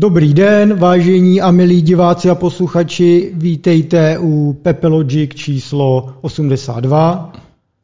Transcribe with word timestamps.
Dobrý 0.00 0.34
den, 0.34 0.78
vážení 0.78 1.40
a 1.40 1.50
milí 1.50 1.82
diváci 1.82 2.30
a 2.30 2.34
posluchači, 2.34 3.32
vítejte 3.34 4.18
u 4.18 4.52
Pepelogic 4.62 5.34
číslo 5.34 6.14
82. 6.20 7.32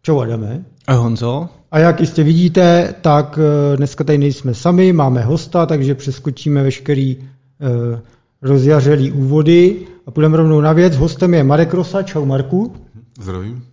Čau 0.02 0.19
Adame. 0.19 0.64
A 0.87 0.95
Honzo. 0.95 1.48
A 1.70 1.79
jak 1.79 2.00
jistě 2.00 2.23
vidíte, 2.23 2.95
tak 3.00 3.38
eh, 3.38 3.77
dneska 3.77 4.05
tady 4.05 4.19
nejsme 4.19 4.55
sami, 4.55 4.92
máme 4.92 5.23
hosta, 5.23 5.66
takže 5.66 5.95
přeskočíme 5.95 6.62
veškerý 6.62 7.16
uh, 7.16 7.98
rozjařelý 8.42 9.12
úvody 9.12 9.77
a 10.06 10.10
půjdeme 10.10 10.37
rovnou 10.37 10.60
na 10.60 10.73
věc. 10.73 10.96
Hostem 10.96 11.34
je 11.34 11.45
Marek 11.45 11.74
Rosa. 11.74 12.02
Čau 12.02 12.24
Marku. 12.24 12.73
Zdravím. 13.20 13.65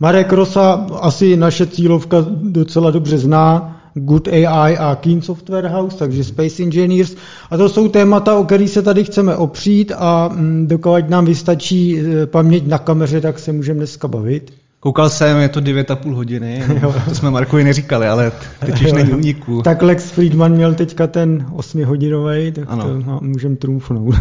Marek 0.00 0.32
Rosa 0.32 0.86
asi 1.00 1.36
naše 1.36 1.66
cílovka 1.66 2.26
docela 2.42 2.90
dobře 2.90 3.18
zná. 3.18 3.77
Good 3.98 4.28
AI 4.28 4.78
a 4.78 4.98
Keen 5.00 5.22
Software 5.22 5.68
House, 5.68 5.96
takže 5.96 6.24
Space 6.24 6.62
Engineers. 6.62 7.16
A 7.50 7.56
to 7.56 7.68
jsou 7.68 7.88
témata, 7.88 8.36
o 8.36 8.44
kterých 8.44 8.70
se 8.70 8.82
tady 8.82 9.04
chceme 9.04 9.36
opřít 9.36 9.92
a 9.96 10.28
mm, 10.28 10.66
dokud 10.66 11.08
nám 11.08 11.24
vystačí 11.24 12.00
eh, 12.00 12.26
paměť 12.26 12.66
na 12.66 12.78
kameře, 12.78 13.20
tak 13.20 13.38
se 13.38 13.52
můžeme 13.52 13.78
dneska 13.78 14.08
bavit. 14.08 14.52
Koukal 14.80 15.10
jsem, 15.10 15.38
je 15.38 15.48
to 15.48 15.60
9,5 15.60 16.14
hodiny, 16.14 16.62
no, 16.82 16.94
to 17.08 17.14
jsme 17.14 17.30
Markovi 17.30 17.64
neříkali, 17.64 18.08
ale 18.08 18.32
teď 18.66 18.82
už 18.82 18.92
není 18.92 19.12
uniku. 19.12 19.62
Tak 19.62 19.82
Lex 19.82 20.10
Friedman 20.10 20.52
měl 20.52 20.74
teďka 20.74 21.06
ten 21.06 21.46
8-hodinový, 21.56 22.52
tak 22.52 22.64
ano. 22.68 22.84
to 22.84 23.20
můžeme 23.20 23.56
trumfnout. 23.56 24.14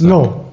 no, 0.00 0.44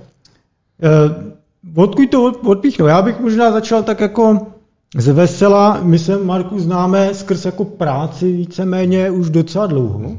eh, 0.83 1.33
odkud 1.75 2.09
to 2.09 2.23
odpíchnu? 2.23 2.87
Já 2.87 3.01
bych 3.01 3.19
možná 3.19 3.51
začal 3.51 3.83
tak 3.83 3.99
jako 3.99 4.52
z 4.97 5.07
vesela. 5.07 5.79
My 5.83 5.99
se, 5.99 6.17
Marku, 6.17 6.59
známe 6.59 7.13
skrz 7.13 7.45
jako 7.45 7.65
práci 7.65 8.31
víceméně 8.31 9.11
už 9.11 9.29
docela 9.29 9.67
dlouho. 9.67 10.17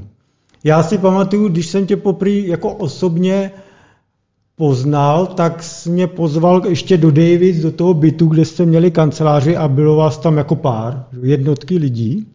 Já 0.65 0.83
si 0.83 0.99
pamatuju, 0.99 1.49
když 1.49 1.67
jsem 1.67 1.87
tě 1.87 1.97
poprý 1.97 2.49
jako 2.49 2.75
osobně 2.75 3.51
poznal, 4.57 5.27
tak 5.27 5.63
jsi 5.63 5.91
mě 5.91 6.07
pozval 6.07 6.63
ještě 6.69 6.97
do 6.97 7.11
Davis, 7.11 7.63
do 7.63 7.71
toho 7.71 7.95
bytu, 7.95 8.27
kde 8.27 8.45
jste 8.45 8.67
měli 8.67 8.91
kanceláři 8.91 9.57
a 9.57 9.69
bylo 9.69 9.97
vás 9.97 10.19
tam 10.19 10.37
jako 10.37 10.57
pár, 10.57 11.05
jednotky 11.23 11.79
lidí. 11.79 12.27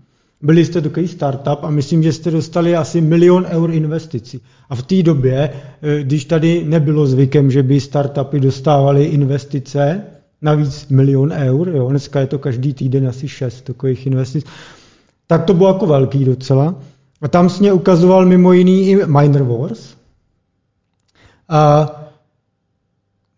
Byli 0.41 0.65
jste 0.65 0.81
takový 0.81 1.07
startup 1.07 1.59
a 1.61 1.69
myslím, 1.69 2.03
že 2.03 2.13
jste 2.13 2.31
dostali 2.31 2.75
asi 2.75 3.01
milion 3.01 3.45
eur 3.49 3.71
investici. 3.71 4.39
A 4.69 4.75
v 4.75 4.83
té 4.83 5.03
době, 5.03 5.49
eh, 5.81 6.03
když 6.03 6.25
tady 6.25 6.63
nebylo 6.65 7.07
zvykem, 7.07 7.51
že 7.51 7.63
by 7.63 7.79
startupy 7.79 8.39
dostávaly 8.39 9.05
investice, 9.05 10.01
navíc 10.41 10.87
milion 10.89 11.31
eur, 11.31 11.69
jo, 11.69 11.89
dneska 11.89 12.19
je 12.19 12.27
to 12.27 12.39
každý 12.39 12.73
týden 12.73 13.07
asi 13.07 13.27
šest 13.27 13.61
takových 13.61 14.07
investic, 14.07 14.45
tak 15.27 15.45
to 15.45 15.53
bylo 15.53 15.69
jako 15.69 15.85
velký 15.85 16.25
docela. 16.25 16.75
A 17.21 17.27
tam 17.27 17.49
jsi 17.49 17.59
mě 17.59 17.73
ukazoval 17.73 18.25
mimo 18.25 18.53
jiný 18.53 18.89
i 18.89 19.05
Miner 19.05 19.43
Wars. 19.43 19.95
A 21.49 21.91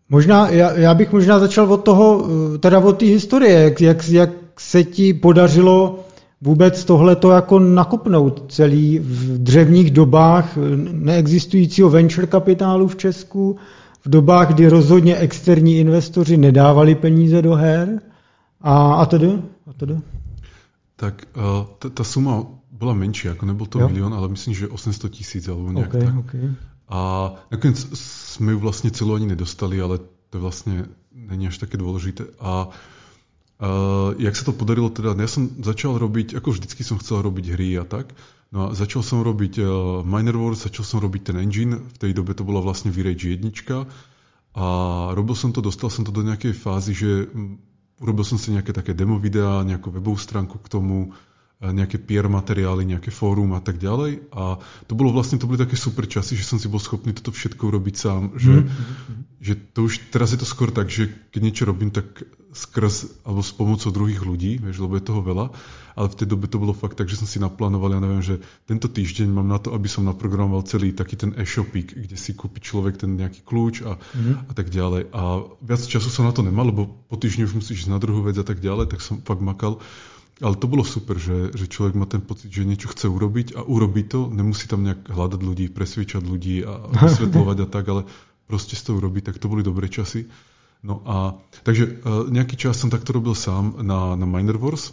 možná, 0.08 0.48
já, 0.48 0.72
já 0.72 0.94
bych 0.94 1.12
možná 1.12 1.38
začal 1.38 1.72
od 1.72 1.84
toho, 1.84 2.28
teda 2.58 2.78
od 2.78 2.98
té 2.98 3.06
historie, 3.06 3.60
jak, 3.60 3.80
jak, 3.80 4.08
jak 4.08 4.30
se 4.58 4.84
ti 4.84 5.14
podařilo 5.14 6.04
vůbec 6.40 6.84
tohleto 6.84 7.30
jako 7.30 7.58
nakopnout 7.58 8.44
celý 8.52 8.98
v 8.98 9.42
dřevních 9.42 9.90
dobách 9.90 10.58
neexistujícího 10.92 11.90
venture 11.90 12.26
kapitálu 12.26 12.88
v 12.88 12.96
Česku, 12.96 13.56
v 14.04 14.08
dobách, 14.08 14.54
kdy 14.54 14.68
rozhodně 14.68 15.16
externí 15.16 15.78
investoři 15.78 16.36
nedávali 16.36 16.94
peníze 16.94 17.42
do 17.42 17.54
her 17.54 18.00
a, 18.60 18.94
a 18.94 19.06
tedy? 19.06 19.42
A 19.66 19.72
tedy? 19.72 19.98
Tak 20.96 21.22
uh, 21.36 21.42
ta, 21.78 21.88
ta 21.88 22.04
suma 22.04 22.46
byla 22.72 22.94
menší, 22.94 23.28
jako 23.28 23.46
nebyl 23.46 23.66
to 23.66 23.80
jo? 23.80 23.88
milion, 23.88 24.14
ale 24.14 24.28
myslím, 24.28 24.54
že 24.54 24.68
800 24.68 25.12
tisíc 25.12 25.48
alebo 25.48 25.72
nějak 25.72 25.88
okay, 25.88 26.06
tak. 26.06 26.16
Okay. 26.16 26.54
A 26.88 27.32
nakonec 27.50 27.86
jsme 27.98 28.52
ju 28.52 28.58
vlastně 28.58 28.90
celou 28.90 29.14
ani 29.14 29.26
nedostali, 29.26 29.80
ale 29.80 29.98
to 30.30 30.40
vlastně 30.40 30.84
není 31.14 31.46
až 31.46 31.58
také 31.58 31.78
dôležité. 31.78 32.24
A 32.40 32.68
uh, 32.68 34.14
jak 34.18 34.36
se 34.36 34.44
to 34.44 34.52
podarilo 34.52 34.88
teda, 34.88 35.14
ja 35.16 35.28
som 35.28 35.48
začal 35.62 35.98
robiť, 35.98 36.36
ako 36.36 36.52
vždycky 36.52 36.84
som 36.84 36.98
chcel 36.98 37.22
robiť 37.22 37.44
hry 37.52 37.78
a 37.78 37.84
tak, 37.84 38.12
No 38.52 38.68
a 38.68 38.76
začal 38.76 39.00
som 39.00 39.24
robiť 39.24 39.64
uh, 39.64 39.68
Miner 40.04 40.36
Wars, 40.36 40.68
začal 40.68 40.84
som 40.84 41.00
robiť 41.00 41.32
ten 41.32 41.36
engine, 41.40 41.88
v 41.88 41.96
tej 41.96 42.12
dobe 42.12 42.36
to 42.36 42.44
bola 42.44 42.60
vlastne 42.60 42.92
V-Rage 42.92 43.32
1 43.32 43.48
a 44.52 44.66
robil 45.16 45.32
som 45.32 45.56
to, 45.56 45.64
dostal 45.64 45.88
som 45.88 46.04
to 46.04 46.12
do 46.12 46.20
nejakej 46.20 46.52
fázy, 46.52 46.92
že 46.92 47.10
urobil 47.96 48.20
som 48.20 48.36
si 48.36 48.52
nejaké 48.52 48.76
také 48.76 48.92
demo 48.92 49.16
videá, 49.16 49.64
nejakú 49.64 49.88
webovú 49.88 50.20
stránku 50.20 50.60
k 50.60 50.68
tomu, 50.68 51.16
nejaké 51.62 52.02
PR 52.02 52.26
materiály, 52.26 52.82
nejaké 52.82 53.14
fórum 53.14 53.54
a 53.54 53.62
tak 53.62 53.78
ďalej. 53.78 54.26
A 54.34 54.58
to 54.90 54.92
bolo 54.98 55.14
vlastne, 55.14 55.38
to 55.38 55.46
boli 55.46 55.62
také 55.62 55.78
super 55.78 56.10
časy, 56.10 56.34
že 56.34 56.42
som 56.42 56.58
si 56.58 56.66
bol 56.66 56.82
schopný 56.82 57.14
toto 57.14 57.30
všetko 57.30 57.62
urobiť 57.70 57.94
sám. 57.94 58.34
Že, 58.34 58.54
mm-hmm. 58.66 59.20
že 59.38 59.52
to 59.70 59.86
už, 59.86 60.10
teraz 60.10 60.34
je 60.34 60.42
to 60.42 60.48
skôr 60.48 60.74
tak, 60.74 60.90
že 60.90 61.14
keď 61.30 61.40
niečo 61.40 61.64
robím, 61.64 61.94
tak 61.94 62.26
skrz, 62.52 63.24
alebo 63.24 63.40
s 63.40 63.52
pomocou 63.56 63.88
druhých 63.88 64.20
ľudí, 64.20 64.60
vieš, 64.60 64.84
lebo 64.84 65.00
je 65.00 65.08
toho 65.08 65.24
veľa. 65.24 65.48
Ale 65.92 66.08
v 66.08 66.16
tej 66.20 66.28
dobe 66.28 66.48
to 66.48 66.60
bolo 66.60 66.76
fakt 66.76 67.00
tak, 67.00 67.08
že 67.08 67.20
som 67.20 67.28
si 67.28 67.40
naplánoval, 67.40 67.96
ja 67.96 68.00
neviem, 68.00 68.24
že 68.24 68.40
tento 68.68 68.88
týždeň 68.92 69.28
mám 69.28 69.48
na 69.48 69.56
to, 69.60 69.72
aby 69.72 69.88
som 69.88 70.04
naprogramoval 70.04 70.64
celý 70.64 70.92
taký 70.92 71.16
ten 71.16 71.32
e-shopík, 71.36 71.96
kde 71.96 72.16
si 72.16 72.32
kúpi 72.32 72.60
človek 72.60 73.00
ten 73.00 73.16
nejaký 73.16 73.44
kľúč 73.44 73.84
a, 73.84 73.96
mm-hmm. 73.96 74.48
a 74.48 74.52
tak 74.52 74.68
ďalej. 74.68 75.12
A 75.12 75.48
viac 75.64 75.80
času 75.84 76.08
som 76.12 76.28
na 76.28 76.32
to 76.32 76.44
nemal, 76.44 76.68
lebo 76.68 76.88
po 77.08 77.16
týždni 77.16 77.48
už 77.48 77.56
musíš 77.56 77.84
ísť 77.84 77.92
na 77.92 78.00
druhú 78.00 78.24
vec 78.24 78.36
a 78.36 78.44
tak 78.44 78.60
ďalej, 78.60 78.92
tak 78.92 79.00
som 79.00 79.20
fakt 79.24 79.40
makal. 79.40 79.80
Ale 80.40 80.56
to 80.56 80.66
bolo 80.66 80.84
super, 80.84 81.20
že, 81.20 81.52
že 81.52 81.68
človek 81.68 81.94
má 81.94 82.08
ten 82.08 82.24
pocit, 82.24 82.48
že 82.48 82.64
niečo 82.64 82.88
chce 82.88 83.06
urobiť 83.06 83.54
a 83.56 83.60
urobí 83.62 84.04
to, 84.08 84.32
nemusí 84.32 84.64
tam 84.68 84.82
nejak 84.84 85.12
hľadať 85.12 85.40
ľudí, 85.40 85.68
presviečať 85.72 86.24
ľudí 86.24 86.64
a 86.64 86.88
vysvetľovať 87.04 87.56
a 87.64 87.66
tak, 87.68 87.84
ale 87.88 88.02
proste 88.48 88.76
z 88.76 88.82
toho 88.88 89.00
urobí, 89.00 89.24
tak 89.24 89.40
to 89.40 89.48
boli 89.48 89.64
dobré 89.64 89.88
časy. 89.92 90.28
No 90.82 90.98
a 91.06 91.38
takže 91.62 92.02
uh, 92.02 92.26
nejaký 92.26 92.58
čas 92.58 92.78
som 92.78 92.90
takto 92.90 93.14
robil 93.14 93.38
sám 93.38 93.78
na, 93.86 94.18
na 94.18 94.26
Miner 94.26 94.58
Wars. 94.58 94.90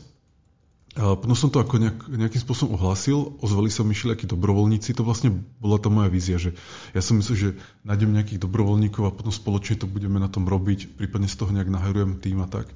A 0.98 1.14
potom 1.14 1.38
som 1.38 1.54
to 1.54 1.62
ako 1.62 1.78
nejak, 1.78 2.10
nejakým 2.10 2.42
spôsobom 2.42 2.74
ohlásil, 2.74 3.38
ozvali 3.46 3.70
sa 3.70 3.86
mi 3.86 3.94
všelijakí 3.94 4.26
dobrovoľníci, 4.26 4.98
to 4.98 5.06
vlastne 5.06 5.30
bola 5.62 5.78
tá 5.78 5.88
moja 5.88 6.10
vízia, 6.10 6.42
že 6.42 6.58
ja 6.98 7.02
som 7.06 7.22
myslel, 7.22 7.38
že 7.38 7.50
nájdem 7.86 8.10
nejakých 8.10 8.42
dobrovoľníkov 8.42 9.04
a 9.06 9.14
potom 9.14 9.30
spoločne 9.30 9.78
to 9.78 9.86
budeme 9.86 10.18
na 10.18 10.28
tom 10.34 10.50
robiť, 10.50 10.98
prípadne 10.98 11.30
z 11.30 11.38
toho 11.38 11.54
nejak 11.54 11.70
nahajujem 11.70 12.18
tým 12.18 12.42
a 12.42 12.50
tak 12.50 12.74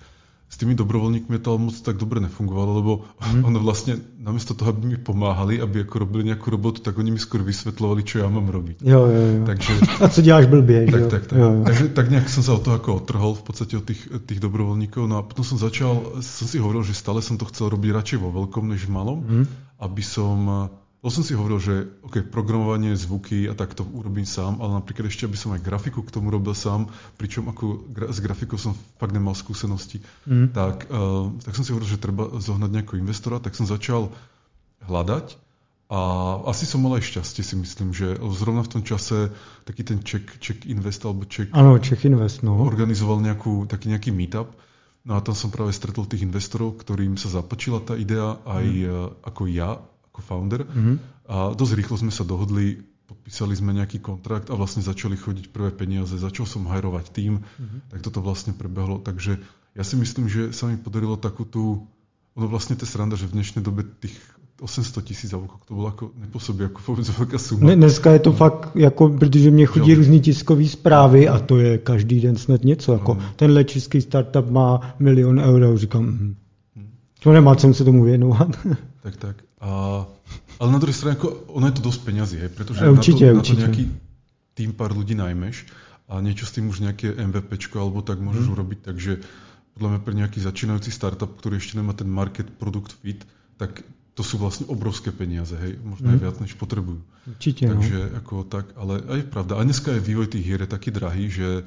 s 0.53 0.61
tými 0.61 0.77
dobrovoľníkmi 0.77 1.41
to 1.41 1.57
moc 1.57 1.73
tak 1.81 1.97
dobre 1.97 2.21
nefungovalo, 2.21 2.71
lebo 2.77 2.91
mm. 3.17 3.41
ono 3.41 3.57
vlastne 3.57 3.97
namiesto 4.21 4.53
toho, 4.53 4.69
aby 4.69 4.93
mi 4.93 4.97
pomáhali, 5.01 5.57
aby 5.57 5.81
ako 5.81 6.05
robili 6.05 6.29
nejakú 6.29 6.53
robotu, 6.53 6.85
tak 6.85 6.93
oni 7.01 7.09
mi 7.09 7.17
skôr 7.17 7.41
vysvetľovali, 7.41 8.05
čo 8.05 8.21
ja 8.21 8.29
mám 8.29 8.53
robiť. 8.53 8.85
Jo, 8.85 9.09
jo, 9.09 9.21
jo. 9.33 9.41
Takže, 9.49 9.73
A 10.05 10.09
co 10.13 10.21
děláš 10.21 10.45
blbě, 10.45 10.85
tak, 10.85 11.01
jo? 11.01 11.09
Tak, 11.09 11.25
tak. 11.25 11.37
Jo, 11.39 11.49
jo. 11.57 11.63
Takže 11.65 11.83
tak 11.89 12.05
nejak 12.13 12.29
som 12.29 12.45
sa 12.45 12.53
od 12.53 12.61
toho 12.61 12.77
ako 12.77 13.01
otrhol 13.01 13.33
v 13.33 13.43
podstate 13.49 13.73
od 13.81 13.85
tých, 13.89 14.01
tých 14.29 14.37
dobrovoľníkov. 14.37 15.09
No 15.09 15.17
a 15.17 15.25
potom 15.25 15.41
som 15.41 15.57
začal, 15.57 16.21
som 16.21 16.45
si 16.45 16.61
hovoril, 16.61 16.85
že 16.85 16.93
stále 16.93 17.25
som 17.25 17.41
to 17.41 17.49
chcel 17.49 17.73
robiť 17.73 17.89
radšej 17.89 18.17
vo 18.21 18.29
veľkom 18.29 18.69
než 18.69 18.85
v 18.85 18.93
malom, 18.93 19.25
mm. 19.25 19.45
aby 19.81 20.03
som 20.05 20.69
to 21.03 21.11
som 21.11 21.27
si 21.27 21.35
hovoril, 21.35 21.59
že 21.59 21.75
OK, 22.07 22.23
programovanie, 22.31 22.95
zvuky 22.95 23.51
a 23.51 23.53
tak 23.59 23.75
to 23.75 23.83
urobím 23.83 24.23
sám, 24.23 24.63
ale 24.63 24.79
napríklad 24.79 25.11
ešte, 25.11 25.27
aby 25.27 25.35
som 25.35 25.51
aj 25.51 25.59
grafiku 25.59 25.99
k 25.99 26.15
tomu 26.15 26.31
robil 26.31 26.55
sám, 26.55 26.87
pričom 27.19 27.51
ako 27.51 27.91
gra- 27.91 28.07
s 28.07 28.23
grafikou 28.23 28.55
som 28.55 28.71
fakt 28.95 29.11
nemal 29.11 29.35
skúsenosti, 29.35 29.99
mm. 30.23 30.55
tak, 30.55 30.87
uh, 30.87 31.27
tak 31.43 31.59
som 31.59 31.67
si 31.67 31.75
hovoril, 31.75 31.91
že 31.91 31.99
treba 31.99 32.31
zohnať 32.39 32.71
nejakého 32.71 33.03
investora, 33.03 33.43
tak 33.43 33.51
som 33.51 33.67
začal 33.67 34.15
hľadať 34.87 35.43
a 35.91 35.99
asi 36.47 36.63
som 36.63 36.79
mal 36.79 36.95
aj 36.95 37.05
šťastie, 37.05 37.43
si 37.43 37.55
myslím, 37.59 37.91
že 37.91 38.15
zrovna 38.33 38.63
v 38.63 38.79
tom 38.79 38.81
čase 38.87 39.29
taký 39.67 39.83
ten 39.83 40.01
Czech, 40.01 40.39
Czech 40.39 40.63
Invest 40.65 41.03
alebo 41.03 41.27
Czech, 41.27 41.51
ano, 41.51 41.77
Czech 41.83 42.01
Invest 42.07 42.41
no. 42.41 42.63
organizoval 42.63 43.19
nejakú, 43.19 43.67
taký 43.67 43.91
nejaký 43.91 44.09
meetup. 44.15 44.55
No 45.03 45.19
a 45.19 45.21
tam 45.21 45.35
som 45.35 45.51
práve 45.51 45.75
stretol 45.75 46.07
tých 46.07 46.23
investorov, 46.23 46.79
ktorým 46.79 47.19
sa 47.19 47.27
zapáčila 47.27 47.83
tá 47.83 47.99
idea 47.99 48.39
aj 48.47 48.65
mm. 48.65 49.27
ako 49.27 49.41
ja 49.51 49.83
ako 50.13 50.21
founder. 50.21 50.61
Mm-hmm. 50.61 50.95
A 51.25 51.35
dosť 51.57 51.73
rýchlo 51.73 51.97
sme 51.97 52.13
sa 52.13 52.21
dohodli, 52.21 52.85
podpísali 53.09 53.57
sme 53.57 53.73
nejaký 53.73 53.97
kontrakt 53.97 54.53
a 54.53 54.55
vlastne 54.55 54.85
začali 54.85 55.17
chodiť 55.17 55.49
prvé 55.49 55.73
peniaze, 55.73 56.13
začal 56.13 56.45
som 56.45 56.69
hajrovať 56.69 57.09
tým, 57.09 57.41
mm-hmm. 57.41 57.89
tak 57.89 57.99
toto 58.05 58.21
vlastne 58.21 58.53
prebehlo. 58.53 59.01
Takže 59.01 59.41
ja 59.73 59.81
si 59.81 59.97
myslím, 59.97 60.29
že 60.29 60.53
sa 60.53 60.69
mi 60.69 60.77
podarilo 60.77 61.17
takú 61.17 61.49
tú, 61.49 61.89
ono 62.37 62.45
vlastne 62.45 62.77
to 62.77 62.85
sranda, 62.85 63.17
že 63.17 63.25
v 63.25 63.41
dnešnej 63.41 63.65
dobe 63.65 63.89
tých 63.97 64.13
800 64.61 65.05
tisíc, 65.05 65.33
alebo 65.33 65.47
to 65.65 65.73
bylo 65.73 65.87
jako 65.87 66.11
nepůsobí 66.17 66.63
jako 66.63 66.81
vůbec 66.87 67.09
velká 67.09 67.37
suma. 67.37 67.67
Ne, 67.67 67.75
dneska 67.75 68.11
je 68.11 68.19
to 68.19 68.29
no. 68.29 68.35
fakt, 68.35 68.75
jako, 68.75 69.09
protože 69.09 69.51
mě 69.51 69.65
chodí 69.65 69.91
jo. 69.91 69.97
různý 69.97 70.21
tiskové 70.21 70.67
zprávy 70.67 71.27
a 71.29 71.39
to 71.39 71.59
je 71.59 71.77
každý 71.77 72.21
den 72.21 72.35
snad 72.35 72.63
něco. 72.63 72.93
Jako, 72.93 73.13
no. 73.13 73.23
Tenhle 73.35 73.63
český 73.63 74.01
startup 74.01 74.49
má 74.49 74.95
milion 74.99 75.39
eur 75.39 75.63
a 75.63 75.77
říkám, 75.77 76.05
hm, 76.05 76.35
to 77.23 77.31
nemá 77.33 77.55
cenu 77.55 77.73
se 77.73 77.83
tomu 77.83 78.03
věnovat. 78.03 78.47
tak, 79.01 79.15
tak. 79.17 79.35
A, 79.63 80.03
ale 80.59 80.69
na 80.69 80.79
druhej 80.83 80.97
strane, 80.97 81.15
ako, 81.15 81.47
ono 81.55 81.71
je 81.71 81.75
to 81.79 81.83
dosť 81.87 81.99
peňazí, 82.03 82.35
hej, 82.43 82.51
pretože 82.51 82.83
určite, 82.83 83.31
na, 83.31 83.39
to, 83.39 83.39
určite. 83.39 83.55
na 83.55 83.57
to 83.57 83.61
nejaký 83.63 83.83
tým 84.53 84.71
pár 84.75 84.91
ľudí 84.91 85.15
najmeš 85.15 85.71
a 86.11 86.19
niečo 86.19 86.43
s 86.43 86.51
tým 86.51 86.67
už 86.67 86.83
nejaké 86.83 87.15
MVPčko 87.15 87.79
alebo 87.79 88.03
tak 88.03 88.19
môžeš 88.19 88.51
mm. 88.51 88.53
urobiť, 88.53 88.79
takže 88.83 89.11
podľa 89.73 89.89
mňa 89.89 89.99
pre 90.03 90.13
nejaký 90.13 90.39
začínajúci 90.43 90.91
startup, 90.93 91.31
ktorý 91.39 91.57
ešte 91.57 91.79
nemá 91.79 91.95
ten 91.95 92.05
market 92.11 92.45
product 92.59 92.93
fit, 93.01 93.23
tak 93.57 93.81
to 94.13 94.21
sú 94.21 94.37
vlastne 94.37 94.69
obrovské 94.69 95.09
peniaze, 95.09 95.57
hej, 95.57 95.81
možno 95.81 96.13
aj 96.13 96.17
mhm. 96.21 96.23
viac, 96.27 96.35
než 96.37 96.53
potrebujú. 96.53 97.01
Určite, 97.25 97.65
Takže 97.65 97.97
no. 97.97 98.13
ako 98.21 98.33
tak, 98.45 98.69
ale 98.77 99.01
aj 99.01 99.21
pravda. 99.33 99.57
A 99.57 99.65
dneska 99.65 99.89
je 99.97 100.05
vývoj 100.05 100.27
tých 100.29 100.45
hier 100.45 100.61
je 100.61 100.69
taký 100.69 100.93
drahý, 100.93 101.33
že 101.33 101.65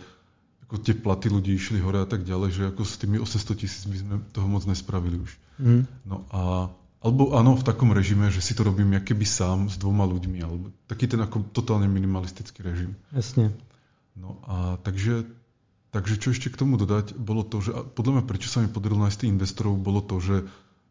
ako 0.67 0.83
tie 0.83 0.95
platy 0.95 1.27
ľudí 1.31 1.59
išli 1.59 1.83
hore 1.83 2.03
a 2.03 2.07
tak 2.07 2.23
ďalej, 2.23 2.51
že 2.55 2.63
ako 2.71 2.83
s 2.87 2.95
tými 2.99 3.19
800 3.19 3.55
tisíc 3.59 3.83
by 3.87 3.99
sme 3.99 4.15
toho 4.31 4.47
moc 4.47 4.63
nespravili 4.67 5.19
už. 5.19 5.31
Mm. 5.59 5.83
No 6.07 6.27
a 6.31 6.71
alebo 7.07 7.39
áno, 7.39 7.55
v 7.55 7.63
takom 7.63 7.95
režime, 7.95 8.35
že 8.35 8.43
si 8.43 8.51
to 8.59 8.67
robím 8.67 8.99
keby 8.99 9.23
sám 9.23 9.71
s 9.71 9.79
dvoma 9.79 10.03
ľuďmi, 10.11 10.39
alebo 10.43 10.75
taký 10.91 11.07
ten 11.07 11.23
ako 11.23 11.55
totálne 11.55 11.87
minimalistický 11.87 12.67
režim. 12.67 12.99
Jasne. 13.15 13.55
No 14.19 14.43
a 14.43 14.83
takže, 14.83 15.31
takže 15.95 16.19
čo 16.19 16.35
ešte 16.35 16.51
k 16.51 16.59
tomu 16.59 16.75
dodať, 16.75 17.15
bolo 17.15 17.47
to, 17.47 17.63
že 17.63 17.71
podľa 17.95 18.19
mňa 18.19 18.25
prečo 18.27 18.51
sa 18.51 18.59
mi 18.59 18.67
podarilo 18.67 19.07
nájsť 19.07 19.23
tých 19.23 19.35
investorov, 19.39 19.79
bolo 19.79 20.03
to, 20.03 20.19
že 20.19 20.37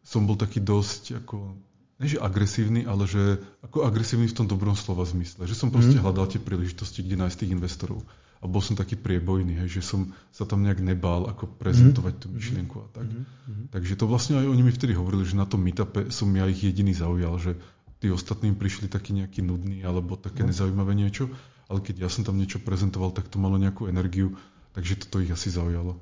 som 0.06 0.24
bol 0.24 0.40
taký 0.40 0.64
dosť 0.64 1.20
ako, 1.20 1.52
že 2.00 2.16
agresívny, 2.16 2.88
ale 2.88 3.04
že 3.04 3.42
ako 3.66 3.84
agresívny 3.84 4.30
v 4.30 4.38
tom 4.40 4.48
dobrom 4.48 4.78
slova 4.78 5.04
zmysle. 5.04 5.44
Že 5.44 5.58
som 5.58 5.68
proste 5.68 6.00
mm. 6.00 6.02
hľadal 6.06 6.32
tie 6.32 6.40
príležitosti, 6.40 7.04
kde 7.04 7.20
nájsť 7.20 7.44
tých 7.44 7.52
investorov. 7.52 8.00
A 8.42 8.44
bol 8.44 8.60
som 8.60 8.76
taký 8.76 9.00
priebojný, 9.00 9.56
hej, 9.64 9.80
že 9.80 9.82
som 9.82 10.12
sa 10.28 10.44
tam 10.44 10.60
nejak 10.62 10.84
nebál 10.84 11.24
ako 11.24 11.48
prezentovať 11.56 12.14
mm. 12.14 12.20
tú 12.20 12.26
myšlienku 12.36 12.76
a 12.84 12.88
tak. 12.92 13.08
Mm. 13.08 13.72
Takže 13.72 13.96
to 13.96 14.04
vlastne 14.04 14.36
aj 14.36 14.46
oni 14.46 14.62
mi 14.62 14.72
vtedy 14.72 14.92
hovorili, 14.92 15.24
že 15.24 15.40
na 15.40 15.48
tom 15.48 15.64
meetupe 15.64 16.12
som 16.12 16.28
ja 16.36 16.44
ich 16.44 16.60
jediný 16.60 16.92
zaujal, 16.92 17.40
že 17.40 17.56
tí 17.98 18.12
ostatní 18.12 18.52
prišli 18.52 18.92
taký 18.92 19.16
nejaký 19.16 19.40
nudný 19.40 19.80
alebo 19.88 20.20
také 20.20 20.44
mm. 20.44 20.48
nezaujímavé 20.52 20.92
niečo, 20.92 21.32
ale 21.66 21.80
keď 21.80 22.06
ja 22.06 22.08
som 22.12 22.28
tam 22.28 22.36
niečo 22.36 22.60
prezentoval, 22.60 23.10
tak 23.16 23.32
to 23.32 23.40
malo 23.40 23.56
nejakú 23.56 23.88
energiu, 23.88 24.36
takže 24.76 25.00
toto 25.08 25.24
ich 25.24 25.32
asi 25.32 25.48
zaujalo. 25.48 25.96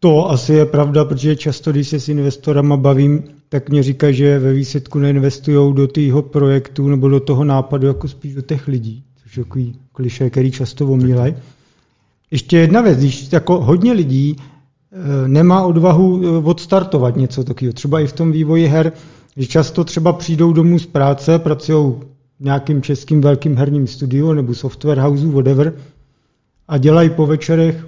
To 0.00 0.32
asi 0.32 0.52
je 0.52 0.66
pravda, 0.66 1.04
protože 1.04 1.36
často, 1.36 1.72
když 1.72 1.88
se 1.88 2.00
s 2.00 2.08
investorama 2.08 2.76
bavím, 2.76 3.22
tak 3.48 3.68
mě 3.68 3.82
říkají, 3.82 4.14
že 4.14 4.38
ve 4.38 4.52
výsledku 4.52 4.98
neinvestují 4.98 5.74
do 5.74 5.86
tého 5.86 6.22
projektu 6.22 6.88
nebo 6.88 7.08
do 7.08 7.20
toho 7.20 7.44
nápadu, 7.44 7.86
jako 7.86 8.08
spíš 8.08 8.34
do 8.34 8.42
těch 8.42 8.68
lidí 8.68 9.04
takový 9.34 9.78
kliše, 9.92 10.30
který 10.30 10.50
často 10.50 10.86
omílají. 10.86 11.34
Ještě 12.30 12.58
jedna 12.58 12.80
věc, 12.80 12.98
když 12.98 13.32
jako 13.32 13.60
hodně 13.60 13.92
lidí 13.92 14.36
e, 14.36 15.28
nemá 15.28 15.62
odvahu 15.62 16.24
e, 16.24 16.38
odstartovat 16.38 17.16
něco 17.16 17.44
takového, 17.44 17.72
třeba 17.72 18.00
i 18.00 18.06
v 18.06 18.12
tom 18.12 18.32
vývoji 18.32 18.66
her, 18.66 18.92
že 19.36 19.46
často 19.46 19.84
třeba 19.84 20.12
přijdou 20.12 20.52
domů 20.52 20.78
z 20.78 20.86
práce, 20.86 21.38
pracují 21.38 21.92
v 22.40 22.44
nějakým 22.44 22.82
českým 22.82 23.20
velkým 23.20 23.56
herním 23.56 23.86
studiu 23.86 24.32
nebo 24.32 24.54
software 24.54 25.00
house, 25.00 25.26
whatever, 25.26 25.74
a 26.68 26.78
dělají 26.78 27.10
po 27.10 27.26
večerech 27.26 27.86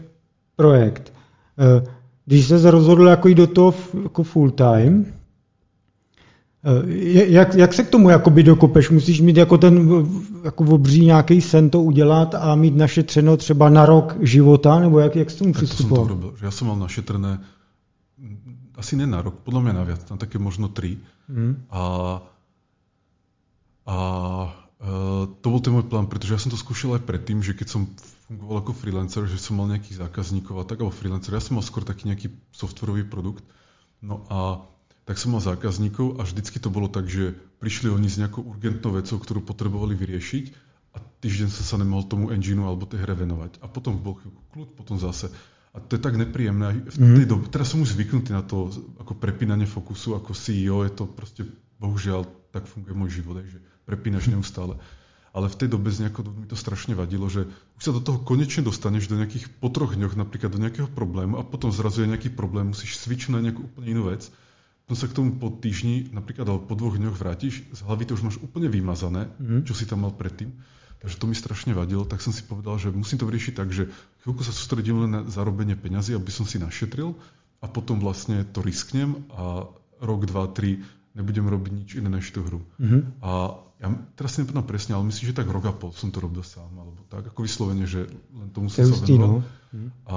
projekt. 0.57 1.13
E, 1.59 1.91
když 2.27 2.47
se 2.47 2.71
rozhodl 2.71 3.07
jako 3.09 3.29
jít 3.29 3.35
do 3.35 3.47
toho 3.47 3.75
jako 4.03 4.23
full 4.23 4.51
time, 4.51 5.07
jak, 7.27 7.55
jak 7.55 7.75
se 7.75 7.83
k 7.83 7.91
tomu 7.91 8.11
jakoby 8.11 8.43
dokopeš? 8.43 8.91
Musíš 8.91 9.21
mít 9.21 9.37
jako 9.37 9.59
ten 9.59 10.07
jako 10.45 10.65
obří 10.65 11.07
nějaký 11.07 11.41
sen 11.41 11.71
to 11.71 11.83
udělat 11.83 12.35
a 12.35 12.55
mít 12.55 12.77
našetřeno 12.77 13.37
třeba 13.37 13.69
na 13.69 13.87
rok 13.87 14.17
života, 14.21 14.81
nebo 14.81 14.99
jak, 14.99 15.17
jak 15.17 15.31
s 15.31 15.35
tomu 15.35 15.53
přistupoval? 15.53 16.07
To 16.07 16.35
Já 16.43 16.51
jsem 16.51 16.67
mal 16.67 16.77
našetřené 16.77 17.41
asi 18.77 18.97
ne 18.97 19.07
na 19.07 19.23
rok, 19.23 19.35
podle 19.35 19.63
mě 19.63 19.73
na 19.73 19.85
viac, 19.85 20.11
na 20.11 20.17
také 20.17 20.39
možno 20.39 20.69
tři. 20.69 20.99
Hmm. 21.29 21.65
A, 21.71 21.83
a 23.87 23.97
uh, 24.81 25.35
to 25.41 25.51
byl 25.51 25.61
ten 25.61 25.73
můj 25.73 25.83
plán, 25.83 26.07
protože 26.07 26.35
já 26.35 26.39
jsem 26.39 26.51
to 26.51 26.57
zkoušel 26.57 26.95
aj 26.95 27.01
predtým, 27.01 27.43
že 27.43 27.55
keď 27.55 27.69
som 27.69 27.87
fungoval 28.27 28.57
jako 28.57 28.73
freelancer, 28.73 29.27
že 29.27 29.39
som 29.39 29.57
mal 29.57 29.69
nejakých 29.69 30.03
zákazníkov 30.03 30.57
a 30.59 30.65
tak, 30.65 30.81
alebo 30.81 30.91
freelancer, 30.91 31.35
ja 31.35 31.43
som 31.43 31.61
mal 31.61 31.65
skôr 31.65 31.85
taký 31.85 32.09
nejaký 32.09 32.33
softwarový 32.53 33.05
produkt. 33.05 33.45
No 34.03 34.27
a 34.31 34.67
tak 35.03 35.19
som 35.19 35.35
mal 35.35 35.43
zákazníkov 35.43 36.19
a 36.19 36.23
vždycky 36.23 36.63
to 36.63 36.71
bolo 36.71 36.87
tak, 36.87 37.11
že 37.11 37.35
prišli 37.59 37.91
oni 37.91 38.07
s 38.07 38.23
nejakou 38.23 38.47
urgentnou 38.47 38.95
vecou, 38.95 39.19
ktorú 39.19 39.43
potrebovali 39.43 39.99
vyriešiť 39.99 40.45
a 40.95 40.99
týždeň 41.03 41.49
sa 41.51 41.63
sa 41.67 41.77
nemohol 41.81 42.07
tomu 42.07 42.31
engineu 42.31 42.71
alebo 42.71 42.87
tej 42.87 43.03
hre 43.03 43.19
venovať. 43.19 43.59
A 43.65 43.67
potom 43.67 43.99
bol 43.99 44.21
kľud, 44.55 44.79
potom 44.79 45.01
zase. 45.03 45.33
A 45.73 45.81
to 45.81 45.97
je 45.97 46.05
tak 46.05 46.21
nepríjemné. 46.21 46.85
V 46.87 46.99
tej 47.01 47.27
mhm. 47.27 47.33
dobe, 47.33 47.45
teraz 47.49 47.73
som 47.73 47.81
už 47.81 47.97
zvyknutý 47.97 48.37
na 48.37 48.45
to 48.45 48.69
ako 49.01 49.17
prepínanie 49.17 49.67
fokusu, 49.67 50.15
ako 50.15 50.37
CEO, 50.37 50.85
je 50.85 50.93
to 50.93 51.05
proste, 51.09 51.43
bohužiaľ, 51.81 52.29
tak 52.53 52.69
funguje 52.69 52.93
môj 52.93 53.11
život, 53.25 53.41
že 53.43 53.59
prepínaš 53.89 54.29
neustále. 54.29 54.79
Ale 55.33 55.49
v 55.49 55.65
tej 55.65 55.73
dobe 55.73 55.89
z 55.89 56.05
nejakého 56.05 56.29
mi 56.29 56.45
to 56.45 56.61
strašne 56.61 56.93
vadilo, 56.93 57.25
že 57.25 57.49
už 57.81 57.83
sa 57.83 57.97
do 57.97 58.05
toho 58.05 58.21
konečne 58.21 58.61
dostaneš 58.61 59.09
do 59.09 59.17
nejakých 59.17 59.49
po 59.65 59.73
troch 59.73 59.97
dňoch, 59.97 60.13
napríklad 60.13 60.53
do 60.53 60.61
nejakého 60.61 60.93
problému 60.93 61.41
a 61.41 61.43
potom 61.43 61.73
zrazu 61.73 62.05
je 62.05 62.13
nejaký 62.13 62.29
problém, 62.37 62.77
musíš 62.77 63.01
switchnúť 63.01 63.41
na 63.41 63.45
nejakú 63.49 63.65
úplne 63.65 63.89
inú 63.97 64.13
vec 64.13 64.29
potom 64.93 65.09
sa 65.09 65.09
k 65.09 65.17
tomu 65.17 65.41
po 65.41 65.49
týždni, 65.49 66.13
napríklad 66.13 66.45
alebo 66.45 66.69
po 66.69 66.77
dvoch 66.77 67.01
dňoch 67.01 67.17
vrátiš, 67.17 67.65
z 67.73 67.81
hlavy 67.89 68.05
to 68.05 68.13
už 68.13 68.29
máš 68.29 68.37
úplne 68.45 68.69
vymazané, 68.69 69.33
mm. 69.41 69.65
čo 69.65 69.73
si 69.73 69.89
tam 69.89 70.05
mal 70.05 70.13
predtým. 70.13 70.53
Takže 71.01 71.17
to 71.17 71.25
mi 71.25 71.33
strašne 71.33 71.73
vadilo, 71.73 72.05
tak 72.05 72.21
som 72.21 72.29
si 72.29 72.45
povedal, 72.45 72.77
že 72.77 72.93
musím 72.93 73.17
to 73.17 73.25
vyriešiť 73.25 73.57
tak, 73.57 73.73
že 73.73 73.89
chvíľku 74.21 74.45
sa 74.45 74.53
sústredím 74.53 75.01
len 75.01 75.11
na 75.17 75.21
zarobenie 75.33 75.81
peňazí, 75.81 76.13
aby 76.13 76.29
som 76.29 76.45
si 76.45 76.61
našetril 76.61 77.17
a 77.65 77.73
potom 77.73 78.05
vlastne 78.05 78.45
to 78.45 78.61
risknem 78.61 79.25
a 79.33 79.65
rok, 80.05 80.29
dva, 80.29 80.45
tri 80.53 80.85
nebudem 81.17 81.49
robiť 81.49 81.73
nič 81.73 81.89
iné 81.97 82.13
než 82.13 82.29
tú 82.29 82.45
hru. 82.45 82.61
Mm-hmm. 82.77 83.25
A 83.25 83.65
ja 83.81 83.89
teraz 84.13 84.37
si 84.37 84.45
nepamätám 84.45 84.69
presne, 84.69 84.93
ale 84.93 85.09
myslím, 85.09 85.33
že 85.33 85.39
tak 85.41 85.49
rok 85.49 85.65
a 85.65 85.73
pol 85.73 85.97
som 85.97 86.13
to 86.13 86.21
robil 86.21 86.45
sám, 86.45 86.69
alebo 86.77 87.01
tak, 87.09 87.33
ako 87.33 87.49
vyslovene, 87.49 87.89
že 87.89 88.13
len 88.13 88.53
tomu 88.53 88.69
som 88.69 88.85
sa 88.93 89.01
venoval. 89.09 89.41
No. 89.73 89.89
A 90.05 90.17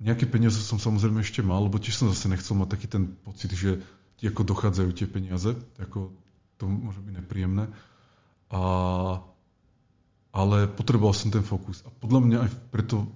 nejaké 0.00 0.24
peniaze 0.24 0.56
som 0.64 0.80
samozrejme 0.80 1.20
ešte 1.20 1.44
mal, 1.44 1.60
lebo 1.68 1.76
tiež 1.76 2.00
som 2.00 2.08
zase 2.08 2.26
nechcel 2.32 2.56
mať 2.56 2.68
taký 2.72 2.86
ten 2.88 3.12
pocit, 3.20 3.52
že 3.52 3.84
ti 4.16 4.24
ako 4.28 4.48
dochádzajú 4.48 4.90
tie 4.96 5.06
peniaze, 5.08 5.52
ako 5.76 6.12
to 6.56 6.64
môže 6.68 7.00
byť 7.04 7.14
nepríjemné. 7.20 7.68
A, 8.52 8.60
ale 10.32 10.68
potreboval 10.72 11.12
som 11.12 11.28
ten 11.28 11.44
fokus. 11.44 11.84
A 11.84 11.92
podľa 11.92 12.20
mňa 12.24 12.38
aj 12.48 12.50
preto 12.72 13.08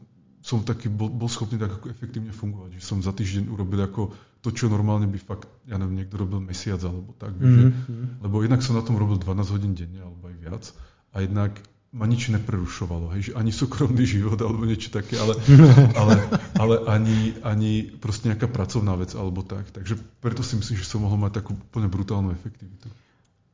som 0.45 0.61
taký, 0.61 0.93
bol, 0.93 1.09
bol 1.09 1.29
schopný 1.33 1.57
tak 1.57 1.81
ako 1.81 1.89
efektívne 1.89 2.33
fungovať, 2.37 2.77
že 2.77 2.81
som 2.85 3.01
za 3.01 3.17
týždeň 3.17 3.49
urobil 3.49 3.81
ako 3.81 4.13
to, 4.45 4.53
čo 4.53 4.69
normálne 4.69 5.09
by 5.09 5.17
fakt, 5.17 5.49
ja 5.65 5.81
neviem, 5.81 6.05
niekto 6.05 6.21
robil 6.21 6.37
mesiac 6.45 6.77
alebo 6.85 7.17
tak, 7.17 7.33
mm-hmm. 7.33 7.49
že, 7.49 7.65
mhm. 7.89 8.07
lebo 8.29 8.45
jednak 8.45 8.61
som 8.61 8.77
na 8.77 8.85
tom 8.85 9.01
robil 9.01 9.17
12 9.17 9.41
hodín 9.57 9.73
denne 9.73 10.05
alebo 10.05 10.29
aj 10.29 10.37
viac 10.37 10.65
a 11.17 11.25
jednak 11.25 11.57
ma 11.95 12.11
nič 12.11 12.35
neprerušovalo, 12.35 13.15
hej, 13.15 13.31
že 13.31 13.33
ani 13.39 13.55
súkromný 13.55 14.03
život 14.19 14.43
alebo 14.43 14.67
niečo 14.67 14.91
také, 14.91 15.15
ale, 15.15 15.39
ale, 16.01 16.15
ale 16.59 16.75
ani, 16.91 17.39
ani 17.47 17.87
proste 17.87 18.35
nejaká 18.35 18.51
pracovná 18.51 18.99
vec 18.99 19.15
alebo 19.15 19.47
tak. 19.47 19.71
Takže 19.71 19.95
preto 20.19 20.43
si 20.43 20.59
myslím, 20.59 20.77
že 20.83 20.91
som 20.91 21.07
mohol 21.07 21.23
mať 21.23 21.41
takú 21.41 21.55
úplne 21.55 21.87
brutálnu 21.87 22.35
efektivitu. 22.35 22.91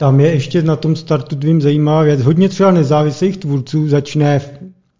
Tam 0.00 0.20
je 0.20 0.32
ještě 0.32 0.62
na 0.62 0.76
tom 0.76 0.96
startu 0.96 1.36
tvým 1.36 1.60
zajímavá 1.60 2.02
věc. 2.02 2.22
Hodně 2.22 2.48
třeba 2.48 2.70
nezávislých 2.70 3.36
tvůrců 3.36 3.88
začne, 3.88 4.40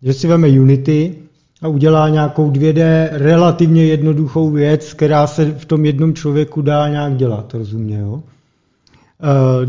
že 0.02 0.12
si 0.12 0.28
veme 0.28 0.49
Unity 0.49 1.14
a 1.62 1.68
udělá 1.68 2.09
nějakou 2.09 2.50
2D 2.50 3.09
relativně 3.11 3.85
jednoduchou 3.85 4.50
věc, 4.50 4.92
která 4.92 5.26
se 5.26 5.44
v 5.44 5.64
tom 5.64 5.85
jednom 5.85 6.14
člověku 6.14 6.62
dá 6.62 6.88
nějak 6.88 7.16
dělat, 7.16 7.54
rozumě, 7.54 7.99
jo? 7.99 8.23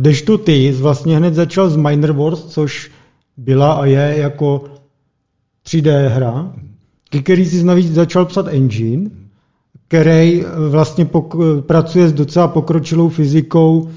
Uh, 0.03 0.13
to 0.25 0.37
ty 0.37 0.71
vlastně 0.71 1.17
hned 1.17 1.33
začal 1.35 1.69
z 1.69 1.75
Miner 1.75 2.11
Wars, 2.11 2.45
což 2.45 2.91
byla 3.37 3.73
a 3.73 3.85
je 3.85 4.15
jako 4.17 4.63
3D 5.65 6.07
hra, 6.07 6.53
si 7.45 7.63
navíc 7.63 7.93
začal 7.93 8.25
psat 8.25 8.47
engine, 8.47 9.09
který 9.87 10.45
vlastně 10.69 11.05
pok- 11.05 11.61
pracuje 11.61 12.09
s 12.09 12.13
docela 12.13 12.47
pokročilou 12.47 13.09
fyzikou. 13.09 13.89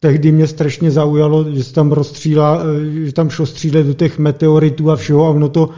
Tehdy 0.00 0.32
mě 0.32 0.46
strašně 0.46 0.90
zaujalo, 0.90 1.50
že 1.50 1.64
se 1.64 1.72
tam 1.72 1.92
rozstříla, 1.92 2.62
že 3.04 3.12
tam 3.12 3.30
šlo 3.30 3.46
střílet 3.46 3.86
do 3.86 3.94
těch 3.94 4.18
meteoritů 4.18 4.90
a 4.90 4.96
všeho 4.96 5.26
a 5.26 5.30
ono 5.30 5.48
to 5.48 5.70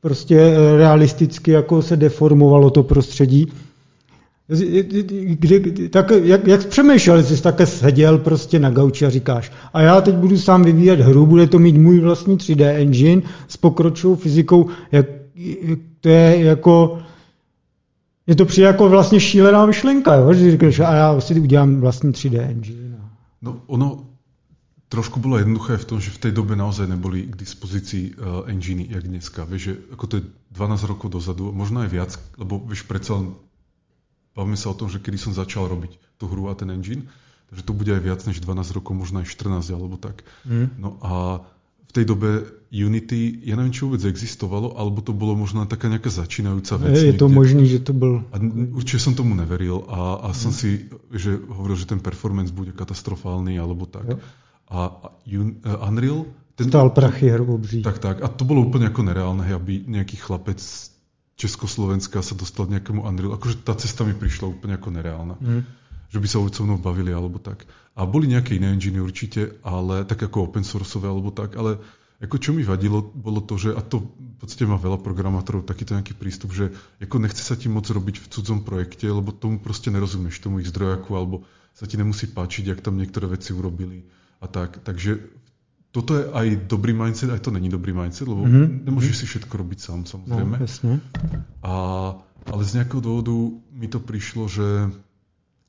prostě 0.00 0.54
realisticky 0.76 1.50
jako 1.50 1.82
se 1.82 1.96
deformovalo 1.96 2.70
to 2.70 2.82
prostředí. 2.82 3.46
Kdy, 4.48 5.88
tak, 5.88 6.10
jak, 6.10 6.46
jak 6.46 6.66
přemýšlel, 6.66 7.22
jsi 7.22 7.42
také 7.42 7.66
seděl 7.66 8.18
prostě 8.18 8.58
na 8.58 8.70
gauči 8.70 9.06
a 9.06 9.10
říkáš, 9.10 9.52
a 9.72 9.80
já 9.80 10.00
teď 10.00 10.14
budu 10.14 10.38
sám 10.38 10.62
vyvíjet 10.62 11.00
hru, 11.00 11.26
bude 11.26 11.46
to 11.46 11.58
mít 11.58 11.76
můj 11.76 12.00
vlastní 12.00 12.36
3D 12.36 12.64
engine 12.76 13.22
s 13.48 13.56
pokročilou 13.56 14.16
fyzikou, 14.16 14.68
jak, 14.92 15.06
to 16.00 16.08
je 16.08 16.44
jako, 16.44 16.98
je 18.26 18.36
to 18.36 18.44
přijde 18.44 18.66
jako 18.66 18.88
vlastně 18.88 19.20
šílená 19.20 19.66
myšlenka, 19.66 20.14
jo? 20.14 20.32
že 20.32 20.50
říkáš, 20.50 20.80
a 20.80 20.94
já 20.94 21.20
si 21.20 21.40
udělám 21.40 21.80
vlastní 21.80 22.12
3D 22.12 22.40
engine. 22.40 22.98
No 23.42 23.60
ono 23.66 24.04
trošku 24.88 25.20
bylo 25.20 25.38
jednoduché 25.38 25.76
v 25.76 25.84
tom, 25.84 26.00
že 26.00 26.10
v 26.10 26.18
té 26.18 26.30
době 26.30 26.56
naozaj 26.56 26.86
neboli 26.86 27.22
k 27.22 27.36
dispozici 27.36 28.10
uh, 28.16 28.50
enginy, 28.50 28.86
jak 28.90 29.08
dneska. 29.08 29.44
Víš, 29.44 29.62
že 29.62 29.76
ako 29.92 30.06
to 30.06 30.16
je 30.16 30.22
12 30.50 30.82
rokov 30.82 31.10
dozadu, 31.12 31.52
možno 31.52 31.80
aj 31.80 31.88
viac, 31.88 32.10
lebo 32.40 32.58
vieš, 32.64 32.88
predsa 32.88 33.20
Bavíme 34.38 34.54
sa 34.54 34.70
o 34.70 34.78
tom, 34.78 34.86
že 34.86 35.02
kedy 35.02 35.18
som 35.18 35.34
začal 35.34 35.66
robiť 35.66 35.98
tú 36.14 36.30
hru 36.30 36.46
a 36.46 36.54
ten 36.54 36.70
engine, 36.70 37.10
takže 37.50 37.66
to 37.66 37.72
bude 37.74 37.90
aj 37.90 38.02
viac 38.06 38.20
než 38.22 38.38
12 38.38 38.78
rokov, 38.78 38.94
možno 38.94 39.18
aj 39.18 39.26
14 39.26 39.74
alebo 39.74 39.98
tak. 39.98 40.22
Mm. 40.46 40.78
No 40.78 40.94
a 41.02 41.42
v 41.88 41.90
tej 41.90 42.04
dobe 42.06 42.30
Unity, 42.68 43.48
ja 43.48 43.56
neviem, 43.56 43.72
či 43.72 43.88
vôbec 43.88 44.04
existovalo, 44.04 44.76
alebo 44.76 45.00
to 45.00 45.16
bolo 45.16 45.32
možno 45.32 45.64
taká 45.64 45.88
nejaká 45.88 46.12
začínajúca 46.12 46.76
vec. 46.84 47.00
Je 47.00 47.16
to 47.16 47.32
možné, 47.32 47.64
že 47.64 47.80
to 47.80 47.96
bol... 47.96 48.20
A 48.28 48.36
určite 48.76 49.00
som 49.00 49.16
tomu 49.16 49.32
neveril 49.32 49.88
a, 49.88 50.28
a 50.28 50.36
som 50.36 50.52
si, 50.52 50.92
že 51.08 51.40
hovoril, 51.48 51.80
že 51.80 51.88
ten 51.88 51.96
performance 51.96 52.52
bude 52.52 52.76
katastrofálny, 52.76 53.56
alebo 53.56 53.88
tak. 53.88 54.04
Jo. 54.04 54.16
A, 54.68 54.78
a 54.92 55.06
un, 55.32 55.56
uh, 55.64 55.88
Unreal... 55.88 56.28
Ten, 56.58 56.68
Stál 56.68 56.90
prachy 56.90 57.30
hrobobří. 57.30 57.86
Tak, 57.86 58.02
tak. 58.02 58.16
A 58.20 58.28
to 58.28 58.42
bolo 58.42 58.66
úplne 58.66 58.90
ako 58.90 59.06
nereálne, 59.06 59.46
aby 59.46 59.78
nejaký 59.88 60.18
chlapec 60.18 60.58
Československa 61.38 62.18
sa 62.18 62.34
dostal 62.34 62.66
k 62.66 62.78
nejakému 62.78 63.06
Unreal. 63.06 63.38
Akože 63.38 63.62
tá 63.62 63.78
cesta 63.78 64.02
mi 64.02 64.12
prišla 64.12 64.50
úplne 64.50 64.74
ako 64.74 64.90
nereálna. 64.90 65.38
Mm. 65.38 65.62
Že 66.10 66.18
by 66.18 66.26
sa 66.26 66.38
so 66.42 66.62
mnou 66.66 66.82
bavili 66.82 67.14
alebo 67.14 67.38
tak. 67.38 67.62
A 67.94 68.02
boli 68.02 68.26
nejaké 68.26 68.58
iné 68.58 68.74
engine 68.74 68.98
určite, 68.98 69.54
ale 69.62 70.02
tak 70.02 70.18
ako 70.18 70.50
open 70.50 70.66
sourceové 70.66 71.06
alebo 71.06 71.30
tak, 71.30 71.54
ale 71.54 71.78
ako 72.18 72.36
čo 72.42 72.50
mi 72.50 72.66
vadilo, 72.66 72.98
bolo 72.98 73.38
to, 73.38 73.54
že, 73.54 73.70
a 73.70 73.78
to 73.78 74.02
v 74.02 74.36
podstate 74.42 74.66
má 74.66 74.74
veľa 74.74 74.98
programátorov 74.98 75.62
takýto 75.62 75.94
nejaký 75.94 76.18
prístup, 76.18 76.50
že 76.50 76.74
ako 76.98 77.22
nechce 77.22 77.46
sa 77.46 77.54
ti 77.54 77.70
moc 77.70 77.86
robiť 77.86 78.18
v 78.18 78.26
cudzom 78.26 78.66
projekte, 78.66 79.06
lebo 79.06 79.30
tomu 79.30 79.62
proste 79.62 79.94
nerozumieš, 79.94 80.42
tomu 80.42 80.58
ich 80.58 80.66
zdrojaku, 80.66 81.14
alebo 81.14 81.46
sa 81.78 81.86
ti 81.86 81.94
nemusí 81.94 82.26
páčiť, 82.26 82.74
jak 82.74 82.82
tam 82.82 82.98
niektoré 82.98 83.30
veci 83.30 83.54
urobili 83.54 84.02
a 84.42 84.50
tak. 84.50 84.82
Takže 84.82 85.30
toto 85.88 86.20
je 86.20 86.24
aj 86.28 86.68
dobrý 86.68 86.92
mindset, 86.92 87.32
aj 87.32 87.42
to 87.42 87.50
není 87.50 87.72
dobrý 87.72 87.96
mindset, 87.96 88.28
lebo 88.28 88.44
mm-hmm. 88.44 88.84
nemôžeš 88.84 89.24
si 89.24 89.26
všetko 89.26 89.54
robiť 89.56 89.78
sám, 89.80 90.00
samozrejme. 90.04 90.56
No, 90.56 90.62
jasne. 90.62 90.92
A, 91.64 91.74
ale 92.44 92.62
z 92.68 92.72
nejakého 92.76 93.00
dôvodu 93.00 93.34
mi 93.72 93.88
to 93.88 93.96
prišlo, 93.98 94.52
že 94.52 94.92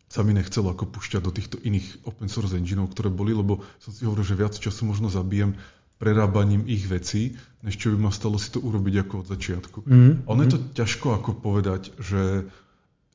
sa 0.10 0.26
mi 0.26 0.34
nechcelo 0.34 0.74
ako 0.74 0.90
púšťať 0.90 1.22
do 1.22 1.32
týchto 1.32 1.56
iných 1.62 2.04
open 2.04 2.28
source 2.28 2.58
engineov, 2.58 2.92
ktoré 2.92 3.14
boli, 3.14 3.32
lebo 3.32 3.62
som 3.78 3.94
si 3.94 4.04
hovoril, 4.04 4.26
že 4.26 4.36
viac 4.36 4.58
času 4.58 4.90
možno 4.90 5.08
zabijem 5.08 5.56
prerábaním 6.02 6.66
ich 6.66 6.88
vecí, 6.90 7.38
než 7.62 7.78
čo 7.78 7.94
by 7.94 8.10
ma 8.10 8.12
stalo 8.12 8.40
si 8.40 8.50
to 8.50 8.64
urobiť 8.64 9.06
ako 9.06 9.14
od 9.22 9.28
začiatku. 9.28 9.78
Mm. 9.86 10.12
A 10.26 10.28
ono 10.32 10.42
je 10.48 10.52
to 10.56 10.60
ťažko 10.74 11.14
ako 11.20 11.38
povedať, 11.38 11.94
že 12.00 12.48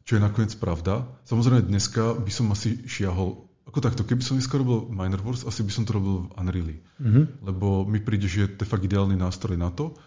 čo 0.04 0.20
je 0.20 0.22
nakoniec 0.22 0.52
pravda. 0.60 1.08
Samozrejme 1.24 1.64
dneska 1.64 2.12
by 2.12 2.30
som 2.30 2.52
asi 2.52 2.84
šiahol 2.84 3.43
ako 3.74 3.82
takto, 3.82 4.06
keby 4.06 4.22
som 4.22 4.38
dneska 4.38 4.54
robil 4.54 4.86
Minor 4.86 5.18
Wars, 5.26 5.42
asi 5.42 5.66
by 5.66 5.72
som 5.74 5.82
to 5.82 5.98
robil 5.98 6.30
v 6.30 6.38
Unreal. 6.38 6.70
Mm-hmm. 6.78 7.24
Lebo 7.42 7.82
mi 7.82 7.98
príde, 7.98 8.30
že 8.30 8.46
je 8.46 8.62
to 8.62 8.62
fakt 8.62 8.86
ideálny 8.86 9.18
nástroj 9.18 9.58
na 9.58 9.74
to. 9.74 9.98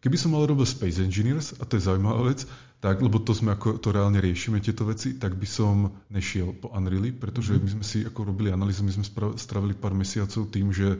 Keby 0.00 0.16
som 0.16 0.32
ale 0.32 0.48
robil 0.48 0.64
Space 0.64 0.96
Engineers, 1.04 1.52
a 1.60 1.68
to 1.68 1.76
je 1.76 1.84
zaujímavá 1.84 2.32
vec, 2.32 2.48
tak, 2.80 3.04
lebo 3.04 3.20
to 3.20 3.36
sme 3.36 3.52
ako 3.52 3.76
to 3.76 3.92
reálne 3.92 4.16
riešime 4.16 4.64
tieto 4.64 4.88
veci, 4.88 5.20
tak 5.20 5.36
by 5.36 5.44
som 5.44 5.92
nešiel 6.08 6.56
po 6.56 6.72
Unreal, 6.72 7.12
pretože 7.12 7.52
mm-hmm. 7.52 7.68
my 7.68 7.70
sme 7.76 7.84
si 7.84 7.98
ako 8.08 8.32
robili 8.32 8.48
analýzu, 8.48 8.88
my 8.88 8.92
sme 8.96 9.04
stravili 9.36 9.76
pár 9.76 9.92
mesiacov 9.92 10.48
tým, 10.48 10.72
že 10.72 10.96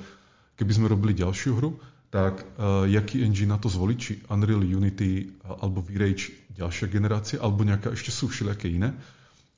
keby 0.61 0.73
sme 0.77 0.93
robili 0.93 1.17
ďalšiu 1.17 1.57
hru, 1.57 1.81
tak 2.13 2.45
uh, 2.61 2.85
jaký 2.85 3.25
engine 3.25 3.49
na 3.49 3.57
to 3.57 3.73
zvoliť, 3.73 3.97
či 3.97 4.13
Unreal, 4.29 4.61
Unity 4.61 5.41
alebo 5.49 5.81
V-Rage 5.81 6.53
ďalšia 6.53 6.93
generácia, 6.93 7.41
alebo 7.41 7.65
nejaká, 7.65 7.97
ešte 7.97 8.13
sú 8.13 8.29
všelijaké 8.29 8.69
iné. 8.69 8.93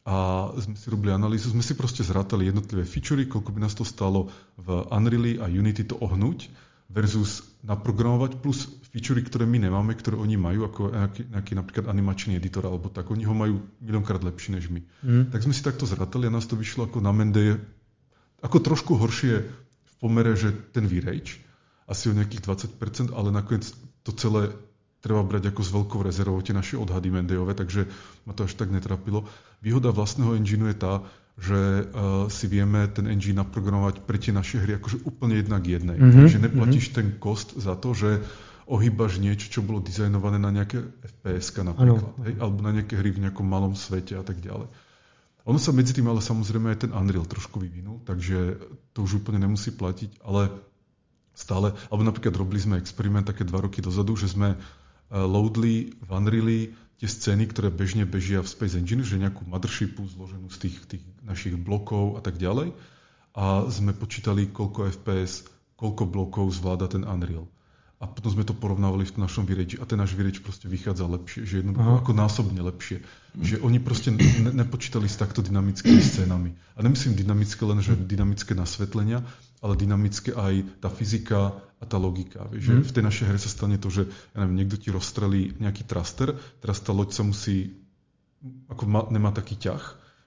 A 0.03 0.51
sme 0.59 0.75
si 0.75 0.91
robili 0.91 1.15
analýzu, 1.15 1.55
sme 1.55 1.63
si 1.63 1.79
proste 1.79 2.03
zrátali 2.03 2.51
jednotlivé 2.51 2.83
featurey, 2.83 3.31
koľko 3.31 3.55
by 3.55 3.61
nás 3.63 3.79
to 3.79 3.87
stalo 3.87 4.35
v 4.59 4.83
Unreal 4.91 5.39
a 5.39 5.47
Unity 5.47 5.87
to 5.87 5.95
ohnúť 6.03 6.51
versus 6.93 7.47
naprogramovať 7.63 8.43
plus 8.43 8.69
featurey, 8.93 9.25
ktoré 9.25 9.49
my 9.49 9.63
nemáme, 9.63 9.95
ktoré 9.97 10.19
oni 10.19 10.37
majú, 10.37 10.69
ako 10.69 10.81
nejaký, 10.93 11.23
nejaký 11.31 11.53
napríklad 11.57 11.87
animačný 11.89 12.37
editor 12.37 12.69
alebo 12.69 12.93
tak, 12.93 13.09
oni 13.09 13.25
ho 13.25 13.33
majú 13.33 13.63
miliónkrát 13.81 14.21
lepší 14.21 14.59
než 14.59 14.69
my. 14.69 14.83
Mm. 15.01 15.25
Tak 15.33 15.41
sme 15.47 15.57
si 15.57 15.65
takto 15.65 15.89
zratali 15.89 16.29
a 16.29 16.35
nás 16.35 16.45
to 16.45 16.59
vyšlo 16.59 16.91
ako 16.91 17.01
na 17.01 17.15
Mendeje, 17.15 17.63
ako 18.43 18.59
trošku 18.61 18.99
horšie 18.99 19.47
pomere, 20.03 20.35
že 20.35 20.51
ten 20.75 20.85
výrejč, 20.85 21.39
asi 21.87 22.11
o 22.11 22.17
nejakých 22.19 22.43
20%, 22.43 23.15
ale 23.15 23.31
nakoniec 23.31 23.71
to 24.03 24.11
celé 24.13 24.51
treba 25.03 25.27
brať 25.27 25.51
ako 25.51 25.61
s 25.67 25.71
veľkou 25.75 26.01
rezervou 26.07 26.39
tie 26.41 26.55
naše 26.55 26.79
odhady 26.79 27.11
Mendejové, 27.11 27.59
takže 27.59 27.91
ma 28.25 28.33
to 28.33 28.47
až 28.47 28.55
tak 28.55 28.71
netrapilo. 28.71 29.27
Výhoda 29.59 29.91
vlastného 29.91 30.39
engineu 30.39 30.71
je 30.71 30.79
tá, 30.79 31.03
že 31.35 31.59
uh, 31.59 32.31
si 32.31 32.47
vieme 32.47 32.87
ten 32.87 33.11
engine 33.11 33.43
naprogramovať 33.43 34.07
pre 34.07 34.17
tie 34.23 34.31
naše 34.31 34.63
hry 34.63 34.79
akože 34.79 35.03
úplne 35.03 35.43
jednak 35.43 35.67
jednej. 35.67 35.99
Mm-hmm. 35.99 36.17
Takže 36.23 36.39
neplatíš 36.39 36.85
mm-hmm. 36.89 36.99
ten 37.03 37.07
kost 37.19 37.59
za 37.59 37.75
to, 37.75 37.99
že 37.99 38.23
ohýbaš 38.71 39.19
niečo, 39.19 39.51
čo 39.51 39.61
bolo 39.67 39.83
dizajnované 39.83 40.39
na 40.39 40.55
nejaké 40.55 40.79
FPS 41.03 41.51
napríklad, 41.67 42.15
hej, 42.23 42.35
alebo 42.39 42.59
na 42.63 42.71
nejaké 42.71 42.95
hry 42.95 43.11
v 43.11 43.27
nejakom 43.27 43.43
malom 43.43 43.75
svete 43.75 44.15
a 44.15 44.23
tak 44.23 44.39
ďalej. 44.39 44.71
Ono 45.43 45.59
sa 45.59 45.75
medzi 45.75 45.91
tým 45.91 46.07
ale 46.07 46.23
samozrejme 46.23 46.71
aj 46.71 46.87
ten 46.87 46.95
Unreal 46.95 47.27
trošku 47.27 47.59
vyvinul, 47.59 47.99
takže 48.07 48.63
to 48.95 49.03
už 49.03 49.27
úplne 49.27 49.43
nemusí 49.43 49.75
platiť, 49.75 50.23
ale 50.23 50.55
stále, 51.35 51.75
alebo 51.91 52.07
napríklad 52.07 52.35
robili 52.39 52.63
sme 52.63 52.79
experiment 52.79 53.27
také 53.27 53.43
dva 53.43 53.67
roky 53.67 53.83
dozadu, 53.83 54.15
že 54.15 54.31
sme 54.31 54.55
e, 54.55 54.57
loadli 55.13 55.93
v 55.93 56.09
Unreali 56.09 56.59
tie 56.97 57.09
scény, 57.09 57.53
ktoré 57.53 57.69
bežne 57.69 58.09
bežia 58.09 58.41
v 58.41 58.49
Space 58.49 58.81
Engine, 58.81 59.05
že 59.05 59.21
nejakú 59.21 59.45
mothershipu 59.45 60.09
zloženú 60.09 60.49
z 60.49 60.59
tých, 60.69 60.77
tých 60.89 61.05
našich 61.21 61.55
blokov 61.61 62.17
a 62.17 62.25
tak 62.25 62.41
ďalej. 62.41 62.73
A 63.37 63.69
sme 63.69 63.93
počítali, 63.93 64.49
koľko 64.49 64.89
FPS, 64.89 65.45
koľko 65.77 66.09
blokov 66.09 66.57
zvláda 66.57 66.89
ten 66.89 67.05
Unreal 67.05 67.45
a 68.03 68.11
potom 68.11 68.35
sme 68.35 68.43
to 68.43 68.51
porovnávali 68.51 69.07
v 69.07 69.23
našom 69.23 69.47
výreči 69.47 69.79
a 69.79 69.87
ten 69.87 69.95
náš 69.95 70.19
výreč 70.19 70.43
proste 70.43 70.67
vychádza 70.67 71.07
lepšie, 71.07 71.47
že 71.47 71.63
jednoducho 71.63 72.03
ako 72.03 72.11
násobne 72.19 72.59
lepšie. 72.59 72.99
Mm. 72.99 73.47
Že 73.47 73.57
oni 73.63 73.79
proste 73.79 74.11
ne, 74.11 74.51
nepočítali 74.51 75.07
s 75.07 75.15
takto 75.15 75.39
dynamickými 75.39 76.03
scénami. 76.03 76.51
A 76.75 76.83
nemyslím 76.83 77.15
dynamické 77.15 77.63
len, 77.63 77.79
že 77.79 77.95
dynamické 77.95 78.59
nasvetlenia, 78.59 79.23
ale 79.63 79.79
dynamické 79.79 80.35
aj 80.35 80.83
tá 80.83 80.91
fyzika 80.91 81.63
a 81.79 81.85
tá 81.87 81.95
logika. 81.95 82.43
Vieš, 82.51 82.63
že 82.67 82.75
mm. 82.75 82.83
v 82.91 82.95
tej 82.99 83.05
našej 83.07 83.27
hre 83.31 83.39
sa 83.39 83.51
stane 83.55 83.79
to, 83.79 83.87
že 83.87 84.11
ja 84.11 84.37
neviem, 84.43 84.67
niekto 84.67 84.83
ti 84.83 84.91
rozstrelí 84.91 85.63
nejaký 85.63 85.87
traster, 85.87 86.35
teraz 86.59 86.83
tá 86.83 86.91
loď 86.91 87.15
sa 87.15 87.23
musí, 87.23 87.71
ako 88.67 88.83
má, 88.91 89.07
nemá 89.15 89.31
taký 89.31 89.55
ťah, 89.63 89.83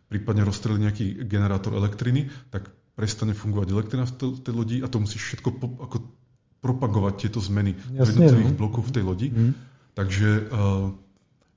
prípadne 0.08 0.48
rozstrelí 0.48 0.80
nejaký 0.80 1.28
generátor 1.28 1.76
elektriny, 1.76 2.32
tak 2.56 2.72
prestane 2.96 3.36
fungovať 3.36 3.68
elektrina 3.76 4.08
v 4.08 4.40
tej 4.40 4.54
lodi 4.56 4.78
a 4.80 4.88
to 4.88 5.04
musíš 5.04 5.36
všetko 5.36 5.50
po, 5.60 5.68
ako 5.84 6.24
propagovať 6.64 7.28
tieto 7.28 7.40
zmeny 7.44 7.76
Jasne, 7.76 8.16
jednotlivých 8.16 8.54
no. 8.54 8.60
blokov 8.60 8.82
v 8.90 8.94
tej 8.96 9.04
lodi. 9.04 9.28
Mm. 9.32 9.54
Takže, 9.96 10.30
uh, 10.52 10.92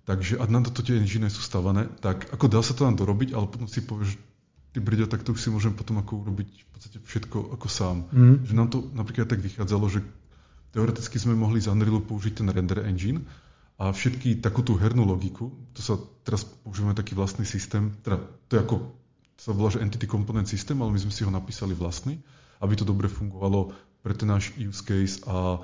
takže 0.06 0.38
a 0.38 0.44
na 0.46 0.62
to 0.62 0.82
tie 0.84 0.98
engine 0.98 1.26
sú 1.26 1.42
stavané, 1.42 1.90
tak 1.98 2.30
ako 2.30 2.46
dá 2.46 2.60
sa 2.62 2.76
to 2.76 2.86
nám 2.86 3.00
dorobiť, 3.00 3.34
ale 3.34 3.50
potom 3.50 3.66
si 3.66 3.82
povieš, 3.82 4.14
ty 4.72 4.78
brďo, 4.78 5.10
tak 5.10 5.24
to 5.24 5.32
už 5.34 5.40
si 5.40 5.48
môžem 5.50 5.72
potom 5.72 5.98
ako 5.98 6.22
urobiť 6.22 6.48
v 6.48 6.68
podstate 6.70 6.96
všetko 7.02 7.58
ako 7.58 7.66
sám. 7.66 8.06
Mm. 8.12 8.46
Že 8.46 8.54
nám 8.54 8.68
to 8.70 8.78
napríklad 8.94 9.26
tak 9.26 9.40
vychádzalo, 9.42 9.86
že 9.90 10.00
teoreticky 10.70 11.16
sme 11.18 11.34
mohli 11.34 11.58
z 11.58 11.72
Unrealu 11.72 12.04
použiť 12.04 12.44
ten 12.44 12.48
render 12.52 12.84
engine 12.84 13.24
a 13.78 13.94
všetky 13.94 14.42
takú 14.42 14.66
tú 14.66 14.74
hernú 14.74 15.06
logiku, 15.06 15.54
to 15.72 15.80
sa 15.80 15.94
teraz 16.26 16.42
používame 16.44 16.98
taký 16.98 17.14
vlastný 17.14 17.46
systém, 17.46 17.94
teda 18.02 18.18
to 18.50 18.52
je 18.58 18.60
ako, 18.60 18.76
to 19.38 19.40
sa 19.40 19.54
volá, 19.54 19.70
že 19.70 19.80
Entity 19.80 20.10
Component 20.10 20.50
System, 20.50 20.82
ale 20.82 20.92
my 20.94 21.00
sme 21.00 21.14
si 21.14 21.22
ho 21.22 21.30
napísali 21.30 21.78
vlastný, 21.78 22.18
aby 22.58 22.74
to 22.74 22.82
dobre 22.82 23.06
fungovalo 23.06 23.70
pre 24.02 24.14
ten 24.14 24.28
náš 24.30 24.54
use 24.56 24.82
case 24.82 25.20
a 25.26 25.62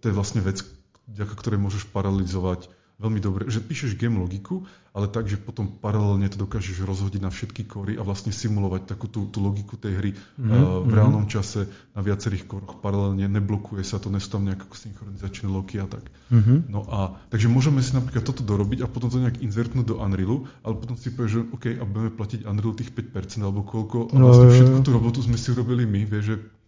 to 0.00 0.04
je 0.06 0.14
vlastne 0.14 0.40
vec, 0.40 0.62
vďaka 1.10 1.34
ktorej 1.34 1.58
môžeš 1.58 1.90
paralelizovať 1.90 2.70
veľmi 3.00 3.20
dobre, 3.24 3.42
že 3.48 3.64
píšeš 3.64 3.96
game 3.96 4.20
logiku, 4.20 4.68
ale 4.92 5.08
tak, 5.08 5.24
že 5.24 5.40
potom 5.40 5.72
paralelne 5.80 6.28
to 6.28 6.36
dokážeš 6.36 6.84
rozhodiť 6.84 7.20
na 7.24 7.32
všetky 7.32 7.64
kory 7.64 7.96
a 7.96 8.04
vlastne 8.04 8.28
simulovať 8.28 8.92
takú 8.92 9.08
tú, 9.08 9.24
tú 9.32 9.40
logiku 9.40 9.80
tej 9.80 9.96
hry 9.96 10.10
mm-hmm. 10.12 10.50
uh, 10.52 10.84
v 10.84 10.92
reálnom 10.92 11.24
čase 11.24 11.64
na 11.96 12.04
viacerých 12.04 12.44
koroch 12.44 12.84
paralelne, 12.84 13.24
neblokuje 13.24 13.80
sa 13.88 13.96
to, 13.96 14.12
nesú 14.12 14.36
tam 14.36 14.44
nejaké 14.44 14.68
synchronizačné 14.68 15.48
loky 15.48 15.80
a 15.80 15.88
tak. 15.88 16.04
Mm-hmm. 16.28 16.68
No 16.68 16.84
a 16.92 17.16
takže 17.32 17.48
môžeme 17.48 17.80
si 17.80 17.96
napríklad 17.96 18.20
toto 18.20 18.44
dorobiť 18.44 18.84
a 18.84 18.86
potom 18.90 19.08
to 19.08 19.16
nejak 19.16 19.40
inzertnúť 19.40 19.86
do 19.88 19.96
Unrealu, 19.96 20.44
ale 20.60 20.74
potom 20.76 21.00
si 21.00 21.08
povieš, 21.08 21.32
že 21.32 21.40
OK, 21.56 21.64
a 21.80 21.84
budeme 21.88 22.12
platiť 22.12 22.44
Unreal 22.44 22.76
tých 22.76 22.92
5% 22.92 23.40
alebo 23.40 23.64
koľko 23.64 24.12
a 24.12 24.14
no, 24.20 24.28
vlastne 24.28 24.52
všetku 24.52 24.78
tú 24.84 24.90
robotu 24.92 25.24
sme 25.24 25.40
si 25.40 25.48
urobili 25.56 25.88
my, 25.88 26.04
vieš, 26.04 26.24
že 26.26 26.59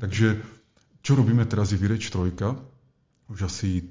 Takže 0.00 0.40
čo 1.04 1.12
robíme 1.12 1.44
teraz 1.44 1.72
je 1.72 1.78
Vireč 1.78 2.08
trojka, 2.08 2.56
už 3.28 3.46
asi 3.46 3.84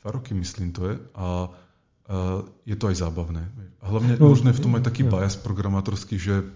dva 0.00 0.14
roky 0.14 0.34
myslím 0.34 0.70
to 0.70 0.86
je, 0.88 0.94
a, 1.18 1.50
je 2.64 2.76
to 2.78 2.88
aj 2.88 2.96
zábavné. 3.02 3.42
A 3.82 3.84
hlavne 3.90 4.16
no, 4.16 4.30
možno 4.30 4.54
je 4.54 4.58
v 4.58 4.64
tom 4.64 4.74
aj 4.78 4.86
taký 4.86 5.02
bias 5.04 5.34
programátorský, 5.36 6.16
že, 6.16 6.46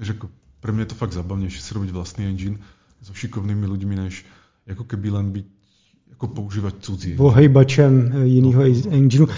že 0.00 0.16
pre 0.64 0.72
mňa 0.72 0.88
je 0.88 0.90
to 0.90 0.98
fakt 0.98 1.14
zábavnejšie 1.14 1.60
si 1.60 1.70
robiť 1.76 1.90
vlastný 1.92 2.26
engine 2.26 2.58
so 3.04 3.12
šikovnými 3.12 3.68
ľuďmi, 3.68 3.94
než 4.08 4.24
ako 4.66 4.82
keby 4.88 5.08
len 5.14 5.30
byť, 5.30 5.46
ako 6.18 6.26
používať 6.32 6.74
cudzie. 6.80 7.14
Vohejbačem 7.14 8.24
jiného 8.26 8.60
no, 8.66 8.90
engineu. 8.90 9.28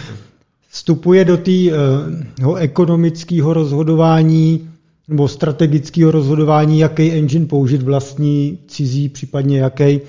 Vstupuje 0.68 1.24
do 1.24 1.36
toho 1.40 2.52
uh, 2.52 2.60
ekonomického 2.60 3.52
rozhodování 3.52 4.67
nebo 5.08 5.28
strategického 5.28 6.10
rozhodování, 6.10 6.78
jaký 6.78 7.12
engine 7.12 7.46
použít 7.46 7.82
vlastní, 7.82 8.58
cizí, 8.66 9.08
případně 9.08 9.58
jaký. 9.58 10.00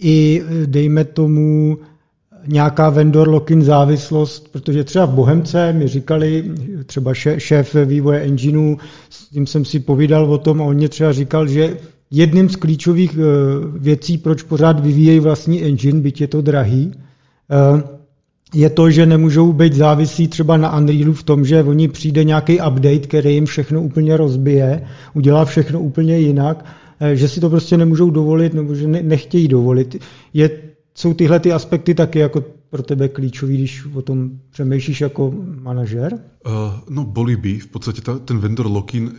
I 0.00 0.42
dejme 0.66 1.04
tomu 1.04 1.78
nějaká 2.46 2.90
vendor 2.90 3.28
lock-in 3.28 3.62
závislost, 3.62 4.48
protože 4.52 4.84
třeba 4.84 5.04
v 5.04 5.14
Bohemce 5.14 5.72
mi 5.72 5.88
říkali, 5.88 6.44
třeba 6.86 7.14
šéf 7.14 7.76
vývoje 7.84 8.20
engineu, 8.20 8.76
s 9.10 9.28
tím 9.28 9.46
jsem 9.46 9.64
si 9.64 9.80
povídal 9.80 10.32
o 10.32 10.38
tom 10.38 10.62
a 10.62 10.64
on 10.64 10.76
mě 10.76 10.88
třeba 10.88 11.12
říkal, 11.12 11.48
že 11.48 11.76
jedním 12.10 12.48
z 12.48 12.56
klíčových 12.56 13.18
uh, 13.18 13.24
věcí, 13.78 14.18
proč 14.18 14.42
pořád 14.42 14.80
vyvíjejí 14.80 15.20
vlastní 15.20 15.64
engine, 15.64 16.00
byť 16.00 16.20
je 16.20 16.28
to 16.28 16.42
drahý, 16.42 16.92
uh, 17.74 17.99
je 18.54 18.70
to, 18.70 18.90
že 18.90 19.06
nemůžou 19.06 19.52
být 19.52 19.74
závislí 19.74 20.28
třeba 20.28 20.56
na 20.56 20.76
Unrealu 20.76 21.12
v 21.12 21.22
tom, 21.22 21.44
že 21.44 21.62
oni 21.62 21.88
přijde 21.88 22.24
nějaký 22.24 22.54
update, 22.54 22.98
který 22.98 23.34
jim 23.34 23.46
všechno 23.46 23.82
úplně 23.82 24.16
rozbije, 24.16 24.82
udělá 25.14 25.44
všechno 25.44 25.80
úplně 25.80 26.18
jinak, 26.18 26.64
že 27.14 27.28
si 27.28 27.40
to 27.40 27.50
prostě 27.50 27.76
nemůžou 27.76 28.10
dovolit 28.10 28.54
nebo 28.54 28.74
že 28.74 28.88
nechtějí 28.88 29.48
dovolit. 29.48 29.96
Je, 30.34 30.50
jsou 30.94 31.14
tyhle 31.14 31.40
ty 31.40 31.52
aspekty 31.52 31.94
taky 31.94 32.18
jako 32.18 32.44
pro 32.70 32.82
tebe 32.82 33.08
klíčový, 33.08 33.56
když 33.56 33.86
o 33.94 34.02
tom 34.02 34.30
přemýšlíš 34.50 35.00
jako 35.00 35.34
manažer? 35.62 36.12
Uh, 36.46 36.52
no 36.88 37.04
boli 37.04 37.36
by. 37.36 37.58
V 37.58 37.66
podstate 37.66 38.00
ta, 38.00 38.18
ten 38.18 38.38
vendor 38.38 38.66
lock-in, 38.66 39.12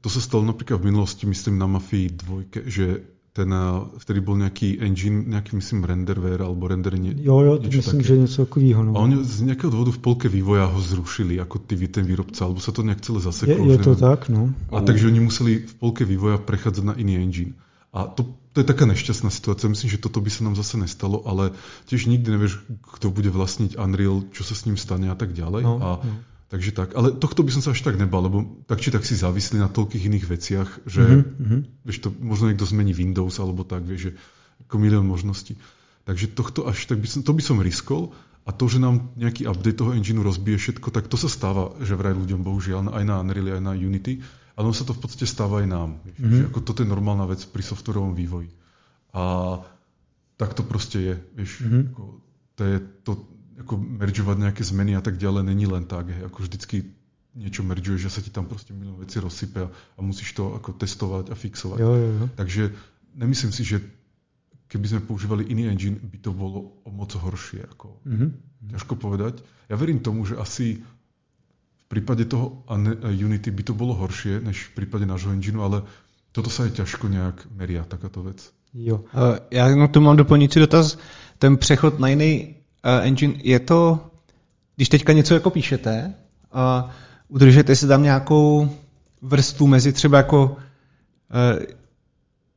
to 0.00 0.10
sa 0.10 0.20
stalo 0.20 0.44
napríklad 0.44 0.82
v 0.82 0.84
minulosti, 0.84 1.26
myslím 1.26 1.58
na 1.58 1.66
Mafii 1.66 2.08
2, 2.08 2.42
že 2.66 3.00
ten, 3.36 3.52
vtedy 4.00 4.24
bol 4.24 4.40
nejaký 4.40 4.80
engine, 4.80 5.28
nejaký 5.28 5.60
myslím 5.60 5.84
renderware 5.84 6.40
alebo 6.40 6.72
render 6.72 6.96
nie, 6.96 7.12
Jo, 7.20 7.44
jo, 7.44 7.52
to 7.60 7.68
myslím, 7.68 8.00
také. 8.00 8.08
že 8.08 8.16
něco 8.16 8.36
takového. 8.48 8.80
No. 8.84 8.96
A 8.96 9.04
oni 9.04 9.20
z 9.20 9.44
nejakého 9.44 9.68
dôvodu 9.68 9.92
v 9.92 10.00
polke 10.00 10.26
vývoja 10.32 10.64
ho 10.64 10.80
zrušili, 10.80 11.36
ako 11.36 11.60
ty, 11.68 11.76
ten 11.92 12.08
výrobca, 12.08 12.48
alebo 12.48 12.64
sa 12.64 12.72
to 12.72 12.80
nejak 12.80 13.04
celé 13.04 13.20
zaseklo. 13.20 13.68
Je, 13.68 13.76
je 13.76 13.78
to 13.78 13.92
tak, 13.92 14.32
no. 14.32 14.56
A 14.72 14.80
takže 14.80 15.12
oni 15.12 15.20
museli 15.20 15.68
v 15.68 15.74
polke 15.76 16.08
vývoja 16.08 16.40
prechádzať 16.40 16.84
na 16.84 16.94
iný 16.96 17.20
engine. 17.20 17.52
A 17.92 18.08
to, 18.08 18.24
to 18.56 18.64
je 18.64 18.66
taká 18.68 18.88
nešťastná 18.88 19.28
situácia. 19.28 19.68
Myslím, 19.68 19.92
že 19.92 20.00
toto 20.00 20.24
by 20.24 20.30
sa 20.32 20.44
nám 20.48 20.56
zase 20.56 20.80
nestalo, 20.80 21.20
ale 21.28 21.52
tiež 21.92 22.08
nikdy 22.08 22.28
nevieš, 22.32 22.64
kto 22.96 23.12
bude 23.12 23.28
vlastniť 23.28 23.76
Unreal, 23.76 24.24
čo 24.32 24.48
sa 24.48 24.56
s 24.56 24.64
ním 24.64 24.80
stane 24.80 25.12
a 25.12 25.16
tak 25.16 25.36
ďalej. 25.36 25.62
No, 25.64 25.74
a, 25.80 25.90
no. 26.00 26.14
Takže 26.46 26.70
tak, 26.70 26.94
ale 26.94 27.10
tohto 27.10 27.42
by 27.42 27.50
som 27.50 27.62
sa 27.62 27.74
až 27.74 27.82
tak 27.82 27.98
nebal, 27.98 28.22
lebo 28.22 28.62
tak 28.70 28.78
či 28.78 28.94
tak 28.94 29.02
si 29.02 29.18
závislí 29.18 29.58
na 29.58 29.66
toľkých 29.66 30.06
iných 30.06 30.26
veciach, 30.30 30.68
že 30.86 31.02
mm-hmm. 31.02 31.82
vieš 31.82 32.06
to, 32.06 32.08
možno 32.22 32.54
niekto 32.54 32.62
zmení 32.62 32.94
Windows 32.94 33.42
alebo 33.42 33.66
tak, 33.66 33.82
vieš, 33.82 34.10
že 34.10 34.12
ako 34.62 34.78
milión 34.78 35.10
možností. 35.10 35.58
Takže 36.06 36.30
tohto 36.30 36.70
až 36.70 36.86
tak 36.86 37.02
by 37.02 37.08
som, 37.10 37.26
to 37.26 37.34
by 37.34 37.42
som 37.42 37.58
riskol 37.58 38.14
a 38.46 38.54
to, 38.54 38.70
že 38.70 38.78
nám 38.78 39.10
nejaký 39.18 39.50
update 39.50 39.74
toho 39.74 39.90
engineu 39.90 40.22
rozbije 40.22 40.54
všetko, 40.54 40.94
tak 40.94 41.10
to 41.10 41.18
sa 41.18 41.26
stáva, 41.26 41.74
že 41.82 41.98
vraj 41.98 42.14
ľuďom 42.14 42.46
bohužiaľ 42.46 42.94
aj 42.94 43.02
na 43.02 43.18
Unreal, 43.18 43.58
aj 43.58 43.64
na 43.66 43.74
Unity, 43.74 44.22
ale 44.54 44.70
ono 44.70 44.76
sa 44.78 44.86
to 44.86 44.94
v 44.94 45.02
podstate 45.02 45.26
stáva 45.26 45.66
aj 45.66 45.66
nám. 45.66 45.98
Vieš, 46.06 46.14
mm-hmm. 46.14 46.38
že 46.38 46.48
ako 46.54 46.60
toto 46.62 46.80
je 46.86 46.88
normálna 46.94 47.26
vec 47.26 47.42
pri 47.42 47.62
softwarovom 47.66 48.14
vývoji. 48.14 48.54
A 49.18 49.58
tak 50.38 50.54
to 50.54 50.62
proste 50.62 50.98
je. 51.02 51.14
Vieš, 51.42 51.50
mm-hmm. 51.66 51.82
ako, 51.90 52.02
to 52.54 52.62
je 52.62 52.76
to, 53.02 53.12
ako 53.60 53.80
meržovať 53.80 54.36
nejaké 54.36 54.62
zmeny 54.64 54.96
a 54.96 55.02
tak 55.02 55.16
ďalej 55.16 55.42
není 55.48 55.64
len 55.64 55.88
tak, 55.88 56.12
hej, 56.12 56.28
ako 56.28 56.44
vždycky 56.44 56.92
niečo 57.36 57.60
meržuje, 57.60 58.00
že 58.00 58.08
sa 58.08 58.24
ti 58.24 58.32
tam 58.32 58.48
proste 58.48 58.72
milión 58.72 58.96
veci 58.96 59.20
rozsype 59.20 59.68
a 59.68 59.98
musíš 60.00 60.32
to 60.32 60.56
ako 60.56 60.72
testovať 60.72 61.32
a 61.32 61.34
fixovať. 61.36 61.78
Jo, 61.80 61.92
jo, 61.92 62.08
jo. 62.20 62.26
Takže 62.36 62.62
nemyslím 63.12 63.52
si, 63.52 63.62
že 63.64 63.84
keby 64.72 64.86
sme 64.88 65.00
používali 65.04 65.44
iný 65.44 65.68
engine, 65.68 66.00
by 66.00 66.18
to 66.18 66.32
bolo 66.32 66.80
o 66.84 66.90
moc 66.90 67.12
horšie. 67.12 67.68
Ako, 67.76 68.00
mm-hmm. 68.08 68.30
Ťažko 68.72 68.94
povedať. 68.96 69.44
Ja 69.68 69.76
verím 69.76 70.00
tomu, 70.00 70.24
že 70.24 70.40
asi 70.40 70.80
v 71.76 71.84
prípade 71.92 72.24
toho 72.24 72.66
Unity 73.04 73.52
by 73.52 73.62
to 73.62 73.74
bolo 73.76 73.94
horšie, 73.94 74.40
než 74.42 74.72
v 74.72 74.82
prípade 74.82 75.06
nášho 75.06 75.30
engineu, 75.30 75.62
ale 75.62 75.86
toto 76.32 76.50
sa 76.50 76.66
aj 76.66 76.82
ťažko 76.82 77.06
nejak 77.08 77.46
meria, 77.52 77.84
takáto 77.84 78.26
vec. 78.26 78.42
Jo. 78.74 79.04
Já 79.50 79.76
na 79.76 79.88
to 79.88 80.00
mám 80.00 80.16
doplňující 80.16 80.60
dotaz. 80.60 80.98
Ten 81.38 81.56
přechod 81.56 82.00
na 82.00 82.08
jiný 82.08 82.55
engine, 83.02 83.34
je 83.42 83.60
to, 83.60 84.00
když 84.76 84.88
teďka 84.88 85.12
něco 85.12 85.34
jako 85.34 85.50
píšete, 85.50 86.14
a 86.52 86.90
udržete 87.28 87.76
si 87.76 87.86
tam 87.86 88.02
nějakou 88.02 88.70
vrstvu 89.22 89.66
mezi 89.66 89.92
třeba 89.92 90.18
jako 90.18 90.44
uh, 90.46 91.62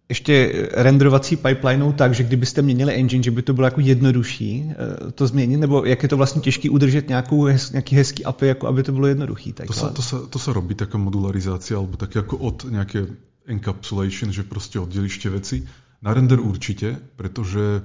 ještě 0.10 0.52
renderovací 0.74 1.36
pipelineou 1.36 1.92
tak, 1.92 2.14
že 2.14 2.24
kdybyste 2.24 2.62
měnili 2.62 2.94
engine, 2.94 3.24
že 3.24 3.32
by 3.32 3.42
to 3.42 3.54
bylo 3.54 3.68
jako 3.68 3.82
jednodušší 3.82 4.64
uh, 4.64 5.12
to 5.12 5.28
změnit, 5.28 5.58
nebo 5.58 5.86
jak 5.86 6.04
je 6.04 6.10
to 6.10 6.18
vlastně 6.18 6.42
těžké 6.42 6.70
udržet 6.70 7.08
nějakou, 7.08 7.48
nějaký 7.72 7.96
hezký 7.96 8.26
API, 8.26 8.48
jako 8.48 8.68
aby 8.68 8.84
to 8.84 8.92
bylo 8.92 9.08
jednoduchý. 9.08 9.54
To, 9.54 9.74
sa, 9.74 9.90
to, 9.90 10.02
sa, 10.02 10.18
to 10.30 10.40
sa 10.40 10.54
robí 10.54 10.76
taká 10.76 10.98
modularizácia, 10.98 11.78
alebo 11.78 11.98
tak 11.98 12.16
jako 12.16 12.38
od 12.38 12.66
nějaké 12.70 13.08
encapsulation, 13.46 14.32
že 14.32 14.44
prostě 14.44 14.80
oddělíš 14.80 15.18
tie 15.18 15.32
veci. 15.32 15.68
Na 16.02 16.14
render 16.14 16.40
určite, 16.40 16.98
pretože 17.16 17.82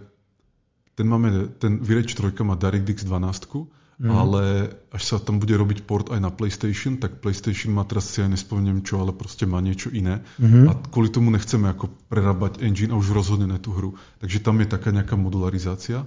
ten 0.95 1.07
máme, 1.11 1.51
ten 1.59 1.83
Virage 1.83 2.15
3 2.15 2.31
má 2.47 2.55
DirectX 2.55 3.03
12, 3.03 3.67
mm. 3.99 4.11
ale 4.11 4.71
až 4.95 5.03
sa 5.03 5.17
tam 5.19 5.43
bude 5.43 5.55
robiť 5.59 5.83
port 5.87 6.11
aj 6.15 6.23
na 6.23 6.31
PlayStation, 6.31 6.99
tak 6.99 7.19
PlayStation 7.19 7.75
má 7.75 7.83
teraz 7.83 8.07
si 8.11 8.23
aj 8.23 8.31
nespomínam 8.31 8.83
čo, 8.87 9.03
ale 9.03 9.11
proste 9.11 9.47
má 9.47 9.59
niečo 9.59 9.91
iné. 9.91 10.23
Mm. 10.39 10.71
A 10.71 10.73
kvôli 10.91 11.11
tomu 11.11 11.35
nechceme 11.35 11.67
ako 11.67 11.91
prerábať 12.07 12.63
engine 12.63 12.95
a 12.95 12.99
už 12.99 13.11
rozhodne 13.11 13.51
na 13.51 13.59
tú 13.59 13.75
hru. 13.75 13.99
Takže 14.23 14.39
tam 14.39 14.63
je 14.63 14.71
taká 14.71 14.95
nejaká 14.95 15.19
modularizácia. 15.19 16.07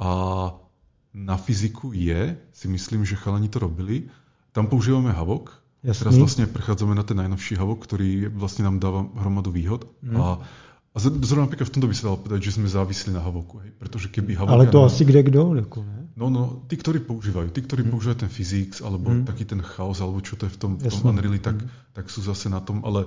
A 0.00 0.10
na 1.12 1.36
fyziku 1.36 1.92
je, 1.92 2.36
si 2.52 2.66
myslím, 2.68 3.04
že 3.04 3.18
chalani 3.18 3.48
to 3.52 3.60
robili. 3.60 4.08
Tam 4.56 4.68
používame 4.68 5.12
Havok. 5.12 5.52
Jasný. 5.82 6.00
Teraz 6.04 6.14
vlastne 6.18 6.44
prechádzame 6.50 6.94
na 6.96 7.06
ten 7.06 7.18
najnovší 7.18 7.54
Havok, 7.54 7.86
ktorý 7.86 8.30
vlastne 8.32 8.66
nám 8.66 8.82
dáva 8.82 9.06
hromadu 9.20 9.54
výhod. 9.54 9.86
Mm. 10.02 10.16
A 10.18 10.24
a 10.88 11.04
zrovna 11.04 11.44
napríklad 11.44 11.68
v 11.68 11.74
tomto 11.76 11.88
by 11.88 11.94
sa 11.94 12.04
dalo 12.08 12.18
povedať, 12.18 12.40
že 12.48 12.56
sme 12.56 12.66
závisli 12.66 13.12
na 13.12 13.20
Havoku. 13.20 13.60
Hej? 13.60 13.76
Pretože 13.76 14.08
keby 14.08 14.34
Havok... 14.40 14.50
Ale 14.50 14.66
to 14.72 14.82
asi 14.88 15.04
kde 15.04 15.20
kdo? 15.20 15.52
Jako, 15.54 15.84
ne? 15.84 16.08
No, 16.18 16.26
no, 16.32 16.64
tí, 16.66 16.74
ktorí 16.74 17.04
používajú. 17.04 17.54
Tí, 17.54 17.62
ktorí 17.62 17.86
hmm. 17.86 17.92
používajú 17.94 18.18
ten 18.26 18.32
physics, 18.32 18.82
alebo 18.82 19.12
hmm. 19.12 19.28
taký 19.28 19.46
ten 19.46 19.62
chaos, 19.62 20.02
alebo 20.02 20.18
čo 20.24 20.34
to 20.34 20.48
je 20.48 20.52
v 20.52 20.58
tom, 20.58 20.72
v 20.80 20.90
tom 20.90 21.14
Unreal, 21.14 21.38
tak, 21.38 21.60
hmm. 21.62 21.94
tak 21.94 22.10
sú 22.10 22.24
zase 22.24 22.50
na 22.50 22.58
tom. 22.58 22.82
Ale 22.82 23.06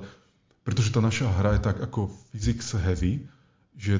pretože 0.62 0.94
tá 0.94 1.02
naša 1.02 1.28
hra 1.28 1.58
je 1.58 1.62
tak 1.66 1.82
ako 1.82 2.14
physics 2.32 2.78
heavy, 2.78 3.26
že 3.76 4.00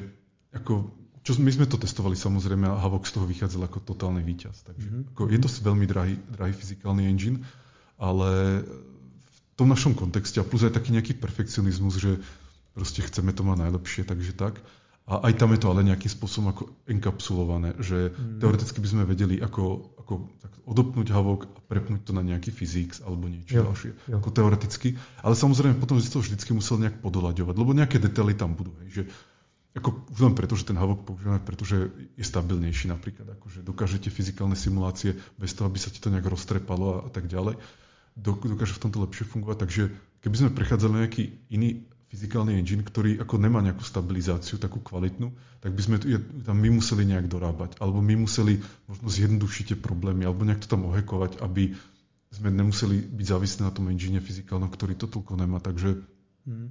ako, 0.54 0.94
čo 1.26 1.36
my 1.42 1.50
sme 1.50 1.66
to 1.66 1.76
testovali 1.76 2.14
samozrejme 2.14 2.70
a 2.70 2.80
Havok 2.80 3.04
z 3.04 3.18
toho 3.18 3.26
vychádzal 3.26 3.66
ako 3.66 3.82
totálny 3.82 4.22
víťaz. 4.24 4.62
Takže 4.64 4.88
hmm. 4.88 5.02
ako, 5.12 5.22
je 5.28 5.38
to 5.42 5.48
veľmi 5.60 5.84
drahý, 5.90 6.14
drahý 6.30 6.54
fyzikálny 6.54 7.10
engine, 7.10 7.44
ale 7.98 8.62
v 9.26 9.38
tom 9.58 9.68
našom 9.68 9.92
kontexte 9.92 10.40
a 10.40 10.46
plus 10.46 10.64
aj 10.64 10.72
taký 10.72 10.96
nejaký 10.96 11.18
perfekcionizmus, 11.20 12.00
že 12.00 12.22
Proste 12.72 13.04
chceme 13.04 13.36
to 13.36 13.44
mať 13.44 13.68
najlepšie, 13.68 14.02
takže 14.08 14.32
tak. 14.32 14.60
A 15.02 15.28
aj 15.28 15.34
tam 15.34 15.50
je 15.50 15.60
to 15.60 15.68
ale 15.68 15.82
nejakým 15.82 16.08
spôsobom 16.08 16.54
ako 16.54 16.62
enkapsulované, 16.86 17.74
že 17.82 18.14
mm. 18.14 18.38
teoreticky 18.38 18.78
by 18.78 18.88
sme 18.88 19.02
vedeli 19.02 19.42
ako, 19.42 19.92
ako 19.98 20.12
tak 20.38 20.52
odopnúť 20.62 21.10
havok 21.10 21.50
a 21.50 21.58
prepnúť 21.58 22.06
to 22.06 22.12
na 22.14 22.22
nejaký 22.22 22.54
fyzik 22.54 22.94
alebo 23.02 23.26
niečo 23.26 23.50
jo, 23.50 23.62
ďalšie. 23.66 23.90
Jo. 24.08 24.16
Ako 24.22 24.30
teoreticky. 24.30 24.94
Ale 25.20 25.34
samozrejme 25.34 25.82
potom 25.82 25.98
si 25.98 26.06
to 26.06 26.22
vždycky 26.22 26.54
musel 26.54 26.78
nejak 26.78 27.02
podolaďovať, 27.02 27.54
lebo 27.58 27.74
nejaké 27.74 27.98
detaily 27.98 28.38
tam 28.38 28.54
budú. 28.54 28.70
Hej, 28.86 28.90
že 28.94 29.02
ako 29.72 30.06
už 30.12 30.20
len 30.22 30.34
preto, 30.36 30.54
že 30.54 30.68
ten 30.68 30.76
havok 30.76 31.02
používame, 31.08 31.40
pretože 31.40 31.90
je 32.14 32.24
stabilnejší 32.24 32.92
napríklad, 32.92 33.24
akože 33.40 33.64
dokážete 33.64 34.12
fyzikálne 34.12 34.54
simulácie 34.54 35.16
bez 35.40 35.56
toho, 35.56 35.66
aby 35.66 35.80
sa 35.80 35.88
ti 35.88 35.98
to 35.98 36.12
nejak 36.12 36.28
roztrepalo 36.28 36.86
a, 36.94 36.98
a 37.04 37.10
tak 37.10 37.26
ďalej. 37.26 37.56
Dokáže 38.12 38.76
v 38.76 38.82
tomto 38.84 39.00
lepšie 39.00 39.24
fungovať, 39.24 39.56
takže 39.64 39.82
keby 40.20 40.36
sme 40.36 40.50
prechádzali 40.52 40.94
nejaký 41.00 41.24
iný 41.48 41.88
fyzikálny 42.12 42.60
engine, 42.60 42.84
ktorý 42.84 43.24
ako 43.24 43.40
nemá 43.40 43.64
nejakú 43.64 43.80
stabilizáciu 43.80 44.60
takú 44.60 44.84
kvalitnú, 44.84 45.32
tak 45.64 45.72
by 45.72 45.80
sme 45.80 45.96
tam 46.44 46.60
my 46.60 46.68
museli 46.76 47.08
nejak 47.08 47.24
dorábať. 47.24 47.80
Alebo 47.80 48.04
my 48.04 48.28
museli 48.28 48.60
možno 48.84 49.08
zjednodušiť 49.08 49.72
tie 49.72 49.78
problémy, 49.80 50.28
alebo 50.28 50.44
nejak 50.44 50.60
to 50.60 50.68
tam 50.68 50.84
ohekovať, 50.92 51.40
aby 51.40 51.72
sme 52.28 52.52
nemuseli 52.52 53.00
byť 53.00 53.26
závislí 53.32 53.60
na 53.64 53.72
tom 53.72 53.88
engine 53.88 54.20
fyzikálnom, 54.20 54.68
ktorý 54.68 54.92
to 55.00 55.08
toľko 55.08 55.40
nemá. 55.40 55.56
Takže, 55.64 56.04
hmm. 56.44 56.68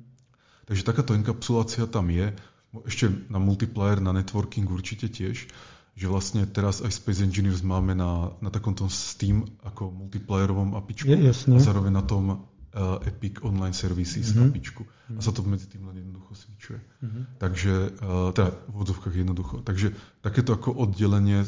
takže 0.69 0.85
takáto 0.85 1.17
enkapsulácia 1.17 1.89
tam 1.89 2.13
je. 2.13 2.37
Ešte 2.85 3.09
na 3.33 3.41
multiplayer, 3.41 3.97
na 3.97 4.13
networking 4.13 4.69
určite 4.69 5.09
tiež 5.09 5.49
že 5.91 6.07
vlastne 6.07 6.47
teraz 6.47 6.79
aj 6.79 6.87
Space 6.87 7.19
Engineers 7.19 7.59
máme 7.67 7.91
na, 7.91 8.31
na 8.39 8.47
takomto 8.47 8.87
Steam 8.87 9.43
ako 9.59 9.91
multiplayerovom 9.91 10.79
apičku 10.79 11.11
je, 11.11 11.35
a 11.35 11.59
zároveň 11.59 11.91
na 11.91 12.03
tom 12.07 12.47
uh, 12.75 13.07
Epic 13.07 13.41
Online 13.41 13.73
Services 13.73 14.31
mm-hmm. 14.31 14.49
apičku. 14.49 14.83
Mm-hmm. 14.83 15.17
A 15.17 15.21
sa 15.21 15.31
to 15.31 15.43
medzi 15.43 15.67
tým 15.67 15.87
len 15.87 15.97
jednoducho 15.97 16.31
switchuje. 16.35 16.79
Mm-hmm. 16.79 17.23
Takže, 17.37 17.73
uh, 18.03 18.31
teda 18.31 18.49
v 18.67 18.75
odzovkách 18.75 19.15
jednoducho. 19.15 19.55
Takže 19.63 19.91
takéto 20.23 20.55
ako 20.55 20.71
oddelenie, 20.73 21.43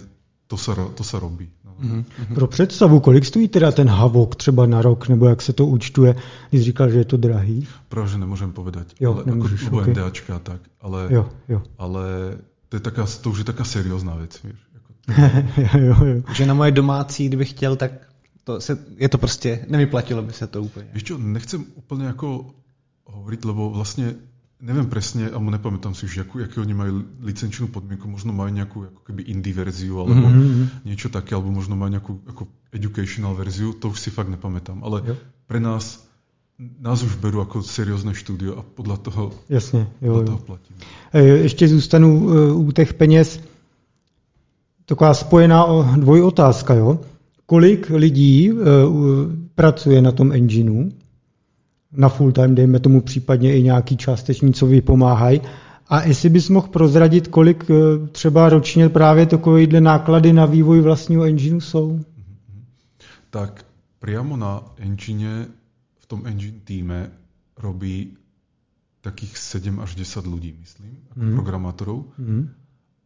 to 0.48 0.60
sa, 0.60 0.76
to 0.76 1.04
sa 1.04 1.18
robí. 1.20 1.50
Mm-hmm. 1.64 2.36
Pro 2.36 2.48
představu, 2.48 3.00
kolik 3.00 3.26
stojí 3.26 3.48
teda 3.48 3.72
ten 3.72 3.90
Havok 3.90 4.36
třeba 4.36 4.66
na 4.66 4.82
rok, 4.82 5.10
nebo 5.10 5.26
jak 5.26 5.42
se 5.42 5.54
to 5.54 5.66
účtuje, 5.66 6.16
když 6.50 6.64
říkal, 6.64 6.90
že 6.90 6.98
je 6.98 7.06
to 7.06 7.18
drahý? 7.18 7.68
Práve, 7.90 8.08
že 8.08 8.18
nemôžem 8.18 8.52
povedať. 8.54 8.94
Jo, 9.00 9.18
ale 9.18 9.26
nemôžeš, 9.26 9.68
ako, 9.68 9.78
okay. 9.82 9.94
NDAčka 9.94 10.40
tak, 10.40 10.62
ale, 10.82 11.08
jo, 11.10 11.30
jo. 11.50 11.60
ale 11.78 12.04
to, 12.70 12.78
je 12.78 12.82
taká, 12.82 13.06
to 13.06 13.30
už 13.30 13.38
je 13.42 13.48
taká 13.50 13.66
seriózna 13.66 14.16
vec. 14.16 14.38
Vieš, 14.44 14.60
jo, 15.88 15.96
jo. 16.06 16.22
Že 16.34 16.46
na 16.46 16.54
moje 16.54 16.72
domácí, 16.72 17.28
kdybych 17.28 17.50
chtěl, 17.50 17.76
tak 17.76 17.92
to 18.44 18.62
se, 18.62 18.78
je 18.98 19.10
to 19.10 19.18
prostě, 19.18 19.66
nevyplatilo 19.70 20.22
by 20.22 20.34
se 20.34 20.48
to 20.48 20.64
úplně. 20.64 20.86
Víš 20.94 21.04
čo, 21.04 21.18
nechcem 21.18 21.66
úplně 21.76 22.06
jako 22.06 22.54
hovoriť, 23.06 23.46
lebo 23.46 23.70
vlastne 23.70 24.16
neviem 24.64 24.88
presne, 24.88 25.28
alebo 25.28 25.52
nepamätám 25.52 25.92
si 25.92 26.08
už, 26.08 26.24
akú, 26.24 26.40
aký 26.40 26.64
oni 26.64 26.72
majú 26.72 27.04
licenčnú 27.20 27.68
podmienku, 27.68 28.08
možno 28.08 28.32
majú 28.32 28.48
nejakú 28.48 28.88
ako 28.88 29.02
keby 29.04 29.28
indie 29.28 29.52
verziu, 29.52 30.00
alebo 30.00 30.24
mm-hmm. 30.24 30.88
niečo 30.88 31.12
také, 31.12 31.36
alebo 31.36 31.52
možno 31.52 31.76
majú 31.76 31.92
nejakú 31.92 32.14
ako 32.32 32.48
educational 32.72 33.36
verziu, 33.36 33.76
to 33.76 33.92
už 33.92 34.00
si 34.00 34.08
fakt 34.08 34.32
nepamätám. 34.32 34.80
Ale 34.80 35.04
jo. 35.04 35.16
pre 35.52 35.60
nás 35.60 36.08
nás 36.80 37.04
už 37.04 37.16
berú 37.20 37.40
jako 37.40 37.64
seriózne 37.64 38.16
studio 38.16 38.56
a 38.58 38.62
podle 38.62 38.98
toho, 38.98 39.32
Jasně, 39.50 39.88
jo, 40.02 40.14
jo. 40.14 40.24
toho 40.24 40.38
platím. 40.38 40.76
Ještě 41.14 41.68
zůstanu 41.68 42.30
u 42.56 42.72
těch 42.72 42.94
peněz. 42.94 43.40
Taková 44.86 45.14
spojená 45.14 45.66
dvojotázka, 45.98 46.74
jo? 46.74 47.00
Kolik 47.46 47.90
lidí 47.90 48.52
pracuje 49.56 50.02
na 50.02 50.12
tom 50.12 50.32
engineu, 50.32 50.90
na 51.92 52.10
full 52.10 52.32
time, 52.32 52.56
dejme 52.56 52.80
tomu 52.80 53.02
případně 53.02 53.58
i 53.58 53.64
nějaký 53.64 53.98
částeční, 53.98 54.54
co 54.54 54.66
vy 54.66 54.82
pomáhají. 54.82 55.42
A 55.88 56.04
jestli 56.04 56.30
bys 56.30 56.50
mohl 56.50 56.68
prozradit, 56.68 57.28
kolik 57.28 57.66
třeba 58.12 58.50
ročně 58.50 58.90
právě 58.90 59.26
takovýhle 59.26 59.82
náklady 59.82 60.34
na 60.34 60.46
vývoj 60.46 60.82
vlastního 60.82 61.24
engineu 61.24 61.60
jsou? 61.60 62.00
Tak 63.30 63.66
priamo 64.00 64.38
na 64.38 64.64
engine, 64.78 65.48
v 66.00 66.06
tom 66.06 66.28
engine 66.28 66.60
týme 66.64 67.12
robí 67.58 68.18
takých 69.02 69.38
7 69.38 69.80
až 69.80 69.96
10 69.96 70.26
ľudí, 70.28 70.56
myslím, 70.60 70.98
mm. 71.16 71.34
programátorov. 71.36 72.08
Mm. 72.18 72.52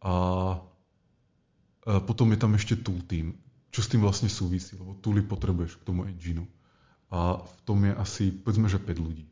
A, 0.02 0.14
a 0.14 2.00
potom 2.00 2.30
je 2.30 2.38
tam 2.38 2.54
ešte 2.54 2.76
tool 2.78 3.02
team, 3.06 3.34
čo 3.68 3.80
s 3.84 3.90
tým 3.90 4.00
vlastne 4.00 4.32
súvisí, 4.32 4.76
lebo 4.76 4.96
tooly 4.98 5.20
potrebuješ 5.20 5.80
k 5.80 5.86
tomu 5.86 6.08
engineu. 6.08 6.48
A 7.08 7.40
v 7.40 7.58
tom 7.64 7.84
je 7.84 7.92
asi, 7.96 8.24
povedzme, 8.32 8.68
že 8.68 8.80
5 8.80 9.00
ľudí. 9.00 9.24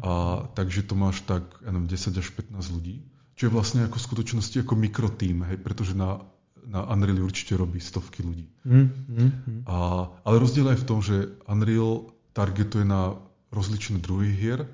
A 0.00 0.44
takže 0.56 0.88
to 0.88 0.96
máš 0.96 1.20
tak, 1.28 1.44
ja 1.60 1.68
neviem, 1.72 1.88
10 1.88 2.16
až 2.16 2.28
15 2.32 2.76
ľudí, 2.76 3.04
čo 3.36 3.48
je 3.48 3.52
vlastne 3.52 3.84
ako 3.84 3.96
v 3.96 4.06
skutočnosti 4.08 4.56
ako 4.64 4.74
mikrotým, 4.76 5.44
hej, 5.48 5.60
pretože 5.60 5.92
na, 5.92 6.24
na 6.64 6.84
Unreal 6.88 7.20
určite 7.24 7.56
robí 7.56 7.80
stovky 7.80 8.24
ľudí. 8.24 8.48
Mm, 8.64 8.88
mm, 8.88 8.88
mm. 9.08 9.60
A, 9.68 9.76
ale 10.24 10.36
rozdiel 10.40 10.68
je 10.72 10.80
v 10.80 10.88
tom, 10.88 11.00
že 11.04 11.36
Unreal 11.44 12.08
targetuje 12.32 12.84
na 12.84 13.16
rozličné 13.52 14.00
druhy 14.00 14.32
hier, 14.32 14.64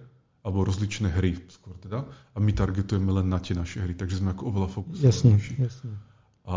alebo 0.46 0.62
rozličné 0.62 1.11
hry 1.11 1.35
skôr 1.50 1.74
teda, 1.82 2.06
a 2.06 2.37
my 2.38 2.54
targetujeme 2.54 3.11
len 3.11 3.26
na 3.26 3.42
tie 3.42 3.59
naše 3.59 3.82
hry, 3.82 3.98
takže 3.98 4.22
sme 4.22 4.35
ako 4.38 4.54
oveľa 4.54 4.68
fokusovanejší. 4.70 5.59
Jasne, 5.59 5.66
jasne. 5.66 5.90
A, 6.46 6.56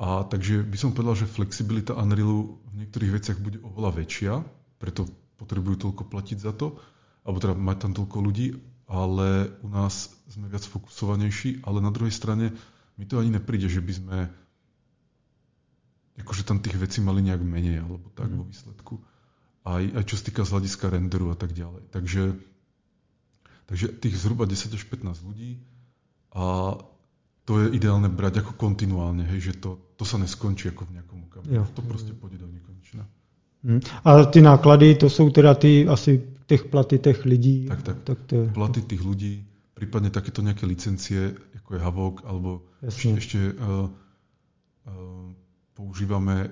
a 0.00 0.24
takže 0.24 0.64
by 0.64 0.76
som 0.80 0.96
povedal, 0.96 1.12
že 1.12 1.28
flexibilita 1.28 1.92
Unrealu 1.92 2.56
v 2.72 2.74
niektorých 2.80 3.20
veciach 3.20 3.36
bude 3.36 3.60
oveľa 3.60 4.00
väčšia, 4.00 4.32
preto 4.80 5.04
potrebujú 5.36 5.76
toľko 5.76 6.08
platiť 6.08 6.40
za 6.40 6.56
to, 6.56 6.80
alebo 7.20 7.36
teda 7.36 7.52
mať 7.52 7.76
tam 7.84 7.92
toľko 7.92 8.16
ľudí, 8.24 8.56
ale 8.88 9.52
u 9.60 9.68
nás 9.68 10.08
sme 10.32 10.48
viac 10.48 10.64
fokusovanejší, 10.64 11.68
ale 11.68 11.84
na 11.84 11.92
druhej 11.92 12.16
strane 12.16 12.56
mi 12.96 13.04
to 13.04 13.20
ani 13.20 13.36
nepríde, 13.36 13.68
že 13.68 13.84
by 13.84 13.92
sme 13.92 14.18
akože 16.20 16.48
tam 16.48 16.64
tých 16.64 16.80
vecí 16.80 17.04
mali 17.04 17.20
nejak 17.20 17.44
menej, 17.44 17.84
alebo 17.84 18.08
tak 18.16 18.32
mm. 18.32 18.36
vo 18.40 18.44
výsledku. 18.48 18.94
Aj, 19.68 19.84
aj 19.84 20.04
čo 20.08 20.16
sa 20.16 20.24
týka 20.32 20.48
z 20.48 20.52
hľadiska 20.56 20.86
renderu 20.88 21.28
a 21.32 21.36
tak 21.36 21.52
ďalej. 21.52 21.92
Takže, 21.92 22.40
takže 23.68 23.86
tých 24.00 24.16
zhruba 24.16 24.48
10 24.48 24.72
až 24.72 24.84
15 24.88 25.28
ľudí 25.28 25.60
a 26.32 26.76
to 27.44 27.60
je 27.60 27.66
ideálne 27.74 28.08
brať 28.08 28.44
ako 28.44 28.52
kontinuálne, 28.54 29.24
hej, 29.26 29.50
že 29.50 29.52
to, 29.58 29.78
to 29.96 30.04
sa 30.04 30.20
neskončí 30.20 30.70
ako 30.70 30.86
v 30.86 31.00
nejakom 31.00 31.18
okamihu. 31.26 31.64
To 31.74 31.82
proste 31.82 32.12
pôjde 32.14 32.38
do 32.40 32.48
nekonečna. 32.48 33.04
Hmm. 33.64 33.80
A 34.04 34.24
ty 34.24 34.40
náklady, 34.40 34.94
to 34.94 35.10
jsou 35.10 35.30
teda 35.30 35.54
ty 35.54 35.88
asi 35.88 36.22
těch 36.46 36.64
platy 36.64 36.98
těch 36.98 37.24
lidí. 37.24 37.66
Tak, 37.66 37.82
tak. 37.82 37.96
tak 38.02 38.18
to 38.26 38.34
je... 38.36 38.48
Platy 38.48 38.80
tých 38.82 39.02
ľudí, 39.02 39.44
prípadne 39.74 40.10
takéto 40.10 40.42
nejaké 40.42 40.66
licencie, 40.66 41.36
ako 41.56 41.70
je 41.74 41.80
Havok, 41.80 42.16
alebo 42.24 42.66
Jasne. 42.82 43.16
ešte 43.16 43.38
uh, 43.38 43.86
uh, 43.86 45.28
používame 45.76 46.50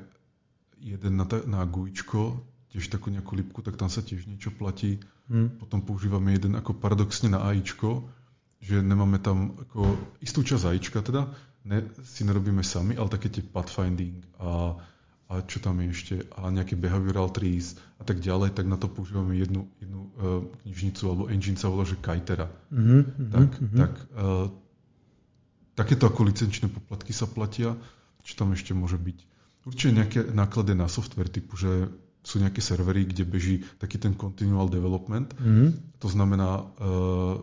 jeden 0.81 1.17
na, 1.17 1.25
ta, 1.25 1.43
na 1.45 1.65
GUIčko, 1.65 2.41
tiež 2.71 2.89
takú 2.89 3.11
nejakú 3.11 3.35
lipku, 3.37 3.61
tak 3.65 3.77
tam 3.77 3.91
sa 3.91 4.05
tiež 4.05 4.29
niečo 4.29 4.55
platí. 4.55 5.03
Hmm. 5.29 5.51
Potom 5.61 5.83
používame 5.83 6.37
jeden 6.37 6.57
ako 6.57 6.79
paradoxne 6.79 7.29
na 7.33 7.43
AIčko, 7.45 8.09
že 8.59 8.83
nemáme 8.83 9.23
tam 9.23 9.55
ako 9.69 9.97
istú 10.23 10.43
časť 10.43 10.65
AIčka 10.75 11.01
teda, 11.03 11.31
ne, 11.67 11.87
si 12.03 12.27
nerobíme 12.27 12.63
sami, 12.67 12.99
ale 12.99 13.11
také 13.11 13.31
tie 13.31 13.43
pathfinding 13.43 14.23
a 14.43 14.79
a 15.29 15.45
čo 15.45 15.61
tam 15.61 15.77
je 15.85 15.93
ešte, 15.93 16.15
a 16.41 16.49
nejaké 16.49 16.73
behavioral 16.73 17.29
trees 17.29 17.77
a 18.01 18.05
tak 18.05 18.25
ďalej, 18.25 18.57
tak 18.57 18.65
na 18.65 18.81
to 18.81 18.89
používame 18.89 19.37
jednu, 19.37 19.69
jednu 19.77 20.01
uh, 20.01 20.41
knižnicu 20.65 21.03
alebo 21.05 21.29
engine 21.29 21.61
sa 21.61 21.69
volá, 21.69 21.85
že 21.85 22.01
Kitera. 22.01 22.49
Mm-hmm, 22.73 23.29
tak, 23.29 23.51
mm-hmm. 23.61 23.77
tak 23.77 23.93
uh, 24.17 24.49
takéto 25.77 26.09
ako 26.09 26.33
licenčné 26.33 26.73
poplatky 26.73 27.13
sa 27.13 27.29
platia, 27.29 27.77
čo 28.25 28.33
tam 28.41 28.57
ešte 28.57 28.73
môže 28.73 28.97
byť. 28.97 29.19
Určite 29.69 29.93
nejaké 29.93 30.21
náklady 30.33 30.73
na 30.73 30.89
software 30.89 31.29
typu, 31.29 31.61
že 31.61 31.93
sú 32.25 32.41
nejaké 32.41 32.65
servery, 32.65 33.05
kde 33.05 33.29
beží 33.29 33.69
taký 33.77 34.01
ten 34.01 34.17
continual 34.17 34.73
development. 34.73 35.37
Mm-hmm. 35.37 36.01
To 36.01 36.09
znamená, 36.09 36.65
uh, 36.81 37.37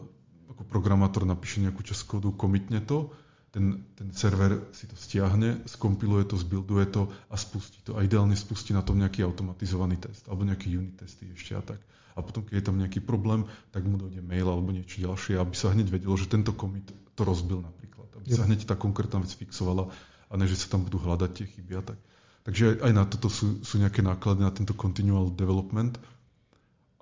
ako 0.56 0.64
programátor 0.72 1.28
napíše 1.28 1.60
nejakú 1.60 1.84
časť 1.84 2.08
kódu, 2.08 2.32
komitne 2.32 2.80
to, 2.80 3.12
ten, 3.52 3.88
ten 3.96 4.12
server 4.12 4.68
si 4.76 4.84
to 4.88 5.00
stiahne, 5.00 5.64
skompiluje 5.64 6.28
to, 6.28 6.36
zbuilduje 6.36 6.86
to 6.92 7.08
a 7.32 7.36
spustí 7.40 7.80
to. 7.88 7.96
A 7.96 8.04
ideálne 8.04 8.36
spustí 8.36 8.76
na 8.76 8.84
tom 8.84 9.00
nejaký 9.00 9.24
automatizovaný 9.24 9.96
test 9.96 10.28
alebo 10.28 10.44
nejaký 10.44 10.76
unit 10.76 11.00
testy 11.00 11.32
ešte 11.32 11.56
a 11.56 11.64
tak. 11.64 11.80
A 12.16 12.24
potom, 12.24 12.44
keď 12.44 12.60
je 12.60 12.66
tam 12.68 12.76
nejaký 12.80 13.00
problém, 13.00 13.48
tak 13.72 13.88
mu 13.88 13.96
dojde 13.96 14.20
mail 14.24 14.48
alebo 14.48 14.76
niečo 14.76 15.00
ďalšie, 15.04 15.40
aby 15.40 15.56
sa 15.56 15.72
hneď 15.72 15.88
vedelo, 15.88 16.16
že 16.20 16.32
tento 16.32 16.52
commit 16.52 16.88
to 17.16 17.22
rozbil 17.24 17.64
napríklad. 17.64 18.08
Aby 18.20 18.28
sa 18.36 18.44
hneď 18.44 18.68
tá 18.68 18.76
konkrétna 18.76 19.24
vec 19.24 19.32
fixovala 19.32 19.88
a 20.28 20.34
ne, 20.36 20.48
že 20.48 20.60
sa 20.60 20.72
tam 20.72 20.84
budú 20.84 21.00
hľadať 21.00 21.30
tie 21.32 21.48
chyby 21.48 21.80
a 21.80 21.84
tak. 21.84 22.00
Takže 22.44 22.76
aj, 22.76 22.76
aj 22.88 22.92
na 22.92 23.04
toto 23.08 23.28
sú, 23.32 23.64
sú 23.64 23.80
nejaké 23.80 24.04
náklady 24.04 24.44
na 24.44 24.52
tento 24.52 24.76
continual 24.76 25.32
development. 25.32 25.96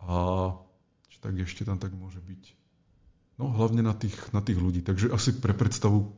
A 0.05 0.53
tak 1.23 1.39
ešte 1.39 1.63
tam 1.63 1.79
tak 1.79 1.95
môže 1.95 2.19
byť. 2.19 2.62
No 3.39 3.49
hlavne 3.49 3.81
na 3.81 3.93
tých, 3.93 4.15
na 4.33 4.41
tých 4.41 4.57
ľudí. 4.57 4.81
Takže 4.81 5.09
asi 5.11 5.31
pre 5.31 5.53
predstavu 5.53 6.13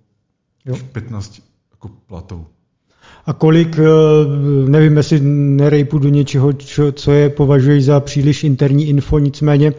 Jo. 0.65 0.75
15 0.91 1.41
jako 1.71 1.89
platov. 2.07 2.45
A 3.25 3.33
kolik, 3.33 3.79
eh, 3.79 3.83
nevím, 4.69 4.97
jestli 4.97 5.19
nerejpu 5.21 5.99
do 5.99 6.09
něčeho, 6.09 6.53
čo, 6.53 6.91
co 6.91 7.11
je 7.11 7.29
považuji 7.29 7.81
za 7.81 7.99
příliš 7.99 8.43
interní 8.43 8.87
info, 8.87 9.19
nicméně 9.19 9.67
eh, 9.67 9.75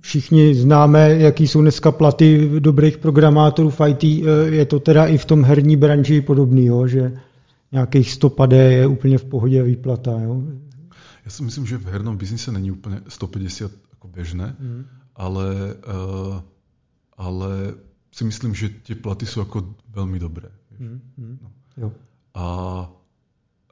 všichni 0.00 0.54
známe, 0.54 1.14
jaký 1.18 1.48
jsou 1.48 1.60
dneska 1.60 1.92
platy 1.92 2.50
dobrých 2.58 2.98
programátorů 2.98 3.70
v 3.70 3.80
IT. 3.88 4.04
Eh, 4.04 4.26
je 4.50 4.64
to 4.64 4.80
teda 4.80 5.06
i 5.06 5.18
v 5.18 5.24
tom 5.24 5.44
herní 5.44 5.76
branži 5.76 6.20
podobný, 6.20 6.66
jo? 6.66 6.86
že 6.86 7.12
nějakých 7.72 8.12
100 8.12 8.28
padé 8.30 8.72
je 8.72 8.86
úplně 8.86 9.18
v 9.18 9.24
pohodě 9.24 9.62
výplata. 9.62 10.20
Jo? 10.20 10.42
Já 11.24 11.30
si 11.30 11.42
myslím, 11.42 11.66
že 11.66 11.78
v 11.78 11.86
hernom 11.86 12.16
biznise 12.16 12.52
není 12.52 12.70
úplně 12.70 13.00
150 13.08 13.70
jako 14.00 14.08
běžné, 14.08 14.56
mm. 14.60 14.86
ale, 15.16 15.76
uh, 15.76 16.40
ale 17.16 17.74
si 18.12 18.24
myslím, 18.24 18.56
že 18.56 18.72
tie 18.80 18.96
platy 18.96 19.28
sú 19.28 19.44
ako 19.44 19.76
veľmi 19.92 20.16
dobré. 20.16 20.48
Mm, 20.80 21.04
mm, 21.20 21.36
no. 21.44 21.48
jo. 21.76 21.88
A 22.32 22.46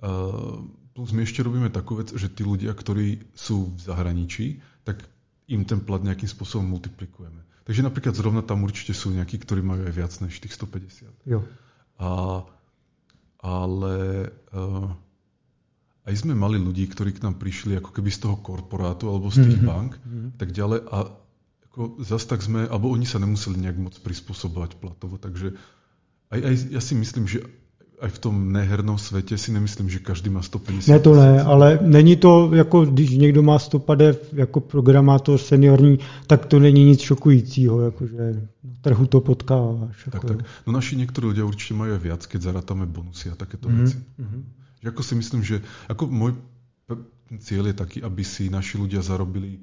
uh, 0.05 0.61
plus 0.93 1.11
my 1.17 1.25
ešte 1.25 1.41
robíme 1.41 1.73
takú 1.73 1.97
vec, 1.97 2.13
že 2.13 2.29
tí 2.29 2.45
ľudia, 2.45 2.77
ktorí 2.77 3.25
sú 3.33 3.73
v 3.73 3.81
zahraničí, 3.81 4.61
tak 4.85 5.01
im 5.49 5.65
ten 5.65 5.81
plat 5.81 6.05
nejakým 6.05 6.29
spôsobom 6.29 6.69
multiplikujeme. 6.77 7.41
Takže 7.65 7.81
napríklad 7.81 8.13
zrovna 8.13 8.45
tam 8.45 8.69
určite 8.69 8.93
sú 8.93 9.09
nejakí, 9.17 9.41
ktorí 9.41 9.65
majú 9.65 9.89
aj 9.89 9.95
viac 9.97 10.13
než 10.21 10.37
tých 10.45 10.53
150. 10.61 11.25
Jo. 11.25 11.41
A, 11.97 12.45
ale 13.41 13.97
uh, 14.53 14.93
aj 16.09 16.25
sme 16.25 16.33
mali 16.33 16.57
ľudí, 16.57 16.89
ktorí 16.89 17.13
k 17.13 17.23
nám 17.29 17.37
prišli 17.37 17.77
ako 17.77 17.93
keby 17.93 18.09
z 18.09 18.25
toho 18.25 18.41
korporátu 18.41 19.13
alebo 19.13 19.29
z 19.29 19.45
tých 19.45 19.61
mm-hmm. 19.61 19.69
bank, 19.69 19.91
mm-hmm. 20.01 20.29
tak 20.41 20.49
ďalej 20.57 20.81
a 20.89 20.99
ako 21.69 21.81
zas 22.01 22.25
tak 22.25 22.41
sme, 22.41 22.65
alebo 22.65 22.89
oni 22.89 23.05
sa 23.05 23.21
nemuseli 23.21 23.61
nejak 23.61 23.77
moc 23.77 23.95
prispôsobovať 24.01 24.81
platovo, 24.81 25.21
takže 25.21 25.53
aj, 26.33 26.41
aj 26.41 26.55
ja 26.73 26.81
si 26.81 26.97
myslím, 26.97 27.29
že 27.29 27.45
aj 27.99 28.11
v 28.15 28.19
tom 28.19 28.53
nehernom 28.53 28.99
světě 28.99 29.39
si 29.39 29.53
nemyslím, 29.53 29.91
že 29.91 29.99
každý 29.99 30.31
má 30.31 30.43
150. 30.43 30.93
Ne, 30.93 30.99
to 30.99 31.15
ne, 31.15 31.43
ale 31.43 31.79
není 31.83 32.17
to, 32.17 32.51
jako 32.55 32.85
když 32.85 33.11
někdo 33.11 33.43
má 33.43 33.59
150 33.59 34.33
jako 34.33 34.61
programátor 34.61 35.39
seniorní, 35.39 35.99
tak 36.27 36.47
to 36.47 36.59
není 36.59 36.85
nic 36.85 37.01
šokujícího, 37.01 37.81
jakože 37.81 38.43
na 38.65 38.71
trhu 38.81 39.07
to 39.07 39.21
potkáváš. 39.21 40.05
Tak, 40.05 40.15
jako. 40.15 40.27
tak. 40.27 40.39
No 40.67 40.73
naši 40.73 40.97
někteří 40.97 41.27
lidé 41.27 41.43
určitě 41.43 41.75
mají 41.75 41.99
viac, 41.99 42.27
keď 42.27 42.43
zarátáme 42.43 42.87
bonusy 42.87 43.31
a 43.31 43.35
takéto 43.35 43.69
mm-hmm. 43.69 43.77
věci. 43.77 43.97
Mm-hmm. 44.21 44.43
Že 44.83 44.89
ako 44.95 45.03
si 45.03 45.15
myslím, 45.19 45.43
že 45.43 45.57
ako 45.91 46.07
môj 46.07 46.33
cieľ 47.45 47.71
je 47.71 47.77
taký, 47.77 47.99
aby 48.01 48.23
si 48.25 48.49
naši 48.49 48.81
ľudia 48.81 49.05
zarobili 49.05 49.61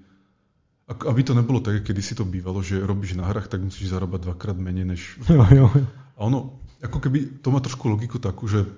aby 0.85 1.21
to 1.25 1.33
nebolo 1.33 1.65
tak, 1.65 1.81
kedy 1.81 2.01
si 2.01 2.13
to 2.13 2.21
bývalo, 2.29 2.61
že 2.61 2.77
robíš 2.77 3.17
na 3.17 3.25
hrách, 3.25 3.49
tak 3.49 3.65
musíš 3.65 3.89
zarábať 3.89 4.29
dvakrát 4.29 4.53
menej 4.53 4.85
než... 4.85 5.01
Jo, 5.29 5.41
jo. 5.49 5.67
A 6.15 6.19
ono, 6.29 6.61
ako 6.85 7.01
keby, 7.01 7.41
to 7.41 7.49
má 7.49 7.57
trošku 7.57 7.89
logiku 7.89 8.21
takú, 8.21 8.45
že 8.45 8.69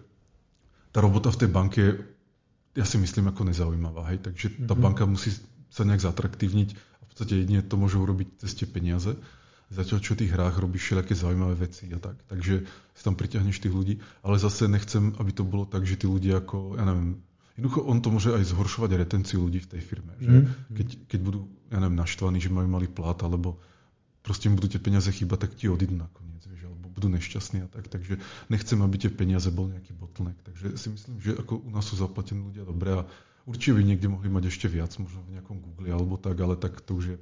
tá 0.95 1.03
robota 1.03 1.27
v 1.29 1.39
tej 1.43 1.49
banke 1.51 1.79
je, 1.83 1.91
ja 2.79 2.87
si 2.87 2.95
myslím, 2.95 3.27
ako 3.35 3.51
nezaujímavá, 3.51 4.07
hej, 4.13 4.23
takže 4.23 4.55
tá 4.63 4.71
mm-hmm. 4.71 4.79
banka 4.79 5.03
musí 5.03 5.35
sa 5.67 5.83
nejak 5.83 5.99
zatraktívniť 5.99 6.69
a 6.73 7.01
v 7.03 7.07
podstate 7.11 7.33
jedine 7.43 7.59
to 7.59 7.75
môže 7.75 7.99
urobiť 7.99 8.39
cez 8.39 8.55
tie 8.55 8.67
peniaze, 8.69 9.19
zatiaľ 9.67 9.99
čo 9.99 10.15
tých 10.15 10.31
hrách 10.31 10.55
robíš 10.59 10.87
všelijaké 10.87 11.13
zaujímavé 11.15 11.55
veci 11.67 11.91
a 11.91 11.99
tak. 11.99 12.15
Takže 12.31 12.63
si 12.67 13.01
tam 13.03 13.19
priťahneš 13.19 13.59
tých 13.59 13.73
ľudí, 13.75 13.99
ale 14.23 14.39
zase 14.39 14.71
nechcem, 14.71 15.15
aby 15.19 15.31
to 15.35 15.43
bolo 15.43 15.67
tak, 15.67 15.83
že 15.83 15.99
tí 15.99 16.07
ľudia 16.07 16.39
ako, 16.39 16.79
ja 16.79 16.85
neviem, 16.87 17.19
Jednoducho 17.57 17.89
on 17.89 17.97
to 18.05 18.13
môže 18.13 18.29
aj 18.29 18.53
zhoršovať 18.53 19.01
retenciu 19.01 19.41
ľudí 19.41 19.65
v 19.65 19.69
tej 19.73 19.81
firme. 19.81 20.13
Že 20.21 20.29
mm. 20.29 20.45
keď, 20.77 20.87
keď 21.09 21.19
budú, 21.25 21.49
ja 21.73 21.81
neviem, 21.81 21.97
naštvaní, 21.97 22.37
že 22.37 22.53
majú 22.53 22.69
malý 22.69 22.85
plat, 22.85 23.17
alebo 23.25 23.57
proste 24.21 24.45
im 24.45 24.53
budú 24.53 24.69
tie 24.69 24.77
peniaze 24.77 25.09
chýbať, 25.09 25.49
tak 25.49 25.57
ti 25.57 25.65
odídu 25.65 25.97
nakoniec, 25.97 26.45
vieš, 26.45 26.69
alebo 26.69 26.93
budú 26.93 27.09
nešťastní 27.17 27.65
a 27.65 27.67
tak. 27.67 27.89
Takže 27.89 28.21
nechcem, 28.53 28.77
aby 28.77 28.95
tie 29.01 29.09
peniaze 29.09 29.49
bol 29.49 29.73
nejaký 29.73 29.89
bottleneck. 29.97 30.37
Takže 30.45 30.77
si 30.77 30.87
myslím, 30.93 31.17
že 31.17 31.33
ako 31.33 31.65
u 31.65 31.69
nás 31.73 31.81
sú 31.81 31.97
zaplatení 31.97 32.45
ľudia 32.45 32.61
dobre 32.61 32.93
a 32.93 33.01
určite 33.49 33.73
by 33.73 33.81
niekde 33.89 34.05
mohli 34.05 34.29
mať 34.29 34.53
ešte 34.53 34.69
viac, 34.69 34.93
možno 35.01 35.25
v 35.25 35.41
nejakom 35.41 35.57
Google 35.57 35.89
alebo 35.89 36.21
tak, 36.21 36.37
ale 36.37 36.61
tak 36.61 36.77
to 36.85 36.93
už 36.93 37.05
je, 37.09 37.17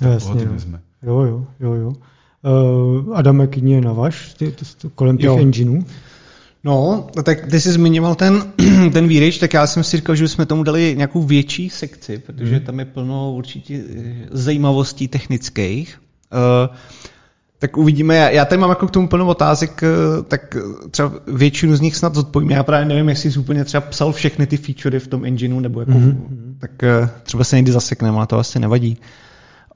že 0.00 0.08
Jasně, 0.08 0.44
no. 0.44 0.60
sme. 0.60 0.80
Jo, 1.02 1.20
jo, 1.20 1.46
jo, 1.60 1.72
jo. 1.72 1.92
Uh, 2.42 3.16
Adame, 3.18 3.46
klidně 3.46 3.80
na 3.80 3.92
vaš, 3.92 4.34
ty, 4.34 4.50
ty, 4.50 4.64
ty, 4.64 4.88
kolem 4.94 5.16
těch 5.16 5.26
jo. 5.26 5.38
engineů. 5.38 5.84
No, 6.64 7.06
tak 7.24 7.46
ty 7.46 7.60
jsi 7.60 7.72
zmiňoval 7.72 8.14
ten, 8.14 8.42
ten 8.92 9.08
výryč, 9.08 9.38
tak 9.38 9.54
já 9.54 9.66
jsem 9.66 9.84
si 9.84 9.96
říkal, 9.96 10.14
že 10.14 10.28
jsme 10.28 10.46
tomu 10.46 10.62
dali 10.62 10.94
nějakou 10.96 11.22
větší 11.22 11.70
sekci, 11.70 12.18
protože 12.18 12.56
hmm. 12.56 12.64
tam 12.64 12.78
je 12.78 12.84
plno 12.84 13.32
určitě 13.32 13.84
eh, 13.96 14.14
zajímavostí 14.30 15.08
technických. 15.08 16.00
Uh, 16.32 16.76
tak 17.58 17.76
uvidíme. 17.76 18.16
Já, 18.16 18.30
já 18.30 18.44
tady 18.44 18.60
mám 18.60 18.70
jako 18.70 18.86
k 18.86 18.90
tomu 18.90 19.08
plno 19.08 19.26
otázek, 19.26 19.84
tak 20.28 20.56
třeba 20.90 21.12
většinu 21.26 21.76
z 21.76 21.80
nich 21.80 21.96
snad 21.96 22.14
zodpovím. 22.14 22.50
Já 22.50 22.62
právě 22.62 22.86
nevím, 22.86 23.08
jestli 23.08 23.32
jsi 23.32 23.38
úplně 23.38 23.64
třeba 23.64 23.80
psal 23.80 24.12
všechny 24.12 24.46
ty 24.46 24.56
featurey 24.56 25.00
v 25.00 25.08
tom 25.08 25.24
engineu, 25.24 25.60
nebo 25.60 25.80
jako, 25.80 25.92
mm-hmm. 25.92 26.16
tak 26.58 26.70
třeba 27.22 27.44
se 27.44 27.56
někdy 27.56 27.72
zasekneme, 27.72 28.16
ale 28.16 28.26
to 28.26 28.38
asi 28.38 28.58
nevadí. 28.58 28.98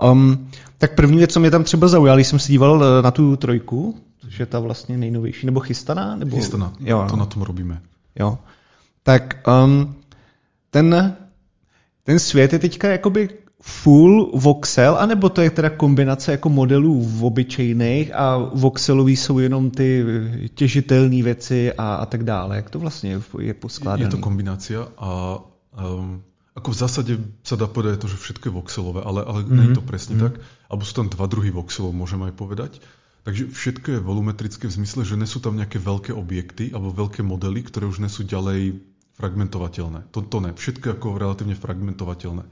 Um, 0.02 0.48
tak 0.78 0.94
první 0.94 1.18
věc, 1.18 1.33
co 1.33 1.40
mě 1.40 1.50
tam 1.50 1.64
třeba 1.64 1.88
zaujalo, 1.88 2.16
když 2.16 2.26
jsem 2.26 2.38
se 2.38 2.52
díval 2.52 3.02
na 3.02 3.11
tu 3.11 3.37
trojku, 3.37 3.96
což 4.18 4.40
je 4.40 4.46
ta 4.46 4.61
vlastně 4.61 4.98
nejnovější, 4.98 5.46
nebo 5.46 5.61
chystaná? 5.61 6.16
Nebo... 6.16 6.37
Chystaná, 6.37 6.72
jo, 6.80 7.07
to 7.11 7.16
na 7.16 7.26
tom 7.26 7.42
robíme. 7.42 7.83
Jo. 8.18 8.38
Tak 9.02 9.48
um, 9.64 9.94
ten, 10.70 11.16
ten 12.04 12.18
svět 12.18 12.52
je 12.52 12.59
teďka 12.59 12.88
jakoby 12.88 13.28
full 13.62 14.30
voxel, 14.35 14.96
anebo 14.96 15.28
to 15.28 15.40
je 15.40 15.50
teda 15.50 15.70
kombinace 15.70 16.33
jako 16.33 16.48
modelů 16.48 17.02
v 17.02 17.24
obyčejných 17.24 18.14
a 18.14 18.37
voxelový 18.37 19.16
jsou 19.16 19.38
jenom 19.38 19.70
ty 19.70 20.04
těžitelné 20.54 21.22
věci 21.22 21.72
a, 21.72 21.94
a 21.94 22.07
tak 22.07 22.24
dále. 22.24 22.57
Jak 22.57 22.70
to 22.70 22.78
vlastně 22.78 23.20
je 23.38 23.54
poskládané? 23.54 24.04
Je 24.04 24.11
to 24.11 24.18
kombinácia 24.18 24.88
a 24.98 25.38
um, 25.96 26.22
ako 26.55 26.71
v 26.71 26.81
zásade 26.81 27.12
sa 27.43 27.59
dá 27.59 27.67
povedať 27.67 28.07
to, 28.07 28.07
že 28.07 28.19
všetko 28.19 28.47
je 28.47 28.55
voxelové, 28.55 29.01
ale, 29.03 29.27
ale 29.27 29.38
mm-hmm. 29.43 29.57
nie 29.59 29.67
je 29.71 29.75
to 29.75 29.83
presne 29.83 30.14
mm-hmm. 30.14 30.27
tak. 30.31 30.35
Alebo 30.71 30.83
sú 30.87 30.95
tam 30.95 31.09
dva 31.11 31.27
druhy 31.27 31.51
voxelov, 31.51 31.90
môžem 31.90 32.23
aj 32.23 32.35
povedať. 32.38 32.73
Takže 33.27 33.51
všetko 33.51 33.88
je 33.99 34.05
volumetrické 34.05 34.71
v 34.71 34.77
zmysle, 34.79 35.03
že 35.03 35.19
nesú 35.19 35.43
tam 35.43 35.59
nejaké 35.59 35.83
veľké 35.83 36.14
objekty 36.14 36.71
alebo 36.71 36.95
veľké 36.95 37.27
modely, 37.27 37.67
ktoré 37.67 37.90
už 37.90 38.05
nesú 38.05 38.23
ďalej 38.23 38.79
fragmentovateľné. 39.19 40.12
To, 40.14 40.23
to 40.23 40.38
ne. 40.45 40.55
Všetko 40.55 40.85
je 40.87 40.95
ako 40.95 41.19
relatívne 41.19 41.57
fragmentovateľné. 41.59 42.45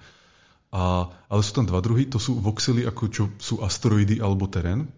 A, 0.73 1.12
ale 1.12 1.41
sú 1.45 1.53
tam 1.53 1.69
dva 1.69 1.85
druhy, 1.85 2.09
to 2.09 2.17
sú 2.17 2.41
voxely, 2.41 2.88
ako 2.88 3.03
čo 3.12 3.25
sú 3.37 3.61
asteroidy 3.61 4.19
alebo 4.19 4.49
terén. 4.49 4.88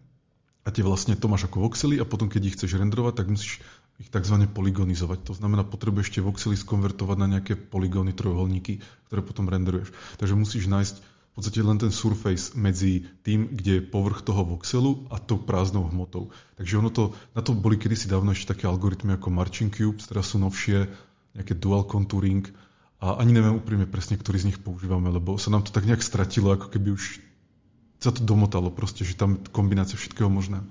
A 0.64 0.72
tie 0.72 0.80
vlastne 0.80 1.12
to 1.18 1.28
máš 1.28 1.44
ako 1.50 1.66
voxely 1.68 2.00
a 2.00 2.08
potom, 2.08 2.30
keď 2.30 2.42
ich 2.48 2.56
chceš 2.56 2.80
renderovať, 2.80 3.20
tak 3.20 3.28
musíš 3.28 3.60
ich 4.02 4.10
tzv. 4.10 4.36
polygonizovať. 4.50 5.18
To 5.30 5.34
znamená, 5.38 5.62
potrebuješ 5.62 6.18
tie 6.18 6.22
voxely 6.24 6.58
skonvertovať 6.58 7.16
na 7.18 7.28
nejaké 7.38 7.54
polygóny, 7.54 8.10
trojuholníky, 8.10 8.82
ktoré 9.06 9.20
potom 9.22 9.46
renderuješ. 9.46 9.94
Takže 10.18 10.34
musíš 10.34 10.66
nájsť 10.66 10.96
v 11.34 11.42
podstate 11.42 11.66
len 11.66 11.78
ten 11.82 11.90
surface 11.90 12.54
medzi 12.54 13.10
tým, 13.26 13.50
kde 13.50 13.82
je 13.82 13.86
povrch 13.90 14.22
toho 14.22 14.46
voxelu 14.46 15.10
a 15.10 15.18
tou 15.18 15.42
prázdnou 15.42 15.90
hmotou. 15.90 16.30
Takže 16.54 16.78
ono 16.78 16.94
to, 16.94 17.10
na 17.34 17.42
to 17.42 17.58
boli 17.58 17.74
kedysi 17.74 18.06
dávno 18.06 18.30
ešte 18.30 18.54
také 18.54 18.70
algoritmy 18.70 19.18
ako 19.18 19.34
Marching 19.34 19.74
Cubes, 19.74 20.06
teraz 20.06 20.30
sú 20.30 20.38
novšie, 20.38 20.86
nejaké 21.34 21.58
dual 21.58 21.90
contouring 21.90 22.46
a 23.02 23.18
ani 23.18 23.34
neviem 23.34 23.58
úprimne 23.58 23.90
presne, 23.90 24.14
ktorý 24.14 24.46
z 24.46 24.48
nich 24.54 24.58
používame, 24.62 25.10
lebo 25.10 25.34
sa 25.34 25.50
nám 25.50 25.66
to 25.66 25.74
tak 25.74 25.90
nejak 25.90 26.06
stratilo, 26.06 26.54
ako 26.54 26.70
keby 26.70 26.94
už 26.94 27.18
sa 27.98 28.14
to 28.14 28.22
domotalo 28.22 28.70
proste, 28.70 29.02
že 29.02 29.18
tam 29.18 29.42
kombinácia 29.50 29.98
všetkého 29.98 30.30
možného. 30.30 30.62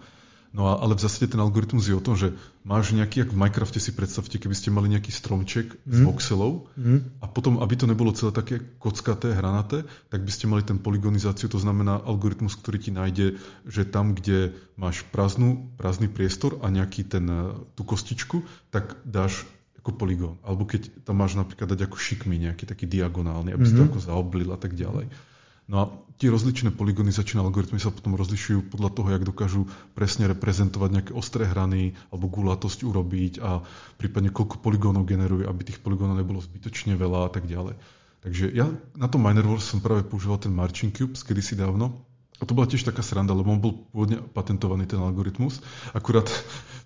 No 0.53 0.69
a, 0.69 0.77
ale 0.85 0.93
v 0.93 1.01
zásade 1.01 1.33
ten 1.33 1.41
algoritmus 1.41 1.89
je 1.89 1.97
o 1.97 2.05
tom, 2.05 2.13
že 2.13 2.29
máš 2.61 2.93
nejaký, 2.93 3.25
ako 3.25 3.33
v 3.33 3.41
Minecrafte 3.41 3.81
si 3.81 3.89
predstavte, 3.89 4.37
keby 4.37 4.53
ste 4.53 4.69
mali 4.69 4.85
nejaký 4.93 5.09
stromček 5.09 5.73
mm. 5.73 5.89
s 5.89 5.97
mhm. 5.97 6.05
voxelov 6.05 6.51
mm. 6.77 6.99
a 7.19 7.25
potom, 7.25 7.57
aby 7.57 7.73
to 7.73 7.89
nebolo 7.89 8.13
celé 8.13 8.29
také 8.29 8.61
kockaté, 8.77 9.33
hranaté, 9.33 9.81
tak 10.13 10.21
by 10.21 10.29
ste 10.29 10.45
mali 10.45 10.61
ten 10.61 10.77
polygonizáciu, 10.77 11.49
to 11.49 11.57
znamená 11.57 12.05
algoritmus, 12.05 12.53
ktorý 12.53 12.77
ti 12.77 12.93
nájde, 12.93 13.41
že 13.65 13.81
tam, 13.89 14.13
kde 14.13 14.53
máš 14.77 15.01
prázdnu, 15.09 15.73
prázdny 15.81 16.05
priestor 16.05 16.61
a 16.61 16.69
nejaký 16.69 17.01
ten, 17.09 17.25
eh, 17.25 17.57
tú 17.73 17.81
kostičku, 17.81 18.45
tak 18.69 18.93
dáš 19.01 19.49
ako 19.81 19.99
poligón. 19.99 20.37
Alebo 20.45 20.69
keď 20.69 21.03
tam 21.03 21.19
máš 21.19 21.33
napríklad 21.35 21.75
dať 21.75 21.89
ako 21.89 21.97
šikmy, 21.97 22.39
nejaký 22.39 22.69
taký 22.69 22.85
diagonálny, 22.87 23.51
aby 23.51 23.67
mm-hmm. 23.67 23.73
si 23.73 23.75
to 23.75 23.83
mhm. 23.83 23.89
ako 23.89 23.99
zaoblil 23.99 24.49
a 24.53 24.59
tak 24.61 24.77
ďalej. 24.77 25.32
No 25.73 25.77
a 25.81 25.85
tie 26.21 26.29
rozličné 26.29 26.69
polygonizačné 26.77 27.41
algoritmy 27.41 27.81
sa 27.81 27.89
potom 27.89 28.13
rozlišujú 28.13 28.69
podľa 28.69 28.93
toho, 28.93 29.07
jak 29.09 29.25
dokážu 29.25 29.65
presne 29.97 30.29
reprezentovať 30.29 30.89
nejaké 30.93 31.11
ostré 31.17 31.49
hrany 31.49 31.97
alebo 32.13 32.29
gulatosť 32.29 32.85
urobiť 32.85 33.33
a 33.41 33.65
prípadne 33.97 34.29
koľko 34.29 34.61
poligónov 34.61 35.09
generujú, 35.09 35.49
aby 35.49 35.61
tých 35.65 35.81
poligónov 35.81 36.21
nebolo 36.21 36.37
zbytočne 36.37 36.93
veľa 36.93 37.25
a 37.25 37.29
tak 37.33 37.49
ďalej. 37.49 37.73
Takže 38.21 38.53
ja 38.53 38.69
na 38.93 39.09
tom 39.09 39.25
Minerverse 39.25 39.65
som 39.65 39.81
práve 39.81 40.05
používal 40.05 40.37
ten 40.37 40.53
Marching 40.53 40.93
Cubes 40.93 41.25
kedysi 41.25 41.57
dávno 41.57 42.05
a 42.37 42.45
to 42.45 42.53
bola 42.53 42.69
tiež 42.69 42.85
taká 42.85 43.01
sranda, 43.01 43.33
lebo 43.33 43.49
on 43.49 43.59
bol 43.59 43.73
pôvodne 43.89 44.21
patentovaný 44.21 44.85
ten 44.85 45.01
algoritmus. 45.01 45.59
Akurát 45.97 46.29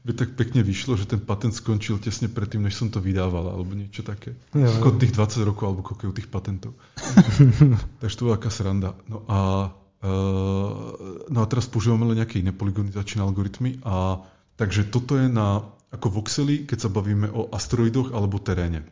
by 0.07 0.15
tak 0.15 0.39
pekne 0.39 0.63
vyšlo, 0.63 0.95
že 0.95 1.03
ten 1.03 1.19
patent 1.19 1.51
skončil 1.51 1.99
tesne 1.99 2.31
predtým, 2.31 2.63
než 2.63 2.79
som 2.79 2.87
to 2.87 3.03
vydával, 3.03 3.51
alebo 3.51 3.75
niečo 3.75 4.07
také. 4.07 4.39
Ja, 4.55 4.71
Ako 4.79 4.95
tých 4.95 5.11
20 5.11 5.43
rokov, 5.43 5.65
alebo 5.67 5.83
koľko 5.83 6.15
tých 6.15 6.31
patentov. 6.31 6.71
Takže 7.99 8.15
to 8.15 8.23
bola 8.23 8.39
taká 8.39 8.47
sranda. 8.47 8.95
No 9.11 9.27
a, 9.27 9.67
uh, 10.07 11.27
no 11.27 11.39
a 11.43 11.45
teraz 11.51 11.67
používame 11.67 12.07
len 12.07 12.23
nejaké 12.23 12.39
iné 12.39 12.55
polygonizačné 12.55 13.19
algoritmy. 13.19 13.83
A, 13.83 14.23
takže 14.55 14.87
toto 14.87 15.19
je 15.19 15.27
na, 15.27 15.67
ako 15.91 16.23
voxely, 16.23 16.63
keď 16.63 16.87
sa 16.87 16.89
bavíme 16.89 17.27
o 17.27 17.51
asteroidoch 17.51 18.15
alebo 18.15 18.39
teréne. 18.39 18.87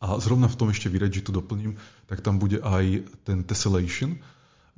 A 0.00 0.16
zrovna 0.16 0.48
v 0.48 0.56
tom 0.56 0.72
ešte 0.72 0.88
vyreč, 0.88 1.20
že 1.20 1.28
tu 1.28 1.36
doplním, 1.36 1.76
tak 2.08 2.24
tam 2.24 2.40
bude 2.40 2.64
aj 2.64 3.04
ten 3.28 3.44
tessellation, 3.44 4.16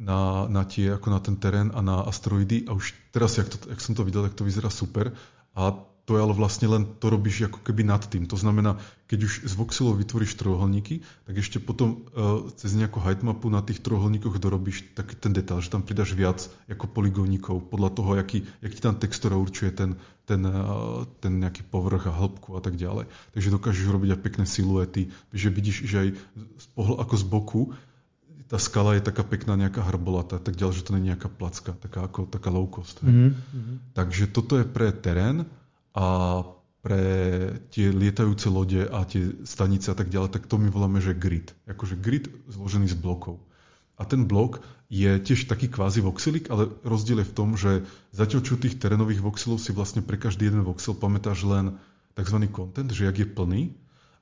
na, 0.02 0.50
na 0.50 0.66
tie, 0.66 0.98
ako 0.98 1.08
na 1.14 1.20
ten 1.22 1.38
terén 1.38 1.70
a 1.70 1.78
na 1.78 2.02
asteroidy 2.02 2.66
a 2.66 2.74
už 2.74 2.90
teraz, 3.14 3.38
jak, 3.38 3.46
to, 3.46 3.70
jak 3.70 3.78
som 3.78 3.94
to 3.94 4.02
videl, 4.02 4.26
tak 4.26 4.34
to 4.34 4.42
vyzerá 4.42 4.66
super 4.66 5.14
a 5.52 5.84
to 6.02 6.18
ale 6.18 6.34
vlastne 6.34 6.66
len, 6.66 6.82
to 6.98 7.14
robíš 7.14 7.46
ako 7.46 7.62
keby 7.62 7.86
nad 7.86 8.02
tým. 8.02 8.26
To 8.26 8.34
znamená, 8.34 8.82
keď 9.06 9.22
už 9.22 9.32
z 9.46 9.54
voxelov 9.54 10.02
vytvoríš 10.02 10.34
trojuholníky, 10.34 11.06
tak 11.30 11.34
ešte 11.38 11.62
potom 11.62 12.02
uh, 12.10 12.50
cez 12.58 12.74
nejakú 12.74 12.98
heightmapu 12.98 13.46
na 13.46 13.62
tých 13.62 13.78
trojuholníkoch 13.86 14.42
dorobíš 14.42 14.82
taký 14.98 15.14
ten 15.14 15.30
detail, 15.30 15.62
že 15.62 15.70
tam 15.70 15.86
pridaš 15.86 16.18
viac 16.18 16.42
ako 16.66 16.90
poligónikov 16.90 17.62
podľa 17.70 17.90
toho, 17.94 18.18
aký, 18.18 18.42
ti 18.42 18.80
tam 18.82 18.98
textúra 18.98 19.38
určuje 19.38 19.70
ten, 19.70 19.94
ten, 20.26 20.42
uh, 20.42 21.06
ten 21.22 21.38
nejaký 21.38 21.62
povrch 21.70 22.10
a 22.10 22.12
hĺbku 22.18 22.58
a 22.58 22.60
tak 22.60 22.74
ďalej. 22.74 23.06
Takže 23.38 23.54
dokážeš 23.54 23.86
robiť 23.86 24.18
aj 24.18 24.20
pekné 24.26 24.44
siluety, 24.44 25.14
že 25.30 25.54
vidíš, 25.54 25.86
že 25.86 25.96
aj 26.02 26.08
z 26.34 26.66
pohľadu, 26.74 26.98
ako 26.98 27.14
z 27.14 27.24
boku 27.30 27.62
tá 28.52 28.60
skala 28.60 29.00
je 29.00 29.08
taká 29.08 29.24
pekná, 29.24 29.56
nejaká 29.56 29.80
hrbolata, 29.80 30.36
tak 30.36 30.60
ďalej, 30.60 30.76
že 30.76 30.84
to 30.84 30.92
nie 30.92 31.08
je 31.08 31.08
nejaká 31.16 31.32
placka, 31.32 31.72
taká, 31.72 32.04
ako, 32.04 32.28
taká 32.28 32.52
low 32.52 32.68
cost. 32.68 33.00
Mm-hmm. 33.00 33.96
Takže 33.96 34.28
toto 34.28 34.60
je 34.60 34.68
pre 34.68 34.92
terén 34.92 35.48
a 35.96 36.06
pre 36.84 37.04
tie 37.72 37.88
lietajúce 37.88 38.52
lode 38.52 38.84
a 38.84 39.08
tie 39.08 39.40
stanice 39.48 39.88
a 39.88 39.96
tak 39.96 40.12
ďalej, 40.12 40.36
tak 40.36 40.44
to 40.52 40.60
my 40.60 40.68
voláme, 40.68 41.00
že 41.00 41.16
grid. 41.16 41.56
Akože 41.64 41.96
grid 41.96 42.28
zložený 42.52 42.92
z 42.92 42.96
blokov. 43.00 43.40
A 43.96 44.04
ten 44.04 44.28
blok 44.28 44.60
je 44.92 45.16
tiež 45.16 45.48
taký 45.48 45.72
kvázi 45.72 46.04
voxelik, 46.04 46.52
ale 46.52 46.68
rozdiel 46.84 47.24
je 47.24 47.30
v 47.32 47.36
tom, 47.38 47.56
že 47.56 47.88
zatiaľ 48.12 48.44
čo 48.44 48.60
tých 48.60 48.76
terénových 48.76 49.24
voxelov 49.24 49.64
si 49.64 49.72
vlastne 49.72 50.04
pre 50.04 50.20
každý 50.20 50.52
jeden 50.52 50.60
voxel 50.60 50.92
pamätáš 50.92 51.48
len 51.48 51.80
tzv. 52.12 52.36
content, 52.52 52.92
že 52.92 53.08
jak 53.08 53.16
je 53.16 53.32
plný 53.32 53.72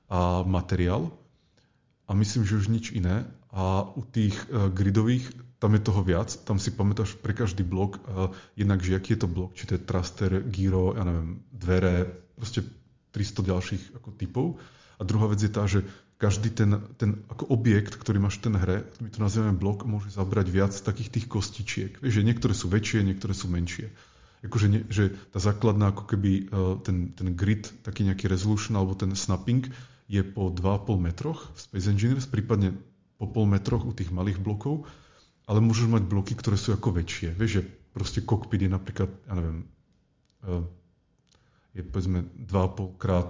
a 0.07 0.47
materiál, 0.47 1.11
a 2.07 2.13
myslím, 2.13 2.43
že 2.43 2.59
už 2.59 2.67
nič 2.67 2.91
iné. 2.91 3.23
A 3.51 3.83
u 3.83 4.01
tých 4.07 4.35
uh, 4.47 4.71
gridových 4.71 5.27
tam 5.61 5.77
je 5.77 5.81
toho 5.85 6.01
viac, 6.01 6.33
tam 6.47 6.57
si 6.57 6.73
pamätáš 6.73 7.13
pre 7.21 7.37
každý 7.37 7.61
blok, 7.61 8.01
uh, 8.01 8.33
jednak, 8.57 8.81
že 8.81 8.97
aký 8.97 9.13
je 9.13 9.21
to 9.21 9.29
blok, 9.29 9.53
či 9.53 9.69
to 9.69 9.77
je 9.77 9.85
traster, 9.85 10.41
gyro, 10.49 10.97
ja 10.97 11.05
neviem, 11.05 11.45
dvere, 11.53 12.09
proste 12.33 12.65
300 13.13 13.51
ďalších 13.51 13.83
ako 14.01 14.09
typov. 14.15 14.47
A 14.97 15.05
druhá 15.05 15.29
vec 15.29 15.43
je 15.43 15.51
tá, 15.51 15.67
že 15.67 15.85
každý 16.21 16.53
ten, 16.53 16.77
ten 17.01 17.25
ako 17.33 17.49
objekt, 17.49 17.97
ktorý 17.97 18.21
máš 18.21 18.37
v 18.37 18.49
ten 18.49 18.55
hre, 18.57 18.77
my 19.01 19.09
to 19.09 19.19
nazývame 19.25 19.57
blok, 19.57 19.89
môže 19.89 20.13
zabrať 20.13 20.47
viac 20.53 20.73
takých 20.73 21.09
tých 21.09 21.25
kostičiek. 21.25 21.91
Vieš, 21.97 22.21
že 22.21 22.27
niektoré 22.27 22.53
sú 22.53 22.69
väčšie, 22.69 23.01
niektoré 23.01 23.33
sú 23.33 23.49
menšie. 23.49 23.89
Akože 24.45 24.67
ne, 24.69 24.79
že 24.89 25.13
tá 25.33 25.41
základná 25.41 25.93
ako 25.93 26.05
keby 26.09 26.31
uh, 26.33 26.77
ten, 26.81 27.13
ten 27.13 27.33
grid, 27.33 27.69
taký 27.81 28.05
nejaký 28.05 28.29
resolution 28.29 28.77
alebo 28.77 28.93
ten 28.97 29.13
snapping 29.13 29.69
je 30.09 30.21
po 30.21 30.53
2,5 30.53 30.97
metroch 30.97 31.49
v 31.53 31.57
Space 31.57 31.87
Engineers, 31.89 32.25
prípadne 32.29 32.77
po 33.21 33.29
pol 33.29 33.45
metroch 33.45 33.85
u 33.85 33.93
tých 33.93 34.09
malých 34.09 34.41
blokov, 34.41 34.89
ale 35.45 35.61
môžeš 35.61 35.85
mať 35.85 36.03
bloky, 36.09 36.33
ktoré 36.33 36.57
sú 36.57 36.73
ako 36.73 36.97
väčšie. 36.97 37.37
Vieš, 37.37 37.51
že 37.53 37.63
proste 37.93 38.25
kokpit 38.25 38.65
je 38.65 38.69
napríklad, 38.73 39.13
ja 39.29 39.33
neviem, 39.37 39.69
eh, 40.49 40.65
je 41.77 41.81
povedzme 41.85 42.25
2,5 42.49 42.97
krát 42.97 43.29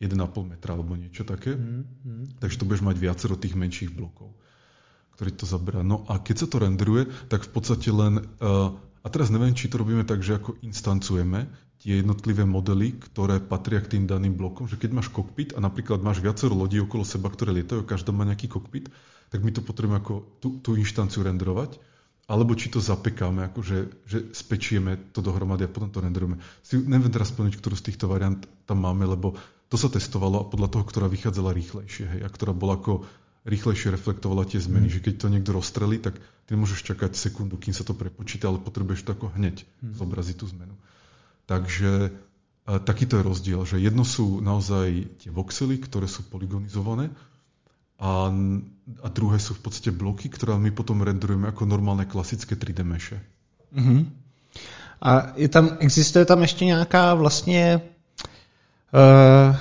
1,5 0.00 0.48
metra 0.56 0.72
alebo 0.72 0.96
niečo 0.96 1.28
také. 1.28 1.52
Mm-hmm. 1.52 2.40
Takže 2.40 2.56
to 2.56 2.64
budeš 2.64 2.82
mať 2.88 2.96
viacero 2.96 3.36
tých 3.36 3.52
menších 3.52 3.92
blokov, 3.92 4.32
ktorý 5.14 5.36
to 5.36 5.44
zaberá. 5.44 5.84
No 5.84 6.08
a 6.08 6.16
keď 6.16 6.36
sa 6.40 6.46
to 6.48 6.56
renderuje, 6.64 7.12
tak 7.28 7.44
v 7.44 7.50
podstate 7.52 7.92
len... 7.92 8.24
Uh, 8.40 8.72
a 9.04 9.08
teraz 9.12 9.28
neviem, 9.28 9.52
či 9.52 9.68
to 9.68 9.80
robíme 9.80 10.04
tak, 10.08 10.24
že 10.24 10.40
ako 10.40 10.56
instancujeme 10.64 11.52
tie 11.80 12.04
jednotlivé 12.04 12.44
modely, 12.44 12.92
ktoré 13.00 13.40
patria 13.40 13.80
k 13.80 13.96
tým 13.96 14.04
daným 14.04 14.36
blokom, 14.36 14.68
že 14.68 14.76
keď 14.76 14.90
máš 15.00 15.08
kokpit 15.08 15.56
a 15.56 15.64
napríklad 15.64 16.04
máš 16.04 16.20
viacero 16.20 16.52
lodí 16.52 16.76
okolo 16.76 17.08
seba, 17.08 17.32
ktoré 17.32 17.56
lietajú, 17.56 17.88
každá 17.88 18.12
má 18.12 18.28
nejaký 18.28 18.52
kokpit, 18.52 18.92
tak 19.32 19.40
my 19.40 19.50
to 19.50 19.64
potrebujeme 19.64 19.96
ako 19.96 20.14
tú, 20.44 20.60
tú 20.60 20.76
inštanciu 20.76 21.24
renderovať 21.24 21.80
alebo 22.30 22.54
či 22.54 22.70
to 22.70 22.78
zapekáme, 22.78 23.50
akože, 23.50 24.06
že 24.06 24.18
spečieme 24.30 25.10
to 25.10 25.18
dohromady 25.18 25.66
a 25.66 25.72
potom 25.72 25.90
to 25.90 25.98
renderujeme. 25.98 26.38
Si 26.62 26.78
neviem 26.78 27.10
teraz 27.10 27.34
splniť, 27.34 27.58
ktorú 27.58 27.74
z 27.74 27.90
týchto 27.90 28.06
variant 28.06 28.38
tam 28.70 28.86
máme, 28.86 29.02
lebo 29.02 29.34
to 29.66 29.74
sa 29.74 29.90
testovalo 29.90 30.46
a 30.46 30.46
podľa 30.46 30.70
toho, 30.70 30.84
ktorá 30.86 31.06
vychádzala 31.10 31.50
rýchlejšie, 31.50 32.06
hej, 32.06 32.20
a 32.22 32.30
ktorá 32.30 32.54
bola 32.54 32.78
ako 32.78 33.02
rýchlejšie 33.50 33.90
reflektovala 33.90 34.46
tie 34.46 34.62
zmeny, 34.62 34.86
mm. 34.86 34.94
že 34.94 35.02
keď 35.02 35.14
to 35.18 35.26
niekto 35.26 35.50
rozstrelí, 35.50 35.98
tak 35.98 36.22
ty 36.46 36.54
môžeš 36.54 36.86
čakať 36.94 37.18
sekundu, 37.18 37.58
kým 37.58 37.74
sa 37.74 37.82
to 37.82 37.98
prepočíta, 37.98 38.46
ale 38.46 38.62
potrebuješ 38.62 39.10
to 39.10 39.10
ako 39.18 39.34
hneď 39.34 39.66
mm. 39.82 39.98
zobraziť 39.98 40.36
tú 40.38 40.46
zmenu. 40.54 40.74
Takže 41.50 42.14
a 42.70 42.78
takýto 42.78 43.18
je 43.18 43.26
rozdiel, 43.26 43.60
že 43.66 43.82
jedno 43.82 44.06
sú 44.06 44.38
naozaj 44.38 45.18
tie 45.18 45.30
voxely, 45.34 45.82
ktoré 45.82 46.06
sú 46.06 46.22
polygonizované 46.30 47.10
a, 47.98 48.30
a 49.02 49.08
druhé 49.10 49.42
sú 49.42 49.58
v 49.58 49.62
podstate 49.66 49.90
bloky, 49.90 50.30
ktoré 50.30 50.54
my 50.54 50.70
potom 50.70 51.02
renderujeme 51.02 51.50
ako 51.50 51.66
normálne 51.66 52.06
klasické 52.06 52.54
3D 52.54 52.86
meše. 52.86 53.18
Uh-huh. 53.74 54.06
A 55.02 55.34
je 55.34 55.48
tam, 55.48 55.76
existuje 55.80 56.24
tam 56.24 56.42
ještě 56.42 56.64
nějaká 56.64 57.14
vlastně 57.14 57.80
uh, 58.94 59.56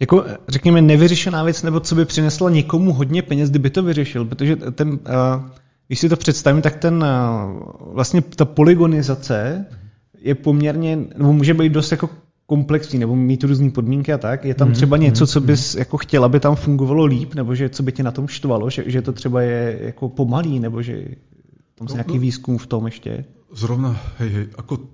jako 0.00 0.24
řekněme 0.48 0.80
nevyřešená 0.80 1.42
věc, 1.42 1.62
nebo 1.62 1.80
co 1.80 1.94
by 1.94 2.04
přineslo 2.04 2.48
někomu 2.48 2.92
hodně 2.92 3.22
peněz, 3.22 3.50
kdyby 3.50 3.70
to 3.70 3.82
vyřešil, 3.82 4.24
protože 4.24 4.56
ten, 4.56 4.88
uh, 4.88 4.96
když 5.86 6.00
si 6.00 6.08
to 6.08 6.16
představím, 6.16 6.62
tak 6.62 6.76
ten 6.76 7.04
uh, 7.04 7.92
vlastně 7.92 8.22
ta 8.22 8.44
polygonizace 8.44 9.66
je 10.26 10.34
poměrně, 10.34 10.96
nebo 11.16 11.32
může 11.32 11.54
být 11.54 11.72
dost 11.72 11.90
jako 11.90 12.10
komplexní 12.46 12.98
nebo 12.98 13.16
mít 13.16 13.44
různé 13.44 13.70
podmínky 13.70 14.12
a 14.12 14.18
tak. 14.18 14.44
Je 14.44 14.54
tam 14.54 14.68
mhm, 14.68 14.74
třeba 14.74 14.96
něco, 14.96 15.24
mhm, 15.24 15.28
co 15.28 15.40
bys 15.40 15.74
mhm. 15.74 15.78
jako 15.78 15.96
chtěl, 15.98 16.24
aby 16.24 16.40
tam 16.40 16.56
fungovalo 16.56 17.04
líp, 17.04 17.34
nebo 17.34 17.54
že 17.54 17.68
co 17.68 17.82
by 17.82 17.92
tě 17.92 18.02
na 18.02 18.10
tom 18.10 18.28
štvalo, 18.28 18.70
že, 18.70 18.84
že 18.86 19.02
to 19.02 19.12
třeba 19.12 19.42
je 19.42 19.78
jako 19.82 20.08
pomalý, 20.08 20.60
nebo 20.60 20.82
že 20.82 21.04
tam 21.74 21.86
no, 21.88 21.94
nějaký 21.94 22.14
no, 22.14 22.20
výzkum 22.20 22.58
v 22.58 22.66
tom 22.66 22.86
ještě? 22.86 23.24
Zrovna, 23.52 24.00
hej, 24.18 24.30
hej, 24.30 24.46
ako 24.58 24.90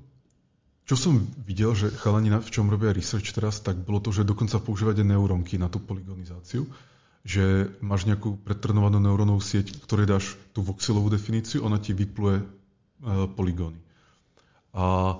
čo 0.84 0.96
som 0.98 1.24
videl, 1.48 1.72
že 1.72 1.88
chalani 1.88 2.28
v 2.28 2.50
čom 2.52 2.68
robia 2.68 2.92
research 2.92 3.32
teraz, 3.32 3.64
tak 3.64 3.80
bolo 3.80 4.02
to, 4.02 4.12
že 4.12 4.28
dokonca 4.28 4.60
používať 4.60 5.00
neurónky 5.06 5.56
na 5.56 5.72
tú 5.72 5.80
polygonizáciu, 5.80 6.68
že 7.24 7.70
máš 7.80 8.04
nejakú 8.04 8.36
pretrenovanú 8.42 8.98
neurónovú 8.98 9.40
sieť, 9.40 9.78
ktorej 9.78 10.10
dáš 10.10 10.36
tú 10.52 10.60
voxelovú 10.60 11.08
definíciu, 11.08 11.62
ona 11.62 11.78
ti 11.78 11.94
vypluje 11.94 12.42
uh, 12.42 13.30
polygóny. 13.30 13.78
A 14.72 15.16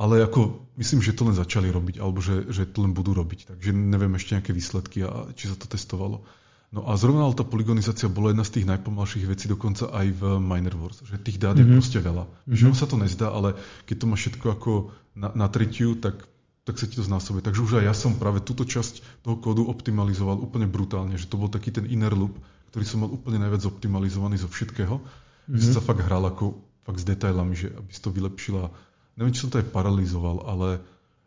ale 0.00 0.24
ako 0.24 0.64
myslím, 0.80 1.04
že 1.04 1.12
to 1.12 1.28
len 1.28 1.36
začali 1.36 1.68
robiť, 1.68 2.00
alebo 2.00 2.24
že, 2.24 2.48
že 2.48 2.64
to 2.64 2.88
len 2.88 2.96
budú 2.96 3.12
robiť. 3.12 3.52
Takže 3.52 3.76
neviem 3.76 4.16
ešte 4.16 4.32
nejaké 4.32 4.56
výsledky 4.56 5.04
a 5.04 5.28
či 5.36 5.52
sa 5.52 5.60
to 5.60 5.68
testovalo. 5.68 6.24
No 6.72 6.88
a 6.88 6.96
zrovna 6.96 7.28
tá 7.36 7.44
polygonizácia 7.44 8.08
bola 8.08 8.32
jedna 8.32 8.46
z 8.46 8.54
tých 8.56 8.66
najpomalších 8.70 9.28
vecí 9.28 9.44
dokonca 9.50 9.92
aj 9.92 10.06
v 10.16 10.22
Miner 10.40 10.72
Wars, 10.80 11.04
že 11.04 11.20
tých 11.20 11.36
dát 11.36 11.52
mm-hmm. 11.52 11.60
je 11.60 11.66
mhm. 11.68 11.76
proste 11.76 11.98
veľa. 12.00 12.24
Mm-hmm. 12.24 12.56
Že 12.56 12.64
on 12.64 12.76
sa 12.80 12.86
to 12.88 12.96
nezdá, 12.96 13.28
ale 13.28 13.48
keď 13.84 13.96
to 14.00 14.06
má 14.08 14.16
všetko 14.16 14.46
ako 14.56 14.72
na, 15.20 15.28
na 15.36 15.46
tretiu, 15.52 16.00
tak, 16.00 16.24
tak 16.64 16.80
sa 16.80 16.88
ti 16.88 16.96
to 16.96 17.04
znásobuje. 17.04 17.44
Takže 17.44 17.60
už 17.60 17.72
aj 17.82 17.90
ja 17.90 17.92
som 17.92 18.16
práve 18.16 18.40
túto 18.40 18.64
časť 18.64 19.20
toho 19.20 19.36
kódu 19.36 19.68
optimalizoval 19.68 20.40
úplne 20.40 20.64
brutálne, 20.64 21.20
že 21.20 21.28
to 21.28 21.36
bol 21.36 21.52
taký 21.52 21.76
ten 21.76 21.84
inner 21.84 22.16
loop, 22.16 22.40
ktorý 22.72 22.84
som 22.88 23.04
mal 23.04 23.12
úplne 23.12 23.36
najviac 23.36 23.68
optimalizovaný 23.68 24.40
zo 24.40 24.48
všetkého. 24.48 24.96
Mm-hmm. 24.96 25.58
Že 25.58 25.60
som 25.60 25.74
sa 25.76 25.84
fakt 25.84 26.06
hral 26.06 26.24
ako 26.24 26.69
fakt 26.90 26.98
s 26.98 27.06
detailami, 27.06 27.54
že 27.54 27.70
aby 27.70 27.90
si 27.94 28.02
to 28.02 28.10
vylepšila 28.10 28.90
neviem, 29.20 29.36
či 29.36 29.44
som 29.44 29.52
to 29.52 29.60
aj 29.60 29.68
paralizoval, 29.68 30.48
ale, 30.48 30.80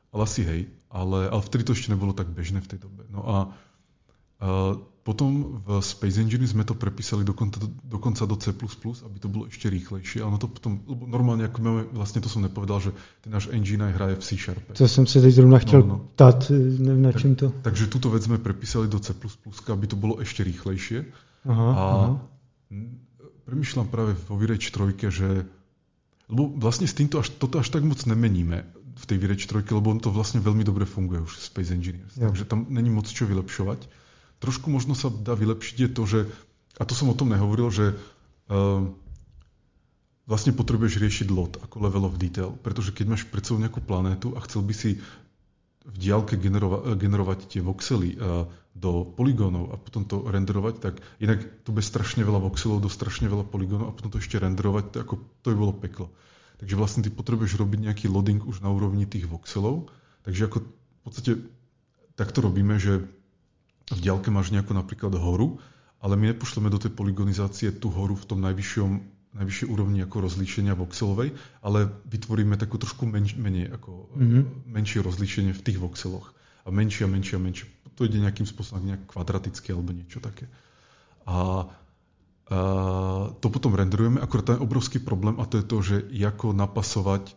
ale 0.09 0.21
asi 0.25 0.41
hej. 0.41 0.61
Ale, 0.89 1.29
ale 1.29 1.41
vtedy 1.45 1.65
to 1.65 1.77
ešte 1.77 1.93
nebolo 1.93 2.13
tak 2.13 2.29
bežné 2.29 2.61
v 2.61 2.69
tej 2.69 2.79
dobe. 2.85 3.05
No 3.09 3.21
a, 3.25 3.37
a 4.41 4.47
potom 5.03 5.59
v 5.65 5.83
Space 5.83 6.21
Engine 6.21 6.45
sme 6.47 6.63
to 6.63 6.79
prepísali 6.79 7.27
dokonca, 7.27 7.59
dokonca 7.83 8.23
do 8.23 8.37
C++, 8.39 8.53
aby 8.53 9.17
to 9.19 9.27
bolo 9.27 9.49
ešte 9.49 9.67
rýchlejšie. 9.67 10.21
A 10.23 10.29
ono 10.29 10.37
to 10.37 10.47
potom, 10.47 10.79
lebo 10.85 11.09
normálne, 11.09 11.49
ako 11.49 11.59
máme, 11.59 11.81
vlastne 11.91 12.23
to 12.23 12.29
som 12.31 12.45
nepovedal, 12.45 12.79
že 12.79 12.95
ten 13.25 13.33
náš 13.33 13.51
engine 13.51 13.89
aj 13.89 13.93
hraje 13.99 14.15
v 14.15 14.23
C 14.23 14.29
Sharp. 14.37 14.63
To 14.73 14.87
som 14.87 15.05
si 15.09 15.19
teď 15.19 15.33
zrovna 15.33 15.59
chtěl 15.59 15.81
no, 15.83 15.87
no. 15.87 15.97
ptát, 16.15 16.49
neviem 16.53 17.03
na 17.03 17.11
čím 17.11 17.35
to. 17.35 17.51
Tak, 17.51 17.73
takže 17.73 17.91
túto 17.91 18.09
vec 18.13 18.23
sme 18.23 18.39
prepísali 18.39 18.87
do 18.87 19.01
C++, 19.01 19.11
aby 19.69 19.85
to 19.89 19.97
bolo 19.99 20.21
ešte 20.23 20.45
rýchlejšie. 20.45 21.09
Aha, 21.43 21.69
a 21.73 21.83
aha. 21.83 22.09
Premyšľam 23.45 23.87
práve 23.91 24.15
vo 24.27 24.35
Virage 24.39 24.71
3, 24.71 24.95
že 25.11 25.29
lebo 26.31 26.49
vlastne 26.55 26.87
s 26.87 26.95
týmto 26.95 27.19
až, 27.19 27.29
toto 27.35 27.59
až 27.59 27.67
tak 27.67 27.83
moc 27.83 27.99
nemeníme 28.07 28.63
v 28.93 29.03
tej 29.05 29.17
Vireč 29.19 29.45
3, 29.49 29.65
lebo 29.73 29.91
on 29.91 29.99
to 29.99 30.13
vlastne 30.13 30.39
veľmi 30.39 30.63
dobre 30.63 30.87
funguje 30.87 31.25
už 31.25 31.41
Space 31.41 31.73
Engineers. 31.73 32.13
Ja. 32.15 32.31
Takže 32.31 32.47
tam 32.47 32.69
není 32.69 32.93
moc 32.93 33.09
čo 33.09 33.27
vylepšovať. 33.27 33.85
Trošku 34.39 34.69
možno 34.69 34.93
sa 34.93 35.11
dá 35.11 35.35
vylepšiť 35.35 35.75
je 35.77 35.89
to, 35.89 36.03
že, 36.07 36.19
a 36.77 36.83
to 36.87 36.93
som 36.93 37.11
o 37.11 37.17
tom 37.17 37.31
nehovoril, 37.33 37.69
že 37.73 37.85
uh, 37.93 38.81
vlastne 40.23 40.55
potrebuješ 40.55 41.01
riešiť 41.01 41.27
lot 41.33 41.59
ako 41.59 41.83
level 41.83 42.07
of 42.07 42.15
detail, 42.21 42.55
pretože 42.63 42.95
keď 42.95 43.17
máš 43.17 43.23
pred 43.27 43.43
sebou 43.43 43.59
nejakú 43.59 43.81
planétu 43.83 44.33
a 44.37 44.39
chcel 44.45 44.63
by 44.63 44.73
si 44.75 45.01
v 45.83 45.95
diálke 45.99 46.39
generova- 46.39 46.95
generovať 46.95 47.51
tie 47.51 47.61
voxely 47.61 48.15
uh, 48.15 48.47
do 48.73 49.05
poligónov 49.05 49.69
a 49.69 49.77
potom 49.77 50.03
to 50.03 50.25
renderovať, 50.25 50.75
tak 50.81 50.93
inak 51.21 51.45
to 51.61 51.69
bude 51.69 51.85
strašne 51.85 52.25
veľa 52.25 52.41
voxelov 52.41 52.81
do 52.81 52.89
strašne 52.89 53.29
veľa 53.29 53.45
poligónov 53.45 53.93
a 53.93 53.95
potom 53.95 54.09
to 54.09 54.17
ešte 54.17 54.41
renderovať, 54.41 54.85
to, 54.89 54.97
ako, 55.05 55.13
to 55.45 55.47
by 55.53 55.57
bolo 55.57 55.73
peklo. 55.77 56.07
Takže 56.57 56.73
vlastne 56.73 57.01
ty 57.05 57.13
potrebuješ 57.13 57.61
robiť 57.61 57.79
nejaký 57.85 58.05
loading 58.09 58.41
už 58.41 58.65
na 58.65 58.73
úrovni 58.73 59.05
tých 59.05 59.29
voxelov. 59.29 59.93
Takže 60.25 60.49
ako 60.49 60.57
v 60.65 60.99
podstate 61.05 61.31
takto 62.17 62.41
robíme, 62.41 62.81
že 62.81 63.05
v 63.93 63.99
diálke 63.99 64.33
máš 64.33 64.49
nejakú 64.49 64.73
napríklad 64.73 65.13
horu, 65.21 65.61
ale 66.01 66.17
my 66.17 66.33
nepošleme 66.33 66.71
do 66.73 66.81
tej 66.81 66.95
poligonizácie 66.97 67.69
tú 67.77 67.93
horu 67.93 68.17
v 68.17 68.25
tom 68.25 68.39
najvyššom, 68.41 68.91
najvyššej 69.37 69.67
úrovni 69.69 70.01
ako 70.01 70.23
rozlíšenia 70.23 70.73
voxelovej, 70.73 71.35
ale 71.61 71.93
vytvoríme 72.09 72.57
takú 72.57 72.79
trošku 72.79 73.05
menš, 73.05 73.37
menej, 73.37 73.69
ako 73.69 74.09
mm-hmm. 74.17 74.43
menšie 74.71 74.99
rozlíšenie 75.03 75.53
v 75.53 75.61
tých 75.61 75.77
voxeloch. 75.77 76.31
A 76.63 76.71
menšie 76.71 77.03
a 77.05 77.11
menšie 77.11 77.35
a 77.35 77.41
menšie 77.43 77.67
to 77.95 78.05
ide 78.05 78.21
nejakým 78.21 78.45
spôsobom 78.45 78.83
nejak 78.83 79.09
kvadraticky 79.09 79.73
alebo 79.73 79.93
niečo 79.93 80.19
také. 80.19 80.49
A, 81.25 81.33
a 81.33 81.37
to 83.39 83.47
potom 83.47 83.73
renderujeme, 83.73 84.19
akorát 84.19 84.55
ten 84.55 84.59
obrovský 84.59 84.99
problém 84.99 85.39
a 85.39 85.47
to 85.47 85.61
je 85.61 85.65
to, 85.65 85.77
že 85.81 85.95
ako 86.11 86.51
napasovať 86.51 87.33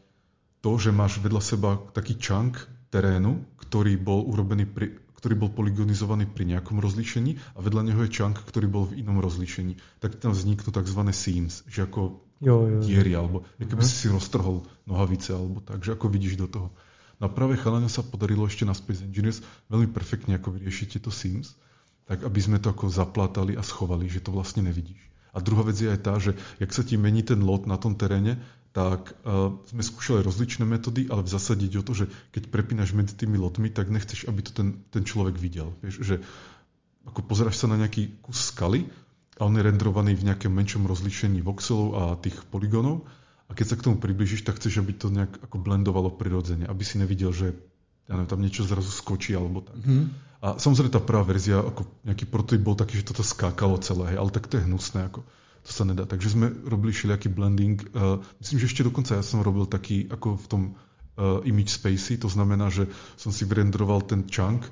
to, 0.64 0.70
že 0.82 0.90
máš 0.90 1.22
vedľa 1.22 1.42
seba 1.44 1.78
taký 1.94 2.18
čank 2.18 2.58
terénu, 2.90 3.44
ktorý 3.60 3.94
bol 4.00 4.26
urobený 4.26 4.66
pri, 4.66 4.98
ktorý 5.16 5.34
bol 5.42 5.50
polygonizovaný 5.50 6.28
pri 6.30 6.44
nejakom 6.54 6.78
rozlíšení 6.78 7.56
a 7.56 7.58
vedľa 7.58 7.82
neho 7.90 8.00
je 8.06 8.14
čank, 8.14 8.38
ktorý 8.46 8.66
bol 8.68 8.84
v 8.86 9.02
inom 9.02 9.18
rozlíšení. 9.18 9.78
Tak 9.98 10.20
tam 10.20 10.36
vzniknú 10.36 10.70
tzv. 10.70 11.00
seams, 11.10 11.64
že 11.66 11.88
ako 11.88 12.20
jo, 12.38 12.56
jo, 12.68 12.78
jo. 12.78 12.80
diery, 12.84 13.12
alebo 13.16 13.42
keby 13.58 13.82
uh-huh. 13.82 13.88
si 13.88 14.06
si 14.06 14.12
roztrhol 14.12 14.62
nohavice, 14.84 15.32
alebo 15.32 15.64
tak, 15.64 15.82
že 15.82 15.96
ako 15.96 16.06
vidíš 16.12 16.36
do 16.36 16.46
toho. 16.46 16.68
No 17.16 17.28
a 17.28 17.30
práve 17.32 17.56
chalania 17.56 17.88
sa 17.88 18.04
podarilo 18.04 18.44
ešte 18.44 18.68
na 18.68 18.76
Space 18.76 19.00
Engineers 19.00 19.40
veľmi 19.72 19.88
perfektne 19.88 20.36
ako 20.36 20.56
vyriešiť 20.60 20.86
tieto 20.96 21.08
Sims, 21.08 21.56
tak 22.06 22.22
aby 22.22 22.40
sme 22.40 22.60
to 22.60 22.70
ako 22.70 22.92
zaplátali 22.92 23.56
a 23.56 23.64
schovali, 23.64 24.06
že 24.06 24.20
to 24.20 24.30
vlastne 24.30 24.68
nevidíš. 24.68 25.00
A 25.36 25.40
druhá 25.40 25.68
vec 25.68 25.76
je 25.76 25.88
aj 25.88 26.00
tá, 26.00 26.16
že 26.16 26.32
jak 26.60 26.72
sa 26.72 26.80
ti 26.80 26.96
mení 26.96 27.20
ten 27.20 27.40
lot 27.44 27.68
na 27.68 27.76
tom 27.76 27.92
teréne, 27.96 28.40
tak 28.76 29.16
uh, 29.24 29.56
sme 29.72 29.80
skúšali 29.80 30.20
rozličné 30.20 30.68
metódy, 30.68 31.08
ale 31.08 31.24
v 31.24 31.32
zásade 31.32 31.64
ide 31.64 31.80
o 31.80 31.84
to, 31.84 31.96
že 31.96 32.12
keď 32.36 32.52
prepínaš 32.52 32.92
medzi 32.92 33.16
tými 33.16 33.40
lotmi, 33.40 33.72
tak 33.72 33.88
nechceš, 33.88 34.28
aby 34.28 34.44
to 34.44 34.52
ten, 34.52 34.84
ten 34.92 35.00
človek 35.04 35.40
videl. 35.40 35.72
Vieš, 35.80 36.04
že 36.04 36.16
ako 37.08 37.24
pozeráš 37.24 37.64
sa 37.64 37.72
na 37.72 37.80
nejaký 37.80 38.20
kus 38.20 38.52
skaly 38.52 38.84
a 39.40 39.48
on 39.48 39.56
je 39.56 39.64
renderovaný 39.64 40.12
v 40.16 40.28
nejakom 40.28 40.52
menšom 40.52 40.84
rozlíšení 40.84 41.40
voxelov 41.40 41.88
a 41.96 42.02
tých 42.20 42.36
polygonov 42.52 43.08
a 43.46 43.54
keď 43.54 43.66
sa 43.66 43.76
k 43.78 43.84
tomu 43.86 43.96
približíš, 44.02 44.42
tak 44.42 44.58
chceš, 44.58 44.82
aby 44.82 44.92
to 44.94 45.06
nejak 45.10 45.30
ako 45.46 45.56
blendovalo 45.62 46.10
prirodzene, 46.10 46.66
aby 46.66 46.82
si 46.82 46.98
nevidel, 46.98 47.30
že 47.30 47.54
ja 48.06 48.12
neviem, 48.14 48.30
tam 48.30 48.42
niečo 48.42 48.66
zrazu 48.66 48.90
skočí 48.90 49.34
alebo 49.34 49.62
tak. 49.62 49.78
Mm. 49.82 50.10
A 50.42 50.46
samozrejme 50.62 50.94
tá 50.94 51.02
prvá 51.02 51.26
verzia, 51.26 51.58
ako 51.58 51.86
nejaký 52.06 52.26
prototyp 52.30 52.62
bol 52.62 52.78
taký, 52.78 53.02
že 53.02 53.08
toto 53.08 53.26
skákalo 53.26 53.82
celé, 53.82 54.14
hej, 54.14 54.18
ale 54.22 54.30
tak 54.30 54.46
to 54.46 54.60
je 54.60 54.66
hnusné, 54.66 55.10
ako 55.10 55.26
to 55.66 55.70
sa 55.74 55.82
nedá. 55.82 56.06
Takže 56.06 56.38
sme 56.38 56.46
robili 56.70 56.94
všelijaký 56.94 57.26
blending. 57.34 57.82
Uh, 57.90 58.22
myslím, 58.38 58.62
že 58.62 58.68
ešte 58.70 58.86
dokonca 58.86 59.18
ja 59.18 59.24
som 59.26 59.42
robil 59.42 59.66
taký, 59.66 60.06
ako 60.06 60.38
v 60.38 60.46
tom 60.46 60.62
uh, 61.18 61.42
image 61.42 61.74
spacey, 61.74 62.14
to 62.22 62.30
znamená, 62.30 62.70
že 62.70 62.86
som 63.18 63.34
si 63.34 63.42
vyrenderoval 63.42 64.06
ten 64.06 64.22
chunk, 64.30 64.62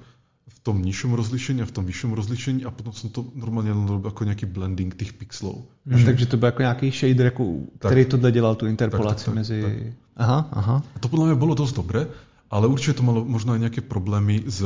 v 0.45 0.59
tom 0.61 0.80
nižšom 0.82 1.16
rozlišení 1.16 1.64
a 1.64 1.68
v 1.68 1.72
tom 1.72 1.84
vyššom 1.88 2.12
rozlišení 2.12 2.61
a 2.64 2.70
potom 2.70 2.92
som 2.92 3.09
to 3.09 3.24
normálne 3.32 3.72
robil 3.72 4.12
ako 4.12 4.28
nejaký 4.28 4.45
blending 4.49 4.92
tých 4.92 5.16
pixelov. 5.16 5.64
Mm. 5.88 6.05
Takže 6.05 6.26
to 6.26 6.36
byl 6.36 6.47
jako 6.47 6.62
nějaký 6.62 6.90
shader, 6.90 7.26
jako, 7.26 7.45
který 7.78 8.05
tak, 8.05 8.11
tohle 8.11 8.32
dělal 8.32 8.55
tu 8.55 8.66
interpolaci 8.66 9.24
tak, 9.24 9.24
tak, 9.24 9.34
mezi... 9.34 9.62
Tak. 9.62 9.72
Aha, 10.16 10.49
aha. 10.53 10.76
A 10.95 10.99
to 10.99 11.09
podľa 11.09 11.26
mňa 11.32 11.36
bolo 11.40 11.59
dosť 11.59 11.74
dobre, 11.74 12.07
ale 12.47 12.70
určite 12.70 13.01
to 13.01 13.03
malo 13.03 13.26
možno 13.26 13.51
aj 13.57 13.66
nejaké 13.66 13.80
problémy 13.82 14.47
s 14.47 14.62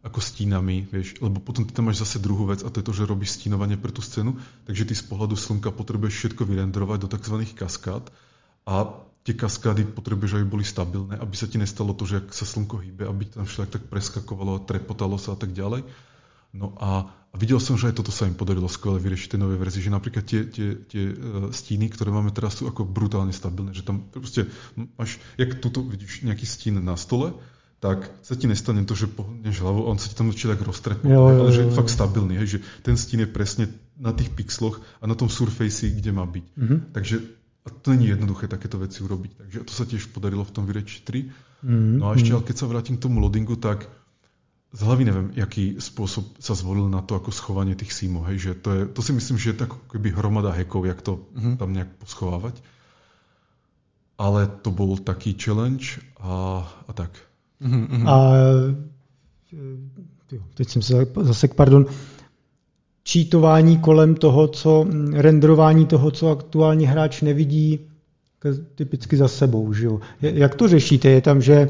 ako 0.00 0.16
stínami, 0.16 0.88
vieš, 0.88 1.20
lebo 1.20 1.44
potom 1.44 1.68
ty 1.68 1.76
tam 1.76 1.92
máš 1.92 2.00
zase 2.00 2.24
druhú 2.24 2.48
vec 2.48 2.64
a 2.64 2.72
to 2.72 2.80
je 2.80 2.86
to, 2.88 2.92
že 2.96 3.04
robíš 3.04 3.36
stínovanie 3.36 3.76
pre 3.76 3.92
tú 3.92 4.00
scénu, 4.00 4.32
takže 4.64 4.88
ty 4.88 4.94
z 4.96 5.04
pohľadu 5.04 5.36
slnka 5.36 5.68
potrebuješ 5.76 6.14
všetko 6.16 6.48
vyrendrovať 6.48 6.98
do 7.04 7.08
tzv. 7.12 7.36
kaskád 7.52 8.08
a 8.64 8.96
tie 9.20 9.36
kaskády 9.36 9.84
potrebuješ, 9.92 10.40
aby 10.40 10.46
boli 10.48 10.64
stabilné, 10.64 11.20
aby 11.20 11.34
sa 11.36 11.44
ti 11.44 11.60
nestalo 11.60 11.92
to, 11.92 12.08
že 12.08 12.24
ak 12.24 12.32
sa 12.32 12.48
slnko 12.48 12.80
hýbe, 12.80 13.04
aby 13.04 13.28
tam 13.28 13.44
všelijak 13.44 13.70
tak 13.76 13.84
preskakovalo, 13.92 14.64
trepotalo 14.64 15.20
sa 15.20 15.36
a 15.36 15.38
tak 15.38 15.52
ďalej. 15.52 15.84
No 16.56 16.74
a, 16.80 17.06
videl 17.36 17.62
som, 17.62 17.78
že 17.78 17.92
aj 17.92 18.00
toto 18.00 18.10
sa 18.10 18.26
im 18.26 18.34
podarilo 18.34 18.66
skvele 18.66 18.98
vyriešiť 18.98 19.36
tej 19.36 19.40
novej 19.40 19.58
verzii, 19.60 19.86
že 19.86 19.94
napríklad 19.94 20.24
tie, 20.26 20.42
tie, 20.50 20.68
tie 20.82 21.04
e, 21.14 21.14
stíny, 21.54 21.86
ktoré 21.92 22.10
máme 22.10 22.34
teraz, 22.34 22.58
sú 22.58 22.66
ako 22.66 22.82
brutálne 22.82 23.30
stabilné, 23.30 23.70
že 23.70 23.86
tam 23.86 24.02
proste 24.10 24.50
máš, 24.98 25.22
jak 25.38 25.62
tuto 25.62 25.84
vidíš 25.86 26.26
nejaký 26.26 26.42
stín 26.48 26.82
na 26.82 26.98
stole, 26.98 27.38
tak 27.80 28.12
sa 28.20 28.34
ti 28.36 28.44
nestane 28.44 28.84
to, 28.84 28.92
že 28.92 29.08
pohneš 29.08 29.62
hlavu, 29.62 29.88
on 29.88 29.96
sa 29.96 30.10
ti 30.10 30.18
tam 30.18 30.28
určite 30.28 30.52
tak 30.58 30.66
roztrepne, 30.68 31.08
ale 31.16 31.48
že 31.48 31.64
je 31.64 31.72
fakt 31.72 31.88
stabilný, 31.88 32.36
hej, 32.36 32.48
že 32.56 32.62
ten 32.84 32.98
stín 32.98 33.24
je 33.24 33.30
presne 33.30 33.72
na 33.96 34.12
tých 34.12 34.28
pixloch 34.36 34.84
a 35.00 35.08
na 35.08 35.16
tom 35.16 35.32
surface, 35.32 35.88
kde 35.88 36.12
má 36.12 36.28
byť. 36.28 36.44
Mm-hmm. 36.60 36.78
Takže 36.92 37.39
a 37.60 37.68
to 37.70 37.90
není 37.92 38.08
jednoduché 38.08 38.48
takéto 38.48 38.80
veci 38.80 39.04
urobiť. 39.04 39.32
Takže 39.36 39.58
to 39.68 39.72
sa 39.72 39.84
tiež 39.84 40.08
podarilo 40.16 40.44
v 40.48 40.54
tom 40.54 40.64
Vireč 40.64 41.04
3. 41.04 41.28
Mm-hmm. 41.60 41.96
No 42.00 42.08
a 42.08 42.16
ešte, 42.16 42.32
ale 42.32 42.46
keď 42.48 42.56
sa 42.56 42.66
vrátim 42.66 42.96
k 42.96 43.04
tomu 43.04 43.20
loadingu, 43.20 43.60
tak 43.60 43.84
z 44.70 44.80
hlavy 44.80 45.02
neviem, 45.04 45.28
aký 45.36 45.76
spôsob 45.82 46.40
sa 46.40 46.54
zvolil 46.56 46.88
na 46.88 47.02
to 47.02 47.18
ako 47.18 47.34
schovanie 47.34 47.76
tých 47.76 47.92
símov. 47.92 48.30
Hej, 48.32 48.38
že 48.38 48.52
to, 48.54 48.68
je, 48.72 48.82
to 48.86 49.00
si 49.02 49.12
myslím, 49.12 49.36
že 49.36 49.50
je 49.52 49.60
tak 49.66 49.74
keby 49.92 50.14
hromada 50.14 50.54
hekov, 50.54 50.86
jak 50.86 51.02
to 51.02 51.26
mm-hmm. 51.36 51.54
tam 51.58 51.74
nejak 51.74 51.90
poschovávať. 52.00 52.56
Ale 54.16 54.46
to 54.46 54.70
bol 54.72 54.96
taký 54.96 55.36
challenge 55.36 56.00
a, 56.22 56.64
a 56.64 56.90
tak. 56.96 57.12
Mm-hmm. 57.60 58.08
A 58.08 58.16
teď 60.54 60.68
jsem 60.68 60.82
se 60.82 61.06
zase, 61.22 61.48
pardon, 61.48 61.86
čítování 63.04 63.78
kolem 63.78 64.14
toho, 64.14 64.48
co, 64.48 64.86
renderování 65.12 65.86
toho, 65.86 66.10
co 66.10 66.30
aktuálně 66.30 66.88
hráč 66.88 67.22
nevidí, 67.22 67.80
typicky 68.74 69.16
za 69.16 69.28
sebou. 69.28 69.72
Že 69.72 69.84
jo? 69.84 70.00
Jak 70.20 70.54
to 70.54 70.68
řešíte? 70.68 71.08
Je 71.08 71.20
tam, 71.20 71.42
že 71.42 71.68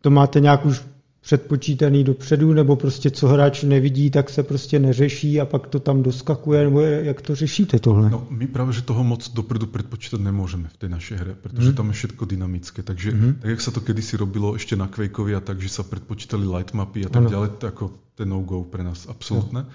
to 0.00 0.10
máte 0.10 0.40
nějak 0.40 0.66
už 0.66 0.82
předpočítaný 1.26 2.04
dopředu, 2.04 2.52
nebo 2.52 2.76
prostě 2.76 3.10
co 3.10 3.28
hráč 3.28 3.62
nevidí, 3.62 4.10
tak 4.10 4.30
se 4.30 4.42
prostě 4.42 4.78
neřeší 4.78 5.40
a 5.40 5.44
pak 5.44 5.66
to 5.66 5.80
tam 5.80 6.02
doskakuje, 6.02 6.64
nebo 6.64 6.80
jak 6.80 7.22
to 7.22 7.34
řešíte 7.34 7.78
tohle? 7.78 8.10
No, 8.10 8.26
my 8.30 8.46
práve, 8.46 8.72
že 8.72 8.86
toho 8.86 9.04
moc 9.04 9.26
dopredu 9.34 9.66
predpočítať 9.66 10.22
nemôžeme 10.22 10.70
v 10.70 10.76
tej 10.78 10.90
našej 10.94 11.16
hre, 11.18 11.32
pretože 11.34 11.74
mm. 11.74 11.76
tam 11.82 11.86
je 11.90 11.98
všetko 11.98 12.22
dynamické. 12.30 12.78
Takže 12.86 13.08
mm. 13.10 13.32
tak, 13.42 13.48
jak 13.50 13.60
sa 13.60 13.70
to 13.74 13.80
kedysi 13.82 14.14
robilo 14.14 14.54
ešte 14.54 14.78
na 14.78 14.86
Quakeovi 14.86 15.34
a 15.34 15.42
tak, 15.42 15.58
že 15.58 15.66
sa 15.66 15.82
predpočítali 15.82 16.46
light 16.46 16.70
mapy 16.78 17.02
a 17.02 17.10
tak 17.10 17.26
ano. 17.26 17.30
ďalej, 17.34 17.48
to 17.58 17.64
ako 17.74 17.84
ten 18.14 18.30
no-go 18.30 18.62
pre 18.62 18.86
nás, 18.86 19.10
absolútne. 19.10 19.66
No. 19.66 19.70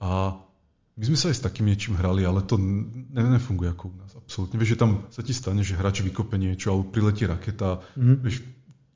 A 0.00 0.36
my 0.96 1.04
sme 1.04 1.16
sa 1.20 1.28
aj 1.28 1.36
s 1.40 1.44
takým 1.44 1.68
niečím 1.68 2.00
hrali, 2.00 2.24
ale 2.24 2.40
to 2.40 2.56
ne, 2.56 3.20
nefunguje 3.36 3.68
ako 3.68 3.92
u 3.92 3.94
nás, 4.00 4.12
absolútne. 4.16 4.56
Vieš, 4.56 4.76
že 4.76 4.80
tam 4.80 4.90
sa 5.12 5.20
ti 5.20 5.36
stane, 5.36 5.60
že 5.60 5.76
hráč 5.76 6.00
vykope 6.00 6.40
niečo, 6.40 6.72
alebo 6.72 6.88
priletí 6.88 7.28
raketa, 7.28 7.84
mm. 8.00 8.16
vieš, 8.24 8.40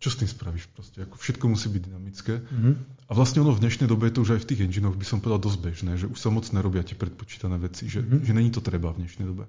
čo 0.01 0.09
s 0.09 0.17
tým 0.17 0.29
spravíš 0.33 0.73
proste? 0.73 1.05
Ako 1.05 1.21
všetko 1.21 1.45
musí 1.45 1.69
byť 1.69 1.83
dynamické. 1.85 2.41
Mm-hmm. 2.41 2.75
A 3.05 3.13
vlastne 3.13 3.45
ono 3.45 3.53
v 3.53 3.61
dnešnej 3.61 3.85
dobe 3.85 4.09
je 4.09 4.17
to 4.17 4.25
už 4.25 4.33
aj 4.33 4.41
v 4.41 4.49
tých 4.49 4.61
enginoch, 4.65 4.97
by 4.97 5.05
som 5.05 5.21
povedal, 5.21 5.45
dosť 5.45 5.61
bežné, 5.61 5.93
že 6.01 6.09
už 6.09 6.17
sa 6.17 6.33
moc 6.33 6.49
nerobia 6.57 6.81
tie 6.81 6.97
predpočítané 6.97 7.61
veci, 7.61 7.85
že, 7.85 8.01
mm-hmm. 8.01 8.25
že 8.25 8.33
není 8.33 8.49
to 8.49 8.65
treba 8.65 8.97
v 8.97 9.05
dnešnej 9.05 9.29
dobe. 9.29 9.45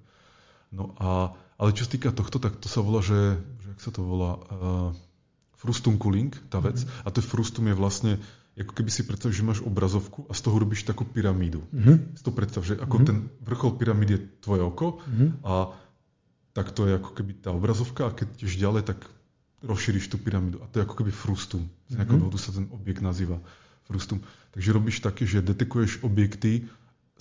No 0.76 0.92
a, 1.00 1.32
ale 1.56 1.72
čo 1.72 1.88
sa 1.88 1.96
týka 1.96 2.12
tohto, 2.12 2.44
tak 2.44 2.60
to 2.60 2.68
sa 2.68 2.84
volá, 2.84 3.00
že, 3.00 3.40
že 3.64 3.68
ak 3.72 3.80
sa 3.80 3.92
to 3.96 4.04
volá, 4.04 4.32
uh, 4.36 4.92
frustum 5.56 5.96
cooling, 5.96 6.36
tá 6.52 6.60
vec. 6.60 6.84
Mm-hmm. 6.84 7.08
A 7.08 7.08
to 7.16 7.24
frustum 7.24 7.72
je 7.72 7.76
vlastne, 7.80 8.14
ako 8.60 8.74
keby 8.76 8.90
si 8.92 9.08
predstavíš, 9.08 9.38
že 9.40 9.48
máš 9.48 9.62
obrazovku 9.64 10.28
a 10.28 10.36
z 10.36 10.42
toho 10.44 10.60
robíš 10.60 10.84
takú 10.84 11.08
pyramídu. 11.08 11.64
Mm-hmm. 11.72 12.20
Si 12.20 12.24
to 12.24 12.36
predstav, 12.36 12.68
že 12.68 12.76
ako 12.76 12.96
mm-hmm. 13.00 13.08
ten 13.08 13.18
vrchol 13.48 13.72
pyramídy 13.80 14.12
je 14.20 14.22
tvoje 14.44 14.62
oko 14.62 15.00
mm-hmm. 15.00 15.30
a 15.48 15.72
tak 16.52 16.76
to 16.76 16.84
je 16.84 17.00
ako 17.00 17.16
keby 17.16 17.32
tá 17.40 17.56
obrazovka 17.56 18.12
a 18.12 18.12
keď 18.12 18.44
tiež 18.44 18.60
ďalej, 18.60 18.84
tak 18.92 19.00
rozšíriš 19.64 20.12
tú 20.12 20.20
pyramídu. 20.20 20.60
A 20.60 20.68
to 20.68 20.84
je 20.84 20.86
ako 20.86 21.00
keby 21.00 21.16
frustum. 21.16 21.64
Z 21.88 21.96
nejakého 21.96 22.20
mm-hmm. 22.20 22.28
dôvodu 22.28 22.40
sa 22.44 22.52
ten 22.52 22.68
objekt 22.76 23.00
nazýva 23.00 23.40
frustum. 23.88 24.20
Takže 24.52 24.70
robíš 24.76 25.00
také, 25.00 25.24
že 25.24 25.40
detekuješ 25.40 26.04
objekty, 26.04 26.68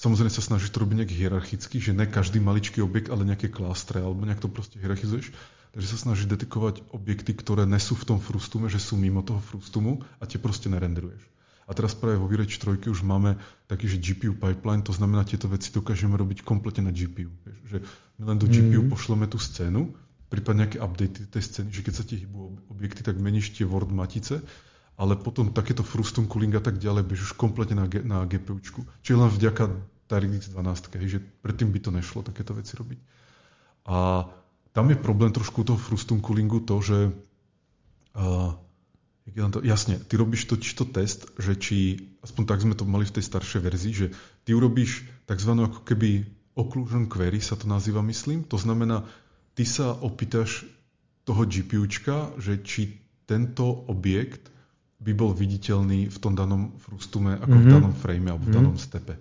samozrejme 0.01 0.35
sa 0.35 0.43
snažíš 0.43 0.75
to 0.75 0.83
robiť 0.83 0.97
nejak 1.05 1.13
hierarchicky, 1.15 1.79
že 1.79 1.95
ne 1.95 2.11
každý 2.11 2.43
maličký 2.43 2.83
objekt, 2.83 3.07
ale 3.13 3.23
nejaké 3.23 3.53
klástre, 3.53 4.03
alebo 4.03 4.27
nejak 4.27 4.43
to 4.43 4.51
proste 4.51 4.83
hierarchizuješ. 4.83 5.31
Takže 5.71 5.87
sa 5.87 5.99
snažíš 5.99 6.27
detekovať 6.27 6.83
objekty, 6.91 7.31
ktoré 7.31 7.63
nesú 7.63 7.95
v 7.95 8.15
tom 8.15 8.19
frustume, 8.19 8.67
že 8.67 8.83
sú 8.83 8.99
mimo 8.99 9.23
toho 9.23 9.39
frustumu 9.39 10.03
a 10.19 10.27
tie 10.27 10.43
proste 10.43 10.67
nerenderuješ. 10.67 11.23
A 11.71 11.75
teraz 11.79 11.95
práve 11.95 12.19
vo 12.19 12.27
Vireč 12.27 12.59
3 12.59 12.91
už 12.91 13.07
máme 13.07 13.39
taký, 13.71 13.87
že 13.87 14.03
GPU 14.03 14.35
pipeline, 14.35 14.83
to 14.83 14.91
znamená, 14.91 15.23
tieto 15.23 15.47
veci 15.47 15.71
dokážeme 15.71 16.19
robiť 16.19 16.43
kompletne 16.43 16.91
na 16.91 16.93
GPU. 16.93 17.31
Že 17.71 17.87
my 18.19 18.23
len 18.27 18.39
do 18.43 18.51
GPU 18.51 18.83
mm. 18.83 18.91
pošleme 18.91 19.31
tú 19.31 19.39
scénu 19.39 19.95
prípadne 20.31 20.65
nejaké 20.65 20.79
updaty 20.79 21.27
tej 21.27 21.43
scény, 21.43 21.69
že 21.75 21.83
keď 21.83 21.95
sa 21.95 22.07
ti 22.07 22.23
hýbu 22.23 22.71
objekty, 22.71 23.03
tak 23.03 23.19
meníš 23.19 23.51
tie 23.51 23.67
word 23.67 23.91
matice, 23.91 24.39
ale 24.95 25.19
potom 25.19 25.51
takéto 25.51 25.83
frustum 25.83 26.31
cooling 26.31 26.55
a 26.55 26.63
tak 26.63 26.79
ďalej 26.79 27.03
bež 27.03 27.19
už 27.27 27.33
kompletne 27.35 27.83
na, 27.83 27.87
na 28.07 28.19
GPUčku. 28.31 28.87
Čiže 29.03 29.19
len 29.19 29.31
vďaka 29.31 29.63
DirectX 30.07 30.55
12, 30.55 31.11
že 31.11 31.19
predtým 31.43 31.75
by 31.75 31.79
to 31.83 31.91
nešlo 31.91 32.23
takéto 32.23 32.55
veci 32.55 32.79
robiť. 32.79 32.99
A 33.91 34.27
tam 34.71 34.91
je 34.91 34.99
problém 34.99 35.35
trošku 35.35 35.67
toho 35.67 35.79
frustum 35.79 36.23
coolingu 36.23 36.63
to, 36.63 36.79
že 36.83 36.99
uh, 38.15 38.55
to, 39.31 39.59
jasne, 39.63 39.99
ty 39.99 40.15
robíš 40.17 40.51
totiž 40.51 40.73
to 40.75 40.85
test, 40.87 41.31
že 41.39 41.55
či, 41.55 42.09
aspoň 42.23 42.43
tak 42.47 42.63
sme 42.63 42.75
to 42.75 42.87
mali 42.87 43.07
v 43.07 43.15
tej 43.19 43.25
staršej 43.27 43.61
verzii, 43.63 43.93
že 43.95 44.07
ty 44.43 44.55
urobíš 44.55 45.07
tzv. 45.27 45.53
ako 45.55 45.87
keby 45.87 46.27
occlusion 46.59 47.07
query, 47.07 47.39
sa 47.39 47.55
to 47.55 47.71
nazýva, 47.71 48.03
myslím. 48.03 48.43
To 48.51 48.59
znamená, 48.59 49.07
ty 49.55 49.63
sa 49.63 49.95
opýtaš 49.95 50.67
toho 51.23 51.47
GPUčka, 51.47 52.35
že 52.43 52.59
či 52.67 52.99
tento 53.29 53.87
objekt 53.87 54.51
by 55.01 55.13
bol 55.15 55.33
viditeľný 55.33 56.11
v 56.11 56.19
tom 56.19 56.35
danom 56.35 56.77
frustume, 56.83 57.39
ako 57.39 57.55
mm-hmm. 57.55 57.65
v 57.65 57.71
mhm. 57.71 57.75
danom 57.79 57.95
frame 57.95 58.27
alebo 58.29 58.45
v 58.45 58.47
mm-hmm. 58.51 58.59
danom 58.59 58.77
stepe. 58.77 59.15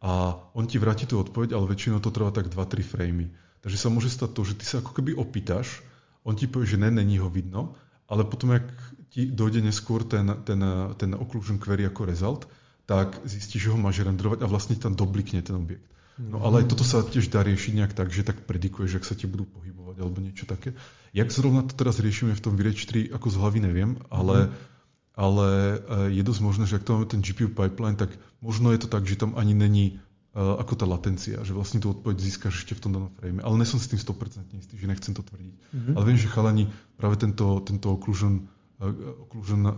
A 0.00 0.32
on 0.56 0.64
ti 0.64 0.80
vráti 0.80 1.04
tú 1.04 1.20
odpoveď, 1.20 1.52
ale 1.52 1.76
väčšinou 1.76 2.00
to 2.00 2.08
trvá 2.12 2.32
tak 2.32 2.48
2-3 2.48 2.80
framey. 2.80 3.28
Takže 3.60 3.76
sa 3.76 3.88
môže 3.92 4.08
stať 4.08 4.30
to, 4.32 4.42
že 4.44 4.54
ty 4.56 4.64
sa 4.64 4.80
ako 4.80 4.96
keby 4.96 5.12
opýtaš, 5.16 5.84
on 6.24 6.36
ti 6.36 6.48
povie, 6.48 6.68
že 6.68 6.80
ne, 6.80 6.88
není 6.88 7.20
ho 7.20 7.28
vidno, 7.28 7.76
ale 8.08 8.24
potom, 8.24 8.56
ak 8.56 8.66
ti 9.12 9.28
dojde 9.28 9.64
neskôr 9.64 10.04
ten, 10.04 10.26
ten, 10.44 10.60
ten 10.96 11.10
occlusion 11.16 11.60
query 11.60 11.84
ako 11.88 12.08
result, 12.08 12.42
tak 12.88 13.22
zistíš, 13.22 13.70
že 13.70 13.72
ho 13.72 13.78
máš 13.78 14.02
renderovať 14.02 14.42
a 14.42 14.50
vlastne 14.50 14.74
tam 14.74 14.98
doblikne 14.98 15.44
ten 15.44 15.54
objekt. 15.54 15.86
No 16.20 16.44
ale 16.44 16.64
aj 16.64 16.76
toto 16.76 16.84
sa 16.84 17.00
tiež 17.00 17.32
dá 17.32 17.40
riešiť 17.40 17.72
nejak 17.80 17.92
tak, 17.96 18.12
že 18.12 18.26
tak 18.26 18.44
predikuješ, 18.44 19.00
ak 19.00 19.08
sa 19.08 19.16
ti 19.16 19.24
budú 19.24 19.48
pohybovať 19.48 19.96
alebo 20.04 20.20
niečo 20.20 20.44
také. 20.44 20.76
Jak 21.16 21.32
zrovna 21.32 21.64
to 21.64 21.72
teraz 21.72 21.96
riešime 21.96 22.36
v 22.36 22.44
tom 22.44 22.60
Vireč 22.60 22.84
3, 22.84 23.08
ako 23.16 23.26
z 23.32 23.36
hlavy 23.40 23.58
neviem, 23.64 23.96
ale, 24.12 24.46
mm. 24.46 24.52
ale 25.16 25.46
eh, 25.48 26.20
je 26.20 26.22
dosť 26.26 26.40
možné, 26.44 26.64
že 26.68 26.76
ak 26.76 26.84
to 26.84 26.92
máme 26.92 27.08
ten 27.08 27.24
GPU 27.24 27.48
pipeline, 27.48 27.96
tak 27.96 28.12
možno 28.44 28.68
je 28.76 28.84
to 28.84 28.88
tak, 28.92 29.08
že 29.08 29.16
tam 29.16 29.32
ani 29.32 29.56
není 29.56 29.96
ako 30.30 30.78
tá 30.78 30.86
latencia, 30.86 31.42
že 31.42 31.50
vlastne 31.50 31.82
tú 31.82 31.90
odpoveď 31.90 32.22
získaš 32.22 32.62
ešte 32.62 32.78
v 32.78 32.82
tom 32.86 32.92
danom 32.94 33.10
frame. 33.18 33.42
Ale 33.42 33.58
nesom 33.58 33.82
s 33.82 33.90
tým 33.90 33.98
100% 33.98 34.46
istý, 34.54 34.74
že 34.78 34.86
nechcem 34.86 35.10
to 35.10 35.26
tvrdiť. 35.26 35.54
Mm-hmm. 35.58 35.94
Ale 35.98 36.04
viem, 36.06 36.18
že 36.22 36.30
chalani 36.30 36.64
práve 36.94 37.18
tento, 37.18 37.58
tento 37.66 37.90
occlusion, 37.90 38.46
occlusion 39.26 39.62
um, 39.66 39.72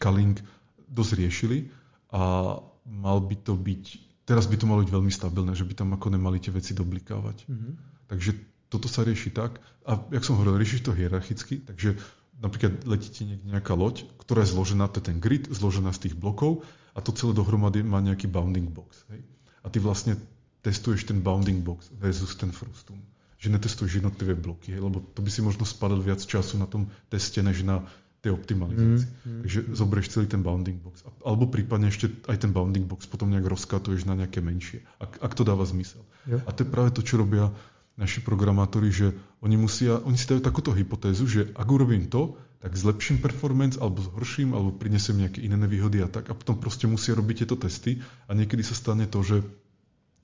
culling 0.00 0.40
dosť 0.88 1.20
riešili 1.20 1.68
a 2.16 2.56
mal 2.88 3.18
by 3.20 3.36
to 3.44 3.52
byť 3.60 3.84
teraz 4.24 4.48
by 4.48 4.56
to 4.56 4.64
malo 4.64 4.80
byť 4.80 4.92
veľmi 4.92 5.12
stabilné, 5.12 5.52
že 5.52 5.68
by 5.68 5.76
tam 5.76 5.92
ako 5.92 6.08
nemali 6.08 6.40
tie 6.40 6.52
veci 6.52 6.72
doblikávať. 6.72 7.44
Mm-hmm. 7.44 7.72
Takže 8.08 8.30
toto 8.72 8.88
sa 8.88 9.04
rieši 9.04 9.30
tak. 9.30 9.60
A 9.84 10.00
jak 10.10 10.24
som 10.24 10.40
hovoril, 10.40 10.56
riešiš 10.56 10.88
to 10.88 10.96
hierarchicky, 10.96 11.60
takže 11.60 12.00
napríklad 12.40 12.88
letíte 12.88 13.28
nejaká 13.44 13.76
loď, 13.76 14.08
ktorá 14.24 14.42
je 14.42 14.52
zložená, 14.56 14.88
to 14.88 15.04
je 15.04 15.12
ten 15.12 15.20
grid, 15.20 15.46
zložená 15.52 15.92
z 15.92 16.08
tých 16.08 16.14
blokov 16.16 16.64
a 16.96 17.04
to 17.04 17.12
celé 17.12 17.36
dohromady 17.36 17.84
má 17.84 18.00
nejaký 18.00 18.26
bounding 18.26 18.72
box. 18.72 19.04
Hej? 19.12 19.22
A 19.64 19.72
ty 19.72 19.80
vlastne 19.80 20.20
testuješ 20.60 21.08
ten 21.08 21.24
bounding 21.24 21.64
box 21.64 21.88
versus 21.96 22.36
ten 22.36 22.52
frustum. 22.52 23.00
Že 23.40 23.56
netestuješ 23.60 24.00
jednotlivé 24.00 24.36
bloky, 24.36 24.76
lebo 24.76 25.00
to 25.12 25.20
by 25.20 25.30
si 25.32 25.44
možno 25.44 25.68
spadal 25.68 26.00
viac 26.00 26.20
času 26.24 26.56
na 26.56 26.68
tom 26.68 26.88
teste, 27.12 27.40
než 27.44 27.64
na 27.64 27.84
tej 28.24 28.32
optimalizácii. 28.32 29.04
Mm, 29.04 29.20
mm. 29.20 29.40
Takže 29.44 29.58
zoberieš 29.76 30.08
celý 30.16 30.26
ten 30.32 30.40
bounding 30.40 30.80
box. 30.80 31.04
Alebo 31.20 31.44
prípadne 31.52 31.92
ešte 31.92 32.08
aj 32.24 32.40
ten 32.40 32.56
bounding 32.56 32.88
box 32.88 33.04
potom 33.04 33.28
nejak 33.28 33.44
rozkatuješ 33.44 34.08
na 34.08 34.16
nejaké 34.16 34.40
menšie, 34.40 34.80
ak, 34.96 35.20
ak 35.20 35.32
to 35.36 35.44
dáva 35.44 35.68
zmysel. 35.68 36.00
Jo. 36.24 36.40
A 36.48 36.50
to 36.56 36.64
je 36.64 36.72
práve 36.72 36.96
to, 36.96 37.04
čo 37.04 37.20
robia 37.20 37.52
naši 38.00 38.24
programátori, 38.24 38.88
že 38.88 39.12
oni, 39.44 39.60
musia, 39.60 40.00
oni 40.00 40.16
si 40.16 40.24
dajú 40.24 40.40
takúto 40.40 40.72
hypotézu, 40.72 41.28
že 41.28 41.52
ak 41.52 41.68
urobím 41.68 42.08
to, 42.08 42.40
tak 42.64 42.80
zlepším 42.80 43.20
performance, 43.20 43.76
alebo 43.76 44.00
zhorším, 44.00 44.56
alebo 44.56 44.72
prinesem 44.72 45.20
nejaké 45.20 45.44
iné 45.44 45.52
nevýhody 45.60 46.00
a 46.00 46.08
tak. 46.08 46.32
A 46.32 46.34
potom 46.34 46.56
proste 46.56 46.88
musia 46.88 47.12
robiť 47.12 47.44
tieto 47.44 47.60
testy 47.60 48.00
a 48.24 48.32
niekedy 48.32 48.64
sa 48.64 48.72
stane 48.72 49.04
to, 49.04 49.20
že 49.20 49.44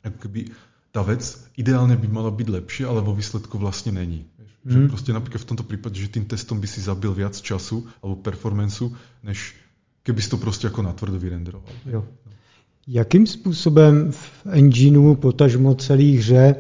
ako 0.01 0.17
keby 0.25 0.49
tá 0.89 1.05
vec 1.05 1.21
ideálne 1.61 2.01
by 2.01 2.09
mala 2.09 2.33
byť 2.33 2.49
lepšia, 2.49 2.89
ale 2.89 3.05
vo 3.05 3.13
výsledku 3.13 3.61
vlastne 3.61 3.93
není. 3.93 4.25
Že 4.65 4.79
mm. 4.79 4.89
proste 4.89 5.13
napríklad 5.13 5.41
v 5.45 5.49
tomto 5.53 5.65
prípade, 5.69 6.01
že 6.01 6.09
tým 6.09 6.25
testom 6.25 6.57
by 6.57 6.65
si 6.65 6.81
zabil 6.81 7.13
viac 7.13 7.37
času 7.37 7.85
alebo 8.01 8.17
performanceu, 8.17 8.89
než 9.21 9.53
keby 10.03 10.23
si 10.23 10.31
to 10.33 10.37
prostě 10.41 10.67
jako 10.67 10.83
natvrdo 10.83 11.21
vyrenderoval. 11.21 11.73
Jo. 11.87 12.09
Jakým 12.89 13.27
způsobem 13.27 14.13
v 14.13 14.47
engineu, 14.49 15.15
potažmo 15.15 15.75
celý 15.75 16.17
hře, 16.17 16.57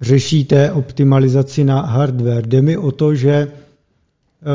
řešíte 0.00 0.72
optimalizaci 0.72 1.64
na 1.64 1.80
hardware? 1.80 2.46
Jde 2.46 2.62
mi 2.62 2.76
o 2.76 2.92
to, 2.92 3.14
že 3.14 3.48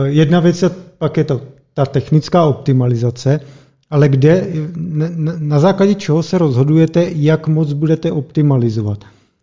jedna 0.06 0.40
věc 0.40 0.62
je, 0.62 0.70
pak 0.98 1.18
je 1.18 1.24
to 1.24 1.42
ta 1.74 1.86
technická 1.86 2.46
optimalizace, 2.46 3.40
ale 3.90 4.10
kde, 4.10 4.48
na 5.40 5.60
základě 5.60 5.96
čeho 5.96 6.24
se 6.24 6.38
rozhodujete, 6.38 7.08
jak 7.16 7.48
moc 7.48 7.74
budete 7.74 8.12
optimalizovat? 8.12 9.00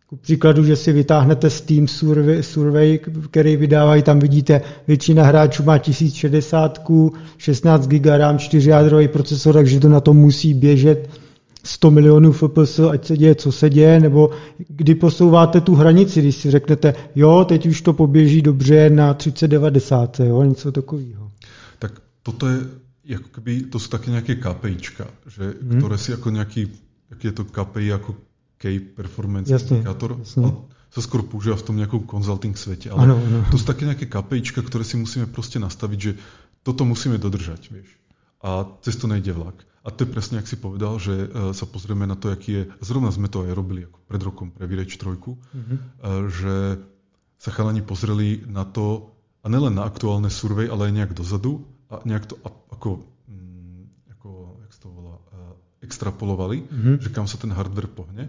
Ku 0.07 0.17
příkladu, 0.17 0.65
že 0.65 0.77
si 0.77 0.93
vytáhnete 0.93 1.51
Steam 1.51 1.89
Survey, 1.89 2.43
survey 2.43 2.99
který 3.31 3.57
vydávají, 3.57 4.03
tam 4.03 4.19
vidíte, 4.19 4.61
většina 4.87 5.25
hráčů 5.25 5.63
má 5.63 5.79
1060, 5.79 6.83
16 7.39 7.87
GB 7.87 8.07
RAM, 8.07 8.39
4 8.39 8.71
jádrový 8.71 9.09
procesor, 9.09 9.55
takže 9.55 9.81
to 9.81 9.89
na 9.89 10.01
to 10.01 10.15
musí 10.15 10.55
běžet 10.55 11.09
100 11.69 11.91
milionů 11.91 12.33
FPS, 12.33 12.79
ať 12.79 13.07
se 13.07 13.17
děje, 13.17 13.35
co 13.35 13.53
se 13.53 13.71
děje, 13.71 14.01
nebo 14.01 14.31
kdy 14.69 14.95
posouváte 14.95 15.61
tu 15.61 15.75
hranici, 15.75 16.21
když 16.21 16.37
si 16.37 16.51
řeknete, 16.51 16.95
jo, 17.15 17.45
teď 17.49 17.67
už 17.67 17.83
to 17.83 17.93
poběží 17.93 18.43
dobře 18.43 18.91
na 18.91 19.15
3090, 19.15 20.21
jo, 20.21 20.43
něco 20.43 20.73
takového. 20.73 21.31
Tak 21.79 21.93
toto 22.23 22.49
je, 22.49 22.59
jako 23.05 23.29
keby, 23.29 23.63
to 23.63 23.79
jsou 23.79 23.89
taky 23.89 24.11
nějaké 24.11 24.35
KPIčka, 24.35 25.07
že, 25.29 25.55
hmm. 25.63 25.79
které 25.79 25.99
si 25.99 26.11
jako 26.11 26.31
nějaký, 26.31 26.69
jak 27.11 27.25
je 27.25 27.33
to 27.33 27.45
KPI 27.45 27.87
jako 27.87 28.15
key 28.59 28.81
performance 28.81 29.53
jasně, 29.53 29.77
indikátor, 29.77 30.17
jasně. 30.19 30.43
sa 30.89 31.05
skôr 31.05 31.21
používa 31.21 31.57
v 31.61 31.67
tom 31.69 31.77
nejakom 31.77 32.09
consulting 32.09 32.57
svete, 32.57 32.89
ale 32.89 33.13
ano, 33.13 33.17
ano. 33.21 33.45
to 33.53 33.61
sú 33.61 33.65
také 33.69 33.85
nejaké 33.85 34.09
KPIčka, 34.09 34.65
ktoré 34.65 34.89
si 34.89 34.97
musíme 34.97 35.29
proste 35.29 35.61
nastaviť, 35.61 35.99
že 36.01 36.13
toto 36.65 36.89
musíme 36.89 37.21
dodržať, 37.21 37.69
vieš. 37.69 37.89
A 38.41 38.65
cez 38.81 38.97
to 38.97 39.05
nejde 39.05 39.37
vlak. 39.37 39.68
A 39.87 39.95
to 39.95 40.05
je 40.05 40.13
presne, 40.13 40.37
ak 40.43 40.51
si 40.51 40.59
povedal, 40.59 40.99
že 40.99 41.15
uh, 41.15 41.51
sa 41.55 41.65
pozrieme 41.65 42.05
na 42.05 42.19
to, 42.19 42.35
aký 42.35 42.51
je, 42.51 42.63
zrovna 42.83 43.15
sme 43.15 43.31
to 43.31 43.47
aj 43.47 43.55
robili 43.55 43.87
ako 43.87 43.99
pred 44.05 44.23
rokom 44.23 44.49
pre 44.51 44.67
Vireč 44.67 44.99
trojku, 44.99 45.39
mm-hmm. 45.39 45.79
že 46.33 46.55
sa 47.39 47.51
chalani 47.55 47.87
pozreli 47.87 48.43
na 48.51 48.67
to, 48.67 49.15
a 49.43 49.47
nelen 49.47 49.79
na 49.79 49.87
aktuálne 49.87 50.29
survey, 50.29 50.67
ale 50.67 50.91
aj 50.91 50.93
nejak 50.99 51.13
dozadu, 51.15 51.63
a 51.89 52.03
nejak 52.05 52.27
to 52.27 52.35
ako, 52.75 53.07
mm, 53.31 54.13
ako 54.19 54.29
jak 54.67 54.73
to 54.77 54.89
volá, 54.91 55.17
uh, 55.31 55.55
extrapolovali, 55.81 56.67
mm-hmm. 56.67 56.95
že 57.01 57.09
kam 57.15 57.31
sa 57.31 57.39
ten 57.39 57.55
hardware 57.55 57.89
pohne 57.89 58.29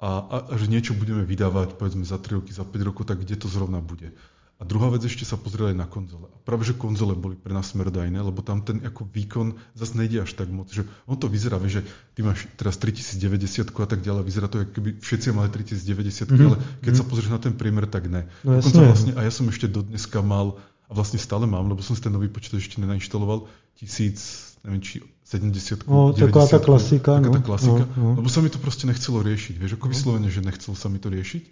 a, 0.00 0.08
a, 0.24 0.36
a 0.48 0.52
že 0.56 0.72
niečo 0.72 0.96
budeme 0.96 1.28
vydávať 1.28 1.76
povedzme 1.76 2.08
za 2.08 2.16
3 2.16 2.40
roky, 2.40 2.50
za 2.56 2.64
5 2.64 2.88
rokov, 2.88 3.04
tak 3.04 3.20
kde 3.20 3.36
to 3.36 3.52
zrovna 3.52 3.84
bude. 3.84 4.16
A 4.60 4.62
druhá 4.68 4.92
vec 4.92 5.00
ešte 5.08 5.24
sa 5.24 5.40
pozrieť 5.40 5.72
aj 5.72 5.76
na 5.80 5.88
konzole. 5.88 6.28
A 6.28 6.36
práve, 6.44 6.68
že 6.68 6.76
konzole 6.76 7.16
boli 7.16 7.32
pre 7.32 7.56
nás 7.56 7.72
smerdajné, 7.72 8.20
lebo 8.20 8.44
tam 8.44 8.60
ten 8.60 8.84
ako 8.84 9.08
výkon 9.08 9.56
zase 9.72 9.96
nejde 9.96 10.20
až 10.20 10.36
tak 10.36 10.52
moc. 10.52 10.68
Že 10.68 10.84
on 11.08 11.16
to 11.16 11.32
vyzerá, 11.32 11.56
že 11.64 11.80
ty 12.12 12.20
máš 12.20 12.44
teraz 12.60 12.76
3090 12.76 13.72
a 13.72 13.88
tak 13.88 14.04
ďalej, 14.04 14.20
vyzerá 14.20 14.52
to, 14.52 14.60
ako 14.60 14.72
keby 14.76 15.00
všetci 15.00 15.32
mali 15.32 15.48
3090, 15.48 16.28
mm-hmm. 16.28 16.44
ale 16.44 16.56
keď 16.60 16.92
mm-hmm. 16.92 16.92
sa 16.92 17.04
pozrieš 17.08 17.32
na 17.32 17.40
ten 17.40 17.56
priemer, 17.56 17.88
tak 17.88 18.12
ne. 18.12 18.28
No, 18.44 18.60
vlastne, 18.60 19.16
a 19.16 19.24
ja 19.24 19.32
som 19.32 19.48
ešte 19.48 19.64
do 19.64 19.80
dneska 19.80 20.20
mal, 20.20 20.60
a 20.86 20.92
vlastne 20.92 21.16
stále 21.16 21.48
mám, 21.48 21.64
lebo 21.64 21.80
som 21.80 21.96
si 21.96 22.04
ten 22.04 22.12
nový 22.12 22.28
počítač 22.28 22.68
ešte 22.68 22.84
nenainštaloval, 22.84 23.48
1000, 23.80 24.60
neviem 24.68 24.82
či 24.84 25.00
70 25.24 25.86
no, 25.86 26.10
90 26.12 26.26
taková 26.26 26.46
tá 26.50 26.58
klasika. 26.58 27.10
Taká 27.16 27.30
no, 27.30 27.34
tá 27.38 27.40
klasika, 27.40 27.82
no, 27.94 28.02
no. 28.02 28.10
lebo 28.18 28.28
sa 28.28 28.42
mi 28.42 28.50
to 28.50 28.58
proste 28.58 28.84
nechcelo 28.90 29.22
riešiť. 29.22 29.54
Vieš, 29.56 29.72
ako 29.78 29.86
no. 29.88 29.92
vyslovene, 29.94 30.28
že 30.28 30.42
nechcelo 30.42 30.74
sa 30.74 30.90
mi 30.90 30.98
to 30.98 31.08
riešiť. 31.08 31.42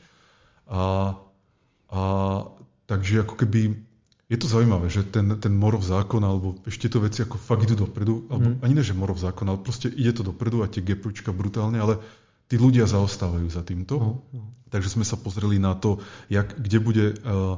A, 0.68 1.14
a 1.88 2.00
takže 2.88 3.22
ako 3.22 3.36
keby 3.36 3.76
je 4.28 4.36
to 4.36 4.44
zaujímavé, 4.48 4.92
že 4.92 5.08
ten, 5.08 5.24
ten 5.40 5.52
morov 5.56 5.80
zákon, 5.80 6.20
alebo 6.20 6.60
ešte 6.68 6.92
to 6.92 7.00
veci 7.00 7.24
ako 7.24 7.40
fakt 7.40 7.64
idú 7.64 7.88
dopredu, 7.88 8.28
alebo 8.28 8.56
mm. 8.56 8.60
ani 8.60 8.74
ne, 8.76 8.84
že 8.84 8.92
morov 8.92 9.16
zákon, 9.16 9.48
ale 9.48 9.60
proste 9.60 9.88
ide 9.88 10.12
to 10.12 10.20
dopredu 10.20 10.60
a 10.60 10.68
tie 10.68 10.84
GPUčka 10.84 11.32
brutálne, 11.32 11.80
ale 11.80 11.96
tí 12.48 12.60
ľudia 12.60 12.84
zaostávajú 12.84 13.48
za 13.48 13.64
týmto. 13.64 13.96
No. 13.96 14.12
Takže 14.68 15.00
sme 15.00 15.04
sa 15.08 15.16
pozreli 15.16 15.56
na 15.56 15.72
to, 15.72 16.04
jak, 16.28 16.60
kde 16.60 16.78
bude... 16.80 17.04
Uh, 17.24 17.56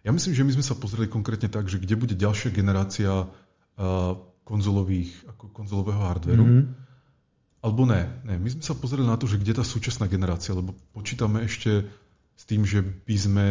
ja 0.00 0.08
myslím, 0.08 0.32
že 0.32 0.44
my 0.48 0.52
sme 0.56 0.64
sa 0.64 0.72
pozreli 0.72 1.04
konkrétne 1.04 1.52
tak, 1.52 1.68
že 1.68 1.76
kde 1.76 2.00
bude 2.00 2.16
ďalšia 2.16 2.48
generácia 2.48 3.28
uh, 3.28 4.16
konzolových, 4.48 5.12
ako 5.36 5.52
konzolového 5.52 6.00
hardveru. 6.00 6.44
Mm-hmm. 6.48 6.64
Alebo 7.60 7.84
ne, 7.84 8.08
ne. 8.24 8.40
My 8.40 8.48
sme 8.48 8.64
sa 8.64 8.72
pozreli 8.72 9.04
na 9.04 9.20
to, 9.20 9.28
že 9.28 9.36
kde 9.36 9.60
tá 9.60 9.64
súčasná 9.68 10.08
generácia, 10.08 10.56
lebo 10.56 10.72
počítame 10.96 11.44
ešte 11.44 11.84
s 12.40 12.42
tým, 12.48 12.64
že 12.64 12.80
by 12.80 13.16
sme 13.20 13.46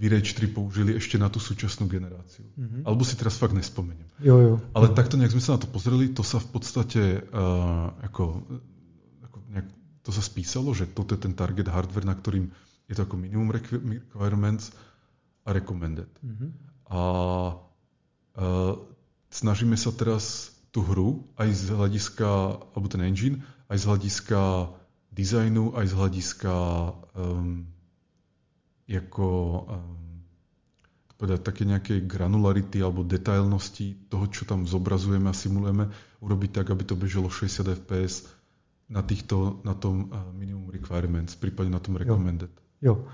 Virage 0.00 0.32
3 0.32 0.56
použili 0.56 0.96
ešte 0.96 1.20
na 1.20 1.28
tú 1.28 1.36
súčasnú 1.36 1.84
generáciu. 1.84 2.48
Mm-hmm. 2.56 2.88
Alebo 2.88 3.04
si 3.04 3.20
teraz 3.20 3.36
fakt 3.36 3.52
nespomeniem. 3.52 4.08
Jo, 4.24 4.40
jo. 4.40 4.54
Ale 4.72 4.88
jo. 4.88 4.96
takto 4.96 5.20
nejak 5.20 5.36
sme 5.36 5.44
sa 5.44 5.60
na 5.60 5.60
to 5.60 5.68
pozreli, 5.68 6.08
to 6.08 6.24
sa 6.24 6.40
v 6.40 6.48
podstate 6.56 7.20
uh, 7.20 7.92
ako, 8.08 8.48
ako 9.28 9.36
nejak, 9.52 9.68
to 10.00 10.10
sa 10.16 10.24
spísalo, 10.24 10.72
že 10.72 10.88
toto 10.88 11.12
je 11.12 11.20
ten 11.20 11.36
target 11.36 11.68
hardware, 11.68 12.08
na 12.08 12.16
ktorým 12.16 12.48
je 12.88 12.96
to 12.96 13.04
ako 13.04 13.20
minimum 13.20 13.52
requirements 13.52 14.72
a 15.44 15.52
recommended. 15.52 16.08
Mm-hmm. 16.24 16.50
A 16.96 17.00
uh, 18.40 18.74
snažíme 19.28 19.76
sa 19.76 19.92
teraz 19.92 20.56
tú 20.72 20.80
hru 20.80 21.28
aj 21.36 21.52
z 21.52 21.76
hľadiska, 21.76 22.28
alebo 22.72 22.86
ten 22.88 23.04
engine, 23.04 23.44
aj 23.68 23.76
z 23.76 23.84
hľadiska 23.84 24.40
dizajnu, 25.12 25.76
aj 25.76 25.86
z 25.90 25.94
hľadiska 25.94 26.54
um, 27.12 27.68
ako 28.96 29.26
um, 29.26 30.00
povedať, 31.18 31.40
také 31.44 31.62
nejakej 31.68 32.08
granularity 32.08 32.80
alebo 32.80 33.04
detailnosti 33.04 34.08
toho, 34.08 34.26
čo 34.26 34.48
tam 34.48 34.64
zobrazujeme 34.64 35.28
a 35.28 35.36
simulujeme, 35.36 35.92
urobiť 36.24 36.50
tak, 36.50 36.66
aby 36.70 36.82
to 36.84 36.96
bežalo 36.96 37.28
60 37.28 37.66
fps 37.84 38.26
na, 38.88 39.02
týchto, 39.02 39.60
na 39.62 39.76
tom 39.76 40.08
uh, 40.10 40.32
minimum 40.32 40.72
requirements, 40.72 41.36
prípadne 41.36 41.76
na 41.76 41.82
tom 41.82 41.96
recommended. 41.96 42.50
Jo. 42.82 42.96
jo. 42.96 43.08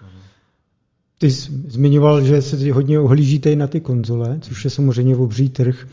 Ty 1.18 1.30
jsi 1.30 1.52
zmiňoval, 1.68 2.24
že 2.24 2.42
se 2.42 2.72
hodně 2.72 3.00
ohlížíte 3.00 3.52
i 3.52 3.56
na 3.56 3.66
ty 3.66 3.80
konzole, 3.80 4.38
což 4.40 4.64
je 4.64 4.70
samozřejmě 4.70 5.16
obří 5.16 5.48
trh 5.48 5.86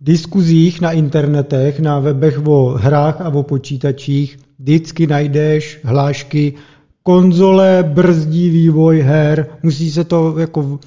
diskuzích 0.00 0.80
na 0.80 0.92
internetech, 0.92 1.80
na 1.80 1.98
webech 1.98 2.46
o 2.46 2.68
hrách 2.68 3.20
a 3.20 3.28
o 3.28 3.42
počítačích 3.42 4.38
vždycky 4.58 5.06
najdeš 5.06 5.80
hlášky 5.84 6.54
konzole 7.06 7.86
brzdí 7.86 8.50
vývoj 8.50 9.00
her, 9.00 9.46
musí 9.62 9.90
se 9.90 10.04
to 10.04 10.38
jako 10.38 10.78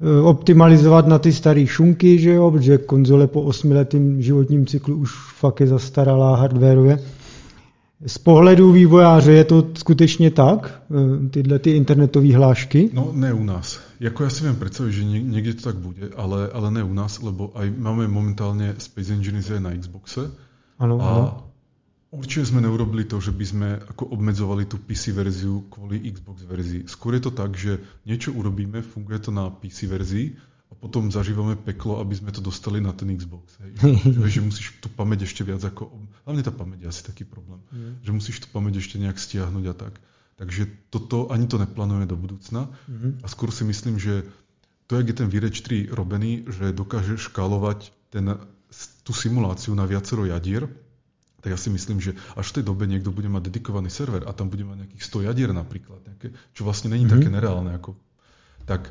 e, 0.00 0.20
optimalizovat 0.22 1.06
na 1.06 1.18
ty 1.18 1.32
staré 1.32 1.66
šunky, 1.66 2.18
že 2.18 2.30
jo, 2.30 2.50
protože 2.50 2.78
konzole 2.78 3.26
po 3.26 3.42
osmiletém 3.42 4.22
životním 4.22 4.66
cyklu 4.66 4.96
už 4.96 5.10
fakt 5.38 5.60
je 5.60 5.66
zastaralá 5.66 6.36
hardwareově. 6.36 6.98
Z 8.06 8.18
pohledu 8.18 8.72
vývojáře 8.72 9.32
je 9.32 9.44
to 9.44 9.66
skutečně 9.74 10.30
tak, 10.30 10.82
e, 10.90 11.28
tyhle 11.28 11.58
ty 11.58 11.70
internetové 11.70 12.36
hlášky? 12.36 12.90
No 12.92 13.10
ne 13.12 13.32
u 13.32 13.44
nás. 13.44 13.80
Jako 14.00 14.22
ja 14.22 14.30
si 14.30 14.44
viem 14.44 14.58
predstaviť, 14.58 14.92
že 14.92 15.02
niekde 15.06 15.56
to 15.56 15.72
tak 15.72 15.80
bude, 15.80 16.12
ale, 16.18 16.50
ale 16.52 16.68
ne 16.70 16.82
u 16.84 16.92
nás, 16.92 17.22
lebo 17.24 17.56
aj 17.56 17.72
máme 17.72 18.04
momentálne 18.04 18.76
Space 18.76 19.08
Engineers 19.16 19.48
aj 19.48 19.62
na 19.64 19.72
Xboxe. 19.72 20.28
Ano, 20.76 21.00
a 21.00 21.08
ano. 21.08 21.53
Určite 22.14 22.48
sme 22.48 22.62
neurobili 22.62 23.04
to, 23.04 23.18
že 23.18 23.34
by 23.34 23.44
sme 23.44 23.68
ako 23.90 24.14
obmedzovali 24.14 24.64
tú 24.64 24.78
PC 24.78 25.14
verziu 25.14 25.66
kvôli 25.68 26.00
Xbox 26.10 26.46
verzii. 26.46 26.86
Skôr 26.86 27.18
je 27.18 27.22
to 27.28 27.32
tak, 27.34 27.54
že 27.58 27.82
niečo 28.06 28.32
urobíme, 28.32 28.80
funguje 28.80 29.18
to 29.18 29.30
na 29.34 29.50
PC 29.50 29.90
verzii 29.90 30.38
a 30.70 30.74
potom 30.78 31.10
zažívame 31.10 31.54
peklo, 31.54 32.02
aby 32.02 32.14
sme 32.18 32.34
to 32.34 32.42
dostali 32.42 32.82
na 32.82 32.94
ten 32.96 33.12
Xbox. 33.14 33.58
Hej. 33.60 33.72
že, 34.32 34.40
musíš 34.42 34.66
tú 34.82 34.88
pamäť 34.90 35.28
ešte 35.28 35.46
viac 35.46 35.62
ako... 35.62 35.92
Hlavne 36.26 36.42
tá 36.42 36.52
pamäť 36.54 36.86
je 36.86 36.88
asi 36.90 37.02
taký 37.06 37.22
problém. 37.28 37.60
Mm. 37.70 38.00
Že 38.02 38.10
musíš 38.10 38.36
tú 38.42 38.48
pamäť 38.50 38.82
ešte 38.82 38.96
nejak 38.98 39.18
stiahnuť 39.20 39.64
a 39.70 39.74
tak. 39.74 39.94
Takže 40.34 40.90
toto 40.90 41.30
ani 41.30 41.46
to 41.46 41.62
neplánujeme 41.62 42.10
do 42.10 42.18
budúcna. 42.18 42.66
Mm-hmm. 42.90 43.22
A 43.22 43.26
skôr 43.30 43.54
si 43.54 43.62
myslím, 43.62 44.02
že 44.02 44.26
to, 44.90 44.98
jak 44.98 45.14
je 45.14 45.16
ten 45.16 45.28
Vireč 45.30 45.62
3 45.62 45.94
robený, 45.94 46.44
že 46.50 46.74
dokáže 46.74 47.16
škálovať 47.16 47.94
ten, 48.10 48.34
tú 49.06 49.12
simuláciu 49.14 49.72
na 49.78 49.86
viacero 49.86 50.26
jadier, 50.26 50.66
tak 51.44 51.52
ja 51.52 51.60
si 51.60 51.68
myslím, 51.68 52.00
že 52.00 52.16
až 52.40 52.46
v 52.48 52.54
tej 52.56 52.64
dobe 52.72 52.88
niekto 52.88 53.12
bude 53.12 53.28
mať 53.28 53.52
dedikovaný 53.52 53.92
server 53.92 54.24
a 54.24 54.32
tam 54.32 54.48
bude 54.48 54.64
mať 54.64 54.88
nejakých 54.88 55.04
100 55.04 55.28
jadier 55.28 55.50
napríklad, 55.52 56.00
nejaké, 56.08 56.32
čo 56.56 56.64
vlastne 56.64 56.88
není 56.88 57.04
mm-hmm. 57.04 57.20
také 57.20 57.28
nereálne, 57.28 57.76
ako, 57.76 57.92
tak 58.64 58.88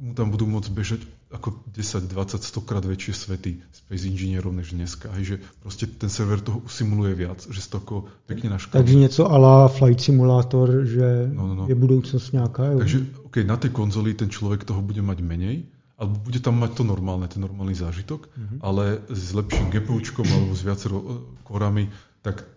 mu 0.00 0.16
tam 0.16 0.32
budú 0.32 0.48
môcť 0.48 0.70
bežať 0.72 1.00
ako 1.28 1.60
10, 1.76 2.08
20, 2.08 2.40
100 2.40 2.64
krát 2.64 2.80
väčšie 2.80 3.12
svety 3.12 3.60
Space 3.68 4.08
Engineerov 4.08 4.50
než 4.56 4.72
dneska. 4.72 5.12
Hej, 5.14 5.24
že 5.24 5.36
proste 5.60 5.84
ten 5.86 6.08
server 6.08 6.40
toho 6.40 6.64
usimuluje 6.64 7.14
viac, 7.14 7.44
že 7.44 7.60
to 7.68 7.84
ako 7.84 8.08
pekne 8.24 8.50
naškolí. 8.56 8.80
Takže 8.80 8.96
něco 8.96 9.22
ala 9.28 9.68
Flight 9.68 10.00
Simulator, 10.00 10.88
že 10.88 11.28
no, 11.28 11.52
no, 11.52 11.54
no. 11.54 11.64
je 11.68 11.76
budúcnosť 11.76 12.26
nejaká. 12.32 12.64
Jo? 12.74 12.78
Takže 12.80 12.98
okay, 13.28 13.44
na 13.44 13.60
tej 13.60 13.70
konzoli 13.76 14.16
ten 14.16 14.32
človek 14.32 14.64
toho 14.64 14.80
bude 14.80 15.04
mať 15.04 15.20
menej, 15.20 15.68
alebo 16.00 16.16
bude 16.16 16.40
tam 16.40 16.56
mať 16.56 16.80
to 16.80 16.82
normálne, 16.88 17.28
ten 17.28 17.44
normálny 17.44 17.76
zážitok, 17.76 18.32
mm-hmm. 18.32 18.58
ale 18.64 19.04
s 19.12 19.36
lepším 19.36 19.68
GPUčkom 19.68 20.24
alebo 20.24 20.56
s 20.56 20.64
viacero 20.64 20.96
e, 20.96 21.06
korami, 21.44 21.92
tak 22.24 22.48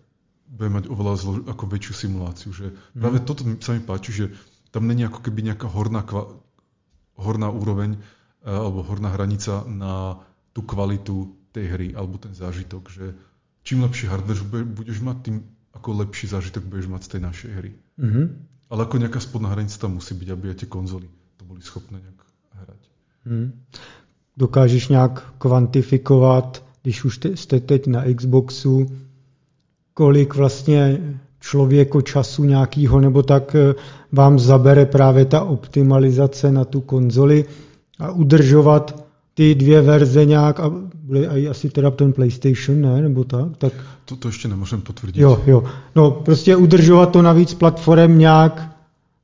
bude 0.48 0.72
mať 0.72 0.84
oveľa 0.88 1.14
zlo- 1.20 1.44
ako 1.44 1.64
väčšiu 1.68 1.92
simuláciu. 1.92 2.50
Že 2.56 2.72
mm-hmm. 2.72 3.00
Práve 3.04 3.18
toto 3.20 3.44
sa 3.60 3.76
mi 3.76 3.84
páči, 3.84 4.10
že 4.16 4.24
tam 4.72 4.88
není 4.88 5.04
ako 5.04 5.20
keby 5.20 5.52
nejaká 5.52 5.68
horná 5.68 6.02
horná 7.14 7.48
úroveň 7.50 7.94
eh, 7.94 8.50
alebo 8.50 8.82
horná 8.82 9.14
hranica 9.14 9.62
na 9.68 10.18
tú 10.54 10.62
kvalitu 10.66 11.34
tej 11.54 11.66
hry 11.70 11.88
alebo 11.94 12.18
ten 12.18 12.34
zážitok, 12.34 12.90
že 12.90 13.14
čím 13.62 13.86
lepší 13.86 14.10
hardware 14.10 14.66
budeš 14.66 14.98
mať, 15.02 15.16
tým 15.30 15.36
ako 15.74 16.06
lepší 16.06 16.30
zážitok 16.30 16.66
budeš 16.66 16.90
mať 16.90 17.02
z 17.06 17.10
tej 17.10 17.20
našej 17.22 17.50
hry. 17.54 17.70
Mm-hmm. 17.98 18.26
Ale 18.70 18.80
ako 18.86 18.96
nejaká 18.98 19.18
spodná 19.22 19.54
hranica 19.54 19.78
tam 19.78 19.98
musí 19.98 20.14
byť, 20.14 20.28
aby 20.30 20.44
aj 20.50 20.56
tie 20.62 20.68
konzoly 20.70 21.06
to 21.38 21.42
boli 21.46 21.62
schopné 21.62 22.02
nejak 22.02 22.20
hrať. 22.66 22.82
Mm. 23.26 23.52
Dokážeš 24.36 24.88
nějak 24.88 25.32
kvantifikovat, 25.38 26.64
když 26.82 27.04
už 27.04 27.20
jste 27.34 27.60
teď 27.60 27.86
na 27.86 28.04
Xboxu, 28.14 28.86
kolik 29.94 30.34
vlastně 30.34 31.00
člověko 31.40 32.02
času 32.02 32.44
nějakého 32.44 33.00
nebo 33.00 33.22
tak 33.22 33.54
eh, 33.54 33.74
vám 34.12 34.38
zabere 34.38 34.86
právě 34.86 35.24
ta 35.24 35.42
optimalizace 35.42 36.52
na 36.52 36.64
tu 36.64 36.80
konzoli 36.80 37.44
a 37.98 38.10
udržovat 38.10 39.04
ty 39.34 39.54
dvě 39.54 39.82
verze 39.82 40.24
nějak 40.24 40.60
a 40.60 40.72
i 41.34 41.48
asi 41.48 41.70
teda 41.70 41.90
ten 41.90 42.12
PlayStation, 42.12 42.80
ne, 42.80 43.02
nebo 43.02 43.24
tak? 43.24 43.56
tak 43.58 43.72
to, 44.04 44.16
to 44.16 44.28
ještě 44.28 44.48
nemůžem 44.48 44.80
potvrdit. 44.80 45.20
Jo, 45.20 45.40
jo. 45.46 45.64
No, 45.96 46.10
prostě 46.10 46.56
udržovat 46.56 47.10
to 47.10 47.22
navíc 47.22 47.54
platform 47.54 48.18
nějak 48.18 48.70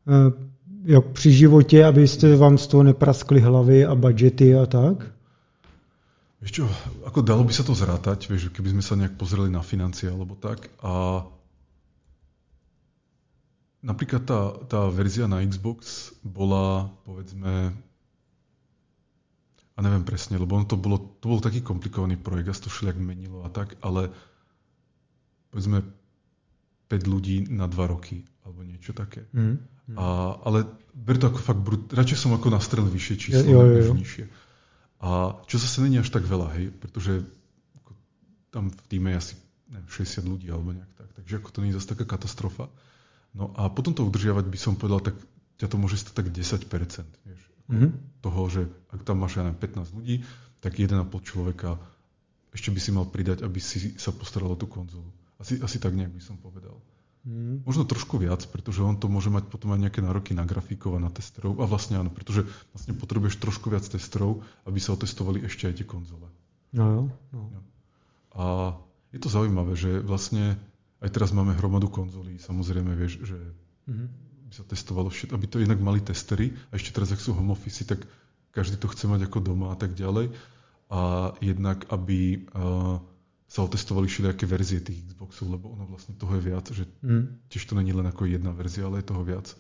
eh, 0.09 0.50
jak 0.91 1.07
při 1.07 1.33
životě, 1.33 1.85
abyste 1.85 2.37
vám 2.37 2.59
z 2.59 2.67
toho 2.67 2.83
nepraskli 2.83 3.41
hlavy 3.41 3.87
a 3.87 3.95
budžety 3.95 4.55
a 4.59 4.67
tak? 4.67 5.15
Vieš 6.41 6.53
čo, 6.57 6.65
ako 7.05 7.21
dalo 7.21 7.45
by 7.45 7.53
sa 7.53 7.61
to 7.69 7.77
zrátať, 7.77 8.33
vieš, 8.33 8.49
keby 8.49 8.73
sme 8.73 8.81
sa 8.81 8.97
nejak 8.97 9.21
pozreli 9.21 9.53
na 9.53 9.61
financie 9.61 10.09
alebo 10.09 10.33
tak. 10.33 10.73
A 10.81 11.21
napríklad 13.85 14.25
tá, 14.25 14.57
tá 14.65 14.89
verzia 14.89 15.29
na 15.29 15.45
Xbox 15.45 16.11
bola, 16.25 16.89
povedzme, 17.05 17.77
a 19.77 19.79
neviem 19.85 20.01
presne, 20.01 20.41
lebo 20.41 20.57
ono 20.57 20.65
to 20.65 20.81
bolo, 20.81 21.21
to 21.21 21.29
bol 21.29 21.45
taký 21.45 21.61
komplikovaný 21.61 22.17
projekt, 22.17 22.49
a 22.49 22.57
to 22.57 22.73
všelijak 22.73 22.97
menilo 22.97 23.45
a 23.45 23.53
tak, 23.53 23.77
ale 23.85 24.09
povedzme 25.53 25.85
5 26.89 27.05
ľudí 27.05 27.53
na 27.53 27.69
2 27.69 27.85
roky 27.85 28.25
alebo 28.49 28.65
niečo 28.65 28.97
také. 28.97 29.29
Mm. 29.37 29.61
A, 29.97 30.37
ale 30.47 30.69
ber 30.95 31.17
to 31.19 31.31
ako 31.31 31.41
fakt 31.41 31.63
brut, 31.63 31.91
radšej 31.91 32.19
som 32.19 32.35
ako 32.37 32.53
nastrel 32.53 32.87
vyššie 32.87 33.17
číslo, 33.17 33.47
jo, 33.47 33.61
jo, 33.65 33.81
jo. 33.91 33.95
nižšie. 33.97 34.25
A 35.01 35.41
čo 35.49 35.57
zase 35.57 35.81
není 35.81 35.97
až 35.97 36.13
tak 36.13 36.29
veľa, 36.29 36.53
hej, 36.61 36.71
pretože 36.77 37.25
tam 38.53 38.69
v 38.69 38.81
týme 38.91 39.15
je 39.15 39.17
asi 39.17 39.35
neviem, 39.71 39.89
60 39.89 40.27
ľudí 40.27 40.47
alebo 40.51 40.75
nejak 40.75 40.93
tak, 40.99 41.09
takže 41.17 41.35
ako 41.41 41.49
to 41.51 41.59
nie 41.63 41.71
je 41.73 41.79
zase 41.81 41.89
taká 41.95 42.05
katastrofa. 42.05 42.67
No 43.31 43.55
a 43.55 43.71
potom 43.71 43.95
to 43.95 44.03
udržiavať 44.03 44.45
by 44.51 44.59
som 44.59 44.75
povedal, 44.75 45.01
tak 45.01 45.17
ťa 45.63 45.67
to 45.71 45.77
môže 45.79 46.03
stať 46.03 46.15
tak 46.19 46.27
10%, 46.35 46.67
vieš, 47.25 47.43
mm-hmm. 47.71 47.91
toho, 48.27 48.43
že 48.51 48.63
ak 48.91 49.07
tam 49.07 49.23
máš, 49.23 49.39
ja 49.39 49.47
neviem, 49.47 49.63
15 49.63 49.97
ľudí, 49.97 50.27
tak 50.59 50.77
1,5 50.77 50.99
človeka 51.23 51.79
ešte 52.51 52.75
by 52.75 52.81
si 52.83 52.91
mal 52.91 53.07
pridať, 53.07 53.47
aby 53.47 53.63
si 53.63 53.95
sa 53.95 54.11
postaral 54.11 54.51
o 54.51 54.59
tú 54.59 54.67
konzolu. 54.67 55.07
Asi, 55.39 55.63
asi 55.63 55.79
tak 55.79 55.95
nejak 55.95 56.11
by 56.11 56.23
som 56.23 56.37
povedal. 56.37 56.75
Mm. 57.21 57.61
Možno 57.69 57.85
trošku 57.85 58.17
viac, 58.17 58.41
pretože 58.49 58.81
on 58.81 58.97
to 58.97 59.05
môže 59.13 59.29
mať 59.29 59.53
potom 59.53 59.77
aj 59.77 59.81
nejaké 59.85 60.01
nároky 60.01 60.33
na 60.33 60.49
grafikov 60.49 60.97
a 60.97 61.05
na 61.05 61.13
testerov. 61.13 61.61
A 61.61 61.69
vlastne 61.69 62.01
áno, 62.01 62.09
pretože 62.09 62.49
vlastne 62.73 62.97
potrebuješ 62.97 63.37
trošku 63.37 63.69
viac 63.69 63.85
testerov, 63.85 64.41
aby 64.65 64.81
sa 64.81 64.97
otestovali 64.97 65.45
ešte 65.45 65.69
aj 65.69 65.75
tie 65.81 65.87
konzole. 65.87 66.25
No 66.73 66.85
jo. 66.89 67.03
No. 67.37 67.43
A 68.33 68.45
je 69.13 69.21
to 69.21 69.29
zaujímavé, 69.29 69.77
že 69.77 70.01
vlastne 70.01 70.57
aj 71.01 71.11
teraz 71.13 71.33
máme 71.37 71.57
hromadu 71.57 71.93
konzolí, 71.93 72.41
samozrejme 72.41 72.93
vieš, 72.97 73.25
že 73.25 73.37
mm-hmm. 73.89 74.09
by 74.49 74.55
sa 74.55 74.65
testovalo 74.65 75.09
všetko, 75.09 75.37
aby 75.37 75.47
to 75.49 75.59
inak 75.61 75.81
mali 75.81 76.01
testery. 76.01 76.57
A 76.73 76.81
ešte 76.81 76.97
teraz, 76.97 77.13
ak 77.13 77.21
sú 77.21 77.37
home 77.37 77.53
office, 77.53 77.85
tak 77.85 78.05
každý 78.53 78.81
to 78.81 78.89
chce 78.89 79.09
mať 79.09 79.29
ako 79.29 79.39
doma 79.45 79.73
a 79.73 79.77
tak 79.77 79.93
ďalej. 79.93 80.33
A 80.91 81.33
jednak, 81.39 81.85
aby 81.93 82.49
uh, 82.51 82.99
sa 83.51 83.67
otestovali 83.67 84.07
všelijaké 84.07 84.47
verzie 84.47 84.79
tých 84.79 85.03
Xboxov, 85.11 85.51
lebo 85.51 85.75
ono 85.75 85.83
vlastne 85.91 86.15
toho 86.15 86.39
je 86.39 86.43
viac, 86.43 86.71
že 86.71 86.87
mm. 87.03 87.51
tiež 87.51 87.67
to 87.67 87.75
není 87.75 87.91
len 87.91 88.07
ako 88.07 88.31
jedna 88.31 88.55
verzia, 88.55 88.87
ale 88.87 89.03
je 89.03 89.11
toho 89.11 89.27
viac. 89.27 89.51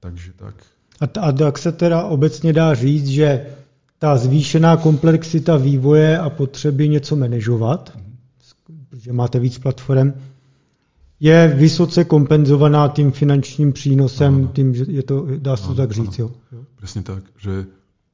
Takže 0.00 0.32
tak. 0.32 0.56
A, 1.00 1.04
a 1.04 1.32
tak 1.32 1.58
se 1.58 1.72
teda 1.72 2.08
obecně 2.08 2.52
dá 2.52 2.74
říct, 2.74 3.08
že 3.08 3.46
ta 3.98 4.16
zvýšená 4.16 4.76
komplexita 4.76 5.56
vývoje 5.56 6.18
a 6.18 6.30
potřeby 6.30 6.88
něco 6.88 7.16
manažovat, 7.16 7.92
mm. 7.96 8.16
protože 8.88 9.12
máte 9.12 9.38
víc 9.38 9.58
platform, 9.58 10.12
je 11.20 11.48
vysoce 11.48 12.04
kompenzovaná 12.04 12.88
tím 12.88 13.12
finančním 13.12 13.72
přínosem, 13.72 14.34
ano. 14.34 14.50
tím, 14.54 14.74
že 14.74 14.84
je 14.88 15.02
to, 15.02 15.26
dá 15.38 15.56
se 15.56 15.66
to 15.66 15.74
tak 15.74 15.92
říct. 15.92 16.18
Jo? 16.18 16.30
Presne 16.76 17.02
tak, 17.02 17.24
že 17.36 17.66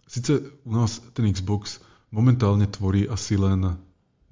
sice 0.09 0.41
u 0.64 0.72
nás 0.72 0.99
ten 1.12 1.33
Xbox 1.33 1.81
momentálne 2.11 2.66
tvorí 2.66 3.09
asi 3.09 3.37
len 3.37 3.77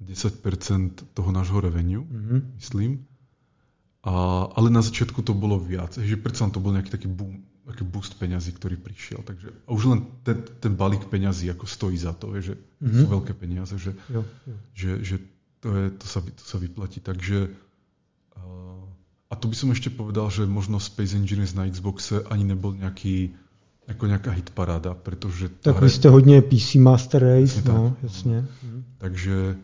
10% 0.05 1.15
toho 1.15 1.29
nášho 1.31 1.59
revenue, 1.63 2.03
mm-hmm. 2.03 2.39
myslím. 2.59 3.07
A, 4.03 4.45
ale 4.51 4.67
na 4.67 4.83
začiatku 4.83 5.23
to 5.23 5.31
bolo 5.31 5.55
viac, 5.55 5.95
že 5.95 6.19
predsa 6.19 6.51
to 6.51 6.59
bol 6.59 6.75
nejaký 6.75 6.91
taký 6.91 7.07
boom, 7.07 7.43
taký 7.63 7.87
boost 7.87 8.19
peňazí, 8.19 8.51
ktorý 8.51 8.75
prišiel. 8.75 9.23
Takže, 9.23 9.47
a 9.63 9.69
už 9.71 9.83
len 9.87 9.99
ten, 10.27 10.43
ten 10.59 10.75
balík 10.75 11.07
peňazí 11.07 11.47
ako 11.47 11.63
stojí 11.63 11.95
za 11.95 12.11
to, 12.11 12.35
že 12.43 12.59
mm-hmm. 12.59 12.99
sú 12.99 13.05
veľké 13.07 13.33
peniaze, 13.39 13.75
že, 13.79 13.95
jo, 14.11 14.27
jo. 14.27 14.55
že, 14.75 14.91
že 15.01 15.15
to, 15.63 15.71
je, 15.71 15.85
to, 15.95 16.05
sa, 16.05 16.19
to 16.19 16.43
sa 16.43 16.57
vyplatí. 16.59 16.99
Takže 16.99 17.63
a 19.33 19.35
to 19.35 19.49
by 19.49 19.57
som 19.57 19.73
ešte 19.73 19.89
povedal, 19.89 20.29
že 20.29 20.45
možno 20.45 20.77
Space 20.77 21.17
Engineers 21.17 21.57
na 21.57 21.65
Xboxe 21.65 22.21
ani 22.29 22.53
nebol 22.53 22.77
nejaký 22.77 23.33
ako 23.83 24.07
nejaká 24.07 24.31
hitparáda, 24.31 24.95
pretože... 24.95 25.51
Tak 25.59 25.83
vy 25.83 25.91
ste 25.91 26.07
hodne 26.07 26.39
PC 26.39 26.79
Master 26.79 27.19
Race, 27.19 27.59
no, 27.67 27.97
jasne. 27.99 28.47
Takže 29.01 29.59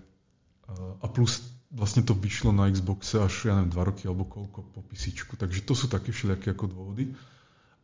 a 1.02 1.08
plus 1.08 1.60
vlastne 1.72 2.02
to 2.02 2.18
vyšlo 2.18 2.50
na 2.52 2.70
Xboxe 2.70 3.22
až, 3.22 3.46
ja 3.46 3.54
neviem, 3.54 3.70
dva 3.70 3.84
roky 3.86 4.10
alebo 4.10 4.26
koľko 4.26 4.66
po 4.74 4.82
PC. 4.90 5.14
Takže 5.38 5.62
to 5.62 5.74
sú 5.78 5.86
také 5.86 6.10
všelijaké 6.10 6.52
ako 6.52 6.66
dôvody. 6.66 7.14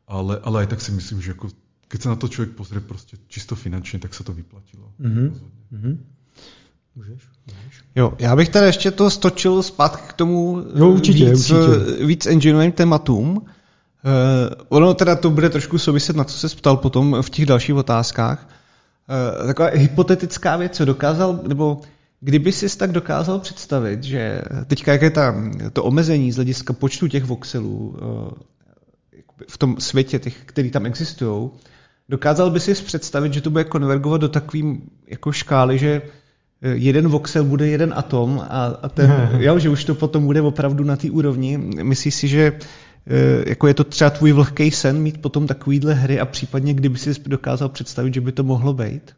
Ale, 0.06 0.38
ale 0.42 0.66
aj 0.66 0.68
tak 0.74 0.82
si 0.82 0.92
myslím, 0.94 1.22
že 1.22 1.34
ako, 1.34 1.50
keď 1.90 2.00
sa 2.02 2.10
na 2.14 2.18
to 2.18 2.30
človek 2.30 2.54
pozrie 2.54 2.82
proste 2.82 3.18
čisto 3.30 3.58
finančne, 3.58 4.02
tak 4.02 4.14
sa 4.14 4.22
to 4.22 4.34
vyplatilo. 4.34 4.94
Mm-hmm. 5.02 5.28
Mm-hmm. 5.74 5.96
Můžeš, 6.96 7.22
můžeš. 7.46 7.84
Jo, 7.96 8.14
já 8.20 8.36
bych 8.36 8.50
teda 8.50 8.66
ještě 8.66 8.92
to 8.92 9.10
stočil 9.10 9.64
zpátky 9.64 10.04
k 10.08 10.14
tomu 10.14 10.64
jo, 10.76 10.90
určitě, 10.90 11.30
víc, 11.30 11.52
určitě. 11.52 12.06
víc 12.06 12.26
engineovým 12.26 12.72
tématům. 12.72 13.38
Uh, 13.38 13.44
ono 14.70 14.94
teda 14.94 15.16
to 15.16 15.30
bude 15.30 15.50
trošku 15.50 15.78
souviset, 15.78 16.16
na 16.16 16.24
co 16.24 16.50
se 16.50 16.56
ptal 16.56 16.78
potom 16.78 17.18
v 17.22 17.30
těch 17.30 17.46
dalších 17.46 17.76
otázkách. 17.76 18.50
Uh, 19.40 19.48
taková 19.48 19.70
hypotetická 19.74 20.58
věc, 20.58 20.78
co 20.78 20.86
dokázal, 20.86 21.40
nebo 21.48 21.82
Kdyby 22.26 22.52
si 22.52 22.78
tak 22.78 22.92
dokázal 22.92 23.40
představit, 23.40 24.04
že 24.04 24.42
teďka 24.68 24.92
jak 24.92 25.02
je 25.02 25.10
ta, 25.10 25.36
to 25.74 25.84
omezení 25.84 26.32
z 26.32 26.36
hlediska 26.36 26.74
počtu 26.74 27.08
těch 27.08 27.24
voxelů 27.24 27.96
eh, 27.98 29.22
v 29.50 29.58
tom 29.58 29.76
světě, 29.80 30.20
těch, 30.20 30.38
který 30.46 30.72
tam 30.72 30.86
existují, 30.86 31.50
dokázal 32.10 32.50
by 32.50 32.60
si 32.60 32.74
představit, 32.74 33.34
že 33.34 33.42
to 33.42 33.50
bude 33.50 33.64
konvergovat 33.64 34.22
do 34.22 34.30
takovým 34.30 34.90
jako 35.08 35.32
škály, 35.32 35.78
že 35.78 36.02
eh, 36.62 36.70
jeden 36.70 37.08
voxel 37.08 37.44
bude 37.44 37.68
jeden 37.68 37.94
atom 37.96 38.40
a, 38.50 38.66
a 38.66 38.90
ten, 38.90 39.30
jo, 39.40 39.60
že 39.60 39.70
už 39.70 39.84
to 39.84 39.96
potom 39.96 40.26
bude 40.26 40.42
opravdu 40.42 40.84
na 40.84 40.96
té 40.96 41.12
úrovni. 41.12 41.58
Myslíš 41.84 42.16
si, 42.16 42.28
že 42.28 42.54
eh, 43.08 43.50
jako 43.50 43.68
je 43.68 43.74
to 43.74 43.84
třeba 43.84 44.10
tvůj 44.10 44.32
vlhký 44.32 44.72
sen 44.72 45.02
mít 45.02 45.22
potom 45.22 45.48
takovýhle 45.48 45.94
hry 45.94 46.20
a 46.20 46.26
případně 46.26 46.74
kdyby 46.74 46.98
si 46.98 47.14
dokázal 47.26 47.70
představit, 47.70 48.14
že 48.14 48.22
by 48.22 48.32
to 48.32 48.44
mohlo 48.44 48.74
být? 48.74 49.14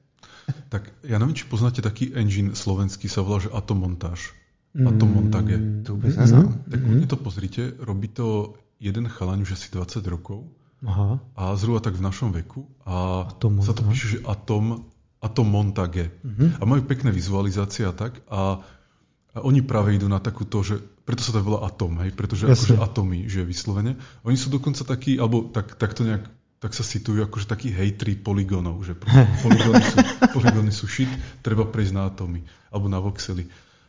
Tak 0.68 1.04
ja 1.04 1.20
neviem, 1.20 1.36
či 1.36 1.48
poznáte 1.48 1.84
taký 1.84 2.16
engine 2.16 2.56
slovenský, 2.56 3.12
sa 3.12 3.24
volá, 3.24 3.43
že 3.43 3.52
Atomontáž. 3.52 4.32
Mm, 4.76 4.88
Atomontage. 4.88 5.58
To 5.84 5.95
vôbec 5.95 6.16
neznám. 6.16 6.60
Tak 6.68 6.80
mm. 6.80 7.08
to 7.08 7.18
pozrite, 7.20 7.64
robí 7.80 8.08
to 8.12 8.56
jeden 8.78 9.10
chalaň 9.10 9.43
už 9.43 9.58
asi 9.58 9.68
20 9.74 10.06
rokov. 10.08 10.48
Aha. 10.86 11.18
A 11.34 11.58
zhruba 11.58 11.82
tak 11.82 11.98
v 11.98 12.06
našom 12.06 12.30
veku. 12.32 12.70
A 12.86 13.28
sa 13.66 13.74
to 13.74 13.84
píše, 13.89 14.18
že 14.18 14.20
Atom, 14.24 14.86
Atomontage. 15.18 16.14
Mm-hmm. 16.22 16.62
A 16.62 16.64
majú 16.70 16.82
pekné 16.86 17.10
vizualizácie 17.10 17.89
a 17.89 17.93
tak. 17.95 18.22
A, 18.30 18.62
a 19.34 19.38
oni 19.41 19.66
práve 19.66 19.98
idú 19.98 20.06
na 20.06 20.22
takúto, 20.22 20.62
že 20.62 20.78
preto 21.08 21.26
sa 21.26 21.34
to 21.34 21.41
volá 21.41 21.66
Atom, 21.66 21.98
hej, 22.06 22.14
pretože 22.14 22.45
akože 22.45 22.78
atomy, 22.78 23.26
že 23.26 23.48
vyslovene. 23.48 23.98
Oni 24.28 24.38
sú 24.38 24.54
dokonca 24.54 24.86
takí, 24.86 25.18
alebo 25.18 25.50
tak, 25.50 25.80
tak 25.80 25.98
to 25.98 26.06
nejak 26.06 26.30
tak 26.58 26.74
sa 26.74 26.82
situujú 26.82 27.22
akože 27.30 27.45
takí 27.45 27.70
hejtri 27.70 28.18
poligónov, 28.18 28.82
že 28.82 28.97
poligóny 29.45 29.84
sú, 29.84 29.97
poligóny 30.34 30.72
sú 30.74 30.86
shit, 30.89 31.10
treba 31.45 31.70
prejsť 31.70 31.93
na 31.93 32.10
atomy 32.10 32.41
alebo 32.74 32.88
na 32.89 32.97
voxely. 32.97 33.45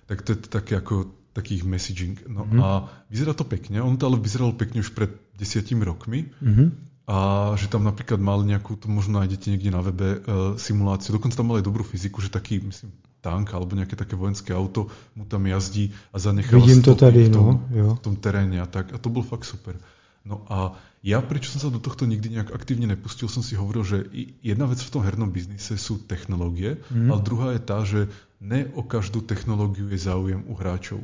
Tak 0.09 0.25
to 0.25 0.37
je 0.37 0.39
také 0.49 0.77
ako 0.77 1.09
takých 1.33 1.63
messaging. 1.65 2.17
No 2.29 2.45
mm-hmm. 2.45 2.61
a 2.61 2.69
vyzerá 3.09 3.33
to 3.33 3.49
pekne, 3.49 3.81
on 3.81 3.97
to 3.97 4.09
ale 4.09 4.21
vyzeralo 4.21 4.53
pekne 4.53 4.85
už 4.85 4.93
pred 4.93 5.13
desiatimi 5.39 5.87
rokmi 5.87 6.29
mm-hmm. 6.29 6.69
a 7.09 7.17
že 7.57 7.73
tam 7.73 7.89
napríklad 7.89 8.21
mal 8.21 8.45
nejakú, 8.45 8.77
to 8.77 8.91
možno 8.91 9.23
nájdete 9.23 9.55
niekde 9.55 9.71
na 9.73 9.81
webe, 9.81 10.21
uh, 10.21 10.59
simuláciu, 10.61 11.17
dokonca 11.17 11.39
tam 11.39 11.49
mal 11.49 11.63
aj 11.63 11.69
dobrú 11.69 11.87
fyziku, 11.87 12.21
že 12.21 12.29
taký, 12.29 12.61
myslím, 12.61 12.91
tank 13.25 13.55
alebo 13.55 13.75
nejaké 13.75 13.95
také 13.97 14.15
vojenské 14.15 14.53
auto 14.53 14.91
mu 15.15 15.25
tam 15.27 15.47
jazdí 15.47 15.95
a 16.15 16.19
zanecháva 16.19 16.65
Vidím 16.65 16.83
to 16.83 16.95
tady, 16.95 17.29
v 17.29 17.33
tom, 17.33 17.47
no, 17.47 17.55
jo. 17.71 17.89
v 17.95 18.01
tom 18.03 18.15
teréne 18.19 18.59
a 18.63 18.67
tak. 18.67 18.95
A 18.95 18.99
to 18.99 19.11
bol 19.11 19.23
fakt 19.23 19.47
super. 19.47 19.79
No 20.27 20.45
a 20.51 20.75
ja, 21.01 21.23
prečo 21.23 21.55
som 21.55 21.61
sa 21.63 21.71
do 21.71 21.79
tohto 21.79 22.05
nikdy 22.05 22.35
nejak 22.35 22.51
aktívne 22.51 22.91
nepustil, 22.91 23.31
som 23.31 23.41
si 23.41 23.55
hovoril, 23.55 23.87
že 23.87 23.99
jedna 24.43 24.67
vec 24.67 24.83
v 24.83 24.93
tom 24.93 25.03
hernom 25.07 25.31
biznise 25.31 25.79
sú 25.79 26.03
technológie, 26.03 26.83
mm. 26.91 27.09
ale 27.09 27.21
druhá 27.23 27.49
je 27.55 27.63
tá, 27.63 27.79
že 27.87 28.01
ne 28.43 28.67
o 28.75 28.83
každú 28.83 29.23
technológiu 29.23 29.87
je 29.89 29.99
záujem 29.99 30.43
u 30.47 30.59
hráčov. 30.59 30.99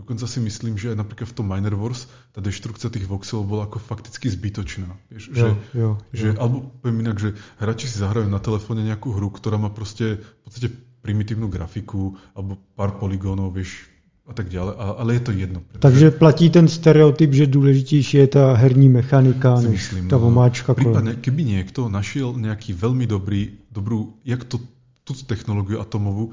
Dokonca 0.00 0.24
si 0.24 0.40
myslím, 0.40 0.80
že 0.80 0.96
aj 0.96 1.02
napríklad 1.02 1.28
v 1.28 1.36
tom 1.36 1.46
Miner 1.50 1.76
Wars 1.76 2.08
tá 2.32 2.40
deštrukcia 2.40 2.88
tých 2.88 3.04
voxelov 3.04 3.44
bola 3.44 3.68
ako 3.68 3.84
fakticky 3.84 4.32
zbytočná. 4.32 4.88
Vieš, 5.12 5.24
jo, 5.28 5.34
že, 5.34 5.48
jo, 5.76 5.90
že, 6.14 6.26
jo. 6.32 6.34
Alebo 6.40 6.56
poviem 6.80 7.04
inak, 7.04 7.20
že 7.20 7.36
hráči 7.60 7.84
si 7.84 8.00
zahrajú 8.00 8.32
na 8.32 8.40
telefóne 8.40 8.80
nejakú 8.80 9.12
hru, 9.12 9.28
ktorá 9.28 9.60
má 9.60 9.68
proste 9.68 10.24
v 10.24 10.40
podstate 10.46 10.68
primitívnu 11.04 11.52
grafiku 11.52 12.16
alebo 12.32 12.56
pár 12.78 12.96
poligónov, 12.96 13.52
vieš, 13.52 13.89
a 14.30 14.32
tak 14.32 14.46
ďalej, 14.46 14.74
ale 14.78 15.10
je 15.18 15.22
to 15.26 15.32
jedno. 15.34 15.60
Takže 15.82 16.14
platí 16.14 16.50
ten 16.50 16.70
stereotyp, 16.70 17.34
že 17.34 17.46
důležitější 17.46 18.16
je 18.16 18.26
ta 18.26 18.54
herní 18.54 18.88
mechanika, 18.88 19.60
než 19.60 19.90
myslím, 19.90 20.08
ta 20.08 20.16
no, 20.16 20.30
omáčka. 20.30 20.74
Prípadne, 20.74 21.18
keby 21.18 21.42
niekto 21.42 21.90
našiel 21.90 22.38
nejaký 22.38 22.70
veľmi 22.78 23.10
dobrý, 23.10 23.58
dobrú, 23.74 24.14
jak 24.22 24.46
to, 24.46 24.62
tú 25.02 25.18
technológiu 25.26 25.82
atomovú, 25.82 26.30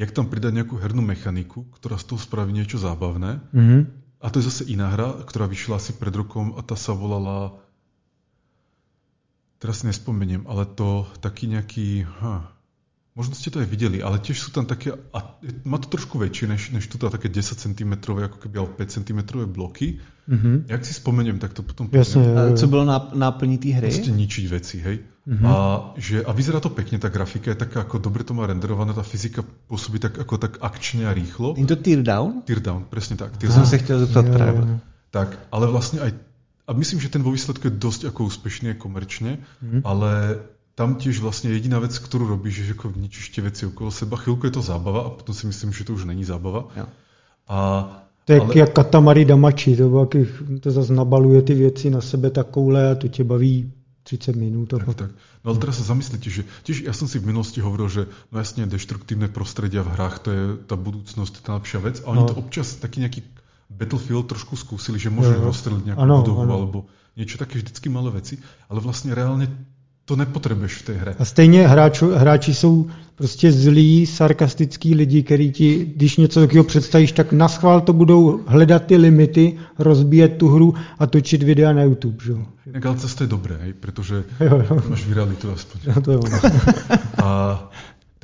jak 0.00 0.08
tam 0.10 0.26
pridať 0.26 0.64
nejakú 0.64 0.80
hernú 0.80 1.04
mechaniku, 1.04 1.68
ktorá 1.76 2.00
z 2.00 2.08
toho 2.08 2.20
spraví 2.24 2.56
niečo 2.56 2.80
zábavné. 2.80 3.44
Mm-hmm. 3.52 3.80
A 4.24 4.26
to 4.32 4.40
je 4.40 4.48
zase 4.48 4.62
iná 4.72 4.88
hra, 4.88 5.20
ktorá 5.28 5.44
vyšla 5.44 5.76
asi 5.76 5.92
pred 5.92 6.16
rokom 6.16 6.56
a 6.56 6.64
tá 6.64 6.80
sa 6.80 6.96
volala 6.96 7.60
teraz 9.60 9.80
si 9.80 9.88
nespomeniem, 9.88 10.44
ale 10.44 10.68
to 10.68 11.08
taký 11.24 11.48
nejaký, 11.48 12.04
ha, 12.20 12.52
Možno 13.14 13.38
ste 13.38 13.46
to 13.46 13.62
aj 13.62 13.70
videli, 13.70 14.02
ale 14.02 14.18
tiež 14.18 14.42
sú 14.42 14.50
tam 14.50 14.66
také, 14.66 14.90
a 14.90 15.18
má 15.62 15.78
to 15.78 15.86
trošku 15.86 16.18
väčšie 16.18 16.50
než, 16.50 16.62
než 16.74 16.90
tuto 16.90 17.06
také 17.06 17.30
10 17.30 17.46
cm, 17.54 17.92
ako 18.10 18.42
keby 18.42 18.54
ale 18.58 18.70
5 18.74 18.90
cm 18.90 19.20
bloky. 19.54 20.02
Mm-hmm. 20.26 20.66
Jak 20.66 20.82
si 20.82 20.98
spomeniem, 20.98 21.38
tak 21.38 21.54
to 21.54 21.62
potom 21.62 21.86
Jasne, 21.94 22.34
A 22.34 22.40
co 22.58 22.66
bylo 22.66 22.82
náplní 23.14 23.58
té 23.62 23.70
hry? 23.78 23.86
Proste 23.86 24.10
ničiť 24.10 24.44
veci, 24.50 24.82
hej. 24.82 24.96
Mm-hmm. 25.30 25.46
A, 25.46 25.54
že, 25.94 26.26
a 26.26 26.30
vyzerá 26.34 26.58
to 26.58 26.74
pekne, 26.74 26.98
tá 26.98 27.06
grafika 27.06 27.54
je 27.54 27.62
taká, 27.62 27.86
ako 27.86 28.02
dobre 28.02 28.26
to 28.26 28.34
má 28.34 28.50
renderované, 28.50 28.90
tá 28.90 29.06
fyzika 29.06 29.46
pôsobí 29.70 30.02
tak, 30.02 30.18
ako 30.18 30.34
tak 30.34 30.58
akčne 30.58 31.06
a 31.06 31.14
rýchlo. 31.14 31.54
Je 31.54 31.70
to 31.70 31.78
teardown? 31.78 32.42
Teardown, 32.42 32.90
presne 32.90 33.14
tak. 33.14 33.38
Teardown. 33.38 33.62
Som 33.62 33.70
sa 33.70 33.78
chtěl 33.78 34.10
zeptat 34.10 34.26
práve. 34.26 34.82
Tak, 35.14 35.38
ale 35.54 35.70
vlastne 35.70 36.02
aj 36.02 36.18
a 36.64 36.72
myslím, 36.72 36.96
že 36.96 37.12
ten 37.12 37.20
vo 37.20 37.28
výsledku 37.28 37.68
je 37.68 37.76
dosť 37.76 38.08
ako 38.08 38.24
úspešný 38.24 38.80
komerčne, 38.80 39.36
mm-hmm. 39.36 39.84
ale 39.84 40.40
tam 40.74 40.98
tiež 40.98 41.22
vlastne 41.22 41.54
jediná 41.54 41.78
vec, 41.78 41.94
ktorú 41.94 42.26
robíš, 42.34 42.62
je, 42.62 42.64
že 42.70 42.74
ako 42.74 42.98
ničíš 42.98 43.30
tie 43.30 43.42
veci 43.46 43.62
okolo 43.66 43.94
seba. 43.94 44.18
Chvíľku 44.18 44.50
je 44.50 44.54
to 44.58 44.62
zábava 44.62 45.06
a 45.06 45.10
potom 45.14 45.30
si 45.30 45.46
myslím, 45.46 45.70
že 45.70 45.86
to 45.86 45.94
už 45.94 46.10
není 46.10 46.26
zábava. 46.26 46.66
Ja. 46.74 46.86
A, 47.46 47.56
to 48.26 48.30
je 48.32 48.40
ale... 48.40 48.52
jak 48.58 48.72
katamari 48.74 49.24
damači, 49.24 49.76
to, 49.76 49.88
to 50.60 50.68
zase 50.70 50.90
nabaluje 50.90 51.42
ty 51.42 51.54
věci 51.54 51.90
na 51.90 52.00
sebe 52.00 52.30
takovouhle 52.30 52.90
a 52.90 52.94
to 52.94 53.08
tě 53.08 53.24
baví 53.24 53.72
30 54.02 54.36
minút. 54.36 54.68
Tak, 54.70 54.94
tak. 54.94 55.10
No 55.44 55.52
ale 55.52 55.60
teraz 55.60 55.80
sa 55.80 55.92
zamyslíte, 55.92 56.28
že 56.28 56.42
tiež 56.64 56.88
ja 56.88 56.92
som 56.96 57.08
si 57.08 57.20
v 57.20 57.28
minulosti 57.28 57.60
hovoril, 57.60 57.88
že 57.88 58.02
no 58.32 58.40
jasne 58.40 58.68
deštruktívne 58.68 59.28
prostredia 59.28 59.84
v 59.84 59.92
hrách, 59.96 60.16
to 60.24 60.28
je 60.32 60.42
tá 60.64 60.76
budúcnosť, 60.76 61.34
tá 61.40 61.56
lepšia 61.56 61.80
vec. 61.84 62.00
A 62.04 62.12
oni 62.12 62.24
no. 62.24 62.28
to 62.28 62.36
občas 62.36 62.80
taký 62.80 63.04
nejaký 63.04 63.20
Battlefield 63.68 64.28
trošku 64.28 64.60
skúsili, 64.60 65.00
že 65.00 65.08
môžeš 65.08 65.40
no. 65.40 65.48
rozstreliť 65.48 65.82
nejakú 65.92 66.00
ano, 66.00 66.16
budovu 66.20 66.42
ano. 66.44 66.52
alebo 66.52 66.78
niečo 67.16 67.40
také 67.40 67.60
vždycky 67.60 67.88
malé 67.88 68.12
veci, 68.12 68.40
ale 68.68 68.78
vlastne 68.84 69.16
reálne 69.16 69.48
to 70.04 70.16
nepotřebuješ 70.16 70.74
v 70.74 70.82
té 70.82 70.92
hře. 70.92 71.14
A 71.18 71.24
stejně 71.24 71.68
hráču, 71.68 72.10
hráči 72.14 72.54
jsou 72.54 72.86
prostě 73.14 73.52
zlí, 73.52 74.06
sarkastický 74.06 74.94
lidi, 74.94 75.22
který 75.22 75.52
ti, 75.52 75.92
když 75.96 76.16
něco 76.16 76.40
takového 76.40 76.64
představíš, 76.64 77.12
tak 77.12 77.32
na 77.32 77.48
schvál 77.48 77.80
to 77.80 77.92
budou 77.92 78.40
hledat 78.46 78.86
ty 78.86 78.96
limity, 78.96 79.56
rozbíjet 79.78 80.36
tu 80.36 80.48
hru 80.48 80.74
a 80.98 81.06
točit 81.06 81.42
videa 81.42 81.72
na 81.72 81.82
YouTube. 81.82 82.24
Že? 82.24 82.32
Inak 82.66 82.86
ale 82.86 82.96
to 82.96 83.24
je 83.24 83.28
dobré, 83.28 83.56
hej, 83.62 83.72
protože 83.72 84.24
jo, 84.40 84.64
jo. 84.70 84.82
máš 84.88 85.06
viralitu 85.06 85.52
aspoň. 85.52 85.80
Jo, 85.86 86.00
to 86.00 86.10
je 86.10 86.16
ono. 86.16 86.38
a 87.24 87.70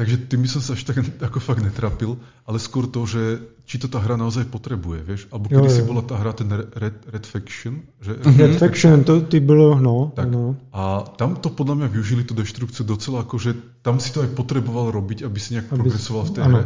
Takže 0.01 0.33
tým 0.33 0.41
by 0.41 0.49
som 0.49 0.65
sa 0.65 0.73
až 0.73 0.89
tak 0.89 1.05
ako 1.21 1.45
fakt 1.45 1.61
netrapil, 1.61 2.17
ale 2.49 2.57
skôr 2.57 2.89
to, 2.89 3.05
že 3.05 3.45
či 3.69 3.77
to 3.77 3.85
tá 3.85 4.01
hra 4.01 4.17
naozaj 4.17 4.49
potrebuje, 4.49 5.05
vieš? 5.05 5.23
Alebo 5.29 5.53
kedy 5.53 5.69
si 5.69 5.85
bola 5.85 6.01
tá 6.01 6.17
hra 6.17 6.33
ten 6.33 6.49
Red, 6.49 7.05
Red 7.05 7.29
Faction? 7.29 7.85
Že, 8.01 8.25
Red, 8.25 8.37
Red 8.41 8.55
Faction, 8.57 9.05
to 9.05 9.21
ty 9.29 9.45
bylo, 9.45 9.77
no. 9.77 10.09
Tak. 10.17 10.33
no. 10.33 10.57
A 10.73 11.05
tam 11.21 11.37
to 11.37 11.53
podľa 11.53 11.85
mňa 11.85 11.89
využili 11.93 12.25
tú 12.25 12.33
deštrukciu 12.33 12.89
docela 12.89 13.29
ako, 13.29 13.37
že 13.37 13.53
tam 13.85 14.01
si 14.01 14.09
to 14.09 14.25
aj 14.25 14.33
potreboval 14.33 14.89
robiť, 14.89 15.21
aby 15.21 15.37
si 15.37 15.61
nejak 15.61 15.69
aby 15.69 15.77
progresoval 15.77 16.25
v 16.25 16.33
tej 16.33 16.45
hre. 16.49 16.65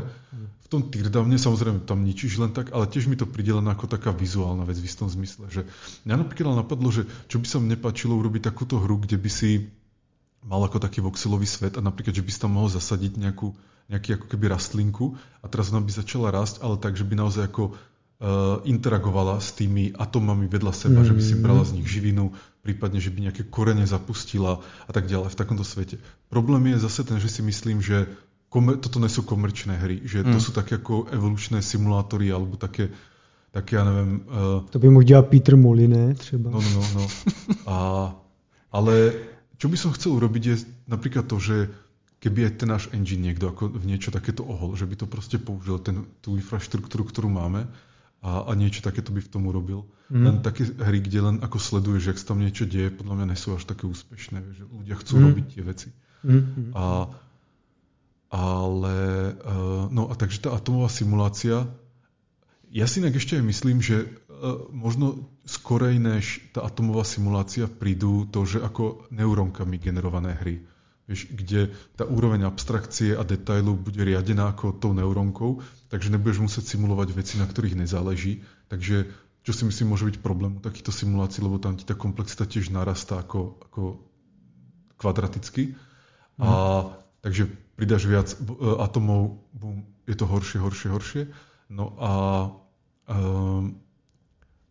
V 0.64 0.66
tom 0.70 0.86
Teardowne 0.86 1.34
samozrejme 1.34 1.82
tam 1.90 2.06
ničíš 2.06 2.38
len 2.38 2.54
tak, 2.54 2.70
ale 2.70 2.86
tiež 2.86 3.10
mi 3.10 3.18
to 3.18 3.26
príde 3.26 3.50
len 3.50 3.66
ako 3.66 3.90
taká 3.90 4.14
vizuálna 4.14 4.62
vec 4.62 4.78
v 4.78 4.86
istom 4.86 5.10
zmysle. 5.10 5.50
Že 5.50 5.66
mňa 6.06 6.22
napríklad 6.22 6.54
napadlo, 6.54 6.86
že 6.94 7.02
čo 7.26 7.42
by 7.42 7.46
sa 7.50 7.58
mne 7.58 7.82
páčilo 7.82 8.14
urobiť 8.14 8.46
takúto 8.46 8.78
hru, 8.78 9.02
kde 9.02 9.18
by 9.18 9.26
si 9.26 9.74
mal 10.44 10.60
ako 10.60 10.76
taký 10.76 11.00
voxelový 11.00 11.48
svet 11.48 11.80
a 11.80 11.82
napríklad, 11.82 12.12
že 12.12 12.20
by 12.20 12.30
si 12.30 12.38
tam 12.38 12.52
mohol 12.60 12.68
zasadiť 12.68 13.16
nejakú, 13.16 13.56
nejaký 13.88 14.20
ako 14.20 14.26
keby 14.28 14.52
rastlinku 14.52 15.16
a 15.40 15.48
teraz 15.48 15.72
ona 15.72 15.80
by 15.80 15.88
začala 15.88 16.28
rásť, 16.28 16.60
ale 16.60 16.76
tak, 16.76 17.00
že 17.00 17.08
by 17.08 17.16
naozaj 17.16 17.48
ako 17.48 17.72
uh, 17.72 18.60
interagovala 18.68 19.40
s 19.40 19.56
tými 19.56 19.96
atomami 19.96 20.44
vedľa 20.44 20.72
seba, 20.76 21.00
mm. 21.00 21.06
že 21.08 21.14
by 21.16 21.22
si 21.24 21.34
brala 21.40 21.64
z 21.64 21.80
nich 21.80 21.88
živinu, 21.88 22.36
prípadne, 22.60 23.00
že 23.00 23.08
by 23.08 23.32
nejaké 23.32 23.48
korene 23.48 23.88
zapustila 23.88 24.60
a 24.84 24.90
tak 24.92 25.08
ďalej 25.08 25.32
v 25.32 25.38
takomto 25.40 25.64
svete. 25.64 25.96
Problém 26.28 26.76
je 26.76 26.84
zase 26.84 27.08
ten, 27.08 27.16
že 27.16 27.32
si 27.32 27.40
myslím, 27.40 27.80
že 27.80 28.04
komer- 28.52 28.76
toto 28.76 29.00
nie 29.00 29.08
sú 29.08 29.24
komerčné 29.24 29.80
hry, 29.80 30.04
že 30.04 30.20
mm. 30.24 30.28
to 30.28 30.38
sú 30.44 30.52
také 30.52 30.76
ako 30.76 31.08
evolučné 31.08 31.64
simulátory 31.64 32.28
alebo 32.28 32.60
také, 32.60 32.92
také 33.48 33.80
ja 33.80 33.84
neviem... 33.88 34.28
Uh, 34.28 34.60
to 34.68 34.76
by 34.76 34.92
mohl 34.92 35.08
dělat 35.08 35.32
Peter 35.32 35.56
Moline 35.56 36.14
třeba. 36.14 36.52
No, 36.52 36.60
no, 36.60 36.68
no. 36.70 36.84
no. 37.00 37.06
A, 37.64 37.76
ale 38.72 39.12
čo 39.58 39.66
by 39.70 39.76
som 39.78 39.94
chcel 39.94 40.18
urobiť 40.18 40.42
je 40.42 40.56
napríklad 40.90 41.26
to, 41.30 41.38
že 41.38 41.70
keby 42.24 42.48
aj 42.48 42.52
ten 42.56 42.68
náš 42.72 42.84
engine 42.96 43.20
niekto 43.20 43.52
ako 43.52 43.68
v 43.68 43.84
niečo 43.84 44.08
takéto 44.08 44.42
ohol, 44.48 44.74
že 44.74 44.88
by 44.88 44.96
to 44.96 45.06
proste 45.06 45.36
použil 45.44 45.76
ten, 45.78 46.08
tú 46.24 46.40
infraštruktúru, 46.40 47.04
ktorú 47.04 47.28
máme 47.28 47.68
a, 48.24 48.48
a 48.48 48.50
niečo 48.56 48.80
takéto 48.80 49.12
by 49.12 49.20
v 49.20 49.28
tom 49.30 49.44
urobil. 49.44 49.84
Mm. 50.08 50.24
Len 50.24 50.36
také 50.40 50.64
hry, 50.64 51.04
kde 51.04 51.20
len 51.20 51.36
ako 51.44 51.60
sleduješ, 51.60 52.16
ak 52.16 52.18
sa 52.20 52.32
tam 52.32 52.40
niečo 52.40 52.64
deje, 52.64 52.88
podľa 52.88 53.14
mňa 53.20 53.26
nie 53.28 53.38
sú 53.38 53.52
až 53.52 53.68
také 53.68 53.84
úspešné, 53.84 54.40
že 54.56 54.64
ľudia 54.64 54.96
chcú 54.96 55.12
mm. 55.20 55.24
robiť 55.28 55.46
tie 55.52 55.62
veci. 55.68 55.88
Mm. 56.24 56.72
A, 56.72 57.12
ale, 58.32 58.96
uh, 59.44 59.84
no 59.92 60.08
a 60.08 60.14
takže 60.16 60.48
tá 60.48 60.56
atomová 60.56 60.88
simulácia, 60.88 61.68
ja 62.74 62.88
si 62.88 63.04
inak 63.04 63.20
ešte 63.20 63.36
aj 63.38 63.44
myslím, 63.44 63.78
že 63.84 64.08
možno 64.72 65.30
skorej 65.44 66.00
než 66.00 66.40
tá 66.52 66.64
atomová 66.64 67.04
simulácia 67.04 67.68
prídu 67.68 68.26
to, 68.28 68.44
že 68.48 68.58
ako 68.60 69.08
neurónkami 69.12 69.76
generované 69.78 70.34
hry. 70.40 70.56
Vieš, 71.04 71.28
kde 71.36 71.68
tá 72.00 72.08
úroveň 72.08 72.48
abstrakcie 72.48 73.12
a 73.12 73.20
detailu 73.28 73.76
bude 73.76 74.00
riadená 74.00 74.48
ako 74.56 74.72
tou 74.72 74.96
neurónkou, 74.96 75.60
takže 75.92 76.08
nebudeš 76.08 76.40
musieť 76.40 76.64
simulovať 76.76 77.12
veci, 77.12 77.36
na 77.36 77.44
ktorých 77.44 77.76
nezáleží. 77.76 78.40
Takže 78.72 79.12
čo 79.44 79.52
si 79.52 79.68
myslím 79.68 79.92
môže 79.92 80.08
byť 80.08 80.24
problém 80.24 80.64
takýchto 80.64 80.88
simulácií, 80.88 81.44
lebo 81.44 81.60
tam 81.60 81.76
ti 81.76 81.84
tá 81.84 81.92
komplexita 81.92 82.48
tiež 82.48 82.72
narastá 82.72 83.20
ako, 83.20 83.60
ako 83.68 83.82
kvadraticky. 84.96 85.76
Mm. 86.40 86.48
A, 86.48 86.50
takže 87.20 87.52
pridáš 87.76 88.08
viac 88.08 88.32
e, 88.32 88.36
atomov, 88.80 89.44
boom, 89.52 89.84
je 90.08 90.16
to 90.16 90.24
horšie, 90.24 90.56
horšie, 90.56 90.88
horšie. 90.88 91.22
No 91.68 91.92
a 92.00 92.10
um, 93.12 93.83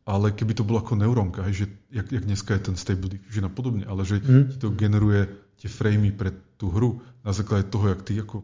ale 0.04 0.36
keby 0.36 0.54
to 0.54 0.68
bolo 0.68 0.84
ako 0.84 1.00
neurónka, 1.00 1.48
hej, 1.48 1.64
že 1.64 1.66
jak, 1.92 2.08
jak 2.12 2.24
dneska 2.28 2.52
je 2.60 2.62
ten 2.72 2.76
Stable 2.76 3.08
Diffusion 3.08 3.48
a 3.48 3.52
podobne, 3.52 3.88
ale 3.88 4.04
že 4.04 4.20
mm. 4.20 4.44
ti 4.52 4.58
to 4.60 4.76
generuje 4.76 5.32
tie 5.64 5.72
framey 5.72 6.12
pre 6.12 6.36
tú 6.60 6.68
hru 6.68 7.00
na 7.24 7.32
základe 7.32 7.72
toho, 7.72 7.88
jak 7.88 8.04
ty 8.04 8.20
ako 8.20 8.44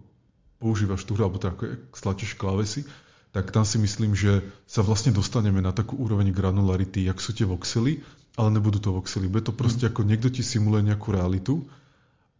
používaš 0.64 1.04
tú 1.04 1.20
hru, 1.20 1.28
alebo 1.28 1.40
tak 1.40 1.60
ako 1.60 1.76
stlačíš 1.92 2.40
klávesy, 2.40 2.88
tak 3.36 3.52
tam 3.52 3.68
si 3.68 3.78
myslím, 3.78 4.16
že 4.16 4.42
sa 4.66 4.82
vlastne 4.82 5.12
dostaneme 5.12 5.60
na 5.60 5.76
takú 5.76 6.00
úroveň 6.00 6.32
granularity, 6.32 7.06
jak 7.06 7.20
sú 7.20 7.36
tie 7.36 7.46
voxely, 7.46 8.02
ale 8.40 8.56
nebudú 8.56 8.80
to 8.80 8.96
voxely. 8.96 9.28
Bude 9.28 9.44
to 9.44 9.54
proste 9.54 9.84
mm. 9.84 9.90
ako 9.92 10.02
niekto 10.08 10.32
ti 10.32 10.42
simuluje 10.48 10.88
nejakú 10.88 11.12
realitu 11.12 11.68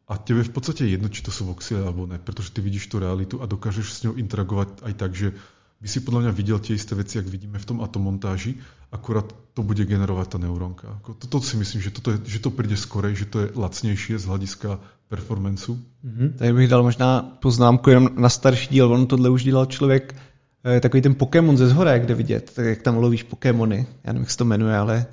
a 0.08 0.16
tebe 0.16 0.48
v 0.48 0.54
podstate 0.56 0.88
je 0.88 0.96
jedno, 0.96 1.12
či 1.12 1.22
to 1.22 1.30
sú 1.30 1.44
voxely 1.52 1.84
alebo 1.84 2.08
ne, 2.08 2.18
pretože 2.18 2.56
ty 2.56 2.64
vidíš 2.64 2.88
tú 2.88 3.04
realitu 3.04 3.44
a 3.44 3.46
dokážeš 3.52 3.88
s 3.92 4.02
ňou 4.08 4.16
interagovať 4.16 4.82
aj 4.88 4.94
tak, 4.96 5.12
že 5.12 5.36
by 5.80 5.88
si 5.88 6.04
podľa 6.04 6.28
mňa 6.28 6.32
videl 6.36 6.60
tie 6.60 6.76
isté 6.76 6.92
veci, 6.92 7.16
ak 7.20 7.28
vidíme 7.32 7.56
v 7.56 7.68
tom 7.68 7.80
atomontáži, 7.80 8.60
akurát 8.92 9.32
to 9.56 9.64
bude 9.64 9.80
generovať 9.80 10.28
tá 10.36 10.38
neurónka. 10.38 11.00
Toto 11.04 11.40
si 11.40 11.56
myslím, 11.56 11.80
že, 11.80 11.92
toto 11.96 12.12
je, 12.12 12.18
že 12.28 12.40
to 12.44 12.52
príde 12.52 12.76
skorej, 12.76 13.16
že 13.16 13.26
to 13.32 13.38
je 13.40 13.48
lacnejšie 13.56 14.20
z 14.20 14.26
hľadiska 14.28 14.80
performancu. 15.08 15.80
Mm-hmm. 16.06 16.30
Tady 16.38 16.54
bych 16.54 16.68
dal 16.68 16.84
možná 16.84 17.22
poznámku 17.40 17.90
jenom 17.90 18.10
na 18.16 18.30
starší 18.30 18.68
díl, 18.68 18.94
on 18.94 19.08
tohle 19.08 19.30
už 19.30 19.44
dělal 19.44 19.66
člověk, 19.66 20.16
eh, 20.64 20.80
takový 20.80 21.02
ten 21.02 21.16
Pokémon 21.16 21.58
ze 21.58 21.68
zhora, 21.68 21.98
kde 21.98 22.16
vidět, 22.16 22.52
tak 22.56 22.66
jak 22.66 22.82
tam 22.82 22.98
lovíš 22.98 23.24
Pokémony, 23.24 23.88
já 24.04 24.14
nevím, 24.14 24.22
jak 24.22 24.32
se 24.32 24.38
to 24.38 24.46
jmenuje, 24.46 24.78
ale 24.78 25.06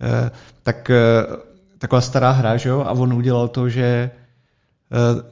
eh, 0.00 0.30
tak 0.62 0.90
eh, 0.90 1.24
taková 1.78 2.00
stará 2.00 2.30
hra, 2.30 2.56
že 2.56 2.68
jo, 2.68 2.80
a 2.80 2.90
on 2.92 3.12
udělal 3.12 3.48
to, 3.48 3.68
že 3.68 4.10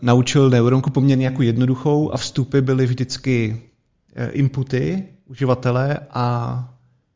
naučil 0.02 0.50
neuronku 0.50 0.90
poměrně 0.90 1.24
jako 1.24 1.42
jednoduchou 1.42 2.12
a 2.12 2.16
vstupy 2.16 2.60
byly 2.60 2.86
vždycky 2.86 3.62
inputy 4.32 5.04
uživatele 5.26 5.98
a 6.10 6.68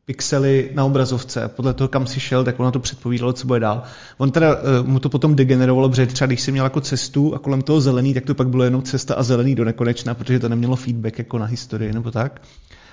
pixely 0.05 0.71
na 0.73 0.85
obrazovce, 0.85 1.47
podle 1.47 1.73
toho, 1.73 1.87
kam 1.87 2.07
si 2.07 2.19
šel, 2.19 2.43
tak 2.43 2.59
ono 2.59 2.71
to 2.71 2.79
předpovídalo, 2.79 3.33
co 3.33 3.47
bude 3.47 3.59
dál. 3.59 3.83
On 4.17 4.31
teda 4.31 4.55
uh, 4.55 4.87
mu 4.87 4.99
to 4.99 5.09
potom 5.09 5.35
degenerovalo, 5.35 5.89
protože 5.89 6.05
třeba 6.05 6.25
když 6.25 6.41
si 6.41 6.51
měl 6.51 6.65
jako 6.65 6.81
cestu 6.81 7.35
a 7.35 7.39
kolem 7.39 7.61
toho 7.61 7.81
zelený, 7.81 8.13
tak 8.13 8.25
to 8.25 8.35
pak 8.35 8.49
bylo 8.49 8.63
jenom 8.63 8.81
cesta 8.81 9.15
a 9.15 9.23
zelený 9.23 9.55
do 9.55 9.65
nekonečna, 9.65 10.13
protože 10.13 10.39
to 10.39 10.49
nemělo 10.49 10.75
feedback 10.75 11.17
jako 11.17 11.37
na 11.37 11.45
historii 11.45 11.93
nebo 11.93 12.11
tak. 12.11 12.41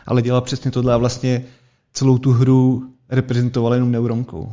Ale 0.07 0.23
dělal 0.23 0.41
přesně 0.41 0.71
tohle 0.71 0.95
a 0.95 0.97
vlastně 0.97 1.45
celou 1.93 2.19
tu 2.19 2.33
hru 2.33 2.83
reprezentoval 3.11 3.75
jenom 3.75 3.93
neuronkou 3.93 4.53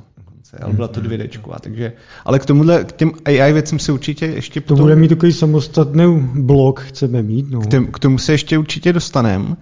ale 0.61 0.73
byla 0.73 0.87
to 0.87 1.01
2 1.01 1.17
takže, 1.61 1.93
ale 2.25 2.39
k 2.39 2.45
tomuhle, 2.45 2.83
k 2.83 2.91
těm 2.91 3.11
AI 3.25 3.53
věcem 3.53 3.79
se 3.79 3.91
určitě 3.91 4.25
ještě 4.25 4.61
potom... 4.61 4.77
To 4.77 4.83
bude 4.83 4.95
mít 4.95 5.07
takový 5.07 5.33
samostatný 5.33 6.29
blok, 6.33 6.81
chceme 6.81 7.23
mít, 7.23 7.49
no. 7.49 7.61
K, 7.61 7.67
tém, 7.67 7.87
k 7.87 7.99
tomu 7.99 8.17
se 8.17 8.31
ještě 8.31 8.57
určitě 8.57 8.93
dostaneme. 8.93 9.45
Uh, 9.45 9.55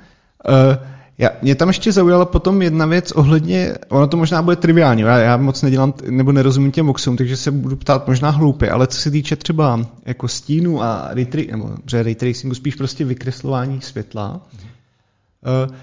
já, 1.17 1.29
mě 1.41 1.55
tam 1.55 1.67
ještě 1.67 1.91
zaujala 1.91 2.25
potom 2.25 2.61
jedna 2.61 2.85
věc 2.85 3.11
ohledně, 3.11 3.73
ono 3.89 4.07
to 4.07 4.17
možná 4.17 4.41
bude 4.41 4.55
triviální, 4.55 5.01
já, 5.01 5.17
já 5.17 5.37
moc 5.37 5.61
nedělám 5.61 5.93
nebo 6.09 6.31
nerozumím 6.31 6.71
těm 6.71 6.87
voxům, 6.87 7.17
takže 7.17 7.37
se 7.37 7.51
budu 7.51 7.75
ptát 7.75 8.07
možná 8.07 8.29
hloupě, 8.29 8.71
ale 8.71 8.87
co 8.87 8.97
se 8.97 9.11
týče 9.11 9.35
třeba 9.35 9.85
jako 10.05 10.27
stínu 10.27 10.83
a 10.83 11.09
ray, 11.11 11.47
nebo, 11.51 11.71
ray 11.93 12.15
tracingu, 12.15 12.55
spíš 12.55 12.75
prostě 12.75 13.05
vykreslování 13.05 13.81
světla, 13.81 14.41
uh, 15.65 15.75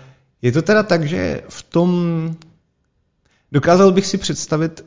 je 0.42 0.52
to 0.52 0.62
teda 0.62 0.82
tak, 0.82 1.08
že 1.08 1.42
v 1.48 1.62
tom 1.62 2.30
dokázal 3.52 3.92
bych 3.92 4.06
si 4.06 4.18
představit, 4.18 4.84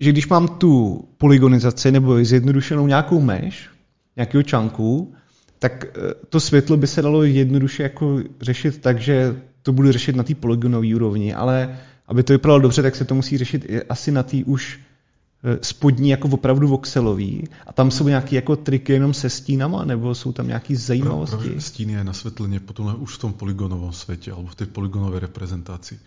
že 0.00 0.12
když 0.12 0.28
mám 0.28 0.48
tu 0.48 1.04
polygonizaci 1.18 1.92
nebo 1.92 2.24
zjednodušenou 2.24 2.86
nějakou 2.86 3.20
meš, 3.20 3.68
nějakého 4.16 4.42
čanku, 4.42 5.14
tak 5.58 5.84
eh, 5.84 6.14
to 6.28 6.40
světlo 6.40 6.76
by 6.76 6.86
se 6.86 7.02
dalo 7.02 7.22
jednoduše 7.22 7.82
jako 7.82 8.18
řešit 8.40 8.78
tak, 8.80 9.00
že 9.00 9.36
to 9.62 9.72
budu 9.72 9.92
řešit 9.92 10.16
na 10.16 10.22
té 10.22 10.34
polygonové 10.34 10.94
úrovni, 10.94 11.34
ale 11.34 11.78
aby 12.06 12.22
to 12.22 12.32
vypadalo 12.32 12.60
dobře, 12.60 12.82
tak 12.82 12.96
se 12.96 13.04
to 13.04 13.14
musí 13.14 13.38
řešit 13.38 13.66
asi 13.88 14.12
na 14.12 14.22
té 14.22 14.36
už 14.44 14.80
eh, 15.44 15.58
spodní 15.62 16.10
jako 16.10 16.28
opravdu 16.28 16.68
voxelový 16.68 17.48
a 17.66 17.72
tam 17.72 17.90
jsou 17.90 18.08
nějaké 18.08 18.36
jako 18.36 18.56
triky 18.56 18.92
jenom 18.92 19.14
se 19.14 19.30
stínama, 19.30 19.84
nebo 19.84 20.14
jsou 20.14 20.32
tam 20.32 20.46
nějaké 20.46 20.76
zajímavosti? 20.76 21.36
Právě 21.36 21.60
stín 21.60 21.90
je 21.90 22.04
nasvětlenie 22.04 22.60
potom 22.60 22.96
už 22.98 23.14
v 23.14 23.18
tom 23.18 23.32
polygonovom 23.32 23.92
světě 23.92 24.32
alebo 24.32 24.48
v 24.48 24.54
té 24.54 24.66
polygonové 24.66 25.20
reprezentaci 25.20 25.98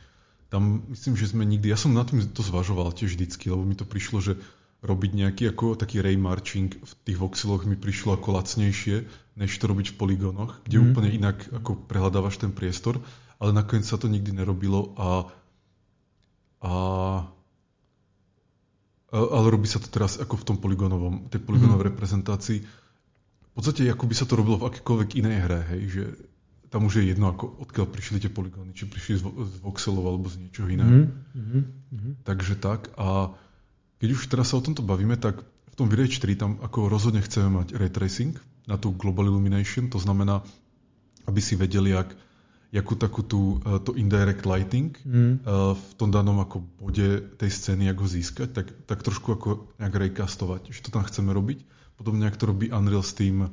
tam 0.48 0.88
myslím, 0.92 1.20
že 1.20 1.32
sme 1.32 1.44
nikdy, 1.44 1.68
ja 1.68 1.80
som 1.80 1.92
na 1.92 2.08
tým 2.08 2.24
to 2.32 2.40
zvažoval 2.40 2.96
tiež 2.96 3.20
vždycky, 3.20 3.52
lebo 3.52 3.68
mi 3.68 3.76
to 3.76 3.84
prišlo, 3.84 4.24
že 4.24 4.34
robiť 4.86 5.12
nejaký 5.18 5.44
ako 5.52 5.76
taký 5.76 6.00
ray 6.00 6.16
marching 6.16 6.72
v 6.72 6.92
tých 7.04 7.18
voxeloch 7.18 7.66
mi 7.66 7.76
prišlo 7.76 8.16
ako 8.16 8.38
lacnejšie, 8.38 9.10
než 9.36 9.52
to 9.58 9.66
robiť 9.66 9.94
v 9.94 9.98
poligónoch, 9.98 10.62
kde 10.64 10.78
mm. 10.80 10.84
úplne 10.88 11.10
inak 11.12 11.38
ako 11.52 11.90
prehľadávaš 11.90 12.40
ten 12.40 12.54
priestor, 12.54 13.02
ale 13.42 13.52
nakoniec 13.52 13.90
sa 13.90 13.98
to 13.98 14.08
nikdy 14.08 14.32
nerobilo 14.32 14.94
a, 14.96 15.10
a 16.62 16.74
ale 19.08 19.48
robí 19.48 19.72
sa 19.72 19.80
to 19.80 19.88
teraz 19.88 20.20
ako 20.20 20.36
v 20.36 20.46
tom 20.52 20.58
poligónovom, 20.60 21.32
tej 21.32 21.40
poligónovej 21.40 21.88
mm. 21.88 21.92
reprezentácii. 21.96 22.60
V 22.60 23.52
podstate 23.56 23.88
ako 23.88 24.04
by 24.04 24.16
sa 24.16 24.28
to 24.28 24.36
robilo 24.36 24.60
v 24.62 24.68
akékoľvek 24.70 25.10
inej 25.18 25.38
hre, 25.48 25.60
hej, 25.74 25.82
že 25.90 26.04
tam 26.68 26.88
už 26.88 27.00
je 27.00 27.16
jedno, 27.16 27.32
ako, 27.32 27.64
odkiaľ 27.64 27.86
prišli 27.88 28.20
tie 28.20 28.32
poligóny, 28.32 28.76
či 28.76 28.88
prišli 28.88 29.20
z, 29.20 29.24
z 29.24 29.56
voxelov 29.64 30.04
alebo 30.04 30.28
z 30.28 30.48
niečoho 30.48 30.68
iného. 30.68 31.08
Mm-hmm. 31.08 31.64
Takže 32.28 32.60
tak. 32.60 32.92
A 33.00 33.32
keď 34.04 34.10
už 34.14 34.28
teraz 34.28 34.52
sa 34.52 34.60
o 34.60 34.66
tomto 34.66 34.84
bavíme, 34.84 35.16
tak 35.16 35.42
v 35.44 35.76
tom 35.76 35.88
Virage 35.88 36.20
4 36.20 36.36
tam 36.36 36.52
ako 36.60 36.92
rozhodne 36.92 37.24
chceme 37.24 37.64
mať 37.64 37.78
ray 37.80 37.92
tracing 37.92 38.36
na 38.68 38.76
tú 38.76 38.92
global 38.92 39.32
illumination, 39.32 39.88
to 39.88 39.98
znamená, 39.98 40.44
aby 41.24 41.40
si 41.40 41.56
vedeli, 41.56 41.96
jak, 41.96 42.12
jakú 42.76 43.00
takú 43.00 43.24
tú, 43.24 43.64
e, 43.64 43.80
to 43.80 43.96
indirect 43.96 44.44
lighting 44.44 44.92
mm. 45.08 45.48
v 45.72 45.90
tom 45.96 46.12
danom 46.12 46.44
ako 46.44 46.68
bode 46.84 47.40
tej 47.40 47.52
scény, 47.52 47.88
ako 47.88 48.04
získať, 48.12 48.52
tak, 48.52 48.68
tak 48.84 49.08
trošku 49.08 49.40
ako 49.40 49.72
nejak 49.80 49.96
raycastovať, 49.96 50.76
že 50.76 50.84
to 50.84 50.92
tam 50.92 51.08
chceme 51.08 51.32
robiť. 51.32 51.64
Podobne, 51.96 52.28
ako 52.28 52.38
to 52.38 52.46
robí 52.52 52.66
Unreal 52.70 53.02
s 53.02 53.16
tým 53.16 53.50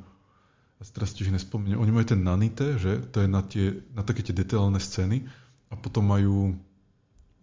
teraz 0.91 1.15
tiež 1.15 1.33
nespomeniem, 1.33 1.81
oni 1.81 1.91
majú 1.93 2.05
ten 2.05 2.21
nanite, 2.21 2.77
že 2.77 3.01
to 3.09 3.23
je 3.23 3.27
na, 3.29 3.41
tie, 3.41 3.81
na 3.95 4.05
také 4.05 4.21
tie 4.21 4.35
detailné 4.35 4.77
scény 4.77 5.25
a 5.71 5.73
potom 5.79 6.05
majú 6.05 6.53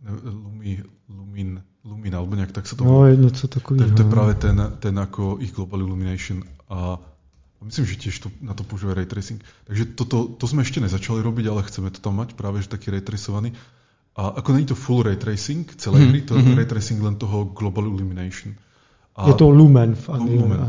Lumi, 0.03 0.83
Lumin, 1.07 1.63
Lumin, 1.87 2.15
alebo 2.15 2.35
nejak 2.35 2.51
tak 2.51 2.67
sa 2.67 2.75
to 2.75 2.83
No, 2.83 3.07
je 3.07 3.15
takového. 3.47 3.87
To, 3.87 3.95
to 3.95 4.03
je 4.03 4.11
práve 4.11 4.35
ten, 4.35 4.59
ten 4.83 4.95
ako 4.99 5.39
ich 5.39 5.55
Global 5.55 5.79
Illumination 5.79 6.43
a 6.67 6.99
myslím, 7.63 7.87
že 7.87 7.95
tiež 8.03 8.15
to, 8.27 8.29
na 8.43 8.55
to 8.59 8.67
používa 8.67 8.99
ray 8.99 9.07
tracing. 9.07 9.39
Takže 9.71 9.95
toto, 9.95 10.27
to 10.27 10.45
sme 10.51 10.67
ešte 10.67 10.83
nezačali 10.83 11.23
robiť, 11.23 11.45
ale 11.47 11.63
chceme 11.63 11.95
to 11.95 12.03
tam 12.03 12.19
mať 12.19 12.35
práve, 12.35 12.59
že 12.59 12.71
taký 12.71 12.91
ray 12.91 13.03
tracovaný. 13.03 13.55
A 14.19 14.43
ako 14.43 14.49
není 14.53 14.67
to 14.67 14.77
full 14.77 15.07
ray 15.07 15.17
tracing 15.17 15.71
celej 15.79 16.05
mm-hmm. 16.05 16.13
hry, 16.13 16.21
to 16.27 16.35
mm-hmm. 16.35 16.59
ray 16.59 16.67
tracing 16.67 16.99
len 16.99 17.17
toho 17.17 17.47
Global 17.55 17.87
Illumination. 17.87 18.59
A 19.13 19.29
je 19.29 19.35
to 19.37 19.53
Lumen 19.53 19.93
v 19.93 20.05
Lumen. 20.17 20.61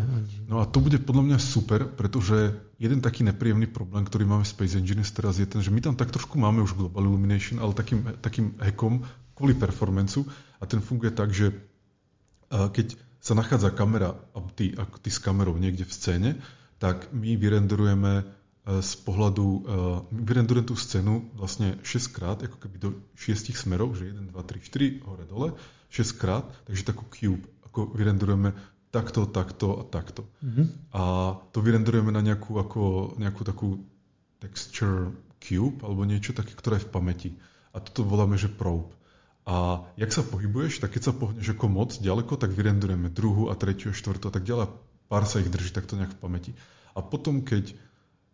No 0.51 0.59
a 0.59 0.67
to 0.67 0.83
bude 0.83 0.99
podľa 1.01 1.23
mňa 1.33 1.39
super, 1.39 1.87
pretože 1.87 2.53
jeden 2.75 2.99
taký 2.99 3.23
nepríjemný 3.23 3.71
problém, 3.71 4.03
ktorý 4.03 4.27
máme 4.27 4.43
v 4.43 4.53
Space 4.53 4.75
Engineers 4.75 5.15
teraz 5.15 5.39
je 5.39 5.47
ten, 5.47 5.63
že 5.63 5.71
my 5.71 5.79
tam 5.79 5.95
tak 5.95 6.11
trošku 6.11 6.35
máme 6.35 6.59
už 6.61 6.75
Global 6.75 7.07
Illumination, 7.07 7.63
ale 7.63 7.71
takým, 7.71 8.03
takým 8.19 8.59
hackom 8.59 9.07
kvôli 9.33 9.55
performanceu 9.55 10.27
a 10.59 10.67
ten 10.67 10.83
funguje 10.83 11.15
tak, 11.15 11.31
že 11.31 11.55
keď 12.53 12.93
sa 13.23 13.33
nachádza 13.33 13.71
kamera 13.71 14.13
a 14.35 14.37
ty, 14.51 14.75
ako 14.75 14.99
ty 14.99 15.09
s 15.09 15.17
kamerou 15.23 15.55
niekde 15.55 15.87
v 15.87 15.95
scéne, 15.95 16.29
tak 16.77 17.07
my 17.15 17.39
vyrenderujeme 17.39 18.13
e, 18.19 18.23
z 18.83 18.93
pohľadu, 19.07 19.47
e, 19.47 19.59
my 20.11 20.21
vyrenderujeme 20.27 20.67
tú 20.67 20.75
scénu 20.75 21.31
vlastne 21.39 21.79
6 21.87 22.11
krát, 22.11 22.43
ako 22.43 22.59
keby 22.59 22.75
do 22.83 22.89
6 23.15 23.55
smerov, 23.55 23.95
že 23.95 24.11
1, 24.11 24.27
2, 24.27 24.35
3, 24.35 24.59
4, 24.59 25.07
hore, 25.07 25.23
dole, 25.23 25.55
6 25.87 26.19
krát, 26.19 26.43
takže 26.67 26.83
takú 26.83 27.07
cube 27.15 27.47
ako 27.73 27.89
vyrenderujeme 27.97 28.53
takto, 28.93 29.25
takto 29.25 29.81
a 29.81 29.83
takto. 29.89 30.29
Mm-hmm. 30.45 30.93
A 30.93 31.01
to 31.49 31.65
vyrenderujeme 31.65 32.13
na 32.13 32.21
nejakú, 32.21 32.61
ako, 32.61 33.17
nejakú 33.17 33.41
takú 33.41 33.81
texture 34.37 35.09
cube 35.41 35.81
alebo 35.81 36.05
niečo 36.05 36.37
také, 36.37 36.53
ktoré 36.53 36.77
je 36.77 36.85
v 36.85 36.93
pamäti. 36.93 37.29
A 37.73 37.81
toto 37.81 38.05
voláme, 38.05 38.37
že 38.37 38.53
probe. 38.53 38.93
A 39.49 39.81
jak 39.97 40.13
sa 40.13 40.21
pohybuješ, 40.21 40.85
tak 40.85 40.93
keď 40.93 41.09
sa 41.09 41.13
pohneš 41.17 41.57
ako 41.57 41.65
moc 41.67 41.97
ďaleko, 41.97 42.37
tak 42.37 42.53
vyrenderujeme 42.53 43.09
druhú 43.09 43.49
a 43.49 43.57
tretiu 43.57 43.91
a 43.91 43.97
štvrtú 43.97 44.29
a 44.29 44.33
tak 44.37 44.45
ďalej. 44.45 44.69
Pár 45.09 45.25
sa 45.25 45.41
ich 45.41 45.49
drží 45.49 45.73
takto 45.73 45.97
nejak 45.97 46.13
v 46.13 46.21
pamäti. 46.21 46.51
A 46.93 47.01
potom, 47.01 47.41
keď 47.41 47.73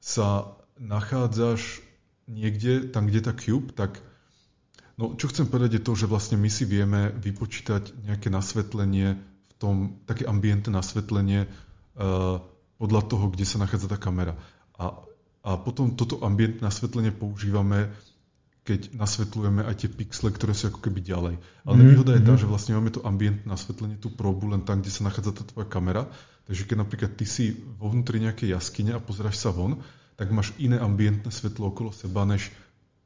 sa 0.03 0.59
nachádzaš 0.75 1.79
niekde, 2.27 2.91
tam, 2.91 3.07
kde 3.07 3.23
je 3.23 3.25
tá 3.25 3.33
cube, 3.33 3.71
tak 3.71 4.03
No, 4.99 5.15
čo 5.15 5.31
chcem 5.31 5.47
povedať 5.47 5.79
je 5.79 5.85
to, 5.87 5.95
že 5.95 6.11
vlastne 6.11 6.35
my 6.35 6.51
si 6.51 6.67
vieme 6.67 7.15
vypočítať 7.23 8.03
nejaké 8.03 8.27
nasvetlenie 8.27 9.15
tom, 9.59 9.99
také 10.07 10.23
ambientné 10.23 10.71
nasvetlenie 10.71 11.45
uh, 11.45 12.39
podľa 12.79 13.01
toho, 13.11 13.27
kde 13.27 13.43
sa 13.43 13.59
nachádza 13.59 13.91
tá 13.91 13.99
kamera. 13.99 14.39
A, 14.79 15.03
a 15.43 15.59
potom 15.59 15.93
toto 15.99 16.23
ambientné 16.23 16.63
nasvetlenie 16.63 17.11
používame, 17.11 17.91
keď 18.63 18.95
nasvetlujeme 18.95 19.67
aj 19.67 19.75
tie 19.83 19.89
pixle, 19.91 20.31
ktoré 20.31 20.55
sú 20.55 20.71
ako 20.71 20.79
keby 20.79 21.03
ďalej. 21.03 21.35
Ale 21.67 21.73
mm, 21.75 21.79
nevýhoda 21.83 22.15
je 22.15 22.23
tá, 22.23 22.33
mhm. 22.37 22.39
že 22.39 22.47
vlastne 22.47 22.73
máme 22.79 22.91
to 22.95 23.03
ambientné 23.03 23.45
nasvetlenie, 23.45 23.99
tú 23.99 24.09
probu 24.15 24.47
len 24.55 24.63
tam, 24.63 24.79
kde 24.79 24.95
sa 24.95 25.03
nachádza 25.03 25.35
tá 25.35 25.43
tvoja 25.43 25.67
kamera. 25.67 26.07
Takže 26.47 26.65
keď 26.65 26.77
napríklad 26.81 27.11
ty 27.13 27.25
si 27.29 27.53
vo 27.77 27.91
vnútri 27.91 28.17
nejakej 28.23 28.57
jaskyne 28.57 28.97
a 28.97 29.03
pozráš 29.03 29.37
sa 29.37 29.53
von, 29.53 29.83
tak 30.17 30.33
máš 30.33 30.51
iné 30.57 30.81
ambientné 30.81 31.29
svetlo 31.29 31.71
okolo 31.71 31.93
seba, 31.93 32.25
než 32.25 32.51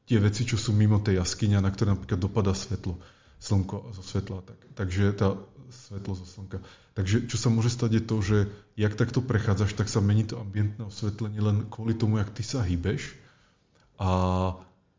tie 0.08 0.20
veci, 0.20 0.44
čo 0.44 0.58
sú 0.58 0.72
mimo 0.76 1.00
tej 1.00 1.20
jaskyne, 1.22 1.60
na 1.60 1.70
ktoré 1.70 1.94
napríklad 1.96 2.20
dopadá 2.20 2.52
svetlo, 2.56 3.00
slnko 3.40 3.94
zo 3.96 4.04
svetla. 4.04 4.44
Tak, 4.44 4.58
takže 4.80 5.04
tá 5.16 5.36
svetlo 5.70 6.18
zo 6.18 6.26
slnka. 6.28 6.60
Takže 6.94 7.30
čo 7.30 7.38
sa 7.40 7.48
môže 7.48 7.72
stať 7.72 7.92
je 8.00 8.04
to, 8.04 8.18
že 8.20 8.38
jak 8.76 8.94
takto 8.98 9.24
prechádzaš, 9.24 9.78
tak 9.78 9.88
sa 9.88 10.04
mení 10.04 10.28
to 10.28 10.42
ambientné 10.42 10.84
osvetlenie 10.84 11.40
len 11.40 11.58
kvôli 11.70 11.96
tomu, 11.96 12.20
jak 12.20 12.34
ty 12.36 12.44
sa 12.44 12.66
hýbeš 12.66 13.16
a, 14.02 14.10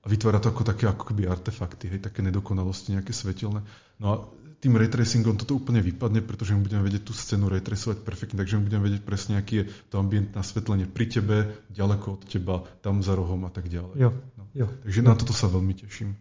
vytvára 0.05 0.37
to 0.41 0.53
ako 0.53 0.69
také 0.69 0.85
ako 0.85 1.13
keby 1.13 1.29
artefakty, 1.29 1.89
hej, 1.89 2.01
také 2.05 2.21
nedokonalosti, 2.21 2.93
nejaké 2.93 3.17
svetelné. 3.17 3.65
No 3.97 4.07
a 4.07 4.15
tým 4.61 4.81
raytracingom 4.81 5.37
toto 5.37 5.61
úplne 5.61 5.85
vypadne, 5.85 6.25
pretože 6.25 6.57
my 6.57 6.65
budeme 6.65 6.85
vedieť 6.89 7.05
tú 7.05 7.13
scénu 7.13 7.53
raytracovať 7.53 8.01
perfektne, 8.01 8.41
takže 8.41 8.57
my 8.57 8.65
budeme 8.65 8.85
vedieť 8.89 9.03
presne, 9.05 9.37
aký 9.37 9.61
je 9.61 9.65
to 9.93 10.01
ambientné 10.01 10.41
osvetlenie 10.41 10.89
pri 10.89 11.05
tebe, 11.09 11.37
ďaleko 11.69 12.07
od 12.17 12.23
teba, 12.25 12.65
tam 12.81 13.05
za 13.05 13.13
rohom 13.13 13.45
a 13.45 13.53
tak 13.53 13.69
ďalej. 13.69 13.97
Jo, 13.97 14.11
no. 14.41 14.45
jo. 14.57 14.67
Takže 14.89 15.01
jo. 15.01 15.05
na 15.05 15.13
toto 15.21 15.37
sa 15.37 15.53
veľmi 15.53 15.77
teším. 15.77 16.17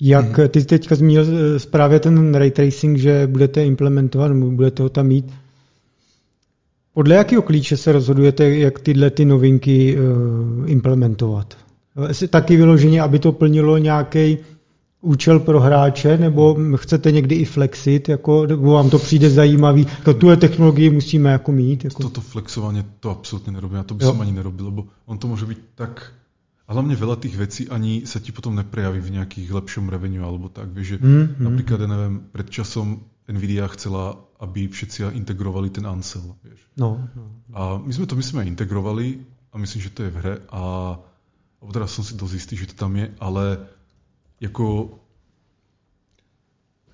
Jak 0.00 0.38
mhm. 0.38 0.48
ty 0.48 0.64
teďka 0.64 0.94
zmínil 0.94 1.24
eh, 1.24 1.58
právě 1.70 2.00
ten 2.00 2.34
ray 2.34 2.50
tracing, 2.50 2.98
že 2.98 3.26
budete 3.26 3.64
implementovat, 3.64 4.28
nebo 4.28 4.50
budete 4.50 4.82
ho 4.82 4.88
tam 4.88 5.06
mít. 5.06 5.32
Podle 6.94 7.14
jakého 7.14 7.42
klíče 7.42 7.76
se 7.76 7.92
rozhodujete, 7.92 8.56
jak 8.56 8.80
tyhle 8.80 9.10
ty 9.10 9.24
novinky 9.24 9.96
uh, 9.96 10.70
implementovat? 10.70 11.54
Taky 12.30 12.56
vyloženě, 12.56 13.02
aby 13.02 13.18
to 13.18 13.32
plnilo 13.32 13.78
nějaký 13.78 14.38
účel 15.00 15.40
pro 15.40 15.60
hráče, 15.60 16.18
nebo 16.18 16.56
chcete 16.76 17.12
někdy 17.12 17.34
i 17.34 17.44
flexit, 17.44 18.08
jako, 18.08 18.46
nebo 18.46 18.72
vám 18.72 18.90
to 18.90 18.98
přijde 18.98 19.30
zajímavý, 19.30 19.86
jako 19.98 20.14
tuhle 20.14 20.36
technologii 20.36 20.90
musíme 20.90 21.30
jako 21.32 21.52
mít? 21.52 21.84
Jako... 21.84 22.02
Toto 22.02 22.20
flexovanie 22.20 22.84
to 23.00 23.10
absolútne 23.10 23.52
nerobím, 23.52 23.80
a 23.80 23.84
to 23.84 23.94
by 23.94 24.04
jo. 24.04 24.12
som 24.12 24.20
ani 24.20 24.32
nerobil, 24.32 24.64
lebo 24.64 24.80
on 25.06 25.18
to 25.18 25.24
môže 25.28 25.48
byť 25.48 25.58
tak, 25.74 26.12
a 26.70 26.74
hlavne 26.78 26.94
veľa 26.94 27.18
tých 27.18 27.34
vecí 27.34 27.62
ani 27.66 28.06
sa 28.06 28.22
ti 28.22 28.30
potom 28.30 28.54
neprejaví 28.54 29.02
v 29.02 29.18
nejakých 29.18 29.50
lepšom 29.50 29.90
revenue 29.90 30.22
alebo 30.22 30.46
tak. 30.46 30.70
Vieš, 30.70 30.86
že 30.86 30.96
mm, 31.02 31.42
napríklad, 31.42 31.82
ja 31.82 31.88
neviem, 31.90 32.30
pred 32.30 32.46
časom 32.46 33.02
Nvidia 33.26 33.66
chcela, 33.74 34.14
aby 34.38 34.70
všetci 34.70 35.10
integrovali 35.18 35.74
ten 35.74 35.82
Ansel. 35.82 36.38
Vieš. 36.46 36.62
No, 36.78 37.10
no. 37.10 37.26
A 37.58 37.60
my 37.82 37.90
sme 37.90 38.06
to 38.06 38.14
myslím 38.14 38.46
aj 38.46 38.50
integrovali 38.54 39.18
a 39.50 39.58
myslím, 39.58 39.80
že 39.82 39.90
to 39.90 40.06
je 40.06 40.14
v 40.14 40.18
hre 40.22 40.34
a 40.54 40.62
alebo 41.60 41.76
teraz 41.76 41.92
som 41.92 42.00
si 42.00 42.16
dosť 42.16 42.34
istý, 42.40 42.54
že 42.56 42.72
to 42.72 42.76
tam 42.86 42.96
je, 42.96 43.12
ale 43.20 43.60
ako 44.40 44.96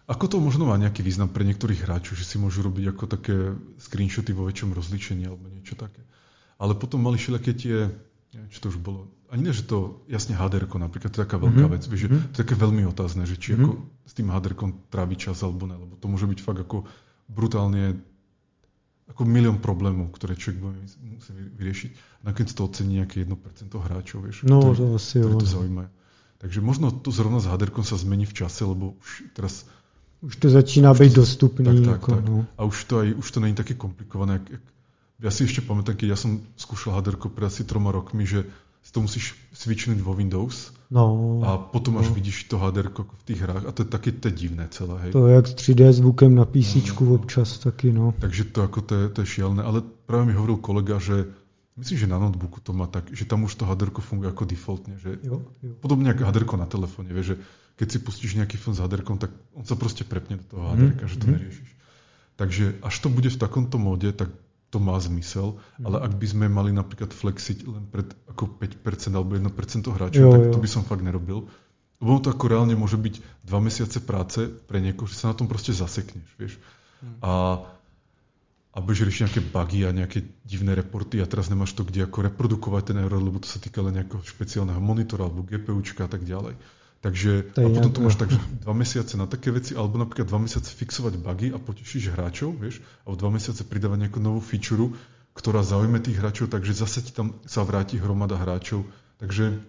ako 0.07 0.25
to 0.27 0.37
možno 0.39 0.71
má 0.71 0.79
nejaký 0.79 1.03
význam 1.03 1.31
pre 1.31 1.43
niektorých 1.43 1.83
hráčov, 1.83 2.15
že 2.15 2.27
si 2.27 2.39
môžu 2.39 2.63
robiť 2.63 2.95
ako 2.95 3.05
také 3.11 3.37
screenshoty 3.79 4.31
vo 4.31 4.47
väčšom 4.47 4.71
rozlišení 4.75 5.27
alebo 5.27 5.51
niečo 5.51 5.75
také. 5.75 6.03
Ale 6.63 6.79
potom 6.79 7.03
mali 7.03 7.19
všelijaké 7.19 7.53
tie 7.59 7.77
čo 8.53 8.59
to 8.63 8.67
už 8.75 8.79
bolo, 8.81 9.11
ani 9.33 9.51
ne, 9.51 9.53
že 9.53 9.67
to, 9.67 10.05
jasne 10.07 10.37
HDR 10.37 10.67
napríklad, 10.67 11.11
to 11.11 11.19
je 11.21 11.25
taká 11.27 11.37
veľká 11.41 11.67
mm-hmm. 11.67 11.75
vec, 11.75 11.83
vieš, 11.89 12.01
že 12.07 12.09
mm-hmm. 12.11 12.31
to 12.31 12.37
je 12.37 12.43
také 12.47 12.55
veľmi 12.55 12.83
otázne, 12.87 13.23
že 13.27 13.37
či 13.41 13.55
mm-hmm. 13.55 13.65
ako 13.65 13.71
s 14.07 14.13
tým 14.15 14.29
HDR 14.31 14.55
trávi 14.93 15.17
čas 15.19 15.41
alebo 15.43 15.65
ne, 15.67 15.77
lebo 15.77 15.95
to 15.99 16.07
môže 16.07 16.27
byť 16.29 16.41
fakt 16.41 16.61
ako 16.63 16.87
brutálne 17.27 17.99
ako 19.07 19.23
milión 19.23 19.63
problémov, 19.63 20.11
ktoré 20.19 20.35
človek 20.35 20.59
bude 20.59 20.83
musí 20.83 21.31
vyriešiť. 21.31 21.91
Nakoniec 22.27 22.51
to 22.51 22.67
ocení 22.67 22.99
nejaké 22.99 23.23
1% 23.23 23.39
hráčov, 23.71 24.27
vieš, 24.27 24.43
no, 24.43 24.59
ktorí, 24.59 24.79
to, 24.83 24.87
asi 24.99 25.17
ktorí 25.23 25.35
to 25.39 25.47
zaujímajú. 25.47 25.91
Takže 26.37 26.59
možno 26.61 26.91
to 26.91 27.15
zrovna 27.15 27.39
s 27.39 27.47
HDR 27.47 27.71
sa 27.87 27.97
zmení 27.97 28.27
v 28.27 28.35
čase, 28.35 28.67
lebo 28.67 28.99
už 28.99 29.31
teraz 29.33 29.63
už 30.27 30.37
to 30.37 30.49
být 30.51 31.13
to, 31.15 31.21
dostupný. 31.21 31.65
Tak, 31.65 31.77
tak, 31.77 31.87
jako, 31.87 32.13
tak. 32.13 32.25
No. 32.25 32.47
A 32.59 32.65
už 32.65 32.85
to, 32.85 32.99
aj, 32.99 33.09
už 33.15 33.31
to 33.31 33.41
není 33.41 33.55
také 33.55 33.75
komplikované, 33.75 34.33
jak, 34.33 34.51
jak 34.51 34.63
ja 35.17 35.31
si 35.33 35.49
ešte 35.49 35.65
pamätám, 35.65 35.97
keď 35.97 36.09
ja 36.13 36.19
som 36.19 36.45
skúšal 36.61 37.01
haderko 37.01 37.33
pred 37.33 37.49
asi 37.49 37.65
troma 37.65 37.89
rokmi, 37.89 38.29
že 38.29 38.45
si 38.87 38.91
to 38.95 39.03
musíš 39.03 39.35
switchnúť 39.51 39.99
vo 39.99 40.15
Windows 40.15 40.71
no, 40.95 41.43
a 41.43 41.59
potom 41.59 41.99
až 41.99 42.15
no. 42.15 42.23
vidíš 42.23 42.47
to 42.47 42.55
haderko 42.55 43.03
v 43.03 43.25
tých 43.27 43.43
hrách 43.43 43.65
a 43.67 43.75
to 43.75 43.83
je 43.83 43.89
také 43.91 44.15
to 44.15 44.31
je 44.31 44.35
divné 44.47 44.71
celé. 44.71 44.95
Hej. 45.03 45.11
To 45.11 45.27
je 45.27 45.33
jak 45.35 45.47
s 45.51 45.55
3D 45.59 45.83
zvukem 45.99 46.31
na 46.39 46.47
PC 46.47 46.87
no, 46.87 47.03
no, 47.03 47.19
občas 47.19 47.59
taky, 47.59 47.91
no. 47.91 48.15
Takže 48.15 48.55
to, 48.55 48.63
ako 48.63 48.79
to, 48.87 48.93
je, 48.95 49.05
to 49.11 49.19
je 49.27 49.29
šialené, 49.41 49.67
ale 49.67 49.83
práve 50.07 50.31
mi 50.31 50.39
hovoril 50.39 50.63
kolega, 50.63 51.03
že 51.03 51.27
myslím, 51.83 51.97
že 51.99 52.07
na 52.07 52.23
notebooku 52.23 52.63
to 52.63 52.71
má 52.71 52.87
tak, 52.87 53.11
že 53.11 53.27
tam 53.27 53.43
už 53.43 53.59
to 53.59 53.67
haderko 53.67 53.99
funguje 53.99 54.31
ako 54.31 54.45
defaultne, 54.47 54.95
že 55.03 55.19
jo, 55.19 55.43
jo. 55.67 55.75
podobne 55.83 56.15
ako 56.15 56.23
haderko 56.23 56.55
na 56.55 56.71
telefóne, 56.71 57.11
vieš, 57.11 57.35
že 57.35 57.37
keď 57.77 57.87
si 57.91 57.99
pustíš 58.01 58.33
nejaký 58.39 58.55
film 58.55 58.73
s 58.73 58.81
haderkom, 58.81 59.19
tak 59.19 59.35
on 59.53 59.67
sa 59.67 59.75
proste 59.75 60.07
prepne 60.07 60.39
do 60.41 60.47
toho 60.47 60.63
haderka, 60.71 61.05
mm, 61.05 61.11
že 61.11 61.17
to 61.19 61.27
mm. 61.27 61.33
neriešiš. 61.35 61.71
Takže 62.37 62.65
až 62.85 62.95
to 63.03 63.09
bude 63.11 63.29
v 63.33 63.41
takomto 63.41 63.77
móde, 63.81 64.13
tak 64.15 64.31
to 64.71 64.83
má 64.83 64.99
zmysel, 64.99 65.57
mm. 65.79 65.87
ale 65.87 65.97
ak 66.03 66.13
by 66.19 66.27
sme 66.27 66.47
mali 66.51 66.75
napríklad 66.75 67.15
flexiť 67.15 67.65
len 67.71 67.87
pred 67.87 68.11
ako 68.27 68.59
5% 68.59 69.15
alebo 69.15 69.39
1% 69.39 69.47
hráčov, 69.87 70.23
jo, 70.27 70.33
tak 70.35 70.43
jo. 70.51 70.53
to 70.53 70.59
by 70.59 70.69
som 70.71 70.83
fakt 70.83 71.07
nerobil. 71.07 71.47
Lebo 71.97 72.21
to 72.21 72.29
ako 72.29 72.45
reálne 72.53 72.77
môže 72.77 73.01
byť 73.01 73.47
dva 73.47 73.59
mesiace 73.63 74.05
práce 74.05 74.45
pre 74.45 74.85
niekoho, 74.85 75.09
že 75.09 75.17
sa 75.17 75.33
na 75.33 75.37
tom 75.39 75.49
proste 75.49 75.73
zasekneš, 75.73 76.29
vieš. 76.37 76.55
Mm. 77.01 77.19
A, 77.25 77.33
a 78.75 78.79
budeš 78.85 79.09
riešiť 79.09 79.23
nejaké 79.25 79.43
bugy 79.49 79.81
a 79.87 79.97
nejaké 79.97 80.19
divné 80.45 80.77
reporty 80.77 81.25
a 81.25 81.31
teraz 81.31 81.49
nemáš 81.49 81.73
to 81.73 81.87
kde 81.87 82.05
ako 82.05 82.29
reprodukovať 82.29 82.93
ten 82.93 82.97
error, 83.01 83.23
lebo 83.23 83.41
to 83.41 83.49
sa 83.49 83.63
týka 83.63 83.81
len 83.81 83.97
nejakého 83.97 84.21
špeciálneho 84.21 84.83
monitora 84.83 85.25
alebo 85.25 85.47
GPUčka 85.47 86.05
a 86.05 86.11
tak 86.11 86.27
ďalej. 86.27 86.59
Takže 87.01 87.53
a 87.55 87.69
potom 87.69 87.93
to 87.93 88.01
máš 88.01 88.17
tak, 88.17 88.33
že 88.35 88.41
dva 88.65 88.75
mesiace 88.75 89.15
na 89.15 89.27
také 89.31 89.55
veci, 89.55 89.77
alebo 89.77 90.01
napríklad 90.01 90.27
dva 90.27 90.43
mesiace 90.43 90.73
fixovať 90.75 91.21
bugy 91.21 91.53
a 91.55 91.59
potešíš 91.61 92.11
hráčov, 92.11 92.57
vieš, 92.59 92.83
alebo 93.07 93.17
dva 93.21 93.31
mesiace 93.37 93.63
pridávať 93.63 94.09
nejakú 94.09 94.19
novú 94.19 94.41
feature, 94.43 94.91
ktorá 95.37 95.61
zaujme 95.63 96.01
tých 96.01 96.19
hráčov, 96.19 96.49
takže 96.49 96.73
zase 96.73 97.05
ti 97.05 97.13
tam 97.13 97.37
sa 97.45 97.63
vráti 97.63 98.01
hromada 98.01 98.41
hráčov. 98.41 98.89
Takže 99.21 99.61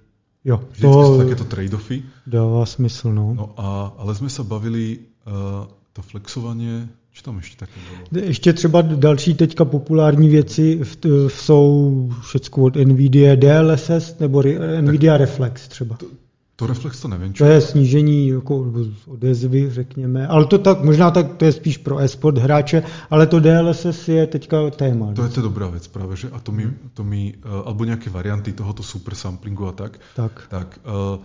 jo, 0.48 0.56
vždycky 0.72 0.88
to 0.88 1.08
sú 1.08 1.20
takéto 1.20 1.46
trade-offy. 1.46 1.98
Dáva 2.24 2.66
smysl, 2.66 3.12
no. 3.12 3.36
no 3.36 3.46
a, 3.60 3.92
ale 4.00 4.16
sme 4.16 4.32
sa 4.32 4.48
bavili 4.48 5.04
uh, 5.28 5.68
to 5.92 6.02
flexovanie, 6.02 6.88
čo 7.18 7.24
tam 7.24 7.38
ještě 7.38 7.56
také 7.58 7.80
bylo? 7.90 8.24
Ještě 8.24 8.54
třeba 8.54 8.82
další 8.82 9.34
teďka 9.34 9.66
populární 9.66 10.30
věci 10.30 10.82
jsou 11.28 12.10
všechno 12.22 12.64
od 12.64 12.76
NVIDIA 12.76 13.36
DLSS 13.36 14.20
nebo 14.20 14.44
NVIDIA 14.82 15.14
tak 15.14 15.22
Reflex 15.22 15.68
třeba. 15.68 15.96
To, 15.96 16.06
to 16.58 16.68
reflex 16.68 16.98
to. 17.02 17.08
Čo? 17.34 17.46
To 17.46 17.46
je 17.46 17.62
snížení 17.62 18.28
jako 18.28 18.66
odezvy, 19.08 19.70
řekněme. 19.72 20.28
Ale 20.28 20.46
to 20.46 20.58
tak, 20.58 20.84
možná 20.84 21.12
tak, 21.12 21.38
to 21.38 21.46
je 21.46 21.52
spíš 21.52 21.78
pro 21.78 22.02
e-sport 22.02 22.38
hráče, 22.38 22.84
ale 23.10 23.28
to 23.28 23.40
DLSS 23.40 24.08
je 24.08 24.28
teďka 24.28 24.70
téma. 24.70 25.14
To 25.14 25.24
je 25.24 25.30
to 25.30 25.42
dobrá 25.42 25.70
věc 25.70 25.88
práve, 25.88 26.16
že? 26.16 26.30
A 26.34 26.40
to 26.40 26.52
mi, 26.52 26.74
to 26.94 27.04
mi 27.04 27.34
uh, 27.46 27.52
alebo 27.66 27.86
nějaké 27.86 28.10
varianty 28.10 28.54
tohoto 28.54 28.84
super 28.84 29.16
samplingu 29.16 29.68
a 29.68 29.72
tak. 29.72 30.00
Tak. 30.16 30.48
tak 30.50 30.80
uh, 30.86 31.22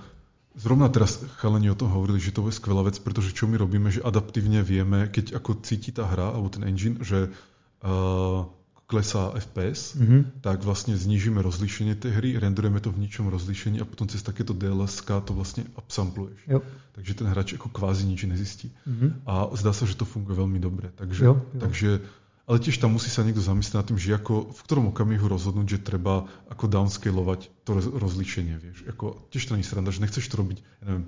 Zrovna 0.53 0.93
teraz 0.93 1.24
chalani 1.41 1.72
o 1.72 1.74
tom 1.74 1.89
hovorili, 1.89 2.20
že 2.20 2.28
to 2.28 2.45
je 2.45 2.53
skvelá 2.53 2.85
vec, 2.85 3.01
pretože 3.01 3.33
čo 3.33 3.49
my 3.49 3.57
robíme, 3.57 3.89
že 3.89 4.05
adaptívne 4.05 4.61
vieme, 4.61 5.09
keď 5.09 5.41
ako 5.41 5.64
cíti 5.64 5.97
tá 5.97 6.05
hra 6.05 6.28
alebo 6.37 6.53
ten 6.53 6.68
engine, 6.68 7.01
že 7.01 7.33
uh, 7.80 8.45
klesá 8.93 9.32
FPS, 9.32 9.97
mm-hmm. 9.97 10.45
tak 10.45 10.61
vlastne 10.61 10.93
znížime 10.93 11.40
rozlíšenie 11.40 11.97
tej 11.97 12.12
hry, 12.12 12.36
renderujeme 12.36 12.76
to 12.84 12.93
v 12.93 13.09
ničom 13.09 13.32
rozlíšení 13.32 13.80
a 13.80 13.88
potom 13.88 14.05
cez 14.05 14.20
takéto 14.20 14.53
DLSK 14.53 15.24
to 15.24 15.32
vlastne 15.32 15.64
upsampluješ. 15.80 16.45
Jo. 16.45 16.61
Takže 16.93 17.12
ten 17.16 17.26
hráč 17.32 17.57
ako 17.57 17.72
kvázi 17.72 18.05
nič 18.05 18.28
nezistí. 18.28 18.68
Mm-hmm. 18.84 19.24
A 19.24 19.49
zdá 19.57 19.72
sa, 19.72 19.88
že 19.88 19.97
to 19.97 20.05
funguje 20.05 20.36
veľmi 20.36 20.61
dobre. 20.61 20.93
Takže, 20.93 21.22
jo, 21.24 21.40
jo. 21.40 21.61
takže 21.64 22.05
ale 22.43 22.59
tiež 22.59 22.82
tam 22.82 22.99
musí 22.99 23.09
sa 23.09 23.24
niekto 23.24 23.40
zamyslieť 23.40 23.80
nad 23.80 23.86
tým, 23.88 23.97
že 23.97 24.18
ako, 24.18 24.53
v 24.53 24.61
ktorom 24.66 24.90
okamihu 24.93 25.24
rozhodnúť, 25.30 25.78
že 25.78 25.86
treba 25.88 26.28
ako 26.53 26.68
downscalovať 26.68 27.49
to 27.64 27.80
rozlíšenie, 27.97 28.61
vieš. 28.61 28.84
Ako, 28.93 29.30
tiež 29.32 29.49
to 29.49 29.57
nie 29.57 29.64
sranda, 29.64 29.95
že 29.95 30.03
nechceš 30.03 30.26
to 30.26 30.36
robiť, 30.43 30.59
ja 30.61 30.84
neviem, 30.84 31.07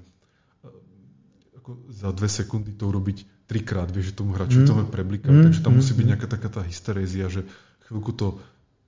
ako 1.58 1.70
za 1.90 2.12
dve 2.14 2.28
sekundy 2.30 2.76
to 2.76 2.86
urobiť 2.86 3.48
trikrát, 3.48 3.88
vieš, 3.88 4.12
že 4.12 4.18
tomu 4.20 4.36
hráču 4.36 4.62
mm. 4.62 4.68
to 4.68 4.72
preblikať, 4.88 5.32
mm. 5.32 5.44
takže 5.48 5.60
tam 5.64 5.80
musí 5.80 5.92
byť 5.96 6.04
mhm. 6.04 6.10
nejaká 6.12 6.26
taká 6.28 6.48
tá 6.48 6.60
hysterézia, 6.64 7.26
že 7.32 7.48
chvíľku 7.88 8.12
to 8.16 8.38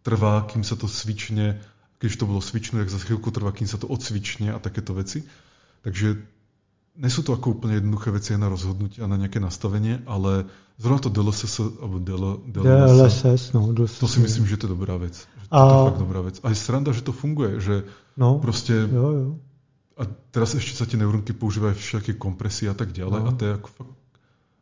trvá, 0.06 0.46
kým 0.46 0.62
sa 0.62 0.78
to 0.78 0.86
svične, 0.86 1.58
keď 1.98 2.10
to 2.20 2.24
bolo 2.28 2.40
svičné, 2.44 2.84
tak 2.84 2.92
za 2.92 3.00
chvíľku 3.00 3.32
trvá, 3.32 3.50
kým 3.50 3.66
sa 3.66 3.80
to 3.80 3.88
odsvične 3.88 4.52
a 4.52 4.58
takéto 4.60 4.92
veci. 4.94 5.24
Takže 5.82 6.16
nie 6.96 7.12
sú 7.12 7.20
to 7.20 7.36
ako 7.36 7.60
úplne 7.60 7.76
jednoduché 7.76 8.08
veci 8.08 8.32
na 8.36 8.48
rozhodnutie 8.48 9.04
a 9.04 9.10
na 9.10 9.20
nejaké 9.20 9.36
nastavenie, 9.36 10.00
ale 10.08 10.48
zrovna 10.80 11.00
to 11.04 11.10
DLSS, 11.12 11.60
alebo 11.60 12.00
DL, 12.00 12.24
DLSS, 12.48 12.64
DLSS, 12.64 13.42
no, 13.52 13.60
DLSS, 13.72 14.00
to 14.00 14.08
si 14.08 14.18
myslím, 14.24 14.44
že 14.48 14.56
to 14.56 14.64
je 14.68 14.72
dobrá 14.72 14.96
vec. 14.96 15.14
Že 15.16 15.48
a... 15.52 15.60
To 15.60 15.72
je 15.76 15.88
fakt 15.92 16.00
dobrá 16.00 16.20
vec. 16.24 16.36
A 16.40 16.46
je 16.52 16.58
sranda, 16.58 16.90
že 16.96 17.04
to 17.04 17.12
funguje, 17.12 17.60
že 17.60 17.84
no, 18.16 18.40
proste... 18.40 18.72
Jo, 18.88 19.06
jo. 19.12 19.28
A 19.96 20.04
teraz 20.28 20.52
ešte 20.52 20.76
sa 20.76 20.84
tie 20.84 21.00
neuronky 21.00 21.32
používajú 21.32 21.72
všaké 21.72 22.20
kompresie 22.20 22.68
a 22.68 22.76
tak 22.76 22.92
ďalej 22.92 23.20
no. 23.24 23.28
a 23.28 23.30
to 23.32 23.42
je 23.48 23.52
ako 23.56 23.68
fakt 23.72 23.94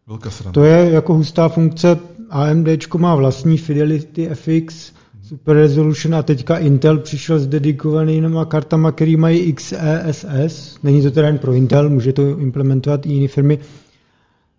velká 0.07 0.30
sranda. 0.30 0.55
To 0.55 0.64
je 0.64 0.91
jako 0.91 1.14
hustá 1.14 1.49
funkce 1.49 1.99
AMD 2.31 2.68
má 2.99 3.14
vlastní 3.14 3.59
Fidelity 3.59 4.29
FX, 4.35 4.93
Super 5.22 5.57
Resolution 5.57 6.14
a 6.14 6.22
teďka 6.22 6.59
Intel 6.59 6.99
přišel 6.99 7.39
s 7.39 7.47
dedikovanými 7.47 8.37
kartama, 8.49 8.93
které 8.93 9.16
mají 9.16 9.53
XESS. 9.53 10.79
Není 10.83 11.03
to 11.03 11.11
teda 11.11 11.27
jen 11.27 11.39
pro 11.39 11.53
Intel, 11.53 11.91
může 11.91 12.12
to 12.12 12.39
implementovat 12.39 13.07
i 13.07 13.12
jiné 13.12 13.29
firmy. 13.29 13.59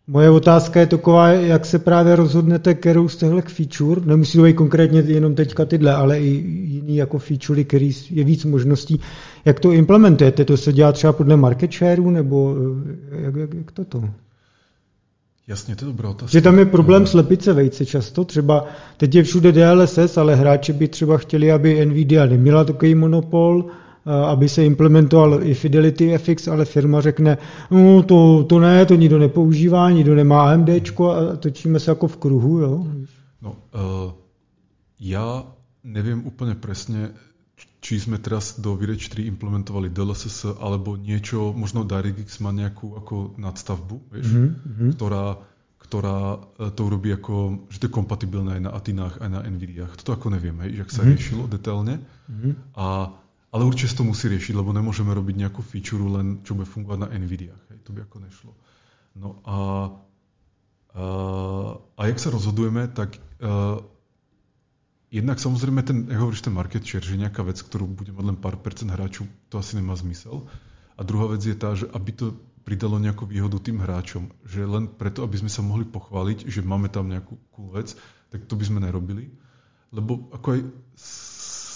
Moje 0.07 0.29
otázka 0.29 0.79
je 0.79 0.87
taková, 0.87 1.29
jak 1.29 1.65
se 1.65 1.79
právě 1.79 2.15
rozhodnete, 2.15 2.73
kterou 2.73 3.07
z 3.07 3.15
těchto 3.17 3.41
feature, 3.41 4.01
nemusí 4.05 4.37
to 4.37 4.43
být 4.43 4.53
konkrétně 4.53 4.99
jenom 4.99 5.35
teďka 5.35 5.65
tyhle, 5.65 5.93
ale 5.93 6.19
i 6.19 6.27
jiný 6.65 6.95
jako 6.95 7.19
feature, 7.19 7.63
který 7.63 7.91
je 8.09 8.23
víc 8.23 8.45
možností, 8.45 8.99
jak 9.45 9.59
to 9.59 9.71
implementujete? 9.71 10.45
To 10.45 10.57
se 10.57 10.73
dělá 10.73 10.91
třeba 10.91 11.13
podle 11.13 11.37
market 11.37 11.73
shareu, 11.73 12.09
nebo 12.09 12.55
eh, 13.11 13.21
jak, 13.21 13.35
jak, 13.35 13.53
jak 13.53 13.71
to 13.71 13.85
to? 13.85 14.03
Jasně, 15.47 15.75
to 15.75 15.85
je 15.85 15.91
dobrá 15.91 16.09
otázka. 16.09 16.31
Že 16.31 16.41
tam 16.41 16.59
je 16.59 16.65
problém 16.65 17.01
no. 17.01 17.07
slepice 17.07 17.53
vejce 17.53 17.85
často. 17.85 18.25
Třeba 18.25 18.65
teď 18.97 19.15
je 19.15 19.23
všude 19.23 19.51
DLSS, 19.51 20.17
ale 20.17 20.35
hráči 20.35 20.73
by 20.73 20.87
třeba 20.87 21.17
chtěli, 21.17 21.51
aby 21.51 21.85
Nvidia 21.85 22.25
neměla 22.25 22.63
takový 22.63 22.95
monopol, 22.95 23.65
aby 24.05 24.49
se 24.49 24.65
implementoval 24.65 25.43
i 25.43 25.53
Fidelity 25.53 26.17
FX, 26.17 26.47
ale 26.47 26.65
firma 26.65 27.01
řekne, 27.01 27.37
no 27.71 28.03
to, 28.03 28.43
to 28.43 28.59
ne, 28.59 28.85
to 28.85 28.95
nikdo 28.95 29.19
nepoužívá, 29.19 29.91
nikdo 29.91 30.15
nemá 30.15 30.51
AMD 30.51 30.69
a 30.69 31.35
točíme 31.39 31.79
se 31.79 31.91
jako 31.91 32.07
v 32.07 32.17
kruhu. 32.17 32.59
Jo? 32.59 32.87
No, 33.41 33.49
uh, 33.49 34.11
já 34.99 35.43
nevím 35.83 36.27
úplně 36.27 36.55
přesně, 36.55 37.09
či 37.85 38.01
sme 38.01 38.17
teraz 38.17 38.57
do 38.57 38.73
Village 38.73 39.13
3 39.13 39.29
implementovali 39.37 39.93
DLSS 39.93 40.57
alebo 40.57 40.97
niečo, 40.97 41.53
možno 41.53 41.85
DirectX 41.85 42.41
má 42.41 42.49
nejakú 42.49 42.97
ako 42.97 43.37
nadstavbu, 43.37 44.09
vieš, 44.09 44.33
mm-hmm. 44.33 44.97
ktorá, 44.97 45.37
ktorá 45.77 46.17
e, 46.57 46.73
to 46.73 46.81
urobí 46.81 47.13
ako, 47.13 47.69
že 47.69 47.77
to 47.77 47.85
je 47.85 47.93
kompatibilné 47.93 48.57
aj 48.57 48.61
na 48.65 48.71
Atinách, 48.73 49.21
aj 49.21 49.29
na 49.29 49.45
Nvidiách. 49.45 50.01
Toto 50.01 50.17
ako 50.17 50.33
neviem, 50.33 50.57
hej, 50.65 50.81
jak 50.81 50.89
sa 50.89 51.05
mm-hmm. 51.05 51.13
riešilo 51.13 51.43
detailne. 51.45 52.01
Mm-hmm. 52.01 52.53
A, 52.73 53.13
ale 53.53 53.61
určite 53.69 53.93
to 53.93 54.01
musí 54.01 54.33
riešiť, 54.33 54.57
lebo 54.57 54.73
nemôžeme 54.73 55.13
robiť 55.13 55.45
nejakú 55.45 55.61
feature 55.61 56.01
len, 56.01 56.41
čo 56.41 56.57
bude 56.57 56.65
fungovať 56.65 57.05
na 57.05 57.13
Nvidiách. 57.13 57.63
Hej, 57.69 57.85
to 57.85 57.93
by 57.93 58.01
ako 58.01 58.17
nešlo. 58.17 58.51
No 59.13 59.37
a, 59.45 59.57
a, 60.97 61.05
a 61.85 62.01
jak 62.09 62.17
sa 62.17 62.33
rozhodujeme, 62.33 62.89
tak 62.89 63.21
uh, 63.45 63.77
jednak 65.15 65.39
samozrejme 65.39 65.79
ten, 65.87 66.11
ako 66.11 66.21
hovoríš, 66.27 66.43
ten 66.43 66.51
market 66.51 66.83
share, 66.83 67.07
že 67.07 67.15
nejaká 67.15 67.39
vec, 67.47 67.55
ktorú 67.63 67.87
bude 67.87 68.11
mať 68.11 68.25
len 68.35 68.37
pár 68.37 68.59
percent 68.59 68.91
hráčov, 68.91 69.31
to 69.47 69.55
asi 69.55 69.79
nemá 69.79 69.95
zmysel. 69.95 70.43
A 70.99 71.07
druhá 71.07 71.31
vec 71.31 71.47
je 71.47 71.55
tá, 71.55 71.71
že 71.71 71.87
aby 71.95 72.11
to 72.11 72.35
pridalo 72.67 72.99
nejakú 72.99 73.23
výhodu 73.29 73.61
tým 73.61 73.79
hráčom, 73.79 74.27
že 74.43 74.67
len 74.67 74.91
preto, 74.91 75.23
aby 75.23 75.39
sme 75.39 75.51
sa 75.53 75.63
mohli 75.63 75.87
pochváliť, 75.87 76.51
že 76.51 76.65
máme 76.65 76.91
tam 76.91 77.07
nejakú 77.07 77.39
cool 77.55 77.71
vec, 77.71 77.95
tak 78.33 78.43
to 78.49 78.59
by 78.59 78.65
sme 78.67 78.83
nerobili. 78.83 79.31
Lebo 79.95 80.27
ako 80.35 80.47
aj 80.51 80.59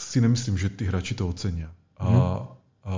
si 0.09 0.17
nemyslím, 0.19 0.57
že 0.57 0.73
tí 0.73 0.89
hráči 0.89 1.15
to 1.15 1.29
ocenia. 1.29 1.69
A, 1.95 2.05
mm. 2.09 2.19
a 2.89 2.93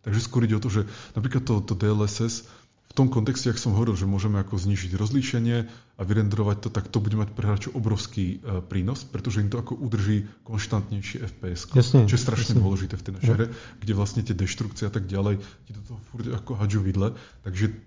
takže 0.00 0.20
skôr 0.24 0.48
ide 0.48 0.56
o 0.56 0.64
to, 0.64 0.72
že 0.72 0.88
napríklad 1.12 1.44
to, 1.44 1.60
to 1.60 1.76
DLSS, 1.76 2.48
v 2.90 2.92
tom 2.98 3.06
kontexte, 3.06 3.46
ak 3.46 3.62
som 3.62 3.70
hovoril, 3.78 3.94
že 3.94 4.02
môžeme 4.02 4.42
ako 4.42 4.58
znižiť 4.58 4.98
rozlíšenie 4.98 5.56
a 5.94 6.02
vyrendrovať 6.02 6.56
to, 6.66 6.68
tak 6.74 6.90
to 6.90 6.98
bude 6.98 7.14
mať 7.14 7.30
pre 7.38 7.46
hráčov 7.46 7.78
obrovský 7.78 8.42
uh, 8.42 8.58
prínos, 8.66 9.06
pretože 9.06 9.46
im 9.46 9.46
to 9.46 9.62
ako 9.62 9.78
udrží 9.78 10.26
konštantnejšie 10.42 11.22
FPS, 11.22 11.70
čo 11.70 12.02
je 12.02 12.18
strašne 12.18 12.58
jasne. 12.58 12.62
dôležité 12.66 12.98
v 12.98 13.04
tej 13.06 13.12
našej 13.22 13.34
hre, 13.38 13.46
kde 13.78 13.92
vlastne 13.94 14.26
tie 14.26 14.34
deštrukcie 14.34 14.90
a 14.90 14.92
tak 14.92 15.06
ďalej 15.06 15.38
ti 15.38 15.70
do 15.70 15.82
toho 15.86 16.02
furt 16.10 16.26
ako 16.34 16.58
hadžu 16.58 16.82
vidle, 16.82 17.14
takže 17.46 17.78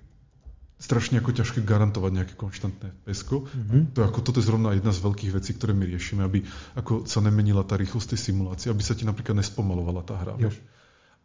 strašne 0.80 1.20
ako 1.20 1.36
ťažké 1.36 1.60
garantovať 1.68 2.12
nejaké 2.12 2.34
konštantné 2.39 2.91
fps 3.04 3.28
mm-hmm. 3.28 3.99
To 3.99 4.08
ako, 4.08 4.20
toto 4.24 4.39
je 4.39 4.47
zrovna 4.47 4.72
jedna 4.72 4.95
z 4.95 5.04
veľkých 5.04 5.32
vecí, 5.36 5.51
ktoré 5.56 5.76
my 5.76 5.84
riešime, 5.84 6.24
aby 6.24 6.47
ako 6.80 7.08
sa 7.08 7.20
nemenila 7.20 7.68
tá 7.68 7.76
rýchlosť 7.76 8.16
tej 8.16 8.32
simulácie, 8.32 8.68
aby 8.72 8.84
sa 8.84 8.95
ti 8.95 9.04
napríklad 9.04 9.36
nespomalovala 9.36 10.04
tá 10.04 10.16
hra. 10.16 10.39
Vieš? 10.39 10.60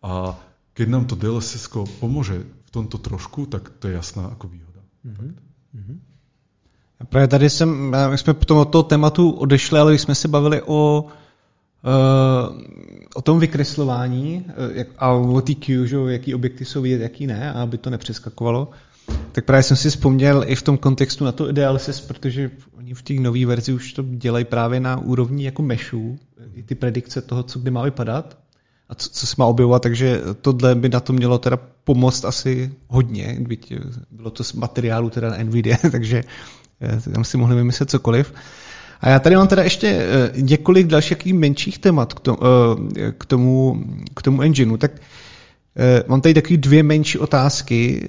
A 0.02 0.34
keď 0.78 0.86
nám 0.94 1.04
to 1.10 1.18
DLSS 1.18 1.66
pomôže 1.98 2.46
v 2.68 2.70
tomto 2.70 2.98
trošku, 2.98 3.46
tak 3.46 3.72
to 3.80 3.88
je 3.88 3.94
jasná 3.94 4.28
ako 4.28 4.48
výhoda. 4.48 4.80
Mm-hmm. 5.06 5.32
Mm-hmm. 5.76 5.98
A 7.00 7.04
právě 7.04 7.28
tady 7.28 7.50
jsem, 7.50 7.96
my 8.10 8.18
jsme 8.18 8.34
potom 8.34 8.58
od 8.58 8.64
toho 8.64 8.82
tématu 8.82 9.30
odešli, 9.30 9.78
ale 9.78 9.92
když 9.92 10.00
jsme 10.00 10.14
se 10.14 10.28
bavili 10.28 10.62
o, 10.62 11.04
uh, 11.04 12.60
o 13.14 13.22
tom 13.22 13.40
vykreslování 13.40 14.44
uh, 14.48 14.82
a 14.98 15.10
o 15.12 15.40
TQ, 15.40 15.86
že, 15.86 15.96
jaký 16.08 16.34
objekty 16.34 16.64
jsou 16.64 16.82
vidět, 16.82 17.00
jaký 17.00 17.26
ne, 17.26 17.52
a 17.52 17.62
aby 17.62 17.78
to 17.78 17.90
nepřeskakovalo, 17.90 18.70
tak 19.32 19.44
právě 19.44 19.62
jsem 19.62 19.76
si 19.76 19.90
vzpomněl 19.90 20.44
i 20.46 20.54
v 20.54 20.62
tom 20.62 20.78
kontextu 20.78 21.24
na 21.24 21.32
to 21.32 21.52
DLSS, 21.52 22.00
protože 22.00 22.50
oni 22.76 22.94
v 22.94 23.02
těch 23.02 23.20
nové 23.20 23.46
verzi 23.46 23.72
už 23.72 23.92
to 23.92 24.02
dělají 24.02 24.44
právě 24.44 24.80
na 24.80 24.96
úrovni 24.96 25.44
jako 25.44 25.62
meshů, 25.62 26.18
i 26.54 26.62
ty 26.62 26.74
predikce 26.74 27.22
toho, 27.22 27.42
co 27.42 27.58
kdy 27.58 27.70
má 27.70 27.82
vypadat 27.82 28.38
a 28.88 28.94
co, 28.94 29.08
co 29.10 29.26
se 29.26 29.34
má 29.38 29.46
objevovat, 29.46 29.82
takže 29.82 30.20
tohle 30.40 30.74
by 30.74 30.88
na 30.88 31.00
to 31.00 31.12
mělo 31.12 31.38
teda 31.38 31.58
pomoct 31.84 32.24
asi 32.24 32.72
hodně, 32.88 33.36
byť 33.40 33.72
bylo 34.10 34.30
to 34.30 34.44
z 34.44 34.52
materiálu 34.52 35.10
teda 35.10 35.30
na 35.30 35.36
NVIDIA, 35.36 35.76
takže 35.90 36.24
eh, 36.80 37.10
tam 37.12 37.24
si 37.24 37.36
mohli 37.36 37.56
vymyslet 37.56 37.90
cokoliv. 37.90 38.34
A 39.00 39.08
já 39.08 39.18
tady 39.18 39.36
mám 39.36 39.48
teda 39.48 39.62
ještě 39.62 39.88
eh, 39.88 40.32
několik 40.40 40.86
dalších 40.86 41.34
menších 41.34 41.78
témat 41.78 42.14
k 42.14 42.20
tomu, 42.20 42.38
eh, 42.96 43.12
k 43.18 43.24
tomu, 43.26 43.84
k 44.14 44.22
tomu 44.22 44.42
engineu. 44.42 44.76
Tak 44.76 44.92
mám 46.08 46.20
tady 46.20 46.34
takové 46.34 46.56
dvě 46.56 46.82
menší 46.82 47.18
otázky 47.18 48.08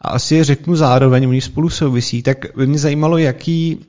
a 0.00 0.08
asi 0.08 0.34
je 0.34 0.44
řeknu 0.44 0.76
zároveň, 0.76 1.28
oni 1.28 1.40
spolu 1.40 1.70
souvisí. 1.70 2.22
Tak 2.22 2.46
by 2.56 2.66
mě 2.66 2.78
zajímalo, 2.78 3.18
jaký, 3.18 3.86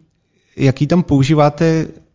jaký 0.57 0.88
tam 0.88 1.03
používáte 1.03 1.88
Eh, 1.88 2.09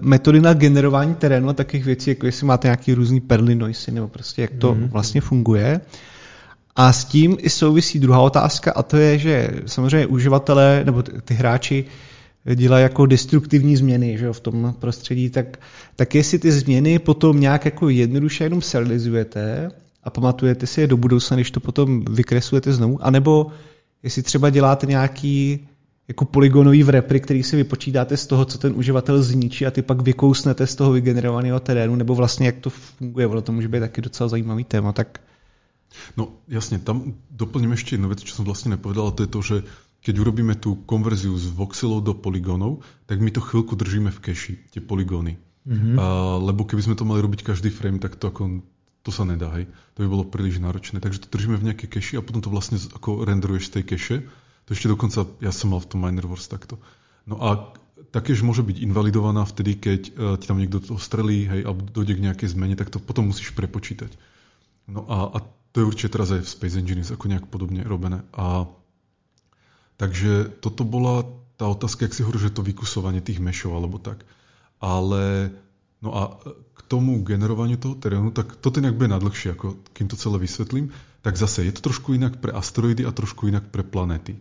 metody 0.00 0.40
na 0.40 0.52
generování 0.52 1.14
terénu 1.14 1.48
a 1.48 1.52
takových 1.52 1.84
věcí, 1.84 2.10
jako 2.10 2.26
jestli 2.26 2.46
máte 2.46 2.68
nějaký 2.68 2.94
různý 2.94 3.20
perly 3.20 3.54
noisy, 3.54 3.92
nebo 3.92 4.08
prostě 4.08 4.42
jak 4.42 4.50
to 4.50 4.74
mm-hmm. 4.74 4.88
vlastně 4.88 5.20
funguje. 5.20 5.80
A 6.76 6.92
s 6.92 7.04
tím 7.04 7.36
i 7.40 7.50
souvisí 7.50 7.98
druhá 7.98 8.20
otázka 8.20 8.72
a 8.72 8.82
to 8.82 8.96
je, 8.96 9.18
že 9.18 9.50
samozřejmě 9.66 10.06
uživatelé 10.06 10.82
nebo 10.84 11.02
ty 11.02 11.34
hráči 11.34 11.84
dělají 12.54 12.82
jako 12.82 13.06
destruktivní 13.06 13.76
změny 13.76 14.18
že 14.18 14.24
jo, 14.26 14.32
v 14.32 14.40
tom 14.40 14.74
prostředí, 14.78 15.30
tak, 15.30 15.60
tak 15.96 16.14
jestli 16.14 16.38
ty 16.38 16.52
změny 16.52 16.98
potom 16.98 17.40
nějak 17.40 17.64
jako 17.64 17.88
jednoduše 17.88 18.44
jenom 18.44 18.62
serializujete 18.62 19.70
a 20.04 20.10
pamatujete 20.10 20.66
si 20.66 20.80
je 20.80 20.86
do 20.86 20.96
budoucna, 20.96 21.36
když 21.36 21.50
to 21.50 21.60
potom 21.60 22.04
vykreslujete 22.10 22.72
znovu, 22.72 22.98
anebo 23.04 23.46
jestli 24.02 24.22
třeba 24.22 24.50
děláte 24.50 24.86
nějaký 24.86 25.68
jako 26.10 26.24
polygonový 26.24 26.82
vrepry, 26.82 27.20
který 27.20 27.42
si 27.42 27.56
vypočítáte 27.56 28.16
z 28.16 28.26
toho, 28.26 28.44
co 28.44 28.58
ten 28.58 28.72
uživatel 28.76 29.22
zničí 29.22 29.66
a 29.66 29.70
ty 29.70 29.82
pak 29.82 30.02
vykousnete 30.02 30.66
z 30.66 30.74
toho 30.74 30.92
vygenerovaného 30.92 31.60
terénu, 31.60 31.96
nebo 31.96 32.14
vlastně 32.14 32.46
jak 32.46 32.58
to 32.58 32.70
funguje, 32.70 33.26
ono 33.26 33.42
to 33.42 33.52
může 33.52 33.68
být 33.68 33.80
taky 33.80 34.02
docela 34.02 34.28
zajímavý 34.28 34.64
téma, 34.64 34.92
tak 34.92 35.20
No 36.14 36.38
jasne, 36.46 36.78
tam 36.78 37.18
doplním 37.34 37.74
ešte 37.74 37.98
jednu 37.98 38.06
vec, 38.14 38.22
čo 38.22 38.38
som 38.38 38.46
vlastne 38.46 38.78
nepovedal, 38.78 39.10
a 39.10 39.14
to 39.14 39.26
je 39.26 39.30
to, 39.30 39.40
že 39.42 39.56
keď 40.06 40.14
urobíme 40.22 40.54
tú 40.54 40.78
konverziu 40.86 41.34
z 41.34 41.50
voxelov 41.50 42.06
do 42.06 42.14
poligónov, 42.14 42.86
tak 43.10 43.18
my 43.18 43.34
to 43.34 43.42
chvíľku 43.42 43.74
držíme 43.74 44.14
v 44.14 44.22
keši, 44.22 44.54
tie 44.70 44.78
poligóny. 44.78 45.34
Mm-hmm. 45.66 45.96
A, 45.98 46.04
lebo 46.40 46.62
keby 46.62 46.86
sme 46.86 46.94
to 46.94 47.02
mali 47.02 47.18
robiť 47.20 47.42
každý 47.42 47.74
frame, 47.74 47.98
tak 47.98 48.16
to 48.16 48.30
ako 48.30 48.62
to 49.02 49.10
sa 49.10 49.26
nedá, 49.26 49.50
hej. 49.58 49.66
To 49.96 50.04
by 50.04 50.08
bolo 50.08 50.24
príliš 50.28 50.62
náročné. 50.62 51.02
Takže 51.02 51.26
to 51.26 51.32
držíme 51.32 51.56
v 51.58 51.72
nejakej 51.72 51.88
keši 51.88 52.14
a 52.16 52.24
potom 52.24 52.44
to 52.44 52.52
vlastne 52.52 52.78
ako 52.78 53.26
renderuješ 53.26 53.72
z 53.72 53.74
tej 53.80 53.84
keše 53.96 54.16
to 54.70 54.78
ešte 54.78 54.86
dokonca, 54.86 55.26
ja 55.42 55.50
som 55.50 55.74
mal 55.74 55.82
v 55.82 55.90
tom 55.90 56.06
Miner 56.06 56.30
Wars 56.30 56.46
takto. 56.46 56.78
No 57.26 57.42
a 57.42 57.74
takéž 58.14 58.46
môže 58.46 58.62
byť 58.62 58.86
invalidovaná 58.86 59.42
vtedy, 59.42 59.74
keď 59.82 60.00
uh, 60.14 60.38
ti 60.38 60.46
tam 60.46 60.62
niekto 60.62 60.78
to 60.78 60.94
strelí, 60.94 61.50
hej, 61.50 61.66
alebo 61.66 61.90
dojde 61.90 62.14
k 62.14 62.24
nejakej 62.30 62.54
zmene, 62.54 62.78
tak 62.78 62.94
to 62.94 63.02
potom 63.02 63.34
musíš 63.34 63.50
prepočítať. 63.58 64.14
No 64.86 65.10
a, 65.10 65.26
a 65.34 65.38
to 65.74 65.82
je 65.82 65.88
určite 65.90 66.14
teraz 66.14 66.30
aj 66.30 66.46
v 66.46 66.52
Space 66.54 66.78
Engineers 66.78 67.10
ako 67.10 67.26
nejak 67.26 67.50
podobne 67.50 67.82
robené. 67.82 68.22
A 68.30 68.70
takže 69.98 70.54
toto 70.62 70.86
bola 70.86 71.26
tá 71.58 71.66
otázka, 71.66 72.06
jak 72.06 72.14
si 72.14 72.22
hovorí, 72.22 72.38
že 72.38 72.54
to 72.54 72.62
vykusovanie 72.62 73.18
tých 73.18 73.42
mešov 73.42 73.74
alebo 73.74 73.98
tak. 73.98 74.22
Ale 74.78 75.50
no 75.98 76.14
a 76.14 76.38
k 76.78 76.80
tomu 76.86 77.18
generovaniu 77.26 77.74
toho 77.74 77.98
terénu, 77.98 78.30
tak 78.30 78.54
toto 78.62 78.78
nejak 78.78 78.94
bude 78.94 79.10
nadlhšie, 79.10 79.58
ako 79.58 79.82
kým 79.98 80.06
to 80.06 80.14
celé 80.14 80.38
vysvetlím, 80.38 80.94
tak 81.26 81.34
zase 81.34 81.66
je 81.66 81.74
to 81.74 81.90
trošku 81.90 82.14
inak 82.14 82.38
pre 82.38 82.54
asteroidy 82.54 83.02
a 83.02 83.10
trošku 83.10 83.50
inak 83.50 83.66
pre 83.74 83.82
planéty. 83.82 84.38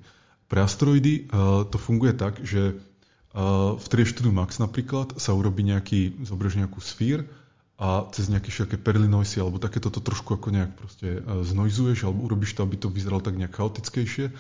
Pre 0.50 0.60
asteroidy 0.66 1.30
uh, 1.30 1.64
to 1.70 1.78
funguje 1.78 2.18
tak, 2.18 2.42
že 2.42 2.74
uh, 2.74 3.78
v 3.78 3.86
3 3.86 4.10
Studio 4.10 4.34
Max 4.34 4.58
napríklad 4.58 5.22
sa 5.22 5.38
urobí 5.38 5.62
nejaký, 5.62 6.26
zobrieš 6.26 6.58
nejakú 6.58 6.82
sfír 6.82 7.30
a 7.78 8.10
cez 8.12 8.28
nejaké 8.28 8.50
všaké 8.50 8.82
perlinoisy 8.82 9.40
alebo 9.40 9.62
takéto 9.62 9.94
to 9.94 10.02
trošku 10.02 10.36
ako 10.36 10.50
nejak 10.50 10.74
proste 10.74 11.22
uh, 11.22 11.46
znojzuješ 11.46 12.10
alebo 12.10 12.26
urobíš 12.26 12.58
to, 12.58 12.66
aby 12.66 12.82
to 12.82 12.90
vyzeralo 12.90 13.22
tak 13.22 13.38
nejak 13.38 13.54
chaotickejšie 13.54 14.34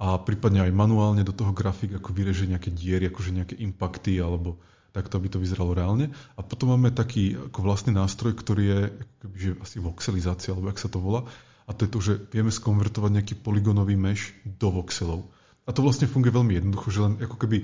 a 0.00 0.16
prípadne 0.16 0.64
aj 0.64 0.72
manuálne 0.72 1.20
do 1.26 1.36
toho 1.36 1.52
grafik 1.52 1.92
ako 1.98 2.16
vyreže 2.16 2.48
nejaké 2.48 2.72
diery, 2.72 3.12
akože 3.12 3.36
nejaké 3.36 3.54
impakty 3.60 4.16
alebo 4.16 4.56
takto, 4.96 5.20
aby 5.20 5.28
to 5.28 5.38
vyzeralo 5.38 5.76
reálne. 5.76 6.10
A 6.34 6.40
potom 6.40 6.72
máme 6.72 6.90
taký 6.90 7.36
ako 7.36 7.60
vlastný 7.62 7.92
nástroj, 7.94 8.34
ktorý 8.34 8.64
je 8.64 8.80
akoby, 9.28 9.48
asi 9.60 9.76
voxelizácia, 9.78 10.56
alebo 10.56 10.72
ak 10.72 10.80
sa 10.80 10.88
to 10.88 10.98
volá. 10.98 11.28
A 11.68 11.76
to 11.76 11.86
je 11.86 11.90
to, 11.92 12.00
že 12.02 12.12
vieme 12.34 12.50
skonvertovať 12.50 13.10
nejaký 13.20 13.34
polygonový 13.44 13.94
mesh 13.94 14.34
do 14.42 14.72
voxelov. 14.74 15.30
A 15.70 15.74
to 15.74 15.86
vlastne 15.86 16.10
funguje 16.10 16.34
veľmi 16.34 16.58
jednoducho, 16.58 16.90
že 16.90 17.00
len 17.06 17.14
ako 17.22 17.38
keby 17.38 17.62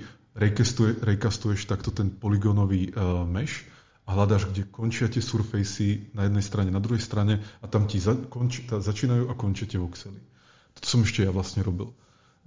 rekastuješ 1.03 1.67
takto 1.67 1.91
ten 1.91 2.15
polygonový 2.15 2.95
uh, 2.95 3.27
mesh 3.27 3.67
a 4.07 4.15
hľadáš, 4.15 4.47
kde 4.47 4.71
končia 4.71 5.11
tie 5.11 5.19
surfacey 5.19 6.15
na 6.15 6.31
jednej 6.31 6.45
strane, 6.47 6.71
na 6.71 6.79
druhej 6.79 7.03
strane 7.03 7.43
a 7.59 7.67
tam 7.67 7.91
ti 7.91 7.99
za, 7.99 8.15
konč, 8.15 8.63
tá, 8.71 8.79
začínajú 8.79 9.27
a 9.27 9.35
končia 9.35 9.67
tie 9.67 9.83
voxely. 9.83 10.23
To 10.79 10.87
som 10.87 11.03
ešte 11.03 11.27
ja 11.27 11.35
vlastne 11.35 11.67
robil 11.67 11.91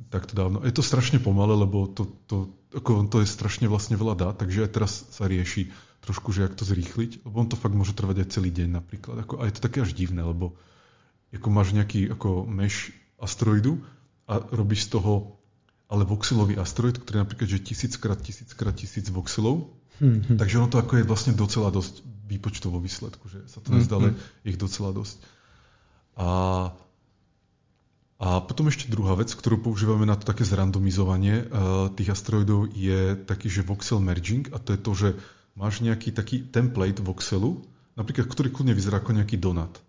takto 0.07 0.31
dávno. 0.31 0.64
Je 0.64 0.72
to 0.72 0.80
strašne 0.80 1.19
pomalé, 1.19 1.52
lebo 1.60 1.91
to, 1.91 2.07
to, 2.31 2.48
ako 2.72 3.11
to 3.11 3.19
je 3.19 3.27
strašne 3.27 3.68
vlastne 3.68 3.99
veľa 3.99 4.15
dát, 4.15 4.36
takže 4.40 4.64
aj 4.64 4.72
teraz 4.72 5.03
sa 5.11 5.27
rieši 5.27 5.76
trošku, 5.99 6.31
že 6.31 6.48
jak 6.48 6.56
to 6.56 6.64
zrýchliť, 6.64 7.27
lebo 7.27 7.36
on 7.36 7.52
to 7.52 7.60
fakt 7.60 7.76
môže 7.76 7.91
trvať 7.99 8.23
aj 8.23 8.31
celý 8.31 8.56
deň 8.56 8.80
napríklad. 8.80 9.27
Ako, 9.27 9.44
a 9.44 9.52
je 9.52 9.60
to 9.60 9.65
také 9.68 9.84
až 9.84 9.91
divné, 9.91 10.23
lebo 10.23 10.56
ako 11.36 11.48
máš 11.52 11.76
nejaký 11.76 12.15
ako 12.15 12.48
mesh 12.48 12.95
asteroidu 13.19 13.84
a 14.23 14.40
robíš 14.40 14.88
z 14.88 14.95
toho 14.95 15.39
ale 15.90 16.06
voxelový 16.06 16.61
asteroid, 16.61 17.02
ktorý 17.02 17.20
je 17.20 17.24
napríklad, 17.26 17.49
že 17.49 17.66
tisíckrát, 17.66 18.22
tisíckrát, 18.22 18.78
tisíc 18.78 19.10
voxelov. 19.10 19.74
Mm-hmm. 19.99 20.38
Takže 20.38 20.56
ono 20.61 20.70
to 20.70 20.78
ako 20.78 21.02
je 21.02 21.10
vlastne 21.10 21.34
docela 21.34 21.74
dosť 21.74 22.06
výpočtovo 22.30 22.78
výsledku, 22.78 23.26
že 23.26 23.41
sa 23.49 23.60
to 23.60 23.74
nezdá, 23.74 23.98
mm-hmm. 23.98 24.48
ich 24.48 24.56
docela 24.61 24.94
dosť. 24.94 25.18
A, 26.14 26.30
a 28.22 28.28
potom 28.45 28.70
ešte 28.70 28.86
druhá 28.86 29.18
vec, 29.18 29.34
ktorú 29.34 29.66
používame 29.66 30.06
na 30.06 30.14
to 30.14 30.30
také 30.30 30.45
zrandomizovanie 30.45 31.49
uh, 31.49 31.90
tých 31.90 32.14
asteroidov 32.14 32.70
je 32.78 33.18
taký, 33.26 33.49
že 33.49 33.66
voxel 33.66 33.98
merging 33.98 34.45
a 34.53 34.61
to 34.61 34.78
je 34.78 34.80
to, 34.80 34.91
že 34.94 35.10
máš 35.57 35.82
nejaký 35.82 36.14
taký 36.14 36.45
template 36.45 37.02
voxelu, 37.02 37.66
napríklad, 37.98 38.30
ktorý 38.30 38.53
kľudne 38.53 38.78
vyzerá 38.78 39.02
ako 39.02 39.18
nejaký 39.18 39.41
donut 39.41 39.82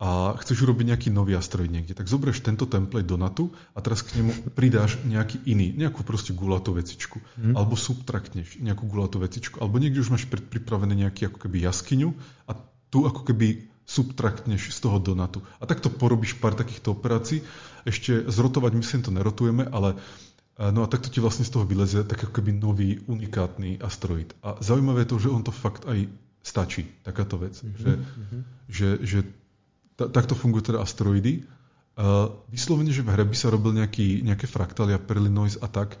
a 0.00 0.32
chceš 0.40 0.64
urobiť 0.64 0.96
nejaký 0.96 1.08
nový 1.12 1.36
asteroid 1.36 1.68
niekde, 1.68 1.92
tak 1.92 2.08
zoberieš 2.08 2.40
tento 2.40 2.64
template 2.64 3.04
do 3.04 3.20
NATu 3.20 3.52
a 3.76 3.84
teraz 3.84 4.00
k 4.00 4.16
nemu 4.16 4.56
pridáš 4.56 4.96
nejaký 5.04 5.44
iný, 5.44 5.76
nejakú 5.76 6.08
proste 6.08 6.32
gulatú 6.32 6.72
vecičku. 6.72 7.20
Mm. 7.36 7.52
Alebo 7.52 7.76
subtraktneš 7.76 8.56
nejakú 8.64 8.88
gulatú 8.88 9.20
vecičku. 9.20 9.60
Alebo 9.60 9.76
niekde 9.76 10.00
už 10.00 10.08
máš 10.08 10.24
predpripravené 10.24 11.04
nejaký 11.04 11.28
ako 11.28 11.44
keby 11.44 11.68
jaskyňu 11.68 12.16
a 12.48 12.56
tu 12.88 13.04
ako 13.04 13.28
keby 13.28 13.68
subtraktneš 13.84 14.72
z 14.72 14.78
toho 14.80 14.96
do 15.04 15.12
NATu. 15.12 15.44
A 15.60 15.68
takto 15.68 15.92
porobíš 15.92 16.40
pár 16.40 16.56
takýchto 16.56 16.96
operácií. 16.96 17.44
Ešte 17.84 18.24
zrotovať, 18.24 18.72
myslím, 18.80 19.00
to 19.04 19.12
nerotujeme, 19.12 19.68
ale 19.68 20.00
No 20.60 20.84
a 20.84 20.92
takto 20.92 21.08
ti 21.08 21.24
vlastne 21.24 21.48
z 21.48 21.56
toho 21.56 21.64
vyleze 21.64 22.04
tak 22.04 22.20
ako 22.20 22.36
keby 22.36 22.52
nový, 22.52 23.00
unikátny 23.08 23.80
asteroid. 23.80 24.36
A 24.44 24.60
zaujímavé 24.60 25.08
je 25.08 25.16
to, 25.16 25.16
že 25.16 25.32
on 25.32 25.40
to 25.40 25.56
fakt 25.56 25.88
aj 25.88 26.04
stačí, 26.44 26.84
takáto 27.00 27.40
vec. 27.40 27.56
Mm-hmm. 27.56 27.80
Že, 27.80 27.92
mm-hmm. 27.96 28.40
že, 28.68 28.88
že 29.00 29.18
ta, 30.00 30.08
takto 30.08 30.32
fungujú 30.32 30.72
teda 30.72 30.80
asteroidy. 30.80 31.44
Uh, 32.00 32.32
vyslovene, 32.48 32.88
že 32.88 33.04
v 33.04 33.12
hre 33.12 33.28
by 33.28 33.36
sa 33.36 33.52
robil 33.52 33.76
nejaký, 33.76 34.24
nejaké 34.24 34.48
fraktály 34.48 34.96
a 34.96 35.02
perlinoise 35.02 35.60
a 35.60 35.68
tak, 35.68 36.00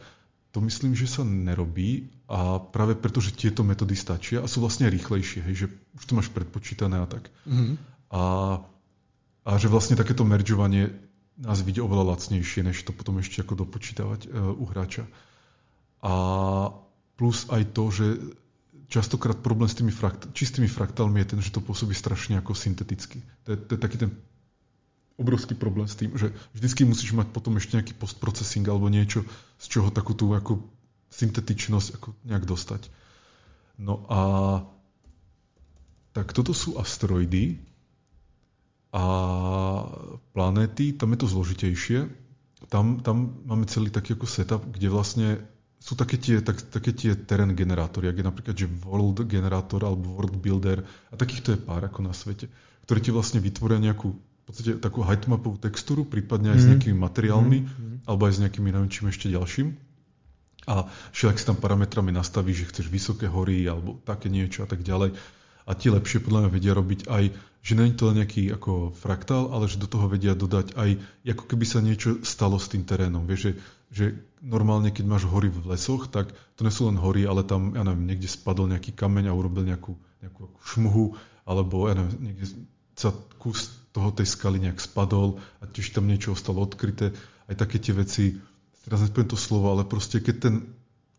to 0.50 0.58
myslím, 0.64 0.96
že 0.96 1.06
sa 1.06 1.22
nerobí 1.22 2.10
a 2.26 2.58
práve 2.58 2.96
preto, 2.98 3.22
že 3.22 3.36
tieto 3.36 3.62
metódy 3.62 3.94
stačia 3.94 4.42
a 4.42 4.50
sú 4.50 4.64
vlastne 4.64 4.90
rýchlejšie, 4.90 5.46
hej, 5.46 5.54
že 5.54 5.66
už 5.94 6.02
to 6.08 6.16
máš 6.16 6.32
predpočítané 6.32 6.98
a 6.98 7.06
tak. 7.06 7.30
Mm-hmm. 7.46 7.74
A, 8.10 8.22
a 9.46 9.50
že 9.60 9.70
vlastne 9.70 9.94
takéto 9.94 10.26
meržovanie 10.26 10.90
nás 11.38 11.62
vidie 11.62 11.84
oveľa 11.84 12.16
lacnejšie, 12.16 12.66
než 12.66 12.82
to 12.82 12.90
potom 12.90 13.22
ešte 13.22 13.46
ako 13.46 13.62
dopočítavať 13.62 14.26
uh, 14.26 14.50
u 14.56 14.64
hráča. 14.66 15.06
A 16.02 16.12
plus 17.14 17.46
aj 17.52 17.62
to, 17.76 17.84
že 17.92 18.06
častokrát 18.90 19.38
problém 19.38 19.70
s 19.70 19.78
tými 19.78 19.94
frakt- 19.94 20.34
čistými 20.34 20.66
fraktálmi 20.66 21.22
je 21.22 21.30
ten, 21.32 21.40
že 21.40 21.54
to 21.54 21.62
pôsobí 21.62 21.94
strašne 21.94 22.36
ako 22.42 22.58
synteticky. 22.58 23.22
To 23.46 23.54
je, 23.54 23.58
to 23.58 23.70
je 23.78 23.80
taký 23.80 23.96
ten 24.02 24.10
obrovský 25.14 25.54
problém 25.54 25.86
s 25.86 25.94
tým, 25.94 26.12
že 26.18 26.34
vždycky 26.52 26.82
musíš 26.82 27.14
mať 27.14 27.30
potom 27.30 27.54
ešte 27.56 27.78
nejaký 27.78 27.94
postprocessing 27.94 28.66
alebo 28.66 28.90
niečo, 28.90 29.22
z 29.62 29.66
čoho 29.68 29.88
takú 29.94 30.16
tú 30.18 30.34
ako 30.34 30.64
syntetičnosť 31.14 31.88
ako 31.96 32.08
nejak 32.26 32.44
dostať. 32.44 32.90
No 33.78 34.04
a 34.10 34.20
tak 36.10 36.34
toto 36.34 36.50
sú 36.50 36.76
asteroidy, 36.76 37.70
a 38.90 39.04
planéty, 40.34 40.90
tam 40.90 41.14
je 41.14 41.18
to 41.22 41.30
zložitejšie. 41.30 42.10
Tam, 42.66 42.98
tam 43.00 43.38
máme 43.46 43.64
celý 43.70 43.88
taký 43.88 44.18
ako 44.18 44.26
setup, 44.26 44.62
kde 44.66 44.90
vlastne 44.90 45.28
sú 45.80 45.96
také 45.96 46.20
tie, 46.20 46.44
tak, 46.44 46.60
také 46.68 46.92
tie 46.92 47.16
terén 47.16 47.56
generátory, 47.56 48.12
ak 48.12 48.20
je 48.20 48.26
napríklad 48.28 48.54
že 48.54 48.68
world 48.84 49.24
generátor 49.24 49.80
alebo 49.80 50.12
world 50.12 50.36
builder 50.36 50.84
a 50.84 51.14
takýchto 51.16 51.56
je 51.56 51.58
pár 51.58 51.80
ako 51.88 52.04
na 52.04 52.12
svete, 52.12 52.52
ktoré 52.84 53.00
ti 53.00 53.10
vlastne 53.10 53.40
vytvoria 53.40 53.80
nejakú 53.80 54.12
v 54.12 54.42
podstate 54.44 54.76
takú 54.76 55.00
heightmapovú 55.00 55.56
textúru, 55.56 56.04
prípadne 56.04 56.52
aj 56.52 56.58
mm. 56.58 56.60
s 56.60 56.64
mhm. 56.64 56.70
nejakými 56.76 56.98
materiálmi, 57.00 57.58
mm. 57.64 57.96
alebo 58.04 58.22
aj 58.28 58.32
s 58.36 58.42
nejakými 58.44 58.68
neviem 58.68 58.92
čím 58.92 59.08
ešte 59.08 59.32
ďalším. 59.32 59.68
A 60.68 60.92
všelijak 61.16 61.40
si 61.40 61.48
tam 61.48 61.56
parametrami 61.56 62.12
nastavíš, 62.12 62.68
že 62.68 62.68
chceš 62.68 62.86
vysoké 62.92 63.24
hory 63.24 63.64
alebo 63.64 63.96
také 64.04 64.28
niečo 64.28 64.60
a 64.62 64.68
tak 64.68 64.84
ďalej 64.84 65.16
a 65.70 65.78
tie 65.78 65.94
lepšie 65.94 66.26
podľa 66.26 66.46
mňa 66.46 66.50
vedia 66.50 66.74
robiť 66.74 67.00
aj, 67.06 67.24
že 67.62 67.72
není 67.78 67.94
to 67.94 68.10
len 68.10 68.18
nejaký 68.18 68.50
ako 68.50 68.90
fraktál, 68.90 69.54
ale 69.54 69.70
že 69.70 69.78
do 69.78 69.86
toho 69.86 70.10
vedia 70.10 70.34
dodať 70.34 70.74
aj, 70.74 70.90
ako 71.30 71.44
keby 71.46 71.64
sa 71.68 71.78
niečo 71.78 72.18
stalo 72.26 72.58
s 72.58 72.66
tým 72.66 72.82
terénom. 72.82 73.22
Vieš, 73.22 73.40
že, 73.40 73.52
že 73.94 74.04
normálne, 74.42 74.90
keď 74.90 75.04
máš 75.06 75.30
hory 75.30 75.46
v 75.46 75.70
lesoch, 75.70 76.10
tak 76.10 76.34
to 76.58 76.66
nie 76.66 76.74
sú 76.74 76.90
len 76.90 76.98
hory, 76.98 77.22
ale 77.28 77.46
tam, 77.46 77.78
ja 77.78 77.86
neviem, 77.86 78.10
niekde 78.10 78.26
spadol 78.26 78.66
nejaký 78.66 78.96
kameň 78.96 79.30
a 79.30 79.36
urobil 79.36 79.62
nejakú, 79.62 79.94
nejakú 80.24 80.50
šmuhu, 80.66 81.14
alebo 81.46 81.86
ja 81.86 81.94
neviem, 81.94 82.34
niekde 82.34 82.50
sa 82.98 83.14
kus 83.38 83.70
toho 83.94 84.10
tej 84.10 84.26
skaly 84.26 84.58
nejak 84.58 84.82
spadol 84.82 85.38
a 85.62 85.70
tiež 85.70 85.94
tam 85.94 86.10
niečo 86.10 86.34
ostalo 86.34 86.66
odkryté. 86.66 87.14
Aj 87.46 87.54
také 87.54 87.78
tie 87.78 87.94
veci, 87.94 88.40
teraz 88.82 89.04
nepoviem 89.04 89.30
to 89.30 89.38
slovo, 89.38 89.70
ale 89.70 89.86
proste 89.86 90.18
keď 90.18 90.36
ten 90.40 90.54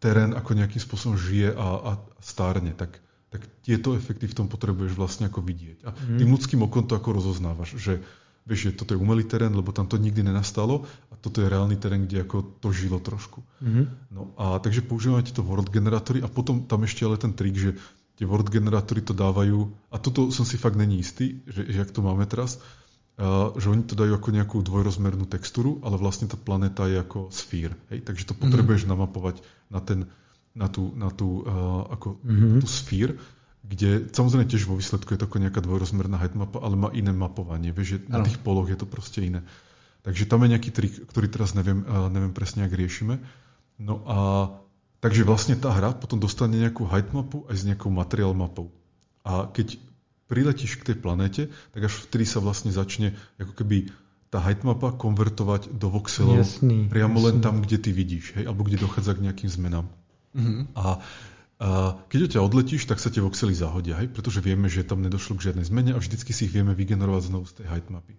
terén 0.02 0.34
ako 0.34 0.58
nejakým 0.58 0.82
spôsobom 0.82 1.14
žije 1.14 1.54
a, 1.54 1.68
a 1.86 1.92
stárne, 2.18 2.74
tak 2.74 2.98
tak 3.32 3.48
tieto 3.64 3.96
efekty 3.96 4.28
v 4.28 4.36
tom 4.36 4.48
potrebuješ 4.52 5.00
vlastne 5.00 5.32
ako 5.32 5.40
vidieť. 5.40 5.88
A 5.88 5.96
mm. 5.96 6.20
tým 6.20 6.30
ľudským 6.36 6.60
okom 6.68 6.84
to 6.84 7.00
ako 7.00 7.16
rozoznávaš, 7.16 7.80
že 7.80 8.04
vieš, 8.44 8.70
že 8.70 8.78
toto 8.84 8.92
je 8.92 9.00
umelý 9.00 9.24
terén, 9.24 9.56
lebo 9.56 9.72
tam 9.72 9.88
to 9.88 9.96
nikdy 9.96 10.20
nenastalo 10.20 10.84
a 11.08 11.16
toto 11.16 11.40
je 11.40 11.48
reálny 11.48 11.80
terén, 11.80 12.04
kde 12.04 12.28
ako 12.28 12.60
to 12.60 12.76
žilo 12.76 13.00
trošku. 13.00 13.40
Mm. 13.64 13.88
No 14.12 14.36
a 14.36 14.60
takže 14.60 14.84
používame 14.84 15.24
tieto 15.24 15.48
world 15.48 15.72
generátory 15.72 16.20
a 16.20 16.28
potom 16.28 16.68
tam 16.68 16.84
ešte 16.84 17.08
ale 17.08 17.16
ten 17.16 17.32
trik, 17.32 17.56
že 17.56 17.80
tie 18.20 18.28
world 18.28 18.52
generátory 18.52 19.00
to 19.00 19.16
dávajú, 19.16 19.72
a 19.90 19.98
toto 19.98 20.30
som 20.30 20.44
si 20.44 20.60
fakt 20.60 20.76
není 20.76 21.00
istý, 21.00 21.40
že, 21.48 21.72
že 21.72 21.78
jak 21.88 21.96
to 21.96 22.04
máme 22.04 22.28
teraz, 22.28 22.60
uh, 23.18 23.56
že 23.56 23.72
oni 23.72 23.88
to 23.88 23.96
dajú 23.96 24.14
ako 24.20 24.30
nejakú 24.36 24.58
dvojrozmernú 24.60 25.24
textúru, 25.26 25.80
ale 25.88 25.96
vlastne 25.96 26.28
tá 26.28 26.36
planéta 26.36 26.86
je 26.92 27.00
ako 27.00 27.32
sfír. 27.32 27.72
Hej? 27.90 28.04
Takže 28.04 28.28
to 28.28 28.34
potrebuješ 28.36 28.86
mm. 28.86 28.90
namapovať 28.92 29.40
na 29.72 29.80
ten 29.80 30.12
na 30.52 30.68
tú, 30.68 30.92
na 30.96 31.10
tú, 31.12 31.44
uh, 31.44 31.88
ako, 31.96 32.20
mm-hmm. 32.22 32.60
tú 32.60 32.68
sfír, 32.68 33.10
kde 33.62 34.12
samozrejme 34.12 34.50
tiež 34.50 34.68
vo 34.68 34.76
výsledku 34.76 35.16
je 35.16 35.20
to 35.22 35.28
ako 35.30 35.40
nejaká 35.40 35.62
dvojrozmerná 35.64 36.18
heightmapa, 36.20 36.60
ale 36.60 36.76
má 36.76 36.90
iné 36.92 37.14
mapovanie. 37.16 37.72
Vieš, 37.72 37.88
že 37.88 37.98
na 38.12 38.20
tých 38.26 38.42
poloch 38.42 38.68
je 38.68 38.76
to 38.76 38.90
proste 38.90 39.24
iné. 39.24 39.46
Takže 40.02 40.26
tam 40.26 40.42
je 40.44 40.58
nejaký 40.58 40.74
trik, 40.74 40.94
ktorý 41.08 41.30
teraz 41.30 41.54
neviem, 41.54 41.86
uh, 41.86 42.10
neviem 42.12 42.34
presne, 42.34 42.66
ak 42.66 42.74
riešime. 42.74 43.22
No 43.78 44.02
a 44.06 44.18
takže 45.00 45.26
vlastne 45.26 45.56
tá 45.58 45.72
hra 45.72 45.96
potom 45.96 46.18
dostane 46.18 46.58
nejakú 46.58 46.90
heightmapu 46.90 47.48
aj 47.48 47.56
s 47.62 47.64
nejakou 47.66 47.94
materiál 47.94 48.34
mapou. 48.34 48.74
A 49.22 49.46
keď 49.50 49.78
priletíš 50.32 50.80
k 50.80 50.94
tej 50.94 50.98
planéte, 50.98 51.42
tak 51.76 51.82
až 51.86 51.94
vtedy 52.08 52.24
sa 52.24 52.40
vlastne 52.40 52.72
začne 52.72 53.14
ako 53.36 53.52
keby 53.52 53.92
tá 54.32 54.40
heightmapa 54.40 54.96
konvertovať 54.96 55.76
do 55.76 55.92
voxelov 55.92 56.40
jasný, 56.40 56.88
priamo 56.88 57.20
jasný. 57.20 57.28
len 57.28 57.38
tam, 57.44 57.60
kde 57.60 57.78
ty 57.84 57.92
vidíš, 57.92 58.40
hej, 58.40 58.48
alebo 58.48 58.64
kde 58.64 58.80
dochádza 58.80 59.20
k 59.20 59.28
nejakým 59.28 59.52
zmenám. 59.52 59.92
Mm-hmm. 60.32 60.64
A, 60.76 60.86
a 61.62 61.68
keď 62.10 62.20
od 62.26 62.32
ťa 62.34 62.42
odletíš, 62.42 62.84
tak 62.90 62.98
sa 62.98 63.14
tie 63.14 63.22
voxely 63.22 63.54
zahodia, 63.54 64.00
hej? 64.02 64.10
pretože 64.10 64.42
vieme, 64.42 64.72
že 64.72 64.88
tam 64.88 65.04
nedošlo 65.04 65.38
k 65.38 65.52
žiadnej 65.52 65.66
zmene 65.68 65.92
a 65.94 66.02
vždycky 66.02 66.32
si 66.32 66.48
ich 66.48 66.54
vieme 66.54 66.74
vygenerovať 66.74 67.24
znovu 67.30 67.46
z 67.48 67.64
tej 67.64 67.66
heightmapy. 67.70 68.16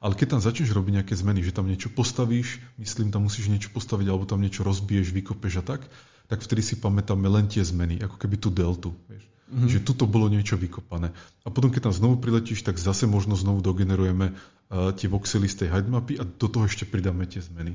Ale 0.00 0.16
keď 0.16 0.36
tam 0.36 0.40
začneš 0.40 0.72
robiť 0.72 0.92
nejaké 0.96 1.12
zmeny, 1.12 1.44
že 1.44 1.52
tam 1.52 1.68
niečo 1.68 1.92
postavíš, 1.92 2.56
myslím, 2.80 3.12
tam 3.12 3.28
musíš 3.28 3.52
niečo 3.52 3.68
postaviť, 3.68 4.08
alebo 4.08 4.24
tam 4.24 4.40
niečo 4.40 4.64
rozbiješ, 4.64 5.12
vykopeš 5.12 5.60
a 5.60 5.64
tak, 5.76 5.84
tak 6.24 6.40
vtedy 6.40 6.64
si 6.64 6.80
pamätáme 6.80 7.28
len 7.28 7.52
tie 7.52 7.60
zmeny, 7.60 8.00
ako 8.00 8.16
keby 8.16 8.40
tú 8.40 8.48
deltu. 8.48 8.96
Vieš? 9.12 9.28
Mm-hmm. 9.50 9.66
Že 9.66 9.78
tuto 9.82 10.06
bolo 10.06 10.30
niečo 10.30 10.54
vykopané. 10.54 11.10
A 11.42 11.50
potom, 11.50 11.74
keď 11.74 11.90
tam 11.90 11.94
znovu 11.94 12.22
priletíš, 12.22 12.62
tak 12.62 12.78
zase 12.78 13.10
možno 13.10 13.34
znovu 13.34 13.60
dogenerujeme 13.60 14.30
uh, 14.30 14.94
tie 14.94 15.10
voxely 15.10 15.50
z 15.50 15.66
tej 15.66 15.68
heightmapy 15.74 16.16
a 16.16 16.24
do 16.24 16.46
toho 16.46 16.70
ešte 16.70 16.86
pridáme 16.86 17.26
tie 17.26 17.42
zmeny. 17.42 17.74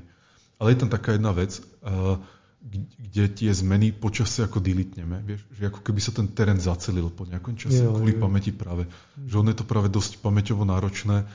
Ale 0.56 0.72
je 0.72 0.80
tam 0.82 0.90
taká 0.90 1.20
jedna 1.20 1.36
vec, 1.36 1.60
uh, 1.84 2.16
kde 2.66 3.24
tie 3.30 3.52
zmeny 3.54 3.94
počasie 3.94 4.50
ako 4.50 4.58
dilitneme. 4.58 5.22
Vieš, 5.22 5.42
že 5.54 5.64
ako 5.70 5.80
keby 5.86 6.00
sa 6.02 6.12
ten 6.12 6.28
terén 6.34 6.58
zacelil 6.58 7.14
po 7.14 7.30
nejakom 7.30 7.54
čase 7.54 7.86
jo, 7.86 7.94
kvôli 7.94 8.18
jo. 8.18 8.22
pamäti 8.26 8.50
práve. 8.50 8.90
Že 9.22 9.36
on 9.46 9.48
je 9.54 9.58
to 9.62 9.66
práve 9.70 9.88
dosť 9.94 10.18
pamäťovo 10.26 10.66
náročné 10.66 11.30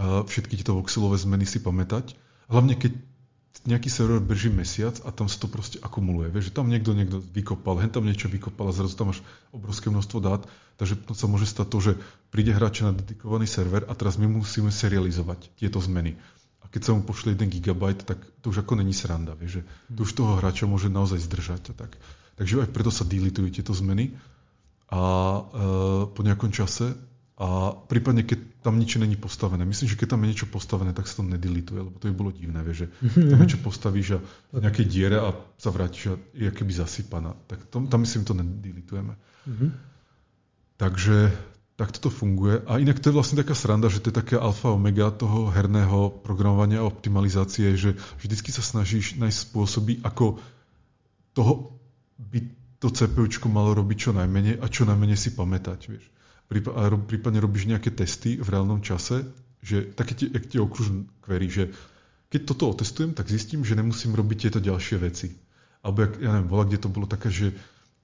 a 0.00 0.24
všetky 0.24 0.56
tieto 0.56 0.72
voxelové 0.80 1.20
zmeny 1.20 1.44
si 1.44 1.60
pamätať. 1.60 2.16
Hlavne 2.48 2.80
keď 2.80 2.96
nejaký 3.68 3.92
server 3.92 4.24
beží 4.24 4.48
mesiac 4.48 4.96
a 5.04 5.12
tam 5.12 5.28
sa 5.28 5.36
to 5.36 5.44
proste 5.44 5.76
akumuluje. 5.84 6.32
Vieš, 6.32 6.48
že 6.48 6.56
tam 6.56 6.72
niekto 6.72 6.96
niekto 6.96 7.20
vykopal, 7.20 7.76
hen 7.76 7.92
tam 7.92 8.08
niečo 8.08 8.32
vykopal 8.32 8.72
a 8.72 8.76
zrazu 8.76 8.96
tam 8.96 9.12
máš 9.12 9.20
obrovské 9.52 9.92
množstvo 9.92 10.18
dát, 10.24 10.48
takže 10.80 10.96
to 11.04 11.12
sa 11.12 11.28
môže 11.28 11.44
stať 11.44 11.66
to, 11.68 11.78
že 11.84 11.92
príde 12.32 12.56
hráč 12.56 12.80
na 12.80 12.96
dedikovaný 12.96 13.44
server 13.44 13.84
a 13.84 13.92
teraz 13.92 14.16
my 14.16 14.32
musíme 14.32 14.72
serializovať 14.72 15.52
tieto 15.60 15.76
zmeny 15.76 16.16
keď 16.68 16.82
sa 16.84 16.92
mu 16.94 17.02
pošle 17.02 17.34
1 17.34 17.48
GB, 17.48 17.82
tak 18.04 18.20
to 18.44 18.52
už 18.52 18.62
ako 18.62 18.78
není 18.78 18.94
sranda, 18.94 19.34
vieš, 19.34 19.60
že 19.60 19.62
to 19.96 20.00
už 20.06 20.12
toho 20.12 20.32
hráča 20.38 20.68
môže 20.68 20.92
naozaj 20.92 21.18
zdržať. 21.24 21.72
A 21.72 21.86
tak. 21.86 21.96
Takže 22.38 22.62
aj 22.62 22.70
preto 22.70 22.92
sa 22.94 23.02
delitujú 23.02 23.50
tieto 23.50 23.74
zmeny 23.74 24.14
a 24.86 25.02
e, 25.02 25.40
po 26.14 26.20
nejakom 26.22 26.54
čase 26.54 26.94
a 27.40 27.72
prípadne, 27.72 28.22
keď 28.22 28.60
tam 28.60 28.76
nič 28.76 29.00
není 29.00 29.16
postavené. 29.16 29.64
Myslím, 29.64 29.88
že 29.88 29.96
keď 29.96 30.12
tam 30.12 30.20
je 30.22 30.30
niečo 30.36 30.48
postavené, 30.52 30.92
tak 30.92 31.08
sa 31.08 31.20
to 31.20 31.24
nedelituje, 31.24 31.80
lebo 31.80 31.96
to 31.96 32.12
by 32.12 32.14
bolo 32.14 32.30
divné, 32.36 32.60
vieš, 32.60 32.84
že 32.84 32.86
tam 33.16 33.40
niečo 33.40 33.64
postavíš 33.66 34.08
a 34.16 34.18
v 34.52 34.60
nejakej 34.60 34.86
diere 34.86 35.16
a 35.24 35.32
sa 35.56 35.72
vrátiš 35.72 36.12
a 36.12 36.14
je 36.36 36.52
keby 36.52 36.72
zasypaná. 36.76 37.32
Tak 37.48 37.72
tam, 37.72 37.88
tam 37.88 38.04
myslím, 38.04 38.28
to 38.28 38.36
nedelitujeme. 38.36 39.16
Mm-hmm. 39.16 39.70
Takže 40.76 41.16
tak 41.80 41.96
toto 41.96 42.12
funguje. 42.12 42.60
A 42.68 42.76
inak 42.76 43.00
to 43.00 43.08
je 43.08 43.16
vlastne 43.16 43.40
taká 43.40 43.56
sranda, 43.56 43.88
že 43.88 44.04
to 44.04 44.12
je 44.12 44.20
taká 44.20 44.36
alfa 44.36 44.68
omega 44.68 45.08
toho 45.08 45.48
herného 45.48 46.12
programovania 46.20 46.84
a 46.84 46.90
optimalizácie, 46.92 47.72
že 47.72 47.96
vždycky 48.20 48.52
sa 48.52 48.60
snažíš 48.60 49.16
nájsť 49.16 49.38
spôsoby, 49.48 50.04
ako 50.04 50.36
toho 51.32 51.80
by 52.20 52.44
to 52.84 52.92
CPUčko 52.92 53.48
malo 53.48 53.72
robiť 53.72 53.96
čo 53.96 54.10
najmenej 54.12 54.60
a 54.60 54.68
čo 54.68 54.84
najmenej 54.84 55.16
si 55.16 55.32
pamätať. 55.32 55.80
Vieš. 55.88 56.04
A 56.76 56.92
prípadne 57.00 57.40
robíš 57.40 57.64
nejaké 57.64 57.96
testy 57.96 58.36
v 58.36 58.44
reálnom 58.44 58.84
čase, 58.84 59.24
že 59.64 59.88
také 59.96 60.28
jak 60.28 60.52
tie 60.52 60.60
okružné 60.60 61.08
query, 61.24 61.48
že 61.48 61.64
keď 62.28 62.40
toto 62.44 62.76
otestujem, 62.76 63.16
tak 63.16 63.32
zistím, 63.32 63.64
že 63.64 63.72
nemusím 63.72 64.12
robiť 64.12 64.36
tieto 64.52 64.60
ďalšie 64.60 64.96
veci. 65.00 65.32
Alebo 65.80 66.04
jak, 66.04 66.12
ja 66.20 66.28
neviem, 66.36 66.50
bola, 66.52 66.68
kde 66.68 66.76
to 66.76 66.92
bolo 66.92 67.08
také, 67.08 67.32
že 67.32 67.56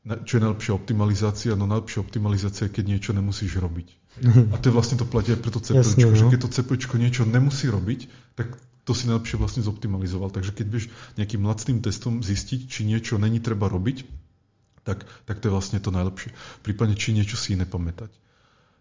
čo 0.06 0.38
je 0.38 0.42
najlepšia 0.42 0.72
optimalizácia? 0.74 1.52
No 1.58 1.66
najlepšia 1.66 2.00
optimalizácia 2.02 2.70
je, 2.70 2.74
keď 2.78 2.84
niečo 2.86 3.10
nemusíš 3.10 3.58
robiť. 3.58 3.88
A 4.52 4.56
to 4.56 4.70
je 4.70 4.74
vlastne 4.74 4.96
to 4.96 5.06
platí 5.06 5.34
aj 5.34 5.40
pre 5.42 5.50
to 5.50 5.58
CPčko, 5.58 5.82
Jasne, 5.82 6.04
no. 6.06 6.14
že 6.14 6.24
keď 6.30 6.40
to 6.46 6.50
CPčko 6.54 6.94
niečo 6.96 7.22
nemusí 7.26 7.66
robiť, 7.66 8.00
tak 8.38 8.54
to 8.86 8.94
si 8.94 9.10
najlepšie 9.10 9.36
vlastne 9.36 9.62
zoptimalizoval. 9.66 10.30
Takže 10.30 10.54
keď 10.54 10.66
vieš 10.70 10.84
nejakým 11.18 11.42
lacným 11.42 11.82
testom 11.82 12.22
zistiť, 12.22 12.60
či 12.70 12.86
niečo 12.86 13.18
není 13.18 13.42
treba 13.42 13.66
robiť, 13.66 14.06
tak, 14.86 15.02
tak 15.26 15.42
to 15.42 15.50
je 15.50 15.52
vlastne 15.52 15.82
to 15.82 15.90
najlepšie. 15.90 16.30
Prípadne, 16.62 16.94
či 16.94 17.10
niečo 17.10 17.34
si 17.34 17.58
nepamätať. 17.58 18.14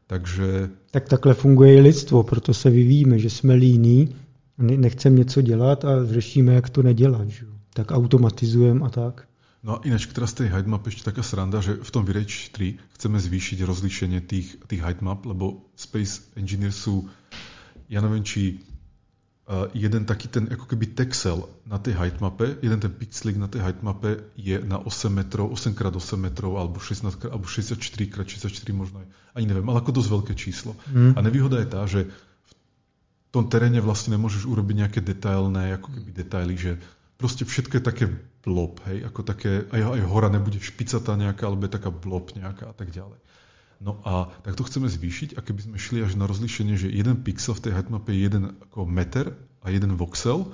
Takže... 0.05 0.69
Tak 0.93 1.09
takhle 1.09 1.33
funguje 1.33 1.75
i 1.75 1.81
lidstvo, 1.81 2.23
proto 2.23 2.53
se 2.53 2.69
vyvíjíme, 2.69 3.17
že 3.19 3.29
jsme 3.29 3.53
líní, 3.53 4.15
nechceme 4.57 5.17
něco 5.17 5.41
dělat 5.41 5.85
a 5.85 6.05
řešíme, 6.05 6.53
jak 6.53 6.69
to 6.69 6.83
nedělat. 6.83 7.29
Že? 7.29 7.55
tak 7.75 7.91
automatizujeme 7.91 8.85
a 8.85 8.89
tak. 8.89 9.27
No 9.65 9.81
a 9.81 9.81
ináč 9.81 10.05
teraz 10.13 10.37
tej 10.37 10.53
heightmap 10.53 10.85
ešte 10.85 11.09
taká 11.09 11.25
sranda, 11.25 11.57
že 11.57 11.81
v 11.81 11.89
tom 11.89 12.05
Virage 12.05 12.53
3 12.53 12.77
chceme 13.01 13.17
zvýšiť 13.17 13.65
rozlíšenie 13.65 14.21
tých, 14.21 14.61
tých 14.69 14.81
heightmap, 14.85 15.25
lebo 15.25 15.65
Space 15.73 16.21
Engineers 16.37 16.77
sú, 16.77 17.09
ja 17.89 17.97
neviem, 18.05 18.21
či 18.21 18.61
uh, 19.49 19.65
jeden 19.73 20.05
taký 20.05 20.29
ten 20.29 20.45
ako 20.53 20.69
keby 20.69 20.93
texel 20.93 21.49
na 21.65 21.81
tej 21.81 21.97
heightmape, 21.97 22.61
jeden 22.61 22.77
ten 22.77 22.93
pixelik 22.93 23.41
na 23.41 23.49
tej 23.49 23.65
heightmape 23.65 24.29
je 24.37 24.61
na 24.61 24.77
8 24.77 25.09
metrov, 25.09 25.49
8x8 25.57 26.13
metrov, 26.13 26.61
alebo 26.61 26.77
16 26.77 27.25
alebo 27.25 27.49
64x64 27.49 28.69
možno 28.69 29.01
aj, 29.01 29.07
ani 29.33 29.49
neviem, 29.49 29.65
ale 29.65 29.81
ako 29.81 29.97
dosť 29.97 30.09
veľké 30.13 30.33
číslo. 30.37 30.77
Mm. 30.93 31.17
A 31.17 31.19
nevýhoda 31.25 31.57
je 31.57 31.67
tá, 31.73 31.81
že 31.89 32.05
v 32.05 32.53
tom 33.33 33.49
teréne 33.49 33.81
vlastne 33.81 34.13
nemôžeš 34.13 34.45
urobiť 34.45 34.75
nejaké 34.77 34.99
detailné, 35.01 35.73
ako 35.81 35.89
keby 35.89 36.09
detaily, 36.13 36.53
že 36.53 36.77
proste 37.17 37.49
všetko 37.49 37.81
je 37.81 37.83
také 37.83 38.05
blob, 38.45 38.77
hej, 38.85 39.01
ako 39.09 39.21
také, 39.25 39.65
aj, 39.73 39.97
aj 39.97 40.01
hora 40.05 40.29
nebude 40.29 40.61
špicatá 40.61 41.17
nejaká, 41.17 41.49
alebo 41.49 41.65
je 41.65 41.75
taká 41.75 41.89
blob 41.89 42.29
nejaká 42.37 42.69
a 42.69 42.75
tak 42.77 42.93
ďalej. 42.93 43.17
No 43.81 43.99
a 44.07 44.31
tak 44.45 44.55
to 44.55 44.63
chceme 44.63 44.87
zvýšiť 44.87 45.35
a 45.35 45.43
keby 45.43 45.61
sme 45.67 45.77
šli 45.81 45.99
až 46.05 46.15
na 46.15 46.29
rozlíšenie, 46.29 46.79
že 46.79 46.87
jeden 46.87 47.19
pixel 47.25 47.57
v 47.57 47.67
tej 47.67 47.71
heightmape 47.75 48.13
je 48.13 48.21
jeden 48.23 48.43
ako 48.71 48.87
meter 48.87 49.35
a 49.65 49.67
jeden 49.73 49.99
voxel, 49.99 50.53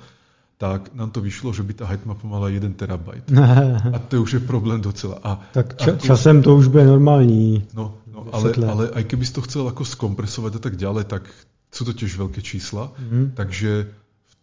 tak 0.58 0.94
nám 0.94 1.10
to 1.10 1.18
vyšlo, 1.18 1.50
že 1.50 1.66
by 1.66 1.74
tá 1.74 1.84
heightmapa 1.90 2.22
mala 2.22 2.46
1 2.50 2.78
terabajt. 2.78 3.34
A 3.94 3.98
to 3.98 4.22
už 4.22 4.38
je 4.38 4.42
problém 4.42 4.78
docela. 4.78 5.18
A, 5.22 5.42
tak 5.50 5.74
ča- 5.74 5.98
a 5.98 6.02
časem 6.02 6.38
to 6.38 6.54
už 6.54 6.70
bude 6.70 6.86
normální. 6.86 7.66
No, 7.74 7.98
no 8.06 8.30
ale, 8.30 8.54
ale 8.62 8.84
aj 8.94 9.04
keby 9.10 9.26
si 9.26 9.34
to 9.34 9.42
chcel 9.42 9.66
ako 9.66 9.82
skompresovať 9.82 10.52
a 10.56 10.60
tak 10.62 10.74
ďalej, 10.78 11.10
tak 11.10 11.26
sú 11.72 11.82
to 11.82 11.90
tiež 11.90 12.14
veľké 12.14 12.46
čísla. 12.46 12.94
Mm. 12.94 13.34
Takže 13.34 13.90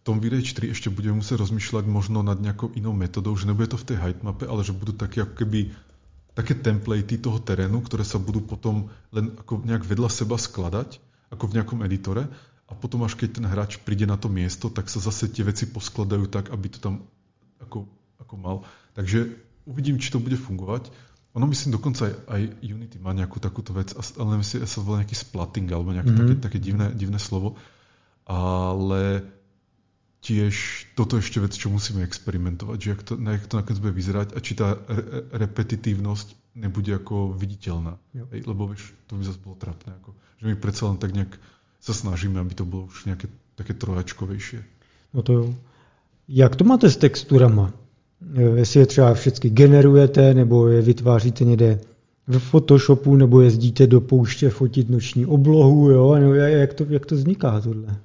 tom 0.02 0.16
Village 0.18 0.56
3 0.56 0.72
ešte 0.72 0.88
budeme 0.88 1.20
musieť 1.20 1.44
rozmýšľať 1.44 1.84
možno 1.84 2.24
nad 2.24 2.40
nejakou 2.40 2.72
inou 2.72 2.96
metodou, 2.96 3.36
že 3.36 3.44
nebude 3.44 3.68
to 3.68 3.76
v 3.76 3.94
tej 3.94 3.96
heightmape, 4.00 4.48
ale 4.48 4.64
že 4.64 4.72
budú 4.72 4.96
také 4.96 5.24
ako 5.24 5.34
keby 5.36 5.76
také 6.32 6.56
templatey 6.56 7.20
toho 7.20 7.36
terénu, 7.42 7.84
ktoré 7.84 8.06
sa 8.06 8.16
budú 8.16 8.40
potom 8.40 8.88
len 9.12 9.36
ako 9.36 9.60
nejak 9.66 9.84
vedľa 9.84 10.08
seba 10.08 10.40
skladať, 10.40 11.02
ako 11.28 11.44
v 11.46 11.54
nejakom 11.60 11.84
editore 11.84 12.32
a 12.70 12.72
potom 12.72 13.02
až 13.02 13.18
keď 13.18 13.42
ten 13.42 13.46
hráč 13.50 13.82
príde 13.82 14.06
na 14.06 14.14
to 14.14 14.30
miesto, 14.30 14.70
tak 14.70 14.86
sa 14.86 15.02
zase 15.02 15.26
tie 15.26 15.42
veci 15.42 15.66
poskladajú 15.66 16.30
tak, 16.30 16.54
aby 16.54 16.66
to 16.70 16.78
tam 16.78 17.04
ako, 17.58 17.90
ako 18.22 18.34
mal. 18.38 18.56
Takže 18.94 19.26
uvidím, 19.66 19.98
či 19.98 20.14
to 20.14 20.22
bude 20.22 20.38
fungovať. 20.38 20.88
Ono 21.34 21.46
myslím 21.50 21.74
dokonca 21.78 22.10
aj, 22.10 22.14
aj 22.30 22.42
Unity 22.62 22.98
má 22.98 23.10
nejakú 23.14 23.38
takúto 23.42 23.74
vec, 23.74 23.94
ale 23.94 24.28
neviem 24.34 24.46
si, 24.46 24.58
sa 24.62 24.78
volá 24.82 25.02
nejaký 25.02 25.18
splatting 25.18 25.70
alebo 25.70 25.94
nejaké 25.94 26.10
mm-hmm. 26.10 26.40
také, 26.40 26.46
také 26.46 26.58
divné, 26.62 26.86
divné 26.94 27.18
slovo. 27.22 27.58
Ale 28.26 29.26
tiež 30.20 30.84
toto 30.94 31.16
ešte 31.16 31.40
vec, 31.40 31.56
čo 31.56 31.72
musíme 31.72 32.04
experimentovať, 32.04 32.78
že 32.80 32.90
jak 32.92 33.02
to, 33.02 33.12
jak 33.16 33.46
to 33.48 33.56
nakoniec 33.56 33.80
bude 33.80 33.94
vyzerať 33.96 34.28
a 34.36 34.38
či 34.40 34.52
tá 34.52 34.76
re- 34.76 35.24
repetitívnosť 35.32 36.56
nebude 36.60 36.92
ako 36.92 37.32
viditeľná. 37.32 37.96
Hej, 38.12 38.44
lebo 38.44 38.68
vieš, 38.68 38.92
to 39.08 39.16
by 39.16 39.24
zase 39.24 39.40
bolo 39.40 39.56
trapné. 39.56 39.96
Ako, 40.04 40.12
že 40.40 40.44
my 40.44 40.56
predsa 40.60 40.92
len 40.92 41.00
tak 41.00 41.16
nejak 41.16 41.32
sa 41.80 41.92
snažíme, 41.96 42.36
aby 42.36 42.52
to 42.52 42.68
bolo 42.68 42.92
už 42.92 43.08
nejaké 43.08 43.32
také 43.56 43.72
trojačkovejšie. 43.72 44.60
No 45.16 45.24
to 45.24 45.32
jo. 45.32 45.44
Jak 46.28 46.56
to 46.56 46.64
máte 46.64 46.90
s 46.90 46.96
texturama? 46.96 47.72
Jestli 48.56 48.80
je 48.80 48.86
třeba 48.86 49.14
všechny 49.14 49.50
generujete, 49.50 50.34
nebo 50.34 50.68
je 50.68 50.82
vytváříte 50.82 51.44
někde 51.44 51.80
v 52.26 52.38
Photoshopu, 52.38 53.16
nebo 53.16 53.40
jezdíte 53.40 53.86
do 53.86 54.00
pouště 54.00 54.50
fotit 54.50 54.90
noční 54.90 55.26
oblohu, 55.26 55.90
jo? 55.90 56.14
Jak 56.34 56.74
to, 56.74 56.84
jak 56.88 57.06
to 57.06 57.14
vzniká 57.14 57.60
tohle? 57.60 57.96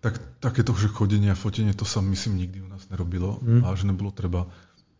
Tak 0.00 0.40
takéto 0.40 0.72
že 0.72 0.88
chodenie 0.88 1.28
a 1.32 1.36
fotenie, 1.36 1.76
to 1.76 1.84
sa 1.84 2.00
myslím 2.00 2.40
nikdy 2.40 2.64
u 2.64 2.68
nás 2.72 2.88
nerobilo 2.88 3.36
mm. 3.44 3.68
a 3.68 3.76
že 3.76 3.84
nebolo 3.84 4.08
treba. 4.08 4.48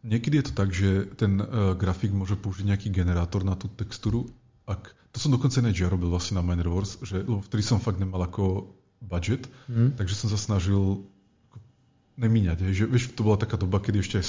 Niekedy 0.05 0.41
je 0.41 0.47
to 0.49 0.55
tak, 0.57 0.69
že 0.73 1.09
ten 1.17 1.41
uh, 1.41 1.73
grafik 1.77 2.13
môže 2.13 2.37
použiť 2.37 2.69
nejaký 2.69 2.89
generátor 2.93 3.45
na 3.45 3.57
tú 3.57 3.69
textúru. 3.73 4.29
Ak, 4.69 4.93
to 5.13 5.17
som 5.17 5.33
dokonca 5.33 5.61
ináč 5.61 5.81
ja 5.81 5.89
robil 5.89 6.13
vlastne 6.13 6.37
na 6.37 6.45
Miner 6.45 6.69
Wars, 6.69 7.01
že, 7.01 7.25
lebo 7.25 7.41
vtedy 7.41 7.65
som 7.65 7.81
fakt 7.81 7.97
nemal 7.97 8.21
ako 8.25 8.77
budget, 9.01 9.49
mm. 9.69 9.97
takže 9.97 10.15
som 10.17 10.29
sa 10.29 10.37
snažil 10.37 11.05
nemíňať. 12.21 12.69
Hej, 12.69 12.75
že, 12.77 12.85
vieš, 12.85 13.05
to 13.17 13.25
bola 13.25 13.41
taká 13.41 13.57
doba, 13.57 13.81
kedy 13.81 14.05
ešte 14.05 14.21
aj 14.21 14.27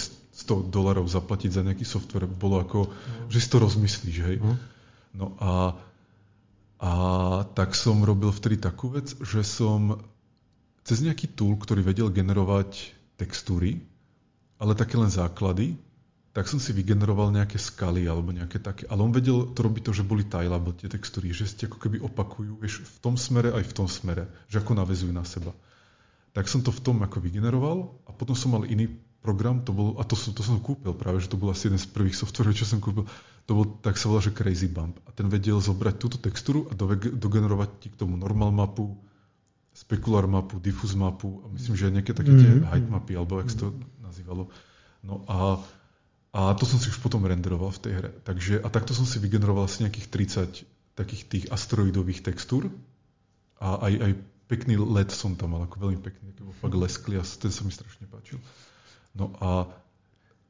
100 0.48 0.72
dolarov 0.72 1.11
zaplatiť 1.11 1.52
za 1.52 1.61
nejaký 1.68 1.84
software 1.84 2.31
bolo 2.31 2.64
ako, 2.64 2.88
mm. 2.88 3.27
že 3.27 3.39
si 3.43 3.48
to 3.52 3.57
rozmyslíš. 3.60 4.18
Hej. 4.23 4.38
Mm. 4.39 4.57
No 5.11 5.35
a, 5.43 5.76
a 6.80 6.91
tak 7.52 7.76
som 7.76 7.99
robil 7.99 8.31
vtedy 8.31 8.64
takú 8.64 8.95
vec, 8.95 9.11
že 9.19 9.43
som 9.43 9.99
cez 10.82 11.02
nejaký 11.02 11.34
tool, 11.38 11.58
ktorý 11.58 11.86
vedel 11.86 12.10
generovať 12.10 12.94
textúry, 13.18 13.82
ale 14.62 14.78
také 14.78 14.98
len 14.98 15.10
základy, 15.10 15.78
tak 16.32 16.48
som 16.48 16.64
si 16.64 16.72
vygeneroval 16.72 17.36
nejaké 17.36 17.60
skaly 17.60 18.08
alebo 18.08 18.32
nejaké 18.32 18.64
také. 18.64 18.88
Ale 18.88 19.03
on 19.03 19.12
vedel 19.12 19.52
to 19.52 19.60
robiť 19.68 19.84
to, 19.84 19.91
že 19.91 20.08
boli 20.08 20.24
alebo 20.32 20.72
tie 20.72 20.88
textúry, 20.88 21.36
že 21.36 21.44
ste 21.44 21.68
ako 21.68 21.78
keby 21.78 21.99
opakujú 21.99 22.56
vieš, 22.56 22.88
v 22.88 22.98
tom 23.03 23.20
smere 23.20 23.52
aj 23.52 23.68
v 23.68 23.74
tom 23.76 23.88
smere, 23.91 24.32
že 24.48 24.64
ako 24.64 24.80
navezujú 24.80 25.12
na 25.12 25.28
seba. 25.28 25.52
Tak 26.32 26.48
som 26.48 26.64
to 26.64 26.72
v 26.72 26.80
tom 26.80 27.03
ako 27.03 27.20
vygeneroval 27.20 27.91
a 28.08 28.16
potom 28.16 28.32
som 28.32 28.56
mal 28.56 28.64
iný 28.64 28.88
program, 29.20 29.62
to 29.62 29.76
bol, 29.76 29.99
a 29.99 30.08
to, 30.08 30.16
som, 30.16 30.32
to 30.32 30.41
som 30.41 30.58
kúpil 30.64 30.95
práve, 30.98 31.20
že 31.22 31.30
to 31.30 31.38
bol 31.38 31.52
asi 31.52 31.70
jeden 31.70 31.78
z 31.78 31.91
prvých 31.91 32.18
softverov, 32.18 32.58
čo 32.58 32.66
som 32.66 32.80
kúpil, 32.80 33.06
to 33.45 33.52
bol, 33.53 33.68
tak 33.84 33.99
sa 33.99 34.10
volá, 34.10 34.24
že 34.24 34.34
Crazy 34.34 34.72
Bump. 34.72 34.98
A 35.06 35.14
ten 35.14 35.28
vedel 35.30 35.60
zobrať 35.60 35.95
túto 35.99 36.18
textúru 36.18 36.66
a 36.72 36.74
dogenerovať 37.14 37.70
ti 37.84 37.88
k 37.94 37.99
tomu 37.99 38.16
normal 38.18 38.49
mapu, 38.49 38.98
specular 39.82 40.30
mapu, 40.30 40.62
diffuse 40.62 40.94
mapu 40.94 41.41
a 41.41 41.49
myslím, 41.58 41.74
že 41.74 41.90
nejaké 41.90 42.14
také 42.14 42.30
tie 42.30 42.49
mm-hmm. 42.62 42.70
height 42.70 42.88
mapy, 42.88 43.14
alebo 43.18 43.41
jak 43.41 43.49
sa 43.49 43.66
to 43.66 43.68
nazývalo. 44.06 44.53
No 45.02 45.26
a, 45.26 45.58
a 46.38 46.53
to 46.53 46.70
som 46.70 46.78
si 46.78 46.94
už 46.94 47.02
potom 47.02 47.26
renderoval 47.26 47.74
v 47.74 47.82
tej 47.82 47.94
hre. 47.98 48.10
Takže, 48.22 48.62
a 48.62 48.68
takto 48.70 48.94
som 48.94 49.10
si 49.10 49.18
vygeneroval 49.18 49.66
asi 49.66 49.82
nejakých 49.82 50.08
30 50.14 50.70
takých 50.94 51.24
tých 51.26 51.45
asteroidových 51.49 52.22
textúr 52.22 52.70
a 53.58 53.82
aj, 53.90 53.94
aj 53.98 54.12
pekný 54.52 54.76
LED 54.78 55.16
som 55.16 55.34
tam 55.34 55.56
mal, 55.56 55.66
ako 55.66 55.88
veľmi 55.88 55.99
pekný, 56.03 56.36
bol 56.38 56.53
fakt 56.60 56.76
lesklý 56.76 57.18
a 57.18 57.24
ten 57.24 57.49
sa 57.49 57.64
mi 57.64 57.72
strašne 57.72 58.06
páčil. 58.12 58.38
No 59.16 59.32
a 59.40 59.72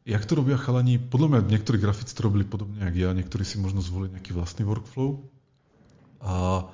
jak 0.03 0.25
to 0.25 0.33
robia 0.33 0.57
chalani, 0.57 0.97
podľa 0.97 1.37
mňa 1.37 1.41
niektorí 1.53 1.77
grafici 1.77 2.17
to 2.17 2.25
robili 2.25 2.41
podobne 2.41 2.81
ako 2.81 2.97
ja, 2.97 3.13
niektorí 3.13 3.45
si 3.45 3.61
možno 3.61 3.85
zvolili 3.85 4.17
nejaký 4.17 4.33
vlastný 4.33 4.65
workflow 4.65 5.21
a 6.25 6.65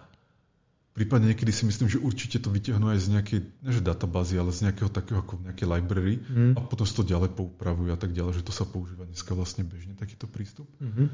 Prípadne 0.97 1.29
niekedy 1.29 1.53
si 1.53 1.69
myslím, 1.69 1.93
že 1.93 2.01
určite 2.01 2.41
to 2.41 2.49
vyťahnú 2.49 2.89
aj 2.89 2.99
z 3.05 3.07
nejakej, 3.13 3.39
neže 3.61 3.85
databázy, 3.85 4.41
ale 4.41 4.49
z 4.49 4.65
nejakého 4.65 4.89
takého 4.89 5.21
ako 5.21 5.37
nejaké 5.45 5.69
library 5.69 6.17
mm. 6.17 6.57
a 6.57 6.59
potom 6.65 6.89
sa 6.89 6.97
to 6.97 7.05
ďalej 7.05 7.37
poupravujú 7.37 7.93
a 7.93 7.99
tak 8.01 8.17
ďalej, 8.17 8.41
že 8.41 8.47
to 8.49 8.49
sa 8.49 8.65
používa 8.65 9.05
dneska 9.05 9.37
vlastne 9.37 9.61
bežne 9.61 9.93
takýto 9.93 10.25
prístup. 10.25 10.65
Mm-hmm. 10.81 11.07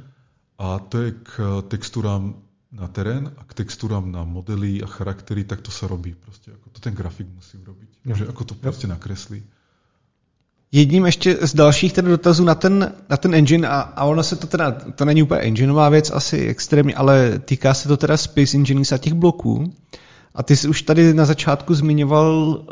A 0.64 0.80
to 0.88 0.96
je 1.04 1.10
k 1.20 1.32
textúram 1.68 2.40
na 2.72 2.88
terén 2.88 3.28
a 3.36 3.44
k 3.44 3.52
textúram 3.60 4.08
na 4.08 4.24
modely 4.24 4.80
a 4.80 4.88
charaktery, 4.88 5.44
tak 5.44 5.60
to 5.60 5.70
sa 5.70 5.92
robí 5.92 6.16
proste, 6.16 6.56
ako 6.56 6.74
to 6.74 6.80
ten 6.80 6.96
grafik 6.96 7.28
musí 7.28 7.60
urobiť. 7.60 8.08
Jo. 8.08 8.16
Že 8.18 8.26
ako 8.32 8.42
to 8.48 8.54
proste 8.56 8.88
nakreslí. 8.88 9.44
Jedním 10.76 11.06
ještě 11.06 11.38
z 11.42 11.56
dalších 11.56 11.94
teda 11.94 12.10
dotazů 12.10 12.44
na 12.44 12.56
ten, 12.56 12.94
na 13.10 13.18
ten 13.18 13.36
engine, 13.36 13.68
a, 13.68 13.80
a 13.80 14.06
ono 14.06 14.24
se 14.24 14.36
to 14.36 14.48
teda, 14.48 14.72
to 14.72 15.06
není 15.06 15.24
úplně 15.24 15.42
engineová 15.42 15.90
věc 15.90 16.12
asi 16.12 16.48
extrémně, 16.48 16.96
ale 16.96 17.40
týká 17.46 17.74
se 17.74 17.88
to 17.88 17.98
teda 17.98 18.18
Space 18.18 18.58
Engineers 18.58 18.92
a 18.92 18.98
těch 18.98 19.14
bloků. 19.14 19.74
A 20.36 20.44
ty 20.44 20.56
jsi 20.56 20.68
už 20.68 20.82
tady 20.82 21.14
na 21.14 21.26
začátku 21.26 21.74
zmiňoval 21.74 22.48
uh, 22.48 22.66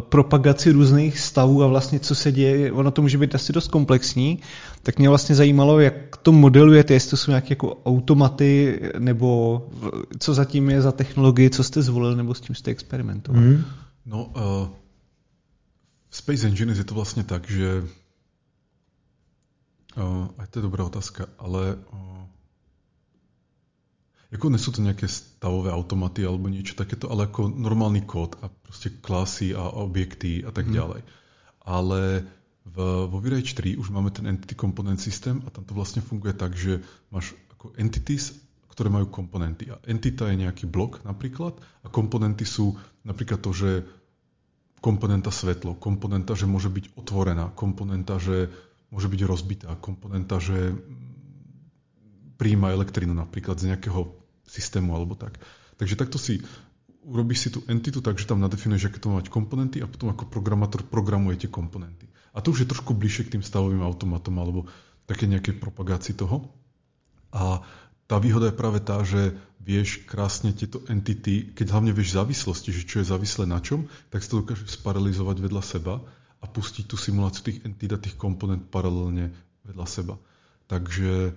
propagaci 0.00 0.72
různých 0.72 1.18
stavů 1.18 1.62
a 1.62 1.66
vlastně 1.66 2.00
co 2.00 2.14
se 2.14 2.32
děje, 2.32 2.72
ono 2.72 2.90
to 2.90 3.02
může 3.02 3.18
být 3.18 3.34
asi 3.34 3.52
dost 3.52 3.68
komplexní, 3.68 4.38
tak 4.82 4.98
mě 4.98 5.08
vlastně 5.08 5.34
zajímalo, 5.34 5.80
jak 5.80 6.16
to 6.16 6.32
modelujete, 6.32 6.94
jestli 6.94 7.10
to 7.10 7.16
jsou 7.16 7.30
nějaké 7.30 7.48
jako 7.50 7.78
automaty, 7.84 8.80
nebo 8.98 9.62
co 10.18 10.34
zatím 10.34 10.70
je 10.70 10.82
za 10.82 10.92
technologii, 10.92 11.50
co 11.50 11.64
jste 11.64 11.82
zvolili, 11.82 12.16
nebo 12.16 12.34
s 12.34 12.40
tím 12.40 12.54
jste 12.54 12.70
experimentoval. 12.70 13.42
Mm. 13.42 13.64
No, 14.06 14.24
uh 14.24 14.81
v 16.12 16.14
Space 16.14 16.44
Engine 16.44 16.76
je 16.76 16.84
to 16.84 16.92
vlastne 16.92 17.24
tak, 17.24 17.48
že 17.48 17.88
uh, 19.96 20.28
aj 20.36 20.46
to 20.52 20.60
je 20.60 20.66
dobrá 20.68 20.84
otázka, 20.84 21.24
ale 21.40 21.80
uh, 21.80 22.24
ako 24.32 24.48
nie 24.48 24.60
sú 24.60 24.72
to 24.72 24.84
nejaké 24.84 25.08
stavové 25.08 25.72
automaty 25.72 26.24
alebo 26.24 26.52
niečo 26.52 26.76
takéto, 26.76 27.08
ale 27.08 27.28
ako 27.28 27.52
normálny 27.52 28.04
kód 28.04 28.36
a 28.44 28.48
proste 28.48 28.92
klasy 29.00 29.52
a 29.52 29.60
objekty 29.60 30.44
a 30.44 30.52
tak 30.52 30.68
mm. 30.68 30.74
ďalej. 30.76 31.00
Ale 31.64 32.00
v, 32.64 32.76
vo 33.08 33.18
Virage 33.20 33.52
3 33.56 33.76
už 33.76 33.92
máme 33.92 34.08
ten 34.08 34.24
Entity 34.24 34.56
Component 34.56 35.00
System 35.00 35.44
a 35.44 35.52
tam 35.52 35.68
to 35.68 35.76
vlastne 35.76 36.00
funguje 36.00 36.32
tak, 36.32 36.56
že 36.56 36.80
máš 37.12 37.36
ako 37.56 37.76
entities, 37.76 38.32
ktoré 38.72 38.88
majú 38.88 39.12
komponenty. 39.12 39.68
A 39.68 39.76
entita 39.84 40.32
je 40.32 40.40
nejaký 40.40 40.64
blok 40.64 41.04
napríklad 41.04 41.52
a 41.84 41.92
komponenty 41.92 42.48
sú 42.48 42.72
napríklad 43.04 43.44
to, 43.44 43.52
že 43.52 43.84
komponenta 44.82 45.30
svetlo, 45.30 45.78
komponenta, 45.78 46.34
že 46.34 46.50
môže 46.50 46.66
byť 46.66 46.98
otvorená, 46.98 47.54
komponenta, 47.54 48.18
že 48.18 48.50
môže 48.90 49.06
byť 49.06 49.20
rozbitá, 49.22 49.70
komponenta, 49.78 50.42
že 50.42 50.74
príjma 52.36 52.74
elektrinu 52.74 53.14
napríklad 53.14 53.62
z 53.62 53.70
nejakého 53.70 54.10
systému 54.42 54.98
alebo 54.98 55.14
tak. 55.14 55.38
Takže 55.78 55.94
takto 55.94 56.18
si 56.18 56.42
urobíš 57.06 57.38
si 57.46 57.48
tú 57.54 57.62
entitu 57.70 58.02
tak, 58.02 58.18
že 58.18 58.26
tam 58.26 58.42
nadefinuješ, 58.42 58.90
aké 58.90 58.98
to 58.98 59.14
mať 59.14 59.30
komponenty 59.30 59.78
a 59.78 59.86
potom 59.86 60.10
ako 60.10 60.26
programátor 60.26 60.82
programuje 60.82 61.38
tie 61.38 61.50
komponenty. 61.50 62.10
A 62.34 62.42
to 62.42 62.50
už 62.50 62.66
je 62.66 62.70
trošku 62.70 62.98
bližšie 62.98 63.30
k 63.30 63.38
tým 63.38 63.44
stavovým 63.46 63.86
automatom 63.86 64.34
alebo 64.38 64.66
také 65.06 65.30
nejaké 65.30 65.54
propagácii 65.54 66.18
toho. 66.18 66.50
A 67.30 67.62
tá 68.12 68.20
výhoda 68.20 68.52
je 68.52 68.60
práve 68.60 68.84
tá, 68.84 69.00
že 69.00 69.32
vieš 69.56 70.04
krásne 70.04 70.52
tieto 70.52 70.84
entity, 70.92 71.56
keď 71.56 71.72
hlavne 71.72 71.96
vieš 71.96 72.12
závislosti, 72.12 72.68
že 72.68 72.84
čo 72.84 73.00
je 73.00 73.08
závislé 73.08 73.48
na 73.48 73.56
čom, 73.64 73.88
tak 74.12 74.20
si 74.20 74.28
to 74.28 74.44
dokáže 74.44 74.68
sparalizovať 74.68 75.40
vedľa 75.40 75.62
seba 75.64 76.04
a 76.36 76.44
pustiť 76.44 76.84
tú 76.84 77.00
simuláciu 77.00 77.48
tých 77.48 77.64
entít 77.64 77.96
a 77.96 78.02
tých 78.02 78.20
komponent 78.20 78.68
paralelne 78.68 79.32
vedľa 79.64 79.86
seba. 79.88 80.20
Takže 80.68 81.32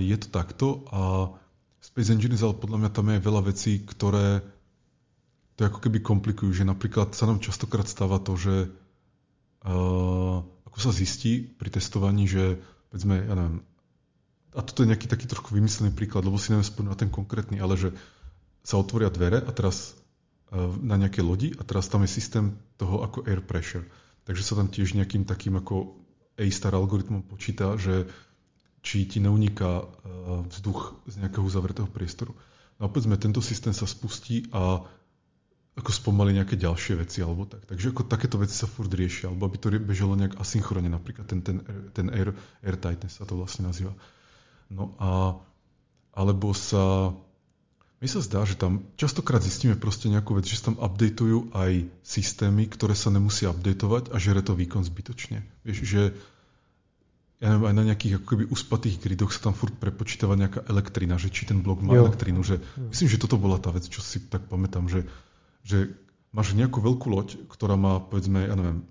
je 0.00 0.16
to 0.16 0.28
takto 0.32 0.88
a 0.88 1.34
Space 1.84 2.08
Engineers, 2.16 2.40
ale 2.40 2.56
podľa 2.56 2.78
mňa 2.80 2.90
tam 2.94 3.06
je 3.12 3.20
veľa 3.20 3.42
vecí, 3.44 3.84
ktoré 3.84 4.40
to 5.60 5.68
ako 5.68 5.84
keby 5.84 6.00
komplikujú, 6.00 6.64
že 6.64 6.64
napríklad 6.64 7.12
sa 7.12 7.28
nám 7.28 7.44
častokrát 7.44 7.84
stáva 7.84 8.24
to, 8.24 8.40
že 8.40 8.72
uh, 9.68 10.40
ako 10.64 10.78
sa 10.80 10.90
zistí 10.96 11.44
pri 11.44 11.68
testovaní, 11.68 12.24
že 12.24 12.56
povedzme, 12.88 13.20
ja 13.20 13.34
neviem, 13.36 13.58
a 14.54 14.62
toto 14.62 14.86
je 14.86 14.90
nejaký 14.94 15.10
taký 15.10 15.26
trošku 15.26 15.50
vymyslený 15.50 15.90
príklad, 15.90 16.22
lebo 16.22 16.38
si 16.38 16.54
neviem 16.54 16.66
spomenúť 16.66 16.92
na 16.94 17.00
ten 17.02 17.10
konkrétny, 17.10 17.58
ale 17.58 17.74
že 17.74 17.90
sa 18.62 18.78
otvoria 18.78 19.10
dvere 19.10 19.42
a 19.42 19.50
teraz 19.50 19.92
uh, 20.54 20.70
na 20.80 20.94
nejaké 20.94 21.20
lodi 21.20 21.52
a 21.58 21.66
teraz 21.66 21.90
tam 21.90 22.06
je 22.06 22.14
systém 22.14 22.54
toho 22.78 23.02
ako 23.02 23.26
air 23.26 23.42
pressure. 23.42 23.84
Takže 24.24 24.42
sa 24.46 24.54
tam 24.56 24.72
tiež 24.72 24.96
nejakým 24.96 25.28
takým 25.28 25.58
ako 25.60 26.00
A-star 26.40 26.72
algoritmom 26.72 27.26
počíta, 27.26 27.76
že 27.76 28.08
či 28.80 29.04
ti 29.04 29.20
neuniká 29.20 29.84
uh, 29.84 29.86
vzduch 30.48 30.96
z 31.10 31.14
nejakého 31.20 31.44
uzavretého 31.44 31.90
priestoru. 31.90 32.32
No 32.78 32.86
a 32.86 32.88
povedzme, 32.90 33.18
tento 33.18 33.42
systém 33.42 33.74
sa 33.74 33.86
spustí 33.86 34.48
a 34.54 34.82
ako 35.74 35.90
spomalí 35.90 36.38
nejaké 36.38 36.54
ďalšie 36.54 36.94
veci 37.02 37.18
alebo 37.18 37.50
tak. 37.50 37.66
Takže 37.66 37.90
ako 37.90 38.06
takéto 38.06 38.38
veci 38.38 38.54
sa 38.54 38.70
furt 38.70 38.90
riešia, 38.94 39.26
alebo 39.26 39.50
aby 39.50 39.58
to 39.58 39.74
bežalo 39.82 40.14
nejak 40.14 40.38
asynchronne, 40.38 40.86
napríklad 40.86 41.26
ten, 41.26 41.42
ten, 41.42 41.66
ten 41.90 42.06
air, 42.14 42.30
air 42.62 42.76
tightness 42.78 43.18
sa 43.18 43.26
to 43.26 43.34
vlastne 43.34 43.66
nazýva. 43.66 43.90
No 44.70 44.94
a 45.00 45.40
alebo 46.14 46.54
sa 46.54 47.10
mi 47.98 48.06
sa 48.06 48.20
zdá, 48.20 48.44
že 48.44 48.54
tam 48.54 48.84
častokrát 49.00 49.40
zistíme 49.40 49.74
proste 49.80 50.12
nejakú 50.12 50.36
vec, 50.36 50.44
že 50.44 50.60
sa 50.60 50.70
tam 50.70 50.76
updateujú 50.76 51.56
aj 51.56 51.88
systémy, 52.04 52.68
ktoré 52.68 52.92
sa 52.92 53.08
nemusia 53.08 53.50
updateovať 53.50 54.12
a 54.12 54.16
žere 54.20 54.44
to 54.44 54.52
výkon 54.52 54.84
zbytočne. 54.84 55.40
Vieš, 55.64 55.78
že 55.88 56.02
ja 57.42 57.46
neviem, 57.50 57.72
aj 57.72 57.76
na 57.76 57.84
nejakých 57.90 58.20
ako 58.20 58.26
keby 58.30 58.44
uspatých 58.52 59.00
gridoch 59.00 59.32
sa 59.32 59.50
tam 59.50 59.56
furt 59.56 59.74
prepočítava 59.74 60.38
nejaká 60.38 60.68
elektrina, 60.68 61.18
že 61.18 61.32
či 61.32 61.48
ten 61.48 61.64
blok 61.64 61.82
má 61.82 61.96
jo. 61.96 62.06
elektrínu. 62.06 62.44
Že, 62.44 62.62
myslím, 62.92 63.08
že 63.10 63.20
toto 63.20 63.40
bola 63.40 63.58
tá 63.58 63.74
vec, 63.74 63.88
čo 63.88 64.04
si 64.04 64.22
tak 64.22 64.46
pamätám, 64.46 64.86
že 64.86 65.08
že 65.64 65.96
máš 66.30 66.52
nejakú 66.52 66.78
veľkú 66.78 67.08
loď, 67.08 67.28
ktorá 67.48 67.74
má, 67.74 67.98
povedzme, 67.98 68.44
ja 68.44 68.54
neviem, 68.54 68.84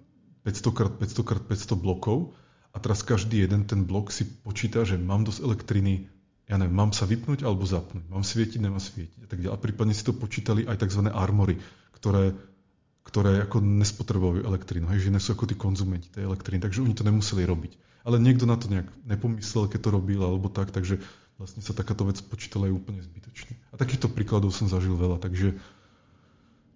500x500x500 0.44 1.78
blokov 1.78 2.34
a 2.74 2.78
teraz 2.82 3.06
každý 3.06 3.46
jeden 3.46 3.70
ten 3.70 3.86
blok 3.86 4.10
si 4.10 4.26
počíta, 4.26 4.82
že 4.82 4.98
mám 4.98 5.22
dosť 5.22 5.46
elektriny, 5.46 6.10
ja 6.50 6.58
neviem, 6.58 6.74
mám 6.74 6.92
sa 6.92 7.06
vypnúť 7.06 7.46
alebo 7.46 7.64
zapnúť, 7.64 8.10
mám 8.10 8.26
svietiť, 8.26 8.60
nemám 8.60 8.82
svietiť 8.82 9.20
a 9.24 9.28
tak 9.30 9.40
ďalej. 9.46 9.54
A 9.54 9.62
prípadne 9.62 9.94
si 9.94 10.02
to 10.02 10.12
počítali 10.18 10.66
aj 10.66 10.82
tzv. 10.82 11.06
armory, 11.14 11.62
ktoré, 11.94 12.34
ktoré 13.06 13.46
ako 13.46 13.62
nespotrebujú 13.62 14.42
elektrínu, 14.44 14.90
hej, 14.90 15.08
že 15.08 15.14
nie 15.14 15.22
sú 15.22 15.38
ako 15.38 15.46
tí 15.46 15.56
konzumenti 15.56 16.10
tej 16.10 16.26
elektriny, 16.26 16.60
takže 16.66 16.82
oni 16.82 16.98
to 16.98 17.06
nemuseli 17.06 17.46
robiť. 17.46 17.78
Ale 18.04 18.20
niekto 18.20 18.44
na 18.44 18.60
to 18.60 18.68
nejak 18.68 18.90
nepomyslel, 19.08 19.72
keď 19.72 19.80
to 19.80 19.90
robil 19.94 20.20
alebo 20.26 20.52
tak, 20.52 20.74
takže 20.76 21.00
vlastne 21.38 21.62
sa 21.64 21.78
takáto 21.78 22.04
vec 22.10 22.20
počítala 22.26 22.68
aj 22.68 22.74
úplne 22.76 23.00
zbytočne. 23.06 23.54
A 23.72 23.80
takýchto 23.80 24.12
príkladov 24.12 24.52
som 24.52 24.68
zažil 24.68 24.98
veľa, 24.98 25.22
takže 25.24 25.56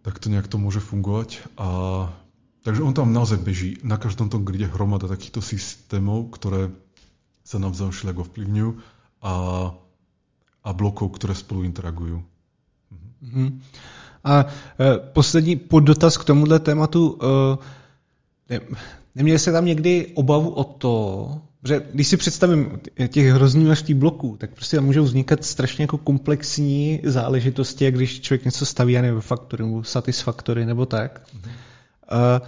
tak 0.07 0.23
to 0.23 0.31
nejak 0.31 0.47
to 0.47 0.55
môže 0.55 0.79
fungovať. 0.79 1.43
A, 1.59 1.67
takže 2.67 2.83
on 2.83 2.91
tam 2.91 3.15
naozaj 3.15 3.39
beží. 3.39 3.79
Na 3.87 3.95
každom 3.95 4.27
tom 4.27 4.43
gride 4.43 4.67
hromada 4.67 5.07
takýchto 5.07 5.39
systémov, 5.39 6.35
ktoré 6.35 6.67
sa 7.47 7.63
navzájom 7.63 7.95
všelijak 7.95 8.27
ovplyvňujú 8.27 8.69
a, 9.23 9.33
a 10.67 10.69
blokov, 10.75 11.15
ktoré 11.15 11.31
spolu 11.31 11.63
interagujú. 11.63 12.19
Mm-hmm. 13.23 13.47
A 14.27 14.33
e, 14.43 14.47
poslední 14.99 15.55
poddotaz 15.55 16.19
k 16.19 16.27
tomuhle 16.27 16.59
tématu. 16.59 17.15
E, 17.15 17.27
ne, 18.51 18.59
neměli 19.15 19.39
jste 19.39 19.51
tam 19.51 19.65
někdy 19.65 20.11
obavu 20.19 20.49
o 20.49 20.63
to, 20.63 20.95
že 21.63 21.87
když 21.93 22.07
si 22.07 22.17
představím 22.17 22.79
těch 23.07 23.31
hrozný 23.31 23.63
množství 23.63 23.93
bloků, 23.93 24.35
tak 24.39 24.51
prostě 24.51 24.77
tam 24.77 24.85
můžou 24.85 25.03
vznikat 25.03 25.43
strašně 25.43 25.83
jako 25.83 25.97
komplexní 25.97 26.99
záležitosti, 27.03 27.85
jak 27.85 27.95
když 27.95 28.21
člověk 28.21 28.45
něco 28.45 28.65
staví, 28.65 28.93
já 28.93 29.01
nevím, 29.01 29.21
faktory 29.21 29.63
nebo 29.63 29.83
satisfaktory 29.83 30.65
nebo 30.65 30.85
tak. 30.85 31.23
Mm-hmm. 31.23 31.66
Uh, 32.11 32.47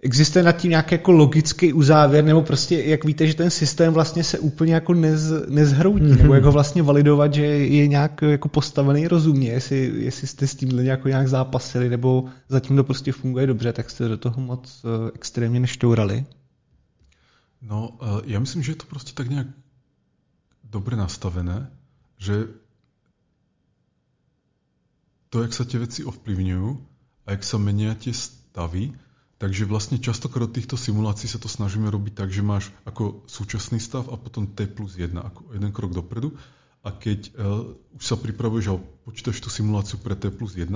existuje 0.00 0.44
nad 0.44 0.52
tím 0.52 0.70
nějaký 0.70 0.94
jako 0.94 1.12
logický 1.12 1.72
uzávěr, 1.72 2.24
nebo 2.24 2.42
prostě 2.42 2.82
jak 2.82 3.04
víte, 3.04 3.26
že 3.26 3.34
ten 3.34 3.50
systém 3.50 3.92
vlastně 3.92 4.24
se 4.24 4.38
úplně 4.38 4.74
jako 4.74 4.94
nez, 4.94 5.32
nezhroutí, 5.48 6.04
mm-hmm. 6.04 6.22
nebo 6.22 6.34
jak 6.34 6.44
ho 6.44 6.52
vlastně 6.52 6.82
validovat, 6.82 7.34
že 7.34 7.46
je 7.46 7.86
nějak 7.88 8.22
jako 8.22 8.48
postavený 8.48 9.08
rozumně, 9.08 9.50
jestli, 9.50 9.92
jestli 9.96 10.26
jste 10.26 10.46
s 10.46 10.54
tímhle 10.54 10.82
nějak, 10.82 11.04
nějak 11.04 11.28
zápasili, 11.28 11.88
nebo 11.88 12.24
zatím 12.48 12.76
to 12.76 12.84
prostě 12.84 13.12
funguje 13.12 13.46
dobře, 13.46 13.72
tak 13.72 13.90
jste 13.90 14.08
do 14.08 14.16
toho 14.16 14.40
moc 14.40 14.84
uh, 14.84 15.10
extrémně 15.14 15.60
neštourali. 15.60 16.24
No, 17.62 17.98
e, 17.98 18.30
ja 18.30 18.38
myslím, 18.38 18.62
že 18.62 18.72
je 18.72 18.80
to 18.84 18.86
proste 18.86 19.10
tak 19.16 19.26
nejak 19.26 19.50
dobre 20.62 20.94
nastavené, 20.96 21.66
že 22.20 22.46
to, 25.32 25.42
jak 25.42 25.52
sa 25.52 25.64
tie 25.66 25.82
veci 25.82 26.06
ovplyvňujú 26.06 26.68
a 27.26 27.28
jak 27.34 27.42
sa 27.42 27.58
menia 27.58 27.98
tie 27.98 28.14
stavy, 28.56 28.96
takže 29.36 29.68
vlastne 29.68 30.00
častokrát 30.00 30.48
od 30.48 30.56
týchto 30.56 30.80
simulácií 30.80 31.28
sa 31.28 31.36
to 31.36 31.44
snažíme 31.44 31.92
robiť 31.92 32.24
tak, 32.24 32.32
že 32.32 32.40
máš 32.40 32.72
ako 32.88 33.28
súčasný 33.28 33.76
stav 33.76 34.08
a 34.08 34.16
potom 34.16 34.48
T 34.48 34.64
plus 34.64 34.96
1, 34.96 35.12
ako 35.12 35.52
jeden 35.52 35.76
krok 35.76 35.92
dopredu. 35.92 36.32
A 36.80 36.88
keď 36.88 37.36
uh, 37.36 37.76
už 38.00 38.04
sa 38.08 38.16
pripravuješ 38.16 38.72
a 38.72 38.80
počítaš 39.04 39.44
tú 39.44 39.52
simuláciu 39.52 40.00
pre 40.00 40.16
T 40.16 40.32
plus 40.32 40.56
1, 40.56 40.72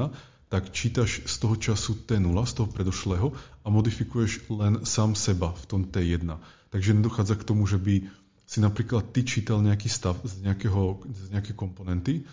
tak 0.52 0.76
čítaš 0.76 1.24
z 1.24 1.34
toho 1.40 1.56
času 1.56 2.04
T0, 2.04 2.36
z 2.44 2.52
toho 2.52 2.68
predošlého 2.68 3.32
a 3.64 3.66
modifikuješ 3.72 4.52
len 4.52 4.84
sám 4.84 5.16
seba 5.16 5.56
v 5.56 5.64
tom 5.64 5.82
T1. 5.88 6.26
Takže 6.68 6.98
nedochádza 7.00 7.40
k 7.40 7.46
tomu, 7.48 7.64
že 7.64 7.80
by 7.80 8.04
si 8.44 8.58
napríklad 8.60 9.14
ty 9.14 9.24
čítal 9.24 9.62
nejaký 9.62 9.86
stav 9.86 10.18
z, 10.26 10.42
nejakého, 10.42 11.00
z 11.06 11.32
nejaké 11.32 11.54
komponenty 11.54 12.26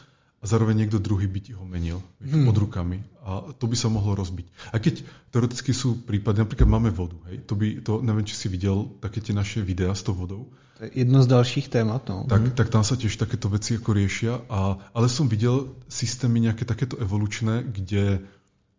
zároveň 0.47 0.87
niekto 0.87 1.03
druhý 1.03 1.27
by 1.27 1.39
ti 1.43 1.51
ho 1.51 1.67
menil 1.67 1.99
hmm. 2.23 2.47
pod 2.47 2.55
rukami. 2.55 3.03
A 3.27 3.51
to 3.51 3.67
by 3.67 3.75
sa 3.75 3.91
mohlo 3.91 4.15
rozbiť. 4.15 4.71
A 4.71 4.79
keď 4.79 5.03
teoreticky 5.35 5.75
sú 5.75 5.99
prípady, 5.99 6.39
napríklad 6.39 6.71
máme 6.71 6.89
vodu, 6.95 7.19
hej, 7.27 7.43
to 7.43 7.59
by, 7.59 7.83
to 7.83 7.99
neviem, 7.99 8.23
či 8.23 8.39
si 8.39 8.47
videl 8.47 8.87
také 9.03 9.19
tie 9.19 9.35
naše 9.35 9.59
videá 9.59 9.91
s 9.91 10.07
tou 10.07 10.15
vodou. 10.15 10.47
To 10.79 10.87
je 10.87 11.03
jedno 11.03 11.19
z 11.19 11.27
dalších 11.27 11.67
témat. 11.67 12.07
No. 12.07 12.23
Tak, 12.23 12.41
hmm. 12.41 12.55
tak 12.55 12.71
tam 12.71 12.87
sa 12.87 12.95
tiež 12.95 13.19
takéto 13.19 13.51
veci 13.51 13.75
ako 13.75 13.91
riešia. 13.91 14.33
A, 14.47 14.79
ale 14.95 15.11
som 15.11 15.27
videl 15.27 15.75
systémy 15.91 16.39
nejaké 16.47 16.63
takéto 16.63 16.95
evolučné, 16.95 17.67
kde 17.67 18.23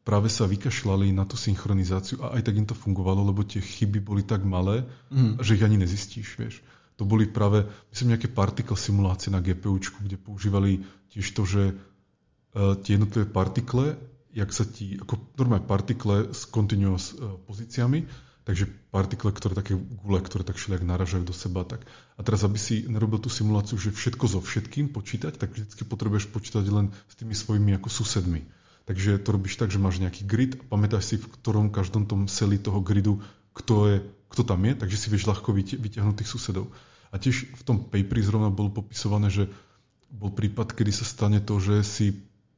práve 0.08 0.32
sa 0.32 0.48
vykašľali 0.48 1.12
na 1.12 1.28
tú 1.28 1.36
synchronizáciu 1.36 2.24
a 2.24 2.40
aj 2.40 2.48
tak 2.48 2.56
im 2.56 2.64
to 2.64 2.72
fungovalo, 2.72 3.28
lebo 3.28 3.44
tie 3.44 3.60
chyby 3.60 4.00
boli 4.00 4.24
tak 4.24 4.40
malé, 4.40 4.88
mm. 5.12 5.44
že 5.44 5.60
ich 5.60 5.66
ani 5.66 5.76
nezistíš, 5.76 6.40
vieš. 6.40 6.64
To 6.98 7.06
boli 7.06 7.30
práve, 7.30 7.62
myslím, 7.94 8.18
nejaké 8.18 8.28
particle 8.28 8.74
simulácie 8.74 9.30
na 9.30 9.38
GPUčku, 9.38 10.02
kde 10.02 10.18
používali 10.18 10.82
tiež 11.14 11.26
to, 11.30 11.42
že 11.46 11.62
uh, 11.72 12.74
tie 12.82 12.98
jednotlivé 12.98 13.30
partikle, 13.30 13.94
jak 14.34 14.50
sa 14.50 14.66
ti, 14.66 14.98
ako 14.98 15.38
normálne 15.38 15.62
partikle 15.62 16.34
s 16.34 16.50
continuous 16.50 17.14
uh, 17.14 17.38
pozíciami, 17.46 18.02
takže 18.42 18.66
partikle, 18.90 19.30
ktoré 19.30 19.54
také 19.54 19.78
gule, 19.78 20.18
ktoré 20.24 20.42
tak 20.42 20.58
všelijak 20.58 20.82
naražajú 20.82 21.22
do 21.22 21.36
seba. 21.36 21.62
Tak. 21.68 21.86
A 22.16 22.20
teraz, 22.26 22.42
aby 22.42 22.56
si 22.56 22.88
nerobil 22.88 23.22
tú 23.22 23.30
simuláciu, 23.30 23.78
že 23.78 23.94
všetko 23.94 24.24
so 24.24 24.40
všetkým 24.42 24.90
počítať, 24.90 25.38
tak 25.38 25.54
vždy 25.54 25.84
potrebuješ 25.84 26.32
počítať 26.34 26.64
len 26.72 26.90
s 27.06 27.14
tými 27.14 27.36
svojimi 27.36 27.76
ako 27.78 27.92
susedmi. 27.92 28.42
Takže 28.88 29.20
to 29.20 29.36
robíš 29.36 29.60
tak, 29.60 29.68
že 29.68 29.76
máš 29.76 30.00
nejaký 30.00 30.24
grid 30.24 30.56
a 30.56 30.64
pamätáš 30.64 31.12
si, 31.12 31.20
v 31.20 31.28
ktorom 31.28 31.68
každom 31.68 32.08
tom 32.08 32.24
seli 32.24 32.56
toho 32.56 32.80
gridu, 32.80 33.20
kto, 33.52 33.74
je, 33.84 33.96
kto 34.32 34.42
tam 34.48 34.64
je, 34.64 34.72
takže 34.80 34.96
si 34.96 35.06
vieš 35.12 35.28
ľahko 35.28 35.52
vyťahnuť 35.52 36.16
tých 36.16 36.32
susedov. 36.32 36.72
A 37.12 37.16
tiež 37.16 37.48
v 37.52 37.62
tom 37.64 37.76
paperi 37.88 38.20
zrovna 38.20 38.52
bolo 38.52 38.72
popisované, 38.72 39.32
že 39.32 39.48
bol 40.08 40.32
prípad, 40.32 40.72
kedy 40.72 40.92
sa 40.92 41.04
stane 41.04 41.40
to, 41.40 41.60
že 41.60 41.84
si 41.84 42.06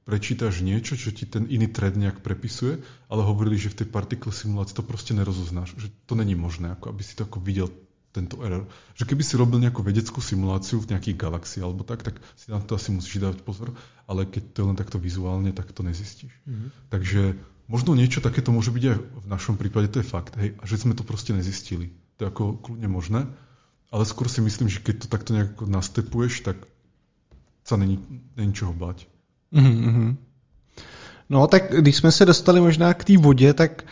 prečítaš 0.07 0.67
niečo, 0.67 0.99
čo 0.99 1.15
ti 1.15 1.23
ten 1.29 1.47
iný 1.47 1.71
thread 1.71 1.95
nejak 1.95 2.25
prepisuje, 2.25 2.83
ale 3.07 3.23
hovorili, 3.23 3.61
že 3.61 3.71
v 3.71 3.85
tej 3.85 3.89
particle 3.95 4.35
simulácii 4.35 4.75
to 4.75 4.83
proste 4.83 5.15
nerozoznáš, 5.15 5.77
že 5.79 5.93
to 6.07 6.19
není 6.19 6.35
možné, 6.35 6.75
ako 6.75 6.91
aby 6.91 7.03
si 7.07 7.15
to 7.15 7.27
ako 7.27 7.39
videl 7.39 7.71
tento 8.11 8.43
error. 8.43 8.67
Že 8.99 9.15
keby 9.15 9.23
si 9.23 9.39
robil 9.39 9.63
nejakú 9.63 9.87
vedeckú 9.87 10.19
simuláciu 10.19 10.83
v 10.83 10.91
nejakých 10.91 11.15
galaxii 11.15 11.63
alebo 11.63 11.87
tak, 11.87 12.03
tak 12.03 12.19
si 12.35 12.51
na 12.51 12.59
to 12.59 12.75
asi 12.75 12.91
musíš 12.91 13.23
dávať 13.23 13.47
pozor, 13.47 13.71
ale 14.11 14.27
keď 14.27 14.43
to 14.51 14.57
je 14.59 14.67
len 14.67 14.79
takto 14.79 14.99
vizuálne, 14.99 15.55
tak 15.55 15.71
to 15.71 15.87
nezistíš. 15.87 16.35
Mm-hmm. 16.43 16.91
Takže 16.91 17.39
možno 17.71 17.95
niečo 17.95 18.19
takéto 18.19 18.51
môže 18.51 18.75
byť 18.75 18.85
aj 18.91 18.97
v 18.99 19.27
našom 19.31 19.55
prípade, 19.55 19.95
to 19.95 20.03
je 20.03 20.11
fakt, 20.11 20.35
hej, 20.43 20.59
a 20.59 20.65
že 20.67 20.83
sme 20.83 20.99
to 20.99 21.07
proste 21.07 21.31
nezistili. 21.31 21.95
To 22.19 22.27
je 22.27 22.31
ako 22.35 22.59
kľudne 22.59 22.91
možné, 22.91 23.31
ale 23.91 24.07
skôr 24.07 24.31
si 24.31 24.41
myslím, 24.41 24.69
že 24.69 24.79
keď 24.79 25.05
to 25.05 25.07
takto 25.11 25.35
nejak 25.35 25.59
nastepuješ, 25.67 26.41
tak 26.47 26.57
sa 27.67 27.77
není, 27.77 27.99
není 28.37 28.55
čoho 28.55 28.73
bať. 28.73 29.07
Mm-hmm. 29.53 30.17
No 31.31 31.47
tak 31.47 31.75
když 31.75 31.97
jsme 31.97 32.13
se 32.13 32.25
dostali 32.27 32.61
možná 32.61 32.95
k 32.95 33.05
té 33.05 33.19
vodě, 33.19 33.55
tak 33.55 33.85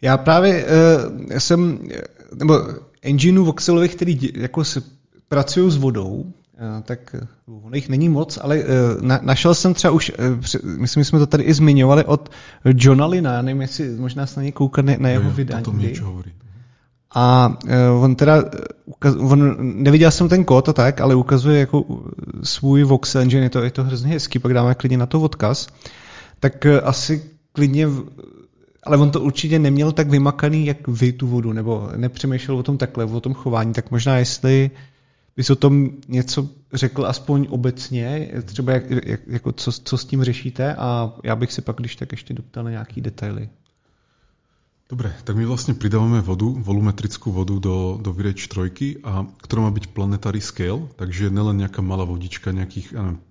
já 0.00 0.16
právě 0.18 0.64
uh, 0.64 1.38
jsem, 1.38 1.88
nebo 2.34 2.54
engineů 3.02 3.44
voxelových, 3.44 3.94
který 3.94 4.30
jako 4.34 4.64
se 4.64 4.82
pracují 5.28 5.70
s 5.70 5.76
vodou, 5.76 6.32
Eh, 6.58 6.82
tak 6.82 7.14
eh, 7.14 7.26
ono 7.46 7.74
jich 7.74 7.88
není 7.88 8.08
moc, 8.08 8.38
ale 8.42 8.58
eh, 8.58 8.64
na, 9.00 9.20
našel 9.22 9.54
jsem 9.54 9.74
třeba 9.74 9.90
už, 9.90 10.12
myslím, 10.76 11.00
že 11.00 11.04
jsme 11.04 11.18
to 11.18 11.26
tady 11.26 11.42
i 11.42 11.54
zmiňovali, 11.54 12.04
od 12.04 12.30
Johna 12.74 13.06
Lina, 13.06 13.42
nevím, 13.42 13.62
jestli 13.62 13.88
možná 13.88 14.26
se 14.26 14.40
na 14.40 14.42
něj 14.42 14.52
koukat 14.52 14.84
na 14.98 15.08
jeho 15.08 15.30
vydání. 15.30 15.94
A 17.14 17.56
on 18.00 18.14
teda, 18.14 18.44
on, 19.18 19.56
neviděl 19.82 20.10
jsem 20.10 20.28
ten 20.28 20.44
kód 20.44 20.68
a 20.68 20.72
tak, 20.72 21.00
ale 21.00 21.14
ukazuje 21.14 21.60
jako 21.60 21.84
svůj 22.42 22.82
voxel 22.82 23.22
engine, 23.22 23.42
je 23.42 23.50
to, 23.50 23.62
je 23.62 23.70
to 23.70 23.84
hrozně 23.84 24.12
hezký, 24.12 24.38
pak 24.38 24.54
dáme 24.54 24.74
klidně 24.74 24.98
na 24.98 25.06
to 25.06 25.20
odkaz. 25.20 25.68
Tak 26.40 26.66
asi 26.66 27.30
klidně, 27.52 27.88
ale 28.82 28.96
on 28.96 29.10
to 29.10 29.20
určitě 29.20 29.58
neměl 29.58 29.92
tak 29.92 30.08
vymakaný, 30.08 30.66
jak 30.66 30.88
vy 30.88 31.12
tu 31.12 31.26
vodu, 31.26 31.52
nebo 31.52 31.88
nepřemýšlel 31.96 32.58
o 32.58 32.62
tom 32.62 32.78
takhle, 32.78 33.04
o 33.04 33.20
tom 33.20 33.34
chování, 33.34 33.72
tak 33.72 33.90
možná 33.90 34.18
jestli 34.18 34.70
bys 35.36 35.50
o 35.50 35.56
tom 35.56 35.90
něco 36.08 36.48
řekl 36.72 37.06
aspoň 37.06 37.46
obecně, 37.50 38.30
třeba 38.44 38.72
jak, 38.72 38.90
jak, 38.90 39.20
jako 39.26 39.52
co, 39.52 39.72
co 39.72 39.98
s 39.98 40.04
tím 40.04 40.24
řešíte 40.24 40.74
a 40.74 41.12
já 41.24 41.36
bych 41.36 41.52
si 41.52 41.62
pak 41.62 41.76
když 41.76 41.96
tak 41.96 42.12
ještě 42.12 42.34
doptal 42.34 42.64
na 42.64 42.70
nějaký 42.70 43.00
detaily. 43.00 43.48
Dobre, 44.84 45.08
tak 45.24 45.34
my 45.40 45.48
vlastne 45.48 45.72
pridávame 45.72 46.20
vodu, 46.20 46.44
volumetrickú 46.44 47.32
vodu 47.32 47.56
do, 47.56 47.96
do 47.96 48.10
Virač 48.12 48.52
3, 48.52 49.00
a, 49.00 49.24
ktorá 49.40 49.64
má 49.64 49.72
byť 49.72 49.96
planetary 49.96 50.44
scale, 50.44 50.92
takže 51.00 51.32
nelen 51.32 51.64
nejaká 51.64 51.80
malá 51.80 52.04
vodička, 52.04 52.52
nejakých 52.52 52.92
50 52.92 53.24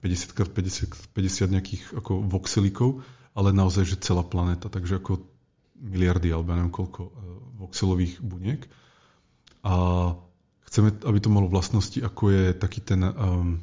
50, 0.50 1.14
50 1.14 1.56
nejakých 1.56 1.84
ako 1.94 2.26
voxelíkov, 2.26 3.06
ale 3.38 3.54
naozaj, 3.54 3.86
že 3.86 4.02
celá 4.02 4.26
planéta, 4.26 4.66
takže 4.66 4.98
ako 4.98 5.22
miliardy, 5.78 6.34
alebo 6.34 6.58
neviem 6.58 6.74
koľko 6.74 7.02
uh, 7.06 7.12
voxelových 7.62 8.18
buniek. 8.18 8.66
A 9.62 9.74
Chceme, 10.74 10.90
aby 11.06 11.22
to 11.22 11.30
malo 11.30 11.46
vlastnosti, 11.46 12.02
ako 12.02 12.34
je 12.34 12.46
taký 12.58 12.82
ten, 12.82 13.06
um, 13.06 13.62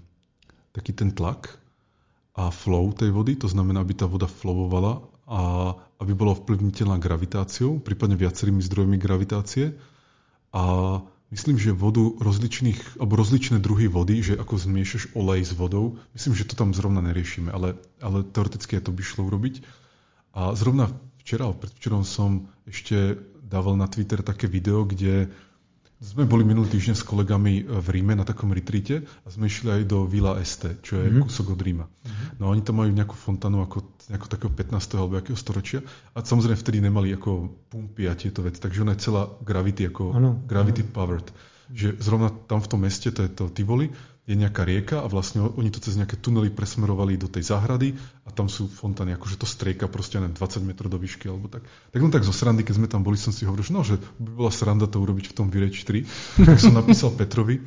taký 0.71 0.95
ten 0.95 1.11
tlak 1.11 1.59
a 2.39 2.55
flow 2.55 2.95
tej 2.95 3.11
vody, 3.11 3.35
to 3.35 3.51
znamená, 3.51 3.83
aby 3.83 3.99
tá 3.99 4.07
voda 4.07 4.31
flowovala 4.31 5.03
a 5.27 5.75
aby 6.01 6.17
bola 6.17 6.33
vplyvniteľná 6.33 6.97
gravitáciou, 6.97 7.77
prípadne 7.79 8.17
viacerými 8.17 8.65
zdrojmi 8.65 8.97
gravitácie. 8.97 9.77
A 10.51 10.65
myslím, 11.29 11.61
že 11.61 11.77
vodu 11.77 12.17
rozličných, 12.19 12.97
alebo 12.97 13.21
rozličné 13.21 13.61
druhy 13.61 13.87
vody, 13.87 14.25
že 14.25 14.35
ako 14.41 14.57
zmiešaš 14.57 15.13
olej 15.13 15.45
s 15.45 15.53
vodou, 15.53 16.01
myslím, 16.17 16.33
že 16.35 16.49
to 16.49 16.57
tam 16.57 16.73
zrovna 16.73 17.05
neriešime, 17.05 17.53
ale, 17.53 17.77
ale 18.01 18.25
teoreticky 18.25 18.81
to 18.81 18.91
by 18.91 19.03
šlo 19.05 19.29
urobiť. 19.29 19.61
A 20.35 20.57
zrovna 20.57 20.89
včera, 21.21 21.53
predvčerom 21.53 22.03
som 22.03 22.49
ešte 22.65 23.21
dával 23.45 23.77
na 23.77 23.87
Twitter 23.87 24.25
také 24.25 24.49
video, 24.49 24.89
kde 24.89 25.29
sme 26.01 26.25
boli 26.25 26.49
minulý 26.49 26.73
týždeň 26.73 26.97
s 26.97 27.05
kolegami 27.05 27.61
v 27.61 27.87
Ríme 27.93 28.17
na 28.17 28.25
takom 28.25 28.49
retreate 28.57 29.05
a 29.05 29.29
sme 29.29 29.53
išli 29.53 29.69
aj 29.69 29.83
do 29.85 30.09
Villa 30.09 30.41
Este, 30.41 30.81
čo 30.81 30.97
je 30.97 31.13
mm-hmm. 31.13 31.29
kúsok 31.29 31.53
od 31.53 31.61
Ríma. 31.61 31.85
Mm-hmm. 31.85 32.41
No 32.41 32.49
oni 32.49 32.65
tam 32.65 32.81
majú 32.81 32.89
nejakú 32.89 33.13
fontanu 33.13 33.61
ako, 33.61 33.85
ako 34.09 34.27
takého 34.33 34.49
15. 34.49 34.97
alebo 34.97 35.21
akého 35.21 35.37
storočia 35.37 35.85
a 36.17 36.25
samozrejme 36.25 36.57
vtedy 36.57 36.81
nemali 36.81 37.13
ako 37.13 37.53
pumpy 37.69 38.09
a 38.09 38.17
tieto 38.17 38.41
veci, 38.41 38.65
takže 38.65 38.81
ona 38.81 38.97
je 38.97 39.05
celá 39.05 39.29
gravity, 39.45 39.93
ako 39.93 40.17
ano, 40.17 40.41
gravity 40.49 40.89
ano. 40.89 40.93
powered. 40.97 41.29
Že 41.71 42.01
zrovna 42.01 42.33
tam 42.49 42.65
v 42.65 42.71
tom 42.73 42.81
meste, 42.81 43.13
to 43.13 43.21
je 43.21 43.31
to 43.31 43.53
Tivoli, 43.53 43.93
je 44.31 44.39
nejaká 44.39 44.63
rieka 44.63 45.03
a 45.03 45.11
vlastne 45.11 45.43
oni 45.43 45.75
to 45.75 45.83
cez 45.83 45.99
nejaké 45.99 46.15
tunely 46.15 46.55
presmerovali 46.55 47.19
do 47.19 47.27
tej 47.27 47.51
záhrady 47.51 47.99
a 48.23 48.31
tam 48.31 48.47
sú 48.47 48.71
fontány, 48.71 49.11
akože 49.19 49.43
to 49.43 49.47
strieka 49.51 49.91
proste 49.91 50.23
na 50.23 50.31
20 50.31 50.63
metrov 50.63 50.87
do 50.87 51.03
výšky 51.03 51.27
alebo 51.27 51.51
tak. 51.51 51.67
Tak 51.67 51.99
len 51.99 52.15
tak 52.15 52.23
zo 52.23 52.31
srandy, 52.31 52.63
keď 52.63 52.79
sme 52.79 52.87
tam 52.87 53.03
boli, 53.03 53.19
som 53.19 53.35
si 53.35 53.43
hovoril, 53.43 53.67
že 53.67 53.75
no, 53.75 53.83
že 53.83 53.99
by 54.23 54.31
bola 54.39 54.55
sranda 54.55 54.87
to 54.87 55.03
urobiť 55.03 55.35
v 55.35 55.35
tom 55.35 55.51
Vireč 55.51 55.83
3. 55.83 56.07
Tak 56.47 56.63
som 56.63 56.79
napísal 56.79 57.11
Petrovi, 57.19 57.59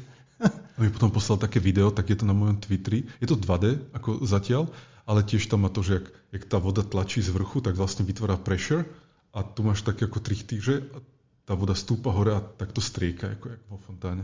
a 0.44 0.78
mi 0.82 0.90
potom 0.90 1.14
poslal 1.14 1.38
také 1.38 1.62
video, 1.62 1.94
tak 1.94 2.10
je 2.10 2.18
to 2.18 2.26
na 2.26 2.34
mojom 2.34 2.58
Twitteri. 2.58 3.06
Je 3.22 3.28
to 3.30 3.38
2D, 3.38 3.94
ako 3.94 4.26
zatiaľ, 4.26 4.72
ale 5.06 5.22
tiež 5.22 5.46
tam 5.52 5.68
má 5.68 5.70
to, 5.70 5.84
že 5.84 6.02
jak, 6.02 6.08
jak 6.34 6.44
tá 6.50 6.58
voda 6.58 6.82
tlačí 6.82 7.22
z 7.22 7.30
vrchu, 7.30 7.62
tak 7.62 7.78
vlastne 7.78 8.08
vytvára 8.08 8.40
pressure 8.40 8.88
a 9.36 9.44
tu 9.44 9.62
máš 9.62 9.86
také 9.86 10.08
ako 10.08 10.24
trichtýže 10.24 10.90
a 10.96 10.98
tá 11.44 11.54
voda 11.60 11.76
stúpa 11.76 12.10
hore 12.10 12.34
a 12.34 12.42
tak 12.42 12.72
to 12.72 12.80
strieka, 12.80 13.36
ako, 13.36 13.46
ako 13.52 13.66
vo 13.68 13.80
fontáne. 13.84 14.24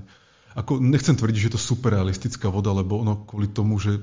Ako, 0.57 0.81
nechcem 0.81 1.13
tvrdiť, 1.13 1.37
že 1.37 1.47
je 1.49 1.55
to 1.55 1.61
super 1.61 1.93
realistická 1.93 2.49
voda, 2.49 2.73
lebo 2.73 3.01
ono 3.01 3.25
kvôli 3.27 3.49
tomu, 3.49 3.77
že 3.77 4.01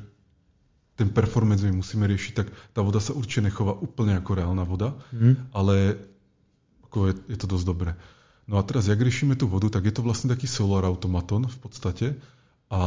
ten 0.97 1.13
performance 1.13 1.61
my 1.67 1.83
musíme 1.83 2.09
riešiť, 2.09 2.33
tak 2.33 2.49
tá 2.73 2.81
voda 2.81 3.03
sa 3.03 3.13
určite 3.13 3.53
nechová 3.53 3.77
úplne 3.77 4.17
ako 4.17 4.31
reálna 4.33 4.65
voda, 4.65 4.97
mm. 5.13 5.53
ale 5.53 6.01
ako 6.89 7.13
je, 7.13 7.37
je 7.37 7.39
to 7.39 7.47
dosť 7.47 7.67
dobré. 7.69 7.93
No 8.49 8.57
a 8.57 8.63
teraz, 8.65 8.89
jak 8.89 9.03
riešime 9.03 9.37
tú 9.37 9.51
vodu, 9.51 9.69
tak 9.69 9.85
je 9.85 9.93
to 9.93 10.07
vlastne 10.07 10.33
taký 10.33 10.49
solar 10.49 10.87
automaton 10.87 11.51
v 11.51 11.59
podstate 11.59 12.07
a 12.71 12.81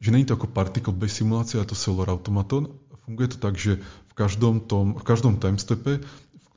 že 0.00 0.12
není 0.14 0.24
to 0.24 0.38
ako 0.38 0.50
particle-based 0.50 1.24
simulácia, 1.24 1.60
je 1.60 1.70
to 1.70 1.78
solar 1.78 2.08
automaton. 2.08 2.72
Funguje 3.04 3.36
to 3.36 3.38
tak, 3.40 3.60
že 3.60 3.84
v 4.08 4.14
každom, 4.16 4.64
tom, 4.64 4.96
v 4.96 5.04
každom 5.04 5.36
timestepe, 5.36 6.00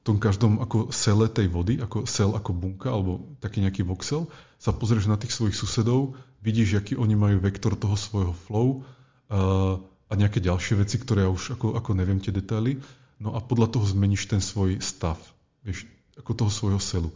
tom 0.07 0.23
každom 0.23 0.63
ako 0.63 0.95
sele 0.95 1.27
tej 1.27 1.51
vody, 1.51 1.83
ako 1.83 2.07
sel 2.07 2.31
ako 2.31 2.55
bunka 2.55 2.87
alebo 2.87 3.35
taký 3.43 3.59
nejaký 3.59 3.83
voxel, 3.83 4.31
sa 4.55 4.71
pozrieš 4.71 5.11
na 5.11 5.19
tých 5.19 5.35
svojich 5.35 5.59
susedov, 5.59 6.15
vidíš, 6.39 6.79
aký 6.79 6.93
oni 6.95 7.19
majú 7.19 7.43
vektor 7.43 7.75
toho 7.75 7.99
svojho 7.99 8.31
flow 8.47 8.67
uh, 8.79 9.77
a 10.07 10.13
nejaké 10.15 10.39
ďalšie 10.39 10.79
veci, 10.79 10.95
ktoré 10.95 11.27
ja 11.27 11.29
už 11.29 11.59
ako, 11.59 11.75
ako 11.75 11.91
neviem 11.91 12.23
tie 12.23 12.31
detaily. 12.31 12.79
No 13.19 13.35
a 13.35 13.43
podľa 13.43 13.75
toho 13.75 13.83
zmeníš 13.83 14.31
ten 14.31 14.39
svoj 14.39 14.79
stav, 14.79 15.19
vieš, 15.67 15.83
ako 16.15 16.31
toho 16.33 16.51
svojho 16.53 16.79
selu. 16.79 17.11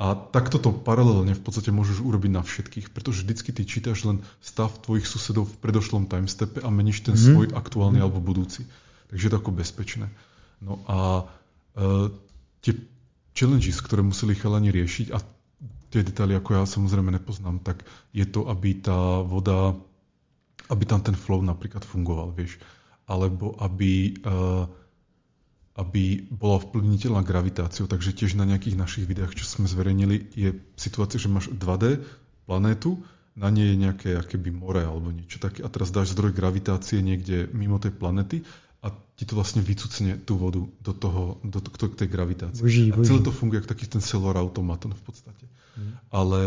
A 0.00 0.16
takto 0.16 0.56
to 0.56 0.72
paralelne 0.72 1.36
v 1.36 1.42
podstate 1.44 1.68
môžeš 1.68 2.00
urobiť 2.00 2.32
na 2.32 2.40
všetkých, 2.40 2.88
pretože 2.96 3.20
vždycky 3.20 3.52
ty 3.52 3.68
čítaš 3.68 4.08
len 4.08 4.24
stav 4.40 4.72
tvojich 4.80 5.04
susedov 5.04 5.44
v 5.44 5.58
predošlom 5.60 6.08
timestepe 6.08 6.64
a 6.64 6.72
meníš 6.72 7.04
ten 7.04 7.18
mm. 7.18 7.20
svoj 7.20 7.46
aktuálny 7.52 8.00
mm. 8.00 8.04
alebo 8.08 8.24
budúci. 8.24 8.64
Takže 9.12 9.28
je 9.28 9.32
to 9.36 9.40
ako 9.44 9.52
bezpečné. 9.52 10.08
No 10.64 10.80
a 10.88 11.28
tie 12.60 12.72
challenges, 13.34 13.80
ktoré 13.80 14.02
museli 14.02 14.34
chalani 14.34 14.74
riešiť, 14.74 15.06
a 15.14 15.18
tie 15.90 16.06
detaily, 16.06 16.38
ako 16.38 16.50
ja 16.54 16.62
samozrejme 16.64 17.10
nepoznám, 17.10 17.58
tak 17.60 17.82
je 18.14 18.22
to, 18.24 18.46
aby 18.46 18.78
tá 18.78 19.20
voda, 19.26 19.74
aby 20.70 20.84
tam 20.86 21.02
ten 21.02 21.18
flow 21.18 21.42
napríklad 21.42 21.82
fungoval, 21.82 22.30
vieš. 22.30 22.62
Alebo 23.10 23.58
aby, 23.58 24.22
uh, 24.22 24.70
aby 25.74 26.30
bola 26.30 26.62
vplyvniteľná 26.62 27.26
gravitáciou. 27.26 27.90
Takže 27.90 28.14
tiež 28.14 28.38
na 28.38 28.46
nejakých 28.46 28.78
našich 28.78 29.04
videách, 29.10 29.34
čo 29.34 29.42
sme 29.42 29.66
zverejnili, 29.66 30.30
je 30.30 30.54
situácia, 30.78 31.18
že 31.18 31.26
máš 31.26 31.50
2D 31.50 32.06
planétu, 32.46 33.02
na 33.38 33.48
nej 33.50 33.72
je 33.72 33.76
nejaké 33.78 34.08
akéby 34.18 34.50
more 34.50 34.82
alebo 34.82 35.14
niečo 35.14 35.38
také 35.38 35.62
a 35.62 35.70
teraz 35.70 35.94
dáš 35.94 36.12
zdroj 36.12 36.34
gravitácie 36.34 36.98
niekde 36.98 37.46
mimo 37.54 37.78
tej 37.78 37.94
planety 37.94 38.42
a 38.80 38.88
ti 39.16 39.28
to 39.28 39.36
vlastne 39.36 39.60
vycucne 39.60 40.16
tú 40.24 40.40
vodu 40.40 40.64
do 40.64 40.92
toho, 40.96 41.36
do, 41.44 41.60
do, 41.60 41.68
do 41.68 41.86
tej 41.92 42.08
gravitácie. 42.08 42.64
Boží, 42.64 42.88
boží. 42.88 43.04
A 43.04 43.08
celé 43.12 43.20
to 43.20 43.32
funguje 43.32 43.60
ako 43.60 43.68
taký 43.68 43.84
ten 43.84 44.00
solar 44.00 44.40
automaton 44.40 44.96
v 44.96 45.02
podstate. 45.04 45.44
Mm. 45.76 45.92
Ale, 46.08 46.40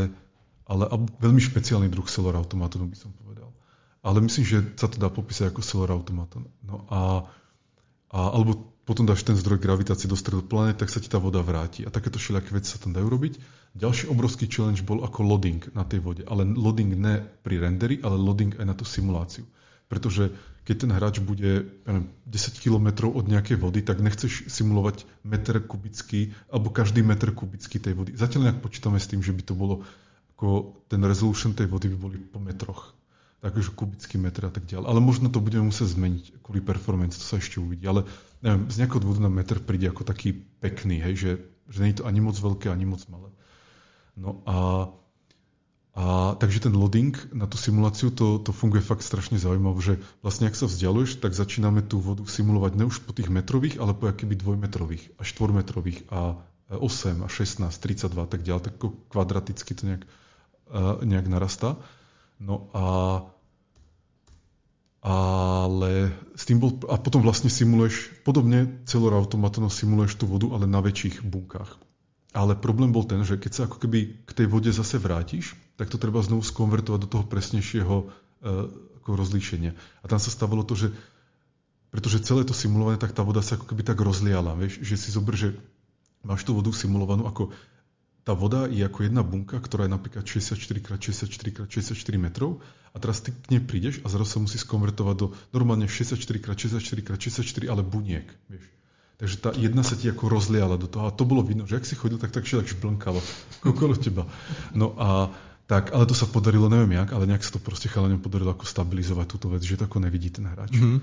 ale 0.65 0.83
a 0.89 0.95
veľmi 0.97 1.37
špeciálny 1.37 1.93
druh 1.93 2.09
solar 2.09 2.33
automatonu 2.33 2.89
by 2.89 2.97
som 2.97 3.13
povedal. 3.13 3.53
Ale 4.01 4.17
myslím, 4.25 4.45
že 4.45 4.57
sa 4.75 4.89
to 4.89 4.97
dá 4.97 5.13
popísať 5.13 5.53
ako 5.53 5.61
solar 5.61 5.93
automaton. 5.93 6.49
No 6.65 6.89
a, 6.89 7.29
a 8.09 8.19
alebo 8.33 8.73
potom 8.83 9.07
dáš 9.07 9.23
ten 9.23 9.39
zdroj 9.39 9.63
gravitácie 9.63 10.11
do 10.11 10.17
stredu 10.19 10.43
planet, 10.43 10.75
tak 10.75 10.91
sa 10.91 10.99
ti 10.99 11.07
tá 11.07 11.15
voda 11.15 11.39
vráti. 11.39 11.87
A 11.87 11.93
takéto 11.93 12.19
všelijaké 12.19 12.51
veci 12.51 12.75
sa 12.75 12.81
tam 12.83 12.91
dajú 12.91 13.07
robiť. 13.07 13.39
Ďalší 13.79 14.11
obrovský 14.11 14.51
challenge 14.51 14.83
bol 14.83 15.07
ako 15.07 15.23
loading 15.23 15.63
na 15.71 15.87
tej 15.87 16.03
vode. 16.03 16.27
Ale 16.27 16.43
loading 16.43 16.91
ne 16.99 17.23
pri 17.23 17.63
renderi, 17.63 18.03
ale 18.03 18.19
loading 18.19 18.59
aj 18.59 18.65
na 18.67 18.75
tú 18.75 18.83
simuláciu. 18.83 19.47
Pretože 19.93 20.33
keď 20.65 20.75
ten 20.89 20.91
hráč 20.97 21.21
bude 21.21 21.69
neviem, 21.85 22.09
10 22.25 22.57
km 22.57 23.13
od 23.13 23.29
nejakej 23.29 23.61
vody, 23.61 23.85
tak 23.85 24.01
nechceš 24.01 24.49
simulovať 24.49 25.05
meter 25.21 25.61
kubický 25.61 26.33
alebo 26.49 26.73
každý 26.73 27.05
meter 27.05 27.29
kubický 27.29 27.77
tej 27.77 27.93
vody. 27.93 28.17
Zatiaľ 28.17 28.49
nejak 28.49 28.65
počítame 28.65 28.97
s 28.97 29.05
tým, 29.05 29.21
že 29.21 29.37
by 29.37 29.45
to 29.45 29.53
bolo 29.53 29.85
ako 30.33 30.81
ten 30.89 31.05
resolution 31.05 31.53
tej 31.53 31.69
vody 31.69 31.93
by 31.93 31.97
boli 32.01 32.17
po 32.17 32.41
metroch. 32.41 32.97
Takže 33.45 33.77
kubický 33.77 34.17
metr 34.17 34.49
a 34.49 34.51
tak 34.55 34.65
ďalej. 34.65 34.89
Ale 34.89 34.97
možno 35.03 35.29
to 35.29 35.43
budeme 35.43 35.69
musieť 35.69 35.93
zmeniť 35.93 36.41
kvôli 36.41 36.63
performance, 36.63 37.21
to 37.21 37.27
sa 37.27 37.37
ešte 37.37 37.61
uvidí. 37.61 37.85
Ale 37.85 38.07
neviem, 38.41 38.65
z 38.71 38.81
nejakého 38.81 39.03
dôvodu 39.03 39.21
na 39.21 39.29
meter 39.29 39.61
príde 39.61 39.93
ako 39.93 40.07
taký 40.07 40.33
pekný, 40.63 41.03
hej, 41.03 41.13
že, 41.13 41.31
že 41.69 41.77
nie 41.85 41.91
je 41.93 41.99
to 42.01 42.07
ani 42.09 42.23
moc 42.23 42.39
veľké, 42.39 42.71
ani 42.71 42.87
moc 42.87 43.03
malé. 43.11 43.29
No 44.15 44.41
a 44.47 44.55
a 45.93 46.33
takže 46.41 46.65
ten 46.65 46.73
loading 46.73 47.13
na 47.37 47.45
tú 47.45 47.61
simuláciu, 47.61 48.09
to, 48.09 48.41
to 48.41 48.49
funguje 48.49 48.81
fakt 48.81 49.05
strašne 49.05 49.37
zaujímavé, 49.37 49.77
že 49.77 49.93
vlastne 50.25 50.49
ak 50.49 50.57
sa 50.57 50.65
vzdialuješ, 50.65 51.21
tak 51.21 51.37
začíname 51.37 51.85
tú 51.85 52.01
vodu 52.01 52.25
simulovať 52.25 52.81
ne 52.81 52.89
už 52.89 53.05
po 53.05 53.13
tých 53.13 53.29
metrových, 53.29 53.77
ale 53.77 53.93
po 53.93 54.09
akýby 54.09 54.33
dvojmetrových 54.33 55.13
a 55.17 55.21
štvormetrových 55.21 56.09
a 56.09 56.41
8 56.73 57.21
a 57.21 57.29
16, 57.29 57.69
32 57.69 58.09
a 58.09 58.25
tak 58.25 58.41
ďalej, 58.41 58.63
tak 58.65 58.75
kvadraticky 59.13 59.71
to 59.77 59.83
nejak, 59.85 60.03
uh, 60.73 60.97
nejak 61.05 61.29
narastá. 61.29 61.77
No 62.41 62.73
a 62.73 62.85
ale 65.03 66.15
s 66.39 66.47
tým 66.47 66.63
bol, 66.63 66.79
a 66.87 66.95
potom 66.95 67.19
vlastne 67.19 67.51
simuluješ, 67.51 68.23
podobne 68.23 68.79
celou 68.87 69.11
automatom 69.11 69.67
simuluješ 69.67 70.15
tú 70.15 70.31
vodu, 70.31 70.47
ale 70.55 70.63
na 70.63 70.79
väčších 70.79 71.27
bunkách. 71.27 71.75
Ale 72.31 72.55
problém 72.55 72.95
bol 72.95 73.03
ten, 73.03 73.19
že 73.27 73.35
keď 73.35 73.51
sa 73.51 73.61
ako 73.67 73.83
keby 73.83 74.23
k 74.23 74.31
tej 74.31 74.47
vode 74.47 74.71
zase 74.71 74.95
vrátiš, 74.97 75.59
tak 75.77 75.89
to 75.89 75.97
treba 75.97 76.21
znovu 76.21 76.45
skonvertovať 76.45 76.99
do 77.05 77.09
toho 77.09 77.25
presnejšieho 77.25 77.95
uh, 78.03 78.09
ako 79.03 79.09
rozlíšenia. 79.19 79.73
A 79.75 80.05
tam 80.07 80.19
sa 80.21 80.31
stávalo 80.31 80.63
to, 80.63 80.77
že 80.77 80.93
pretože 81.93 82.25
celé 82.25 82.41
to 82.41 82.57
simulované, 82.57 82.97
tak 82.97 83.13
tá 83.13 83.21
voda 83.21 83.45
sa 83.45 83.53
ako 83.53 83.69
keby 83.69 83.85
tak 83.85 84.01
rozliala. 84.01 84.57
Vieš, 84.57 84.81
že 84.81 84.97
si 84.97 85.13
zober, 85.13 85.37
že 85.37 85.53
máš 86.25 86.41
tú 86.41 86.57
vodu 86.57 86.73
simulovanú 86.73 87.29
ako 87.29 87.53
tá 88.23 88.31
voda 88.31 88.71
je 88.71 88.79
ako 88.79 89.03
jedna 89.03 89.19
bunka, 89.19 89.59
ktorá 89.59 89.83
je 89.83 89.91
napríklad 89.91 90.23
64x64x64 90.23 92.15
metrov 92.15 92.63
a 92.95 92.97
teraz 92.97 93.19
ty 93.19 93.35
k 93.35 93.51
nej 93.51 93.59
prídeš 93.59 93.99
a 93.99 94.07
zrazu 94.07 94.39
sa 94.39 94.39
musí 94.39 94.55
skonvertovať 94.55 95.15
do 95.19 95.27
normálne 95.51 95.91
64x64x64, 95.91 97.67
ale 97.67 97.83
buniek. 97.83 98.23
Vieš. 98.47 98.63
Takže 99.19 99.35
tá 99.43 99.49
jedna 99.53 99.83
sa 99.83 99.99
ti 99.99 100.07
ako 100.07 100.31
rozliala 100.31 100.79
do 100.79 100.87
toho 100.87 101.11
a 101.11 101.15
to 101.15 101.27
bolo 101.27 101.43
vidno, 101.43 101.67
že 101.67 101.77
ak 101.77 101.85
si 101.85 101.99
chodil, 101.99 102.15
tak 102.15 102.31
tak 102.31 102.47
všetko 102.47 102.79
šblnkalo 102.79 103.19
okolo 103.75 103.93
teba. 103.99 104.23
No 104.71 104.95
a 104.95 105.35
tak, 105.63 105.95
ale 105.95 106.03
to 106.03 106.15
sa 106.15 106.27
podarilo, 106.27 106.67
neviem 106.67 106.99
jak, 106.99 107.09
ale 107.15 107.23
nejak 107.23 107.43
sa 107.43 107.55
to 107.55 107.59
proste 107.63 107.87
chalaňom 107.87 108.19
podarilo 108.19 108.51
ako 108.51 108.67
stabilizovať 108.67 109.25
túto 109.31 109.47
vec, 109.47 109.63
že 109.63 109.79
to 109.79 109.87
ako 109.87 110.03
nevidí 110.03 110.27
ten 110.27 110.43
hráč. 110.43 110.75
Mm-hmm. 110.75 110.99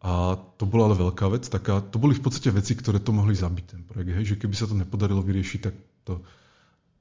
A 0.00 0.40
to 0.56 0.64
bola 0.64 0.90
ale 0.90 0.96
veľká 0.96 1.28
vec, 1.28 1.44
taká, 1.46 1.84
to 1.84 2.00
boli 2.00 2.16
v 2.16 2.24
podstate 2.24 2.48
veci, 2.50 2.72
ktoré 2.72 2.98
to 2.98 3.12
mohli 3.12 3.36
zabiť 3.36 3.64
ten 3.68 3.82
projekt, 3.84 4.16
hej, 4.16 4.26
že 4.34 4.36
keby 4.40 4.54
sa 4.56 4.66
to 4.66 4.74
nepodarilo 4.74 5.22
vyriešiť, 5.22 5.60
tak 5.62 5.74
to, 6.08 6.24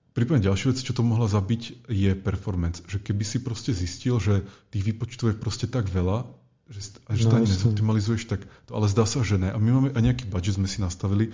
Prípadne 0.09 0.41
ďalšia 0.41 0.73
vec, 0.73 0.81
čo 0.83 0.91
to 0.91 1.05
mohla 1.05 1.29
zabiť, 1.29 1.85
je 1.85 2.11
performance. 2.17 2.81
Že 2.89 3.07
keby 3.07 3.23
si 3.23 3.37
proste 3.39 3.71
zistil, 3.71 4.17
že 4.17 4.41
tých 4.73 4.83
výpočtov 4.91 5.31
je 5.31 5.35
proste 5.37 5.69
tak 5.69 5.85
veľa, 5.85 6.25
že, 6.67 6.97
a 7.07 7.15
že 7.15 7.23
no, 7.23 7.31
to 7.31 7.35
ani 7.39 7.47
nezoptimalizuješ, 7.47 8.27
tak 8.27 8.43
to 8.67 8.73
ale 8.73 8.89
zdá 8.89 9.05
sa, 9.05 9.21
že 9.21 9.37
ne. 9.37 9.53
A 9.53 9.57
my 9.61 9.69
máme 9.69 9.89
aj 9.93 10.01
nejaký 10.01 10.25
budget 10.27 10.57
sme 10.57 10.65
si 10.65 10.81
nastavili. 10.81 11.31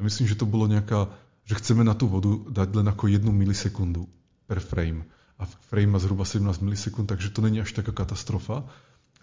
Ja 0.00 0.02
myslím, 0.02 0.24
že 0.26 0.40
to 0.40 0.48
bolo 0.48 0.66
nejaká, 0.66 1.12
že 1.46 1.54
chceme 1.60 1.84
na 1.84 1.92
tú 1.92 2.08
vodu 2.08 2.32
dať 2.48 2.68
len 2.80 2.86
ako 2.88 3.12
jednu 3.12 3.30
milisekundu 3.30 4.08
per 4.46 4.60
frame. 4.60 5.04
A 5.38 5.46
frame 5.46 5.90
má 5.94 5.98
zhruba 5.98 6.24
17 6.24 6.62
milisekúnd, 6.62 7.10
takže 7.10 7.34
to 7.34 7.42
není 7.42 7.60
až 7.60 7.72
taká 7.72 7.92
katastrofa. 7.92 8.64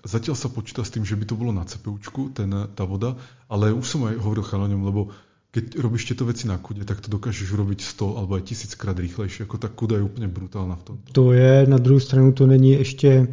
Zatiaľ 0.02 0.35
sa 0.35 0.49
počíta 0.49 0.81
s 0.81 0.89
tým, 0.89 1.06
že 1.06 1.15
by 1.15 1.26
to 1.30 1.38
bolo 1.38 1.53
na 1.53 1.64
CPUčku, 1.64 2.34
ten, 2.34 2.49
tá 2.73 2.84
voda, 2.89 3.15
ale 3.45 3.69
už 3.69 3.85
som 3.85 4.02
aj 4.10 4.18
hovoril 4.18 4.43
chalaňom, 4.43 4.81
lebo 4.81 5.14
keď 5.52 5.84
robíš 5.84 6.07
tieto 6.07 6.23
veci 6.23 6.48
na 6.48 6.56
kude, 6.57 6.88
tak 6.88 7.03
to 7.03 7.11
dokážeš 7.11 7.52
urobiť 7.52 7.84
100 7.84 8.19
alebo 8.23 8.39
aj 8.39 8.43
1000 8.56 8.80
krát 8.80 8.95
rýchlejšie. 8.95 9.43
Ako 9.43 9.60
tá 9.60 9.68
kuda 9.68 9.99
je 9.99 10.07
úplně 10.07 10.27
brutálna 10.27 10.76
v 10.76 10.84
tom. 10.84 10.95
To 11.11 11.34
je, 11.35 11.68
na 11.68 11.77
druhou 11.77 11.99
stranu 11.99 12.31
to 12.31 12.48
není 12.48 12.72
ještě 12.72 13.27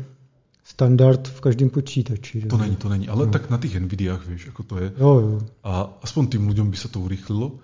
standard 0.64 1.28
v 1.28 1.40
každém 1.40 1.70
počítači. 1.70 2.40
To 2.40 2.58
není, 2.58 2.76
to 2.76 2.88
není, 2.88 3.08
ale 3.08 3.26
no. 3.26 3.32
tak 3.32 3.50
na 3.50 3.58
tých 3.58 3.80
Nvidiách, 3.80 4.26
vieš, 4.26 4.52
ako 4.52 4.62
to 4.62 4.74
je. 4.78 4.92
Jo, 5.00 5.12
jo. 5.20 5.40
A 5.64 5.88
aspoň 6.02 6.26
tým 6.26 6.44
ľuďom 6.44 6.68
by 6.70 6.76
sa 6.76 6.92
to 6.92 7.00
urýchlilo. 7.00 7.62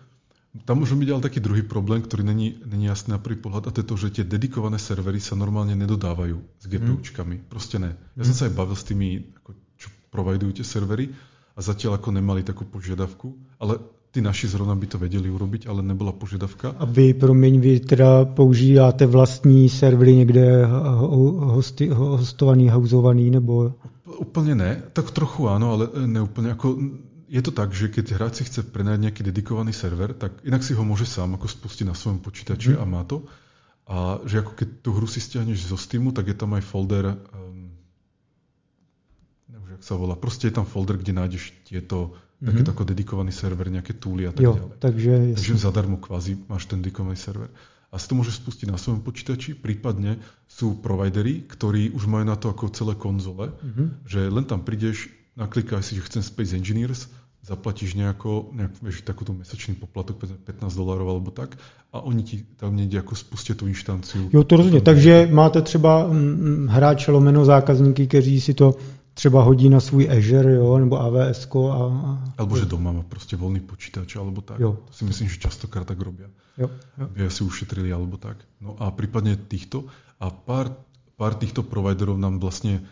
Tam 0.63 0.79
môže 0.79 0.95
byť 0.95 1.09
ale 1.11 1.27
taký 1.27 1.43
druhý 1.43 1.67
problém, 1.67 1.99
ktorý 1.99 2.23
není, 2.23 2.55
není 2.63 2.87
jasný 2.87 3.19
na 3.19 3.19
prvý 3.19 3.43
pohľad, 3.43 3.67
a 3.67 3.75
to 3.75 3.83
je 3.83 3.89
to, 3.91 3.97
že 3.99 4.15
tie 4.15 4.25
dedikované 4.25 4.79
servery 4.79 5.19
sa 5.19 5.35
normálne 5.35 5.75
nedodávajú 5.75 6.39
s 6.63 6.65
GPUčkami. 6.71 7.37
Hmm. 7.43 7.47
Proste 7.51 7.83
ne. 7.83 7.99
Ja 8.15 8.23
som 8.23 8.39
sa 8.39 8.47
aj 8.47 8.55
bavil 8.55 8.79
s 8.79 8.87
tými, 8.87 9.35
ako, 9.43 9.51
čo 9.75 9.89
providujú 10.15 10.63
tie 10.63 10.67
servery 10.67 11.11
a 11.55 11.59
zatiaľ 11.59 11.99
ako 11.99 12.15
nemali 12.15 12.47
takú 12.47 12.63
požiadavku, 12.71 13.35
ale 13.59 13.83
Ty 14.15 14.23
naši 14.23 14.47
zrovna 14.47 14.79
by 14.79 14.87
to 14.87 14.99
vedeli 15.03 15.27
urobiť, 15.27 15.67
ale 15.67 15.83
nebyla 15.83 16.15
požadavka. 16.15 16.79
A 16.79 16.87
vy, 16.87 17.19
promiň, 17.19 17.61
vy 17.61 17.81
teda 17.81 18.25
používáte 18.25 19.07
vlastní 19.07 19.69
servery 19.69 20.15
někde 20.17 20.67
hosti, 21.51 21.89
hostovaný, 21.89 22.69
hauzovaný, 22.69 23.31
nebo? 23.31 23.75
Úplně 24.19 24.55
ne, 24.55 24.83
tak 24.93 25.11
trochu 25.11 25.49
áno, 25.49 25.73
ale 25.73 25.89
neúplně. 26.07 26.51
Ako, 26.51 26.79
je 27.35 27.43
to 27.43 27.51
tak, 27.51 27.74
že 27.74 27.90
keď 27.90 28.15
hráč 28.15 28.32
si 28.39 28.43
chce 28.47 28.62
prenajať 28.62 29.11
nejaký 29.11 29.23
dedikovaný 29.27 29.74
server, 29.74 30.15
tak 30.15 30.39
inak 30.47 30.62
si 30.62 30.70
ho 30.70 30.86
môže 30.86 31.02
sám 31.02 31.35
ako 31.35 31.51
spustiť 31.51 31.82
na 31.82 31.98
svojom 31.98 32.23
počítači 32.23 32.78
hmm. 32.78 32.81
a 32.81 32.85
má 32.86 33.02
to. 33.02 33.27
A 33.90 34.23
že 34.23 34.40
ako 34.40 34.55
keď 34.55 34.69
tú 34.81 34.94
hru 34.94 35.05
si 35.11 35.19
stiahneš 35.19 35.66
zo 35.66 35.77
Steamu, 35.77 36.15
tak 36.15 36.31
je 36.31 36.36
tam 36.39 36.55
aj 36.56 36.62
folder, 36.62 37.05
um, 37.11 37.74
neviem, 39.51 39.77
jak 39.77 39.82
sa 39.85 39.98
volá, 39.98 40.15
proste 40.16 40.48
je 40.48 40.56
tam 40.56 40.65
folder, 40.65 40.97
kde 40.97 41.12
nájdeš 41.12 41.52
tieto 41.69 42.16
mm-hmm. 42.40 42.65
taký 42.65 42.70
ako 42.73 42.82
dedikovaný 42.89 43.32
server, 43.35 43.69
nejaké 43.69 43.93
túly 43.98 44.24
a 44.24 44.32
tak 44.32 44.40
jo, 44.40 44.56
ďalej. 44.56 44.81
Takže, 44.81 45.12
takže 45.36 45.52
zadarmo 45.61 46.01
kvázi 46.01 46.40
máš 46.48 46.65
ten 46.65 46.81
dedikovaný 46.81 47.20
server. 47.20 47.52
A 47.93 48.01
si 48.01 48.09
to 48.09 48.16
môžeš 48.16 48.40
spustiť 48.40 48.73
na 48.73 48.81
svojom 48.81 49.05
počítači, 49.05 49.52
prípadne 49.52 50.16
sú 50.48 50.81
providery, 50.81 51.44
ktorí 51.44 51.93
už 51.93 52.09
majú 52.09 52.24
na 52.24 52.40
to 52.40 52.48
ako 52.48 52.73
celé 52.73 52.97
konzole, 52.97 53.52
mm-hmm. 53.52 54.09
že 54.09 54.32
len 54.32 54.48
tam 54.48 54.65
prídeš, 54.65 55.12
naklikáš 55.36 55.93
si, 55.93 56.01
že 56.01 56.06
chcem 56.09 56.24
Space 56.24 56.56
Engineers, 56.56 57.12
zaplatíš 57.45 57.95
nejako, 57.95 58.57
nejak, 58.57 58.73
vieš, 58.81 59.05
takúto 59.05 59.37
mesačný 59.37 59.77
poplatok, 59.77 60.25
15 60.49 60.73
dolárov 60.73 61.09
alebo 61.12 61.29
tak, 61.29 61.61
a 61.93 62.01
oni 62.01 62.23
ti 62.25 62.37
tam 62.57 62.75
niekde 62.75 63.05
ako 63.05 63.15
spustia 63.15 63.55
tú 63.55 63.69
inštanciu. 63.69 64.33
Jo, 64.33 64.43
to 64.43 64.57
rozumiem. 64.57 64.83
Takže 64.83 65.29
máte 65.31 65.62
třeba 65.62 66.09
mm, 66.09 66.16
mm, 66.16 66.66
hráče 66.69 67.11
lomeno 67.11 67.45
zákazníky, 67.45 68.07
kteří 68.07 68.41
si 68.41 68.55
to 68.55 68.75
třeba 69.15 69.43
hodí 69.43 69.69
na 69.69 69.81
svůj 69.81 70.11
Azure, 70.11 70.55
jo, 70.55 70.79
nebo 70.79 71.01
AWS. 71.01 71.47
A, 71.55 71.59
a... 71.71 72.19
Alebo 72.39 72.57
že 72.57 72.65
doma 72.65 72.93
má 72.93 73.03
prostě 73.03 73.37
volný 73.37 73.61
počítač, 73.61 74.16
alebo 74.16 74.41
tak. 74.41 74.61
Jo. 74.61 74.79
To 74.85 74.93
si 74.93 75.05
myslím, 75.05 75.29
že 75.29 75.39
častokrát 75.39 75.87
tak 75.87 76.01
robia. 76.01 76.27
Jo, 76.59 76.71
jo. 76.99 77.05
Aby 77.05 77.31
si 77.31 77.45
ušetrili, 77.45 77.93
alebo 77.93 78.16
tak. 78.16 78.37
No 78.61 78.75
a 78.79 78.91
prípadne 78.91 79.37
týchto. 79.37 79.85
A 80.19 80.31
pár, 80.31 80.75
pár 81.15 81.35
týchto 81.35 81.62
providerov 81.62 82.19
nám 82.19 82.43
vlastne 82.43 82.83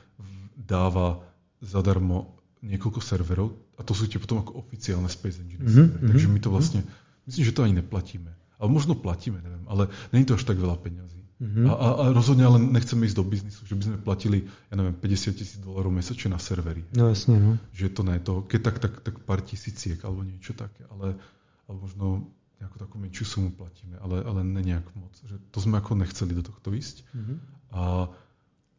dáva 0.54 1.24
zadarmo 1.62 2.38
niekoľko 2.62 3.00
serverov 3.02 3.50
a 3.76 3.80
to 3.80 3.92
sú 3.96 4.08
tie 4.08 4.20
potom 4.20 4.44
ako 4.44 4.60
oficiálne 4.60 5.08
Space 5.08 5.40
Engine 5.40 5.64
mm-hmm. 5.64 6.08
Takže 6.12 6.26
my 6.28 6.38
to 6.40 6.48
mhm. 6.50 6.54
vlastne, 6.54 6.80
myslím, 7.28 7.44
že 7.44 7.54
to 7.56 7.64
ani 7.64 7.74
neplatíme. 7.80 8.30
Ale 8.62 8.68
možno 8.70 8.94
platíme, 8.94 9.42
neviem, 9.42 9.66
ale 9.66 9.90
není 10.14 10.22
to 10.22 10.38
až 10.38 10.46
tak 10.46 10.54
veľa 10.54 10.78
peňazí. 10.78 11.18
Mm-hmm. 11.42 11.66
A, 11.66 11.72
a, 11.74 11.88
a 11.98 12.02
rozhodne 12.14 12.46
ale 12.46 12.62
nechceme 12.62 13.02
ísť 13.02 13.18
do 13.18 13.26
biznisu, 13.26 13.66
že 13.66 13.74
by 13.74 13.82
sme 13.82 13.98
platili, 13.98 14.46
ja 14.70 14.78
neviem, 14.78 14.94
50 14.94 15.34
tisíc 15.34 15.58
dolárov 15.58 15.90
mesačne 15.90 16.30
na 16.30 16.38
servery. 16.38 16.86
No 16.94 17.10
jasne, 17.10 17.34
no. 17.42 17.58
Že 17.74 17.86
to 17.90 18.02
ne, 18.06 18.16
to, 18.22 18.46
keď 18.46 18.60
tak, 18.62 18.76
tak, 18.78 18.94
tak 19.02 19.14
pár 19.26 19.42
tisíciek 19.42 19.98
alebo 20.06 20.22
niečo 20.22 20.54
také, 20.54 20.86
ale, 20.94 21.18
ale 21.66 21.74
možno 21.82 22.30
nejakú 22.62 22.78
takú 22.78 22.94
menšiu 23.02 23.26
sumu 23.26 23.50
platíme, 23.50 23.98
ale, 23.98 24.22
ale 24.22 24.46
ne 24.46 24.62
nejak 24.62 24.86
moc. 24.94 25.10
Že 25.26 25.42
to 25.50 25.58
sme 25.58 25.82
ako 25.82 25.98
nechceli 25.98 26.30
do 26.30 26.46
tohto 26.46 26.70
ísť. 26.70 27.02
Mm-hmm. 27.10 27.36
A 27.74 28.06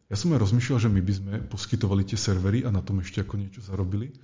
ja 0.07 0.15
som 0.15 0.31
aj 0.31 0.47
rozmýšľal, 0.47 0.79
že 0.79 0.87
my 0.87 1.01
by 1.03 1.13
sme 1.19 1.33
poskytovali 1.51 2.07
tie 2.07 2.15
servery 2.15 2.63
a 2.63 2.71
na 2.71 2.79
tom 2.79 3.03
ešte 3.03 3.19
ako 3.19 3.35
niečo 3.43 3.59
zarobili, 3.59 4.15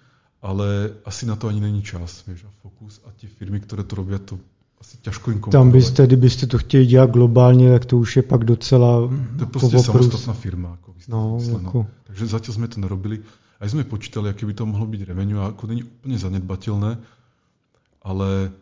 ale 0.41 0.91
asi 1.05 1.25
na 1.25 1.35
to 1.35 1.47
ani 1.47 1.59
není 1.59 1.81
čas, 1.81 2.23
vieš, 2.27 2.43
a 2.43 2.51
fokus 2.61 3.01
a 3.05 3.11
tie 3.11 3.27
firmy, 3.27 3.59
ktoré 3.59 3.83
to 3.83 3.95
robia, 3.95 4.19
to 4.19 4.39
asi 4.79 4.97
ťažko 5.03 5.31
im 5.31 5.39
Tam 5.51 5.71
byste, 5.71 6.07
kdybyste 6.07 6.47
to 6.47 6.57
chtěli 6.57 6.85
dělat 6.85 7.11
globálně, 7.11 7.71
tak 7.71 7.85
to 7.85 7.97
už 7.97 8.15
je 8.15 8.23
pak 8.23 8.43
docela... 8.43 9.09
To 9.37 9.43
je 9.43 9.45
prostě 9.45 9.79
samostatná 9.79 10.33
firma. 10.33 10.73
Ako 10.73 10.93
no, 11.07 11.39
ako... 11.65 11.85
Takže 12.03 12.25
zatiaľ 12.25 12.53
sme 12.53 12.67
to 12.67 12.79
nerobili. 12.79 13.19
Aj 13.59 13.67
sme 13.69 13.83
počítali, 13.83 14.29
aké 14.29 14.45
by 14.45 14.53
to 14.55 14.63
mohlo 14.65 14.87
byť 14.87 15.01
revenue, 15.03 15.41
a 15.41 15.51
ako 15.51 15.67
není 15.67 15.83
úplne 15.83 16.15
zanedbateľné, 16.15 16.91
ale 18.01 18.55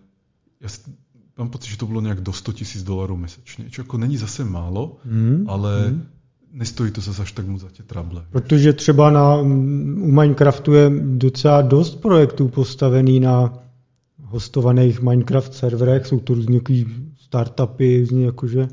ja 0.58 0.70
si, 0.70 0.90
mám 1.38 1.50
pocit, 1.54 1.70
že 1.70 1.78
to 1.78 1.86
bylo 1.86 2.02
nějak 2.02 2.22
do 2.22 2.34
100 2.34 2.54
tisíc 2.54 2.84
dolarů 2.84 3.18
mesačně, 3.18 3.70
čo 3.70 3.82
ako 3.82 3.98
není 3.98 4.18
zase 4.18 4.46
málo, 4.46 4.98
mm, 5.06 5.46
ale 5.50 5.92
mm. 5.92 6.08
Nestojí 6.54 6.92
to 6.92 7.02
zase 7.02 7.22
až 7.22 7.32
tak 7.32 7.48
moc 7.48 7.62
za 7.62 7.70
tie 7.70 7.86
trable. 7.86 8.26
Protože 8.32 8.74
třeba 8.74 9.12
na, 9.12 9.36
u 9.36 10.12
Minecraftu 10.12 10.74
je 10.74 10.92
docela 11.04 11.62
dost 11.62 11.96
projektů 11.96 12.48
postavený 12.48 13.20
na 13.20 13.54
hostovaných 14.24 15.02
Minecraft 15.02 15.54
serverech, 15.54 16.06
jsou 16.06 16.20
to 16.20 16.34
různě 16.34 16.60
startupy, 17.18 18.00
různě 18.00 18.26
jakože 18.26 18.68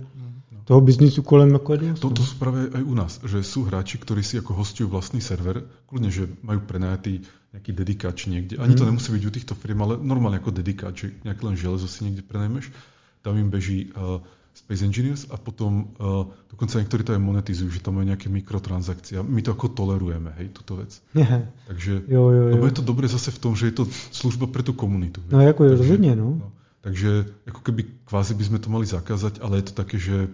toho 0.64 0.80
biznisu 0.80 1.22
kolem 1.22 1.52
jako 1.52 1.72
je 1.72 1.94
to, 2.00 2.10
to 2.10 2.24
sú 2.24 2.34
práve 2.40 2.72
aj 2.72 2.82
u 2.82 2.94
nás, 2.96 3.20
že 3.20 3.44
sú 3.44 3.68
hráči, 3.68 4.00
ktorí 4.00 4.24
si 4.24 4.40
ako 4.40 4.56
hostujú 4.56 4.88
vlastný 4.88 5.20
server, 5.20 5.68
kľudne, 5.84 6.08
že 6.08 6.24
majú 6.40 6.64
prenajatý 6.64 7.20
nejaký 7.52 7.70
dedikáč 7.76 8.18
niekde. 8.32 8.56
Ani 8.56 8.72
mm. 8.72 8.78
to 8.80 8.88
nemusí 8.88 9.12
byť 9.12 9.24
u 9.28 9.32
týchto 9.32 9.54
firm, 9.54 9.84
ale 9.84 10.00
normálne 10.00 10.40
ako 10.40 10.56
dedikáč, 10.56 10.94
že 10.96 11.08
nejaké 11.20 11.42
len 11.44 11.56
železo 11.60 11.84
si 11.84 12.08
niekde 12.08 12.24
prenajmeš, 12.24 12.72
tam 13.20 13.36
im 13.36 13.52
beží 13.52 13.92
uh, 13.92 14.24
Space 14.54 14.86
Engineers 14.86 15.26
a 15.28 15.36
potom 15.36 15.90
uh, 15.98 16.30
dokonca 16.46 16.78
niektorí 16.78 17.02
to 17.02 17.10
aj 17.10 17.18
monetizujú, 17.18 17.74
že 17.74 17.82
tam 17.82 17.98
majú 17.98 18.06
nejaké 18.06 18.30
mikrotransakcie. 18.30 19.18
My 19.26 19.42
to 19.42 19.50
ako 19.50 19.74
tolerujeme, 19.74 20.30
hej, 20.38 20.54
túto 20.54 20.78
vec. 20.78 20.94
Yeah. 21.10 21.50
Takže, 21.66 22.06
jo, 22.06 22.22
jo, 22.30 22.42
jo. 22.48 22.54
lebo 22.54 22.70
je 22.70 22.76
to 22.78 22.86
dobré 22.86 23.10
zase 23.10 23.34
v 23.34 23.42
tom, 23.42 23.58
že 23.58 23.74
je 23.74 23.82
to 23.82 23.84
služba 24.14 24.46
pre 24.46 24.62
tú 24.62 24.70
komunitu. 24.70 25.18
No 25.26 25.42
ako 25.42 25.66
je 25.66 25.70
rozhodne, 25.74 26.14
no. 26.14 26.38
no. 26.38 26.48
Takže 26.86 27.26
ako 27.50 27.60
keby 27.66 28.06
kvázi 28.06 28.38
by 28.38 28.44
sme 28.46 28.58
to 28.62 28.68
mali 28.70 28.86
zakázať, 28.86 29.42
ale 29.42 29.58
je 29.58 29.64
to 29.66 29.74
také, 29.74 29.96
že 29.98 30.30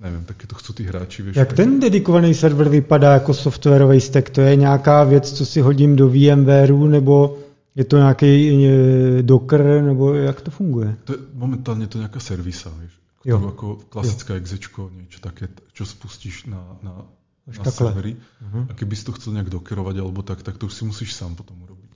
nevím, 0.00 0.24
taky 0.24 0.46
to 0.46 0.54
chcú 0.54 0.70
tí 0.72 0.82
hráči. 0.86 1.22
Vieš, 1.22 1.36
Jak 1.36 1.52
ten 1.52 1.80
dedikovaný 1.80 2.34
server 2.34 2.68
vypadá 2.68 3.12
jako 3.12 3.34
softwarový 3.34 4.00
stack? 4.00 4.30
To 4.30 4.40
je 4.40 4.56
nějaká 4.56 5.04
věc, 5.04 5.32
co 5.32 5.46
si 5.46 5.60
hodím 5.60 5.96
do 5.96 6.08
VMwareu, 6.08 6.86
nebo 6.86 7.38
je 7.74 7.84
to 7.84 7.96
nějaký 7.96 8.66
e, 8.66 9.22
Docker, 9.22 9.82
nebo 9.82 10.14
jak 10.14 10.40
to 10.40 10.50
funguje? 10.50 10.96
To 11.04 11.12
je, 11.12 11.18
momentálně 11.34 11.86
to 11.86 11.98
nějaká 11.98 12.20
servisa, 12.20 12.70
vieš. 12.78 12.92
Jo. 13.24 13.48
ako 13.48 13.82
klasická 13.90 14.34
exečko, 14.34 14.90
niečo 14.94 15.18
také, 15.18 15.50
čo 15.74 15.82
spustíš 15.82 16.46
na, 16.46 16.78
na 16.82 17.02
Až 17.48 17.58
na 17.58 17.64
takhle. 17.64 17.86
servery. 17.88 18.12
Uh-huh. 18.14 18.66
A 18.70 18.72
keby 18.74 18.94
si 18.96 19.04
to 19.04 19.12
chcel 19.12 19.32
nejak 19.32 19.50
dokerovať 19.50 19.96
alebo 19.98 20.22
tak, 20.22 20.42
tak 20.42 20.58
to 20.58 20.66
už 20.66 20.74
si 20.74 20.84
musíš 20.84 21.14
sám 21.14 21.34
potom 21.34 21.58
urobiť. 21.62 21.92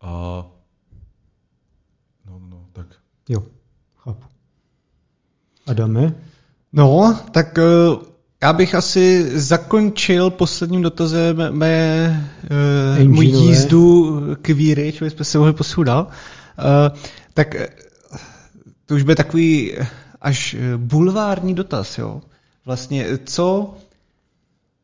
A 0.00 0.10
no, 2.26 2.34
no, 2.38 2.46
no 2.48 2.58
tak. 2.72 2.86
Jo, 3.28 3.44
chápu. 3.96 4.26
Adame? 5.66 6.14
No, 6.72 7.18
tak 7.30 7.58
uh, 7.58 8.02
já 8.42 8.52
bych 8.52 8.74
asi 8.74 9.30
zakončil 9.38 10.30
posledním 10.30 10.82
dotazem 10.82 11.36
mé, 11.50 12.30
uh, 13.00 13.08
můj 13.08 13.26
jízdu 13.26 14.20
k 14.42 14.48
víry, 14.48 14.92
čo 14.92 15.04
jsme 15.04 15.24
se 15.24 15.38
mohli 15.38 15.52
posudat. 15.52 16.08
Uh, 16.08 16.98
tak 17.34 17.54
to 18.86 18.94
už 18.94 19.02
bude 19.02 19.14
takový 19.14 19.76
až 20.20 20.56
bulvární 20.76 21.54
dotaz, 21.54 21.98
jo. 21.98 22.20
Vlastně, 22.66 23.06
co, 23.24 23.74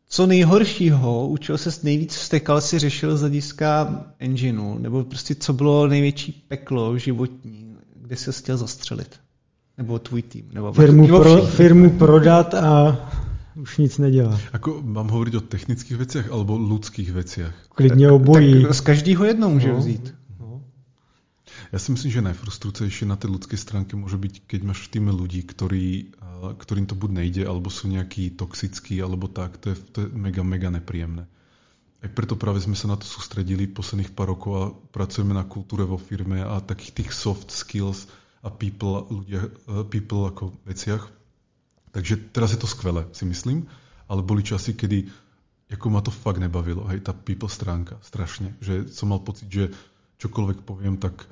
co 0.09 0.27
nejhoršího, 0.27 1.29
u 1.29 1.37
čeho 1.37 1.59
se 1.59 1.71
nejvíc 1.83 2.15
vstekal, 2.15 2.61
si 2.61 2.79
řešil 2.79 3.17
z 3.17 3.21
hlediska 3.21 4.01
engineu, 4.19 4.79
nebo 4.79 5.05
prostě 5.05 5.35
co 5.35 5.53
bylo 5.53 5.87
největší 5.87 6.45
peklo 6.49 6.99
životní, 6.99 7.77
kde 7.97 8.17
se 8.17 8.33
chtěl 8.33 8.57
zastřelit? 8.57 9.21
Nebo 9.79 9.99
tvůj 9.99 10.23
tým? 10.23 10.45
Nebo 10.53 10.73
firmu, 10.73 11.07
pro, 11.07 11.47
firmu 11.47 11.91
prodat 11.91 12.55
a 12.55 12.97
už 13.57 13.79
nic 13.79 13.99
nedělá. 13.99 14.41
Ako 14.53 14.83
mám 14.83 15.09
hovoriť 15.15 15.35
o 15.39 15.47
technických 15.47 15.97
veciach 15.99 16.27
alebo 16.31 16.59
ľudských 16.59 17.11
veciach? 17.15 17.55
Klidně 17.71 18.11
obojí. 18.11 18.63
Tak 18.63 18.75
z 18.75 18.81
každého 18.81 19.25
jednou 19.25 19.51
může 19.51 19.69
no. 19.73 19.79
vzít. 19.79 20.15
Ja 21.75 21.83
si 21.83 21.91
myslím, 21.91 22.15
že 22.15 22.23
najfrustrujúcejšie 22.23 23.11
na 23.11 23.19
tej 23.19 23.35
ľudskej 23.35 23.59
stránke 23.59 23.99
môže 23.99 24.15
byť, 24.15 24.47
keď 24.47 24.61
máš 24.63 24.87
v 24.87 24.95
týme 24.95 25.11
ľudí, 25.11 25.43
ktorí, 25.43 26.15
ktorým 26.55 26.87
to 26.87 26.95
buď 26.95 27.11
nejde, 27.11 27.43
alebo 27.43 27.67
sú 27.67 27.91
nejakí 27.91 28.31
toxickí, 28.39 29.03
alebo 29.03 29.27
tak. 29.27 29.59
To 29.59 29.75
je, 29.75 29.77
to 29.91 29.99
je 30.07 30.09
mega, 30.15 30.47
mega 30.47 30.71
nepríjemné. 30.71 31.27
Aj 31.99 32.11
preto 32.15 32.39
práve 32.39 32.63
sme 32.63 32.79
sa 32.79 32.87
na 32.87 32.95
to 32.95 33.11
sústredili 33.11 33.67
posledných 33.67 34.15
pár 34.15 34.39
rokov 34.39 34.53
a 34.55 34.71
pracujeme 34.71 35.35
na 35.35 35.43
kultúre 35.43 35.83
vo 35.83 35.99
firme 35.99 36.47
a 36.47 36.63
takých 36.63 37.03
tých 37.03 37.11
soft 37.11 37.51
skills 37.51 38.07
a 38.47 38.55
people, 38.55 39.11
ľudia, 39.11 39.51
people 39.91 40.31
ako 40.31 40.55
veciach. 40.71 41.11
Takže 41.91 42.31
teraz 42.31 42.55
je 42.55 42.63
to 42.63 42.71
skvelé, 42.71 43.03
si 43.11 43.27
myslím, 43.27 43.67
ale 44.07 44.23
boli 44.23 44.47
časy, 44.47 44.79
kedy 44.79 45.11
ako 45.75 45.91
ma 45.91 46.07
to 46.07 46.15
fakt 46.15 46.39
nebavilo, 46.39 46.87
hej, 46.87 47.03
tá 47.03 47.11
people 47.11 47.51
stránka, 47.51 47.99
strašne, 48.07 48.55
že 48.63 48.87
som 48.95 49.11
mal 49.11 49.19
pocit, 49.27 49.51
že 49.51 49.75
čokoľvek 50.23 50.63
poviem, 50.63 51.03
tak 51.03 51.27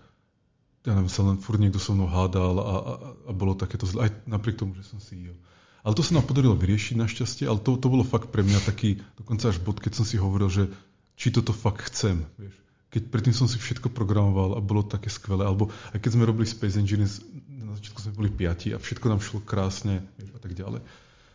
ja 0.82 0.98
neviem, 0.98 1.10
sa 1.10 1.22
len 1.22 1.38
furt 1.38 1.62
niekto 1.62 1.78
so 1.78 1.94
mnou 1.94 2.10
hádal 2.10 2.58
a, 2.58 2.62
a, 2.62 2.94
a 3.28 3.32
bolo 3.32 3.54
takéto 3.54 3.86
zle, 3.86 4.10
aj 4.10 4.10
napriek 4.26 4.58
tomu, 4.58 4.74
že 4.74 4.82
som 4.82 4.98
CEO. 4.98 5.34
Ale 5.82 5.94
to 5.98 6.02
sa 6.02 6.14
nám 6.14 6.26
podarilo 6.26 6.54
vyriešiť 6.58 6.94
našťastie, 6.98 7.44
ale 7.46 7.58
to, 7.62 7.74
to 7.78 7.86
bolo 7.90 8.06
fakt 8.06 8.30
pre 8.30 8.42
mňa 8.46 8.62
taký, 8.66 9.02
dokonca 9.18 9.50
až 9.50 9.58
bod, 9.62 9.82
keď 9.82 9.98
som 9.98 10.06
si 10.06 10.18
hovoril, 10.18 10.50
že 10.50 10.70
či 11.18 11.30
toto 11.30 11.54
fakt 11.54 11.86
chcem, 11.90 12.26
vieš. 12.38 12.54
Keď 12.92 13.08
predtým 13.08 13.32
som 13.32 13.48
si 13.48 13.56
všetko 13.56 13.88
programoval 13.88 14.58
a 14.58 14.60
bolo 14.60 14.84
také 14.84 15.08
skvelé, 15.08 15.48
alebo 15.48 15.72
aj 15.96 15.98
keď 16.02 16.10
sme 16.12 16.28
robili 16.28 16.44
Space 16.44 16.76
Engineers, 16.76 17.24
na 17.48 17.72
začiatku 17.78 17.98
sme 18.04 18.12
boli 18.12 18.28
piati 18.28 18.74
a 18.74 18.78
všetko 18.78 19.06
nám 19.08 19.24
šlo 19.24 19.40
krásne 19.40 20.04
vieš, 20.20 20.30
a 20.36 20.38
tak 20.42 20.52
ďalej. 20.52 20.84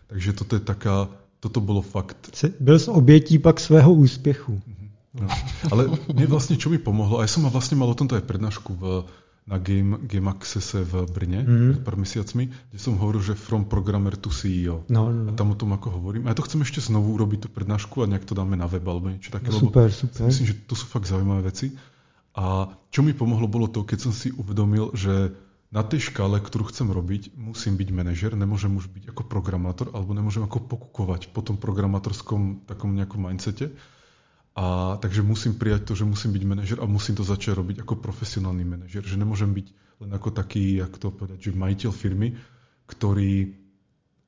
Takže 0.08 0.30
toto 0.38 0.54
je 0.54 0.62
taká, 0.62 1.10
toto 1.42 1.60
bolo 1.60 1.82
fakt. 1.82 2.30
Byl 2.60 2.80
z 2.80 2.88
obětí 2.88 3.40
pak 3.40 3.60
svého 3.60 3.90
úspěchu. 3.94 4.62
No. 5.18 5.28
Ale 5.74 5.90
mne 6.14 6.28
vlastne, 6.30 6.62
čo 6.62 6.70
mi 6.70 6.78
pomohlo, 6.78 7.18
aj 7.18 7.34
som 7.34 7.42
ma 7.42 7.50
vlastne 7.50 7.74
mal 7.74 7.90
o 7.90 7.98
tomto 7.98 8.14
aj 8.14 8.30
prednášku 8.30 8.72
v 8.78 8.84
na 9.48 9.58
Game, 9.64 9.96
Game 10.04 10.28
Accesse 10.28 10.84
v 10.84 11.08
Brne 11.08 11.40
mm. 11.48 11.68
pred 11.72 11.82
pár 11.88 11.96
mesiacmi, 11.96 12.52
kde 12.52 12.80
som 12.84 13.00
hovoril, 13.00 13.24
že 13.24 13.40
from 13.40 13.64
programmer 13.64 14.20
to 14.20 14.28
CEO. 14.28 14.84
No, 14.92 15.08
no, 15.08 15.24
no. 15.24 15.32
A 15.32 15.40
tam 15.40 15.56
o 15.56 15.58
tom 15.58 15.72
ako 15.72 15.96
hovorím. 15.96 16.28
A 16.28 16.36
ja 16.36 16.38
to 16.38 16.44
chcem 16.44 16.60
ešte 16.68 16.84
znovu 16.84 17.16
urobiť 17.16 17.48
tú 17.48 17.50
prednášku 17.56 18.04
a 18.04 18.12
nejak 18.12 18.28
to 18.28 18.36
dáme 18.36 18.60
na 18.60 18.68
web 18.68 18.84
alebo 18.84 19.08
niečo 19.08 19.32
také. 19.32 19.48
No, 19.48 19.64
super, 19.64 19.88
super. 19.88 20.28
Myslím, 20.28 20.52
že 20.52 20.56
to 20.68 20.76
sú 20.76 20.92
fakt 20.92 21.08
zaujímavé 21.08 21.48
veci. 21.48 21.72
A 22.36 22.76
čo 22.92 23.02
mi 23.02 23.16
pomohlo 23.16 23.48
bolo 23.48 23.72
to, 23.72 23.88
keď 23.88 24.12
som 24.12 24.14
si 24.14 24.36
uvedomil, 24.36 24.92
že 24.94 25.32
na 25.72 25.84
tej 25.84 26.12
škále, 26.12 26.44
ktorú 26.44 26.68
chcem 26.68 26.92
robiť, 26.92 27.36
musím 27.40 27.80
byť 27.80 27.90
manažer, 27.92 28.32
nemôžem 28.36 28.72
už 28.76 28.92
byť 28.92 29.16
ako 29.16 29.32
programátor, 29.32 29.92
alebo 29.96 30.12
nemôžem 30.12 30.44
ako 30.44 30.64
pokukovať 30.64 31.32
po 31.32 31.44
tom 31.44 31.56
programátorskom 31.56 32.68
takom 32.68 32.96
nejakom 32.96 33.24
mindsete 33.24 33.72
a 34.58 34.98
takže 34.98 35.22
musím 35.22 35.54
prijať 35.54 35.86
to, 35.86 35.94
že 35.94 36.10
musím 36.10 36.34
byť 36.34 36.44
manažer 36.50 36.78
a 36.82 36.90
musím 36.90 37.14
to 37.14 37.22
začať 37.22 37.62
robiť 37.62 37.78
ako 37.86 38.02
profesionálny 38.02 38.66
manažer. 38.66 39.06
Že 39.06 39.22
nemôžem 39.22 39.54
byť 39.54 39.68
len 40.02 40.12
ako 40.18 40.34
taký, 40.34 40.82
jak 40.82 40.98
to 40.98 41.14
povedať, 41.14 41.38
že 41.38 41.52
majiteľ 41.54 41.92
firmy, 41.94 42.34
ktorý 42.90 43.54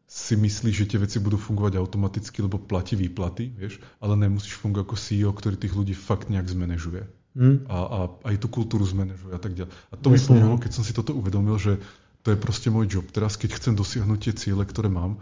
si 0.09 0.33
myslí, 0.37 0.69
že 0.73 0.89
tie 0.89 1.01
veci 1.01 1.17
budú 1.21 1.37
fungovať 1.37 1.81
automaticky, 1.81 2.45
lebo 2.45 2.61
platí 2.61 2.97
výplaty, 2.97 3.53
vieš, 3.53 3.81
ale 4.01 4.17
nemusíš 4.17 4.57
fungovať 4.57 4.85
ako 4.85 4.97
CEO, 4.97 5.31
ktorý 5.33 5.55
tých 5.57 5.73
ľudí 5.73 5.93
fakt 5.97 6.33
nejak 6.33 6.49
zmanéžuje. 6.49 7.05
Hmm. 7.37 7.65
A, 7.69 7.77
a 7.77 7.99
aj 8.33 8.41
tú 8.41 8.49
kultúru 8.49 8.85
zmanéžuje 8.85 9.33
a 9.33 9.41
tak 9.41 9.53
ďalej. 9.53 9.69
A 9.69 9.93
to 9.97 10.09
mi 10.09 10.17
pomohlo, 10.17 10.57
no. 10.57 10.61
keď 10.61 10.71
som 10.73 10.85
si 10.85 10.97
toto 10.97 11.13
uvedomil, 11.13 11.57
že 11.61 11.77
to 12.25 12.33
je 12.33 12.41
proste 12.41 12.73
môj 12.73 12.89
job. 12.89 13.05
Teraz, 13.09 13.37
keď 13.37 13.57
chcem 13.57 13.73
dosiahnuť 13.77 14.19
tie 14.29 14.33
ciele, 14.33 14.65
ktoré 14.65 14.89
mám, 14.89 15.21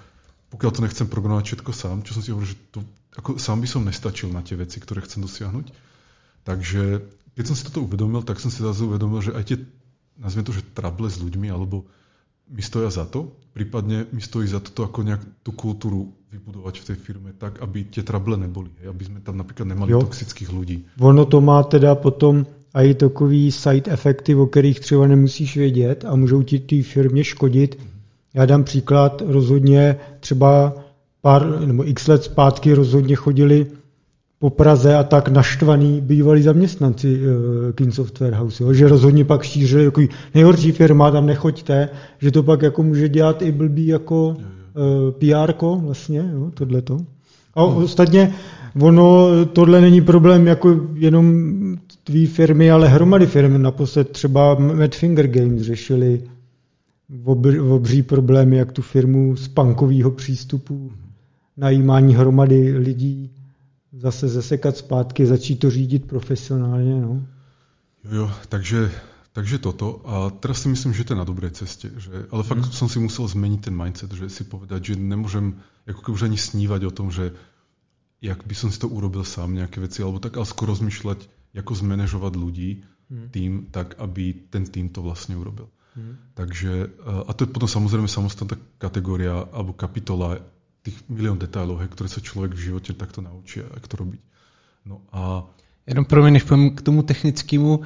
pokiaľ 0.56 0.72
to 0.72 0.84
nechcem 0.88 1.08
programovať 1.12 1.46
všetko 1.52 1.72
sám, 1.76 1.98
čo 2.08 2.16
som 2.16 2.24
si 2.24 2.32
hovoril, 2.32 2.56
že 2.56 2.58
to, 2.72 2.80
ako 3.18 3.42
sám 3.42 3.66
by 3.66 3.68
som 3.68 3.82
nestačil 3.84 4.30
na 4.30 4.46
tie 4.46 4.56
veci, 4.56 4.78
ktoré 4.78 5.02
chcem 5.02 5.26
dosiahnuť. 5.26 5.74
Takže 6.46 7.02
keď 7.36 7.44
som 7.44 7.56
si 7.58 7.66
toto 7.68 7.84
uvedomil, 7.84 8.24
tak 8.24 8.40
som 8.40 8.54
si 8.54 8.64
zase 8.64 8.86
uvedomil, 8.86 9.20
že 9.20 9.36
aj 9.36 9.44
tie, 9.44 9.58
nazvime 10.22 10.48
to, 10.48 10.56
že 10.56 10.64
trable 10.74 11.10
s 11.10 11.20
ľuďmi, 11.20 11.50
alebo 11.50 11.84
mi 12.48 12.64
stoja 12.64 12.88
za 12.88 13.04
to, 13.04 13.36
prípadne 13.52 14.08
mi 14.16 14.24
stojí 14.24 14.48
za 14.48 14.64
to, 14.64 14.88
ako 14.88 15.04
nejak 15.04 15.20
tú 15.44 15.52
kultúru 15.52 16.16
vybudovať 16.32 16.80
v 16.80 16.88
tej 16.88 16.98
firme 16.98 17.30
tak, 17.36 17.60
aby 17.60 17.92
tie 17.92 18.08
trable 18.08 18.40
neboli, 18.40 18.72
aby 18.88 19.04
sme 19.04 19.20
tam 19.20 19.36
napríklad 19.36 19.68
nemali 19.68 19.92
jo. 19.92 20.00
toxických 20.00 20.48
ľudí. 20.48 20.78
Ono 21.04 21.28
to 21.28 21.44
má 21.44 21.60
teda 21.68 22.00
potom 22.00 22.48
aj 22.72 23.04
takový 23.04 23.52
side 23.52 23.92
efekty, 23.92 24.36
o 24.36 24.48
kterých 24.48 24.80
třeba 24.80 25.08
nemusíš 25.08 25.58
vědět 25.58 26.06
a 26.08 26.16
můžou 26.16 26.44
ti 26.44 26.60
té 26.60 26.84
firmě 26.84 27.24
škodit, 27.24 27.76
mm 27.76 27.98
já 28.38 28.46
dám 28.46 28.64
příklad, 28.64 29.24
rozhodně 29.26 29.98
třeba 30.20 30.74
pár 31.28 31.60
nebo 31.66 31.90
x 31.90 32.08
let 32.08 32.24
zpátky 32.24 32.74
rozhodně 32.74 33.16
chodili 33.16 33.68
po 34.40 34.50
Praze 34.50 34.96
a 34.96 35.04
tak 35.04 35.28
naštvaný 35.28 36.02
bývalí 36.02 36.42
zaměstnanci 36.42 37.20
uh, 37.20 37.72
King 37.76 37.94
Software 37.94 38.34
House, 38.34 38.64
jo? 38.64 38.74
že 38.74 38.88
rozhodně 38.88 39.26
pak 39.26 39.44
šířili 39.44 39.84
jako 39.84 40.02
nejhorší 40.36 40.72
firma, 40.72 41.12
tam 41.12 41.26
nechoďte, 41.26 41.90
že 42.20 42.32
to 42.32 42.44
pak 42.44 42.62
jako 42.62 42.84
může 42.84 43.10
dělat 43.10 43.42
i 43.42 43.52
blbý 43.52 43.88
jako 43.88 44.28
uh, 44.28 44.36
PR 45.12 45.54
vlastně, 45.86 46.32
jo? 46.34 46.52
tohleto. 46.54 46.98
A 47.56 47.64
hmm. 47.64 47.84
ostatně 47.84 48.34
ono, 48.82 49.28
tohle 49.46 49.82
není 49.82 50.02
problém 50.02 50.48
jako 50.48 50.80
jenom 50.94 51.36
tvý 52.04 52.26
firmy, 52.26 52.72
ale 52.72 52.88
hromady 52.88 53.26
firmy. 53.26 53.60
Naposled 53.60 54.10
třeba 54.10 54.56
Mad 54.56 54.96
Finger 54.96 55.28
Games 55.28 55.62
řešili 55.62 56.22
obr, 57.24 57.60
obří 57.60 58.04
problémy, 58.04 58.58
jak 58.58 58.72
tu 58.72 58.82
firmu 58.82 59.36
z 59.36 59.48
punkového 59.48 60.12
přístupu, 60.12 60.92
najímání 61.58 62.16
hromady 62.16 62.78
lidí, 62.78 63.32
zase 63.94 64.28
zesekat 64.28 64.78
zpátky, 64.78 65.26
začít 65.26 65.56
to 65.56 65.70
řídit 65.70 66.08
profesionálně. 66.08 67.02
No. 67.02 67.28
Jo, 68.04 68.12
jo, 68.12 68.32
takže, 68.50 68.92
takže 69.34 69.58
toto. 69.58 70.02
A 70.06 70.30
teraz 70.30 70.62
si 70.62 70.70
myslím, 70.70 70.94
že 70.94 71.04
to 71.04 71.14
je 71.14 71.18
na 71.18 71.24
dobrej 71.24 71.52
ceste. 71.52 71.90
Že, 71.98 72.30
ale 72.32 72.44
fakt 72.44 72.70
hmm. 72.70 72.72
som 72.72 72.88
si 72.90 73.00
musel 73.00 73.28
zmeniť 73.28 73.62
ten 73.62 73.76
mindset, 73.76 74.14
že 74.14 74.30
si 74.30 74.44
povedať, 74.44 74.94
že 74.94 75.02
nemôžem 75.02 75.58
ako 75.88 76.14
už 76.14 76.30
ani 76.30 76.38
snívať 76.38 76.82
o 76.86 76.92
tom, 76.92 77.12
že 77.12 77.34
jak 78.22 78.44
by 78.46 78.56
som 78.56 78.70
si 78.74 78.80
to 78.82 78.90
urobil 78.90 79.26
sám 79.26 79.54
nejaké 79.54 79.82
veci, 79.82 80.02
alebo 80.02 80.22
tak, 80.22 80.38
ale 80.38 80.46
skôr 80.46 80.70
rozmýšľať, 80.74 81.30
ako 81.58 81.74
zmanéžovať 81.74 82.34
ľudí 82.38 82.70
hmm. 83.10 83.28
tým, 83.34 83.52
tak 83.74 83.98
aby 83.98 84.50
ten 84.54 84.66
tým 84.70 84.94
to 84.94 85.02
vlastne 85.02 85.38
urobil. 85.38 85.74
Hmm. 85.98 86.22
Takže, 86.38 87.02
a 87.26 87.32
to 87.34 87.46
je 87.46 87.50
potom 87.50 87.66
samozrejme 87.66 88.06
samostatná 88.06 88.62
kategória 88.78 89.50
alebo 89.50 89.74
kapitola 89.74 90.38
tých 90.82 91.04
milión 91.10 91.40
detailov, 91.40 91.84
ktoré 91.88 92.10
sa 92.10 92.22
človek 92.24 92.56
v 92.56 92.72
živote 92.72 92.94
takto 92.94 93.22
naučí, 93.22 93.60
jak 93.60 93.88
to 93.88 93.98
robiť. 93.98 94.22
No 94.86 95.02
a... 95.12 95.44
Jenom 95.88 96.06
pro 96.06 96.22
mě, 96.22 96.32
než 96.32 96.44
k 96.76 96.82
tomu 96.82 97.04
technickému, 97.04 97.78
uh, 97.78 97.86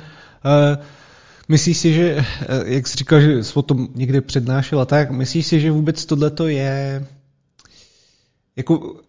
myslíš 1.47 1.77
si, 1.77 1.93
že, 1.93 2.15
uh, 2.15 2.67
jak 2.67 2.87
jsi 2.87 2.97
říkal, 2.97 3.21
že 3.21 3.43
jsi 3.43 3.53
o 3.55 3.61
tom 3.61 3.87
někde 3.95 4.21
přednášel 4.21 4.81
a 4.81 4.85
tak, 4.85 5.11
myslíš 5.11 5.47
si, 5.47 5.59
že 5.59 5.71
vůbec 5.71 6.05
tohleto 6.05 6.47
je 6.47 7.05
jako 8.55 9.01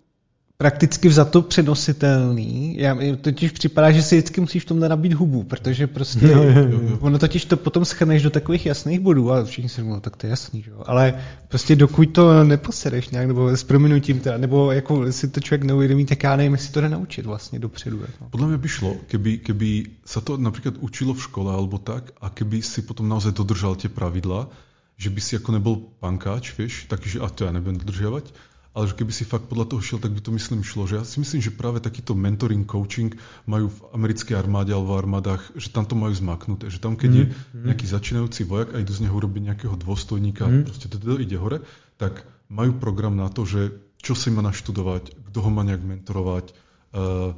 prakticky 0.62 1.09
vzato 1.09 1.43
přenositelný. 1.43 2.76
Já, 2.78 2.97
totiž 3.20 3.51
připadá, 3.51 3.90
že 3.90 4.02
si 4.02 4.16
vždycky 4.16 4.40
musíš 4.40 4.62
v 4.62 4.66
tomhle 4.66 4.89
nabít 4.89 5.12
hubu, 5.12 5.43
protože 5.43 5.86
prostě 5.86 6.26
no, 6.26 6.43
jo, 6.43 6.68
jo. 6.70 6.98
ono 7.01 7.18
totiž 7.18 7.44
to 7.44 7.56
potom 7.56 7.84
schrneš 7.84 8.22
do 8.22 8.30
takových 8.30 8.66
jasných 8.66 9.01
bodů 9.01 9.32
a 9.32 9.44
všichni 9.44 9.68
si 9.68 9.76
říkají, 9.82 9.94
no, 9.94 10.01
tak 10.01 10.16
to 10.16 10.26
je 10.26 10.30
jasný, 10.30 10.62
že? 10.62 10.70
ale 10.86 11.14
prostě 11.48 11.76
dokud 11.76 12.14
to 12.14 12.44
neposereš 12.44 13.10
nějak, 13.10 13.26
nebo 13.26 13.48
s 13.51 13.64
prominutím 13.64 14.20
teda, 14.20 14.39
nebo 14.39 14.72
jako 14.72 15.12
si 15.12 15.28
to 15.28 15.40
člověk 15.40 15.64
neuvědomí, 15.64 16.06
tak 16.06 16.22
já 16.22 16.36
nevím, 16.36 16.52
jestli 16.52 16.72
to 16.72 16.80
jde 16.80 16.89
naučit 16.89 17.26
vlastně 17.26 17.59
dopředu. 17.59 18.01
Jako. 18.01 18.30
Podle 18.30 18.47
mě 18.47 18.59
by 18.59 18.68
šlo, 18.68 18.97
keby, 19.06 19.39
keby 19.39 19.98
sa 20.06 20.20
to 20.22 20.39
například 20.39 20.78
učilo 20.78 21.14
v 21.14 21.22
škole 21.22 21.51
alebo 21.55 21.78
tak 21.82 22.14
a 22.22 22.30
keby 22.30 22.62
si 22.62 22.86
potom 22.86 23.10
naozaj 23.10 23.34
dodržal 23.34 23.74
tie 23.74 23.90
pravidla, 23.90 24.47
že 24.94 25.10
by 25.10 25.20
si 25.20 25.34
ako 25.43 25.59
nebol 25.59 25.74
pankáč, 25.98 26.55
vieš, 26.55 26.86
takže 26.86 27.18
a 27.18 27.26
to 27.26 27.44
ja 27.44 27.51
nebudem 27.51 27.82
dodržiavať, 27.82 28.51
ale 28.73 28.89
že 28.89 28.97
keby 28.97 29.12
si 29.12 29.28
fakt 29.28 29.53
podľa 29.53 29.69
toho 29.69 29.85
šiel, 29.85 30.01
tak 30.01 30.16
by 30.16 30.24
to 30.24 30.32
myslím 30.32 30.65
šlo. 30.65 30.89
Že 30.89 30.94
ja 31.01 31.05
si 31.05 31.20
myslím, 31.20 31.44
že 31.44 31.53
práve 31.53 31.85
takýto 31.85 32.16
mentoring, 32.16 32.65
coaching 32.65 33.12
majú 33.44 33.69
v 33.69 33.78
americkej 33.93 34.32
armáde 34.32 34.73
alebo 34.73 34.97
v 34.97 35.05
armádach, 35.05 35.43
že 35.61 35.69
tam 35.69 35.85
to 35.85 35.93
majú 35.93 36.16
zmaknuté. 36.16 36.73
Že 36.73 36.81
tam, 36.81 36.97
keď 36.97 37.11
mm. 37.12 37.19
je 37.20 37.24
mhm. 37.28 37.65
nejaký 37.69 37.86
začínajúci 37.86 38.49
vojak 38.49 38.73
a 38.73 38.81
idú 38.81 38.97
z 38.97 39.05
neho 39.05 39.15
urobiť 39.15 39.43
nejakého 39.53 39.77
dôstojníka, 39.77 40.49
mm. 40.49 40.65
proste 40.65 40.89
to 40.89 40.97
ide 41.20 41.36
hore, 41.36 41.61
tak 42.01 42.24
majú 42.49 42.81
program 42.81 43.12
na 43.12 43.28
to, 43.28 43.44
že 43.44 43.77
čo 44.01 44.16
si 44.16 44.32
má 44.32 44.40
naštudovať, 44.40 45.31
kto 45.31 45.39
ho 45.44 45.51
má 45.53 45.62
nejak 45.62 45.85
mentorovať, 45.85 46.57
uh, 46.97 47.36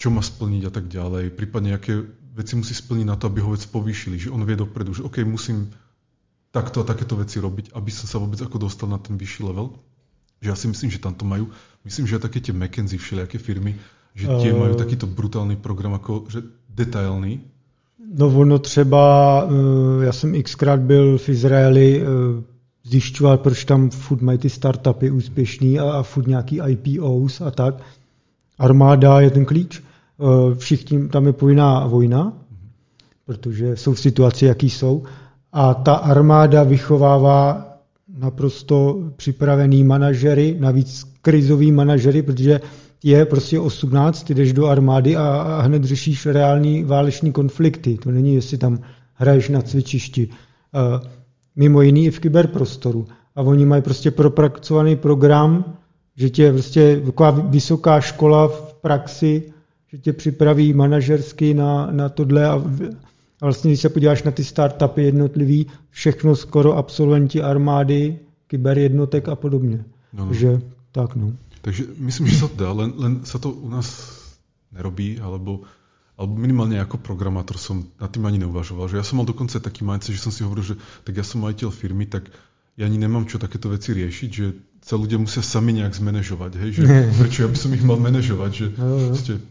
čo 0.00 0.08
má 0.10 0.24
splniť 0.24 0.62
a 0.66 0.72
tak 0.72 0.88
ďalej. 0.90 1.36
Prípadne, 1.36 1.76
aké 1.76 2.00
veci 2.34 2.58
musí 2.58 2.74
splniť 2.74 3.06
na 3.06 3.14
to, 3.14 3.28
aby 3.28 3.44
ho 3.44 3.54
vec 3.54 3.62
povýšili. 3.70 4.18
Že 4.18 4.34
on 4.34 4.42
vie 4.42 4.58
dopredu, 4.58 4.92
že 4.92 5.06
OK, 5.06 5.22
musím 5.22 5.70
takto 6.50 6.82
a 6.82 6.88
takéto 6.88 7.14
veci 7.16 7.38
robiť, 7.38 7.76
aby 7.76 7.90
som 7.92 8.08
sa 8.08 8.18
vôbec 8.18 8.40
ako 8.40 8.56
dostal 8.66 8.88
na 8.90 8.98
ten 8.98 9.14
vyšší 9.14 9.46
level 9.46 9.78
že 10.40 10.48
ja 10.50 10.56
si 10.56 10.68
myslím, 10.68 10.90
že 10.90 10.98
tam 10.98 11.14
to 11.14 11.24
majú, 11.24 11.48
myslím, 11.84 12.06
že 12.06 12.16
aj 12.16 12.22
také 12.28 12.40
tie 12.40 12.54
McKenzie, 12.54 12.98
všelijaké 12.98 13.38
firmy, 13.38 13.76
že 14.14 14.26
tie 14.26 14.52
uh, 14.52 14.58
majú 14.58 14.74
takýto 14.74 15.06
brutálny 15.06 15.56
program, 15.56 15.94
ako, 15.96 16.28
že 16.28 16.40
detailný. 16.68 17.40
No 18.16 18.26
ono 18.26 18.58
třeba, 18.58 19.44
uh, 19.44 20.02
já 20.02 20.12
jsem 20.12 20.42
xkrát 20.42 20.80
byl 20.80 21.18
v 21.18 21.28
Izraeli, 21.28 22.02
uh, 22.02 22.06
zjišťoval, 22.84 23.38
proč 23.38 23.64
tam 23.64 23.90
furt 23.90 24.22
mají 24.22 24.38
ty 24.38 24.50
startupy 24.50 25.10
úspěšný 25.10 25.78
a, 25.78 25.92
a 25.92 26.02
furt 26.02 26.26
nějaký 26.26 26.60
IPOs 26.68 27.40
a 27.40 27.50
tak. 27.50 27.74
Armáda 28.58 29.20
je 29.20 29.30
ten 29.30 29.44
klíč. 29.44 29.82
Uh, 30.18 30.54
všichni, 30.54 31.08
tam 31.08 31.26
je 31.26 31.32
povinná 31.32 31.86
vojna, 31.86 32.32
protože 33.26 33.76
jsou 33.76 33.94
v 33.94 34.00
situaci, 34.00 34.44
jaký 34.44 34.70
jsou. 34.70 35.04
A 35.52 35.74
ta 35.74 35.94
armáda 35.94 36.62
vychovává 36.62 37.75
naprosto 38.16 39.02
připravený 39.16 39.84
manažery, 39.84 40.56
navíc 40.60 41.04
krizový 41.22 41.72
manažery, 41.72 42.22
protože 42.22 42.60
je 43.04 43.24
prostě 43.24 43.60
18, 43.60 44.22
ty 44.22 44.34
jdeš 44.34 44.52
do 44.52 44.66
armády 44.66 45.16
a, 45.16 45.60
hned 45.60 45.84
řešíš 45.84 46.26
reální 46.26 46.84
váleční 46.84 47.32
konflikty. 47.32 47.98
To 48.02 48.10
není, 48.10 48.34
jestli 48.34 48.58
tam 48.58 48.78
hraješ 49.14 49.48
na 49.48 49.62
cvičišti. 49.62 50.28
Uh, 50.28 51.06
mimo 51.56 51.82
jiný 51.82 52.06
i 52.06 52.10
v 52.10 52.20
kyberprostoru. 52.20 53.06
A 53.36 53.42
oni 53.42 53.66
mají 53.66 53.82
prostě 53.82 54.10
propracovaný 54.10 54.96
program, 54.96 55.64
že 56.16 56.30
tě 56.30 56.52
prostě 56.52 57.00
taková 57.06 57.30
vysoká 57.30 58.00
škola 58.00 58.48
v 58.48 58.74
praxi, 58.74 59.52
že 59.92 59.98
tě 59.98 60.12
připraví 60.12 60.72
manažersky 60.72 61.54
na, 61.54 61.88
na 61.90 62.08
tohle 62.08 62.46
a 62.46 62.62
a 63.40 63.46
vlastně, 63.46 63.70
když 63.70 63.80
se 63.80 63.88
podíváš 63.88 64.22
na 64.22 64.30
ty 64.30 64.44
startupy 64.44 65.02
jednotlivý, 65.02 65.66
všechno 65.90 66.36
skoro 66.36 66.76
absolventi 66.76 67.42
armády, 67.42 68.18
kyberjednotek 68.46 69.28
a 69.28 69.36
podobně. 69.36 69.84
No, 70.12 70.24
no. 70.24 70.30
Takže 70.30 70.60
tak 70.92 71.16
no. 71.16 71.32
Takže 71.60 71.84
myslím, 71.98 72.26
že 72.30 72.46
sa 72.46 72.48
dá, 72.54 72.70
len, 72.70 72.94
len 72.94 73.12
sa 73.26 73.42
to 73.42 73.50
u 73.50 73.66
nás 73.66 74.06
nerobí, 74.70 75.18
alebo, 75.18 75.66
alebo 76.14 76.32
minimálne 76.38 76.78
ako 76.78 77.02
programátor 77.02 77.58
som 77.58 77.90
nad 77.98 78.06
tým 78.06 78.22
ani 78.22 78.38
neuvažoval. 78.38 78.86
Že 78.86 79.02
ja 79.02 79.04
som 79.04 79.18
mal 79.18 79.26
dokonca 79.26 79.58
taký 79.58 79.82
mindset, 79.82 80.14
že 80.14 80.22
som 80.22 80.30
si 80.30 80.46
hovoril, 80.46 80.62
že 80.62 80.76
tak 81.02 81.18
ja 81.18 81.26
som 81.26 81.42
majiteľ 81.42 81.74
firmy, 81.74 82.06
tak 82.06 82.30
ja 82.78 82.86
ani 82.86 83.02
nemám 83.02 83.26
čo 83.26 83.42
takéto 83.42 83.66
veci 83.66 83.98
riešiť, 83.98 84.30
že 84.30 84.46
sa 84.78 84.94
ľudia 84.94 85.18
musia 85.18 85.42
sami 85.42 85.74
nejak 85.74 85.98
zmanéžovať, 85.98 86.52
hej, 86.54 86.70
že 86.78 86.82
prečo 87.20 87.42
ja 87.42 87.48
by 87.50 87.58
som 87.58 87.70
ich 87.74 87.82
mal 87.82 87.98
manažovať, 87.98 88.50
že 88.54 88.66
no, 88.78 88.86
no. 88.86 89.16
Ste, 89.18 89.42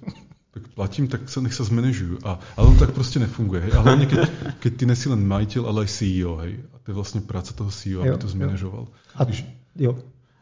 tak 0.56 0.72
platím, 0.72 1.12
tak 1.12 1.28
sa 1.28 1.44
nech 1.44 1.52
sa 1.52 1.68
zmanéžujú. 1.68 2.24
A, 2.24 2.40
ale 2.56 2.66
to 2.80 2.88
tak 2.88 2.96
proste 2.96 3.20
nefunguje. 3.20 3.68
Hej. 3.68 3.72
A 3.76 3.84
hlavne, 3.84 4.08
keď, 4.08 4.20
keď 4.64 4.72
ty 4.80 4.84
nesi 4.88 5.12
len 5.12 5.28
majiteľ, 5.28 5.68
ale 5.68 5.84
aj 5.84 5.90
CEO. 5.92 6.40
Hej. 6.40 6.64
A 6.72 6.76
to 6.80 6.88
je 6.88 6.96
vlastne 6.96 7.22
práca 7.28 7.52
toho 7.52 7.68
CEO, 7.68 8.08
aby 8.08 8.16
to 8.16 8.32
zmanéžoval. 8.32 8.88
A, 9.20 9.28
Když... 9.28 9.44
jo. 9.76 10.00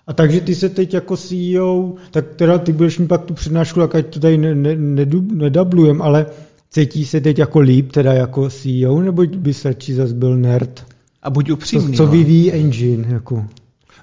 A 0.08 0.14
takže 0.14 0.42
ty 0.42 0.56
se 0.56 0.70
teď 0.70 0.94
jako 0.94 1.18
CEO, 1.18 1.96
tak 2.12 2.36
teda 2.36 2.58
ty 2.58 2.74
budeš 2.74 3.00
mít 3.00 3.08
pak 3.08 3.26
tu 3.26 3.34
přednášku, 3.34 3.80
tak 3.80 3.96
ať 3.96 4.14
to 4.14 4.20
tady 4.20 4.38
ne, 4.38 4.56
ne, 4.56 4.76
nedublujem, 5.16 6.02
ale 6.02 6.26
cítí 6.70 7.06
se 7.06 7.22
teď 7.22 7.40
jako 7.40 7.60
líp, 7.60 7.92
teda 7.92 8.14
jako 8.14 8.50
CEO, 8.50 9.02
nebo 9.02 9.24
by 9.26 9.54
se 9.54 9.74
či 9.74 9.94
zase 9.94 10.14
byl 10.14 10.38
nerd? 10.38 10.86
A 11.24 11.30
buď 11.30 11.50
upřímný. 11.50 11.98
Co, 11.98 11.98
co 11.98 12.06
no. 12.06 12.12
vyvíjí 12.12 12.52
engine? 12.52 13.08
Jako? 13.08 13.48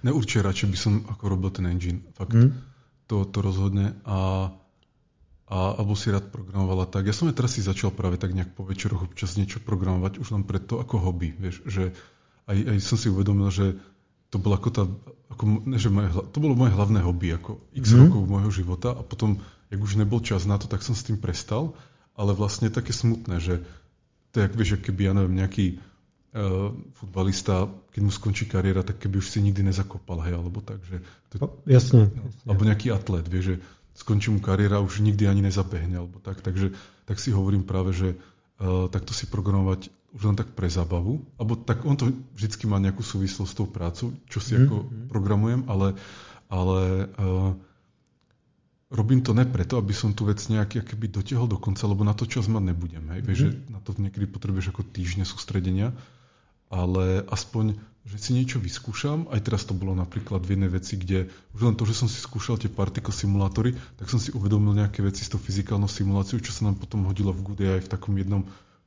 Ne, 0.03 0.13
určite 0.13 0.43
radšej 0.43 0.69
by 0.73 0.79
som 0.81 1.05
ako 1.13 1.29
robil 1.29 1.51
ten 1.53 1.69
engine. 1.69 2.01
Fakt, 2.17 2.33
hmm. 2.33 2.57
to, 3.07 3.29
to 3.29 3.45
rozhodne. 3.45 4.01
A 4.09 4.49
a, 5.51 5.75
alebo 5.75 5.99
si 5.99 6.15
rád 6.15 6.31
programovala 6.31 6.87
tak. 6.87 7.11
Ja 7.11 7.15
som 7.15 7.27
aj 7.27 7.35
teraz 7.35 7.59
si 7.59 7.67
začal 7.67 7.91
práve 7.91 8.23
tak 8.23 8.31
nejak 8.31 8.55
po 8.55 8.63
večeroch 8.63 9.11
občas 9.11 9.35
niečo 9.35 9.59
programovať, 9.59 10.23
už 10.23 10.31
len 10.31 10.47
preto 10.47 10.79
ako 10.79 11.03
hobby, 11.03 11.35
vieš, 11.35 11.67
že 11.67 11.91
aj, 12.47 12.57
aj 12.71 12.79
som 12.79 12.95
si 12.95 13.11
uvedomil, 13.11 13.51
že 13.51 13.75
to 14.31 14.39
bolo 14.39 14.55
ako 14.55 14.69
tá, 14.71 14.87
ako, 15.35 15.67
ne, 15.67 15.75
že 15.75 15.91
moje, 15.91 16.15
to 16.31 16.39
bolo 16.39 16.55
moje 16.55 16.71
hlavné 16.71 17.03
hobby, 17.03 17.35
ako 17.35 17.59
x 17.75 17.91
mm. 17.91 17.99
rokov 18.07 18.23
môjho 18.31 18.51
života 18.55 18.95
a 18.95 19.03
potom, 19.03 19.43
jak 19.75 19.81
už 19.83 19.99
nebol 19.99 20.23
čas 20.23 20.47
na 20.47 20.55
to, 20.55 20.71
tak 20.71 20.87
som 20.87 20.95
s 20.95 21.03
tým 21.03 21.19
prestal, 21.19 21.75
ale 22.15 22.31
vlastne 22.31 22.71
také 22.71 22.95
smutné, 22.95 23.43
že 23.43 23.67
to 24.31 24.39
je, 24.39 24.47
jak 24.47 24.55
vieš, 24.55 24.71
keby, 24.79 25.11
ja 25.11 25.13
neviem, 25.19 25.35
nejaký 25.43 25.67
uh, 25.75 26.71
futbalista, 26.95 27.67
keď 27.91 28.01
mu 28.07 28.15
skončí 28.15 28.47
kariéra, 28.47 28.87
tak 28.87 29.03
keby 29.03 29.19
už 29.19 29.35
si 29.35 29.43
nikdy 29.43 29.67
nezakopal, 29.67 30.23
hej, 30.23 30.39
alebo 30.39 30.63
tak, 30.63 30.79
že... 30.87 31.03
To, 31.35 31.59
jasne, 31.67 32.15
no, 32.15 32.31
jasne. 32.31 32.47
Alebo 32.47 32.63
nejaký 32.63 32.95
atlet, 32.95 33.27
vieš, 33.27 33.45
že 33.51 33.57
skončí 33.95 34.31
mu 34.31 34.41
kariéra, 34.41 34.83
už 34.83 35.03
nikdy 35.05 35.27
ani 35.27 35.43
nezabehne, 35.45 36.01
alebo 36.01 36.23
tak. 36.23 36.41
Takže 36.41 36.73
tak 37.05 37.19
si 37.19 37.35
hovorím 37.35 37.67
práve, 37.67 37.93
že 37.93 38.09
uh, 38.15 38.87
takto 38.89 39.13
si 39.13 39.27
programovať 39.27 39.91
už 40.11 40.23
len 40.27 40.35
tak 40.35 40.59
pre 40.59 40.67
zábavu, 40.67 41.23
alebo 41.39 41.55
tak 41.55 41.87
on 41.87 41.95
to 41.95 42.11
vždycky 42.35 42.67
má 42.67 42.83
nejakú 42.83 43.03
súvislosť 43.07 43.51
s 43.51 43.59
tou 43.59 43.67
prácou, 43.71 44.11
čo 44.27 44.43
si 44.43 44.59
mm. 44.59 44.61
ako 44.67 44.77
mhm. 44.77 45.07
programujem, 45.07 45.61
ale, 45.71 45.95
ale 46.51 46.81
uh, 47.15 47.55
robím 48.91 49.23
to 49.23 49.31
ne 49.31 49.47
preto, 49.47 49.79
aby 49.79 49.95
som 49.95 50.11
tú 50.11 50.27
vec 50.27 50.43
nejak 50.51 50.83
keby 50.83 51.07
dotiahol 51.07 51.47
do 51.47 51.59
konca, 51.63 51.87
lebo 51.87 52.03
na 52.03 52.13
to 52.13 52.27
čas 52.27 52.51
mať 52.51 52.75
nebudem. 52.75 53.07
Hej. 53.15 53.21
Mm. 53.23 53.27
Vieš, 53.27 53.39
že 53.39 53.51
na 53.71 53.79
to 53.79 53.95
niekedy 53.95 54.27
potrebuješ 54.27 54.75
ako 54.75 54.83
týždne 54.91 55.23
sústredenia, 55.23 55.95
ale 56.71 57.23
aspoň 57.31 57.79
že 58.05 58.17
si 58.17 58.31
niečo 58.33 58.57
vyskúšam. 58.57 59.29
Aj 59.29 59.41
teraz 59.41 59.69
to 59.69 59.77
bolo 59.77 59.93
napríklad 59.93 60.41
v 60.41 60.57
jednej 60.57 60.71
veci, 60.73 60.97
kde 60.97 61.29
už 61.53 61.61
len 61.69 61.77
to, 61.77 61.85
že 61.85 62.01
som 62.01 62.09
si 62.09 62.17
skúšal 62.17 62.57
tie 62.57 62.73
particle 62.73 63.13
simulátory, 63.13 63.77
tak 64.01 64.09
som 64.09 64.17
si 64.17 64.33
uvedomil 64.33 64.73
nejaké 64.73 65.05
veci 65.05 65.21
s 65.21 65.29
tou 65.29 65.37
fyzikálnou 65.37 65.89
simuláciou, 65.89 66.41
čo 66.41 66.53
sa 66.55 66.69
nám 66.69 66.81
potom 66.81 67.05
hodilo 67.05 67.37
v 67.37 67.45
Goody 67.45 67.65
aj 67.69 67.81
v 67.87 67.91
takom 67.93 68.17
jednom 68.17 68.43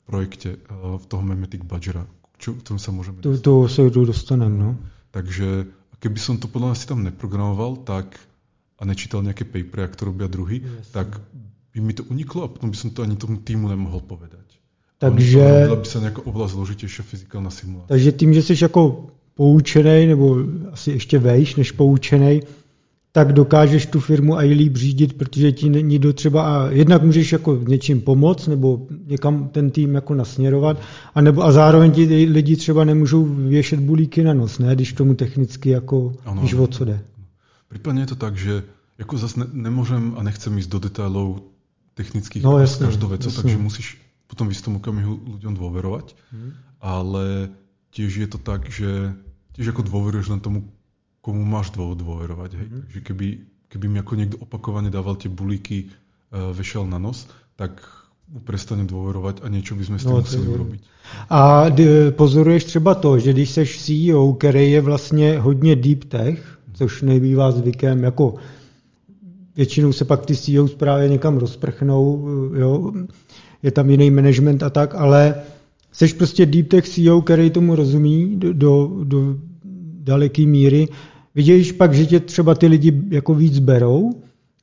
projekte 0.09 0.57
uh, 0.57 0.97
v 0.97 1.05
toho 1.07 1.21
Memetic 1.23 1.63
Badgera, 1.63 2.03
čo, 2.41 2.57
ktorom 2.57 2.81
sa 2.81 2.91
môžeme 2.91 3.23
to, 3.23 3.37
to 3.39 3.69
sa 3.71 3.87
dostanem, 3.87 4.51
no. 4.51 4.75
Takže 5.13 5.69
keby 6.01 6.19
som 6.19 6.35
to 6.41 6.51
podľa 6.51 6.75
nás 6.75 6.83
si 6.83 6.89
tam 6.89 7.05
neprogramoval, 7.05 7.85
tak 7.87 8.17
a 8.75 8.83
nečítal 8.83 9.23
nejaké 9.23 9.47
papery, 9.47 9.87
ak 9.87 9.95
to 9.95 10.11
robia 10.11 10.27
druhý, 10.27 10.59
yes. 10.59 10.91
tak 10.91 11.15
by 11.71 11.79
mi 11.79 11.95
to 11.95 12.03
uniklo 12.11 12.43
a 12.43 12.51
potom 12.51 12.67
by 12.67 12.77
som 12.77 12.91
to 12.91 12.99
ani 12.99 13.15
tomu 13.15 13.39
týmu 13.39 13.71
nemohol 13.71 14.03
povedať. 14.03 14.42
Takže... 15.09 15.39
Byla 15.39 15.75
by 15.75 15.85
se 15.85 15.99
nějaká 15.99 16.21
oblast 16.25 16.51
zložitější 16.51 17.03
fyzikální 17.03 17.51
simulace. 17.51 17.87
Takže 17.87 18.11
tím, 18.11 18.33
že 18.33 18.41
jsi 18.41 18.55
jako 18.61 19.05
poučený, 19.35 20.07
nebo 20.07 20.37
asi 20.71 20.91
ještě 20.91 21.19
vejš 21.19 21.55
než 21.55 21.71
poučený, 21.71 22.41
tak 23.11 23.33
dokážeš 23.33 23.85
tu 23.85 23.99
firmu 23.99 24.35
i 24.35 24.53
líp 24.53 24.77
řídit, 24.77 25.13
protože 25.13 25.51
ti 25.51 25.69
není 25.69 25.99
do 25.99 26.13
třeba, 26.13 26.43
a 26.43 26.69
jednak 26.69 27.03
můžeš 27.03 27.31
jako 27.31 27.59
něčím 27.67 28.01
pomoct, 28.01 28.47
nebo 28.47 28.87
někam 29.07 29.47
ten 29.47 29.71
tým 29.71 29.95
jako 29.95 30.13
nasměrovat, 30.15 30.81
a, 31.15 31.21
nebo, 31.21 31.43
a 31.43 31.51
zároveň 31.51 31.91
ti 31.91 32.05
lidi 32.25 32.55
třeba 32.55 32.83
nemůžou 32.83 33.23
věšet 33.25 33.79
bulíky 33.79 34.23
na 34.23 34.33
nos, 34.33 34.59
ne, 34.59 34.75
když 34.75 34.93
tomu 34.93 35.13
technicky 35.13 35.69
jako 35.69 36.13
ano, 36.25 36.41
víš, 36.41 36.53
o 36.53 36.67
co 36.67 36.85
jde. 36.85 37.01
Případně 37.69 38.01
je 38.01 38.07
to 38.07 38.15
tak, 38.15 38.37
že 38.37 38.63
jako 38.97 39.17
zase 39.17 39.39
ne, 39.39 39.45
nemůžem 39.53 40.13
a 40.17 40.23
nechcem 40.23 40.57
jít 40.57 40.69
do 40.69 40.79
detailů 40.79 41.39
technických 41.93 42.43
no, 42.43 42.59
jasne, 42.59 42.85
každou 42.85 43.07
vecou, 43.07 43.31
takže 43.31 43.57
musíš 43.57 44.02
potom 44.33 44.49
v 44.49 44.57
istom 44.57 44.81
okamihu 44.81 45.37
ľuďom 45.37 45.53
dôverovať, 45.53 46.17
mm. 46.33 46.51
ale 46.81 47.53
tiež 47.93 48.25
je 48.25 48.27
to 48.33 48.41
tak, 48.41 48.65
že 48.65 49.13
tiež 49.53 49.69
ako 49.69 49.85
dôveruješ 49.85 50.33
len 50.33 50.41
tomu, 50.41 50.65
komu 51.21 51.45
máš 51.45 51.69
dôvod 51.69 52.01
dôverovať. 52.01 52.57
Hej. 52.57 52.67
Mm. 52.73 52.81
Takže 52.89 52.99
keby, 53.05 53.27
keby 53.69 53.85
mi 53.85 53.97
ako 54.01 54.13
niekto 54.17 54.37
opakovane 54.41 54.89
dával 54.89 55.13
tie 55.21 55.29
bulíky, 55.29 55.93
uh, 56.33 56.49
vešal 56.49 56.89
na 56.89 56.97
nos, 56.97 57.29
tak 57.53 57.77
mu 58.33 58.41
prestane 58.41 58.89
dôverovať 58.89 59.45
a 59.45 59.47
niečo 59.53 59.77
by 59.77 59.85
sme 59.85 59.97
s 60.01 60.09
tým 60.09 60.17
no, 60.17 60.25
museli 60.25 60.47
urobiť. 60.49 60.81
A 61.29 61.69
pozoruješ 62.17 62.63
třeba 62.63 62.95
to, 62.95 63.19
že 63.19 63.33
když 63.33 63.49
seš 63.49 63.69
CEO, 63.85 64.33
který 64.33 64.71
je 64.71 64.81
vlastně 64.81 65.39
hodně 65.39 65.75
deep 65.75 66.03
tech, 66.09 66.59
což 66.73 67.01
nebývá 67.01 67.51
zvykem, 67.51 68.03
jako 68.03 68.35
většinou 69.55 69.93
se 69.93 70.05
pak 70.05 70.25
ty 70.25 70.35
CEO 70.35 70.67
právě 70.67 71.09
někam 71.09 71.37
rozprchnou, 71.37 72.27
jo, 72.55 72.93
je 73.63 73.71
tam 73.71 73.89
jiný 73.89 74.11
management 74.11 74.63
a 74.63 74.69
tak, 74.69 74.95
ale 74.95 75.35
jsi 75.91 76.07
prostě 76.07 76.45
deep 76.45 76.67
tech 76.67 76.89
CEO, 76.89 77.21
který 77.21 77.49
tomu 77.49 77.75
rozumí 77.75 78.35
do, 78.35 78.53
do, 78.53 78.91
do 79.03 79.35
daleké 79.99 80.45
míry. 80.45 80.87
Vidíš 81.35 81.71
pak, 81.71 81.93
že 81.93 82.05
tě 82.05 82.19
třeba 82.19 82.55
ty 82.55 82.67
lidi 82.67 83.01
jako 83.09 83.33
víc 83.33 83.59
berou, 83.59 84.11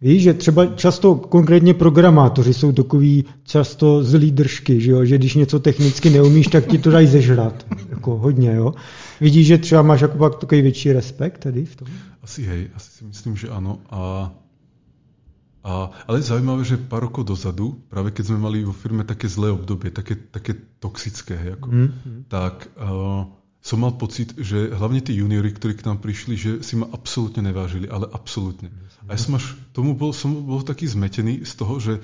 Víš, 0.02 0.22
že 0.22 0.34
třeba 0.34 0.66
často 0.66 1.14
konkrétně 1.14 1.74
programátoři 1.74 2.54
jsou 2.54 2.72
takový 2.72 3.24
často 3.44 4.04
zlí 4.04 4.30
držky, 4.30 4.80
že, 4.80 4.90
jo? 4.90 5.04
že 5.04 5.18
když 5.18 5.34
něco 5.34 5.60
technicky 5.60 6.10
neumíš, 6.10 6.46
tak 6.46 6.66
ti 6.66 6.78
to 6.78 6.90
dají 6.90 7.06
zežrat. 7.06 7.66
Jako 7.90 8.18
hodně, 8.18 8.54
jo. 8.54 8.74
vidíš, 9.20 9.46
že 9.46 9.58
třeba 9.58 9.82
máš 9.82 10.00
jako 10.00 10.18
pak 10.18 10.38
takový 10.38 10.62
větší 10.62 10.92
respekt 10.92 11.38
tady 11.38 11.64
v 11.64 11.76
tom? 11.76 11.88
Asi 12.22 12.42
hej, 12.42 12.68
asi 12.74 12.90
si 12.90 13.04
myslím, 13.04 13.36
že 13.36 13.48
áno. 13.48 13.78
A, 13.90 14.32
a, 15.60 15.92
ale 16.08 16.24
je 16.24 16.30
zaujímavé, 16.32 16.62
že 16.64 16.80
pár 16.80 17.12
rokov 17.12 17.28
dozadu, 17.28 17.76
práve 17.92 18.16
keď 18.16 18.32
sme 18.32 18.38
mali 18.40 18.64
vo 18.64 18.72
firme 18.72 19.04
také 19.04 19.28
zlé 19.28 19.52
obdobie, 19.52 19.92
také, 19.92 20.16
také 20.16 20.56
toxické, 20.80 21.36
ako, 21.36 21.68
mm-hmm. 21.68 22.18
tak 22.32 22.72
uh, 22.80 23.28
som 23.60 23.76
mal 23.76 23.92
pocit, 24.00 24.32
že 24.40 24.72
hlavne 24.72 25.04
tí 25.04 25.20
juniori, 25.20 25.52
ktorí 25.52 25.76
k 25.76 25.84
nám 25.84 26.00
prišli, 26.00 26.34
že 26.40 26.50
si 26.64 26.80
ma 26.80 26.88
absolútne 26.88 27.44
nevážili, 27.44 27.92
ale 27.92 28.08
absolútne. 28.08 28.72
A 29.04 29.12
ja 29.12 29.20
som 29.20 29.36
až 29.36 29.52
tomu 29.76 29.92
bol, 29.92 30.16
som 30.16 30.32
bol 30.32 30.64
taký 30.64 30.88
zmetený 30.88 31.44
z 31.44 31.52
toho, 31.60 31.76
že 31.76 32.00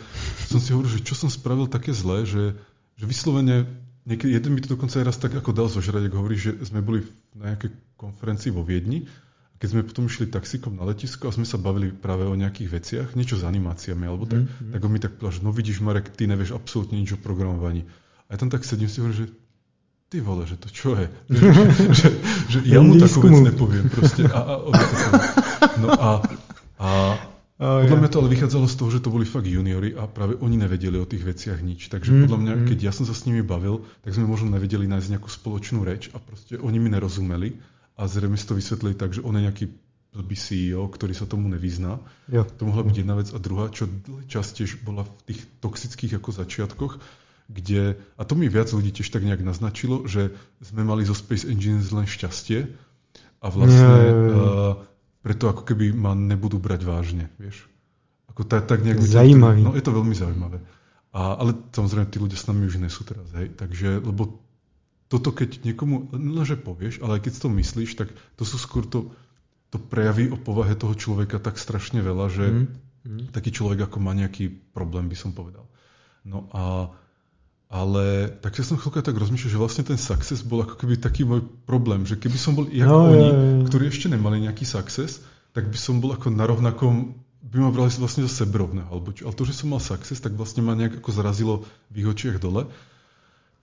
som 0.53 0.61
si 0.61 0.77
hovoril, 0.77 0.93
že 0.93 1.01
čo 1.01 1.17
som 1.17 1.33
spravil 1.33 1.65
také 1.65 1.97
zlé, 1.97 2.29
že, 2.29 2.61
že 3.01 3.05
vyslovene, 3.09 3.65
niekedy, 4.05 4.37
jeden 4.37 4.53
mi 4.53 4.61
to 4.61 4.77
dokonca 4.77 5.01
aj 5.01 5.07
raz 5.09 5.17
tak 5.17 5.33
ako 5.33 5.57
dal 5.57 5.73
zožrať, 5.73 6.13
ako 6.13 6.17
hovorí, 6.21 6.37
že 6.37 6.61
sme 6.61 6.85
boli 6.85 7.09
na 7.33 7.57
nejakej 7.57 7.73
konferencii 7.97 8.53
vo 8.53 8.61
Viedni 8.61 9.09
keď 9.57 9.69
sme 9.73 9.89
potom 9.89 10.05
išli 10.05 10.29
taxikom 10.29 10.77
na 10.77 10.85
letisko 10.85 11.33
a 11.33 11.33
sme 11.33 11.49
sa 11.49 11.57
bavili 11.57 11.89
práve 11.89 12.29
o 12.29 12.37
nejakých 12.37 12.69
veciach, 12.69 13.09
niečo 13.17 13.41
s 13.41 13.45
animáciami 13.49 14.05
alebo 14.05 14.29
tak, 14.29 14.45
mm-hmm. 14.45 14.73
tak 14.77 14.81
on 14.85 14.93
mi 14.93 15.01
tak 15.01 15.13
povedal, 15.17 15.33
že 15.33 15.45
no 15.45 15.51
vidíš 15.53 15.81
Marek, 15.81 16.13
ty 16.13 16.29
nevieš 16.29 16.53
absolútne 16.53 17.01
nič 17.01 17.17
o 17.17 17.19
programovaní. 17.21 17.89
A 18.29 18.37
ja 18.37 18.37
tam 18.37 18.53
tak 18.53 18.69
sedím 18.69 18.93
si 18.93 19.01
hovorím, 19.01 19.17
že 19.25 19.27
ty 20.13 20.21
vole, 20.21 20.45
že 20.45 20.61
to 20.61 20.69
čo 20.69 20.93
je? 20.95 21.07
Že, 21.33 21.49
že, 21.93 22.09
že 22.53 22.59
ja 22.69 22.85
mu 22.85 23.01
takú 23.01 23.27
vec 23.27 23.43
nepoviem 23.43 23.87
proste. 23.89 24.29
A, 24.29 24.39
a, 24.39 24.55
no 25.83 25.89
a, 25.91 26.11
a 26.77 26.89
oh, 27.57 27.81
podľa 27.89 28.01
mňa 28.05 28.11
to 28.13 28.21
ale 28.21 28.33
vychádzalo 28.37 28.67
z 28.69 28.77
toho, 28.77 28.89
že 28.93 29.01
to 29.01 29.09
boli 29.09 29.25
fakt 29.25 29.49
juniori 29.49 29.97
a 29.97 30.05
práve 30.05 30.37
oni 30.37 30.61
nevedeli 30.61 31.01
o 31.01 31.09
tých 31.09 31.25
veciach 31.25 31.65
nič. 31.65 31.89
Takže 31.89 32.13
mm, 32.13 32.21
podľa 32.29 32.39
mňa, 32.45 32.53
mm. 32.53 32.65
keď 32.69 32.79
ja 32.85 32.93
som 32.93 33.09
sa 33.09 33.17
s 33.17 33.25
nimi 33.25 33.41
bavil, 33.41 33.89
tak 34.05 34.13
sme 34.13 34.29
možno 34.29 34.53
nevedeli 34.53 34.85
nájsť 34.85 35.09
nejakú 35.17 35.33
spoločnú 35.33 35.81
reč 35.81 36.13
a 36.13 36.21
proste 36.21 36.61
oni 36.61 36.77
mi 36.77 36.93
nerozumeli 36.93 37.57
a 37.97 38.03
zrejme 38.05 38.37
si 38.37 38.45
to 38.45 38.55
vysvetlili 38.55 38.95
tak, 38.95 39.17
že 39.17 39.25
on 39.25 39.37
je 39.41 39.47
nejaký 39.49 39.65
blbý 40.17 40.37
CEO, 40.37 40.89
ktorý 40.89 41.13
sa 41.13 41.29
tomu 41.29 41.49
nevyzná. 41.53 42.01
Jo. 42.29 42.45
To 42.45 42.63
mohla 42.69 42.85
byť 42.85 42.97
jedna 42.97 43.15
vec. 43.21 43.29
A 43.33 43.39
druhá, 43.41 43.69
čo 43.69 43.89
častejšie 44.29 44.81
bola 44.81 45.05
v 45.05 45.33
tých 45.33 45.41
toxických 45.61 46.17
ako 46.21 46.31
začiatkoch, 46.33 46.93
kde, 47.47 48.01
a 48.17 48.23
to 48.25 48.35
mi 48.35 48.49
viac 48.49 48.73
ľudí 48.73 48.91
tiež 48.91 49.13
tak 49.13 49.23
nejak 49.23 49.45
naznačilo, 49.45 50.09
že 50.09 50.35
sme 50.65 50.83
mali 50.83 51.07
zo 51.07 51.15
Space 51.15 51.47
Engines 51.47 51.93
len 51.95 52.09
šťastie 52.09 52.67
a 53.39 53.47
vlastne 53.53 53.97
uh, 54.11 54.73
preto 55.23 55.47
ako 55.47 55.63
keby 55.63 55.95
ma 55.95 56.17
nebudú 56.17 56.59
brať 56.59 56.83
vážne, 56.83 57.31
vieš. 57.39 57.69
Ako 58.33 58.43
tak, 58.43 58.67
tak 58.67 58.83
nejak... 58.83 58.99
Zajímavý. 58.99 59.63
No 59.63 59.79
je 59.79 59.85
to 59.85 59.95
veľmi 59.95 60.17
zaujímavé. 60.17 60.59
A, 61.17 61.39
ale 61.39 61.55
samozrejme, 61.71 62.11
tí 62.11 62.19
ľudia 62.19 62.37
s 62.37 62.51
nami 62.51 62.67
už 62.67 62.83
nie 62.83 62.91
sú 62.91 63.07
teraz, 63.07 63.31
hej. 63.39 63.55
Takže, 63.55 64.03
lebo 64.03 64.46
toto 65.07 65.31
keď 65.31 65.63
niekomu, 65.63 66.11
že 66.43 66.59
povieš, 66.59 66.99
ale 67.03 67.19
aj 67.19 67.31
keď 67.31 67.33
to 67.39 67.49
myslíš, 67.51 67.91
tak 67.95 68.09
to 68.35 68.43
sú 68.43 68.59
skôr 68.59 68.83
to, 68.87 69.15
to 69.71 69.79
prejaví 69.79 70.31
o 70.31 70.39
povahe 70.39 70.75
toho 70.75 70.95
človeka 70.99 71.39
tak 71.39 71.63
strašne 71.63 72.03
veľa, 72.03 72.27
že 72.31 72.45
mm. 72.51 72.67
Mm. 73.07 73.27
taký 73.31 73.55
človek 73.55 73.87
ako 73.87 74.03
má 74.03 74.13
nejaký 74.19 74.51
problém, 74.75 75.07
by 75.07 75.17
som 75.19 75.31
povedal. 75.31 75.67
No 76.27 76.51
a 76.51 76.91
ale 77.67 78.31
tak 78.39 78.63
ja 78.63 78.65
som 78.67 78.79
chvíľka 78.79 79.03
tak 79.03 79.19
rozmýšľal, 79.19 79.51
že 79.51 79.59
vlastne 79.59 79.83
ten 79.83 79.99
success 79.99 80.39
bol 80.47 80.63
ako 80.63 80.79
keby 80.79 81.03
taký 81.03 81.27
môj 81.27 81.43
problém, 81.67 82.07
že 82.07 82.15
keby 82.15 82.39
som 82.39 82.55
bol 82.55 82.71
jak 82.71 82.87
no, 82.87 83.11
oni, 83.11 83.19
je, 83.19 83.35
je. 83.35 83.67
ktorí 83.67 83.85
ešte 83.91 84.07
nemali 84.07 84.47
nejaký 84.47 84.63
success, 84.63 85.19
tak 85.51 85.67
by 85.67 85.79
som 85.79 85.99
bol 85.99 86.15
ako 86.15 86.31
na 86.31 86.47
rovnakom, 86.47 87.19
by 87.43 87.57
ma 87.59 87.75
brali 87.75 87.91
vlastne 87.99 88.23
za 88.23 88.47
sebrovného, 88.47 88.87
alebo 88.87 89.11
čo. 89.11 89.27
Ale 89.27 89.35
to, 89.35 89.43
že 89.43 89.59
som 89.59 89.75
mal 89.75 89.83
success, 89.83 90.23
tak 90.23 90.39
vlastne 90.39 90.63
ma 90.63 90.79
nejak 90.79 91.03
ako 91.03 91.11
zrazilo 91.11 91.55
v 91.91 92.07
ich 92.07 92.07
očiach 92.07 92.39
dole. 92.39 92.71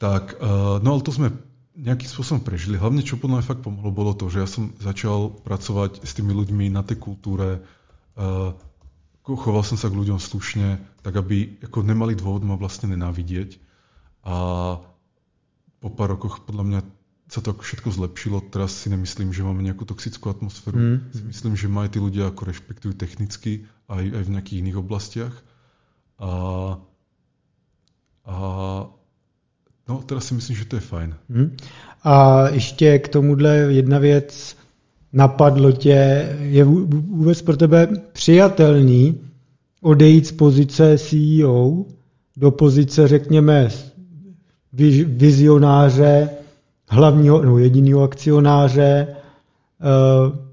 Tak, 0.04 0.36
uh, 0.36 0.84
no 0.84 1.00
ale 1.00 1.02
to 1.08 1.16
sme 1.16 1.32
nejakým 1.80 2.12
spôsobom 2.12 2.44
prežili. 2.44 2.76
Hlavne, 2.76 3.08
čo 3.08 3.16
podľa 3.16 3.40
mňa 3.40 3.48
fakt 3.48 3.64
pomohlo, 3.64 3.96
bolo 3.96 4.12
to, 4.12 4.28
že 4.28 4.44
ja 4.44 4.50
som 4.52 4.76
začal 4.84 5.32
pracovať 5.48 6.04
s 6.04 6.12
tými 6.12 6.36
ľuďmi 6.36 6.68
na 6.76 6.84
tej 6.84 7.00
kultúre, 7.00 7.64
uh, 8.20 8.52
choval 9.24 9.64
som 9.64 9.80
sa 9.80 9.88
k 9.88 9.96
ľuďom 9.96 10.20
slušne, 10.20 10.84
tak 11.00 11.16
aby 11.16 11.64
ako 11.64 11.88
nemali 11.88 12.20
dôvod 12.20 12.44
ma 12.44 12.60
vlastne 12.60 12.92
nenávidieť 12.92 13.56
a 14.24 14.36
po 15.84 15.90
pár 15.92 16.16
rokoch 16.16 16.44
podľa 16.48 16.64
mňa 16.64 16.80
sa 17.28 17.44
to 17.44 17.56
všetko 17.56 17.92
zlepšilo. 17.92 18.40
Teraz 18.52 18.72
si 18.72 18.88
nemyslím, 18.88 19.36
že 19.36 19.44
máme 19.44 19.64
nejakú 19.64 19.84
toxickú 19.84 20.32
atmosféru. 20.32 20.80
Mm. 20.80 20.98
Si 21.12 21.24
myslím, 21.28 21.54
že 21.60 21.72
majú 21.72 21.88
tí 21.92 22.00
ľudia 22.00 22.32
ako 22.32 22.52
rešpektujú 22.52 22.94
technicky 22.96 23.68
aj, 23.92 24.04
aj 24.04 24.24
v 24.24 24.32
nejakých 24.32 24.60
iných 24.64 24.78
oblastiach. 24.80 25.36
A, 26.24 26.32
a 28.28 28.36
no, 29.90 30.04
teraz 30.06 30.26
si 30.26 30.34
myslím, 30.34 30.56
že 30.56 30.66
to 30.66 30.76
je 30.76 30.80
fajn. 30.80 31.16
Mm. 31.30 31.58
A 32.04 32.48
ještě 32.50 33.00
k 33.00 33.08
tomuhle 33.08 33.56
jedna 33.56 34.00
věc 34.00 34.56
napadlo 35.14 35.72
tě, 35.72 36.30
je 36.40 36.64
vůbec 36.64 37.42
pro 37.42 37.58
tebe 37.58 37.88
přijatelný 38.14 39.18
odejít 39.82 40.28
z 40.28 40.32
pozice 40.32 40.98
CEO 40.98 41.86
do 42.38 42.52
pozice, 42.52 43.08
řekněme, 43.08 43.70
vizionáře, 45.06 46.30
hlavního, 46.90 47.46
no 47.46 47.58
jediného 47.58 48.04
akcionáře, 48.04 49.08
eh, 49.08 50.44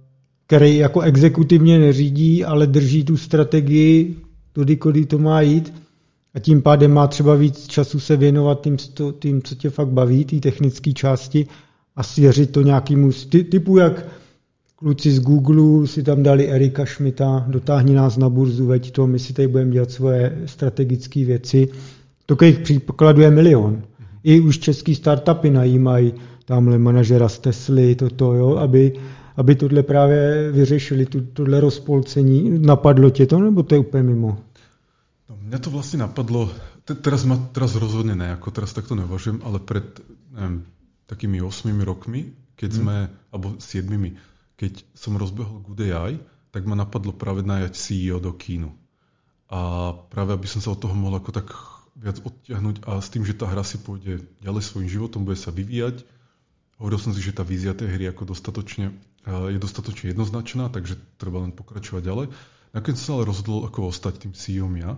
který 0.47 0.77
jako 0.77 1.01
exekutivně 1.01 1.78
neřídí, 1.78 2.44
ale 2.44 2.66
drží 2.66 3.05
tu 3.05 3.16
strategii 3.16 4.16
tudy, 4.52 5.07
to 5.07 5.19
má 5.19 5.40
jít 5.40 5.80
a 6.35 6.39
tím 6.39 6.62
pádem 6.62 6.93
má 6.93 7.07
třeba 7.07 7.35
víc 7.35 7.66
času 7.66 8.01
se 8.01 8.16
věnovat 8.16 8.61
tím, 8.61 8.77
tím 9.19 9.43
co 9.43 9.55
tě 9.55 9.70
fakt 9.70 9.89
baví, 9.89 10.24
té 10.24 10.36
technické 10.36 10.93
části 10.93 11.47
a 11.97 12.02
svěřit 12.02 12.52
to 12.52 12.62
nějakému 12.62 13.11
typu, 13.51 13.77
jak 13.77 14.07
kluci 14.77 15.11
z 15.11 15.20
Google 15.20 15.86
si 15.86 16.02
tam 16.02 16.23
dali 16.23 16.48
Erika 16.48 16.86
Schmidta, 16.86 17.44
dotáhni 17.48 17.94
nás 17.94 18.16
na 18.16 18.28
burzu, 18.28 18.66
veď 18.66 18.90
to, 18.90 19.07
my 19.07 19.19
si 19.19 19.32
tady 19.32 19.48
budeme 19.48 19.70
dělat 19.70 19.90
svoje 19.90 20.39
strategické 20.47 21.24
věci. 21.24 21.69
Takových 22.27 22.59
příkladů 22.59 23.20
je 23.20 23.31
milion 23.31 23.82
i 24.24 24.40
už 24.40 24.59
český 24.59 24.94
startupy 24.94 25.51
najímají 25.51 26.15
tamhle 26.44 26.78
manažera 26.78 27.28
z 27.28 27.39
Tesly, 27.39 27.94
toto, 27.94 28.35
jo, 28.35 28.57
aby, 28.57 28.93
aby 29.36 29.55
tohle 29.55 29.82
právě 29.82 30.52
vyřešili, 30.52 31.07
tohle 31.32 31.61
rozpolcení. 31.61 32.59
Napadlo 32.59 33.11
tě 33.11 33.27
to, 33.27 33.39
nebo 33.39 33.62
to 33.62 33.74
je 33.74 33.78
úplně 33.78 34.02
mimo? 34.02 34.39
Mňa 35.51 35.59
to 35.59 35.74
vlastne 35.74 36.06
napadlo, 36.06 36.47
te, 36.86 36.94
teraz, 36.94 37.27
ma, 37.27 37.35
teraz 37.51 37.74
rozhodne 37.74 38.14
ne, 38.14 38.39
ako 38.39 38.55
teraz 38.55 38.70
takto 38.70 38.94
neuvažujem, 38.94 39.43
ale 39.43 39.59
pred 39.59 39.82
neviem, 40.31 40.62
takými 41.10 41.43
8 41.43 41.74
rokmi, 41.82 42.39
keď 42.55 42.70
hmm. 42.70 42.78
sme, 42.78 42.97
alebo 43.35 43.59
7, 43.59 43.90
keď 44.55 44.72
som 44.94 45.18
rozbehol 45.18 45.59
Good 45.66 45.90
AI, 45.90 46.22
tak 46.55 46.70
ma 46.70 46.78
napadlo 46.78 47.10
práve 47.10 47.43
najať 47.43 47.74
CEO 47.74 48.22
do 48.22 48.31
kínu. 48.31 48.70
A 49.51 49.90
práve 50.06 50.39
aby 50.39 50.47
som 50.47 50.62
sa 50.62 50.70
od 50.70 50.78
toho 50.78 50.94
mohol 50.94 51.18
ako 51.18 51.35
tak 51.35 51.51
viac 51.98 52.22
odtiahnuť 52.22 52.86
a 52.86 53.02
s 53.02 53.10
tým, 53.10 53.27
že 53.27 53.35
tá 53.35 53.51
hra 53.51 53.66
si 53.66 53.82
pôjde 53.82 54.22
ďalej 54.39 54.62
svojim 54.62 54.86
životom, 54.86 55.27
bude 55.27 55.35
sa 55.35 55.51
vyvíjať. 55.51 56.06
Hovoril 56.78 57.02
som 57.02 57.10
si, 57.10 57.18
že 57.18 57.35
tá 57.35 57.43
vízia 57.43 57.74
tej 57.74 57.90
hry 57.90 58.06
ako 58.06 58.31
dostatočne, 58.31 58.94
je 59.27 59.59
dostatočne 59.59 60.14
jednoznačná, 60.14 60.70
takže 60.70 60.94
treba 61.18 61.43
len 61.43 61.51
pokračovať 61.51 62.02
ďalej. 62.06 62.27
Nakoniec 62.70 63.02
som 63.02 63.06
sa 63.06 63.14
ale 63.18 63.28
rozhodol, 63.28 63.66
ako 63.66 63.90
ostať 63.90 64.14
tým 64.22 64.32
CEO 64.39 64.70
ja. 64.78 64.94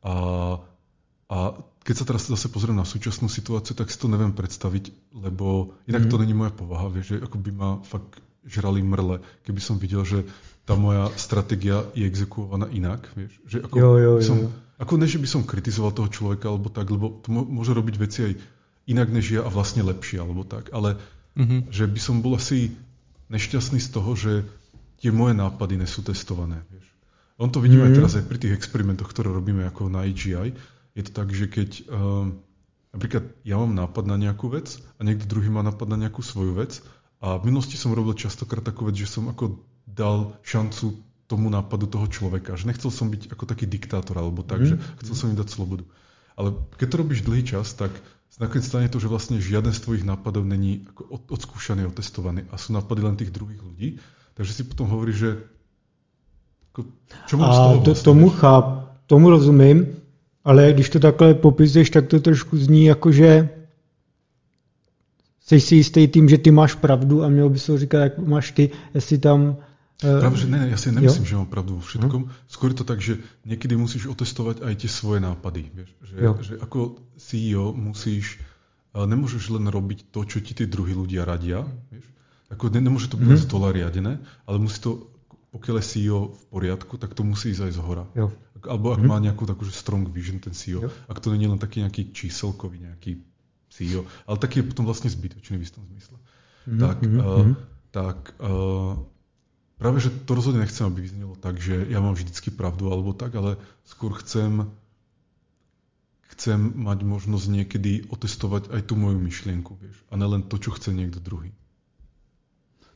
A, 0.00 0.14
a 1.28 1.36
keď 1.84 1.94
sa 1.96 2.04
teraz 2.04 2.28
zase 2.28 2.48
pozriem 2.52 2.76
na 2.76 2.84
súčasnú 2.84 3.26
situáciu, 3.26 3.72
tak 3.72 3.88
si 3.88 3.96
to 3.96 4.06
neviem 4.08 4.36
predstaviť, 4.36 5.16
lebo 5.16 5.76
inak 5.88 6.06
mm. 6.06 6.10
to 6.12 6.16
není 6.20 6.34
moja 6.36 6.52
povaha, 6.52 6.92
vieš, 6.92 7.16
že 7.16 7.24
ako 7.24 7.36
by 7.40 7.50
ma 7.50 7.70
fakt 7.84 8.20
žrali 8.44 8.80
mrle, 8.80 9.20
keby 9.44 9.60
som 9.60 9.76
videl, 9.76 10.04
že 10.04 10.24
tá 10.64 10.76
moja 10.76 11.08
stratégia 11.16 11.88
je 11.96 12.04
exekuovaná 12.04 12.68
inak, 12.72 13.08
vieš. 13.16 13.36
Že 13.48 13.58
ako 13.68 13.74
jo, 13.76 13.90
jo, 13.96 14.12
jo. 14.20 14.24
Som, 14.24 14.38
ako 14.80 14.92
ne, 14.96 15.08
že 15.08 15.20
by 15.20 15.28
som 15.28 15.42
kritizoval 15.44 15.92
toho 15.92 16.08
človeka 16.08 16.48
alebo 16.48 16.72
tak, 16.72 16.88
lebo 16.88 17.20
to 17.20 17.28
môže 17.32 17.72
robiť 17.72 17.94
veci 18.00 18.18
aj 18.28 18.32
inak 18.88 19.08
než 19.12 19.40
ja 19.40 19.40
a 19.44 19.52
vlastne 19.52 19.84
lepšie 19.84 20.20
alebo 20.20 20.44
tak, 20.44 20.72
ale 20.72 20.96
mm-hmm. 21.36 21.68
že 21.68 21.84
by 21.84 22.00
som 22.00 22.24
bol 22.24 22.36
asi 22.36 22.72
nešťastný 23.28 23.78
z 23.78 23.88
toho, 23.92 24.10
že 24.16 24.32
tie 25.00 25.12
moje 25.12 25.36
nápady 25.36 25.80
nesú 25.80 26.04
testované. 26.04 26.60
Vieš. 26.68 26.89
On 27.40 27.48
to 27.48 27.64
vidíme 27.64 27.88
mm-hmm. 27.88 27.96
teraz 27.96 28.20
aj 28.20 28.28
pri 28.28 28.36
tých 28.36 28.52
experimentoch, 28.52 29.08
ktoré 29.08 29.32
robíme 29.32 29.64
ako 29.64 29.88
na 29.88 30.04
AGI. 30.04 30.52
Je 30.92 31.02
to 31.08 31.12
tak, 31.16 31.32
že 31.32 31.48
keď 31.48 31.88
um, 31.88 32.44
napríklad 32.92 33.32
ja 33.48 33.56
mám 33.56 33.72
nápad 33.72 34.04
na 34.04 34.20
nejakú 34.20 34.52
vec 34.52 34.76
a 35.00 35.00
niekto 35.00 35.24
druhý 35.24 35.48
má 35.48 35.64
nápad 35.64 35.88
na 35.88 35.96
nejakú 36.04 36.20
svoju 36.20 36.52
vec 36.60 36.84
a 37.24 37.40
v 37.40 37.48
minulosti 37.48 37.80
som 37.80 37.96
robil 37.96 38.12
častokrát 38.12 38.60
takú 38.60 38.84
vec, 38.84 39.00
že 39.00 39.08
som 39.08 39.32
ako 39.32 39.56
dal 39.88 40.36
šancu 40.44 41.00
tomu 41.30 41.48
nápadu 41.48 41.88
toho 41.88 42.04
človeka. 42.10 42.60
Že 42.60 42.76
nechcel 42.76 42.90
som 42.92 43.08
byť 43.08 43.32
ako 43.32 43.44
taký 43.48 43.64
diktátor 43.64 44.20
alebo 44.20 44.44
tak, 44.44 44.60
mm. 44.60 44.68
že 44.68 44.74
chcel 45.00 45.14
som 45.16 45.26
im 45.32 45.38
dať 45.40 45.48
slobodu. 45.48 45.88
Ale 46.36 46.56
keď 46.76 46.86
to 46.92 47.00
robíš 47.00 47.20
dlhý 47.24 47.44
čas, 47.46 47.72
tak 47.72 47.92
nakoniec 48.36 48.68
stane 48.68 48.88
to, 48.92 49.00
že 49.00 49.08
vlastne 49.08 49.40
žiaden 49.40 49.72
z 49.72 49.80
tvojich 49.80 50.04
nápadov 50.04 50.44
není 50.44 50.84
ako 50.92 51.02
od, 51.08 51.22
odskúšaný, 51.28 51.88
otestovaný 51.88 52.48
a 52.52 52.60
sú 52.60 52.76
nápady 52.76 53.00
len 53.00 53.16
tých 53.16 53.32
druhých 53.32 53.62
ľudí. 53.62 53.88
Takže 54.34 54.52
si 54.56 54.62
potom 54.64 54.88
hovorí, 54.88 55.12
že 55.12 55.44
ako, 56.80 57.26
čo 57.26 57.34
mám 57.36 57.50
a 57.50 57.52
z 57.52 57.58
to, 57.58 57.90
vlastne, 57.90 58.04
tomu, 58.04 58.28
cháp, 58.30 58.66
tomu 59.06 59.30
rozumím, 59.30 59.86
ale 60.44 60.72
když 60.72 60.90
to 60.90 60.98
takhle 61.00 61.34
popisuješ, 61.34 61.90
tak 61.90 62.06
to 62.06 62.20
trošku 62.20 62.56
zní 62.56 62.84
jako, 62.84 63.12
že 63.12 63.48
jsi 65.40 65.60
si 65.60 65.74
jistý 65.76 66.08
tím, 66.08 66.28
že 66.28 66.38
ty 66.38 66.50
máš 66.50 66.74
pravdu 66.74 67.24
a 67.24 67.28
měl 67.28 67.48
by 67.48 67.58
se 67.58 67.78
říkat, 67.78 67.98
jak 67.98 68.18
máš 68.18 68.50
ty, 68.52 68.70
jestli 68.94 69.18
tam 69.18 69.56
Práve, 70.00 70.32
že 70.32 70.48
ne, 70.48 70.72
ja 70.72 70.80
si 70.80 70.88
nemyslím, 70.96 71.28
jo? 71.28 71.28
že 71.28 71.36
mám 71.36 71.50
pravdu 71.52 71.76
vo 71.76 71.84
všetkom. 71.84 72.22
Hm. 72.24 72.32
Skôr 72.48 72.72
to 72.72 72.88
tak, 72.88 73.04
že 73.04 73.20
niekedy 73.44 73.76
musíš 73.76 74.08
otestovať 74.08 74.64
aj 74.64 74.74
tie 74.80 74.88
svoje 74.88 75.20
nápady. 75.20 75.68
Vieš? 75.76 75.90
Že, 76.00 76.16
že 76.40 76.54
ako 76.56 77.04
CEO 77.20 77.76
musíš, 77.76 78.40
nemôžeš 78.96 79.52
len 79.52 79.68
robiť 79.68 80.08
to, 80.08 80.24
čo 80.24 80.40
ti 80.40 80.56
tí 80.56 80.64
druhí 80.64 80.96
ľudia 80.96 81.28
radia. 81.28 81.68
Vieš? 81.92 82.08
Ako, 82.48 82.72
ne, 82.72 82.80
nemôže 82.80 83.12
to 83.12 83.20
byť 83.20 83.28
mm. 83.28 83.44
stola 83.44 83.76
riadené, 83.76 84.24
ale 84.48 84.56
musí 84.56 84.80
to, 84.80 85.09
pokiaľ 85.50 85.82
je 85.82 85.86
CEO 85.86 86.30
v 86.30 86.42
poriadku, 86.50 86.94
tak 86.98 87.14
to 87.14 87.26
musí 87.26 87.50
ísť 87.50 87.66
aj 87.66 87.72
z 87.74 87.80
hora. 87.82 88.04
Jo. 88.14 88.30
Alebo 88.62 88.94
ak 88.94 89.02
mm. 89.02 89.08
má 89.08 89.16
nejakú 89.18 89.48
takú, 89.48 89.66
že 89.66 89.74
strong 89.74 90.06
vision 90.06 90.38
ten 90.38 90.54
CEO, 90.54 90.86
jo. 90.86 90.90
ak 91.10 91.18
to 91.18 91.34
nie 91.34 91.46
je 91.48 91.52
len 91.52 91.60
taký 91.60 91.82
nejaký 91.82 92.14
číselkový 92.14 92.86
nejaký 92.86 93.18
CEO, 93.70 94.06
ale 94.26 94.36
taký 94.38 94.62
je 94.62 94.68
potom 94.70 94.86
vlastne 94.86 95.10
zbytočný 95.10 95.58
v 95.58 95.64
istom 95.66 95.82
zmysle. 95.90 96.16
Mm. 96.70 96.80
Tak, 96.80 96.96
mm. 97.02 97.18
Uh, 97.18 97.48
tak 97.90 98.18
uh, 98.38 98.94
Práve, 99.80 99.96
že 99.96 100.12
to 100.12 100.36
rozhodne 100.36 100.60
nechcem, 100.60 100.84
aby 100.84 101.00
vyznelo 101.00 101.40
tak, 101.40 101.56
že 101.56 101.88
ja 101.88 102.04
mám 102.04 102.12
vždycky 102.12 102.52
pravdu 102.52 102.92
alebo 102.92 103.16
tak, 103.16 103.32
ale 103.32 103.56
skôr 103.88 104.12
chcem, 104.20 104.68
chcem 106.36 106.60
mať 106.84 107.00
možnosť 107.00 107.46
niekedy 107.48 108.04
otestovať 108.12 108.68
aj 108.76 108.92
tú 108.92 109.00
moju 109.00 109.16
myšlienku, 109.16 109.80
vieš, 109.80 109.96
a 110.12 110.20
nelen 110.20 110.44
to, 110.44 110.60
čo 110.60 110.76
chce 110.76 110.92
niekto 110.92 111.16
druhý. 111.16 111.56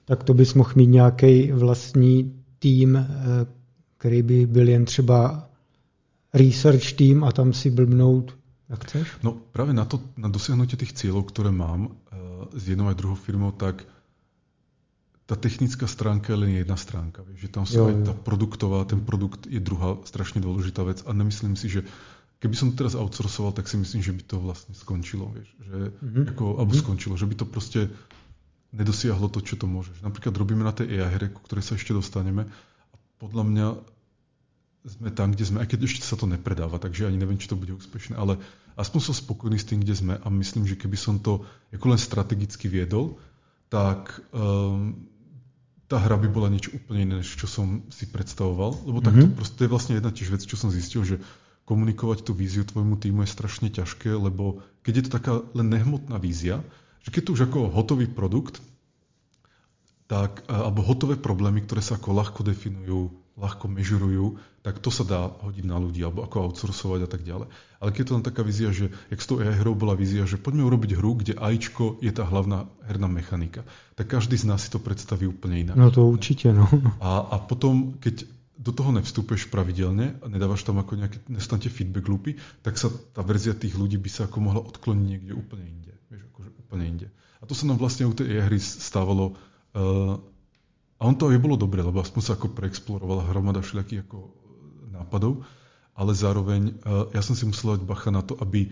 Tak 0.04 0.28
to 0.28 0.36
bys 0.36 0.52
mohl 0.54 0.76
mít 0.76 0.92
nějaký 0.92 1.52
vlastní 1.52 2.43
tým, 2.64 2.96
eh, 2.96 3.06
který 4.00 4.22
by 4.22 4.46
byl 4.46 4.68
jen 4.68 4.84
třeba 4.84 5.48
research 6.34 6.92
tým 6.92 7.24
a 7.24 7.32
tam 7.32 7.52
si 7.52 7.70
blbnout, 7.70 8.36
jak 8.68 8.84
chceš? 8.84 9.08
No 9.22 9.36
práve 9.52 9.76
na, 9.76 9.84
to, 9.84 10.00
na 10.16 10.32
dosiahnutie 10.32 10.80
tých 10.80 10.96
cieľov, 10.96 11.28
ktoré 11.28 11.52
mám 11.52 11.92
uh, 11.92 12.48
s 12.56 12.64
jednou 12.64 12.88
aj 12.88 12.96
druhou 12.96 13.14
firmou, 13.14 13.52
tak 13.52 13.84
tá 15.28 15.36
technická 15.36 15.84
stránka 15.84 16.32
je 16.32 16.40
len 16.40 16.52
jedna 16.56 16.76
stránka. 16.76 17.22
Vieš, 17.22 17.38
že 17.38 17.50
tam 17.52 17.64
sú 17.68 17.80
jo, 17.80 17.88
aj 17.92 17.94
tá 18.08 18.14
produktová, 18.16 18.88
ten 18.88 19.04
produkt 19.04 19.44
je 19.44 19.60
druhá 19.60 20.00
strašne 20.08 20.40
dôležitá 20.40 20.84
vec 20.84 21.04
a 21.04 21.12
nemyslím 21.12 21.54
si, 21.54 21.68
že 21.68 21.84
keby 22.40 22.56
som 22.56 22.72
to 22.72 22.84
teraz 22.84 22.96
outsourcoval, 22.96 23.52
tak 23.52 23.68
si 23.68 23.76
myslím, 23.76 24.00
že 24.00 24.12
by 24.16 24.22
to 24.24 24.36
vlastne 24.40 24.72
skončilo. 24.72 25.32
Vieš, 25.32 25.48
že, 25.60 25.78
mm-hmm. 25.92 26.24
ako, 26.34 26.44
alebo 26.60 26.72
mm-hmm. 26.72 26.84
skončilo, 26.84 27.14
že 27.20 27.28
by 27.28 27.34
to 27.36 27.46
proste 27.48 27.80
nedosiahlo 28.74 29.30
to, 29.30 29.38
čo 29.40 29.54
to 29.54 29.70
môžeš. 29.70 30.02
Napríklad 30.02 30.34
robíme 30.34 30.66
na 30.66 30.74
tej 30.74 30.98
AI 30.98 31.10
hre, 31.14 31.26
ku 31.30 31.40
ktorej 31.46 31.62
sa 31.62 31.78
ešte 31.78 31.94
dostaneme 31.94 32.50
a 32.90 32.94
podľa 33.22 33.44
mňa 33.46 33.66
sme 34.84 35.08
tam, 35.16 35.32
kde 35.32 35.44
sme, 35.48 35.58
aj 35.64 35.68
keď 35.72 35.80
ešte 35.88 36.04
sa 36.04 36.18
to 36.18 36.28
nepredáva, 36.28 36.76
takže 36.76 37.08
ani 37.08 37.16
neviem, 37.16 37.40
či 37.40 37.48
to 37.48 37.56
bude 37.56 37.72
úspešné, 37.72 38.20
ale 38.20 38.36
aspoň 38.76 39.00
som 39.00 39.14
spokojný 39.16 39.56
s 39.56 39.64
tým, 39.64 39.80
kde 39.80 39.94
sme 39.96 40.14
a 40.20 40.26
myslím, 40.28 40.68
že 40.68 40.76
keby 40.76 40.98
som 41.00 41.16
to 41.16 41.46
ako 41.72 41.86
len 41.88 42.00
strategicky 42.00 42.68
viedol, 42.68 43.16
tak 43.72 44.12
um, 44.36 44.92
tá 45.88 45.96
hra 45.96 46.20
by 46.20 46.28
bola 46.28 46.52
niečo 46.52 46.76
úplne 46.76 47.00
iné, 47.08 47.14
než 47.24 47.32
čo 47.32 47.48
som 47.48 47.86
si 47.88 48.04
predstavoval. 48.12 48.84
Lebo 48.84 49.00
mm-hmm. 49.00 49.08
takto 49.08 49.24
proste, 49.32 49.54
to 49.56 49.64
je 49.64 49.72
vlastne 49.72 49.94
jedna 49.96 50.12
tiež 50.12 50.28
vec, 50.36 50.42
čo 50.44 50.60
som 50.60 50.68
zistil, 50.68 51.00
že 51.00 51.16
komunikovať 51.64 52.28
tú 52.28 52.36
víziu 52.36 52.60
tvojmu 52.60 53.00
týmu 53.00 53.24
je 53.24 53.32
strašne 53.32 53.72
ťažké, 53.72 54.12
lebo 54.12 54.60
keď 54.84 54.92
je 55.00 55.04
to 55.08 55.10
taká 55.16 55.32
len 55.56 55.72
nehmotná 55.72 56.20
vízia, 56.20 56.60
že 57.04 57.12
keď 57.12 57.22
to 57.28 57.34
už 57.36 57.42
ako 57.52 57.68
hotový 57.68 58.08
produkt, 58.08 58.64
tak, 60.08 60.44
alebo 60.48 60.84
hotové 60.84 61.16
problémy, 61.20 61.64
ktoré 61.64 61.80
sa 61.80 61.96
ako 61.96 62.16
ľahko 62.16 62.40
definujú, 62.44 63.12
ľahko 63.34 63.66
mežurujú, 63.66 64.38
tak 64.62 64.78
to 64.78 64.88
sa 64.88 65.04
dá 65.04 65.26
hodiť 65.26 65.64
na 65.66 65.76
ľudí, 65.76 66.00
alebo 66.00 66.22
ako 66.24 66.48
outsourcovať 66.48 67.00
a 67.04 67.08
tak 67.10 67.26
ďalej. 67.26 67.48
Ale 67.82 67.90
keď 67.92 68.00
je 68.00 68.08
to 68.08 68.16
len 68.16 68.24
taká 68.24 68.42
vízia, 68.46 68.70
že 68.70 68.94
jak 69.10 69.20
s 69.20 69.26
tou 69.28 69.42
AI 69.42 69.58
hrou 69.60 69.74
bola 69.76 69.98
vízia, 69.98 70.24
že 70.24 70.40
poďme 70.40 70.64
urobiť 70.64 70.96
hru, 70.96 71.20
kde 71.20 71.36
AIčko 71.36 72.00
je 72.00 72.12
tá 72.14 72.24
hlavná 72.24 72.70
herná 72.86 73.10
mechanika, 73.10 73.66
tak 73.98 74.08
každý 74.08 74.38
z 74.38 74.48
nás 74.48 74.64
si 74.64 74.70
to 74.70 74.80
predstaví 74.80 75.28
úplne 75.28 75.68
inak. 75.68 75.76
No 75.76 75.90
to 75.90 76.06
určite, 76.06 76.54
no. 76.54 76.64
A, 77.02 77.34
a 77.34 77.36
potom, 77.42 77.98
keď 77.98 78.24
do 78.54 78.70
toho 78.70 78.94
nevstúpeš 78.94 79.50
pravidelne 79.50 80.16
a 80.22 80.26
nedávaš 80.30 80.62
tam 80.62 80.78
ako 80.78 80.96
nejaké, 80.96 81.18
nestanete 81.26 81.68
feedback 81.68 82.06
loopy, 82.06 82.38
tak 82.62 82.78
sa 82.78 82.88
tá 82.88 83.20
verzia 83.26 83.52
tých 83.52 83.74
ľudí 83.74 83.98
by 83.98 84.10
sa 84.12 84.30
ako 84.30 84.38
mohla 84.40 84.62
odkloniť 84.62 85.04
niekde 85.04 85.32
úplne 85.34 85.66
inde. 85.66 85.93
Vieš, 86.14 86.30
akože 86.30 86.50
úplne 86.62 86.84
inde. 86.86 87.06
A 87.42 87.50
to 87.50 87.58
sa 87.58 87.66
nám 87.66 87.82
vlastne 87.82 88.06
u 88.06 88.14
tej 88.14 88.38
hry 88.38 88.62
stávalo 88.62 89.34
uh, 89.74 90.16
a 90.98 91.02
on 91.02 91.18
to 91.18 91.28
aj 91.28 91.42
bolo 91.42 91.58
dobre, 91.58 91.82
lebo 91.82 91.98
aspoň 91.98 92.22
sa 92.22 92.32
ako 92.38 92.54
preexplorovala 92.54 93.28
hromada 93.28 93.58
všelijakých 93.60 94.06
ako 94.06 94.18
e, 94.24 94.30
nápadov, 94.94 95.42
ale 95.92 96.14
zároveň 96.14 96.62
e, 96.70 96.72
ja 97.12 97.20
som 97.20 97.34
si 97.34 97.44
musel 97.44 97.76
dať 97.76 97.82
bacha 97.82 98.14
na 98.14 98.22
to, 98.22 98.38
aby 98.38 98.70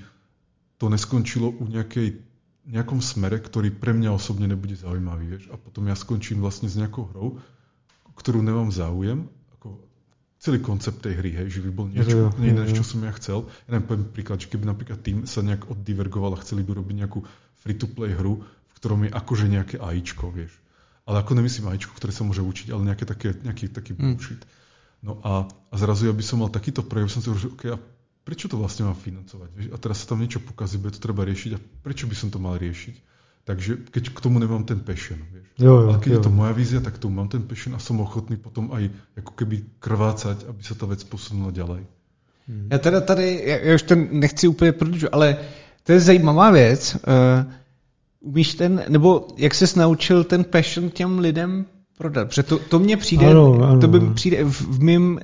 to 0.79 0.87
neskončilo 0.87 1.51
u 1.51 1.65
nejakej, 1.67 2.23
nejakom 2.67 3.03
smere, 3.03 3.43
ktorý 3.43 3.75
pre 3.75 3.93
mňa 3.93 4.15
osobne 4.15 4.47
nebude 4.47 4.79
zaujímavý. 4.79 5.37
Vieš? 5.39 5.45
A 5.51 5.59
potom 5.59 5.91
ja 5.91 5.99
skončím 5.99 6.41
vlastne 6.41 6.71
s 6.71 6.79
nejakou 6.79 7.11
hrou, 7.11 7.43
ktorú 8.15 8.39
nemám 8.41 8.71
záujem, 8.71 9.27
celý 10.43 10.59
koncept 10.59 10.99
tej 11.07 11.23
hry, 11.23 11.31
hej, 11.39 11.49
že 11.55 11.61
by 11.63 11.71
bol 11.71 11.87
niečo 11.87 12.35
iné, 12.43 12.67
čo 12.75 12.83
som 12.83 12.99
ja 13.07 13.15
chcel. 13.15 13.47
Ja 13.71 13.79
neviem, 13.79 13.87
poviem 13.87 14.05
príklad, 14.11 14.43
že 14.43 14.51
keby 14.51 14.67
napríklad 14.67 14.99
tým 14.99 15.23
sa 15.23 15.39
nejak 15.39 15.71
oddivergoval 15.71 16.35
a 16.35 16.43
chceli 16.43 16.67
by 16.67 16.83
robiť 16.83 16.97
nejakú 17.07 17.23
free-to-play 17.63 18.11
hru, 18.19 18.43
v 18.43 18.73
ktorom 18.83 19.07
je 19.07 19.11
akože 19.15 19.47
nejaké 19.47 19.79
AIčko, 19.79 20.35
vieš 20.35 20.59
ale 21.07 21.17
ako 21.23 21.35
nemyslím 21.35 21.67
ajčko, 21.71 21.93
ktoré 21.99 22.13
sa 22.15 22.23
môže 22.23 22.43
učiť, 22.43 22.71
ale 22.71 22.87
nejaké 22.87 23.05
také, 23.07 23.35
nejaký 23.43 23.75
taký 23.75 23.93
mm. 23.95 23.99
bullshit. 23.99 24.43
No 25.03 25.19
a, 25.27 25.51
a 25.51 25.75
zrazu 25.75 26.07
ja 26.07 26.15
by 26.15 26.23
som 26.23 26.47
mal 26.47 26.51
takýto 26.51 26.87
projekt, 26.87 27.19
som 27.19 27.23
si 27.23 27.27
hovoril, 27.27 27.51
že 27.51 27.51
okay, 27.51 27.71
a 27.75 27.79
prečo 28.23 28.47
to 28.47 28.55
vlastne 28.55 28.87
mám 28.87 28.95
financovať? 28.95 29.51
Vieš? 29.51 29.67
A 29.75 29.77
teraz 29.83 30.07
sa 30.07 30.15
tam 30.15 30.23
niečo 30.23 30.39
pokazí, 30.39 30.79
bude 30.79 30.95
to 30.95 31.03
treba 31.03 31.27
riešiť 31.27 31.51
a 31.53 31.63
prečo 31.83 32.07
by 32.07 32.15
som 32.15 32.31
to 32.31 32.39
mal 32.39 32.55
riešiť? 32.55 32.95
Takže 33.45 33.77
keď 33.91 34.15
k 34.15 34.21
tomu 34.21 34.39
nemám 34.39 34.65
ten 34.65 34.81
passion, 34.81 35.19
vieš. 35.33 35.47
Jo, 35.59 35.75
jo, 35.81 35.89
Ale 35.89 35.99
keď 35.99 36.11
jo. 36.13 36.15
je 36.19 36.23
to 36.23 36.31
moja 36.31 36.53
vízia, 36.53 36.81
tak 36.81 36.99
tu 36.99 37.11
mám 37.11 37.29
ten 37.29 37.43
passion 37.43 37.75
a 37.75 37.79
som 37.79 38.01
ochotný 38.01 38.37
potom 38.37 38.71
aj 38.71 38.91
ako 39.19 39.33
keby 39.35 39.67
krvácať, 39.83 40.47
aby 40.47 40.63
sa 40.63 40.75
ta 40.79 40.87
vec 40.87 41.05
posunula 41.05 41.51
ďalej. 41.51 41.83
Hmm. 42.49 42.69
Já 42.71 42.79
teda 42.79 43.01
tady, 43.01 43.43
já, 43.45 43.57
já 43.57 43.75
už 43.75 43.83
to 43.83 43.95
nechci 43.95 44.49
úplně 44.49 44.73
prodlužovat, 44.73 45.15
ale 45.15 45.37
to 45.83 45.93
je 45.93 46.01
zajímavá 46.01 46.51
věc. 46.51 46.97
Uh, 46.97 47.53
umíš 48.21 48.55
ten, 48.55 48.85
nebo 48.89 49.29
jak 49.37 49.55
ses 49.55 49.75
naučil 49.75 50.25
ten 50.25 50.45
passion 50.45 50.91
těm 50.91 51.19
lidem 51.19 51.67
prodat? 51.99 52.29
Protože 52.29 52.43
to, 52.43 52.59
to 52.59 52.79
mně 52.79 52.97
přijde, 52.97 53.27
ano, 53.27 53.59
ano. 53.63 53.81
to 53.81 53.89
by 53.89 54.01
přijde 54.15 54.45
v, 54.45 54.61
v 54.61 54.83
mým 54.83 55.21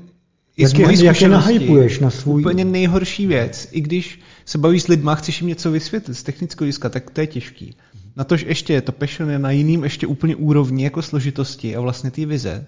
jak, 0.56 0.78
je, 0.78 1.04
jak 1.04 1.20
je 1.20 1.28
nahypuješ 1.28 1.98
na 1.98 2.10
svůj... 2.10 2.42
Úplně 2.42 2.64
nejhorší 2.64 3.26
věc, 3.26 3.68
i 3.72 3.80
když 3.80 4.20
se 4.44 4.58
bavíš 4.58 4.82
s 4.82 4.88
lidma, 4.88 5.14
chceš 5.14 5.40
jim 5.40 5.48
něco 5.48 5.70
vysvětlit 5.70 6.14
z 6.14 6.22
technického 6.22 6.64
hlediska, 6.64 6.88
tak 6.88 7.10
to 7.10 7.20
je 7.20 7.26
těžký. 7.26 7.76
Na 8.18 8.24
tož 8.24 8.42
ještě 8.42 8.72
je 8.72 8.82
to 8.82 8.92
passion 8.92 9.30
je 9.30 9.38
na 9.38 9.50
jiným 9.50 9.84
ještě 9.84 10.06
úplně 10.06 10.36
úrovni 10.36 10.84
jako 10.84 11.02
složitosti 11.02 11.76
a 11.76 11.80
vlastně 11.80 12.10
ty 12.10 12.26
vize. 12.26 12.66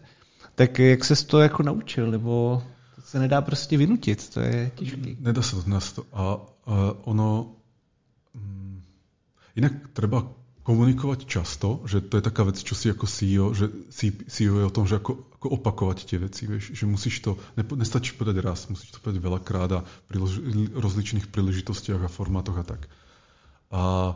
Tak 0.54 0.78
jak 0.78 1.04
se 1.04 1.26
to 1.26 1.40
jako 1.40 1.62
naučil, 1.62 2.10
nebo 2.10 2.62
to 2.94 3.02
se 3.02 3.18
nedá 3.18 3.40
prostě 3.40 3.78
vynutit, 3.78 4.28
to 4.28 4.40
je 4.40 4.70
těžké. 4.74 5.16
Nedá 5.20 5.42
se 5.42 5.56
to, 5.94 6.04
a, 6.12 6.22
a 6.22 6.94
ono 7.04 7.50
Inak 9.56 9.90
treba 9.92 10.22
komunikovať 10.62 11.26
často, 11.26 11.82
že 11.82 12.06
to 12.06 12.16
je 12.16 12.22
taká 12.22 12.46
vec, 12.46 12.62
čo 12.62 12.78
si 12.78 12.86
ako 12.86 13.06
CEO, 13.10 13.50
že 13.50 13.66
CEO 14.30 14.62
je 14.62 14.68
o 14.70 14.72
tom, 14.72 14.86
že 14.86 15.02
ako, 15.02 15.26
ako 15.34 15.46
opakovať 15.58 15.98
tie 16.06 16.18
veci, 16.22 16.46
vieš, 16.46 16.78
že 16.78 16.86
musíš 16.86 17.18
to, 17.26 17.34
ne, 17.58 17.66
nestačí 17.66 18.14
povedať 18.14 18.38
raz, 18.44 18.70
musíš 18.70 18.94
to 18.94 19.02
povedať 19.02 19.18
veľakrát 19.18 19.70
a 19.74 19.84
pri 20.06 20.22
rozličných 20.78 21.26
príležitostiach 21.34 22.06
a 22.06 22.12
formátoch 22.12 22.62
a 22.62 22.64
tak. 22.64 22.86
A 23.74 24.14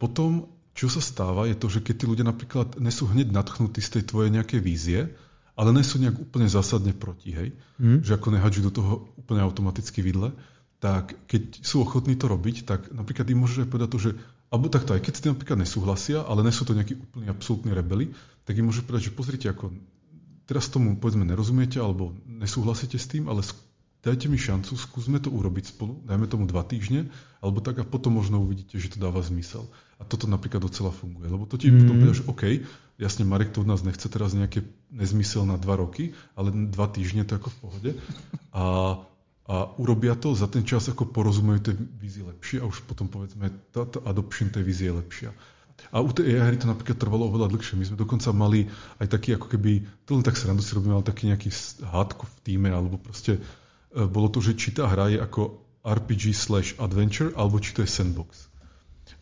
potom, 0.00 0.48
čo 0.72 0.88
sa 0.88 1.04
stáva, 1.04 1.44
je 1.44 1.54
to, 1.60 1.68
že 1.68 1.84
keď 1.84 1.94
tí 2.00 2.04
ľudia 2.08 2.24
napríklad 2.24 2.80
nesú 2.80 3.04
hneď 3.04 3.36
nadchnutí 3.36 3.84
z 3.84 4.00
tej 4.00 4.02
tvojej 4.08 4.32
nejakej 4.32 4.60
vízie, 4.64 5.00
ale 5.52 5.76
nie 5.76 5.84
sú 5.84 6.00
nejak 6.00 6.16
úplne 6.16 6.48
zásadne 6.48 6.96
proti, 6.96 7.36
hej, 7.36 7.52
mm. 7.76 8.00
že 8.00 8.16
ako 8.16 8.32
nehadžu 8.32 8.64
do 8.64 8.72
toho 8.72 9.12
úplne 9.20 9.44
automaticky 9.44 10.00
vidle, 10.00 10.32
tak 10.80 11.12
keď 11.28 11.60
sú 11.60 11.84
ochotní 11.84 12.16
to 12.16 12.32
robiť, 12.32 12.64
tak 12.64 12.88
napríklad 12.88 13.28
im 13.28 13.44
môžeš 13.44 13.68
aj 13.68 13.68
povedať 13.68 13.88
to, 13.92 14.00
že 14.00 14.10
alebo 14.50 14.66
takto, 14.72 14.96
aj 14.96 15.04
keď 15.04 15.12
s 15.14 15.22
tým 15.22 15.32
napríklad 15.36 15.58
nesúhlasia, 15.62 16.24
ale 16.26 16.42
nie 16.42 16.50
sú 16.50 16.64
to 16.66 16.74
nejakí 16.74 16.96
úplne 16.96 17.30
absolútni 17.30 17.70
rebeli, 17.70 18.10
tak 18.48 18.58
im 18.58 18.66
môžu 18.66 18.82
povedať, 18.82 19.12
že 19.12 19.14
pozrite, 19.14 19.46
ako 19.46 19.70
teraz 20.48 20.66
tomu 20.72 20.98
povedzme 20.98 21.22
nerozumiete 21.22 21.78
alebo 21.78 22.16
nesúhlasíte 22.26 22.98
s 22.98 23.06
tým, 23.06 23.30
ale 23.30 23.46
dajte 24.00 24.26
mi 24.28 24.40
šancu, 24.40 24.76
skúsme 24.76 25.20
to 25.20 25.28
urobiť 25.28 25.76
spolu, 25.76 26.00
dajme 26.04 26.26
tomu 26.28 26.44
dva 26.48 26.64
týždne, 26.64 27.08
alebo 27.40 27.60
tak 27.60 27.80
a 27.80 27.84
potom 27.84 28.16
možno 28.16 28.40
uvidíte, 28.40 28.80
že 28.80 28.92
to 28.92 28.98
dáva 29.00 29.20
zmysel. 29.20 29.68
A 30.00 30.08
toto 30.08 30.24
napríklad 30.24 30.64
docela 30.64 30.88
funguje, 30.88 31.28
lebo 31.28 31.44
to 31.44 31.60
ti 31.60 31.68
mm. 31.68 31.76
potom 31.84 31.94
povedia, 32.00 32.18
že 32.20 32.28
OK, 32.28 32.42
jasne 32.96 33.28
Marek 33.28 33.52
to 33.52 33.60
od 33.60 33.68
nás 33.68 33.84
nechce 33.84 34.08
teraz 34.08 34.32
nejaké 34.32 34.64
nezmysel 34.88 35.44
na 35.44 35.60
dva 35.60 35.76
roky, 35.76 36.16
ale 36.32 36.52
dva 36.72 36.88
týždne 36.88 37.28
to 37.28 37.36
ako 37.36 37.48
v 37.52 37.58
pohode. 37.60 37.90
A 38.56 38.64
a 39.50 39.66
urobia 39.82 40.14
to, 40.14 40.30
za 40.30 40.46
ten 40.46 40.62
čas 40.62 40.86
ako 40.86 41.10
porozumejú 41.10 41.58
tej 41.58 41.74
vízie 41.98 42.22
lepšie 42.22 42.62
a 42.62 42.70
už 42.70 42.86
potom 42.86 43.10
povedzme 43.10 43.50
tá, 43.74 43.82
tá 43.82 43.98
adoption 44.06 44.46
tej 44.46 44.62
vízie 44.62 44.86
je 44.86 44.94
lepšia. 45.02 45.34
A 45.90 45.98
u 45.98 46.14
tej 46.14 46.38
AI 46.38 46.54
hry 46.54 46.56
to 46.60 46.70
napríklad 46.70 46.94
trvalo 46.94 47.26
oveľa 47.26 47.50
dlhšie. 47.50 47.74
My 47.74 47.82
sme 47.88 47.98
dokonca 47.98 48.30
mali 48.30 48.70
aj 49.02 49.10
taký 49.10 49.34
ako 49.34 49.50
keby, 49.50 49.82
to 50.06 50.14
len 50.14 50.22
tak 50.22 50.38
srandu 50.38 50.62
si 50.62 50.70
robíme, 50.70 50.94
ale 50.94 51.02
taký 51.02 51.34
nejaký 51.34 51.50
hádku 51.82 52.30
v 52.30 52.36
týme, 52.46 52.70
alebo 52.70 52.94
proste 52.94 53.42
bolo 53.94 54.28
to, 54.30 54.38
že 54.38 54.54
či 54.54 54.70
tá 54.74 54.86
hra 54.86 55.10
je 55.10 55.18
ako 55.18 55.58
RPG 55.82 56.36
slash 56.36 56.76
adventure, 56.78 57.32
alebo 57.34 57.58
či 57.58 57.74
to 57.74 57.82
je 57.82 57.90
sandbox. 57.90 58.50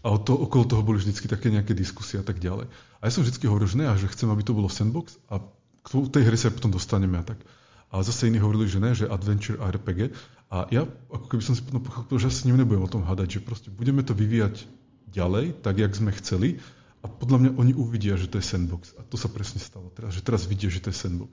A 0.05 0.15
to, 0.20 0.36
okolo 0.36 0.69
toho 0.69 0.82
boli 0.85 1.01
vždycky 1.01 1.27
také 1.27 1.49
nejaké 1.49 1.73
diskusie 1.73 2.20
a 2.20 2.24
tak 2.27 2.39
ďalej. 2.39 2.69
A 2.99 3.03
ja 3.09 3.11
som 3.11 3.24
vždycky 3.24 3.49
hovoril, 3.49 3.70
že 3.70 3.78
ne, 3.81 3.86
a 3.89 3.97
že 3.97 4.11
chcem, 4.11 4.28
aby 4.28 4.43
to 4.45 4.53
bolo 4.53 4.69
sandbox 4.69 5.16
a 5.31 5.40
k 5.82 6.12
tej 6.12 6.28
hry 6.28 6.36
sa 6.36 6.53
potom 6.53 6.69
dostaneme 6.69 7.16
a 7.16 7.24
tak. 7.24 7.40
A 7.89 8.05
zase 8.05 8.28
iní 8.28 8.36
hovorili, 8.36 8.69
že 8.69 8.82
ne, 8.82 8.93
že 8.93 9.09
adventure 9.09 9.57
RPG. 9.57 10.12
A 10.53 10.69
ja, 10.69 10.85
ako 11.09 11.27
keby 11.32 11.43
som 11.45 11.57
si 11.57 11.65
potom 11.65 11.81
pochopil, 11.81 12.20
že 12.20 12.28
ja 12.28 12.32
s 12.32 12.45
ním 12.45 12.61
nebudem 12.61 12.85
o 12.85 12.93
tom 12.93 13.01
hádať, 13.01 13.40
že 13.40 13.45
proste 13.45 13.73
budeme 13.73 14.05
to 14.05 14.12
vyvíjať 14.12 14.69
ďalej, 15.09 15.65
tak, 15.65 15.81
jak 15.81 15.93
sme 15.97 16.12
chceli. 16.20 16.61
A 17.01 17.09
podľa 17.09 17.39
mňa 17.40 17.51
oni 17.57 17.73
uvidia, 17.73 18.20
že 18.20 18.28
to 18.28 18.36
je 18.36 18.45
sandbox. 18.45 18.93
A 19.01 19.07
to 19.09 19.16
sa 19.16 19.32
presne 19.32 19.62
stalo 19.62 19.89
teraz, 19.97 20.12
že 20.12 20.20
teraz 20.20 20.45
vidia, 20.45 20.69
že 20.69 20.85
to 20.85 20.93
je 20.93 21.01
sandbox. 21.01 21.32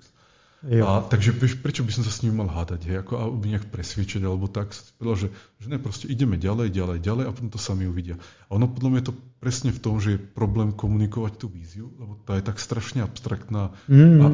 Jo. 0.63 0.83
A, 0.87 0.91
takže 1.05 1.35
vieš, 1.35 1.59
prečo 1.61 1.85
by 1.85 1.91
som 1.93 2.01
sa 2.01 2.09
s 2.09 2.25
ním 2.25 2.41
mal 2.41 2.49
hádať, 2.49 2.89
hej, 2.89 2.97
ako 3.05 3.37
aby 3.37 3.53
nejak 3.53 3.69
presviečať, 3.69 4.25
alebo 4.25 4.49
tak, 4.49 4.73
že, 4.73 5.29
že 5.61 5.67
ne, 5.69 5.77
proste 5.77 6.09
ideme 6.09 6.41
ďalej, 6.41 6.73
ďalej, 6.73 6.97
ďalej 7.05 7.23
a 7.27 7.31
potom 7.35 7.53
to 7.53 7.61
sami 7.61 7.85
uvidia. 7.85 8.17
A 8.49 8.57
ono 8.57 8.65
podľa 8.65 8.89
mňa 8.89 8.99
je 9.03 9.07
to 9.11 9.15
presne 9.37 9.69
v 9.69 9.79
tom, 9.83 10.01
že 10.01 10.17
je 10.17 10.19
problém 10.19 10.73
komunikovať 10.73 11.37
tú 11.37 11.53
víziu, 11.53 11.93
lebo 12.01 12.17
tá 12.25 12.39
je 12.39 12.49
tak 12.49 12.57
strašne 12.57 13.05
abstraktná 13.05 13.77
mm, 13.85 14.19
a 14.23 14.27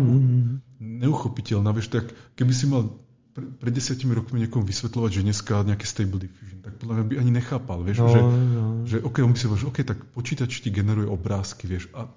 neuchopiteľná. 0.79 1.75
Vieš, 1.75 1.91
tak 1.91 2.05
keby 2.39 2.53
si 2.55 2.65
mal 2.69 2.87
pred 3.35 3.71
desiatimi 3.71 4.11
rokmi 4.11 4.43
niekomu 4.43 4.67
vysvetľovať, 4.67 5.11
že 5.11 5.21
dneska 5.23 5.63
nejaký 5.63 5.87
stable 5.87 6.19
diffusion, 6.19 6.59
tak 6.59 6.79
podľa 6.79 6.93
mňa 6.99 7.05
by 7.07 7.15
ani 7.15 7.31
nechápal, 7.31 7.79
vieš, 7.83 8.03
no, 8.03 8.11
že, 8.11 8.19
no. 8.19 8.63
že 8.83 8.97
OK, 8.99 9.23
on 9.23 9.31
by 9.31 9.39
si 9.39 9.45
povedal, 9.47 9.63
že 9.63 9.69
OK, 9.71 9.79
tak 9.87 9.99
počítač 10.11 10.51
ti 10.59 10.69
generuje 10.71 11.07
obrázky, 11.07 11.63
vieš, 11.67 11.87
a 11.95 12.11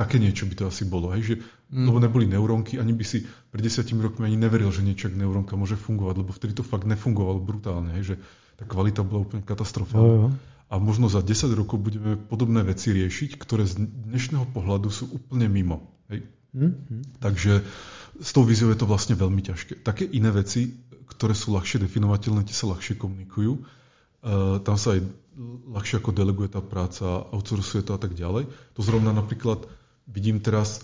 Také 0.00 0.16
niečo 0.16 0.48
by 0.48 0.54
to 0.56 0.64
asi 0.72 0.88
bolo, 0.88 1.12
hej, 1.12 1.22
že, 1.22 1.34
mm. 1.68 1.84
lebo 1.84 2.00
neboli 2.00 2.24
neurónky, 2.24 2.80
ani 2.80 2.96
by 2.96 3.04
si 3.04 3.20
pred 3.52 3.60
desiatimi 3.60 4.00
rokmi 4.00 4.32
ani 4.32 4.40
neveril, 4.40 4.72
že 4.72 4.80
niečo 4.80 5.12
ako 5.12 5.20
neurónka 5.20 5.60
môže 5.60 5.76
fungovať, 5.76 6.24
lebo 6.24 6.32
vtedy 6.32 6.56
to 6.56 6.64
fakt 6.64 6.88
nefungovalo 6.88 7.36
brutálne, 7.36 7.92
hej, 8.00 8.16
že 8.16 8.24
tá 8.56 8.64
kvalita 8.64 9.04
bola 9.04 9.28
úplne 9.28 9.44
katastrofálna. 9.44 10.32
A 10.70 10.78
možno 10.80 11.12
za 11.12 11.20
10 11.20 11.52
rokov 11.52 11.84
budeme 11.84 12.16
podobné 12.16 12.64
veci 12.64 12.96
riešiť, 12.96 13.36
ktoré 13.36 13.68
z 13.68 13.84
dnešného 13.84 14.48
pohľadu 14.54 14.88
sú 14.88 15.04
úplne 15.12 15.50
mimo. 15.52 15.92
Hej. 16.08 16.24
Mm. 16.56 17.20
Takže 17.20 17.60
s 18.22 18.30
tou 18.32 18.46
víziou 18.46 18.72
je 18.72 18.80
to 18.80 18.88
vlastne 18.88 19.18
veľmi 19.18 19.44
ťažké. 19.44 19.84
Také 19.84 20.08
iné 20.08 20.32
veci, 20.32 20.80
ktoré 21.10 21.34
sú 21.34 21.52
ľahšie 21.52 21.82
definovateľné, 21.84 22.46
tie 22.46 22.56
sa 22.56 22.70
ľahšie 22.70 22.96
komunikujú. 22.96 23.52
Uh, 24.20 24.62
tam 24.62 24.78
sa 24.78 24.94
aj 24.94 25.04
ľahšie 25.72 25.98
ako 26.00 26.10
deleguje 26.12 26.52
tá 26.52 26.60
práca, 26.60 27.26
outsourcuje 27.32 27.82
to 27.82 27.96
a 27.96 28.00
tak 28.00 28.14
ďalej. 28.14 28.46
To 28.76 28.80
zrovna 28.84 29.10
napríklad 29.10 29.66
vidím 30.10 30.42
teraz 30.42 30.82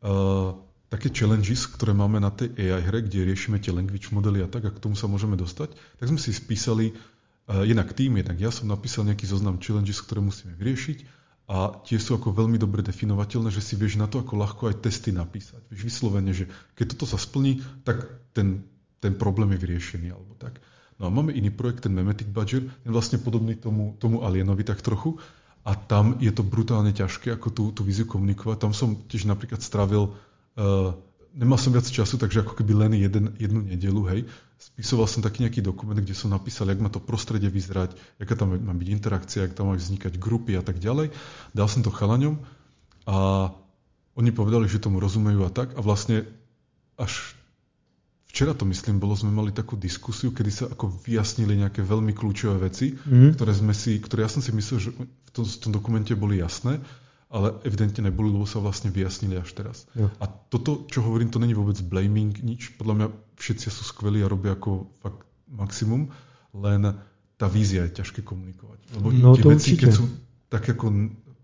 uh, 0.00 0.54
také 0.88 1.10
challenges, 1.10 1.66
ktoré 1.66 1.90
máme 1.90 2.22
na 2.22 2.30
tej 2.30 2.54
AI 2.54 2.82
hre, 2.86 3.02
kde 3.02 3.26
riešime 3.26 3.58
tie 3.58 3.74
language 3.74 4.14
modely 4.14 4.46
a 4.46 4.48
tak, 4.48 4.64
a 4.64 4.70
k 4.70 4.82
tomu 4.82 4.94
sa 4.94 5.10
môžeme 5.10 5.34
dostať, 5.34 5.74
tak 5.74 6.06
sme 6.06 6.22
si 6.22 6.30
spísali 6.30 6.94
uh, 6.94 7.66
jednak 7.66 7.90
tým, 7.92 8.16
jednak 8.22 8.38
ja 8.38 8.54
som 8.54 8.70
napísal 8.70 9.02
nejaký 9.10 9.26
zoznam 9.26 9.58
challenges, 9.58 9.98
ktoré 9.98 10.22
musíme 10.22 10.54
vyriešiť 10.54 11.24
a 11.44 11.76
tie 11.84 12.00
sú 12.00 12.16
ako 12.16 12.32
veľmi 12.32 12.56
dobre 12.56 12.80
definovateľné, 12.80 13.52
že 13.52 13.60
si 13.60 13.76
vieš 13.76 14.00
na 14.00 14.08
to 14.08 14.24
ako 14.24 14.40
ľahko 14.40 14.62
aj 14.72 14.80
testy 14.80 15.12
napísať. 15.12 15.60
Vieš 15.68 15.82
vyslovene, 15.92 16.32
že 16.32 16.48
keď 16.72 16.96
toto 16.96 17.04
sa 17.04 17.20
splní, 17.20 17.60
tak 17.84 18.00
ten, 18.32 18.64
ten 19.04 19.12
problém 19.12 19.52
je 19.52 19.60
vyriešený 19.60 20.08
alebo 20.08 20.32
tak. 20.40 20.56
No 20.96 21.04
a 21.04 21.12
máme 21.12 21.36
iný 21.36 21.52
projekt, 21.52 21.84
ten 21.84 21.92
Memetic 21.92 22.32
Badger, 22.32 22.64
ten 22.64 22.90
vlastne 22.94 23.20
podobný 23.20 23.60
tomu, 23.60 23.92
tomu 24.00 24.24
Alienovi 24.24 24.64
tak 24.64 24.80
trochu, 24.80 25.20
a 25.64 25.72
tam 25.72 26.20
je 26.20 26.28
to 26.28 26.44
brutálne 26.44 26.92
ťažké, 26.92 27.32
ako 27.32 27.48
tú, 27.48 27.64
tú 27.72 27.80
víziu 27.82 28.04
komunikovať. 28.04 28.56
Tam 28.60 28.72
som 28.76 29.00
tiež 29.08 29.24
napríklad 29.24 29.64
strávil, 29.64 30.12
uh, 30.60 30.92
nemal 31.32 31.56
som 31.56 31.72
viac 31.72 31.88
času, 31.88 32.20
takže 32.20 32.44
ako 32.44 32.52
keby 32.60 32.72
len 32.76 32.92
jeden, 33.00 33.32
jednu 33.40 33.64
nedelu, 33.64 34.02
hej. 34.12 34.20
Spisoval 34.60 35.08
som 35.08 35.24
taký 35.24 35.42
nejaký 35.44 35.64
dokument, 35.64 35.96
kde 35.96 36.12
som 36.12 36.30
napísal, 36.30 36.68
jak 36.68 36.80
má 36.84 36.92
to 36.92 37.02
prostredie 37.02 37.48
vyzerať, 37.48 37.96
aká 38.20 38.36
tam 38.36 38.54
má 38.54 38.76
byť 38.76 38.88
interakcia, 38.92 39.44
jak 39.48 39.56
tam 39.56 39.72
majú 39.72 39.80
vznikať 39.80 40.20
grupy 40.20 40.54
a 40.54 40.62
tak 40.62 40.78
ďalej. 40.78 41.10
Dal 41.56 41.68
som 41.68 41.80
to 41.80 41.90
chalaňom 41.90 42.38
a 43.08 43.50
oni 44.14 44.30
povedali, 44.30 44.70
že 44.70 44.78
tomu 44.78 45.02
rozumejú 45.02 45.42
a 45.42 45.50
tak. 45.50 45.74
A 45.74 45.82
vlastne 45.82 46.22
až 46.94 47.33
včera 48.34 48.50
to 48.50 48.66
myslím 48.66 48.98
bolo, 48.98 49.14
sme 49.14 49.30
mali 49.30 49.54
takú 49.54 49.78
diskusiu, 49.78 50.34
kedy 50.34 50.50
sa 50.50 50.66
ako 50.66 50.90
vyjasnili 51.06 51.54
nejaké 51.54 51.86
veľmi 51.86 52.10
kľúčové 52.10 52.66
veci, 52.66 52.98
mm. 52.98 53.38
ktoré 53.38 53.54
sme 53.54 53.70
si, 53.70 54.02
ktoré 54.02 54.26
ja 54.26 54.30
som 54.34 54.42
si 54.42 54.50
myslel, 54.50 54.78
že 54.82 54.90
tom, 55.30 55.46
v 55.46 55.58
tom 55.62 55.70
dokumente 55.70 56.18
boli 56.18 56.42
jasné, 56.42 56.82
ale 57.30 57.54
evidentne 57.62 58.10
neboli, 58.10 58.34
lebo 58.34 58.42
sa 58.42 58.58
vlastne 58.58 58.90
vyjasnili 58.90 59.38
až 59.38 59.54
teraz. 59.54 59.86
Jo. 59.94 60.10
A 60.18 60.26
toto, 60.26 60.86
čo 60.90 61.06
hovorím, 61.06 61.30
to 61.30 61.38
není 61.38 61.54
vôbec 61.54 61.78
blaming, 61.82 62.34
nič. 62.42 62.74
Podľa 62.74 62.94
mňa 62.94 63.06
všetci 63.38 63.66
sú 63.70 63.82
skvelí 63.86 64.22
a 64.22 64.30
robia 64.30 64.58
ako 64.58 64.90
fakt 64.98 65.22
maximum, 65.50 66.10
len 66.54 66.94
tá 67.34 67.46
vízia 67.46 67.86
je 67.86 68.02
ťažké 68.02 68.26
komunikovať. 68.26 68.98
Lebo 68.98 69.14
no, 69.14 69.34
tie 69.34 69.46
veci, 69.46 69.74
určite. 69.74 69.82
keď 69.82 69.90
sú 69.90 70.04
také, 70.46 70.78
ako, 70.78 70.86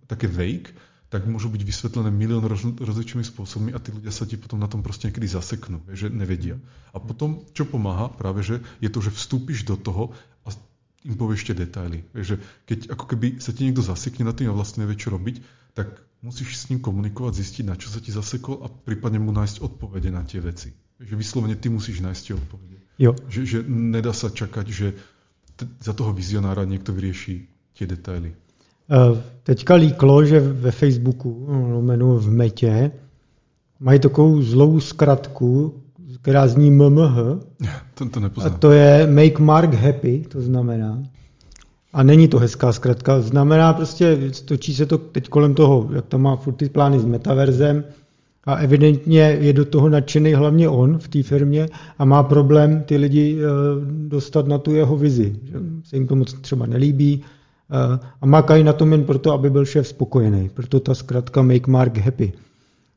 také 0.06 0.26
vague, 0.30 0.70
tak 1.10 1.26
môžu 1.26 1.50
byť 1.50 1.62
vysvetlené 1.66 2.14
milión 2.14 2.46
roz, 2.46 2.62
rozličnými 2.62 3.26
spôsobmi 3.26 3.74
a 3.74 3.82
tí 3.82 3.90
ľudia 3.90 4.14
sa 4.14 4.30
ti 4.30 4.38
potom 4.38 4.62
na 4.62 4.70
tom 4.70 4.86
proste 4.86 5.10
niekedy 5.10 5.26
zaseknú, 5.26 5.82
že 5.90 6.06
nevedia. 6.06 6.54
A 6.94 7.02
potom, 7.02 7.42
čo 7.50 7.66
pomáha 7.66 8.14
práve, 8.14 8.46
že 8.46 8.62
je 8.78 8.86
to, 8.86 9.02
že 9.02 9.10
vstúpiš 9.10 9.66
do 9.66 9.74
toho 9.74 10.14
a 10.46 10.54
im 11.02 11.18
povieš 11.18 11.50
tie 11.50 11.58
detaily. 11.58 12.06
Že 12.14 12.38
keď 12.62 12.94
ako 12.94 13.04
keby 13.10 13.42
sa 13.42 13.50
ti 13.50 13.66
niekto 13.66 13.82
zasekne 13.82 14.22
na 14.22 14.32
tým 14.32 14.54
a 14.54 14.56
vlastne 14.56 14.86
nevie, 14.86 14.94
čo 14.94 15.10
robiť, 15.10 15.42
tak 15.74 15.98
musíš 16.22 16.54
s 16.54 16.64
ním 16.70 16.78
komunikovať, 16.78 17.42
zistiť, 17.42 17.64
na 17.66 17.74
čo 17.74 17.90
sa 17.90 17.98
ti 17.98 18.14
zasekol 18.14 18.62
a 18.62 18.70
prípadne 18.70 19.18
mu 19.18 19.34
nájsť 19.34 19.66
odpovede 19.66 20.14
na 20.14 20.22
tie 20.22 20.38
veci. 20.38 20.70
Že 21.02 21.18
vyslovene 21.18 21.58
ty 21.58 21.74
musíš 21.74 22.06
nájsť 22.06 22.22
tie 22.22 22.34
odpovede. 22.38 22.78
Jo. 23.02 23.18
Že, 23.26 23.40
že 23.48 23.58
nedá 23.66 24.14
sa 24.14 24.30
čakať, 24.30 24.66
že 24.68 24.94
t- 25.58 25.70
za 25.80 25.90
toho 25.90 26.14
vizionára 26.14 26.68
niekto 26.68 26.94
vyrieši 26.94 27.48
tie 27.74 27.88
detaily. 27.88 28.36
E, 28.90 29.22
teďka 29.42 29.74
líklo, 29.74 30.24
že 30.24 30.40
ve 30.40 30.70
Facebooku, 30.70 31.46
no, 31.96 32.16
v 32.16 32.30
Metě, 32.30 32.90
mají 33.80 34.00
takovou 34.00 34.42
zlou 34.42 34.80
zkratku, 34.80 35.74
která 36.22 36.48
zní 36.48 36.70
MMH. 36.70 37.16
To, 37.94 38.08
to 38.08 38.20
a 38.44 38.50
to 38.50 38.72
je 38.72 39.06
Make 39.06 39.42
Mark 39.42 39.74
Happy, 39.74 40.24
to 40.28 40.40
znamená. 40.40 41.02
A 41.92 42.02
není 42.02 42.28
to 42.28 42.38
hezká 42.38 42.72
zkratka. 42.72 43.20
Znamená 43.20 43.72
prostě, 43.72 44.18
točí 44.44 44.74
se 44.74 44.86
to 44.86 44.98
teď 44.98 45.28
kolem 45.28 45.54
toho, 45.54 45.88
jak 45.92 46.06
tam 46.06 46.22
má 46.22 46.36
furt 46.36 46.54
ty 46.54 46.68
plány 46.68 46.98
s 46.98 47.04
metaverzem 47.04 47.84
a 48.44 48.54
evidentně 48.54 49.20
je 49.20 49.52
do 49.52 49.64
toho 49.64 49.88
nadšený 49.88 50.34
hlavně 50.34 50.68
on 50.68 50.98
v 50.98 51.08
té 51.08 51.22
firmě 51.22 51.68
a 51.98 52.04
má 52.04 52.22
problém 52.22 52.82
ty 52.82 52.96
lidi 52.96 53.38
eh, 53.38 53.46
dostat 54.08 54.46
na 54.46 54.58
tu 54.58 54.74
jeho 54.74 54.96
vizi. 54.96 55.36
Že 55.44 55.58
se 55.84 55.96
jim 55.96 56.06
to 56.06 56.16
moc 56.16 56.32
třeba 56.32 56.66
nelíbí 56.66 57.20
eh, 57.22 57.39
a 58.20 58.26
makají 58.26 58.64
na 58.64 58.72
tom 58.72 58.92
jen 58.92 59.04
proto, 59.04 59.32
aby 59.32 59.50
byl 59.50 59.64
šéf 59.64 59.88
spokojený. 59.88 60.48
Proto 60.48 60.80
ta 60.80 60.94
zkratka 60.94 61.42
Make 61.42 61.70
Mark 61.70 61.98
Happy. 61.98 62.32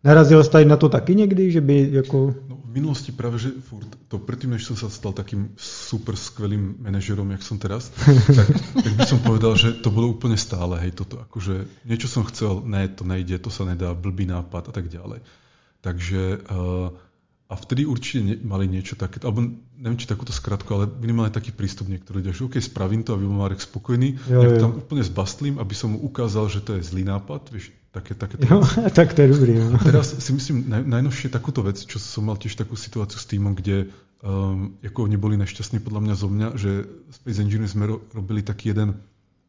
Narazil 0.03 0.43
jsi 0.43 0.65
na 0.65 0.77
to 0.77 0.89
taky 0.89 1.15
někdy, 1.15 1.51
že 1.51 1.61
by 1.61 1.89
jako... 1.91 2.35
No, 2.49 2.57
v 2.65 2.73
minulosti 2.73 3.11
práve, 3.11 3.39
že 3.39 3.53
furt, 3.69 3.87
to 4.07 4.17
predtým, 4.17 4.49
než 4.57 4.65
som 4.65 4.73
sa 4.73 4.89
stal 4.89 5.13
takým 5.13 5.53
super 5.61 6.17
skvelým 6.17 6.81
manažerom, 6.81 7.29
jak 7.31 7.45
som 7.45 7.61
teraz, 7.61 7.93
tak, 8.35 8.49
tak 8.73 8.93
by 8.97 9.05
som 9.05 9.21
povedal, 9.21 9.53
že 9.53 9.77
to 9.77 9.93
bolo 9.93 10.09
úplne 10.09 10.33
stále, 10.41 10.81
hej, 10.81 10.97
toto, 10.97 11.21
akože 11.21 11.85
niečo 11.85 12.09
som 12.09 12.25
chcel, 12.25 12.65
ne, 12.65 12.89
to 12.89 13.05
nejde, 13.05 13.37
to 13.37 13.53
sa 13.53 13.69
nedá, 13.69 13.93
blbý 13.93 14.25
nápad 14.25 14.67
a 14.69 14.73
tak 14.73 14.89
ďalej. 14.89 15.21
Takže 15.85 16.41
uh, 16.49 16.97
a 17.53 17.55
vtedy 17.55 17.85
určite 17.85 18.19
ne, 18.25 18.35
mali 18.41 18.65
niečo 18.65 18.97
také, 18.97 19.21
alebo 19.21 19.45
neviem, 19.77 20.01
či 20.01 20.09
takúto 20.09 20.33
skratku, 20.33 20.73
ale 20.73 20.89
minimálne 20.89 21.29
taký 21.29 21.53
prístup 21.53 21.85
niektorí 21.85 22.25
ľudia, 22.25 22.33
že 22.33 22.49
OK, 22.49 22.57
spravím 22.57 23.05
to, 23.05 23.13
aby 23.13 23.29
bol 23.29 23.37
Marek 23.45 23.61
spokojný, 23.61 24.17
jo, 24.25 24.57
tam 24.57 24.81
úplne 24.81 25.05
zbastlím, 25.05 25.61
aby 25.61 25.77
som 25.77 25.93
mu 25.93 26.01
ukázal, 26.01 26.49
že 26.49 26.65
to 26.65 26.73
je 26.73 26.81
zlý 26.81 27.05
nápad, 27.05 27.53
vieš, 27.53 27.69
také, 27.93 28.17
také 28.17 28.41
jo, 28.41 28.65
tak 28.97 29.13
to 29.13 29.21
je 29.21 29.29
dobrý. 29.29 29.53
No. 29.61 29.77
Teraz 29.77 30.17
si 30.17 30.31
myslím, 30.33 30.65
naj, 30.65 30.81
najnovšie 30.81 31.29
takúto 31.29 31.61
vec, 31.61 31.77
čo 31.77 32.01
som 32.01 32.25
mal 32.25 32.41
tiež 32.41 32.57
takú 32.57 32.73
situáciu 32.73 33.21
s 33.21 33.29
týmom, 33.29 33.53
kde 33.53 33.93
um, 34.25 34.73
ako 34.81 35.05
oni 35.05 35.17
boli 35.21 35.37
nešťastní 35.37 35.77
podľa 35.85 36.01
mňa 36.09 36.15
zo 36.17 36.27
mňa, 36.33 36.47
že 36.57 36.89
Space 37.13 37.37
Engineers 37.37 37.77
sme 37.77 37.85
ro, 37.85 38.01
robili 38.17 38.41
taký 38.41 38.73
jeden, 38.73 38.97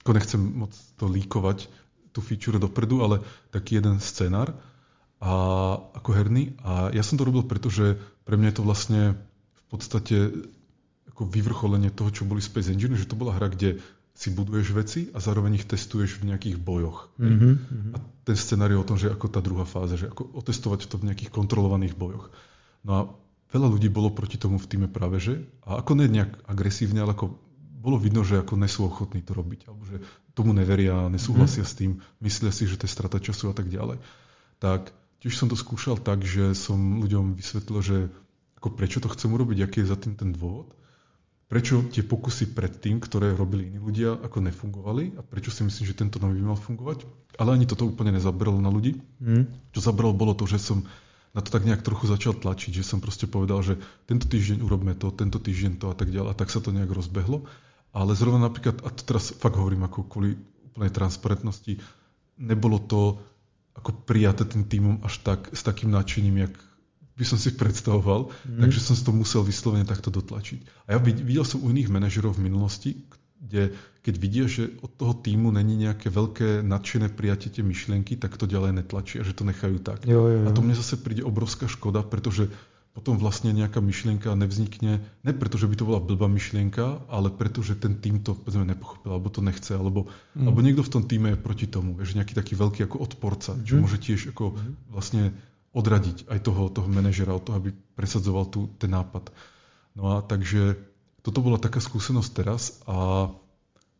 ako 0.04 0.10
nechcem 0.12 0.40
moc 0.44 0.76
to 1.00 1.08
líkovať, 1.08 1.72
tú 2.14 2.22
feature 2.22 2.60
dopredu, 2.60 3.00
ale 3.00 3.24
taký 3.50 3.80
jeden 3.80 3.98
scenár, 3.98 4.54
a, 5.24 5.34
ako 5.96 6.10
herný. 6.12 6.52
A 6.60 6.92
ja 6.92 7.00
som 7.00 7.16
to 7.16 7.24
robil, 7.24 7.48
pretože 7.48 7.96
pre 8.28 8.36
mňa 8.36 8.52
je 8.52 8.56
to 8.60 8.66
vlastne 8.68 9.00
v 9.56 9.64
podstate 9.72 10.16
ako 11.08 11.24
vyvrcholenie 11.24 11.88
toho, 11.88 12.12
čo 12.12 12.28
boli 12.28 12.44
Space 12.44 12.68
Engine, 12.68 12.98
že 13.00 13.08
to 13.08 13.16
bola 13.16 13.32
hra, 13.32 13.48
kde 13.48 13.80
si 14.14 14.30
buduješ 14.30 14.68
veci 14.76 15.00
a 15.10 15.18
zároveň 15.18 15.58
ich 15.58 15.66
testuješ 15.66 16.22
v 16.22 16.30
nejakých 16.30 16.56
bojoch. 16.60 17.10
Mm-hmm. 17.18 17.54
A 17.94 17.98
ten 18.22 18.36
scenár 18.38 18.70
je 18.70 18.78
o 18.78 18.86
tom, 18.86 18.94
že 18.94 19.10
ako 19.10 19.26
tá 19.26 19.42
druhá 19.42 19.66
fáza, 19.66 19.98
že 19.98 20.06
ako 20.06 20.38
otestovať 20.38 20.86
to 20.86 21.02
v 21.02 21.10
nejakých 21.10 21.34
kontrolovaných 21.34 21.98
bojoch. 21.98 22.30
No 22.86 22.90
a 22.94 23.00
veľa 23.50 23.74
ľudí 23.74 23.90
bolo 23.90 24.14
proti 24.14 24.38
tomu 24.38 24.62
v 24.62 24.70
týme 24.70 24.86
práve, 24.86 25.18
že 25.18 25.42
a 25.66 25.82
ako 25.82 25.98
ne 25.98 26.06
nejak 26.06 26.46
agresívne, 26.46 27.02
ale 27.02 27.18
ako 27.18 27.34
bolo 27.82 27.98
vidno, 27.98 28.22
že 28.22 28.38
ako 28.38 28.54
nesú 28.54 28.86
ochotní 28.86 29.18
to 29.26 29.34
robiť, 29.34 29.66
alebo 29.66 29.82
že 29.82 29.98
tomu 30.30 30.54
neveria, 30.54 31.10
nesúhlasia 31.10 31.66
mm-hmm. 31.66 31.74
s 31.74 31.78
tým, 31.78 31.92
myslia 32.22 32.52
si, 32.54 32.70
že 32.70 32.78
to 32.78 32.86
je 32.86 32.94
strata 32.94 33.18
času 33.18 33.50
a 33.50 33.54
tak 33.54 33.66
ďalej. 33.66 33.98
Tak 34.62 34.94
tiež 35.24 35.34
som 35.34 35.48
to 35.48 35.56
skúšal 35.56 35.96
tak, 35.96 36.20
že 36.22 36.52
som 36.52 37.00
ľuďom 37.00 37.34
vysvetlil, 37.34 37.80
že 37.80 37.98
ako 38.60 38.68
prečo 38.76 39.00
to 39.00 39.08
chcem 39.08 39.32
urobiť, 39.32 39.64
aký 39.64 39.82
je 39.82 39.90
za 39.90 39.96
tým 39.96 40.14
ten 40.14 40.30
dôvod 40.36 40.68
prečo 41.54 41.84
tie 41.86 42.02
pokusy 42.02 42.56
predtým, 42.56 42.98
ktoré 42.98 43.36
robili 43.36 43.68
iní 43.68 43.78
ľudia, 43.78 44.16
ako 44.16 44.42
nefungovali 44.42 45.14
a 45.14 45.22
prečo 45.22 45.52
si 45.52 45.62
myslím, 45.62 45.84
že 45.86 45.94
tento 45.94 46.18
nový 46.18 46.40
by 46.40 46.50
mal 46.50 46.58
fungovať. 46.58 47.04
Ale 47.36 47.54
ani 47.54 47.68
toto 47.68 47.86
úplne 47.86 48.16
nezabralo 48.16 48.58
na 48.58 48.72
ľudí. 48.72 48.98
Mm. 49.20 49.46
Čo 49.70 49.80
zabralo 49.92 50.16
bolo 50.16 50.32
to, 50.32 50.48
že 50.48 50.58
som 50.58 50.82
na 51.30 51.42
to 51.42 51.54
tak 51.54 51.62
nejak 51.62 51.86
trochu 51.86 52.10
začal 52.10 52.34
tlačiť, 52.34 52.82
že 52.82 52.86
som 52.86 53.02
proste 53.02 53.30
povedal, 53.30 53.62
že 53.62 53.78
tento 54.10 54.26
týždeň 54.30 54.66
urobme 54.66 54.98
to, 54.98 55.14
tento 55.14 55.38
týždeň 55.42 55.82
to 55.82 55.90
a 55.90 55.96
tak 55.98 56.10
ďalej 56.14 56.34
a 56.34 56.38
tak 56.38 56.50
sa 56.50 56.58
to 56.58 56.74
nejak 56.74 56.90
rozbehlo. 56.90 57.46
Ale 57.94 58.18
zrovna 58.18 58.50
napríklad, 58.50 58.82
a 58.82 58.90
to 58.90 59.02
teraz 59.06 59.30
fakt 59.30 59.54
hovorím 59.54 59.86
ako 59.86 60.10
kvôli 60.10 60.34
úplnej 60.74 60.90
transparentnosti, 60.90 61.78
nebolo 62.34 62.82
to 62.82 63.22
ako 63.74 64.06
prijaté 64.06 64.46
tým 64.46 64.64
týmom 64.64 64.96
až 65.02 65.20
tak, 65.20 65.50
s 65.50 65.66
takým 65.66 65.90
nadšením, 65.90 66.46
jak 66.46 66.54
by 67.14 67.24
som 67.26 67.38
si 67.38 67.54
predstavoval, 67.54 68.30
mm. 68.30 68.58
takže 68.58 68.80
som 68.82 68.94
si 68.98 69.02
to 69.06 69.14
musel 69.14 69.46
vyslovene 69.46 69.86
takto 69.86 70.10
dotlačiť. 70.10 70.90
A 70.90 70.94
ja 70.94 70.98
videl 71.02 71.46
som 71.46 71.62
u 71.62 71.70
iných 71.70 71.90
manažerov 71.90 72.34
v 72.38 72.50
minulosti, 72.50 72.90
kde 73.38 73.74
keď 74.04 74.14
vidia, 74.20 74.44
že 74.50 74.68
od 74.84 74.92
toho 75.00 75.14
týmu 75.16 75.48
není 75.54 75.80
nejaké 75.80 76.12
veľké 76.12 76.60
nadšené 76.60 77.12
prijatie 77.14 77.48
tie 77.48 77.64
myšlienky, 77.64 78.20
tak 78.20 78.36
to 78.36 78.44
ďalej 78.44 78.84
netlačia, 78.84 79.24
že 79.24 79.32
to 79.32 79.48
nechajú 79.48 79.80
tak. 79.80 80.04
Jo, 80.04 80.28
jo, 80.28 80.44
jo. 80.44 80.48
A 80.48 80.50
to 80.52 80.60
mne 80.60 80.76
zase 80.76 81.00
príde 81.00 81.24
obrovská 81.24 81.70
škoda, 81.70 82.04
pretože 82.04 82.52
potom 82.94 83.18
vlastne 83.18 83.50
nejaká 83.50 83.82
myšlienka 83.82 84.30
nevznikne, 84.38 85.02
ne 85.02 85.32
preto, 85.34 85.58
že 85.58 85.66
by 85.66 85.74
to 85.74 85.84
bola 85.84 85.98
blbá 85.98 86.30
myšlienka, 86.30 87.10
ale 87.10 87.26
preto, 87.34 87.58
že 87.58 87.74
ten 87.74 87.98
tým 87.98 88.22
to 88.22 88.38
povedzme, 88.38 88.62
nepochopil, 88.70 89.18
alebo 89.18 89.28
to 89.34 89.42
nechce, 89.42 89.74
alebo, 89.74 90.06
mm. 90.38 90.46
alebo 90.46 90.58
niekto 90.62 90.86
v 90.86 90.92
tom 90.94 91.02
týme 91.02 91.34
je 91.34 91.38
proti 91.42 91.66
tomu, 91.66 91.98
že 92.06 92.14
nejaký 92.14 92.38
taký 92.38 92.54
veľký 92.54 92.86
ako 92.86 93.02
odporca, 93.02 93.58
čo 93.66 93.74
mm. 93.76 93.80
môže 93.82 93.98
tiež 93.98 94.30
ako 94.30 94.54
mm. 94.54 94.94
vlastne 94.94 95.34
odradiť 95.74 96.30
aj 96.30 96.38
toho, 96.46 96.70
toho 96.70 96.86
manažera 96.86 97.34
od 97.34 97.42
toho, 97.42 97.58
aby 97.58 97.74
presadzoval 97.98 98.46
tu, 98.46 98.70
ten 98.78 98.94
nápad. 98.94 99.34
No 99.98 100.14
a 100.14 100.22
takže 100.22 100.78
toto 101.26 101.42
bola 101.42 101.58
taká 101.58 101.82
skúsenosť 101.82 102.30
teraz 102.30 102.78
a 102.86 103.26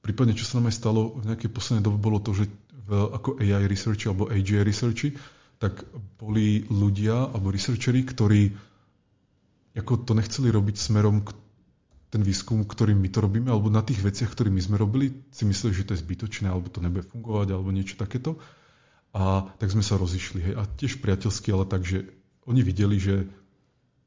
prípadne, 0.07 0.39
čo 0.39 0.47
sa 0.47 0.63
nám 0.63 0.71
aj 0.71 0.79
stalo 0.79 1.19
v 1.19 1.35
nejakej 1.35 1.51
poslednej 1.51 1.83
dobe, 1.83 1.99
bolo 1.99 2.23
to, 2.23 2.31
že 2.31 2.47
v, 2.87 2.91
ako 3.11 3.43
AI 3.43 3.67
researchi 3.67 4.07
alebo 4.07 4.31
AGI 4.31 4.63
researchi, 4.63 5.19
tak 5.59 5.83
boli 6.23 6.63
ľudia 6.71 7.35
alebo 7.35 7.51
researcheri, 7.51 8.07
ktorí 8.07 8.55
ako 9.75 10.07
to 10.07 10.13
nechceli 10.15 10.55
robiť 10.55 10.77
smerom 10.79 11.27
k 11.27 11.35
ten 12.15 12.23
výskum, 12.23 12.63
ktorým 12.63 13.03
my 13.03 13.11
to 13.11 13.19
robíme, 13.19 13.51
alebo 13.51 13.67
na 13.75 13.83
tých 13.83 13.99
veciach, 13.99 14.39
my 14.39 14.63
sme 14.63 14.79
robili, 14.79 15.27
si 15.35 15.43
mysleli, 15.43 15.75
že 15.75 15.83
to 15.83 15.99
je 15.99 16.03
zbytočné, 16.07 16.47
alebo 16.47 16.71
to 16.71 16.79
nebude 16.79 17.11
fungovať, 17.11 17.51
alebo 17.51 17.75
niečo 17.75 17.99
takéto. 17.99 18.39
A 19.11 19.51
tak 19.59 19.75
sme 19.75 19.83
sa 19.83 19.99
rozišli. 19.99 20.39
Hej. 20.39 20.55
A 20.55 20.63
tiež 20.63 21.03
priateľsky, 21.03 21.51
ale 21.51 21.67
tak, 21.67 21.83
že 21.83 22.07
oni 22.47 22.63
videli, 22.63 23.03
že 23.03 23.27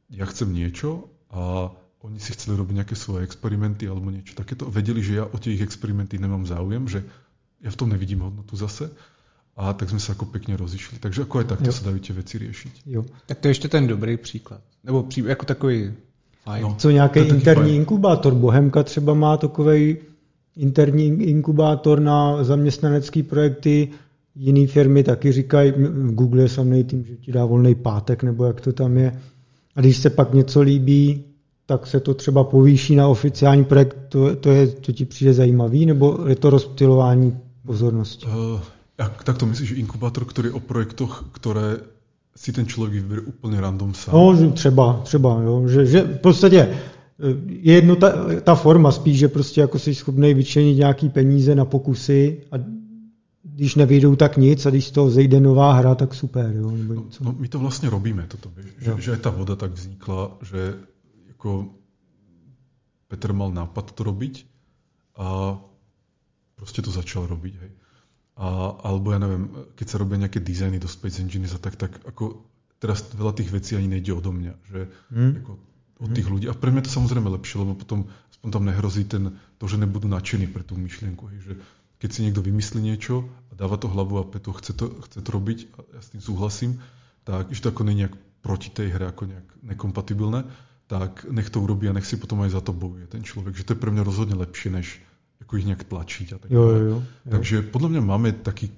ja 0.08 0.24
chcem 0.24 0.56
niečo 0.56 1.12
a 1.28 1.76
oni 2.00 2.20
si 2.24 2.32
chceli 2.32 2.56
robiť 2.56 2.76
nejaké 2.80 2.96
svoje 2.96 3.28
experimenty 3.28 3.92
alebo 3.92 4.08
niečo 4.08 4.40
takéto. 4.40 4.72
Vedeli, 4.72 5.04
že 5.04 5.20
ja 5.20 5.28
o 5.28 5.36
tie 5.36 5.60
ich 5.60 5.64
experimenty 5.64 6.16
nemám 6.16 6.48
záujem, 6.48 6.88
že 6.88 7.04
ja 7.60 7.72
v 7.72 7.80
tom 7.80 7.92
nevidím 7.92 8.24
hodnotu 8.24 8.56
zase. 8.56 8.88
A 9.58 9.74
tak 9.74 9.90
sme 9.90 9.98
sa 9.98 10.14
ako 10.14 10.30
pekne 10.30 10.54
rozišli. 10.54 11.02
Takže 11.02 11.26
ako 11.26 11.42
aj 11.42 11.48
takto 11.50 11.74
jo. 11.74 11.76
sa 11.76 11.84
dajú 11.90 12.00
tie 12.00 12.14
veci 12.14 12.36
riešiť. 12.38 12.74
Jo. 12.86 13.02
Tak 13.26 13.42
to 13.42 13.48
je 13.48 13.52
ještě 13.52 13.68
ten 13.68 13.88
dobrý 13.88 14.18
příklad. 14.18 14.62
Nebo 14.88 15.04
pří, 15.04 15.24
jako 15.28 15.46
takový 15.46 15.92
fajn. 16.44 16.64
No, 16.64 16.76
Co 16.78 16.90
nějaký 16.90 17.20
interní 17.20 17.64
fajn. 17.64 17.76
inkubátor? 17.76 18.34
Bohemka 18.34 18.84
třeba 18.84 19.14
má 19.14 19.38
takový 19.38 19.98
interní 20.58 21.06
inkubátor 21.06 22.00
na 22.00 22.44
zaměstnanecké 22.44 23.24
projekty, 23.24 23.90
Jiné 24.40 24.68
firmy 24.68 25.04
taky 25.04 25.32
říkají, 25.32 25.74
Google 26.10 26.42
je 26.42 26.50
samý 26.50 26.84
tým, 26.84 27.04
že 27.06 27.16
ti 27.16 27.32
dá 27.32 27.46
volný 27.46 27.76
pátek, 27.76 28.24
nebo 28.24 28.46
jak 28.46 28.62
to 28.62 28.74
tam 28.74 28.98
je. 28.98 29.20
A 29.76 29.82
když 29.82 29.98
se 29.98 30.10
pak 30.10 30.34
něco 30.34 30.62
líbí, 30.62 31.24
tak 31.66 31.88
se 31.88 32.00
to 32.00 32.14
třeba 32.14 32.44
povýší 32.44 32.96
na 32.96 33.08
oficiální 33.08 33.64
projekt, 33.64 33.98
to, 34.10 34.36
to, 34.36 34.52
je, 34.52 34.68
to 34.68 34.92
ti 34.92 35.06
přijde 35.06 35.34
zajímavý, 35.34 35.86
nebo 35.86 36.18
je 36.28 36.36
to 36.36 36.50
rozptilování 36.50 37.38
pozornosti? 37.66 38.26
Uh, 38.26 38.60
jak, 38.98 39.24
tak 39.24 39.38
to 39.38 39.46
myslíš, 39.46 39.72
inkubátor, 39.72 40.26
který 40.26 40.50
o 40.50 40.60
projektoch, 40.60 41.30
které 41.32 41.78
si 42.38 42.52
ten 42.54 42.66
člověk 42.66 43.04
vybere 43.04 43.22
úplně 43.22 43.62
random 43.62 43.94
sám? 43.94 44.16
No, 44.16 44.52
třeba, 44.52 45.02
třeba, 45.04 45.42
jo. 45.42 45.68
Že, 45.68 45.86
že 45.86 46.02
v 46.02 46.18
podstatě 46.18 46.60
eh, 46.60 46.78
je 47.46 47.74
jedno 47.74 47.96
ta, 47.96 48.12
ta 48.42 48.56
forma 48.56 48.92
spíš, 48.92 49.18
že 49.18 49.28
prostě 49.28 49.62
jako 49.62 49.80
jsi 49.80 49.96
schopný 49.96 50.34
vyčlenit 50.34 50.78
nějaký 50.78 51.10
peníze 51.10 51.56
na 51.56 51.66
pokusy 51.66 52.44
a 52.52 52.56
když 53.44 53.76
nevyjdou, 53.76 54.16
tak 54.16 54.38
nic 54.38 54.66
a 54.66 54.70
když 54.70 54.86
z 54.86 54.92
toho 54.92 55.10
zejde 55.10 55.40
nová 55.40 55.74
hra, 55.74 55.96
tak 55.96 56.14
super. 56.14 56.54
Jo, 56.56 56.72
nebo 56.72 56.94
no, 56.94 57.06
no, 57.22 57.36
my 57.40 57.48
to 57.48 57.60
vlastně 57.60 57.90
robíme, 57.90 58.28
toto, 58.28 58.52
že, 58.78 58.96
že 59.00 59.12
aj 59.12 59.18
ta 59.18 59.30
voda 59.30 59.56
tak 59.56 59.72
vznikla, 59.72 60.38
že 60.52 60.74
jako 61.28 61.66
Petr 63.08 63.34
mal 63.34 63.52
nápad 63.52 63.92
to 63.92 64.04
robiť 64.04 64.46
a 65.16 65.58
prostě 66.56 66.82
to 66.82 66.92
začal 66.92 67.28
robiť. 67.28 67.56
Hej. 67.62 67.70
A, 68.38 68.78
alebo 68.86 69.12
ja 69.12 69.20
neviem, 69.20 69.50
keď 69.74 69.88
sa 69.90 69.98
robia 69.98 70.22
nejaké 70.22 70.38
dizajny 70.38 70.78
do 70.78 70.86
Space 70.86 71.18
Engineers 71.18 71.58
a 71.58 71.62
tak, 71.62 71.74
tak 71.74 71.98
ako 72.06 72.46
teraz 72.78 73.02
veľa 73.10 73.34
tých 73.34 73.50
vecí 73.50 73.74
ani 73.74 73.90
nejde 73.90 74.14
odo 74.14 74.30
mňa, 74.30 74.54
že 74.70 74.80
hmm. 75.10 75.34
ako 75.42 75.52
od 75.98 76.10
tých 76.14 76.28
hmm. 76.30 76.34
ľudí. 76.38 76.46
A 76.46 76.54
pre 76.54 76.70
mňa 76.70 76.86
to 76.86 76.92
samozrejme 76.94 77.26
lepšie, 77.34 77.58
lebo 77.66 77.74
potom 77.74 78.06
aspoň 78.30 78.50
tam 78.54 78.64
nehrozí 78.70 79.04
ten, 79.10 79.42
to, 79.58 79.66
že 79.66 79.82
nebudú 79.82 80.06
nadšení 80.06 80.46
pre 80.46 80.62
tú 80.62 80.78
myšlienku. 80.78 81.26
Hej, 81.34 81.40
že 81.42 81.54
keď 81.98 82.10
si 82.14 82.20
niekto 82.22 82.46
vymyslí 82.46 82.78
niečo 82.78 83.26
a 83.50 83.58
dáva 83.58 83.82
to 83.82 83.90
hlavu 83.90 84.22
a 84.22 84.24
petu, 84.30 84.54
chce 84.54 84.78
to, 84.78 84.94
chce 85.10 85.26
to 85.26 85.30
robiť 85.34 85.60
a 85.74 85.78
ja 85.98 86.02
s 86.06 86.14
tým 86.14 86.22
súhlasím, 86.22 86.72
tak 87.26 87.50
že 87.50 87.66
to 87.66 87.74
ako 87.74 87.90
nejak 87.90 88.14
proti 88.46 88.70
tej 88.70 88.94
hre, 88.94 89.10
ako 89.10 89.26
nejak 89.26 89.48
nekompatibilné, 89.66 90.46
tak 90.86 91.26
nech 91.28 91.50
to 91.50 91.60
urobí 91.60 91.90
a 91.90 91.96
nech 91.98 92.06
si 92.06 92.16
potom 92.16 92.46
aj 92.46 92.54
za 92.54 92.62
to 92.62 92.72
bojuje 92.72 93.10
ten 93.10 93.26
človek. 93.26 93.58
Že 93.58 93.66
to 93.66 93.74
je 93.74 93.82
pre 93.82 93.92
mňa 93.92 94.04
rozhodne 94.06 94.38
lepšie, 94.38 94.70
než 94.70 94.88
ako 95.42 95.52
ich 95.58 95.66
nejak 95.66 95.84
tlačiť 95.86 96.28
a 96.34 96.38
tak 96.38 96.50
jo, 96.52 96.64
jo, 96.64 96.84
jo. 96.92 96.98
Takže 97.30 97.62
podľa 97.70 97.90
mňa 97.98 98.02
máme 98.02 98.30
taký 98.42 98.74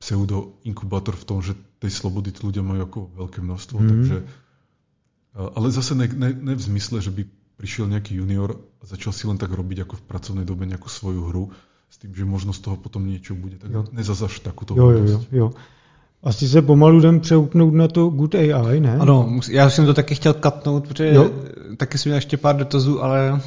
pseudo 0.00 0.56
inkubátor 0.64 1.16
v 1.16 1.24
tom, 1.28 1.38
že 1.44 1.52
tej 1.80 1.92
slobody 1.92 2.32
tí 2.32 2.40
ľudia 2.40 2.64
majú 2.64 2.80
ako 2.84 2.98
veľké 3.20 3.40
množstvo. 3.44 3.76
Mm. 3.76 3.88
Takže, 3.88 4.16
ale 5.36 5.66
zase 5.68 5.92
ne, 5.94 6.06
ne, 6.08 6.30
ne 6.32 6.54
v 6.56 6.62
zmysle, 6.62 7.04
že 7.04 7.12
by 7.12 7.22
prišiel 7.60 7.92
nejaký 7.92 8.16
junior 8.16 8.56
a 8.80 8.82
začal 8.88 9.12
si 9.12 9.28
len 9.28 9.36
tak 9.36 9.52
robiť 9.52 9.84
ako 9.84 10.00
v 10.00 10.06
pracovnej 10.08 10.46
dobe 10.48 10.64
nejakú 10.64 10.88
svoju 10.88 11.28
hru, 11.28 11.44
s 11.90 11.98
tím, 11.98 12.14
že 12.14 12.24
možno 12.24 12.52
z 12.52 12.60
toho 12.64 12.76
potom 12.76 13.04
něco 13.06 13.34
bude. 13.34 13.58
Tak 13.58 13.70
jo. 13.70 13.84
nezazaš 13.92 14.40
takovou 14.40 14.80
jo, 14.80 14.90
jo, 14.90 15.04
jo, 15.06 15.24
jo. 15.32 15.52
Asi 16.22 16.48
se 16.48 16.62
pomalu 16.62 16.98
jdem 17.00 17.20
přeupnout 17.20 17.74
na 17.74 17.88
to 17.88 18.08
Good 18.08 18.34
AI, 18.34 18.80
ne? 18.80 18.98
Ano, 18.98 19.40
já 19.48 19.70
jsem 19.70 19.86
to 19.86 19.94
taky 19.94 20.14
chtěl 20.14 20.34
katnout, 20.34 20.88
protože 20.88 21.14
jo. 21.14 21.30
taky 21.76 21.98
jsem 21.98 22.10
měl 22.10 22.16
ještě 22.16 22.36
pár 22.36 22.56
dotazů, 22.56 23.02
ale 23.02 23.40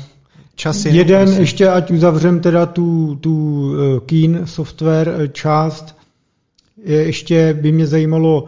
čas 0.56 0.86
je... 0.86 0.92
Jeden 0.92 1.28
musím. 1.28 1.42
ještě, 1.42 1.70
ať 1.70 1.92
uzavřem 1.92 2.40
teda 2.40 2.66
tu, 2.66 3.16
tu 3.22 3.34
uh, 3.34 4.00
Keen 4.00 4.42
software 4.46 5.08
uh, 5.08 5.28
část, 5.28 5.96
je, 6.86 7.04
ještě 7.04 7.58
by 7.62 7.72
mě 7.72 7.88
zajímalo, 7.88 8.46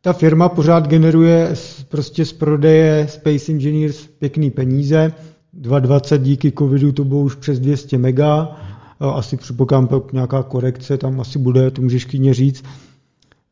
ta 0.00 0.12
firma 0.12 0.48
pořád 0.48 0.88
generuje 0.88 1.50
z, 1.54 1.82
prostě 1.84 2.24
z 2.24 2.32
prodeje 2.32 3.06
Space 3.08 3.52
Engineers 3.52 4.06
pěkný 4.18 4.50
peníze, 4.50 5.12
220 5.52 6.22
díky 6.22 6.52
covidu 6.52 6.92
to 6.92 7.04
bylo 7.04 7.20
už 7.20 7.34
přes 7.34 7.60
200 7.60 7.98
mega, 7.98 8.56
asi 9.00 9.36
předpokládám 9.36 10.02
nějaká 10.12 10.42
korekce, 10.42 10.98
tam 10.98 11.20
asi 11.20 11.38
bude, 11.38 11.70
to 11.70 11.82
můžeš 11.82 12.04
klidně 12.04 12.34
říct. 12.34 12.64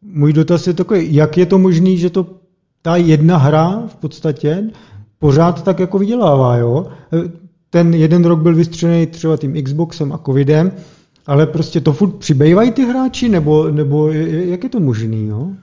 Můj 0.03 0.33
dotaz 0.33 0.67
je 0.67 0.73
takový, 0.73 1.15
jak 1.15 1.39
je 1.39 1.47
to 1.47 1.59
možné, 1.59 1.97
že 1.97 2.11
to 2.11 2.27
ta 2.83 2.97
jedna 2.97 3.37
hra 3.37 3.83
v 3.87 3.97
podstatě 3.97 4.65
pořád 5.23 5.63
tak 5.63 5.79
jako 5.79 5.99
vydělává, 5.99 6.57
jo? 6.57 6.91
Ten 7.71 7.95
jeden 7.95 8.25
rok 8.25 8.43
byl 8.43 8.55
vystřelený 8.55 9.07
třeba 9.07 9.37
tím 9.37 9.55
Xboxem 9.63 10.13
a 10.13 10.19
covidem, 10.19 10.73
ale 11.27 11.47
prostě 11.47 11.81
to 11.81 11.93
furt 11.93 12.19
přibývají 12.19 12.73
ty 12.73 12.83
hráči, 12.85 13.29
nebo, 13.29 13.71
nebo 13.71 14.11
jak 14.51 14.65
je 14.65 14.71
to 14.71 14.81
možný, 14.81 15.27
jo? 15.27 15.55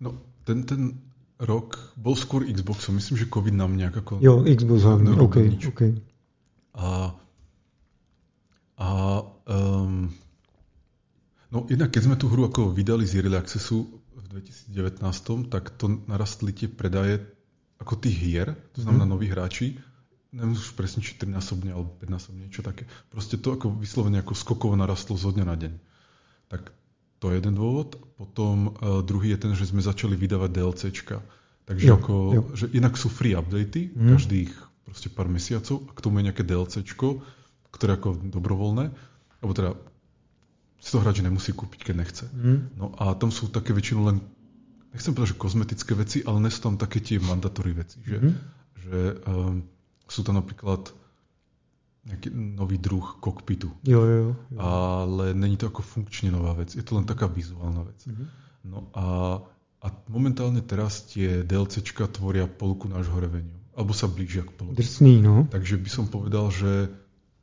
No, 0.00 0.10
ten, 0.44 0.62
ten 0.66 0.98
rok 1.38 1.94
bol 1.96 2.18
skôr 2.18 2.42
Xboxom. 2.50 2.98
Myslím, 2.98 3.22
že 3.22 3.30
COVID 3.30 3.54
nám 3.54 3.78
nejak 3.78 3.96
ako... 4.02 4.18
Jo, 4.20 4.42
Xbox 4.42 4.82
hlavne, 4.82 5.14
OK. 5.14 5.36
okay. 5.70 5.90
A, 6.74 7.14
a 8.76 8.88
um, 9.46 10.10
no 11.54 11.58
jednak 11.70 11.94
keď 11.94 12.02
sme 12.02 12.16
tú 12.18 12.26
hru 12.26 12.50
ako 12.50 12.74
vydali 12.74 13.06
z 13.06 13.22
Early 13.22 13.38
Accessu 13.38 13.86
v 14.18 14.24
2019, 14.42 14.98
tak 15.46 15.70
to 15.78 16.02
narastli 16.10 16.50
tie 16.52 16.66
predaje 16.66 17.35
ako 17.76 17.94
tých 18.00 18.16
hier, 18.16 18.48
to 18.72 18.84
znamená 18.84 19.04
mm. 19.04 19.12
noví 19.12 19.26
hráči, 19.28 19.76
neviem 20.32 20.52
už 20.56 20.76
presne, 20.76 21.00
či 21.00 21.16
3 21.16 21.32
násobne 21.32 21.72
alebo 21.72 21.92
5 21.96 22.08
násobne, 22.12 22.40
niečo 22.44 22.64
také. 22.64 22.84
Proste 23.08 23.40
to 23.40 23.56
ako 23.56 23.72
vyslovene 23.72 24.20
ako 24.20 24.36
skokovo 24.36 24.74
narastlo 24.76 25.16
zo 25.16 25.32
dňa 25.32 25.44
na 25.48 25.56
deň. 25.56 25.72
Tak 26.52 26.72
to 27.20 27.32
je 27.32 27.40
jeden 27.40 27.56
dôvod. 27.56 27.96
Potom 28.20 28.76
uh, 28.76 29.00
druhý 29.00 29.32
je 29.32 29.40
ten, 29.48 29.52
že 29.56 29.68
sme 29.68 29.80
začali 29.80 30.12
vydávať 30.18 30.50
DLCčka. 30.52 31.16
Takže 31.66 31.86
jo, 31.88 31.96
ako, 31.98 32.14
jo. 32.30 32.42
že 32.54 32.66
inak 32.76 32.94
sú 32.94 33.10
free 33.10 33.34
updaty 33.34 33.90
mm. 33.90 34.14
každých 34.14 34.52
proste 34.86 35.08
pár 35.10 35.26
mesiacov 35.26 35.82
a 35.88 35.90
k 35.90 36.02
tomu 36.04 36.22
je 36.22 36.30
nejaké 36.30 36.46
DLCčko, 36.46 37.24
ktoré 37.74 37.98
ako 37.98 38.22
dobrovoľné, 38.30 38.94
alebo 39.42 39.52
teda 39.52 39.74
si 40.78 40.94
to 40.94 41.02
hráč 41.02 41.18
nemusí 41.24 41.50
kúpiť, 41.50 41.90
keď 41.90 41.94
nechce. 41.98 42.24
Mm. 42.30 42.78
No 42.78 42.94
a 42.94 43.18
tam 43.18 43.34
sú 43.34 43.50
také 43.50 43.74
väčšinou 43.74 44.06
len, 44.06 44.22
nechcem 44.96 45.12
povedať, 45.12 45.36
že 45.36 45.42
kozmetické 45.44 45.92
veci, 45.92 46.18
ale 46.24 46.48
sú 46.48 46.60
tam 46.64 46.80
také 46.80 47.04
tie 47.04 47.20
mandatory 47.20 47.76
veci, 47.76 48.00
že, 48.00 48.16
mm. 48.16 48.32
že 48.80 48.98
um, 49.28 49.60
sú 50.08 50.24
tam 50.24 50.40
napríklad 50.40 50.88
nejaký 52.06 52.32
nový 52.32 52.78
druh 52.78 53.18
kokpitu. 53.20 53.68
Jo, 53.82 54.00
jo, 54.06 54.16
jo. 54.16 54.32
Ale 54.56 55.34
není 55.34 55.58
to 55.58 55.68
ako 55.68 55.82
funkčne 55.82 56.30
nová 56.30 56.54
vec. 56.54 56.72
Je 56.72 56.86
to 56.86 56.96
len 56.96 57.04
taká 57.04 57.26
vizuálna 57.26 57.82
vec. 57.82 57.98
Mm-hmm. 58.06 58.26
No 58.70 58.78
a, 58.94 59.06
a 59.82 59.86
momentálne 60.06 60.62
teraz 60.62 61.02
tie 61.10 61.42
DLCčka 61.42 62.06
tvoria 62.06 62.46
polku 62.46 62.86
nášho 62.86 63.18
reveniu. 63.18 63.58
Alebo 63.74 63.90
sa 63.90 64.06
blížia 64.06 64.46
k 64.46 64.54
polku. 64.54 64.78
Drsný, 64.78 65.18
no. 65.18 65.50
Takže 65.50 65.82
by 65.82 65.90
som 65.90 66.06
povedal, 66.06 66.48
že 66.54 66.88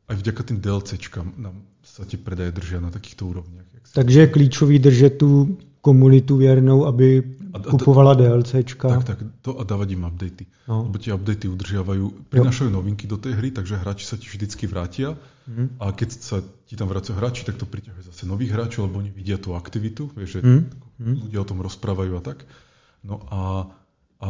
aj 0.08 0.16
vďaka 0.16 0.42
tým 0.48 0.60
DLCčkám 0.64 1.28
nám 1.38 1.60
sa 1.84 2.08
tie 2.08 2.16
predaje 2.16 2.56
držia 2.56 2.80
na 2.80 2.90
takýchto 2.90 3.28
úrovniach. 3.28 3.68
Takže 3.94 4.20
je 4.20 4.28
klíčový 4.28 4.80
držet 4.80 5.20
tu 5.20 5.60
komunitu 5.84 6.38
věrnou, 6.38 6.86
aby 6.88 7.22
a, 7.54 7.58
kupovala 7.62 8.18
DLCčka. 8.18 8.90
Tak, 8.90 9.04
tak, 9.06 9.20
to 9.46 9.54
a 9.56 9.64
dávať 9.64 9.94
im 9.94 10.10
updaty. 10.10 10.50
No. 10.66 10.90
Lebo 10.90 10.98
tie 10.98 11.14
updaty 11.14 11.46
udržiavajú, 11.46 12.34
prinašajú 12.34 12.70
novinky 12.74 13.06
do 13.06 13.22
tej 13.22 13.38
hry, 13.38 13.54
takže 13.54 13.78
hráči 13.78 14.10
sa 14.10 14.18
ti 14.18 14.26
vždycky 14.26 14.66
vrátia 14.66 15.14
mm. 15.46 15.78
a 15.78 15.94
keď 15.94 16.10
sa 16.18 16.42
ti 16.42 16.74
tam 16.74 16.90
vracajú 16.90 17.14
hráči, 17.14 17.46
tak 17.46 17.62
to 17.62 17.70
priťahuje 17.70 18.10
zase 18.10 18.26
nových 18.26 18.58
hráčov, 18.58 18.90
lebo 18.90 19.06
oni 19.06 19.14
vidia 19.14 19.38
tú 19.38 19.54
aktivitu, 19.54 20.10
vieš, 20.18 20.42
že 20.42 20.42
mm. 20.42 21.30
ľudia 21.30 21.46
o 21.46 21.48
tom 21.48 21.62
rozprávajú 21.62 22.18
a 22.18 22.22
tak. 22.26 22.42
No 23.06 23.22
a, 23.30 23.70
a 24.18 24.30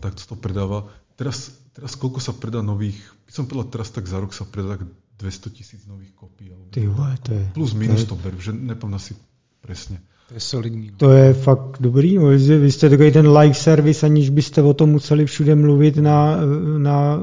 tak 0.00 0.16
to 0.16 0.32
predáva. 0.32 0.88
Teraz, 1.20 1.52
teraz 1.76 2.00
koľko 2.00 2.24
sa 2.24 2.32
predá 2.32 2.64
nových, 2.64 2.96
by 3.28 3.32
som 3.34 3.44
povedal, 3.44 3.68
teraz 3.68 3.92
tak 3.92 4.08
za 4.08 4.16
rok 4.16 4.32
sa 4.32 4.48
predá 4.48 4.80
tak 4.80 4.88
200 5.20 5.52
tisíc 5.52 5.82
nových 5.84 6.14
kopií. 6.14 6.54
Ty 6.72 6.86
vole, 6.88 7.12
to 7.20 7.34
je... 7.34 7.44
Plus 7.52 7.74
minus 7.74 8.06
to, 8.06 8.06
je... 8.06 8.10
to 8.14 8.16
ber, 8.22 8.32
že 8.38 8.54
nepamätám 8.54 9.02
si 9.02 9.12
presne. 9.60 9.98
To 10.28 10.34
je 10.34 10.40
solidní. 10.40 10.90
No. 10.90 10.96
To 10.96 11.10
je 11.10 11.34
fakt 11.34 11.76
dobrý. 11.80 12.16
No, 12.16 12.26
vy 12.60 12.72
jste 12.72 12.90
takový 12.90 13.12
ten 13.12 13.28
live 13.28 13.54
service, 13.54 14.06
aniž 14.06 14.30
byste 14.30 14.62
o 14.62 14.74
tom 14.74 14.90
museli 14.90 15.26
všude 15.26 15.54
mluvit 15.54 15.96
na, 15.96 16.36
na 16.78 17.20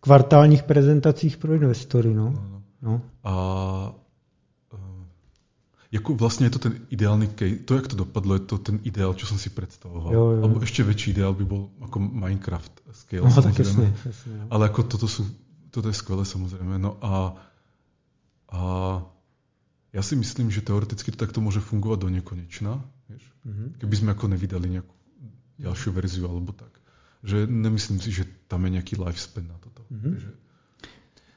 kvartálních 0.00 0.62
prezentacích 0.62 1.36
pro 1.36 1.54
investory. 1.54 2.14
No. 2.14 2.34
No. 2.34 2.62
no. 2.82 3.00
A 3.24 3.94
uh, 4.72 4.78
jako 5.92 6.14
vlastně 6.14 6.46
je 6.46 6.50
to 6.50 6.58
ten 6.58 6.72
ideálny 6.90 7.28
case, 7.28 7.56
to 7.64 7.74
jak 7.74 7.86
to 7.86 7.96
dopadlo, 7.96 8.34
je 8.34 8.40
to 8.40 8.58
ten 8.58 8.80
ideál, 8.82 9.14
čo 9.14 9.26
som 9.26 9.38
si 9.38 9.50
predstavoval. 9.50 10.14
Jo, 10.14 10.30
jo. 10.30 10.42
Alebo 10.42 10.60
ešte 10.62 10.82
väčší 10.82 11.10
ideál 11.14 11.34
by 11.34 11.44
bol 11.46 11.70
ako 11.80 11.98
Minecraft 11.98 12.72
scale, 12.92 13.22
no. 13.22 13.42
Tak 13.42 13.58
jasne, 13.58 13.94
jasne, 14.04 14.32
no. 14.34 14.44
Ale 14.50 14.66
ako 14.66 14.82
toto 14.82 15.06
sú, 15.06 15.26
toto 15.70 15.88
je 15.88 15.94
skvelé 15.94 16.26
samozrejme. 16.26 16.78
No 16.78 16.98
a, 17.00 17.38
a 18.50 18.60
ja 19.96 20.02
si 20.04 20.12
myslím, 20.12 20.52
že 20.52 20.60
teoreticky 20.60 21.08
to 21.08 21.16
takto 21.16 21.40
môže 21.40 21.64
fungovať 21.64 21.98
do 22.04 22.08
nekonečna, 22.12 22.84
vieš? 23.08 23.24
Mm-hmm. 23.48 23.80
keby 23.80 23.94
sme 23.96 24.10
ako 24.12 24.26
nevydali 24.28 24.66
nejakú 24.76 24.94
ďalšiu 25.56 25.90
verziu 25.96 26.28
alebo 26.28 26.52
tak. 26.52 26.68
Že 27.24 27.48
nemyslím 27.48 27.98
si, 28.04 28.12
že 28.12 28.28
tam 28.44 28.68
je 28.68 28.76
nejaký 28.76 29.00
lifespan 29.00 29.48
na 29.48 29.56
toto. 29.56 29.88
Mm-hmm. 29.88 30.12
Takže... 30.12 30.30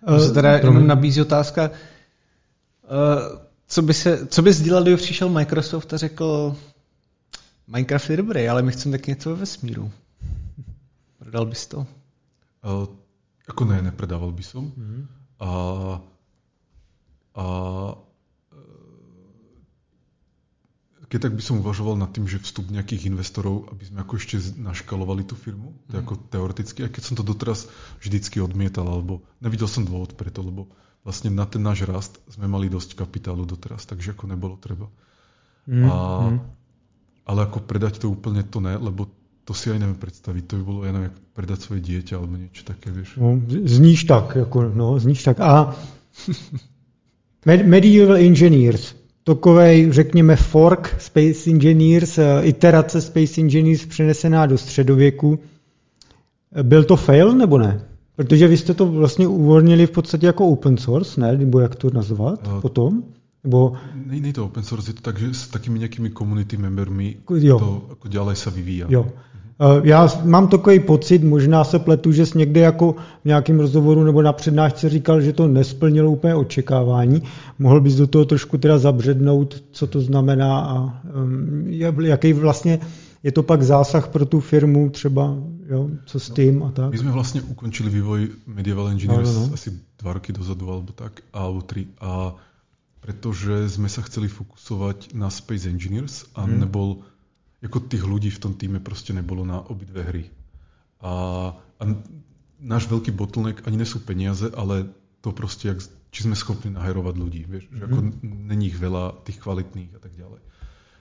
Uh, 0.04 0.34
teda 0.34 0.58
jenom 0.58 0.88
nabízí 0.88 1.22
otázka, 1.22 1.72
uh, 1.72 3.40
co 3.68 3.82
by, 3.82 3.94
se, 3.94 4.28
co 4.28 4.42
by 4.42 4.54
sdělal, 4.54 4.82
kdyby 4.82 4.98
přišel 4.98 5.30
Microsoft 5.30 5.94
a 5.94 5.98
řekl, 5.98 6.56
Minecraft 7.68 8.10
je 8.10 8.18
dobrý, 8.18 8.50
ale 8.50 8.62
my 8.62 8.72
chceme 8.72 8.98
taky 8.98 9.12
něco 9.12 9.30
ve 9.30 9.36
vesmíru. 9.36 9.92
Prodal 11.20 11.46
bys 11.46 11.68
to? 11.68 11.78
Uh, 11.80 12.88
ako 13.48 13.66
ne, 13.66 13.82
nepredával 13.82 14.32
by 14.32 14.44
som. 14.44 14.72
Mm-hmm. 14.72 15.02
A, 15.40 15.50
a 17.36 17.46
keď 21.10 21.20
tak 21.26 21.34
by 21.34 21.44
som 21.44 21.60
uvažoval 21.66 21.98
nad 21.98 22.14
tým, 22.14 22.30
že 22.30 22.38
vstup 22.38 22.70
nejakých 22.70 23.10
investorov, 23.10 23.66
aby 23.74 23.84
sme 23.90 24.06
ako 24.06 24.14
ešte 24.22 24.38
naškalovali 24.62 25.26
tú 25.26 25.34
firmu, 25.34 25.74
to 25.90 25.98
mhm. 25.98 26.02
ako 26.06 26.14
teoreticky, 26.30 26.86
aj 26.86 26.92
keď 26.94 27.04
som 27.04 27.16
to 27.18 27.26
doteraz 27.26 27.66
vždycky 28.00 28.38
odmietal, 28.40 28.86
alebo 28.86 29.26
nevidel 29.42 29.66
som 29.66 29.84
dôvod 29.84 30.14
preto, 30.14 30.46
lebo 30.46 30.70
vlastne 31.02 31.34
na 31.34 31.50
ten 31.50 31.66
náš 31.66 31.90
rast 31.90 32.22
sme 32.30 32.46
mali 32.46 32.70
dosť 32.70 32.94
kapitálu 32.94 33.50
doteraz, 33.50 33.90
takže 33.90 34.14
ako 34.14 34.30
nebolo 34.30 34.56
treba. 34.62 34.88
Mm, 35.66 35.86
a, 35.90 35.94
mm. 36.30 36.40
Ale 37.26 37.40
ako 37.46 37.66
predať 37.66 38.06
to 38.06 38.14
úplne 38.14 38.46
to 38.46 38.62
ne, 38.62 38.78
lebo 38.78 39.10
to 39.50 39.58
si 39.58 39.74
aj 39.74 39.82
neviem 39.82 39.98
predstaviť. 39.98 40.44
To 40.46 40.54
by 40.62 40.64
bolo, 40.66 40.80
ja 40.86 40.94
neviem, 40.94 41.14
predať 41.34 41.66
svoje 41.66 41.82
dieťa 41.82 42.22
alebo 42.22 42.38
niečo 42.38 42.62
také, 42.70 42.94
vieš. 42.94 43.18
No, 43.18 43.34
zníš 43.50 44.06
tak, 44.06 44.38
ako, 44.38 44.70
no, 44.70 44.94
zníš 45.02 45.26
tak. 45.26 45.42
A 45.42 45.74
Medieval 47.48 48.20
Engineers, 48.20 48.99
takovej, 49.24 49.92
řekněme, 49.92 50.36
fork 50.36 50.96
Space 51.00 51.50
Engineers, 51.50 52.18
eh, 52.18 52.42
iterace 52.44 53.02
Space 53.02 53.42
Engineers 53.42 53.86
přenesená 53.86 54.46
do 54.46 54.58
středověku. 54.58 55.40
Byl 56.64 56.84
to 56.84 56.96
fail 56.96 57.34
nebo 57.34 57.58
ne? 57.58 57.82
Protože 58.16 58.48
vy 58.48 58.58
jste 58.58 58.74
to 58.74 58.86
vlastně 58.86 59.28
uvolnili 59.28 59.88
v 59.88 59.92
podstatě 59.92 60.26
jako 60.26 60.48
open 60.48 60.78
source, 60.78 61.22
ne? 61.22 61.38
Nebo 61.38 61.60
jak 61.60 61.76
to 61.76 61.90
nazvat 61.94 62.48
uh, 62.48 62.62
potom? 62.62 63.04
Nebo... 63.44 63.74
Není 64.06 64.34
to 64.34 64.46
open 64.46 64.64
source, 64.64 64.90
je 64.90 64.94
to 64.94 65.02
tak, 65.02 65.20
že 65.20 65.34
s 65.34 65.48
takými 65.48 65.80
nejakými 65.80 66.12
community 66.12 66.58
membermi 66.58 67.24
jo. 67.40 67.60
to 67.60 67.70
ako 67.96 68.06
ďalej 68.12 68.36
sa 68.36 68.50
vyvíja. 68.52 68.86
Jo. 68.92 69.08
Eh, 69.62 69.82
já 69.84 70.08
mám 70.24 70.48
takový 70.48 70.80
pocit, 70.80 71.24
možná 71.24 71.64
se 71.64 71.80
pletu, 71.80 72.12
že 72.12 72.26
jsi 72.26 72.38
někde 72.38 72.62
jako 72.62 72.96
v 73.22 73.26
nějakém 73.26 73.60
rozhovoru 73.60 74.04
nebo 74.04 74.22
na 74.22 74.34
přednášce 74.34 74.90
říkal, 74.90 75.22
že 75.22 75.34
to 75.34 75.48
nesplnilo 75.48 76.12
úplně 76.12 76.36
očekávání. 76.36 77.24
Mohl 77.60 77.82
bys 77.82 77.96
do 77.96 78.08
toho 78.08 78.26
trošku 78.26 78.58
teda 78.58 78.78
zabřednout, 78.78 79.64
co 79.72 79.88
to 79.88 80.02
znamená 80.02 80.60
a 80.60 81.02
jaký 82.00 82.34
vlastně 82.34 82.80
je 83.24 83.32
to 83.32 83.44
pak 83.44 83.64
zásah 83.64 84.08
pro 84.08 84.26
tu 84.26 84.40
firmu 84.40 84.90
třeba, 84.90 85.36
jo, 85.70 85.90
co 86.06 86.20
s 86.20 86.30
tím 86.30 86.64
a 86.64 86.72
tak? 86.72 86.92
My 86.92 86.98
jsme 86.98 87.12
vlastně 87.12 87.42
ukončili 87.42 87.90
vývoj 87.90 88.30
Medieval 88.48 88.88
Engineers 88.88 89.36
no, 89.36 89.42
no, 89.42 89.48
no. 89.48 89.54
asi 89.54 89.80
dva 90.00 90.14
roky 90.14 90.34
dozadu 90.34 90.72
alebo 90.72 90.92
tak, 90.92 91.22
alebo 91.34 91.62
tri. 91.62 91.88
A 92.00 92.36
pretože 93.00 93.76
sme 93.76 93.92
sa 93.92 94.04
chceli 94.08 94.28
fokusovať 94.28 95.16
na 95.16 95.28
Space 95.32 95.68
Engineers 95.68 96.32
a 96.36 96.48
hmm. 96.48 96.60
nebol 96.60 97.04
ako 97.60 97.92
tých 97.92 98.04
ľudí 98.08 98.30
v 98.32 98.42
tom 98.42 98.54
týme 98.56 98.80
proste 98.80 99.12
nebolo 99.12 99.44
na 99.44 99.60
obidve 99.60 100.02
hry. 100.04 100.26
A, 101.04 101.12
a 101.56 101.84
náš 102.60 102.88
veľký 102.88 103.12
bottleneck 103.16 103.64
ani 103.68 103.84
nesú 103.84 104.00
peniaze, 104.00 104.48
ale 104.52 104.92
to 105.20 105.36
proste, 105.36 105.68
jak, 105.68 105.80
či 106.12 106.28
sme 106.28 106.36
schopní 106.36 106.72
nahajrovať 106.72 107.16
ľudí. 107.20 107.42
Vieš, 107.48 107.64
že 107.72 107.84
ako 107.88 108.00
mhm. 108.00 108.12
není 108.48 108.72
ich 108.72 108.80
veľa 108.80 109.24
tých 109.28 109.40
kvalitných 109.44 109.92
a 109.96 110.00
tak 110.00 110.16
ďalej. 110.16 110.42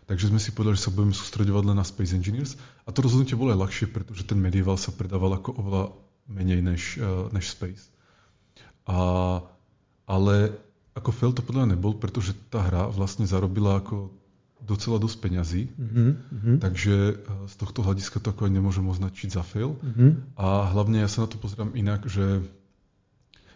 Takže 0.08 0.32
sme 0.32 0.40
si 0.40 0.56
povedali, 0.56 0.80
že 0.80 0.88
sa 0.88 0.94
budeme 0.96 1.12
sústredovať 1.12 1.64
len 1.68 1.76
na 1.76 1.84
Space 1.84 2.16
Engineers 2.16 2.56
a 2.88 2.96
to 2.96 3.04
rozhodnutie 3.04 3.36
bolo 3.36 3.52
aj 3.52 3.60
ľahšie, 3.68 3.86
pretože 3.92 4.24
ten 4.24 4.40
Medieval 4.40 4.80
sa 4.80 4.88
predával 4.88 5.36
ako 5.36 5.52
oveľa 5.60 5.84
menej 6.32 6.64
než, 6.64 6.96
uh, 6.96 7.28
než 7.28 7.52
Space. 7.52 7.92
A, 8.88 8.96
ale 10.08 10.56
ako 10.96 11.12
fail 11.12 11.32
to 11.36 11.44
podľa 11.44 11.68
mňa 11.68 11.72
nebol, 11.76 11.92
pretože 11.92 12.32
tá 12.48 12.64
hra 12.64 12.88
vlastne 12.88 13.28
zarobila 13.28 13.84
ako 13.84 14.16
docela 14.58 14.98
dosť 14.98 15.16
peňazí, 15.22 15.62
mm-hmm. 15.70 16.58
takže 16.60 16.94
eh, 16.94 17.48
z 17.48 17.54
tohto 17.58 17.86
hľadiska 17.86 18.18
to 18.18 18.34
ako 18.34 18.50
aj 18.50 18.52
nemôžem 18.52 18.86
označiť 18.86 19.28
za 19.30 19.42
fail. 19.46 19.78
Mm-hmm. 19.78 20.38
A 20.38 20.46
hlavne 20.74 21.02
ja 21.02 21.08
sa 21.08 21.24
na 21.24 21.28
to 21.30 21.38
pozerám 21.38 21.72
inak, 21.78 22.06
že 22.10 22.42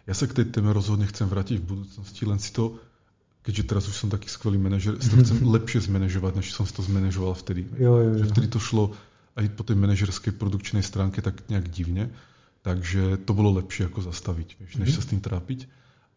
ja 0.03 0.13
sa 0.15 0.27
k 0.27 0.35
tej 0.43 0.51
téme 0.51 0.75
rozhodne 0.75 1.07
chcem 1.07 1.27
vrátiť 1.31 1.63
v 1.63 1.69
budúcnosti, 1.75 2.27
len 2.27 2.39
si 2.39 2.51
to, 2.51 2.75
keďže 3.43 3.63
teraz 3.67 3.83
už 3.87 3.95
som 3.95 4.09
taký 4.11 4.27
skvelý 4.27 4.59
manažer, 4.59 4.99
si 4.99 5.07
to 5.11 5.19
chcem 5.19 5.39
lepšie 5.55 5.87
zmanéžovať, 5.87 6.39
než 6.39 6.51
som 6.51 6.67
si 6.67 6.75
to 6.75 6.83
zmanéžoval 6.83 7.35
vtedy. 7.35 7.67
Jo, 7.79 7.99
jo, 7.99 8.09
jo. 8.15 8.19
Že 8.23 8.25
vtedy 8.35 8.47
to 8.51 8.59
šlo 8.59 8.85
aj 9.33 9.45
po 9.55 9.63
tej 9.65 9.75
manažerskej 9.79 10.35
produkčnej 10.35 10.83
stránke 10.85 11.23
tak 11.23 11.41
nejak 11.49 11.67
divne, 11.71 12.13
takže 12.61 13.19
to 13.23 13.31
bolo 13.33 13.59
lepšie 13.59 13.89
ako 13.89 14.05
zastaviť, 14.07 14.49
vieš, 14.59 14.71
než 14.79 14.91
mm-hmm. 14.91 14.95
sa 14.95 15.01
s 15.01 15.09
tým 15.09 15.21
trápiť. 15.23 15.59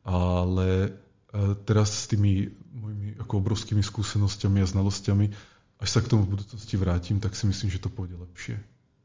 Ale 0.07 0.95
teraz 1.65 2.05
s 2.05 2.07
tými 2.11 2.51
mojimi 2.73 3.17
ako 3.21 3.33
obrovskými 3.41 3.83
skúsenosťami 3.83 4.63
a 4.63 4.67
znalosťami, 4.69 5.27
až 5.81 5.89
sa 5.89 6.01
k 6.01 6.09
tomu 6.09 6.25
v 6.25 6.39
budúcnosti 6.39 6.75
vrátim, 6.81 7.21
tak 7.21 7.37
si 7.37 7.45
myslím, 7.49 7.69
že 7.69 7.83
to 7.83 7.93
pôjde 7.93 8.17
lepšie. 8.17 8.57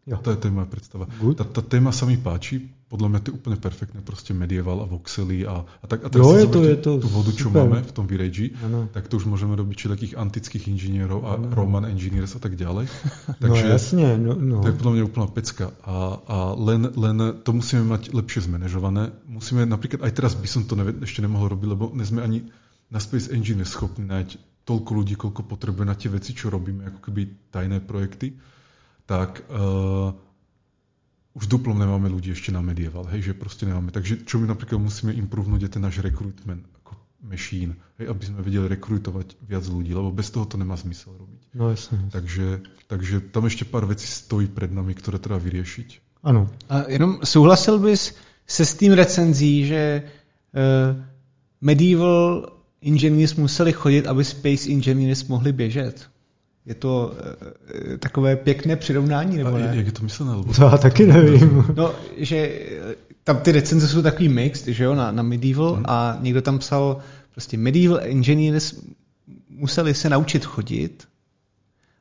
Jo. 0.02 0.18
To 0.18 0.34
je, 0.34 0.38
to 0.42 0.50
je 0.50 0.54
moja 0.58 0.66
predstava. 0.66 1.06
Tá, 1.38 1.46
tá 1.46 1.62
téma 1.62 1.94
sa 1.94 2.10
mi 2.10 2.18
páči, 2.18 2.58
podľa 2.90 3.08
mňa 3.08 3.20
to 3.22 3.28
je 3.30 3.36
úplne 3.38 3.58
perfektné, 3.62 4.02
proste 4.02 4.34
medieval 4.34 4.82
a 4.82 4.90
voxely 4.90 5.46
a, 5.46 5.62
a 5.62 5.86
tak. 5.86 6.02
A 6.02 6.10
tak 6.10 6.18
jo, 6.18 6.34
je 6.34 6.50
to, 6.50 6.60
je 6.66 6.78
to 6.82 6.92
tú 6.98 7.08
vodu, 7.08 7.30
čo 7.38 7.54
super. 7.54 7.70
máme 7.70 7.86
v 7.86 7.94
tom 7.94 8.10
Virage, 8.10 8.50
tak 8.98 9.14
to 9.14 9.22
už 9.22 9.30
môžeme 9.30 9.54
robiť 9.54 9.76
či 9.78 9.86
takých 9.94 10.14
antických 10.18 10.74
inžinierov 10.74 11.22
a 11.22 11.38
ano. 11.38 11.54
Roman 11.54 11.86
engineers 11.86 12.34
a 12.34 12.42
tak 12.42 12.58
ďalej. 12.58 12.90
Takže 13.46 13.64
no 13.64 13.74
jasne. 13.78 14.06
No, 14.18 14.34
no. 14.34 14.66
To 14.66 14.74
je 14.74 14.78
podľa 14.82 14.94
mňa 14.98 15.04
úplná 15.06 15.28
pecka. 15.30 15.70
A, 15.86 16.18
a 16.18 16.38
len, 16.58 16.90
len 16.98 17.18
to 17.46 17.54
musíme 17.54 17.86
mať 17.86 18.10
lepšie 18.10 18.50
zmanéžované. 18.50 19.14
Musíme 19.30 19.70
napríklad, 19.70 20.02
aj 20.02 20.18
teraz 20.18 20.34
by 20.34 20.50
som 20.50 20.66
to 20.66 20.74
ne, 20.82 20.98
ešte 21.06 21.22
nemohol 21.22 21.54
robiť, 21.54 21.68
lebo 21.78 21.94
nie 21.94 22.10
sme 22.10 22.26
ani 22.26 22.50
na 22.90 22.98
Space 22.98 23.30
Engine 23.30 23.62
schopní 23.70 24.10
nájsť 24.10 24.66
toľko 24.66 24.92
ľudí, 24.98 25.14
koľko 25.14 25.46
potrebuje 25.46 25.86
na 25.86 25.94
tie 25.94 26.10
veci, 26.10 26.34
čo 26.34 26.50
robíme, 26.50 26.90
ako 26.90 27.00
keby 27.06 27.54
tajné 27.54 27.86
projekty 27.86 28.34
tak 29.12 29.44
uh, 29.52 30.16
už 31.36 31.52
duplom 31.52 31.76
nemáme 31.76 32.08
ľudí 32.08 32.32
ešte 32.32 32.56
na 32.56 32.64
medieval, 32.64 33.04
hej, 33.12 33.32
že 33.32 33.34
proste 33.36 33.68
nemáme. 33.68 33.92
Takže 33.92 34.24
čo 34.24 34.40
my 34.40 34.48
napríklad 34.48 34.80
musíme 34.80 35.12
improvnúť 35.12 35.68
je 35.68 35.72
ten 35.76 35.84
náš 35.84 36.00
recruitment 36.00 36.64
ako 36.80 36.96
machine, 37.28 37.76
hej, 38.00 38.08
aby 38.08 38.24
sme 38.24 38.40
vedeli 38.40 38.72
rekrutovať 38.72 39.36
viac 39.44 39.68
ľudí, 39.68 39.92
lebo 39.92 40.16
bez 40.16 40.32
toho 40.32 40.48
to 40.48 40.56
nemá 40.56 40.80
zmysel 40.80 41.12
robiť. 41.20 41.42
No 41.52 41.76
jasne. 41.76 42.08
Takže, 42.08 42.64
takže 42.88 43.20
tam 43.36 43.52
ešte 43.52 43.68
pár 43.68 43.84
vecí 43.84 44.08
stojí 44.08 44.48
pred 44.48 44.72
nami, 44.72 44.96
ktoré 44.96 45.20
treba 45.20 45.44
vyriešiť. 45.44 46.24
Ano. 46.24 46.48
A 46.72 46.88
jenom 46.88 47.20
souhlasil 47.28 47.84
bys, 47.84 48.16
se 48.48 48.64
s 48.66 48.76
tím 48.76 48.94
recenzí, 48.96 49.68
že 49.68 50.08
uh, 50.08 50.96
medieval 51.62 52.52
engineers 52.80 53.36
museli 53.36 53.72
chodit, 53.72 54.08
aby 54.08 54.24
space 54.24 54.72
engineers 54.72 55.28
mohli 55.28 55.52
běžet. 55.52 56.08
Je 56.66 56.76
to 56.76 57.14
uh, 57.14 57.98
takové 57.98 58.36
pěkné 58.36 58.76
přirovnání, 58.76 59.38
nebo 59.38 59.58
ne? 59.58 59.74
jak 59.74 59.86
je 59.86 59.92
to 59.92 60.04
myslené? 60.04 60.32
Nebo... 60.32 60.54
To 60.54 60.64
já 60.64 60.78
taky 60.78 61.06
nevím. 61.06 61.66
No, 61.76 61.94
že 62.18 62.60
tam 63.24 63.38
ty 63.38 63.52
recenze 63.52 63.88
jsou 63.88 64.02
takový 64.02 64.30
mixed, 64.30 64.68
že 64.68 64.84
jo, 64.84 64.96
na, 64.96 65.12
na 65.12 65.24
medieval 65.24 65.74
hmm. 65.74 65.86
a 65.88 66.18
někdo 66.22 66.42
tam 66.42 66.60
psal 66.60 66.98
prostě 67.34 67.58
medieval 67.58 68.00
engineers 68.04 68.74
museli 69.50 69.94
se 69.94 70.10
naučit 70.10 70.46
chodit, 70.46 71.08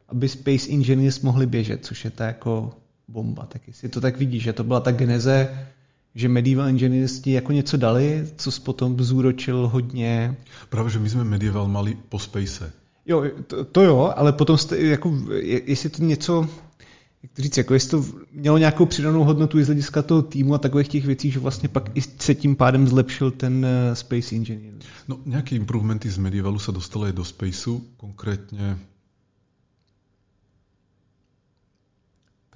aby 0.08 0.28
space 0.28 0.70
engineers 0.70 1.20
mohli 1.20 1.46
běžet, 1.46 1.86
což 1.86 2.04
je 2.04 2.10
to 2.10 2.22
jako 2.22 2.72
bomba. 3.08 3.46
Tak 3.46 3.68
jestli 3.68 3.88
to 3.88 4.00
tak 4.00 4.18
vidíš, 4.18 4.42
že 4.42 4.52
to 4.52 4.64
byla 4.64 4.80
ta 4.80 4.92
geneze, 4.92 5.66
že 6.14 6.28
medieval 6.28 6.66
engineers 6.66 7.20
ti 7.20 7.32
jako 7.32 7.52
něco 7.52 7.76
dali, 7.76 8.28
co 8.36 8.50
potom 8.60 9.00
zúročil 9.00 9.68
hodně. 9.68 10.36
Právě, 10.68 10.90
že 10.90 10.98
my 10.98 11.10
jsme 11.10 11.24
medieval 11.24 11.68
mali 11.68 11.96
po 12.08 12.18
space. 12.18 12.72
Jo, 13.10 13.24
to, 13.46 13.64
to 13.64 13.80
jo, 13.82 14.12
ale 14.16 14.32
potom 14.32 14.58
jste, 14.58 14.78
jako, 14.78 15.10
jestli 15.42 15.90
to 15.90 16.02
něco, 16.02 16.48
jak 17.22 17.32
to 17.32 17.42
říct, 17.42 17.56
jako 17.56 17.74
jestli 17.74 17.90
to 17.90 18.04
mělo 18.32 18.58
nějakou 18.58 18.86
přidanou 18.86 19.24
hodnotu 19.24 19.58
i 19.58 19.64
z 19.64 19.66
hlediska 19.66 20.02
toho 20.02 20.22
týmu 20.22 20.54
a 20.54 20.58
takových 20.58 20.88
těch 20.88 21.06
věcí, 21.06 21.30
že 21.30 21.40
vlastně 21.40 21.68
pak 21.68 21.90
i 21.96 22.00
se 22.02 22.34
tím 22.34 22.56
pádem 22.56 22.88
zlepšil 22.88 23.30
ten 23.30 23.66
uh, 23.66 23.94
Space 23.94 24.34
Engineer. 24.34 24.74
No, 25.08 25.18
nějaké 25.26 25.56
improvementy 25.56 26.10
z 26.10 26.18
Medievalu 26.18 26.58
se 26.58 26.72
dostaly 26.72 27.12
do 27.12 27.24
Spaceu, 27.24 27.82
konkrétně 27.96 28.78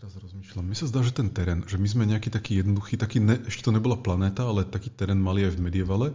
teraz 0.04 0.20
rozmýšľam. 0.20 0.68
Mi 0.68 0.76
sa 0.76 0.84
zdá, 0.84 1.00
že 1.00 1.16
ten 1.16 1.32
terén, 1.32 1.64
že 1.64 1.80
my 1.80 1.88
sme 1.88 2.04
nejaký 2.04 2.28
taký 2.28 2.60
jednoduchý, 2.60 3.00
taký 3.00 3.24
ne, 3.24 3.40
ešte 3.48 3.64
to 3.64 3.72
nebola 3.72 3.96
planéta, 3.96 4.44
ale 4.44 4.68
taký 4.68 4.92
terén 4.92 5.16
mali 5.16 5.48
aj 5.48 5.56
v 5.56 5.64
Medievale. 5.64 6.08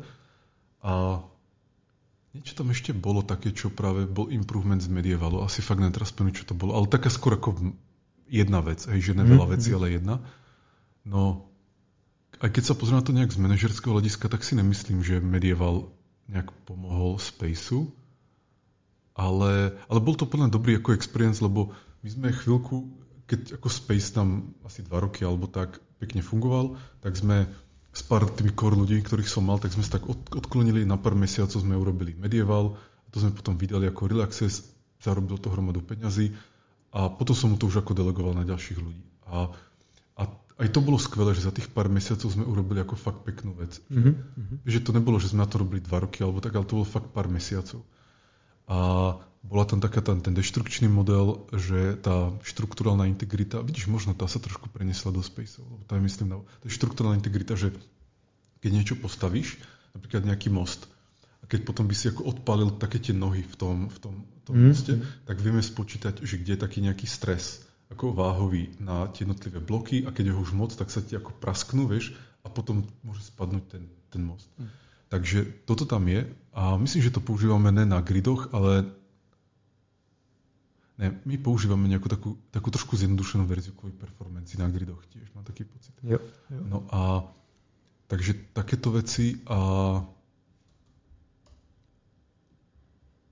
A 0.86 1.26
niečo 2.36 2.54
tam 2.58 2.70
ešte 2.70 2.94
bolo 2.94 3.26
také, 3.26 3.54
čo 3.54 3.74
práve 3.74 4.06
bol 4.06 4.30
improvement 4.30 4.82
z 4.82 4.90
Medievalu. 4.90 5.42
Asi 5.42 5.66
fakt 5.66 5.82
netrás 5.82 6.14
čo 6.14 6.44
to 6.46 6.54
bolo. 6.54 6.78
Ale 6.78 6.92
taká 6.92 7.10
skôr 7.10 7.38
ako 7.38 7.74
jedna 8.30 8.62
vec, 8.62 8.86
hej, 8.86 9.12
že 9.12 9.18
neveľa 9.18 9.46
mm-hmm. 9.50 9.56
vecí, 9.58 9.70
ale 9.74 9.96
jedna. 9.98 10.16
No, 11.04 11.50
aj 12.40 12.50
keď 12.54 12.64
sa 12.70 12.78
pozriem 12.78 13.02
na 13.02 13.06
to 13.06 13.16
nejak 13.16 13.34
z 13.34 13.42
manažerského 13.42 13.94
hľadiska, 13.98 14.30
tak 14.30 14.46
si 14.46 14.54
nemyslím, 14.54 15.02
že 15.02 15.18
Medieval 15.20 15.90
nejak 16.30 16.54
pomohol 16.70 17.18
Spaceu. 17.18 17.90
Ale, 19.18 19.76
ale 19.92 20.00
bol 20.00 20.16
to 20.16 20.30
plne 20.30 20.48
dobrý 20.48 20.80
ako 20.80 20.96
experience, 20.96 21.44
lebo 21.44 21.76
my 22.06 22.08
sme 22.08 22.32
chvíľku 22.32 22.88
keď 23.30 23.62
ako 23.62 23.68
Space 23.70 24.10
tam 24.10 24.58
asi 24.66 24.82
dva 24.82 25.06
roky 25.06 25.22
alebo 25.22 25.46
tak 25.46 25.78
pekne 26.02 26.26
fungoval, 26.26 26.82
tak 27.06 27.14
sme 27.14 27.46
s 28.00 28.02
pár 28.08 28.32
tými 28.32 28.56
core 28.56 28.80
ľudí, 28.80 29.04
ktorých 29.04 29.28
som 29.28 29.44
mal, 29.44 29.60
tak 29.60 29.76
sme 29.76 29.84
sa 29.84 30.00
tak 30.00 30.08
odklonili 30.08 30.88
na 30.88 30.96
pár 30.96 31.20
mesiacov, 31.20 31.60
sme 31.60 31.76
urobili 31.76 32.16
Medieval, 32.16 32.80
a 32.80 33.08
to 33.12 33.20
sme 33.20 33.36
potom 33.36 33.60
vydali 33.60 33.92
ako 33.92 34.08
Relaxes, 34.08 34.64
zarobil 35.04 35.36
to 35.36 35.52
hromadu 35.52 35.84
peňazí 35.84 36.32
a 36.96 37.12
potom 37.12 37.36
som 37.36 37.52
mu 37.52 37.58
to 37.60 37.68
už 37.68 37.84
ako 37.84 37.92
delegoval 37.92 38.32
na 38.32 38.48
ďalších 38.48 38.80
ľudí. 38.80 39.04
A, 39.28 39.52
a 40.16 40.24
aj 40.64 40.68
to 40.72 40.80
bolo 40.80 40.96
skvelé, 40.96 41.36
že 41.36 41.46
za 41.46 41.54
tých 41.54 41.68
pár 41.68 41.92
mesiacov 41.92 42.32
sme 42.32 42.48
urobili 42.48 42.80
ako 42.80 42.96
fakt 42.96 43.22
peknú 43.28 43.52
vec. 43.54 43.78
Mm-hmm. 43.92 44.64
Že, 44.64 44.72
že 44.72 44.80
to 44.80 44.92
nebolo, 44.96 45.20
že 45.20 45.36
sme 45.36 45.44
na 45.44 45.50
to 45.52 45.60
robili 45.60 45.84
dva 45.84 46.02
roky 46.02 46.24
alebo 46.24 46.40
tak, 46.40 46.56
ale 46.56 46.66
to 46.66 46.80
bolo 46.80 46.88
fakt 46.88 47.12
pár 47.12 47.28
mesiacov. 47.28 47.84
A 48.70 48.78
bola 49.40 49.64
tam 49.64 49.80
taká 49.80 50.04
ten, 50.04 50.20
ten 50.20 50.36
deštrukčný 50.36 50.92
model, 50.92 51.48
že 51.56 51.96
tá 52.04 52.36
štruktúrálna 52.44 53.08
integrita, 53.08 53.64
vidíš, 53.64 53.88
možno 53.88 54.12
tá 54.12 54.28
sa 54.28 54.38
trošku 54.38 54.68
prenesla 54.68 55.16
do 55.16 55.24
Space, 55.24 55.64
lebo 55.64 55.80
je 55.80 56.02
myslím, 56.04 56.28
na, 56.36 56.38
to 56.60 56.66
je 56.68 56.76
štruktúrálna 56.76 57.16
integrita, 57.16 57.56
že 57.56 57.72
keď 58.60 58.72
niečo 58.76 58.96
postavíš, 59.00 59.56
napríklad 59.96 60.28
nejaký 60.28 60.52
most, 60.52 60.92
a 61.40 61.48
keď 61.48 61.64
potom 61.64 61.88
by 61.88 61.96
si 61.96 62.12
ako 62.12 62.28
odpálil 62.28 62.76
také 62.76 63.00
tie 63.00 63.16
nohy 63.16 63.48
v 63.48 63.56
tom, 63.56 63.76
v 63.88 63.98
tom, 64.04 64.16
tom 64.44 64.56
mm. 64.60 64.66
moste, 64.76 64.94
tak 65.24 65.40
vieme 65.40 65.64
spočítať, 65.64 66.20
že 66.20 66.36
kde 66.36 66.60
je 66.60 66.64
taký 66.68 66.84
nejaký 66.84 67.08
stres, 67.08 67.64
ako 67.90 68.12
váhový 68.12 68.76
na 68.84 69.08
tie 69.10 69.24
jednotlivé 69.24 69.64
bloky 69.64 70.04
a 70.04 70.12
keď 70.12 70.30
je 70.30 70.36
ho 70.36 70.44
už 70.44 70.52
moc, 70.52 70.76
tak 70.76 70.92
sa 70.92 71.00
ti 71.00 71.16
ako 71.16 71.32
prasknú, 71.40 71.88
vieš, 71.88 72.12
a 72.44 72.52
potom 72.52 72.84
môže 73.08 73.24
spadnúť 73.32 73.66
ten, 73.72 73.84
ten 74.12 74.22
most. 74.22 74.52
Mm. 74.60 74.68
Takže 75.10 75.40
toto 75.66 75.90
tam 75.90 76.06
je 76.06 76.28
a 76.54 76.78
myslím, 76.78 77.02
že 77.02 77.16
to 77.16 77.24
používame 77.24 77.74
ne 77.74 77.88
na 77.88 78.04
gridoch, 78.04 78.54
ale 78.54 78.99
ne, 81.00 81.16
my 81.24 81.36
používame 81.40 81.88
nejakú 81.88 82.12
takú, 82.12 82.36
takú 82.52 82.70
trošku 82.70 83.00
zjednodušenú 83.00 83.48
verziu 83.48 83.72
kvôli 83.72 83.96
performanci 83.96 84.60
na 84.60 84.68
gridoch 84.68 85.00
tiež, 85.10 85.32
mám 85.32 85.48
taký 85.48 85.64
pocit. 85.64 85.96
Jo, 86.04 86.20
jo. 86.52 86.62
No 86.68 86.84
a 86.92 87.24
takže 88.12 88.36
takéto 88.52 88.92
veci 88.92 89.40
a 89.48 89.60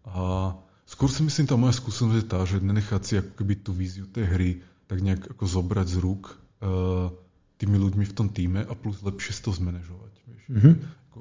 a 0.07 0.55
skôr 0.87 1.11
si 1.11 1.19
myslím, 1.27 1.51
tá 1.51 1.59
moja 1.59 1.75
skúsenosť 1.75 2.15
je 2.15 2.25
tá, 2.25 2.39
že 2.47 2.63
nenechať 2.63 3.01
si 3.03 3.13
ako 3.19 3.31
keby 3.35 3.53
tú 3.59 3.75
víziu 3.75 4.07
tej 4.07 4.25
hry 4.25 4.49
tak 4.87 5.03
nejak 5.03 5.35
ako 5.35 5.43
zobrať 5.43 5.87
z 5.91 5.97
rúk 5.99 6.31
uh, 6.63 7.11
tými 7.59 7.75
ľuďmi 7.75 8.07
v 8.07 8.15
tom 8.15 8.31
týme 8.31 8.63
a 8.63 8.71
plus 8.71 9.03
lepšie 9.03 9.35
si 9.35 9.41
to 9.43 9.51
zmanéžovať. 9.51 10.13
Vieš. 10.23 10.43
Mm-hmm. 10.47 10.73
Ako, 11.11 11.19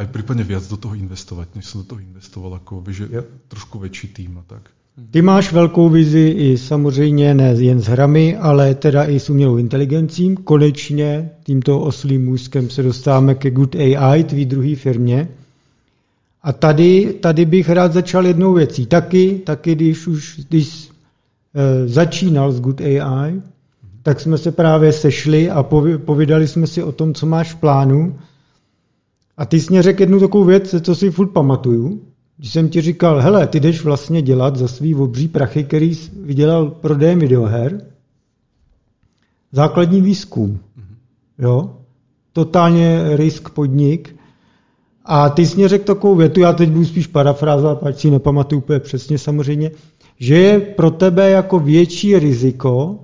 aj 0.00 0.06
prípadne 0.08 0.44
viac 0.48 0.64
do 0.64 0.80
toho 0.80 0.96
investovať, 0.96 1.52
než 1.52 1.68
som 1.68 1.84
do 1.84 1.86
toho 1.92 2.00
investoval, 2.00 2.56
ako 2.56 2.80
vieš, 2.80 3.12
že 3.12 3.20
trošku 3.52 3.76
väčší 3.76 4.16
tým 4.16 4.40
a 4.40 4.44
tak. 4.48 4.72
Ty 5.10 5.22
máš 5.22 5.52
velkou 5.52 5.88
vizi 5.88 6.34
i 6.38 6.58
samozřejmě 6.58 7.34
ne 7.34 7.54
jen 7.58 7.80
s 7.80 7.86
hrami, 7.86 8.36
ale 8.36 8.74
teda 8.74 9.04
i 9.04 9.20
s 9.20 9.30
umělou 9.30 9.56
inteligencí. 9.56 10.34
Konečně 10.44 11.30
tímto 11.44 11.80
oslým 11.80 12.24
můzkem 12.24 12.70
se 12.70 12.82
dostáváme 12.82 13.34
ke 13.34 13.50
Good 13.50 13.74
AI, 13.74 14.24
tvý 14.24 14.44
druhý 14.44 14.74
firmě. 14.74 15.28
A 16.42 16.52
tady, 16.52 17.14
tady 17.20 17.44
bych 17.44 17.68
rád 17.68 17.92
začal 17.92 18.26
jednou 18.26 18.54
věcí. 18.54 18.86
Taky, 18.86 19.40
taky 19.44 19.74
když 19.74 20.06
už 20.06 20.40
když, 20.48 20.88
e, 21.54 21.88
začínal 21.88 22.52
s 22.52 22.60
Good 22.60 22.80
AI, 22.80 23.40
tak 24.02 24.20
jsme 24.20 24.38
se 24.38 24.52
právě 24.52 24.92
sešli 24.92 25.50
a 25.50 25.62
povídali 26.04 26.48
jsme 26.48 26.66
si 26.66 26.82
o 26.82 26.92
tom, 26.92 27.14
co 27.14 27.26
máš 27.26 27.52
v 27.52 27.56
plánu. 27.56 28.18
A 29.36 29.46
ty 29.46 29.60
jsi 29.60 29.66
mě 29.70 29.82
řekl 29.82 30.02
jednu 30.02 30.20
takovou 30.20 30.44
věc, 30.44 30.74
co 30.80 30.94
si 30.94 31.10
furt 31.10 31.28
pamatuju, 31.28 32.00
když 32.40 32.52
jsem 32.52 32.68
ti 32.68 32.80
říkal, 32.80 33.20
hele, 33.20 33.46
ty 33.46 33.60
jdeš 33.60 33.84
vlastně 33.84 34.22
dělat 34.22 34.56
za 34.56 34.68
svý 34.68 34.94
obří 34.94 35.28
prachy, 35.28 35.64
který 35.64 35.94
jsi 35.94 36.10
vydělal 36.16 36.70
prodejem 36.70 37.18
videoher, 37.18 37.84
základní 39.52 40.00
výzkum. 40.00 40.60
Mhm. 40.76 40.96
Jo? 41.38 41.76
Totálně 42.32 43.16
risk 43.16 43.50
podnik. 43.50 44.16
A 45.04 45.28
ty 45.28 45.46
jsi 45.46 45.56
mě 45.56 45.68
řekl 45.68 45.84
takovou 45.84 46.14
větu, 46.14 46.40
já 46.40 46.52
teď 46.52 46.70
budu 46.70 46.84
spíš 46.84 47.06
parafrázovat, 47.06 47.86
ať 47.86 47.98
si 47.98 48.10
nepamatuju 48.10 48.60
úplně 48.60 48.80
přesně 48.80 49.18
samozřejmě, 49.18 49.70
že 50.18 50.38
je 50.38 50.60
pro 50.60 50.90
tebe 50.90 51.30
jako 51.30 51.58
větší 51.58 52.18
riziko 52.18 52.84
uh, 52.86 52.98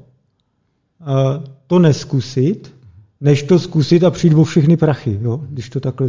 to 1.67 1.79
neskusit, 1.79 2.75
než 3.21 3.43
to 3.43 3.59
zkusit 3.59 4.05
a 4.05 4.11
přijít 4.11 4.35
o 4.35 4.45
všechny 4.45 4.77
prachy, 4.77 5.19
jo? 5.23 5.41
když 5.49 5.71
to 5.71 5.81
takhle 5.81 6.09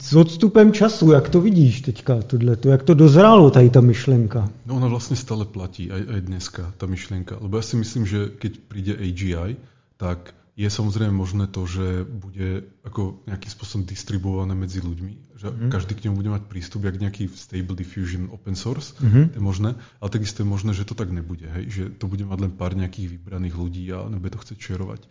s 0.00 0.12
odstupem 0.16 0.72
času, 0.72 1.12
jak 1.12 1.28
to 1.28 1.40
vidíš 1.40 1.80
teďka, 1.80 2.22
tohleto, 2.22 2.68
jak 2.68 2.82
to 2.82 2.94
dozrálo 2.94 3.50
tady 3.50 3.70
ta 3.70 3.80
myšlenka? 3.80 4.48
No 4.66 4.76
ona 4.76 4.88
vlastně 4.88 5.16
stále 5.16 5.44
platí, 5.44 5.90
aj, 5.90 6.02
aj 6.14 6.20
dneska, 6.20 6.72
ta 6.76 6.86
myšlenka. 6.86 7.38
Lebo 7.40 7.56
ja 7.56 7.62
si 7.62 7.76
myslím, 7.76 8.06
že 8.06 8.28
keď 8.28 8.52
príde 8.68 8.92
AGI, 8.92 9.56
tak 9.96 10.34
je 10.58 10.66
samozrejme 10.70 11.14
možné 11.14 11.46
to, 11.46 11.70
že 11.70 12.02
bude 12.04 12.66
ako 12.82 13.22
nejakým 13.30 13.50
spôsobom 13.50 13.86
distribuované 13.86 14.58
medzi 14.58 14.82
ľuďmi, 14.82 15.38
že 15.38 15.46
mm. 15.54 15.70
každý 15.70 15.94
k 15.94 16.04
nemu 16.10 16.18
bude 16.18 16.34
mať 16.34 16.42
prístup, 16.50 16.82
jak 16.82 16.98
nejaký 16.98 17.30
Stable 17.30 17.78
Diffusion 17.78 18.26
open 18.34 18.58
source, 18.58 18.98
mm-hmm. 18.98 19.24
to 19.32 19.36
je 19.38 19.44
možné, 19.44 19.70
ale 20.02 20.10
takisto 20.10 20.42
je 20.42 20.50
možné, 20.50 20.74
že 20.74 20.82
to 20.82 20.98
tak 20.98 21.14
nebude, 21.14 21.46
hej? 21.46 21.64
že 21.70 21.82
to 21.94 22.10
bude 22.10 22.26
mať 22.26 22.38
len 22.42 22.52
pár 22.58 22.74
nejakých 22.74 23.16
vybraných 23.16 23.54
ľudí 23.54 23.86
a 23.94 24.10
nebude 24.10 24.34
to 24.34 24.42
chcieť 24.42 24.58
šerovať. 24.58 25.06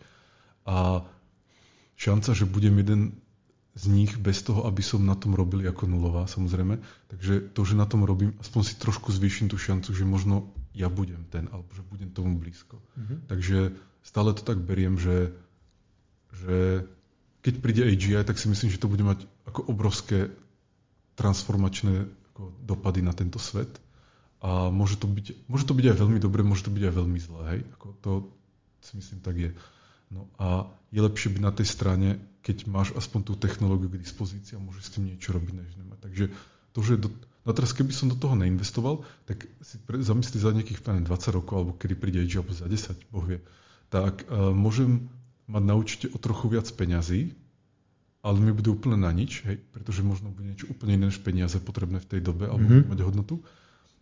A 0.68 1.08
šanca, 1.96 2.36
že 2.36 2.44
budem 2.44 2.76
jeden 2.84 3.00
z 3.78 3.84
nich 3.86 4.18
bez 4.18 4.42
toho, 4.42 4.66
aby 4.66 4.82
som 4.82 5.06
na 5.06 5.14
tom 5.14 5.38
robil 5.38 5.62
ako 5.70 5.86
nulová, 5.86 6.26
samozrejme. 6.26 6.82
Takže 7.14 7.54
to, 7.54 7.62
že 7.62 7.78
na 7.78 7.86
tom 7.86 8.02
robím, 8.02 8.34
aspoň 8.42 8.62
si 8.66 8.74
trošku 8.74 9.14
zvýšim 9.14 9.46
tú 9.46 9.54
šancu, 9.54 9.94
že 9.94 10.02
možno 10.02 10.50
ja 10.74 10.90
budem 10.90 11.22
ten, 11.30 11.46
alebo 11.54 11.70
že 11.70 11.86
budem 11.86 12.10
tomu 12.10 12.34
blízko. 12.42 12.82
Mm-hmm. 12.98 13.18
Takže 13.30 13.58
stále 14.02 14.34
to 14.34 14.42
tak 14.42 14.58
beriem, 14.58 14.98
že, 14.98 15.30
že 16.34 16.90
keď 17.46 17.54
príde 17.62 17.82
AGI, 17.86 18.26
tak 18.26 18.42
si 18.42 18.50
myslím, 18.50 18.74
že 18.74 18.82
to 18.82 18.90
bude 18.90 19.06
mať 19.06 19.22
ako 19.46 19.70
obrovské 19.70 20.34
transformačné 21.14 22.10
ako 22.34 22.50
dopady 22.66 23.02
na 23.02 23.14
tento 23.14 23.38
svet. 23.38 23.70
A 24.38 24.70
môže 24.70 24.98
to, 24.98 25.10
byť, 25.10 25.50
môže 25.50 25.66
to 25.66 25.74
byť 25.74 25.86
aj 25.94 25.96
veľmi 25.98 26.18
dobre, 26.22 26.46
môže 26.46 26.66
to 26.66 26.74
byť 26.74 26.82
aj 26.82 26.94
veľmi 26.94 27.18
zlé. 27.18 27.42
Hej? 27.54 27.60
Ako 27.78 27.86
to 28.02 28.12
si 28.82 28.98
myslím 28.98 29.18
tak 29.22 29.34
je. 29.38 29.50
No 30.10 30.30
a 30.38 30.66
je 30.88 31.00
lepšie 31.00 31.28
byť 31.36 31.42
na 31.44 31.52
tej 31.52 31.66
strane, 31.68 32.08
keď 32.40 32.64
máš 32.64 32.96
aspoň 32.96 33.20
tú 33.28 33.32
technológiu 33.36 33.92
k 33.92 34.00
dispozícii 34.00 34.56
a 34.56 34.64
môžeš 34.64 34.82
s 34.88 34.92
tým 34.96 35.04
niečo 35.12 35.36
robiť, 35.36 35.54
než 35.54 35.70
nemá. 35.76 36.00
Takže 36.00 36.32
to, 36.72 36.80
že 36.80 36.96
do, 36.96 37.08
no 37.44 37.50
teraz 37.52 37.76
keby 37.76 37.92
som 37.92 38.08
do 38.08 38.16
toho 38.16 38.32
neinvestoval, 38.38 39.04
tak 39.28 39.44
si 39.60 39.76
pre, 39.84 40.00
zamyslí 40.00 40.40
za 40.40 40.56
nejakých 40.56 40.80
20 41.04 41.04
rokov, 41.36 41.54
alebo 41.60 41.72
kedy 41.76 41.94
príde 41.98 42.18
age, 42.24 42.40
alebo 42.40 42.56
za 42.56 42.64
10, 42.64 43.12
boh 43.12 43.24
vie, 43.24 43.44
tak 43.92 44.24
uh, 44.28 44.52
môžem 44.52 45.12
mať 45.48 45.62
na 45.64 45.74
účte 45.76 46.06
o 46.12 46.16
trochu 46.20 46.52
viac 46.52 46.68
peňazí, 46.72 47.36
ale 48.20 48.36
mi 48.42 48.52
budú 48.52 48.76
úplne 48.76 49.00
na 49.00 49.08
nič, 49.14 49.46
hej, 49.46 49.62
pretože 49.72 50.04
možno 50.04 50.28
bude 50.28 50.52
niečo 50.52 50.68
úplne 50.68 50.98
iné 50.98 51.08
než 51.08 51.22
peniaze 51.22 51.56
potrebné 51.62 52.02
v 52.02 52.08
tej 52.16 52.20
dobe 52.20 52.50
alebo 52.50 52.66
mm-hmm. 52.66 52.90
mať 52.92 53.00
hodnotu. 53.06 53.40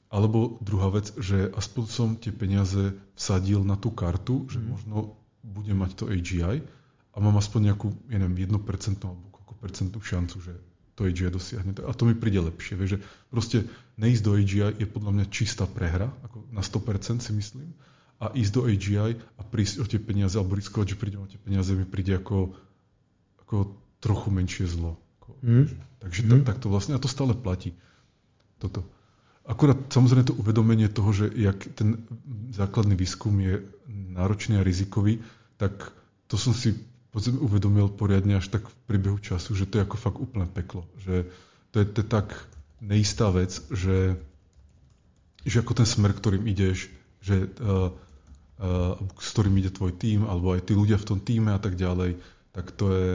Alebo 0.07 0.57
druhá 0.63 0.89
vec, 0.89 1.11
že 1.19 1.51
aspoň 1.51 1.85
som 1.91 2.09
tie 2.15 2.31
peniaze 2.31 2.95
vsadil 3.19 3.67
na 3.67 3.75
tú 3.75 3.91
kartu, 3.91 4.47
že 4.47 4.63
mm. 4.63 4.67
možno 4.71 5.19
bude 5.47 5.71
mať 5.73 5.91
to 5.95 6.05
AGI 6.11 6.67
a 7.15 7.17
mám 7.23 7.39
aspoň 7.39 7.73
nejakú, 7.73 7.95
ja 8.11 8.19
neviem, 8.19 8.51
1% 8.51 8.59
alebo 9.07 9.27
koľko 9.31 9.55
percentnú 9.63 10.01
šancu, 10.03 10.37
že 10.43 10.53
to 10.99 11.07
AGI 11.07 11.31
dosiahne. 11.31 11.77
A 11.87 11.93
to 11.93 12.09
mi 12.09 12.17
príde 12.17 12.41
lepšie. 12.43 12.75
Vieš, 12.75 12.91
že 12.97 12.99
proste 13.31 13.59
neísť 14.01 14.23
do 14.25 14.33
AGI 14.35 14.81
je 14.81 14.87
podľa 14.89 15.13
mňa 15.13 15.25
čistá 15.31 15.69
prehra, 15.69 16.11
ako 16.25 16.49
na 16.51 16.65
100% 16.65 17.23
si 17.23 17.33
myslím. 17.37 17.71
A 18.17 18.33
ísť 18.33 18.53
do 18.57 18.63
AGI 18.65 19.13
a 19.21 19.43
prísť 19.45 19.85
o 19.85 19.85
tie 19.85 20.01
peniaze, 20.01 20.41
alebo 20.41 20.57
riskovať, 20.57 20.97
že 20.97 21.01
prídem 21.01 21.21
o 21.21 21.29
tie 21.29 21.37
peniaze, 21.37 21.69
mi 21.77 21.85
príde 21.85 22.17
ako, 22.17 22.57
ako 23.45 23.77
trochu 24.01 24.29
menšie 24.33 24.65
zlo. 24.65 24.97
Mm. 25.45 25.69
Takže 26.01 26.21
mm. 26.25 26.31
Tak, 26.33 26.41
tak 26.49 26.57
to 26.65 26.73
vlastne, 26.73 26.97
a 26.97 27.03
to 27.03 27.13
stále 27.13 27.37
platí. 27.37 27.77
Toto. 28.57 28.89
Akurát 29.47 29.79
samozrejme 29.95 30.27
to 30.27 30.39
uvedomenie 30.43 30.91
toho, 30.91 31.15
že 31.15 31.31
jak 31.39 31.59
ten 31.79 32.03
základný 32.51 32.99
výskum 32.99 33.39
je 33.39 33.63
náročný 33.89 34.59
a 34.59 34.67
rizikový, 34.67 35.23
tak 35.55 35.95
to 36.27 36.35
som 36.35 36.51
si 36.51 36.75
uvedomil 37.17 37.89
poriadne 37.89 38.37
až 38.37 38.53
tak 38.53 38.69
v 38.69 38.75
priebehu 38.91 39.17
času, 39.23 39.57
že 39.57 39.65
to 39.65 39.79
je 39.79 39.85
ako 39.87 39.97
fakt 39.97 40.19
úplné 40.21 40.45
peklo. 40.51 40.85
Že 41.01 41.31
to 41.73 41.77
je, 41.81 41.87
to 41.89 41.97
je 42.03 42.09
tak 42.11 42.29
neistá 42.83 43.33
vec, 43.33 43.57
že, 43.73 44.21
že 45.47 45.57
ako 45.65 45.73
ten 45.81 45.89
smer, 45.89 46.13
ktorým 46.13 46.45
ideš, 46.45 46.93
že, 47.25 47.49
uh, 47.63 47.89
uh, 48.61 49.01
s 49.17 49.29
ktorým 49.33 49.57
ide 49.57 49.73
tvoj 49.73 49.97
tím, 49.97 50.29
alebo 50.29 50.53
aj 50.53 50.69
tí 50.69 50.77
ľudia 50.77 51.01
v 51.01 51.09
tom 51.09 51.19
týme 51.23 51.57
a 51.57 51.61
tak 51.63 51.79
ďalej, 51.81 52.21
tak 52.53 52.73
to 52.77 52.93
je, 52.93 53.13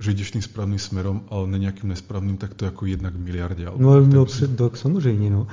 že 0.00 0.10
ideš 0.10 0.30
tým 0.30 0.42
správným 0.42 0.78
smerom, 0.78 1.24
ale 1.28 1.46
ne 1.48 1.58
nejakým 1.58 1.88
nesprávným, 1.88 2.36
tak 2.36 2.54
to 2.54 2.64
je 2.64 2.66
jako 2.66 2.86
jednak 2.86 3.16
miliardě. 3.16 3.66
No, 3.76 4.00
no 4.00 4.26
si... 4.26 4.48
tak 4.48 4.76
samozřejmě, 4.76 5.30
no. 5.30 5.46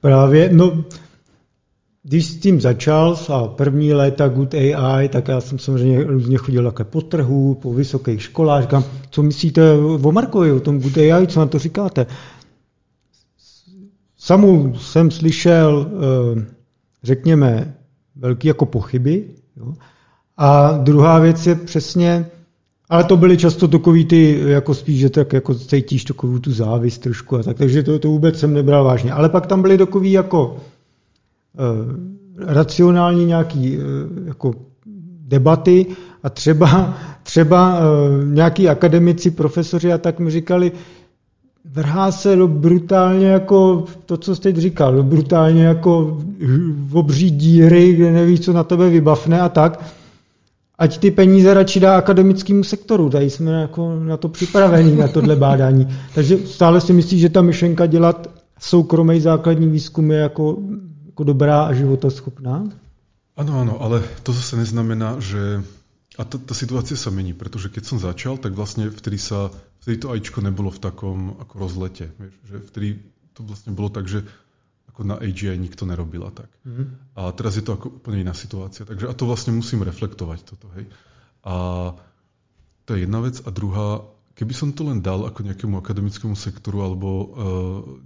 Právě, 0.00 0.50
no, 0.52 0.84
když 2.02 2.26
s 2.26 2.40
tím 2.40 2.60
začal 2.60 3.18
a 3.28 3.46
první 3.46 3.92
léta 3.92 4.28
Good 4.28 4.54
AI, 4.54 5.08
tak 5.08 5.28
já 5.28 5.40
jsem 5.40 5.58
samozřejmě 5.58 6.04
různě 6.04 6.36
chodil 6.36 6.64
také 6.64 6.84
po 6.84 7.00
trhu, 7.00 7.54
po 7.54 7.74
vysokých 7.74 8.22
školách, 8.22 8.62
říkám, 8.62 8.84
co 9.10 9.22
myslíte 9.22 9.72
o 10.02 10.12
Markovi, 10.12 10.52
o 10.52 10.60
tom 10.60 10.80
Good 10.80 10.96
AI, 10.96 11.26
co 11.26 11.40
na 11.40 11.46
to 11.46 11.58
říkáte? 11.58 12.06
Samou 14.16 14.74
jsem 14.74 15.10
slyšel, 15.10 15.90
eh, 15.90 16.46
řekněme, 17.02 17.74
velký 18.16 18.48
jako 18.48 18.66
pochyby. 18.66 19.24
Jo? 19.56 19.74
A 20.36 20.72
druhá 20.72 21.18
věc 21.18 21.46
je 21.46 21.54
přesně, 21.54 22.26
ale 22.90 23.04
to 23.04 23.16
byly 23.16 23.36
často 23.36 23.68
takový 23.68 24.04
ty, 24.04 24.40
jako 24.46 24.74
spíš, 24.74 25.00
že 25.00 25.10
tak 25.10 25.32
jako 25.32 25.54
cítíš 25.54 26.04
takovou 26.04 26.38
tu 26.38 26.52
závist 26.52 26.98
trošku 26.98 27.36
a 27.36 27.42
tak, 27.42 27.56
takže 27.56 27.82
to, 27.82 27.98
to 27.98 28.08
vůbec 28.08 28.38
jsem 28.38 28.54
nebral 28.54 28.84
vážně. 28.84 29.12
Ale 29.12 29.28
pak 29.28 29.46
tam 29.46 29.62
byly 29.62 29.78
takový 29.78 30.12
jako 30.12 30.46
uh, 30.50 30.56
racionální 32.46 33.24
nějaký 33.24 33.78
uh, 33.78 33.84
jako 34.26 34.54
debaty 35.28 35.86
a 36.22 36.30
třeba, 36.30 36.98
třeba 37.22 37.78
uh, 37.78 37.84
nějaký 38.34 38.68
akademici, 38.68 39.30
profesoři 39.30 39.92
a 39.92 39.98
tak 39.98 40.18
mi 40.18 40.30
říkali, 40.30 40.72
vrhá 41.64 42.12
se 42.12 42.36
do 42.36 42.48
brutálně 42.48 43.26
jako 43.26 43.84
to, 44.06 44.16
co 44.16 44.36
jste 44.36 44.52
teď 44.52 44.56
říkal, 44.56 44.94
do 44.94 45.02
brutálně 45.02 45.64
jako 45.64 46.18
v 46.74 46.96
obří 46.96 47.30
díry, 47.30 47.92
kde 47.92 48.12
nevíš, 48.12 48.40
co 48.40 48.52
na 48.52 48.64
tebe 48.64 48.90
vybavne 48.90 49.40
a 49.40 49.48
tak 49.48 49.99
ať 50.80 50.98
ty 50.98 51.10
peníze 51.10 51.54
radši 51.54 51.80
dá 51.80 51.96
akademickému 51.96 52.64
sektoru. 52.64 53.10
Tady 53.10 53.30
jsme 53.30 53.52
jako 53.52 54.00
na 54.00 54.16
to 54.16 54.28
připravení, 54.28 54.96
na 54.96 55.08
tohle 55.08 55.36
bádání. 55.36 55.88
Takže 56.14 56.38
stále 56.46 56.80
si 56.80 56.92
myslíš, 56.92 57.20
že 57.20 57.28
ta 57.28 57.42
myšlenka 57.42 57.86
dělat 57.86 58.30
soukromý 58.58 59.20
základní 59.20 59.68
výzkum 59.68 60.10
je 60.10 60.18
jako, 60.18 60.56
jako 61.06 61.24
dobrá 61.24 61.62
a 61.62 61.72
životaschopná? 61.72 62.64
Ano, 63.36 63.60
ano, 63.60 63.82
ale 63.82 64.02
to 64.22 64.32
zase 64.32 64.56
neznamená, 64.56 65.20
že... 65.20 65.62
A 66.18 66.24
ta, 66.24 66.36
ta 66.36 66.52
situácia 66.52 67.00
sa 67.00 67.08
mení, 67.08 67.32
pretože 67.32 67.72
keď 67.72 67.84
som 67.86 67.96
začal, 67.96 68.36
tak 68.36 68.52
vlastne 68.52 68.92
vtedy, 68.92 69.16
sa, 69.16 69.48
vtedy 69.80 70.04
to 70.04 70.12
AIčko 70.12 70.44
nebolo 70.44 70.68
v 70.68 70.82
takom 70.82 71.18
ako 71.40 71.54
rozlete. 71.56 72.12
Vieš, 72.18 72.34
že 72.44 72.56
vtedy 72.66 72.88
to 73.32 73.40
vlastne 73.46 73.72
bolo 73.72 73.88
tak, 73.88 74.04
že 74.04 74.28
ako 74.90 75.06
na 75.06 75.16
AGI 75.22 75.54
nikto 75.54 75.86
nerobil 75.86 76.26
a 76.26 76.34
tak. 76.34 76.50
Mm-hmm. 76.66 76.86
A 77.14 77.30
teraz 77.30 77.54
je 77.54 77.64
to 77.64 77.78
ako 77.78 78.02
úplne 78.02 78.26
iná 78.26 78.34
situácia. 78.34 78.82
Takže 78.82 79.06
a 79.06 79.14
to 79.14 79.24
vlastne 79.24 79.54
musím 79.54 79.86
reflektovať 79.86 80.38
toto. 80.42 80.66
Hej. 80.74 80.90
A 81.46 81.54
to 82.84 82.98
je 82.98 83.06
jedna 83.06 83.22
vec. 83.22 83.38
A 83.46 83.48
druhá, 83.54 84.02
keby 84.34 84.50
som 84.50 84.74
to 84.74 84.82
len 84.90 84.98
dal 84.98 85.22
ako 85.22 85.46
nejakému 85.46 85.78
akademickému 85.78 86.34
sektoru 86.34 86.82
alebo 86.82 87.08
uh, 87.08 87.26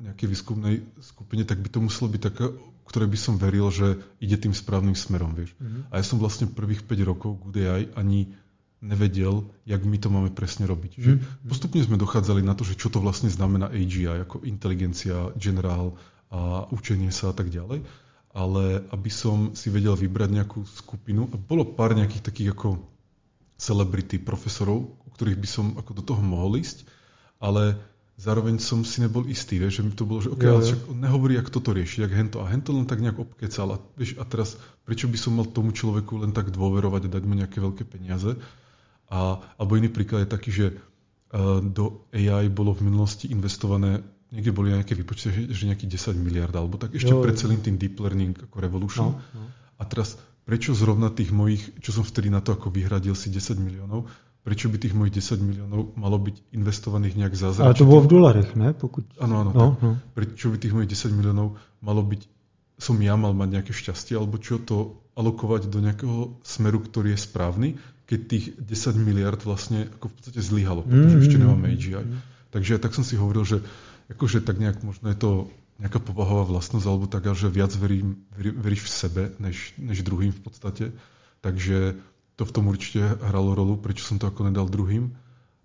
nejakej 0.04 0.28
výskumnej 0.28 0.84
skupine, 1.00 1.48
tak 1.48 1.64
by 1.64 1.72
to 1.72 1.80
muselo 1.80 2.12
byť 2.12 2.20
taká, 2.20 2.52
ktoré 2.84 3.08
by 3.08 3.18
som 3.18 3.40
veril, 3.40 3.72
že 3.72 3.96
ide 4.20 4.36
tým 4.36 4.52
správnym 4.52 4.94
smerom. 4.94 5.32
Vieš. 5.32 5.56
Mm-hmm. 5.56 5.88
A 5.88 5.94
ja 5.98 6.04
som 6.04 6.20
vlastne 6.20 6.52
prvých 6.52 6.84
5 6.84 7.10
rokov 7.10 7.40
Good 7.40 7.64
AI 7.64 7.88
ani 7.96 8.36
nevedel, 8.84 9.48
jak 9.64 9.80
my 9.80 9.96
to 9.96 10.12
máme 10.12 10.30
presne 10.36 10.68
robiť. 10.68 11.00
Že 11.00 11.12
mm-hmm. 11.16 11.48
postupne 11.48 11.80
sme 11.80 11.96
dochádzali 11.96 12.44
na 12.44 12.52
to, 12.52 12.68
že 12.68 12.76
čo 12.76 12.92
to 12.92 13.00
vlastne 13.00 13.32
znamená 13.32 13.72
AGI, 13.72 14.28
ako 14.28 14.44
inteligencia, 14.44 15.32
generál, 15.40 15.96
a 16.30 16.68
učenie 16.70 17.12
sa 17.12 17.30
a 17.30 17.34
tak 17.36 17.50
ďalej. 17.50 17.84
Ale 18.34 18.82
aby 18.90 19.10
som 19.10 19.54
si 19.54 19.70
vedel 19.70 19.94
vybrať 19.94 20.30
nejakú 20.34 20.66
skupinu, 20.66 21.30
a 21.30 21.36
bolo 21.38 21.62
pár 21.62 21.94
nejakých 21.94 22.24
takých 22.26 22.50
ako 22.54 22.82
celebrity 23.54 24.18
profesorov, 24.18 24.90
u 24.90 25.10
ktorých 25.14 25.38
by 25.38 25.48
som 25.48 25.66
ako 25.78 25.90
do 25.94 26.02
toho 26.02 26.22
mohol 26.22 26.58
ísť, 26.58 26.82
ale 27.38 27.78
zároveň 28.18 28.62
som 28.62 28.82
si 28.86 29.02
nebol 29.02 29.26
istý, 29.26 29.58
vieš, 29.58 29.82
že 29.82 29.82
mi 29.86 29.94
to 29.94 30.06
bolo, 30.06 30.22
že 30.22 30.30
okay, 30.30 30.50
ale 30.50 30.62
však 30.62 30.82
on 30.90 30.98
nehovorí, 31.02 31.34
jak 31.34 31.50
toto 31.50 31.74
rieši, 31.74 32.06
jak 32.06 32.14
hento. 32.14 32.42
A 32.42 32.50
hento 32.50 32.70
len 32.70 32.86
tak 32.86 33.02
nejak 33.02 33.18
obkecal. 33.18 33.74
A, 33.74 33.78
vieš, 33.98 34.18
a 34.18 34.24
teraz, 34.26 34.54
prečo 34.86 35.10
by 35.10 35.18
som 35.18 35.34
mal 35.34 35.46
tomu 35.50 35.74
človeku 35.74 36.22
len 36.22 36.30
tak 36.30 36.54
dôverovať 36.54 37.10
a 37.10 37.12
dať 37.18 37.22
mu 37.26 37.34
nejaké 37.34 37.58
veľké 37.58 37.84
peniaze? 37.86 38.38
A, 39.10 39.42
alebo 39.58 39.78
iný 39.78 39.90
príklad 39.90 40.26
je 40.26 40.34
taký, 40.34 40.50
že 40.54 40.66
uh, 40.74 41.58
do 41.58 42.06
AI 42.14 42.46
bolo 42.50 42.74
v 42.74 42.86
minulosti 42.86 43.30
investované 43.30 44.02
niekde 44.32 44.52
boli 44.54 44.72
nejaké 44.72 44.94
výpočty, 44.96 45.52
že 45.52 45.68
nejakých 45.68 46.14
10 46.14 46.16
miliard, 46.16 46.54
alebo 46.54 46.80
tak 46.80 46.96
ešte 46.96 47.12
jo, 47.12 47.20
pred 47.20 47.36
celým 47.36 47.60
tým 47.60 47.76
deep 47.76 47.98
learning 48.00 48.38
ako 48.38 48.56
revolution. 48.62 49.06
No, 49.12 49.20
no. 49.20 49.46
A 49.76 49.82
teraz, 49.84 50.16
prečo 50.46 50.72
zrovna 50.72 51.10
tých 51.10 51.34
mojich, 51.34 51.74
čo 51.84 51.90
som 51.92 52.04
vtedy 52.06 52.30
na 52.30 52.40
to 52.40 52.54
ako 52.54 52.70
vyhradil 52.70 53.12
si 53.18 53.28
10 53.28 53.58
miliónov, 53.60 54.08
prečo 54.44 54.68
by 54.68 54.76
tých 54.76 54.94
mojich 54.94 55.16
10 55.16 55.40
miliónov 55.40 55.96
malo 55.96 56.20
byť 56.20 56.52
investovaných 56.52 57.14
nejak 57.16 57.34
zázračne? 57.34 57.68
Ale 57.72 57.80
to 57.80 57.88
bolo 57.88 58.04
v 58.04 58.10
dolarech, 58.12 58.50
ne? 58.54 58.76
Pokud... 58.76 59.04
Áno, 59.16 59.40
áno. 59.40 59.50
No, 59.56 59.66
no. 59.80 59.90
Prečo 60.12 60.52
by 60.52 60.56
tých 60.60 60.74
mojich 60.76 60.92
10 60.92 61.16
miliónov 61.16 61.56
malo 61.80 62.04
byť, 62.04 62.28
som 62.76 63.00
ja 63.00 63.16
mal 63.16 63.32
mať 63.32 63.48
nejaké 63.60 63.72
šťastie, 63.72 64.20
alebo 64.20 64.36
čo 64.36 64.60
to 64.60 65.00
alokovať 65.16 65.70
do 65.70 65.78
nejakého 65.80 66.42
smeru, 66.44 66.82
ktorý 66.82 67.14
je 67.16 67.24
správny, 67.24 67.68
keď 68.04 68.20
tých 68.28 68.44
10 68.60 69.00
miliard 69.00 69.40
vlastne 69.40 69.88
ako 69.96 70.12
v 70.12 70.14
podstate 70.20 70.40
zlyhalo, 70.44 70.84
pretože 70.84 71.16
mm, 71.16 71.22
ešte 71.24 71.36
nemáme 71.40 71.66
AGI. 71.72 72.04
Mm. 72.04 72.20
Takže 72.52 72.72
tak 72.78 72.92
som 72.92 73.02
si 73.02 73.16
hovoril, 73.16 73.48
že 73.48 73.58
akože 74.12 74.44
tak 74.44 74.60
nejak 74.60 74.84
možno 74.84 75.08
je 75.12 75.18
to 75.18 75.30
nejaká 75.82 75.98
povahová 75.98 76.46
vlastnosť, 76.46 76.86
alebo 76.86 77.10
tak, 77.10 77.26
že 77.34 77.50
viac 77.50 77.74
verím, 77.74 78.22
veríš 78.38 78.86
v 78.86 78.90
sebe, 78.90 79.22
než, 79.42 79.74
než 79.74 80.06
druhým 80.06 80.30
v 80.30 80.40
podstate. 80.40 80.84
Takže 81.42 81.98
to 82.38 82.42
v 82.46 82.54
tom 82.54 82.70
určite 82.70 83.18
hralo 83.22 83.58
rolu, 83.58 83.74
prečo 83.78 84.06
som 84.06 84.22
to 84.22 84.30
ako 84.30 84.46
nedal 84.46 84.70
druhým. 84.70 85.14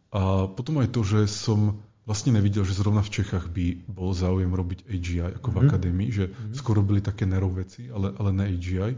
A 0.09 0.49
potom 0.49 0.81
aj 0.81 0.89
to, 0.89 1.05
že 1.05 1.29
som 1.29 1.77
vlastne 2.09 2.33
nevidel, 2.33 2.65
že 2.65 2.73
zrovna 2.73 3.05
v 3.05 3.21
Čechách 3.21 3.53
by 3.53 3.85
bol 3.85 4.09
záujem 4.17 4.49
robiť 4.49 4.89
AGI 4.89 5.37
ako 5.37 5.47
mm. 5.49 5.53
v 5.53 5.57
mhm. 5.57 5.65
akadémii, 5.69 6.09
že 6.09 6.25
mm. 6.33 6.57
skoro 6.57 6.81
byli 6.81 7.05
také 7.05 7.29
nerov 7.29 7.53
veci, 7.53 7.85
ale, 7.93 8.09
ale 8.17 8.29
ne 8.33 8.45
AGI. 8.49 8.93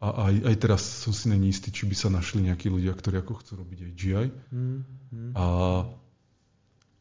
A 0.00 0.32
aj, 0.32 0.34
aj 0.48 0.56
teraz 0.56 0.80
som 0.80 1.12
si 1.12 1.28
není 1.28 1.52
istý, 1.52 1.68
či 1.68 1.84
by 1.84 1.92
sa 1.92 2.08
našli 2.08 2.48
nejakí 2.48 2.72
ľudia, 2.72 2.96
ktorí 2.96 3.20
ako 3.20 3.44
chcú 3.44 3.52
robiť 3.60 3.78
AGI. 3.92 4.26
Mm. 4.48 4.80
A 5.36 5.44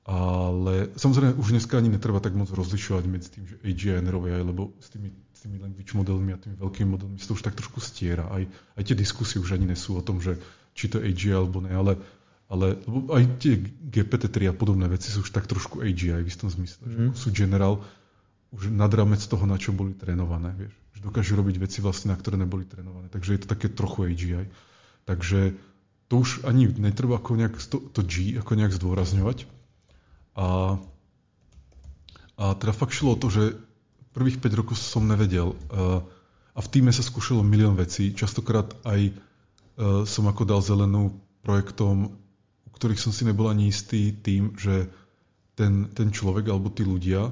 ale 0.10 0.90
samozrejme 0.98 1.38
už 1.38 1.54
dneska 1.54 1.78
ani 1.78 1.94
netreba 1.94 2.18
tak 2.18 2.34
moc 2.34 2.50
rozlišovať 2.50 3.04
medzi 3.06 3.30
tým, 3.30 3.46
že 3.46 3.56
AGI 3.62 3.90
a 3.94 4.02
NROVI, 4.02 4.42
lebo 4.42 4.74
s 4.82 4.90
tými, 4.90 5.14
s 5.14 5.46
tými 5.46 5.62
language 5.62 5.94
modelmi 5.94 6.34
a 6.34 6.42
tými 6.42 6.58
veľkými 6.58 6.90
modelmi 6.90 7.22
to 7.22 7.38
už 7.38 7.46
tak 7.46 7.54
trošku 7.54 7.78
stiera. 7.78 8.26
Aj, 8.26 8.42
aj 8.74 8.84
tie 8.90 8.98
diskusie 8.98 9.38
už 9.38 9.54
ani 9.54 9.70
nesú 9.70 9.94
o 9.94 10.02
tom, 10.02 10.18
že 10.18 10.42
či 10.74 10.90
to 10.90 10.98
je 10.98 11.14
AGI 11.14 11.38
alebo 11.38 11.62
ne, 11.62 11.70
ale, 11.78 12.02
ale 12.50 12.82
lebo 12.90 13.06
aj 13.14 13.38
tie 13.38 13.62
GPT-3 13.62 14.50
a 14.50 14.54
podobné 14.58 14.90
veci 14.90 15.14
sú 15.14 15.22
už 15.22 15.30
tak 15.30 15.46
trošku 15.46 15.86
AGI 15.86 16.26
v 16.26 16.30
istom 16.34 16.50
zmysle. 16.50 16.82
Mm. 16.82 16.90
Že 16.90 17.02
mhm. 17.06 17.14
sú 17.14 17.28
generál 17.30 17.86
už 18.50 18.74
nad 18.74 18.90
rámec 18.90 19.22
toho, 19.22 19.46
na 19.46 19.62
čo 19.62 19.78
boli 19.78 19.94
trénované. 19.94 20.58
Vieš. 20.58 20.74
Že 20.98 21.00
dokážu 21.06 21.38
robiť 21.38 21.62
veci 21.62 21.86
vlastne, 21.86 22.10
na 22.10 22.18
ktoré 22.18 22.34
neboli 22.34 22.66
trénované. 22.66 23.14
Takže 23.14 23.38
je 23.38 23.42
to 23.46 23.48
také 23.54 23.70
trochu 23.70 24.10
AGI. 24.10 24.50
Takže 25.06 25.54
to 26.10 26.18
už 26.18 26.50
ani 26.50 26.66
netreba 26.82 27.22
ako 27.22 27.38
nejak 27.38 27.62
to, 27.62 27.78
to 27.94 28.02
G 28.02 28.42
ako 28.42 28.58
nejak 28.58 28.74
zdôrazňovať, 28.74 29.46
a, 30.40 30.80
a 32.40 32.46
teda 32.56 32.72
fakt 32.72 32.96
šlo 32.96 33.20
o 33.20 33.20
to, 33.20 33.28
že 33.28 33.60
prvých 34.16 34.40
5 34.40 34.60
rokov 34.60 34.80
som 34.80 35.04
nevedel. 35.04 35.60
A, 35.68 36.00
a 36.56 36.60
v 36.64 36.72
týme 36.72 36.96
sa 36.96 37.04
skúšalo 37.04 37.44
milión 37.44 37.76
vecí, 37.76 38.16
častokrát 38.16 38.72
aj 38.88 39.12
uh, 39.12 40.08
som 40.08 40.32
ako 40.32 40.44
dal 40.48 40.64
zelenú 40.64 41.20
projektom, 41.44 42.16
u 42.64 42.70
ktorých 42.72 43.04
som 43.04 43.12
si 43.12 43.28
nebol 43.28 43.52
ani 43.52 43.68
istý 43.68 44.16
tým, 44.16 44.56
že 44.56 44.88
ten, 45.60 45.92
ten 45.92 46.08
človek 46.16 46.48
alebo 46.48 46.72
tí 46.72 46.88
ľudia 46.88 47.28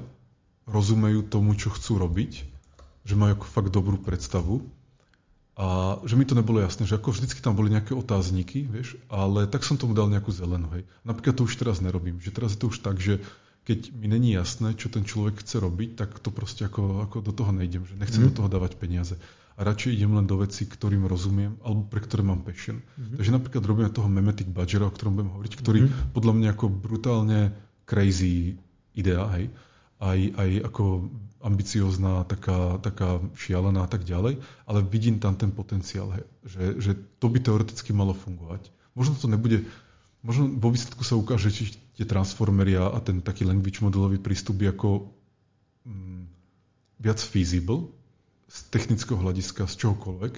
rozumejú 0.68 1.32
tomu, 1.32 1.56
čo 1.56 1.72
chcú 1.72 2.04
robiť, 2.04 2.32
že 3.08 3.14
majú 3.16 3.40
fakt 3.40 3.72
dobrú 3.72 3.96
predstavu 3.96 4.60
a 5.58 5.98
že 6.06 6.14
mi 6.14 6.22
to 6.22 6.38
nebolo 6.38 6.62
jasné, 6.62 6.86
že 6.86 6.94
ako 6.94 7.10
vždycky 7.10 7.42
tam 7.42 7.58
boli 7.58 7.74
nejaké 7.74 7.90
otázniky, 7.90 8.70
vieš, 8.70 8.94
ale 9.10 9.50
tak 9.50 9.66
som 9.66 9.74
tomu 9.74 9.90
dal 9.90 10.06
nejakú 10.06 10.30
zelenú, 10.30 10.70
hej. 10.70 10.86
Napríklad 11.02 11.34
to 11.34 11.50
už 11.50 11.58
teraz 11.58 11.82
nerobím, 11.82 12.22
že 12.22 12.30
teraz 12.30 12.54
je 12.54 12.62
to 12.62 12.70
už 12.70 12.78
tak, 12.78 13.02
že 13.02 13.18
keď 13.66 13.90
mi 13.90 14.06
není 14.06 14.38
jasné, 14.38 14.78
čo 14.78 14.86
ten 14.86 15.02
človek 15.02 15.42
chce 15.42 15.58
robiť, 15.58 15.98
tak 15.98 16.22
to 16.22 16.30
proste 16.30 16.62
ako, 16.62 17.04
ako 17.04 17.26
do 17.26 17.34
toho 17.34 17.50
nejdem, 17.50 17.84
že 17.84 17.98
nechcem 17.98 18.22
mm. 18.22 18.26
do 18.30 18.34
toho 18.38 18.48
dávať 18.48 18.78
peniaze. 18.78 19.18
A 19.58 19.66
radšej 19.66 19.98
idem 19.98 20.14
len 20.14 20.30
do 20.30 20.38
veci, 20.38 20.62
ktorým 20.64 21.04
rozumiem, 21.10 21.58
alebo 21.66 21.84
pre 21.90 22.00
ktoré 22.00 22.22
mám 22.22 22.46
passion. 22.46 22.78
Mm. 22.94 23.18
Takže 23.18 23.34
napríklad 23.34 23.62
robíme 23.66 23.90
toho 23.90 24.06
Memetic 24.06 24.48
Badgera, 24.48 24.86
o 24.86 24.94
ktorom 24.94 25.18
budem 25.18 25.34
hovoriť, 25.34 25.52
ktorý 25.58 25.80
mm. 25.84 25.90
podľa 26.14 26.32
mňa 26.38 26.48
ako 26.54 26.66
brutálne 26.70 27.40
crazy 27.82 28.54
idea, 28.94 29.26
hej, 29.36 29.50
aj, 29.98 30.18
aj 30.38 30.50
ako 30.70 31.10
ambiciózna, 31.38 32.26
taká, 32.26 32.82
taká 32.82 33.22
šialená 33.38 33.86
a 33.86 33.90
tak 33.90 34.02
ďalej, 34.02 34.42
ale 34.66 34.78
vidím 34.86 35.22
tam 35.22 35.38
ten 35.38 35.54
potenciál, 35.54 36.10
že, 36.42 36.78
že 36.78 36.92
to 37.22 37.30
by 37.30 37.38
teoreticky 37.38 37.94
malo 37.94 38.14
fungovať. 38.14 38.70
Možno 38.98 39.14
to 39.14 39.30
nebude, 39.30 39.66
možno 40.22 40.50
vo 40.58 40.74
výsledku 40.74 41.06
sa 41.06 41.14
ukáže, 41.14 41.54
či 41.54 41.74
tie 41.94 42.06
transformery 42.06 42.78
a 42.78 42.98
ten 43.02 43.22
taký 43.22 43.46
language 43.46 43.82
modelový 43.82 44.18
prístup 44.18 44.62
je 44.62 44.70
ako 44.70 45.10
mm, 45.86 46.22
viac 46.98 47.18
feasible 47.22 47.90
z 48.50 48.58
technického 48.74 49.18
hľadiska, 49.18 49.70
z 49.70 49.74
čohokoľvek, 49.86 50.34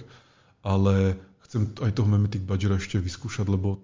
ale 0.65 1.17
chcem 1.49 1.69
aj 1.81 1.97
toho 1.97 2.09
Memetic 2.09 2.45
Badgera 2.45 2.77
ešte 2.77 3.01
vyskúšať, 3.01 3.49
lebo 3.49 3.81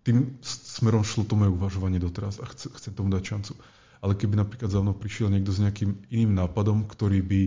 tým 0.00 0.40
smerom 0.40 1.04
šlo 1.04 1.28
to 1.28 1.36
moje 1.36 1.52
uvažovanie 1.52 2.00
doteraz 2.00 2.40
a 2.40 2.48
chcem 2.48 2.96
tomu 2.96 3.12
dať 3.12 3.22
šancu 3.36 3.52
ale 4.00 4.16
keby 4.16 4.36
napríklad 4.36 4.72
za 4.72 4.80
mnou 4.80 4.96
prišiel 4.96 5.28
niekto 5.28 5.52
s 5.52 5.60
nejakým 5.60 6.08
iným 6.08 6.32
nápadom, 6.32 6.88
ktorý 6.88 7.20
by, 7.20 7.40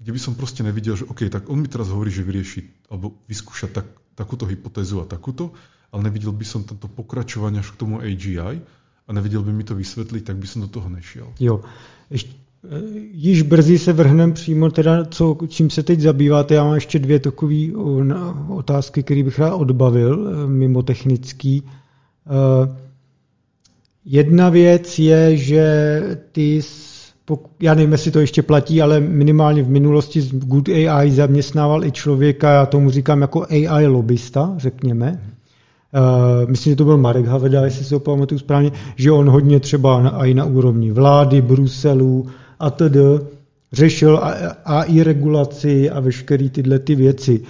kde 0.00 0.10
by 0.10 0.20
som 0.20 0.32
proste 0.32 0.64
nevidel, 0.64 0.96
že 0.96 1.04
OK, 1.04 1.28
tak 1.28 1.52
on 1.52 1.60
mi 1.60 1.68
teraz 1.68 1.92
hovorí, 1.92 2.08
že 2.08 2.24
vyrieši 2.24 2.88
alebo 2.88 3.20
vyskúša 3.28 3.68
tak, 3.68 3.86
takúto 4.16 4.48
hypotézu 4.48 5.04
a 5.04 5.06
takúto, 5.06 5.52
ale 5.92 6.08
nevidel 6.08 6.32
by 6.32 6.46
som 6.48 6.64
tento 6.64 6.88
pokračovanie 6.88 7.60
až 7.60 7.76
k 7.76 7.80
tomu 7.84 8.00
AGI 8.00 8.64
a 9.04 9.10
nevidel 9.12 9.44
by 9.44 9.52
mi 9.52 9.64
to 9.64 9.76
vysvetliť, 9.76 10.24
tak 10.24 10.36
by 10.40 10.46
som 10.48 10.64
do 10.64 10.68
toho 10.72 10.88
nešiel. 10.88 11.28
Jo, 11.40 11.60
ještě, 12.10 12.32
e, 12.64 12.80
již 13.12 13.42
brzy 13.42 13.78
se 13.78 13.92
vrhnem 13.92 14.32
přímo 14.32 14.70
teda, 14.70 15.04
co, 15.04 15.38
čím 15.48 15.70
se 15.70 15.82
teď 15.82 16.00
zabýváte. 16.00 16.54
Já 16.54 16.64
mám 16.64 16.74
ještě 16.74 16.98
dvě 16.98 17.20
takové 17.20 17.72
otázky, 18.48 19.02
které 19.02 19.22
bych 19.22 19.38
rád 19.38 19.54
odbavil, 19.54 20.28
e, 20.28 20.46
mimo 20.48 20.82
technický. 20.82 21.62
Uh, 22.24 22.83
Jedna 24.06 24.48
věc 24.48 24.98
je, 24.98 25.36
že 25.36 26.02
ty, 26.32 26.60
já 27.62 27.74
nevím, 27.74 27.92
jestli 27.92 28.10
to 28.10 28.20
ještě 28.20 28.42
platí, 28.42 28.82
ale 28.82 29.00
minimálně 29.00 29.62
v 29.62 29.68
minulosti 29.68 30.28
Good 30.32 30.68
AI 30.68 31.10
zaměstnával 31.10 31.84
i 31.84 31.92
člověka, 31.92 32.52
já 32.52 32.66
tomu 32.66 32.90
říkám 32.90 33.20
jako 33.20 33.46
AI 33.50 33.86
lobbysta, 33.86 34.54
řekněme. 34.56 35.20
Uh, 35.94 36.50
myslím, 36.50 36.72
že 36.72 36.76
to 36.76 36.84
byl 36.84 36.96
Marek 36.96 37.26
Haveda, 37.26 37.64
jestli 37.64 37.84
si 37.84 37.94
ho 37.94 38.00
pamatuju 38.00 38.38
správně, 38.38 38.72
že 38.96 39.12
on 39.12 39.28
hodně 39.28 39.60
třeba 39.60 40.12
i 40.24 40.34
na 40.34 40.44
úrovni 40.44 40.90
vlády, 40.90 41.42
Bruselu 41.42 42.26
a 42.60 42.70
td. 42.70 42.96
řešil 43.72 44.20
AI 44.64 45.02
regulaci 45.02 45.90
a 45.90 46.00
veškeré 46.00 46.48
tyhle 46.48 46.78
ty 46.78 46.94
věci. 46.94 47.40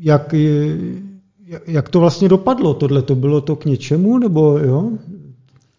Jak, 0.00 0.34
jak 1.66 1.88
to 1.88 2.00
vlastně 2.00 2.28
dopadlo? 2.28 2.74
Tohle 2.74 3.02
to 3.02 3.14
bylo 3.14 3.40
to 3.40 3.56
k 3.56 3.64
něčemu, 3.64 4.18
nebo 4.18 4.58
jo? 4.58 4.92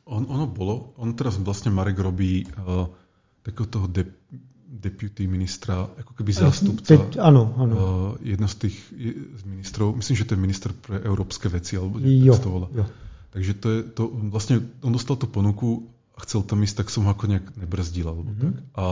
On, 0.06 0.26
ono 0.30 0.48
bolo. 0.48 0.94
On 1.02 1.14
teraz 1.18 1.38
vlastne 1.42 1.74
Marek 1.74 1.98
robí 1.98 2.46
uh, 2.46 2.86
takého 3.42 3.66
toho 3.66 3.88
de, 3.90 4.06
deputy 4.70 5.26
ministra, 5.26 5.90
ako 5.98 6.14
keby 6.14 6.30
zástupca. 6.30 6.94
Teď, 6.94 7.18
áno, 7.18 7.58
áno. 7.58 7.74
Uh, 7.74 8.12
jedna 8.22 8.46
z 8.46 8.70
tých 8.70 8.78
z 9.34 9.42
ministrov, 9.50 9.98
myslím, 9.98 10.16
že 10.16 10.26
to 10.30 10.34
je 10.38 10.46
minister 10.46 10.72
pre 10.78 11.02
európske 11.02 11.50
veci, 11.50 11.74
alebo 11.74 11.98
jo, 11.98 12.38
to 12.38 12.50
volá. 12.54 12.68
Jo. 12.70 12.86
Takže 13.34 13.52
to 13.58 13.68
je, 13.74 13.80
to, 13.98 14.02
vlastne 14.30 14.62
on 14.86 14.94
dostal 14.94 15.18
tú 15.18 15.26
ponuku 15.26 15.90
a 16.14 16.22
chcel 16.22 16.46
tam 16.46 16.62
ísť, 16.62 16.86
tak 16.86 16.94
som 16.94 17.10
ho 17.10 17.12
ako 17.12 17.26
nejak 17.26 17.58
nebrzdil, 17.58 18.06
alebo 18.06 18.30
mm-hmm. 18.30 18.42
tak. 18.46 18.56
A 18.78 18.86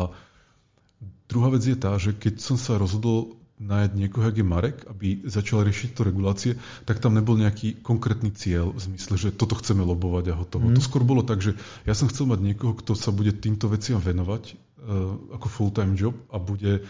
druhá 1.29 1.47
vec 1.53 1.61
je 1.61 1.77
tá, 1.77 1.93
že 2.01 2.17
keď 2.17 2.41
som 2.41 2.57
sa 2.57 2.81
rozhodol 2.81 3.37
nájsť 3.63 3.93
niekoho, 3.95 4.27
jak 4.27 4.37
je 4.39 4.45
Marek, 4.45 4.77
aby 4.91 5.23
začal 5.23 5.63
riešiť 5.63 5.89
to 5.95 6.01
regulácie, 6.03 6.51
tak 6.83 6.99
tam 6.99 7.15
nebol 7.15 7.39
nejaký 7.39 7.79
konkrétny 7.79 8.35
cieľ 8.35 8.75
v 8.75 8.79
zmysle, 8.91 9.15
že 9.15 9.29
toto 9.31 9.55
chceme 9.55 9.81
lobovať 9.81 10.35
a 10.35 10.37
hotovo. 10.37 10.67
Mm. 10.67 10.75
To 10.77 10.81
skôr 10.83 11.07
bolo 11.07 11.23
tak, 11.23 11.39
že 11.39 11.55
ja 11.87 11.95
som 11.95 12.11
chcel 12.11 12.27
mať 12.27 12.43
niekoho, 12.43 12.75
kto 12.75 12.93
sa 12.93 13.15
bude 13.15 13.31
týmto 13.31 13.71
veciam 13.71 14.03
venovať 14.03 14.53
uh, 14.53 15.35
ako 15.39 15.47
full-time 15.47 15.95
job 15.95 16.15
a 16.29 16.37
bude 16.37 16.83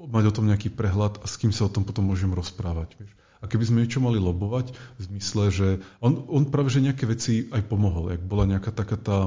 mať 0.00 0.24
o 0.28 0.34
tom 0.34 0.48
nejaký 0.48 0.72
prehľad 0.72 1.20
a 1.20 1.26
s 1.28 1.36
kým 1.36 1.52
sa 1.52 1.68
o 1.68 1.72
tom 1.72 1.84
potom 1.84 2.08
môžem 2.08 2.32
rozprávať. 2.32 2.96
Vieš. 2.96 3.12
A 3.40 3.48
keby 3.48 3.64
sme 3.64 3.80
niečo 3.84 4.04
mali 4.04 4.20
lobovať 4.20 4.72
v 4.72 5.00
zmysle, 5.00 5.44
že 5.48 5.68
on, 6.04 6.28
on 6.28 6.48
práve 6.52 6.68
že 6.68 6.84
nejaké 6.84 7.08
veci 7.08 7.48
aj 7.48 7.64
pomohol, 7.68 8.12
jak 8.12 8.22
bola 8.24 8.44
nejaká 8.44 8.68
taká 8.72 9.00
tá 9.00 9.18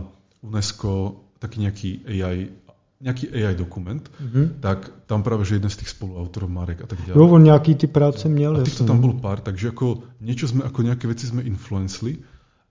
UNESCO, 0.45 1.23
taký 1.41 1.65
nejaký 1.65 1.89
AI 2.05 2.62
nejaký 3.03 3.35
AI 3.35 3.51
dokument, 3.59 3.99
mm-hmm. 3.99 4.63
tak 4.63 4.87
tam 5.11 5.27
práve, 5.27 5.43
že 5.43 5.59
jeden 5.59 5.67
z 5.67 5.83
tých 5.83 5.91
spoluautorov 5.91 6.47
Marek 6.47 6.79
a 6.81 6.87
tak 6.87 7.03
ďalej. 7.03 7.19
Jo, 7.19 7.27
on 7.27 7.43
nejaký 7.43 7.75
ty 7.75 7.87
práce 7.91 8.23
měl. 8.31 8.55
A 8.55 8.63
týchto 8.63 8.87
tam 8.87 9.03
bolo 9.03 9.19
pár, 9.19 9.43
takže 9.43 9.75
ako 9.75 10.07
niečo 10.23 10.47
sme, 10.47 10.63
ako 10.63 10.79
nejaké 10.87 11.11
veci 11.11 11.27
sme 11.27 11.43
influencli, 11.43 12.23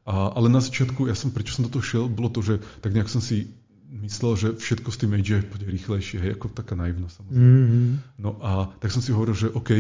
a, 0.09 0.33
ale 0.33 0.49
na 0.49 0.65
začiatku, 0.65 1.07
ja 1.07 1.15
som, 1.15 1.31
prečo 1.31 1.61
som 1.61 1.69
do 1.69 1.71
toho 1.71 1.85
šiel, 1.85 2.05
bolo 2.09 2.33
to, 2.33 2.41
že 2.41 2.65
tak 2.81 2.97
nejak 2.97 3.13
som 3.13 3.21
si 3.21 3.53
myslel, 3.93 4.33
že 4.41 4.49
všetko 4.57 4.89
s 4.89 4.99
tým 4.99 5.13
AGI 5.15 5.45
bude 5.45 5.69
rýchlejšie, 5.69 6.17
hej, 6.17 6.31
ako 6.41 6.49
taká 6.49 6.75
naivná 6.75 7.13
samozrejme. 7.13 7.45
Mm-hmm. 7.45 7.87
No 8.25 8.41
a 8.41 8.73
tak 8.81 8.89
som 8.89 9.05
si 9.05 9.13
hovoril, 9.13 9.37
že 9.37 9.53
OK, 9.53 9.71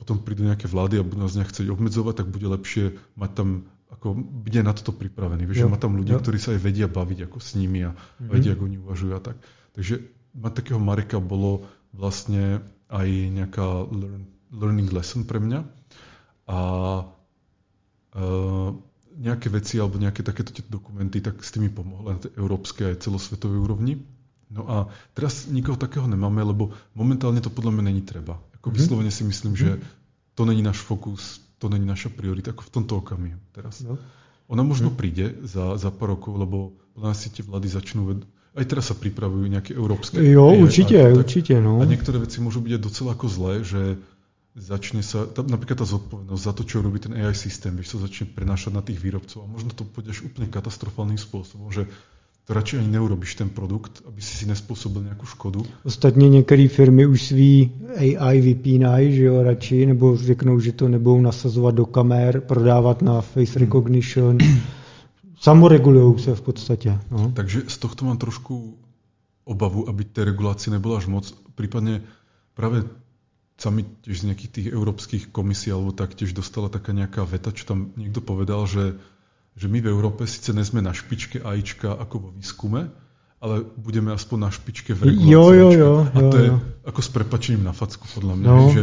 potom 0.00 0.24
prídu 0.24 0.48
nejaké 0.48 0.64
vlády 0.70 0.98
a 0.98 1.04
budú 1.04 1.20
nás 1.20 1.36
nejak 1.36 1.52
chcieť 1.52 1.68
obmedzovať, 1.68 2.24
tak 2.24 2.32
bude 2.32 2.48
lepšie 2.48 2.96
mať 3.18 3.30
tam 3.36 3.48
ako 3.92 4.14
byť 4.16 4.54
na 4.64 4.72
toto 4.72 4.92
pripravený. 4.96 5.44
Vieš, 5.48 5.64
že 5.64 5.72
má 5.72 5.80
tam 5.80 6.00
ľudia, 6.00 6.16
jo. 6.16 6.22
ktorí 6.22 6.38
sa 6.40 6.54
aj 6.54 6.60
vedia 6.60 6.86
baviť 6.88 7.28
ako 7.28 7.38
s 7.40 7.58
nimi 7.60 7.84
a 7.84 7.92
mm-hmm. 7.92 8.30
vedia, 8.30 8.52
ako 8.56 8.62
oni 8.64 8.78
uvažujú 8.80 9.12
a 9.12 9.20
tak. 9.20 9.36
Takže 9.78 10.02
mať 10.34 10.52
takého 10.58 10.82
Mareka 10.82 11.22
bolo 11.22 11.70
vlastne 11.94 12.66
aj 12.90 13.06
nejaká 13.06 13.86
learn, 13.86 14.26
learning 14.50 14.90
lesson 14.90 15.22
pre 15.22 15.38
mňa. 15.38 15.62
A 16.50 16.58
uh, 18.18 18.70
nejaké 19.18 19.46
veci 19.54 19.78
alebo 19.78 20.02
nejaké 20.02 20.26
takéto 20.26 20.50
dokumenty, 20.66 21.22
tak 21.22 21.42
s 21.46 21.54
tými 21.54 21.70
pomohli 21.70 22.10
na 22.10 22.18
tej 22.18 22.34
európskej 22.34 22.94
aj 22.94 23.06
celosvetovej 23.06 23.58
úrovni. 23.62 24.02
No 24.48 24.64
a 24.64 24.76
teraz 25.12 25.46
nikoho 25.46 25.78
takého 25.78 26.10
nemáme, 26.10 26.40
lebo 26.40 26.72
momentálne 26.96 27.38
to 27.38 27.52
podľa 27.52 27.78
mňa 27.78 27.84
není 27.92 28.02
treba. 28.02 28.40
Ako 28.58 28.70
mm-hmm. 28.70 28.78
vyslovene 28.82 29.12
si 29.12 29.22
myslím, 29.26 29.54
že 29.54 29.78
to 30.34 30.42
není 30.42 30.64
náš 30.64 30.82
fokus, 30.82 31.38
to 31.62 31.70
není 31.70 31.84
naša 31.84 32.10
priorita, 32.10 32.50
ako 32.50 32.66
v 32.66 32.72
tomto 32.74 32.94
okamihu 32.98 33.38
teraz. 33.54 33.82
No. 33.84 33.94
Ona 34.48 34.64
možno 34.64 34.88
mm-hmm. 34.88 34.98
príde 35.02 35.26
za, 35.44 35.76
za 35.76 35.92
pár 35.92 36.16
rokov, 36.16 36.34
lebo 36.40 36.74
podľa 36.96 37.06
nás 37.12 37.18
si 37.20 37.28
tie 37.28 37.44
vlády 37.44 37.68
začnú 37.68 38.08
aj 38.58 38.66
teraz 38.66 38.90
sa 38.90 38.96
pripravujú 38.98 39.46
nejaké 39.46 39.72
európske... 39.78 40.18
Jo, 40.18 40.50
AI, 40.50 40.60
určite, 40.66 40.98
a, 40.98 41.14
určite. 41.14 41.54
No. 41.62 41.78
A 41.78 41.86
niektoré 41.86 42.18
veci 42.18 42.42
môžu 42.42 42.58
byť 42.58 42.82
docela 42.82 43.14
ako 43.14 43.26
zlé, 43.30 43.54
že 43.62 43.82
začne 44.58 45.06
sa, 45.06 45.24
tá, 45.30 45.46
napríklad 45.46 45.78
tá 45.78 45.86
zodpovednosť 45.86 46.42
za 46.42 46.52
to, 46.52 46.62
čo 46.66 46.82
robí 46.82 46.98
ten 46.98 47.14
AI 47.14 47.34
systém, 47.34 47.70
vieš, 47.78 47.94
sa 47.94 48.10
začne 48.10 48.26
prenášať 48.26 48.74
na 48.74 48.82
tých 48.82 48.98
výrobcov 48.98 49.46
a 49.46 49.46
možno 49.46 49.70
to 49.70 49.86
pôjdeš 49.86 50.26
úplne 50.26 50.50
katastrofálnym 50.50 51.16
spôsobom, 51.16 51.70
že 51.70 51.86
to 52.48 52.56
radšej 52.56 52.80
ani 52.80 52.96
neurobiš 52.96 53.44
ten 53.44 53.52
produkt, 53.52 54.00
aby 54.08 54.24
si 54.24 54.32
si 54.40 54.48
nespôsobil 54.48 55.04
nejakú 55.04 55.28
škodu. 55.28 55.60
Ostatně 55.84 56.28
některé 56.28 56.68
firmy 56.68 57.06
už 57.06 57.22
svý 57.22 57.72
AI 58.18 58.40
vypínají, 58.40 59.16
že 59.16 59.24
jo, 59.24 59.42
radši, 59.42 59.86
nebo 59.86 60.16
řeknou, 60.16 60.60
že 60.60 60.72
to 60.72 60.88
nebudou 60.88 61.20
nasazovat 61.20 61.74
do 61.74 61.86
kamer, 61.86 62.40
prodávat 62.40 63.02
na 63.02 63.20
face 63.20 63.58
recognition. 63.58 64.38
Samoregulujú 65.48 66.20
sa 66.20 66.36
v 66.36 66.42
podstate. 66.44 66.90
No. 67.08 67.32
Takže 67.32 67.72
z 67.72 67.76
tohto 67.80 68.04
mám 68.04 68.20
trošku 68.20 68.76
obavu, 69.48 69.88
aby 69.88 70.04
tej 70.04 70.28
regulácie 70.28 70.68
nebola 70.68 71.00
až 71.00 71.08
moc. 71.08 71.24
Prípadne 71.56 72.04
práve 72.52 72.84
sami 73.58 73.82
tiež 74.04 74.22
z 74.22 74.26
nejakých 74.30 74.52
tých 74.54 74.68
európskych 74.70 75.24
komisí 75.34 75.72
alebo 75.72 75.90
tak 75.90 76.14
tiež 76.14 76.36
dostala 76.36 76.70
taká 76.70 76.94
nejaká 76.94 77.26
veta, 77.26 77.50
čo 77.50 77.66
tam 77.66 77.90
niekto 77.98 78.22
povedal, 78.22 78.68
že, 78.68 79.00
že 79.58 79.66
my 79.66 79.82
v 79.82 79.90
Európe 79.90 80.28
síce 80.28 80.54
nie 80.54 80.62
sme 80.62 80.84
na 80.84 80.94
špičke 80.94 81.42
AIčka 81.42 81.90
ako 81.96 82.14
vo 82.22 82.30
výskume, 82.30 82.86
ale 83.42 83.56
budeme 83.74 84.14
aspoň 84.14 84.38
na 84.38 84.50
špičke 84.54 84.94
v 84.94 85.10
regulácii. 85.10 85.32
Jo, 85.32 85.44
jo, 85.50 85.68
jo, 85.74 85.92
A 86.06 86.18
to 86.28 86.36
je 86.38 86.50
ako 86.86 87.00
s 87.02 87.10
prepačením 87.10 87.66
na 87.66 87.74
facku 87.74 88.06
podľa 88.06 88.34
mňa, 88.38 88.50
no. 88.52 88.70
že 88.70 88.82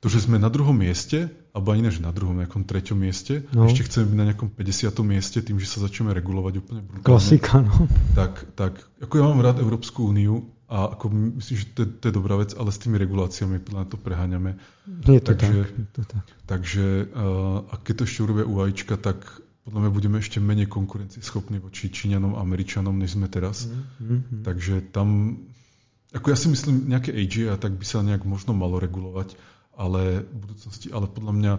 to, 0.00 0.08
že 0.08 0.24
sme 0.24 0.40
na 0.40 0.48
druhom 0.48 0.72
mieste, 0.72 1.28
alebo 1.52 1.76
ani 1.76 1.92
než 1.92 2.00
na 2.00 2.08
druhom, 2.08 2.40
nejakom 2.40 2.64
treťom 2.64 2.96
mieste, 2.96 3.44
no. 3.52 3.68
ešte 3.68 3.84
chceme 3.84 4.08
byť 4.08 4.16
na 4.16 4.26
nejakom 4.32 4.48
50. 4.48 4.96
mieste 5.04 5.38
tým, 5.44 5.60
že 5.60 5.68
sa 5.68 5.84
začneme 5.84 6.16
regulovať 6.16 6.64
úplne 6.64 6.80
brutálne. 6.80 7.04
Klasika, 7.04 7.60
no. 7.60 7.84
Tak, 8.16 8.56
tak, 8.56 8.80
ako 9.04 9.12
ja 9.20 9.24
mám 9.28 9.44
rád 9.44 9.60
Európsku 9.60 10.08
úniu, 10.08 10.48
a 10.70 10.94
ako 10.94 11.10
myslím, 11.42 11.56
že 11.58 11.66
to, 11.74 11.82
to 11.98 12.04
je 12.08 12.14
dobrá 12.14 12.38
vec, 12.38 12.54
ale 12.54 12.70
s 12.70 12.78
tými 12.78 12.94
reguláciami 12.94 13.58
podľa 13.58 13.90
to 13.90 13.98
preháňame. 13.98 14.54
Je 15.02 15.18
to 15.18 15.34
takže, 15.34 15.60
tak. 15.66 15.74
Je 15.74 15.86
to 15.90 16.02
tak. 16.06 16.24
Takže 16.46 16.86
uh, 17.10 17.66
a 17.66 17.74
keď 17.82 17.94
to 17.98 18.02
ešte 18.06 18.22
urobia 18.22 18.46
u 18.46 18.54
AIčka, 18.62 18.94
tak 18.94 19.18
podľa 19.66 19.80
mňa 19.82 19.90
budeme 19.90 20.16
ešte 20.22 20.38
menej 20.38 20.70
konkurencieschopní 20.70 21.58
voči 21.58 21.90
Číňanom 21.90 22.38
a 22.38 22.42
Američanom, 22.46 22.94
než 22.94 23.18
sme 23.18 23.26
teraz. 23.26 23.66
Mm-hmm. 23.66 24.46
Takže 24.46 24.74
tam, 24.94 25.42
ako 26.14 26.26
ja 26.30 26.38
si 26.38 26.46
myslím, 26.54 26.86
nejaké 26.86 27.18
AGI 27.18 27.50
a 27.50 27.58
tak 27.58 27.74
by 27.74 27.84
sa 27.84 28.06
nejak 28.06 28.22
možno 28.22 28.54
malo 28.54 28.78
regulovať, 28.78 29.34
ale 29.76 30.26
v 30.26 30.36
budúcnosti, 30.36 30.88
ale 30.92 31.06
podľa 31.06 31.32
mňa 31.32 31.52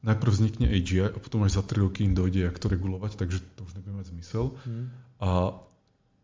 najprv 0.00 0.30
vznikne 0.32 0.66
AGI 0.72 1.12
a 1.12 1.18
potom 1.20 1.44
až 1.44 1.60
za 1.60 1.62
3 1.64 1.84
roky 1.84 2.08
im 2.08 2.16
dojde, 2.16 2.48
jak 2.48 2.56
to 2.56 2.72
regulovať, 2.72 3.20
takže 3.20 3.44
to 3.56 3.68
už 3.68 3.76
nebude 3.76 4.00
mať 4.00 4.06
zmysel. 4.16 4.56
Mm. 4.64 4.88
A 5.20 5.28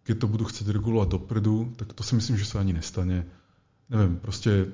keď 0.07 0.17
to 0.25 0.27
budú 0.31 0.45
chcieť 0.49 0.67
regulovať 0.73 1.09
dopredu, 1.13 1.77
tak 1.77 1.93
to 1.93 2.01
si 2.01 2.17
myslím, 2.17 2.41
že 2.41 2.49
sa 2.49 2.63
ani 2.63 2.73
nestane. 2.73 3.29
Neviem, 3.93 4.17
proste... 4.17 4.71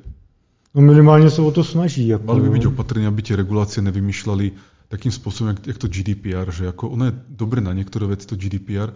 No 0.73 0.81
minimálne 0.81 1.28
sa 1.28 1.42
o 1.42 1.50
to 1.50 1.66
snaží. 1.66 2.07
Ako... 2.15 2.24
Mali 2.24 2.44
by 2.47 2.50
byť 2.55 2.65
opatrení, 2.70 3.05
aby 3.08 3.20
tie 3.20 3.36
regulácie 3.36 3.82
nevymýšľali 3.84 4.47
takým 4.92 5.12
spôsobom, 5.12 5.57
jak, 5.57 5.73
jak 5.73 5.78
to 5.81 5.89
GDPR, 5.89 6.47
že 6.52 6.68
ako 6.68 6.92
ono 6.92 7.08
je 7.08 7.15
dobre 7.32 7.65
na 7.65 7.73
niektoré 7.73 8.05
veci 8.12 8.28
to 8.28 8.36
GDPR, 8.36 8.92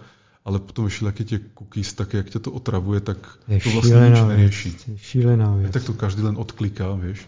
ale 0.46 0.56
potom 0.60 0.86
všelijaké 0.86 1.22
tie 1.24 1.38
cookies, 1.56 1.96
také, 1.96 2.22
jak 2.22 2.30
ťa 2.36 2.40
to 2.46 2.50
otravuje, 2.52 3.00
tak 3.02 3.18
je 3.50 3.58
to 3.58 3.72
vlastne 3.74 4.12
nič 4.12 4.20
nerieši. 4.22 4.70
Šílená 5.00 5.56
vec. 5.58 5.72
tak 5.72 5.82
to 5.88 5.96
každý 5.96 6.22
len 6.22 6.36
odkliká, 6.38 6.94
vieš. 7.00 7.24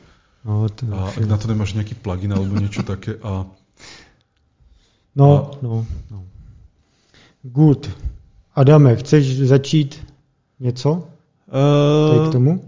No, 0.48 0.68
to 0.68 0.86
a 0.96 1.12
ak 1.12 1.24
na 1.28 1.36
to 1.36 1.44
nemáš 1.44 1.76
nejaký 1.76 1.92
plugin 2.00 2.32
alebo 2.32 2.56
niečo 2.56 2.80
také 2.80 3.20
a... 3.20 3.44
No, 5.12 5.28
a... 5.28 5.60
no, 5.60 5.84
no. 6.08 6.24
Good. 7.44 7.92
Adame, 8.56 8.96
chceš 8.96 9.38
začít 9.44 10.00
něco? 10.60 11.04
Uh, 11.52 12.28
k 12.28 12.32
tomu? 12.32 12.64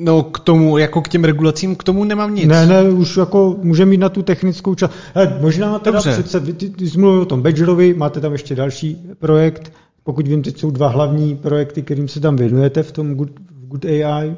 No 0.00 0.22
k 0.22 0.38
tomu, 0.38 0.78
jako 0.78 1.02
k 1.02 1.08
těm 1.08 1.24
regulacím, 1.24 1.76
k 1.76 1.84
tomu 1.84 2.04
nemám 2.04 2.34
nic. 2.34 2.46
Ne, 2.46 2.66
ne, 2.66 2.82
už 2.82 3.16
jako 3.16 3.56
můžeme 3.62 3.92
jít 3.92 3.98
na 3.98 4.08
tu 4.08 4.22
technickou 4.22 4.74
část. 4.74 4.92
He, 5.14 5.38
možná 5.40 5.78
teda 5.78 5.98
Dobře. 5.98 6.12
přece, 6.12 6.40
ty, 6.40 6.52
ty, 6.52 6.70
ty 6.70 6.90
jsi 6.90 6.98
mluvil 6.98 7.20
o 7.20 7.26
tom 7.26 7.42
Badgerovi, 7.42 7.94
máte 7.94 8.20
tam 8.20 8.32
ještě 8.32 8.54
další 8.54 8.98
projekt. 9.18 9.72
Pokud 10.02 10.28
vím, 10.28 10.42
teď 10.42 10.58
jsou 10.58 10.70
dva 10.70 10.88
hlavní 10.88 11.36
projekty, 11.36 11.82
kterým 11.82 12.08
se 12.08 12.20
tam 12.20 12.36
věnujete 12.36 12.82
v 12.82 12.92
tom 12.92 13.14
Good, 13.14 13.30
v 13.50 13.68
Good 13.68 13.84
AI. 13.84 14.36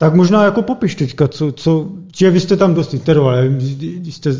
Tak 0.00 0.14
možná 0.14 0.44
jako 0.44 0.62
popiš 0.62 0.94
teďka, 0.94 1.28
co, 1.28 1.52
co 1.52 1.90
čiže 2.12 2.30
vy 2.30 2.40
jste 2.40 2.56
tam 2.56 2.74
dost 2.74 2.94
iterovali, 2.94 3.48
když 3.96 4.14
jste, 4.14 4.30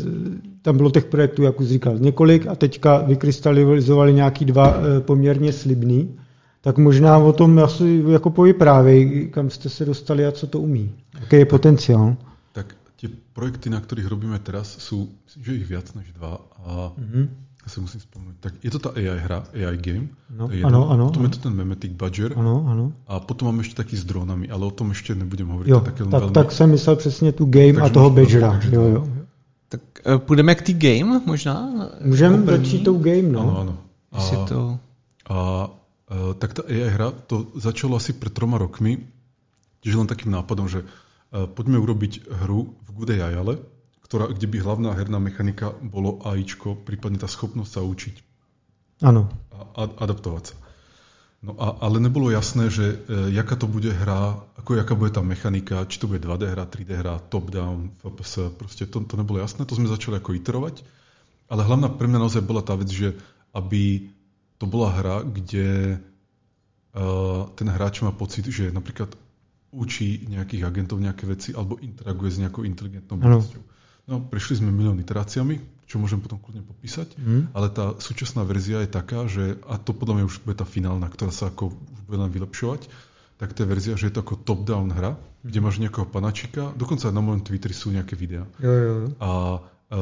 tam 0.61 0.77
bylo 0.77 0.91
těch 0.91 1.05
projektů, 1.05 1.43
jak 1.43 1.59
už 1.59 1.67
říkal, 1.67 1.97
několik 1.97 2.47
a 2.47 2.55
teďka 2.55 2.97
vykrystalizovali 2.97 4.13
nějaký 4.13 4.45
dva 4.45 4.73
e, 4.73 5.01
poměrně 5.01 5.53
slibný, 5.53 6.17
tak 6.61 6.77
možná 6.77 7.17
o 7.17 7.33
tom 7.33 7.59
asi 7.59 8.03
jako 8.09 8.29
povyprávěj, 8.29 9.29
kam 9.33 9.49
jste 9.49 9.69
se 9.69 9.85
dostali 9.85 10.25
a 10.25 10.31
co 10.31 10.47
to 10.47 10.59
umí. 10.59 10.95
Jaký 11.19 11.35
je 11.35 11.45
potenciál? 11.45 12.15
Tak 12.51 12.75
tie 12.97 13.09
projekty, 13.33 13.69
na 13.69 13.81
ktorých 13.81 14.09
robíme 14.09 14.39
teraz, 14.41 14.81
sú, 14.81 15.13
myslím, 15.25 15.41
že 15.45 15.57
ich 15.61 15.67
viac 15.69 15.93
než 15.93 16.09
dva 16.17 16.41
a 16.65 16.93
mm-hmm 16.97 17.50
ja 17.61 17.67
si 17.69 17.77
musím 17.77 18.01
spomenúť. 18.01 18.35
Tak 18.41 18.53
je 18.65 18.71
to 18.73 18.79
tá 18.81 18.89
AI 18.97 19.21
hra, 19.21 19.45
AI 19.53 19.77
game. 19.77 20.09
No, 20.33 20.49
ano, 20.49 20.89
ano, 20.89 21.03
potom 21.13 21.21
ano. 21.21 21.29
je 21.29 21.33
to 21.37 21.41
ten 21.45 21.53
Memetic 21.53 21.93
Badger. 21.93 22.33
Ano, 22.33 22.65
ano. 22.65 22.85
A 23.05 23.21
potom 23.21 23.53
máme 23.53 23.61
ešte 23.61 23.77
taký 23.77 23.93
s 23.93 24.05
dronami, 24.05 24.49
ale 24.49 24.65
o 24.65 24.73
tom 24.73 24.89
ešte 24.89 25.13
nebudem 25.13 25.45
hovoriť. 25.45 25.69
Jo, 25.69 25.79
tak, 25.85 26.01
veľmi... 26.01 26.33
tak 26.33 26.51
jsem 26.51 26.69
myslel 26.71 26.95
přesně 26.95 27.31
tu 27.31 27.45
game 27.45 27.77
Takže 27.77 27.91
a 27.91 27.93
toho 27.93 28.09
Badgera. 28.09 28.59
Jo, 28.71 28.81
jo. 28.81 29.01
Tak 29.69 29.81
uh, 30.05 30.17
půjdeme 30.17 30.55
k 30.55 30.61
tý 30.61 30.73
game 30.73 31.21
možná? 31.25 31.69
Můžeme 32.01 32.45
začít 32.45 32.83
tou 32.83 32.97
game, 32.97 33.29
no. 33.29 33.41
Ano, 33.41 33.59
ano. 33.59 33.77
A, 34.11 34.45
to... 34.45 34.79
a 35.29 35.69
uh, 36.11 36.33
tak 36.33 36.53
tá 36.53 36.63
AI 36.67 36.89
hra, 36.89 37.11
to 37.11 37.47
začalo 37.55 37.95
asi 37.95 38.11
pred 38.11 38.33
troma 38.33 38.57
rokmi, 38.57 38.99
tiež 39.79 39.95
len 39.95 40.09
takým 40.11 40.33
nápadom, 40.35 40.67
že 40.67 40.83
uh, 40.83 41.47
poďme 41.47 41.79
urobiť 41.79 42.27
hru 42.43 42.75
v 42.75 42.89
Good 42.91 43.15
AI, 43.15 43.33
ale 43.39 43.53
ktorá, 44.11 44.27
kde 44.27 44.43
by 44.43 44.57
hlavná 44.59 44.91
herná 44.91 45.23
mechanika 45.23 45.71
bolo 45.79 46.19
AIčko, 46.27 46.83
prípadne 46.83 47.15
tá 47.15 47.31
schopnosť 47.31 47.71
sa 47.71 47.79
učiť. 47.79 48.15
Áno. 49.07 49.31
A, 49.55 49.59
a 49.71 49.83
adaptovať 50.03 50.51
sa. 50.51 50.55
No 51.39 51.55
a, 51.55 51.79
ale 51.79 52.03
nebolo 52.03 52.27
jasné, 52.27 52.67
že 52.67 53.07
e, 53.07 53.31
jaká 53.31 53.55
to 53.55 53.71
bude 53.71 53.87
hra, 53.87 54.35
ako 54.59 54.75
jaká 54.75 54.99
bude 54.99 55.15
tá 55.15 55.23
mechanika, 55.23 55.87
či 55.87 55.95
to 55.95 56.11
bude 56.11 56.19
2D 56.27 56.43
hra, 56.43 56.67
3D 56.67 56.91
hra, 56.91 57.23
top-down, 57.31 57.95
FPS, 58.03 58.51
proste 58.51 58.83
to, 58.91 58.99
to 59.07 59.15
nebolo 59.15 59.39
jasné, 59.39 59.63
to 59.63 59.79
sme 59.79 59.87
začali 59.87 60.19
ako 60.19 60.35
iterovať. 60.35 60.83
Ale 61.47 61.63
hlavná 61.63 61.87
pre 61.95 62.11
mňa 62.11 62.19
naozaj 62.19 62.43
bola 62.43 62.67
tá 62.67 62.75
vec, 62.75 62.91
že 62.91 63.15
aby 63.55 64.11
to 64.59 64.67
bola 64.67 64.91
hra, 64.91 65.23
kde 65.23 65.97
uh, 65.97 67.47
ten 67.55 67.67
hráč 67.71 68.03
má 68.03 68.11
pocit, 68.11 68.43
že 68.51 68.75
napríklad 68.75 69.15
učí 69.71 70.27
nejakých 70.27 70.67
agentov 70.67 70.99
nejaké 70.99 71.23
veci 71.31 71.55
alebo 71.55 71.79
interaguje 71.79 72.29
s 72.35 72.41
nejakou 72.43 72.67
inteligentnou 72.67 73.15
bytosťou. 73.15 73.71
No, 74.09 74.21
prešli 74.21 74.57
sme 74.59 74.73
milión 74.73 74.97
iteráciami, 74.97 75.61
čo 75.85 75.99
môžem 75.99 76.23
potom 76.23 76.39
kľudne 76.39 76.63
popísať, 76.63 77.19
mm. 77.19 77.51
ale 77.51 77.67
tá 77.69 77.93
súčasná 77.99 78.47
verzia 78.47 78.81
je 78.81 78.89
taká, 78.89 79.27
že, 79.27 79.59
a 79.67 79.75
to 79.75 79.91
podľa 79.91 80.21
mňa 80.21 80.25
už 80.25 80.41
bude 80.47 80.55
tá 80.55 80.65
finálna, 80.65 81.11
ktorá 81.11 81.35
sa 81.35 81.51
ako 81.51 81.75
už 81.75 81.99
bude 82.07 82.17
len 82.17 82.31
vylepšovať, 82.31 82.87
tak 83.37 83.57
to 83.57 83.65
je 83.65 83.67
verzia, 83.67 83.93
že 83.99 84.07
je 84.07 84.13
to 84.15 84.23
ako 84.23 84.39
top-down 84.41 84.89
hra, 84.93 85.19
mm. 85.19 85.51
kde 85.51 85.59
máš 85.59 85.77
nejakého 85.83 86.07
panačika, 86.07 86.71
dokonca 86.79 87.11
na 87.11 87.21
mojom 87.21 87.43
Twitteri 87.43 87.75
sú 87.75 87.91
nejaké 87.91 88.15
videá. 88.15 88.47
Jo, 88.63 88.71
jo. 88.71 88.93
A, 89.19 89.29
a 89.29 89.97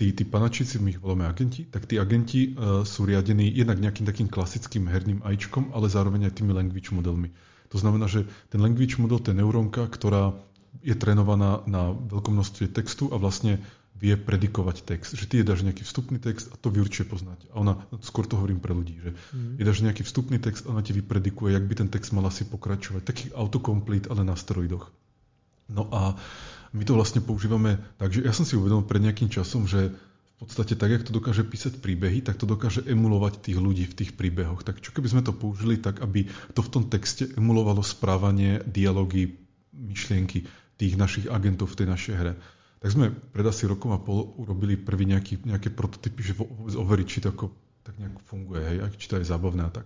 tí, 0.00 0.16
tí 0.16 0.24
panačíci, 0.24 0.80
my 0.80 0.96
ich 0.96 1.00
voláme 1.00 1.28
agenti, 1.28 1.68
tak 1.68 1.84
tí 1.84 2.00
agenti 2.00 2.56
uh, 2.56 2.88
sú 2.88 3.04
riadení 3.04 3.52
jednak 3.52 3.76
nejakým 3.76 4.08
takým 4.08 4.28
klasickým 4.32 4.88
herným 4.88 5.20
ajčkom, 5.20 5.76
ale 5.76 5.92
zároveň 5.92 6.32
aj 6.32 6.40
tými 6.40 6.56
language 6.56 6.88
modelmi. 6.96 7.28
To 7.70 7.76
znamená, 7.76 8.08
že 8.08 8.24
ten 8.48 8.64
language 8.64 8.96
model, 8.96 9.20
to 9.20 9.30
je 9.30 9.38
neurónka, 9.38 9.86
ktorá 9.86 10.34
je 10.80 10.94
trénovaná 10.94 11.66
na 11.66 11.90
veľkom 11.92 12.38
množstve 12.38 12.70
textu 12.70 13.10
a 13.10 13.18
vlastne 13.18 13.60
vie 14.00 14.16
predikovať 14.16 14.76
text. 14.88 15.12
Že 15.12 15.26
ty 15.28 15.34
je 15.42 15.44
dáš 15.44 15.60
nejaký 15.60 15.84
vstupný 15.84 16.16
text 16.16 16.48
a 16.48 16.56
to 16.56 16.72
vy 16.72 16.80
určite 16.80 17.12
poznáte. 17.12 17.44
A 17.52 17.60
ona, 17.60 17.76
skôr 18.00 18.24
to 18.24 18.40
hovorím 18.40 18.62
pre 18.62 18.72
ľudí, 18.72 18.96
že 18.96 19.12
mm. 19.12 19.60
je 19.60 19.64
dáš 19.68 19.84
nejaký 19.84 20.02
vstupný 20.08 20.40
text 20.40 20.64
a 20.64 20.72
ona 20.72 20.80
ti 20.80 20.96
vypredikuje, 20.96 21.52
jak 21.52 21.68
by 21.68 21.74
ten 21.76 21.88
text 21.92 22.16
mal 22.16 22.24
asi 22.24 22.48
pokračovať. 22.48 23.02
Taký 23.04 23.24
autocomplete, 23.36 24.08
ale 24.08 24.24
na 24.24 24.40
steroidoch. 24.40 24.88
No 25.68 25.86
a 25.92 26.16
my 26.72 26.82
to 26.82 26.96
vlastne 26.96 27.20
používame 27.20 27.76
tak, 28.00 28.16
že 28.16 28.24
ja 28.24 28.32
som 28.32 28.48
si 28.48 28.56
uvedomil 28.56 28.88
pred 28.88 29.04
nejakým 29.04 29.28
časom, 29.28 29.68
že 29.68 29.92
v 30.40 30.48
podstate 30.48 30.72
tak, 30.72 30.88
jak 30.88 31.04
to 31.04 31.12
dokáže 31.12 31.44
písať 31.44 31.84
príbehy, 31.84 32.24
tak 32.24 32.40
to 32.40 32.48
dokáže 32.48 32.80
emulovať 32.88 33.44
tých 33.44 33.60
ľudí 33.60 33.84
v 33.84 33.96
tých 34.00 34.16
príbehoch. 34.16 34.64
Tak 34.64 34.80
čo 34.80 34.96
keby 34.96 35.12
sme 35.12 35.20
to 35.20 35.36
použili 35.36 35.76
tak, 35.76 36.00
aby 36.00 36.32
to 36.56 36.64
v 36.64 36.72
tom 36.72 36.88
texte 36.88 37.28
emulovalo 37.36 37.84
správanie, 37.84 38.64
dialógy, 38.64 39.36
myšlienky 39.74 40.46
tých 40.80 40.94
našich 40.96 41.26
agentov 41.28 41.72
v 41.72 41.78
tej 41.84 41.86
našej 41.92 42.14
hre. 42.16 42.32
Tak 42.80 42.96
sme 42.96 43.12
pred 43.12 43.44
asi 43.44 43.68
rokom 43.68 43.92
a 43.92 44.00
pol 44.00 44.32
urobili 44.40 44.80
prvý 44.80 45.04
nejaký, 45.04 45.44
nejaké 45.44 45.68
prototypy, 45.68 46.20
že 46.24 46.32
vôbec 46.32 46.72
overiť, 46.72 47.06
či 47.06 47.18
to 47.20 47.28
ako 47.28 47.52
tak 47.84 48.00
nejak 48.00 48.16
funguje, 48.24 48.60
hej, 48.64 48.76
či 48.96 49.06
to 49.08 49.20
je 49.20 49.28
zábavné 49.28 49.68
a 49.68 49.72
tak. 49.72 49.84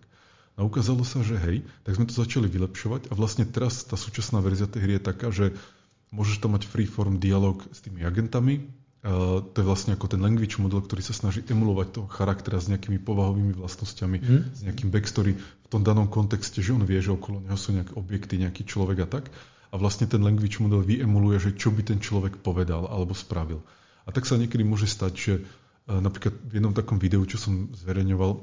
A 0.55 0.63
ukázalo 0.63 1.03
sa, 1.03 1.19
že 1.27 1.35
hej, 1.35 1.67
tak 1.83 1.99
sme 1.99 2.07
to 2.07 2.15
začali 2.15 2.47
vylepšovať 2.47 3.11
a 3.11 3.13
vlastne 3.19 3.43
teraz 3.43 3.83
tá 3.83 3.99
súčasná 3.99 4.39
verzia 4.39 4.71
tej 4.71 4.87
hry 4.87 4.93
je 4.99 5.03
taká, 5.03 5.35
že 5.35 5.51
môžeš 6.15 6.39
tam 6.39 6.55
mať 6.55 6.71
freeform 6.71 7.19
dialog 7.19 7.59
s 7.75 7.83
tými 7.83 8.07
agentami, 8.07 8.71
Uh, 9.05 9.45
to 9.53 9.61
je 9.61 9.69
vlastne 9.69 9.93
ako 9.93 10.17
ten 10.17 10.25
language 10.25 10.57
model, 10.57 10.81
ktorý 10.81 11.05
sa 11.05 11.13
snaží 11.13 11.45
emulovať 11.45 11.93
toho 11.93 12.09
charaktera 12.09 12.57
s 12.57 12.73
nejakými 12.73 12.97
povahovými 13.05 13.53
vlastnosťami, 13.53 14.17
mm. 14.17 14.41
s 14.57 14.61
nejakým 14.65 14.89
backstory 14.89 15.37
v 15.37 15.67
tom 15.69 15.85
danom 15.85 16.09
kontexte, 16.09 16.65
že 16.65 16.73
on 16.73 16.89
vie, 16.89 17.05
že 17.05 17.13
okolo 17.13 17.45
neho 17.45 17.53
sú 17.53 17.77
nejaké 17.77 17.93
objekty, 18.01 18.41
nejaký 18.41 18.65
človek 18.65 19.05
a 19.05 19.09
tak 19.21 19.29
a 19.75 19.77
vlastne 19.77 20.07
ten 20.07 20.23
language 20.23 20.63
model 20.63 20.87
vyemuluje, 20.87 21.51
že 21.51 21.59
čo 21.59 21.75
by 21.75 21.83
ten 21.83 21.99
človek 21.99 22.39
povedal 22.39 22.87
alebo 22.87 23.11
spravil. 23.11 23.59
A 24.07 24.15
tak 24.15 24.23
sa 24.23 24.39
niekedy 24.39 24.63
môže 24.63 24.87
stať, 24.87 25.13
že 25.19 25.33
e, 25.35 25.43
napríklad 25.91 26.31
v 26.47 26.63
jednom 26.63 26.71
takom 26.71 27.03
videu, 27.03 27.27
čo 27.27 27.43
som 27.43 27.75
zverejňoval, 27.75 28.39
e, 28.39 28.41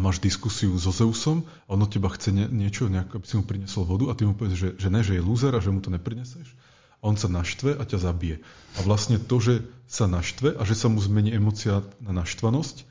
máš 0.00 0.24
diskusiu 0.24 0.72
so 0.80 0.88
Zeusom 0.88 1.44
a 1.68 1.76
on 1.76 1.84
od 1.84 1.92
teba 1.92 2.08
chce 2.08 2.32
niečo, 2.32 2.88
nejak, 2.88 3.12
aby 3.12 3.26
si 3.28 3.36
mu 3.36 3.44
priniesol 3.44 3.84
vodu 3.84 4.08
a 4.08 4.16
ty 4.16 4.24
mu 4.24 4.32
povieš, 4.32 4.56
že, 4.56 4.68
že 4.80 4.88
ne, 4.88 5.04
že 5.04 5.20
je 5.20 5.22
loser 5.22 5.52
a 5.52 5.60
že 5.60 5.68
mu 5.68 5.84
to 5.84 5.92
neprineseš. 5.92 6.48
A 7.04 7.12
on 7.12 7.20
sa 7.20 7.28
naštve 7.28 7.76
a 7.76 7.84
ťa 7.84 8.00
zabije. 8.00 8.40
A 8.80 8.88
vlastne 8.88 9.20
to, 9.20 9.36
že 9.36 9.60
sa 9.84 10.08
naštve 10.08 10.56
a 10.56 10.62
že 10.64 10.72
sa 10.72 10.88
mu 10.88 10.96
zmení 10.96 11.28
emocia 11.28 11.84
na 12.00 12.24
naštvanosť, 12.24 12.88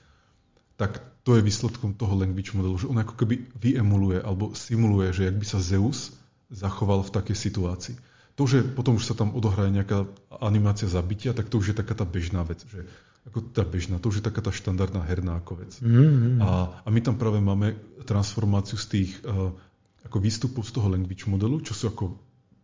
tak 0.78 1.02
to 1.26 1.38
je 1.38 1.46
výsledkom 1.46 1.98
toho 1.98 2.14
language 2.14 2.54
modelu, 2.54 2.78
že 2.78 2.90
on 2.90 3.02
ako 3.02 3.18
keby 3.18 3.50
vyemuluje 3.58 4.22
alebo 4.22 4.54
simuluje, 4.54 5.10
že 5.10 5.26
jak 5.26 5.38
by 5.42 5.46
sa 5.48 5.58
Zeus 5.58 6.21
zachoval 6.52 7.02
v 7.08 7.14
takej 7.16 7.38
situácii. 7.38 7.96
To, 8.40 8.44
že 8.48 8.64
potom 8.64 8.96
už 8.96 9.12
sa 9.12 9.16
tam 9.16 9.36
odohraje 9.36 9.72
nejaká 9.72 10.08
animácia 10.40 10.88
zabitia, 10.88 11.36
tak 11.36 11.52
to 11.52 11.60
už 11.60 11.72
je 11.72 11.80
taká 11.80 11.96
tá 11.96 12.08
bežná 12.08 12.44
vec. 12.48 12.64
Že, 12.68 12.88
ako 13.28 13.54
tá 13.54 13.62
bežná, 13.62 14.02
to 14.02 14.10
už 14.10 14.24
je 14.24 14.26
taká 14.26 14.42
tá 14.42 14.50
štandardná 14.50 15.06
herná 15.06 15.38
ako 15.38 15.62
vec. 15.62 15.78
Mm-hmm. 15.78 16.42
A, 16.42 16.82
a 16.82 16.88
my 16.90 17.00
tam 17.06 17.22
práve 17.22 17.38
máme 17.38 17.78
transformáciu 18.08 18.82
z 18.82 18.88
tých 18.88 19.12
uh, 19.28 19.54
ako 20.08 20.18
výstupov 20.18 20.66
z 20.66 20.72
toho 20.74 20.90
language 20.90 21.30
modelu, 21.30 21.62
čo 21.62 21.78
sú 21.78 21.94
ako 21.94 22.18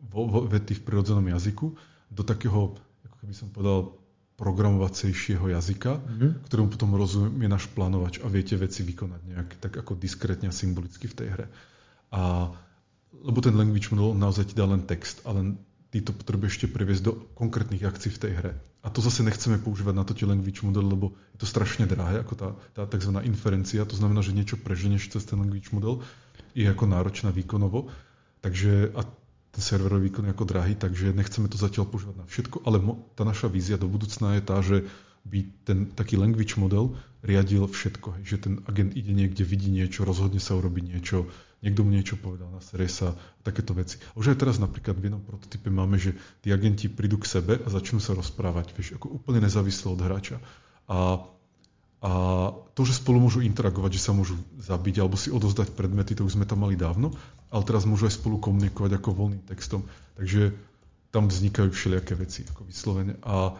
vo, 0.09 0.21
vo, 0.25 0.39
vety 0.49 0.81
v 0.81 0.85
prirodzenom 0.87 1.25
jazyku, 1.29 1.67
do 2.09 2.23
takého, 2.25 2.73
ako 3.05 3.15
keby 3.21 3.33
som 3.35 3.47
povedal, 3.53 3.93
programovacejšieho 4.37 5.49
jazyka, 5.49 5.97
mm-hmm. 5.97 6.31
ktorému 6.45 6.69
potom 6.69 6.93
rozumie 6.93 7.49
náš 7.49 7.69
plánovač 7.73 8.21
a 8.21 8.29
viete 8.29 8.53
veci 8.53 8.85
vykonať 8.85 9.21
nejak 9.33 9.49
tak 9.61 9.73
ako 9.81 9.97
diskrétne 9.97 10.49
a 10.49 10.53
symbolicky 10.53 11.09
v 11.09 11.17
tej 11.17 11.27
hre. 11.33 11.45
A, 12.13 12.53
lebo 13.23 13.39
ten 13.41 13.55
language 13.57 13.93
model 13.93 14.17
naozaj 14.17 14.51
ti 14.51 14.55
dá 14.57 14.65
len 14.67 14.83
text, 14.85 15.23
ale 15.23 15.57
ty 15.89 16.03
to 16.03 16.11
potrebuješ 16.11 16.59
ešte 16.59 16.67
previesť 16.69 17.03
do 17.03 17.13
konkrétnych 17.33 17.83
akcií 17.83 18.11
v 18.11 18.21
tej 18.21 18.31
hre. 18.37 18.51
A 18.85 18.91
to 18.93 19.03
zase 19.03 19.23
nechceme 19.23 19.59
používať 19.59 19.95
na 19.95 20.05
to 20.07 20.15
tie 20.15 20.27
language 20.27 20.63
model, 20.63 20.85
lebo 20.87 21.05
je 21.35 21.43
to 21.43 21.47
strašne 21.47 21.87
drahé, 21.89 22.23
ako 22.23 22.33
tá, 22.35 22.49
tá 22.75 22.83
tzv. 22.87 23.19
inferencia. 23.27 23.83
To 23.83 23.95
znamená, 23.95 24.23
že 24.23 24.35
niečo 24.35 24.55
preženeš 24.59 25.11
cez 25.11 25.27
ten 25.27 25.39
language 25.39 25.75
model, 25.75 26.03
je 26.55 26.67
ako 26.67 26.85
náročná 26.87 27.33
výkonovo. 27.35 27.91
Takže, 28.39 28.95
a 28.95 29.03
ten 29.51 29.63
serverový 29.63 30.13
výkon 30.13 30.29
je 30.29 30.33
ako 30.37 30.45
drahý, 30.45 30.73
takže 30.77 31.11
nechceme 31.11 31.49
to 31.49 31.57
zatiaľ 31.57 31.89
používať 31.89 32.15
na 32.21 32.25
všetko, 32.29 32.63
ale 32.63 32.77
mo, 32.77 33.09
tá 33.17 33.25
naša 33.25 33.49
vízia 33.49 33.75
do 33.75 33.89
budúcna 33.89 34.37
je 34.37 34.43
tá, 34.45 34.61
že 34.61 34.85
by 35.27 35.39
ten 35.67 35.91
taký 35.91 36.15
language 36.15 36.55
model 36.55 36.95
riadil 37.25 37.67
všetko. 37.67 38.23
Že 38.23 38.35
ten 38.39 38.53
agent 38.69 38.95
ide 38.95 39.11
niekde, 39.11 39.43
vidí 39.43 39.67
niečo, 39.67 40.07
rozhodne 40.07 40.39
sa 40.39 40.55
urobiť 40.55 40.83
niečo, 40.95 41.27
niekto 41.61 41.81
mu 41.81 41.89
niečo 41.89 42.15
povedal, 42.21 42.49
na 42.53 42.61
sa, 42.61 43.17
takéto 43.41 43.73
veci. 43.73 43.97
A 44.13 44.15
už 44.21 44.33
aj 44.33 44.37
teraz 44.37 44.61
napríklad 44.61 44.97
v 44.97 45.09
jednom 45.09 45.23
prototype 45.23 45.73
máme, 45.73 45.97
že 45.97 46.13
tí 46.45 46.53
agenti 46.53 46.85
prídu 46.87 47.17
k 47.17 47.29
sebe 47.29 47.57
a 47.57 47.67
začnú 47.67 47.97
sa 47.97 48.13
rozprávať, 48.13 48.77
vieš, 48.77 48.97
ako 48.97 49.09
úplne 49.09 49.41
nezávisle 49.41 49.89
od 49.89 50.01
hráča. 50.01 50.37
A, 50.85 51.25
a 52.05 52.11
to, 52.77 52.81
že 52.85 53.01
spolu 53.01 53.17
môžu 53.17 53.41
interagovať, 53.41 53.97
že 53.97 54.05
sa 54.05 54.13
môžu 54.13 54.37
zabiť 54.61 55.01
alebo 55.01 55.17
si 55.17 55.33
odozdať 55.33 55.73
predmety, 55.73 56.13
to 56.13 56.29
už 56.29 56.37
sme 56.37 56.45
tam 56.45 56.61
mali 56.61 56.77
dávno, 56.77 57.11
ale 57.49 57.63
teraz 57.65 57.89
môžu 57.89 58.05
aj 58.05 58.21
spolu 58.21 58.37
komunikovať 58.37 59.01
ako 59.01 59.17
voľným 59.17 59.43
textom. 59.49 59.81
Takže 60.13 60.53
tam 61.09 61.31
vznikajú 61.31 61.73
všelijaké 61.73 62.13
veci, 62.19 62.45
ako 62.45 62.67
vyslovene. 62.67 63.17
A 63.25 63.57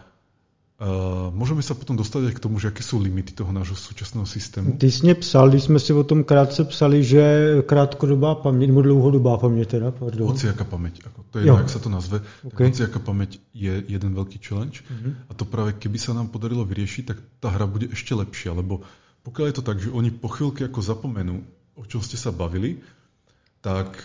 Uh, 0.78 1.34
můžeme 1.34 1.62
se 1.62 1.74
potom 1.74 1.96
dostat 1.96 2.30
k 2.30 2.40
tomu, 2.40 2.58
že 2.58 2.68
jaké 2.68 2.82
jsou 2.82 3.02
limity 3.02 3.32
toho 3.32 3.52
nášho 3.52 3.76
současného 3.76 4.26
systému. 4.26 4.72
Ty 4.78 4.90
jsi 4.90 5.02
mě 5.02 5.14
psal, 5.14 5.48
když 5.48 5.62
jsme 5.62 5.78
si 5.78 5.92
o 5.92 6.04
tom 6.04 6.24
krátce 6.24 6.64
psali, 6.64 7.04
že 7.04 7.54
krátkodobá 7.66 8.34
paměť, 8.34 8.68
nebo 8.68 8.82
dlouhodobá 8.82 9.38
paměť 9.38 9.68
teda, 9.68 9.90
pardon. 9.90 10.28
Hociaká 10.28 10.64
paměť, 10.64 11.02
ako, 11.06 11.24
to 11.30 11.38
je 11.38 11.44
jedno, 11.44 11.58
jak 11.58 11.70
se 11.70 11.78
to 11.78 11.88
nazve. 11.88 12.22
Okay. 12.44 12.66
Hociaká 12.66 12.98
paměť 12.98 13.40
je 13.54 13.82
jeden 13.88 14.14
velký 14.14 14.38
challenge 14.38 14.80
uh-huh. 14.86 15.14
a 15.28 15.34
to 15.34 15.44
právě, 15.44 15.72
keby 15.72 15.98
se 15.98 16.14
nám 16.14 16.28
podarilo 16.28 16.64
vyřešit, 16.64 17.06
tak 17.06 17.16
ta 17.40 17.48
hra 17.48 17.66
bude 17.66 17.86
ještě 17.90 18.14
lepší, 18.14 18.48
lebo 18.48 18.80
pokud 19.22 19.44
je 19.44 19.52
to 19.52 19.62
tak, 19.62 19.80
že 19.80 19.90
oni 19.90 20.10
po 20.10 20.28
chvíľke 20.28 20.62
jako 20.62 20.82
zapomenú, 20.82 21.42
o 21.74 21.82
čom 21.84 22.02
ste 22.02 22.14
sa 22.16 22.30
bavili, 22.30 22.78
tak 23.60 23.98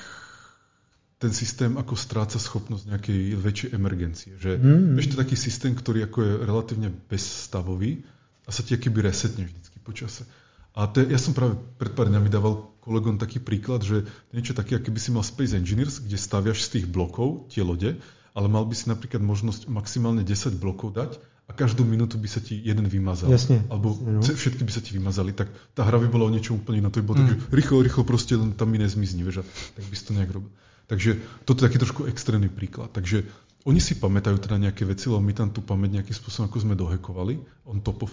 ten 1.24 1.32
systém 1.32 1.72
ako 1.80 1.96
stráca 1.96 2.36
schopnosť 2.36 2.92
nejakej 2.92 3.20
väčšej 3.40 3.70
emergencie. 3.72 4.36
Že 4.36 4.60
mm. 4.60 5.00
vieš, 5.00 5.16
to 5.16 5.24
taký 5.24 5.40
systém, 5.40 5.72
ktorý 5.72 6.12
ako 6.12 6.20
je 6.20 6.34
relatívne 6.44 6.90
bezstavový 6.92 8.04
a 8.44 8.52
sa 8.52 8.60
ti 8.60 8.76
keby 8.76 9.08
resetne 9.08 9.48
vždycky 9.48 9.80
počase. 9.80 10.28
A 10.76 10.90
to 10.92 11.00
je, 11.00 11.16
ja 11.16 11.22
som 11.22 11.32
práve 11.32 11.56
pred 11.80 11.96
pár 11.96 12.12
dňami 12.12 12.28
dával 12.28 12.76
kolegom 12.84 13.16
taký 13.16 13.40
príklad, 13.40 13.86
že 13.86 14.04
niečo 14.36 14.52
také, 14.52 14.76
ako 14.76 14.92
by 14.92 15.00
si 15.00 15.10
mal 15.16 15.24
Space 15.24 15.56
Engineers, 15.56 16.04
kde 16.04 16.20
staviaš 16.20 16.68
z 16.68 16.70
tých 16.80 16.86
blokov 16.92 17.48
tie 17.54 17.64
lode, 17.64 17.96
ale 18.34 18.48
mal 18.50 18.66
by 18.68 18.76
si 18.76 18.90
napríklad 18.90 19.22
možnosť 19.24 19.72
maximálne 19.72 20.26
10 20.26 20.60
blokov 20.60 20.98
dať 20.98 21.22
a 21.48 21.52
každú 21.54 21.86
minútu 21.86 22.18
by 22.18 22.28
sa 22.28 22.42
ti 22.42 22.58
jeden 22.58 22.90
vymazal. 22.90 23.30
Jasne. 23.30 23.64
Alebo 23.70 23.94
no. 24.00 24.26
všetky 24.26 24.66
by 24.66 24.72
sa 24.74 24.82
ti 24.82 24.96
vymazali. 24.98 25.36
Tak 25.36 25.48
tá 25.78 25.86
hra 25.86 26.02
by 26.02 26.08
bola 26.10 26.28
o 26.28 26.34
niečo 26.34 26.58
úplne 26.58 26.82
iné. 26.82 26.90
To 26.90 27.00
by 27.00 27.06
bolo 27.06 27.16
mm. 27.16 27.22
tak, 27.22 27.30
že 27.30 27.38
rýchlo, 27.54 27.78
rýchlo 27.86 28.04
proste 28.08 28.34
len 28.40 28.58
tam 28.58 28.74
mi 28.74 28.82
nezmizní, 28.82 29.22
vieš, 29.22 29.44
a 29.44 29.48
tak 29.78 29.86
by 29.86 29.96
si 29.96 30.04
to 30.04 30.12
nejak 30.18 30.32
robil. 30.34 30.50
Takže 30.88 31.20
toto 31.48 31.64
je 31.64 31.68
taký 31.70 31.80
trošku 31.80 32.02
extrémny 32.06 32.52
príklad. 32.52 32.92
Takže 32.92 33.24
oni 33.64 33.80
si 33.80 33.96
pamätajú 33.96 34.38
teda 34.44 34.60
nejaké 34.60 34.84
veci, 34.84 35.08
lebo 35.08 35.24
my 35.24 35.34
tam 35.34 35.50
tú 35.56 35.64
pamäť 35.64 36.02
nejakým 36.02 36.16
spôsobom 36.16 36.52
ako 36.52 36.58
sme 36.60 36.76
dohekovali, 36.76 37.40
on 37.64 37.80
top 37.80 38.04
of 38.04 38.12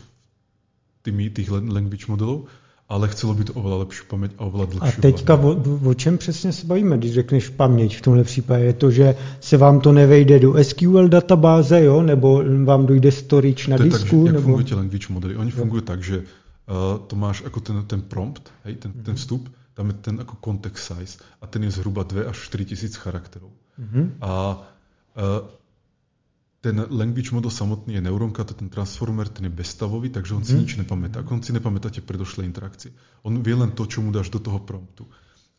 tými, 1.02 1.32
tých 1.34 1.50
language 1.50 2.07
modelov, 2.07 2.47
ale 2.90 3.07
chcelo 3.15 3.39
by 3.39 3.42
to 3.47 3.52
oveľa 3.55 3.86
lepšiu 3.86 4.05
paměť 4.10 4.31
a 4.34 4.42
oveľa 4.50 4.66
dlhšiu 4.66 4.99
A 4.99 5.02
teďka 5.02 5.34
o, 5.39 5.50
o 5.86 5.94
čem 5.94 6.18
přesně 6.18 6.52
se 6.52 6.66
bavíme, 6.66 6.99
když 6.99 7.15
řekneš 7.15 7.49
paměť 7.49 7.97
v 7.97 8.00
tomhle 8.00 8.24
případě? 8.24 8.65
Je 8.65 8.73
to, 8.73 8.90
že 8.90 9.15
se 9.40 9.57
vám 9.57 9.81
to 9.81 9.92
nevejde 9.92 10.39
do 10.39 10.65
SQL 10.65 11.08
databáze, 11.08 11.84
jo? 11.84 12.02
nebo 12.02 12.42
vám 12.65 12.86
dojde 12.86 13.12
storage 13.12 13.70
na 13.70 13.76
to 13.76 13.82
disku? 13.82 14.24
Tak, 14.24 14.34
nebo... 14.34 14.44
fungují 14.44 14.74
language 14.74 15.07
modely? 15.10 15.36
Oni 15.36 15.50
fungují 15.50 15.82
tak, 15.82 16.02
že 16.02 16.18
uh, 16.18 16.99
to 17.07 17.16
máš 17.16 17.42
ako 17.47 17.60
ten, 17.60 17.82
ten 17.86 18.00
prompt, 18.02 18.50
hej, 18.65 18.74
ten, 18.74 18.92
ten 18.92 19.15
vstup, 19.15 19.50
tam 19.74 19.90
je 19.90 19.97
ten 20.02 20.16
ako 20.20 20.34
context 20.42 20.82
size 20.90 21.15
a 21.40 21.44
ten 21.47 21.65
je 21.65 21.73
zhruba 21.73 22.02
2 22.05 22.31
až 22.31 22.36
4 22.36 22.70
tisíc 22.70 22.94
charakterov. 22.99 23.50
Mm-hmm. 23.81 24.20
A 24.20 24.32
uh, 25.16 25.49
ten 26.60 26.76
language 26.92 27.32
model 27.32 27.49
samotný 27.49 27.97
je 27.97 28.02
neuronka, 28.05 28.44
to 28.44 28.52
ten 28.52 28.68
transformer, 28.68 29.24
ten 29.32 29.49
je 29.49 29.52
bezstavový, 29.52 30.12
takže 30.12 30.36
on 30.36 30.44
mm-hmm. 30.44 30.52
si 30.52 30.55
mhm. 30.55 30.60
nič 30.60 30.73
nepamätá. 30.76 31.18
On 31.24 31.40
si 31.40 31.57
nepamätá 31.57 31.89
tie 31.89 32.05
predošlé 32.05 32.44
interakcie. 32.44 32.92
On 33.24 33.32
vie 33.40 33.57
len 33.57 33.73
to, 33.73 33.89
čo 33.89 34.05
mu 34.05 34.12
dáš 34.12 34.28
do 34.28 34.42
toho 34.42 34.60
promptu. 34.60 35.08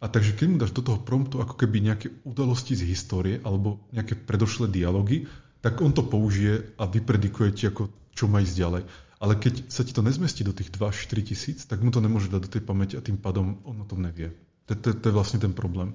A 0.02 0.10
takže 0.10 0.34
keď 0.34 0.48
mu 0.50 0.58
dáš 0.58 0.74
do 0.74 0.82
toho 0.82 0.98
promptu 1.02 1.42
ako 1.42 1.58
keby 1.58 1.78
nejaké 1.82 2.10
udalosti 2.26 2.74
z 2.74 2.90
histórie 2.90 3.38
alebo 3.46 3.86
nejaké 3.94 4.18
predošlé 4.18 4.70
dialógy, 4.70 5.30
tak 5.62 5.78
on 5.78 5.94
to 5.94 6.02
použije 6.02 6.74
a 6.78 6.90
vypredikuje 6.90 7.54
ti, 7.54 7.70
ako, 7.70 7.94
čo 8.18 8.26
má 8.26 8.42
ísť 8.42 8.56
ďalej. 8.58 8.84
Ale 9.22 9.38
keď 9.38 9.70
sa 9.70 9.86
ti 9.86 9.94
to 9.94 10.02
nezmestí 10.02 10.42
do 10.42 10.54
tých 10.54 10.74
2 10.74 10.90
až 10.90 11.06
4 11.06 11.22
tisíc, 11.22 11.66
tak 11.70 11.86
mu 11.86 11.94
to 11.94 12.02
nemôže 12.02 12.26
dať 12.26 12.42
do 12.42 12.50
tej 12.50 12.66
pamäti 12.66 12.98
a 12.98 13.06
tým 13.06 13.22
pádom 13.22 13.62
on 13.64 13.82
o 13.82 13.86
tom 13.86 14.02
nevie. 14.02 14.34
To, 14.66 15.10
je 15.10 15.12
vlastně 15.12 15.40
ten 15.40 15.54
problém. 15.54 15.94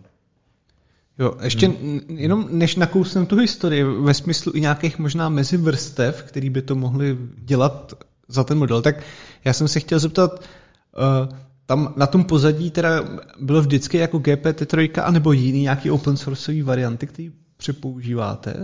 Jo, 1.19 1.35
ještě 1.43 1.69
hmm. 1.69 2.01
jenom 2.09 2.49
než 2.51 2.77
nakousnem 2.77 3.27
tu 3.27 3.37
historii, 3.37 3.85
ve 3.85 4.15
smyslu 4.15 4.53
i 4.55 4.61
nějakých 4.61 4.99
možná 4.99 5.29
mezivrstev, 5.29 6.23
který 6.23 6.51
by 6.51 6.63
to 6.63 6.75
mohli 6.75 7.19
dělat 7.39 7.95
za 8.29 8.45
ten 8.45 8.59
model, 8.59 8.83
tak 8.83 9.03
já 9.45 9.53
jsem 9.53 9.69
se 9.69 9.81
chtěl 9.81 9.99
zeptat, 9.99 10.41
uh, 10.41 11.37
tam 11.67 11.95
na 11.97 12.07
tom 12.07 12.25
pozadí 12.25 12.71
teda 12.71 13.05
bylo 13.41 13.61
vždycky 13.61 13.99
jako 13.99 14.19
GPT-3 14.19 15.03
anebo 15.05 15.33
jiný 15.33 15.63
nějaký 15.63 15.91
open 15.91 16.17
sourceový 16.17 16.63
varianty, 16.63 17.07
který 17.07 17.33
přepoužíváte? 17.57 18.57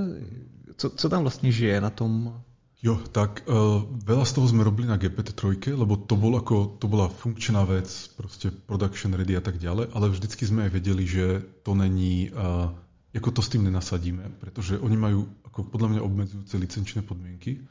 Co, 0.77 0.91
co 0.91 1.09
tam 1.09 1.23
vlastně 1.23 1.53
žije 1.53 1.81
na 1.81 1.91
tom 1.91 2.35
Jo, 2.83 2.99
tak 2.99 3.47
uh, 3.47 3.87
veľa 3.87 4.27
z 4.27 4.33
toho 4.35 4.47
sme 4.51 4.67
robili 4.67 4.91
na 4.91 4.99
GPT-3, 4.99 5.71
lebo 5.79 5.95
to, 5.95 6.19
bol 6.19 6.35
ako, 6.35 6.83
to 6.83 6.91
bola 6.91 7.07
funkčná 7.07 7.63
vec, 7.63 7.87
proste 8.19 8.51
production 8.51 9.15
ready 9.15 9.39
a 9.39 9.43
tak 9.43 9.63
ďalej, 9.63 9.95
ale 9.95 10.11
vždycky 10.11 10.43
sme 10.43 10.67
aj 10.67 10.83
vedeli, 10.83 11.07
že 11.07 11.47
to 11.63 11.79
není, 11.79 12.35
uh, 12.35 12.75
ako 13.15 13.39
to 13.39 13.41
s 13.47 13.55
tým 13.55 13.71
nenasadíme, 13.71 14.35
pretože 14.43 14.83
oni 14.83 14.99
majú 14.99 15.31
ako 15.47 15.63
podľa 15.71 15.89
mňa 15.95 16.01
obmedzujúce 16.03 16.59
licenčné 16.59 17.07
podmienky, 17.07 17.63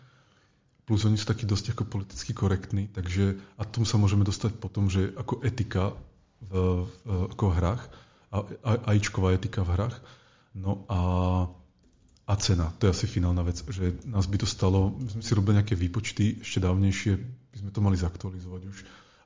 plus 0.87 1.03
oni 1.03 1.19
sú 1.19 1.27
takí 1.27 1.43
dosť 1.43 1.75
ako 1.75 1.91
politicky 1.91 2.31
korektní, 2.31 2.87
takže 2.87 3.35
a 3.59 3.67
tomu 3.67 3.83
sa 3.83 3.99
môžeme 3.99 4.23
dostať 4.23 4.63
potom, 4.63 4.87
že 4.87 5.11
ako 5.19 5.43
etika 5.43 5.91
v, 6.39 6.87
v 6.87 7.09
ako 7.35 7.45
hrách, 7.51 7.83
a, 8.31 8.47
a, 8.63 8.71
ajíčková 8.95 9.35
etika 9.35 9.67
v 9.67 9.75
hrách, 9.75 9.99
no 10.55 10.87
a 10.87 10.99
a 12.31 12.35
cena. 12.39 12.71
To 12.79 12.87
je 12.87 12.95
asi 12.95 13.05
finálna 13.11 13.43
vec, 13.43 13.59
že 13.59 13.99
nás 14.07 14.23
by 14.23 14.39
to 14.39 14.47
stalo, 14.47 14.95
my 14.95 15.19
sme 15.19 15.23
si 15.23 15.35
robili 15.35 15.59
nejaké 15.59 15.75
výpočty 15.75 16.39
ešte 16.39 16.63
dávnejšie, 16.63 17.19
by 17.51 17.57
sme 17.59 17.71
to 17.75 17.83
mali 17.83 17.99
zaktualizovať 17.99 18.61
už, 18.71 18.77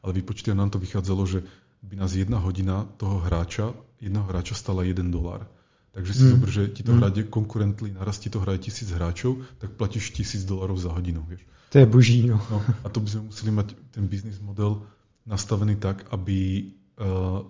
ale 0.01 0.11
výpočty 0.17 0.49
nám 0.57 0.73
to 0.73 0.81
vychádzalo, 0.81 1.21
že 1.29 1.45
by 1.85 2.01
nás 2.01 2.17
jedna 2.17 2.41
hodina 2.41 2.89
toho 2.97 3.21
hráča, 3.21 3.77
jedného 4.01 4.25
hráča 4.25 4.57
stala 4.57 4.81
1 4.81 4.97
dolár. 5.13 5.45
Takže 5.93 6.11
si 6.11 6.23
mm. 6.25 6.31
zober, 6.33 6.49
že 6.49 6.63
ti 6.73 6.81
to 6.81 6.91
mm. 6.91 6.97
hraje 6.97 7.23
konkurentli, 7.29 7.93
naraz 7.93 8.17
ti 8.17 8.33
to 8.33 8.41
hraje 8.41 8.67
tisíc 8.67 8.89
hráčov, 8.89 9.45
tak 9.61 9.77
platíš 9.77 10.11
tisíc 10.11 10.41
dolarov 10.43 10.81
za 10.81 10.89
hodinu. 10.89 11.21
Vieš. 11.29 11.45
To 11.71 11.75
je 11.77 11.85
boží. 11.85 12.25
No. 12.25 12.41
no. 12.51 12.59
A 12.83 12.89
to 12.89 12.99
by 12.99 13.07
sme 13.07 13.21
museli 13.29 13.51
mať 13.53 13.67
ten 13.93 14.09
biznis 14.09 14.41
model 14.41 14.81
nastavený 15.29 15.77
tak, 15.77 16.03
aby 16.09 16.73
uh, 16.99 17.45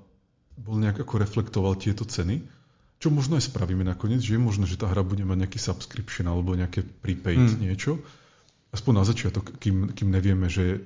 bol 0.56 0.75
nejak 0.77 1.01
ako 1.01 1.16
reflektoval 1.19 1.74
tieto 1.80 2.06
ceny 2.06 2.43
čo 2.99 3.11
možno 3.11 3.35
aj 3.35 3.51
spravíme 3.51 3.83
nakoniec, 3.83 4.24
že 4.24 4.40
je 4.40 4.41
možné, 4.41 4.65
že 4.65 4.80
tá 4.80 4.88
hra 4.88 5.03
bude 5.03 5.22
mať 5.27 5.45
nejaký 5.45 5.59
subscription 5.59 6.25
alebo 6.32 6.56
nejaké 6.56 6.82
prepaid 6.82 7.56
hmm. 7.56 7.61
niečo. 7.61 7.99
Aspoň 8.72 8.93
na 8.95 9.03
začiatok, 9.07 9.56
kým, 9.59 9.91
kým 9.95 10.09
nevieme, 10.11 10.48
že 10.51 10.83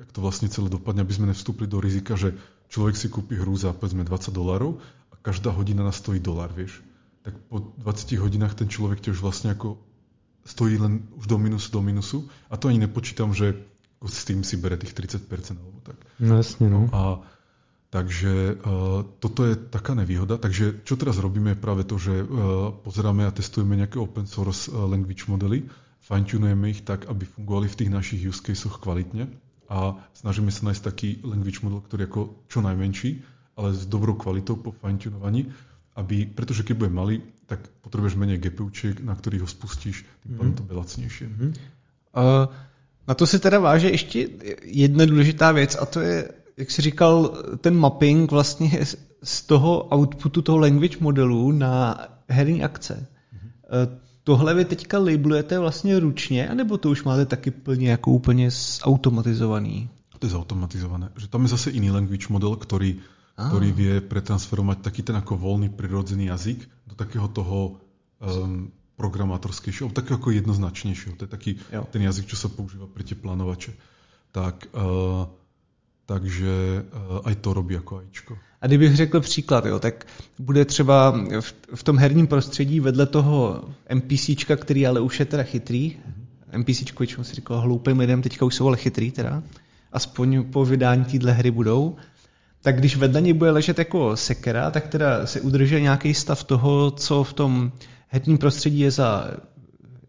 jak 0.00 0.10
to 0.12 0.20
vlastne 0.24 0.48
celé 0.48 0.68
dopadne, 0.72 1.04
aby 1.04 1.14
sme 1.14 1.30
nevstúpili 1.30 1.68
do 1.68 1.80
rizika, 1.80 2.16
že 2.16 2.36
človek 2.72 2.96
si 2.96 3.06
kúpi 3.12 3.36
hru 3.36 3.52
za 3.56 3.72
povedzme 3.76 4.04
20 4.04 4.32
dolarov 4.32 4.80
a 5.12 5.14
každá 5.20 5.52
hodina 5.52 5.84
nás 5.84 6.00
stojí 6.00 6.20
dolar, 6.20 6.52
vieš. 6.52 6.80
Tak 7.24 7.36
po 7.52 7.76
20 7.80 8.16
hodinách 8.16 8.56
ten 8.56 8.68
človek 8.68 9.04
tiež 9.04 9.20
vlastne 9.20 9.52
ako 9.52 9.76
stojí 10.44 10.80
len 10.80 11.04
už 11.20 11.28
do 11.28 11.36
minusu 11.36 11.68
do 11.68 11.80
minusu 11.84 12.18
a 12.48 12.56
to 12.56 12.72
ani 12.72 12.80
nepočítam, 12.80 13.36
že 13.36 13.52
s 14.00 14.24
tým 14.24 14.40
si 14.40 14.56
bere 14.56 14.80
tých 14.80 14.96
30% 14.96 15.28
alebo 15.60 15.80
tak. 15.84 16.00
No 16.16 16.40
jasne, 16.40 16.72
no. 16.72 16.88
A 16.96 17.20
Takže 17.90 18.54
uh, 18.54 19.02
toto 19.18 19.42
je 19.42 19.58
taká 19.58 19.98
nevýhoda. 19.98 20.38
Takže 20.38 20.86
čo 20.86 20.94
teraz 20.94 21.18
robíme 21.18 21.58
je 21.58 21.62
práve 21.62 21.82
to, 21.82 21.98
že 21.98 22.22
uh, 22.22 22.70
pozeráme 22.86 23.26
a 23.26 23.34
testujeme 23.34 23.74
nejaké 23.74 23.98
open 23.98 24.30
source 24.30 24.70
uh, 24.70 24.86
language 24.86 25.26
modely, 25.26 25.66
fine-tunujeme 26.06 26.70
ich 26.70 26.86
tak, 26.86 27.10
aby 27.10 27.26
fungovali 27.26 27.66
v 27.66 27.78
tých 27.82 27.90
našich 27.90 28.20
use 28.22 28.38
caseoch 28.38 28.78
kvalitne 28.78 29.26
a 29.70 29.98
snažíme 30.14 30.54
sa 30.54 30.70
nájsť 30.70 30.82
taký 30.86 31.08
language 31.26 31.66
model, 31.66 31.82
ktorý 31.82 32.06
je 32.06 32.10
ako 32.14 32.22
čo 32.46 32.58
najmenší, 32.62 33.10
ale 33.58 33.74
s 33.74 33.86
dobrou 33.86 34.14
kvalitou 34.14 34.54
po 34.54 34.70
fine-tunovaní, 34.70 35.50
aby, 35.98 36.30
pretože 36.30 36.62
keď 36.62 36.74
bude 36.78 36.92
malý, 36.94 37.26
tak 37.50 37.66
potrebuješ 37.82 38.14
menej 38.14 38.38
GPUčiek, 38.38 39.02
na 39.02 39.18
ktorých 39.18 39.42
ho 39.42 39.50
spustíš, 39.50 40.06
tým 40.22 40.38
pádem 40.38 40.54
to 40.54 40.62
bude 40.62 40.78
lacnejšie. 40.78 41.26
Mm-hmm. 41.26 41.50
Uh, 42.14 42.46
na 43.08 43.14
to 43.14 43.26
se 43.26 43.38
teda 43.38 43.58
váže 43.58 43.90
ještě 43.90 44.28
jedna 44.62 45.06
důležitá 45.06 45.52
věc 45.52 45.76
a 45.80 45.86
to 45.86 46.00
je 46.00 46.28
jak 46.60 46.70
jsi 46.70 46.82
říkal, 46.82 47.42
ten 47.60 47.76
mapping 47.76 48.30
vlastně 48.30 48.84
z 49.22 49.42
toho 49.42 49.88
outputu 49.94 50.42
toho 50.42 50.58
language 50.58 50.96
modelu 51.00 51.52
na 51.52 51.98
herní 52.28 52.62
akce. 52.62 53.06
Mm-hmm. 53.34 53.88
Tohle 54.24 54.54
vy 54.54 54.64
teďka 54.64 54.98
labelujete 54.98 55.58
vlastně 55.58 56.00
ručně, 56.00 56.48
anebo 56.48 56.78
to 56.78 56.90
už 56.90 57.04
máte 57.04 57.26
taky 57.26 57.50
plně 57.50 57.90
jako 57.90 58.10
úplně 58.10 58.50
zautomatizovaný? 58.50 59.88
To 60.18 60.26
je 60.26 60.30
zautomatizované. 60.30 61.08
Že 61.16 61.28
tam 61.28 61.42
je 61.42 61.48
zase 61.48 61.70
iný 61.70 61.90
language 61.90 62.28
model, 62.28 62.56
ktorý, 62.56 63.00
ah. 63.40 63.48
ktorý 63.48 63.72
vie 63.72 63.94
pretransformovať 64.04 64.84
taký 64.84 65.00
ten 65.00 65.16
ako 65.16 65.40
voľný 65.40 65.72
prirodzený 65.72 66.28
jazyk 66.28 66.68
do 66.86 66.94
takého 66.94 67.24
toho 67.32 67.80
um, 68.20 68.68
programátorskejšieho, 69.00 69.96
takého 69.96 70.20
ako 70.20 70.36
jednoznačnejšieho. 70.36 71.16
To 71.16 71.24
je 71.24 71.30
taký 71.32 71.52
jo. 71.72 71.88
ten 71.88 72.04
jazyk, 72.04 72.28
čo 72.28 72.36
sa 72.36 72.52
používa 72.52 72.84
pre 72.84 73.00
tie 73.00 73.16
plánovače. 73.16 73.72
Tak 74.36 74.68
uh, 74.76 75.24
takže 76.10 76.82
uh, 77.10 77.18
aj 77.24 77.34
to 77.34 77.54
robí 77.54 77.74
jako 77.74 77.98
AIčko. 77.98 78.38
A 78.60 78.66
kdybych 78.66 78.96
řekl 78.96 79.20
příklad, 79.20 79.66
jo, 79.66 79.78
tak 79.78 80.06
bude 80.38 80.64
třeba 80.64 81.10
v, 81.40 81.54
v 81.74 81.82
tom 81.82 81.98
herním 81.98 82.26
prostředí 82.26 82.80
vedle 82.80 83.06
toho 83.06 83.64
NPCčka, 83.94 84.56
který 84.56 84.86
ale 84.86 85.00
už 85.00 85.20
je 85.20 85.26
teda 85.26 85.42
chytrý. 85.42 85.96
NPCčko, 86.56 86.98
většinou 86.98 87.24
si 87.24 87.34
říkal 87.34 87.60
hloupým 87.60 87.98
lidem, 87.98 88.22
teďka 88.22 88.44
už 88.44 88.54
jsou 88.54 88.66
ale 88.66 88.76
chytrý 88.76 89.10
teda, 89.10 89.42
aspoň 89.92 90.44
po 90.44 90.64
vydání 90.64 91.04
téhle 91.04 91.32
hry 91.32 91.50
budou, 91.50 91.96
tak 92.62 92.78
když 92.78 92.96
vedle 92.96 93.20
něj 93.20 93.32
bude 93.32 93.50
ležet 93.50 93.78
jako 93.78 94.16
sekera, 94.16 94.70
tak 94.70 94.88
teda 94.88 95.26
se 95.26 95.40
udrží 95.40 95.80
nějaký 95.80 96.14
stav 96.14 96.44
toho, 96.44 96.90
co 96.90 97.24
v 97.24 97.32
tom 97.32 97.72
herním 98.08 98.38
prostředí 98.38 98.80
je 98.80 98.90
za 98.90 99.30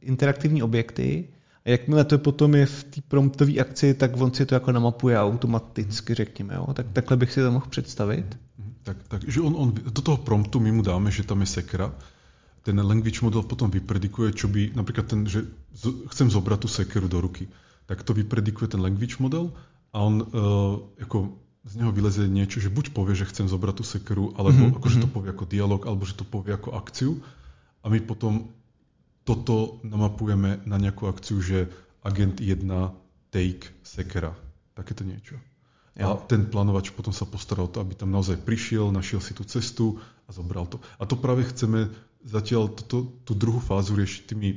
interaktivní 0.02 0.64
objekty 0.64 1.28
jakmile 1.66 2.06
to 2.06 2.18
potom 2.18 2.56
je 2.56 2.66
v 2.66 2.84
té 2.84 3.02
promptové 3.08 3.60
akci, 3.60 3.94
tak 3.94 4.18
on 4.18 4.34
si 4.34 4.46
to 4.46 4.56
jako 4.56 4.72
namapuje 4.72 5.20
automaticky, 5.20 6.14
řekněme. 6.14 6.54
Jo? 6.56 6.74
Tak 6.74 6.86
takhle 6.94 7.18
bych 7.18 7.32
si 7.32 7.42
to 7.42 7.52
mohl 7.52 7.66
představit. 7.70 8.38
Tak, 8.84 8.98
tak 9.08 9.22
že 9.28 9.42
on, 9.42 9.56
on, 9.58 9.74
do 9.74 10.02
toho 10.02 10.18
promptu 10.18 10.60
my 10.60 10.72
mu 10.72 10.82
dáme, 10.82 11.12
že 11.12 11.24
tam 11.24 11.42
je 11.42 11.48
sekera, 11.48 11.94
ten 12.62 12.78
language 12.78 13.22
model 13.22 13.42
potom 13.42 13.72
vypredikuje, 13.74 14.34
čo 14.34 14.48
by, 14.48 14.74
napríklad 14.78 15.06
ten, 15.10 15.26
že 15.26 15.46
chcem 16.14 16.30
zobrať 16.30 16.60
tú 16.62 16.70
sekeru 16.70 17.10
do 17.10 17.22
ruky, 17.22 17.50
tak 17.86 18.06
to 18.06 18.14
vypredikuje 18.14 18.70
ten 18.70 18.82
language 18.82 19.18
model 19.18 19.54
a 19.94 19.98
on 20.02 20.22
uh, 20.22 20.78
ako 21.02 21.42
z 21.62 21.78
neho 21.78 21.94
vyleze 21.94 22.26
niečo, 22.26 22.58
že 22.58 22.74
buď 22.74 22.90
povie, 22.90 23.14
že 23.14 23.30
chcem 23.30 23.46
zobrať 23.46 23.76
tú 23.82 23.86
sekeru, 23.86 24.34
alebo 24.34 24.66
mm-hmm. 24.66 24.78
akože 24.82 24.98
to 24.98 25.10
povie 25.10 25.30
ako 25.30 25.46
dialog, 25.46 25.82
alebo 25.86 26.10
že 26.10 26.18
to 26.18 26.26
povie 26.26 26.54
ako 26.58 26.74
akciu 26.74 27.22
a 27.82 27.90
my 27.90 28.02
potom 28.02 28.50
toto 29.24 29.80
namapujeme 29.86 30.66
na 30.66 30.78
nejakú 30.82 31.06
akciu, 31.06 31.42
že 31.42 31.70
agent 32.02 32.42
1 32.42 32.66
take 33.30 33.70
sekera. 33.86 34.34
Takéto 34.74 35.06
niečo. 35.06 35.38
A 36.00 36.16
ten 36.18 36.48
plánovač 36.48 36.90
potom 36.96 37.12
sa 37.12 37.28
postaral 37.28 37.68
o 37.68 37.72
to, 37.72 37.84
aby 37.84 37.94
tam 37.94 38.10
naozaj 38.10 38.40
prišiel, 38.42 38.90
našiel 38.90 39.20
si 39.20 39.36
tú 39.36 39.44
cestu 39.44 40.00
a 40.26 40.32
zobral 40.32 40.66
to. 40.66 40.80
A 40.98 41.06
to 41.06 41.20
práve 41.20 41.46
chceme 41.52 41.92
zatiaľ 42.24 42.72
toto, 42.72 43.12
tú 43.28 43.34
druhú 43.36 43.60
fázu 43.60 43.94
riešiť 44.00 44.22
tými 44.32 44.50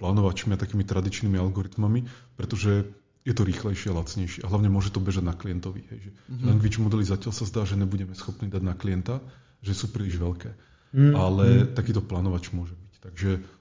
plánovačmi 0.00 0.56
a 0.56 0.60
takými 0.60 0.88
tradičnými 0.88 1.36
algoritmami, 1.36 2.08
pretože 2.40 2.88
je 3.26 3.34
to 3.36 3.44
rýchlejšie 3.44 3.92
a 3.92 3.98
lacnejšie. 4.00 4.40
A 4.46 4.50
hlavne 4.50 4.72
môže 4.72 4.88
to 4.88 5.04
bežať 5.04 5.28
na 5.28 5.36
klientovi. 5.36 5.84
Hej, 5.92 6.08
že 6.08 6.10
mm-hmm. 6.16 6.46
Language 6.48 6.78
modely 6.80 7.04
zatiaľ 7.04 7.32
sa 7.36 7.44
zdá, 7.44 7.62
že 7.68 7.76
nebudeme 7.76 8.16
schopní 8.16 8.48
dať 8.48 8.62
na 8.64 8.72
klienta, 8.72 9.20
že 9.60 9.76
sú 9.76 9.92
príliš 9.92 10.16
veľké. 10.16 10.50
Mm-hmm. 10.96 11.12
Ale 11.12 11.68
takýto 11.76 12.00
plánovač 12.00 12.48
môže 12.56 12.72
byť. 12.72 12.92
Takže 13.04 13.30
uh, 13.36 13.57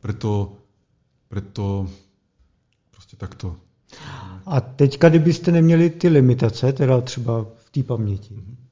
preto, 0.00 0.52
preto 1.28 1.88
proste 2.90 3.16
takto. 3.16 3.56
A 4.46 4.60
teďka, 4.60 5.08
kdybyste 5.08 5.52
neměli 5.52 5.90
ty 5.90 6.08
limitace, 6.08 6.72
teda 6.72 7.00
třeba 7.00 7.46
v 7.54 7.70
té 7.70 7.82
paměti, 7.82 8.34
mm-hmm 8.34 8.68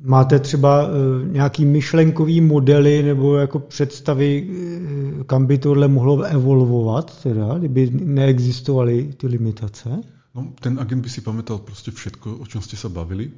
Máte 0.00 0.38
třeba 0.38 0.86
uh, 0.86 0.92
nějaký 1.32 1.64
myšlenkový 1.64 2.40
modely 2.40 3.02
nebo 3.02 3.36
jako 3.36 3.58
představy, 3.58 4.48
uh, 4.48 5.22
kam 5.22 5.46
by 5.46 5.58
tohle 5.58 5.88
mohlo 5.88 6.22
evolvovat, 6.22 7.22
teda, 7.22 7.58
kdyby 7.58 7.90
neexistovaly 7.90 9.12
ty 9.16 9.26
limitace? 9.26 10.00
No, 10.34 10.52
ten 10.60 10.80
agent 10.80 11.02
by 11.02 11.10
si 11.10 11.20
pamätal 11.20 11.58
prostě 11.58 11.90
všetko, 11.90 12.36
o 12.36 12.46
čom 12.46 12.62
ste 12.62 12.76
sa 12.76 12.88
bavili. 12.88 13.30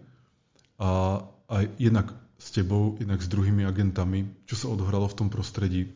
A 0.79 1.23
aj 1.49 1.69
jednak 1.79 2.15
s 2.39 2.55
tebou, 2.55 2.95
jednak 3.03 3.19
s 3.19 3.29
druhými 3.29 3.67
agentami, 3.67 4.31
čo 4.47 4.55
sa 4.55 4.71
odhralo 4.71 5.11
v 5.11 5.19
tom 5.19 5.29
prostredí. 5.29 5.91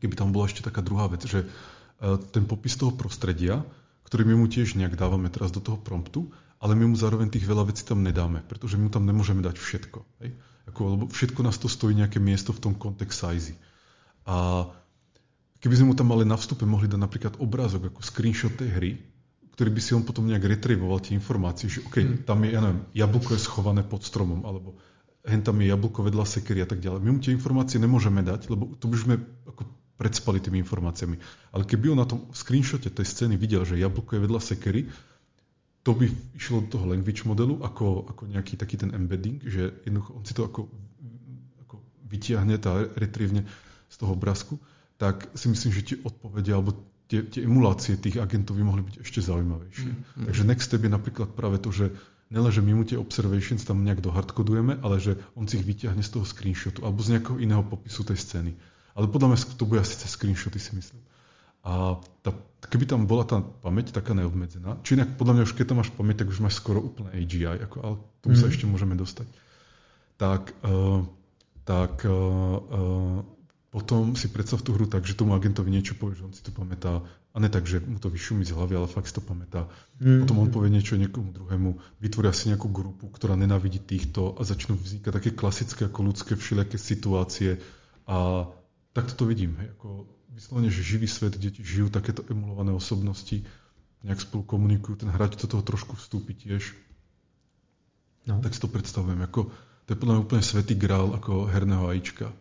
Keby 0.00 0.16
tam 0.16 0.32
bola 0.32 0.48
ešte 0.48 0.64
taká 0.64 0.80
druhá 0.80 1.06
vec, 1.12 1.24
že 1.28 1.44
uh, 1.44 2.16
ten 2.32 2.48
popis 2.48 2.80
toho 2.80 2.96
prostredia, 2.96 3.60
ktorý 4.08 4.24
my 4.32 4.34
mu 4.40 4.46
tiež 4.48 4.74
nejak 4.80 4.96
dávame 4.96 5.28
teraz 5.28 5.52
do 5.52 5.60
toho 5.60 5.76
promptu, 5.76 6.32
ale 6.56 6.72
my 6.72 6.88
mu 6.88 6.96
zároveň 6.96 7.28
tých 7.28 7.44
veľa 7.44 7.68
vecí 7.68 7.84
tam 7.84 8.00
nedáme, 8.00 8.40
pretože 8.48 8.80
my 8.80 8.88
mu 8.88 8.92
tam 8.92 9.04
nemôžeme 9.04 9.44
dať 9.44 9.56
všetko. 9.60 9.98
Hej? 10.24 10.30
Ako, 10.72 10.80
lebo 10.96 11.04
všetko 11.12 11.40
nás 11.44 11.60
to 11.60 11.68
stojí 11.68 11.92
nejaké 11.92 12.16
miesto 12.18 12.56
v 12.56 12.62
tom 12.64 12.74
context 12.74 13.20
size. 13.20 13.52
A 14.24 14.66
keby 15.60 15.74
sme 15.76 15.92
mu 15.92 15.94
tam 15.94 16.10
ale 16.10 16.24
na 16.24 16.40
vstupe 16.40 16.64
mohli 16.64 16.88
dať 16.88 17.00
napríklad 17.00 17.34
obrázok 17.38 17.92
ako 17.92 18.00
screenshot 18.00 18.56
tej 18.56 18.70
hry, 18.72 18.90
ktorý 19.56 19.70
by 19.72 19.80
si 19.80 19.92
on 19.96 20.04
potom 20.04 20.28
nejak 20.28 20.44
retrivoval 20.44 21.00
tie 21.00 21.16
informácie, 21.16 21.68
že 21.68 21.80
OK, 21.84 21.96
hmm. 21.96 22.16
tam 22.28 22.44
je, 22.44 22.48
ja 22.52 22.60
neviem, 22.60 22.82
jablko 22.92 23.30
je 23.36 23.40
schované 23.40 23.80
pod 23.84 24.04
stromom, 24.04 24.44
alebo 24.44 24.76
hen 25.26 25.42
tam 25.42 25.58
je 25.58 25.66
jablko 25.68 26.06
vedľa 26.06 26.24
sekery 26.24 26.62
a 26.62 26.68
tak 26.70 26.78
ďalej. 26.78 27.02
My 27.02 27.10
mu 27.10 27.20
tie 27.20 27.34
informácie 27.34 27.82
nemôžeme 27.82 28.22
dať, 28.22 28.46
lebo 28.46 28.78
to 28.78 28.86
by 28.86 28.96
sme 28.96 29.14
ako 29.50 29.62
predspali 29.98 30.38
tými 30.38 30.62
informáciami. 30.62 31.16
Ale 31.50 31.66
keby 31.66 31.92
on 31.92 32.00
na 32.00 32.06
tom 32.06 32.30
screenshote 32.30 32.92
tej 32.92 33.06
scény 33.06 33.34
videl, 33.34 33.66
že 33.66 33.80
jablko 33.80 34.16
je 34.16 34.24
vedľa 34.24 34.40
sekery, 34.40 34.82
to 35.86 35.90
by 35.94 36.10
išlo 36.34 36.66
do 36.66 36.78
toho 36.78 36.86
language 36.90 37.22
modelu 37.22 37.62
ako, 37.62 38.10
ako 38.10 38.22
nejaký 38.26 38.58
taký 38.58 38.74
ten 38.74 38.90
embedding, 38.90 39.38
že 39.46 39.70
jednoducho 39.86 40.10
on 40.18 40.24
si 40.26 40.34
to 40.34 40.42
ako, 40.42 40.66
ako 41.62 41.74
vytiahne 42.10 42.58
a 42.58 42.72
retrievne 42.98 43.46
z 43.86 43.96
toho 43.98 44.18
obrázku, 44.18 44.58
tak 44.98 45.30
si 45.38 45.46
myslím, 45.46 45.70
že 45.70 45.86
tie 45.86 45.98
odpovede 46.02 46.50
alebo 46.50 46.74
tie, 47.06 47.22
tie 47.22 47.46
emulácie 47.46 47.94
tých 48.02 48.18
agentov 48.18 48.58
by 48.58 48.66
mohli 48.66 48.82
byť 48.82 48.96
ešte 48.98 49.22
zaujímavejšie. 49.22 49.90
Mm, 49.90 50.02
mm. 50.02 50.24
Takže 50.26 50.42
next 50.42 50.66
step 50.66 50.82
je 50.82 50.90
napríklad 50.90 51.28
práve 51.38 51.62
to, 51.62 51.70
že 51.70 51.94
nelen, 52.30 52.50
že 52.50 52.62
my 52.62 52.72
mu 52.74 52.82
tie 52.82 52.98
observations 52.98 53.62
tam 53.62 53.86
nejak 53.86 54.02
dohardkodujeme, 54.02 54.82
ale 54.82 54.96
že 54.98 55.18
on 55.38 55.46
si 55.46 55.62
ich 55.62 55.66
vyťahne 55.66 56.02
z 56.02 56.10
toho 56.10 56.24
screenshotu 56.26 56.82
alebo 56.82 56.98
z 57.02 57.18
nejakého 57.18 57.38
iného 57.38 57.62
popisu 57.62 58.02
tej 58.02 58.18
scény. 58.18 58.52
Ale 58.96 59.06
podľa 59.06 59.34
mňa 59.34 59.38
to 59.60 59.68
bude 59.68 59.80
asi 59.84 59.94
cez 60.00 60.10
screenshoty, 60.16 60.58
si 60.58 60.72
myslím. 60.74 61.02
A 61.66 61.98
tá, 62.22 62.30
keby 62.70 62.86
tam 62.86 63.10
bola 63.10 63.26
tá 63.26 63.42
pamäť 63.42 63.90
taká 63.90 64.14
neobmedzená, 64.14 64.78
či 64.86 64.94
inak 64.94 65.18
podľa 65.18 65.34
mňa 65.34 65.42
už 65.50 65.54
keď 65.58 65.66
tam 65.74 65.78
máš 65.82 65.90
pamäť, 65.90 66.22
tak 66.22 66.30
už 66.30 66.38
máš 66.38 66.62
skoro 66.62 66.78
úplne 66.78 67.10
AGI, 67.10 67.58
ako, 67.66 67.76
ale 67.82 67.94
k 67.98 68.18
tomu 68.22 68.34
mm. 68.38 68.40
sa 68.40 68.46
ešte 68.46 68.64
môžeme 68.70 68.94
dostať. 68.94 69.26
Tak, 70.16 70.42
uh, 70.62 71.02
tak 71.66 72.06
uh, 72.06 72.14
uh, 72.14 73.18
potom 73.74 74.14
si 74.14 74.30
predstav 74.30 74.62
tú 74.62 74.72
hru 74.78 74.86
tak, 74.88 75.04
že 75.04 75.18
tomu 75.18 75.34
agentovi 75.34 75.68
niečo 75.68 75.98
povie, 75.98 76.16
že 76.16 76.24
on 76.24 76.32
si 76.32 76.40
to 76.40 76.54
pamätá, 76.54 77.02
a 77.36 77.40
ne 77.40 77.52
tak, 77.52 77.68
že 77.68 77.84
mu 77.84 78.00
to 78.00 78.08
vyšumí 78.08 78.48
z 78.48 78.56
hlavy, 78.56 78.80
ale 78.80 78.88
fakt 78.88 79.12
si 79.12 79.14
to 79.14 79.20
pamätá. 79.20 79.68
Mm. 80.00 80.24
Potom 80.24 80.40
on 80.40 80.48
povie 80.48 80.72
niečo 80.72 80.96
niekomu 80.96 81.36
druhému, 81.36 82.00
vytvoria 82.00 82.32
si 82.32 82.48
nejakú 82.48 82.72
grupu, 82.72 83.12
ktorá 83.12 83.36
nenávidí 83.36 83.76
týchto 83.76 84.32
a 84.40 84.40
začnú 84.40 84.80
vznikať 84.80 85.12
také 85.12 85.30
klasické 85.36 85.84
ako 85.84 86.00
ľudské 86.08 86.32
všelijaké 86.32 86.80
situácie 86.80 87.60
a 88.08 88.48
tak 88.96 89.12
to 89.12 89.28
vidím. 89.28 89.52
Hej, 89.60 89.76
ako 89.76 90.08
vyslovene, 90.32 90.72
že 90.72 90.80
živý 90.80 91.04
svet, 91.04 91.36
deti 91.36 91.60
žijú 91.60 91.92
takéto 91.92 92.24
emulované 92.32 92.72
osobnosti, 92.72 93.44
nejak 94.00 94.24
spolu 94.24 94.48
komunikujú, 94.48 95.04
ten 95.04 95.12
hráč 95.12 95.36
do 95.36 95.44
toho 95.44 95.60
trošku 95.60 95.92
vstúpi 96.00 96.32
tiež. 96.32 96.72
No. 98.24 98.40
Tak 98.40 98.56
si 98.56 98.64
to 98.64 98.72
predstavujem, 98.72 99.20
ako, 99.20 99.52
to 99.84 99.88
je 99.92 100.00
podľa 100.00 100.12
mňa 100.16 100.24
úplne 100.24 100.40
svetý 100.40 100.72
grál 100.72 101.12
ako 101.12 101.52
herného 101.52 101.84
ajíčka. 101.84 102.32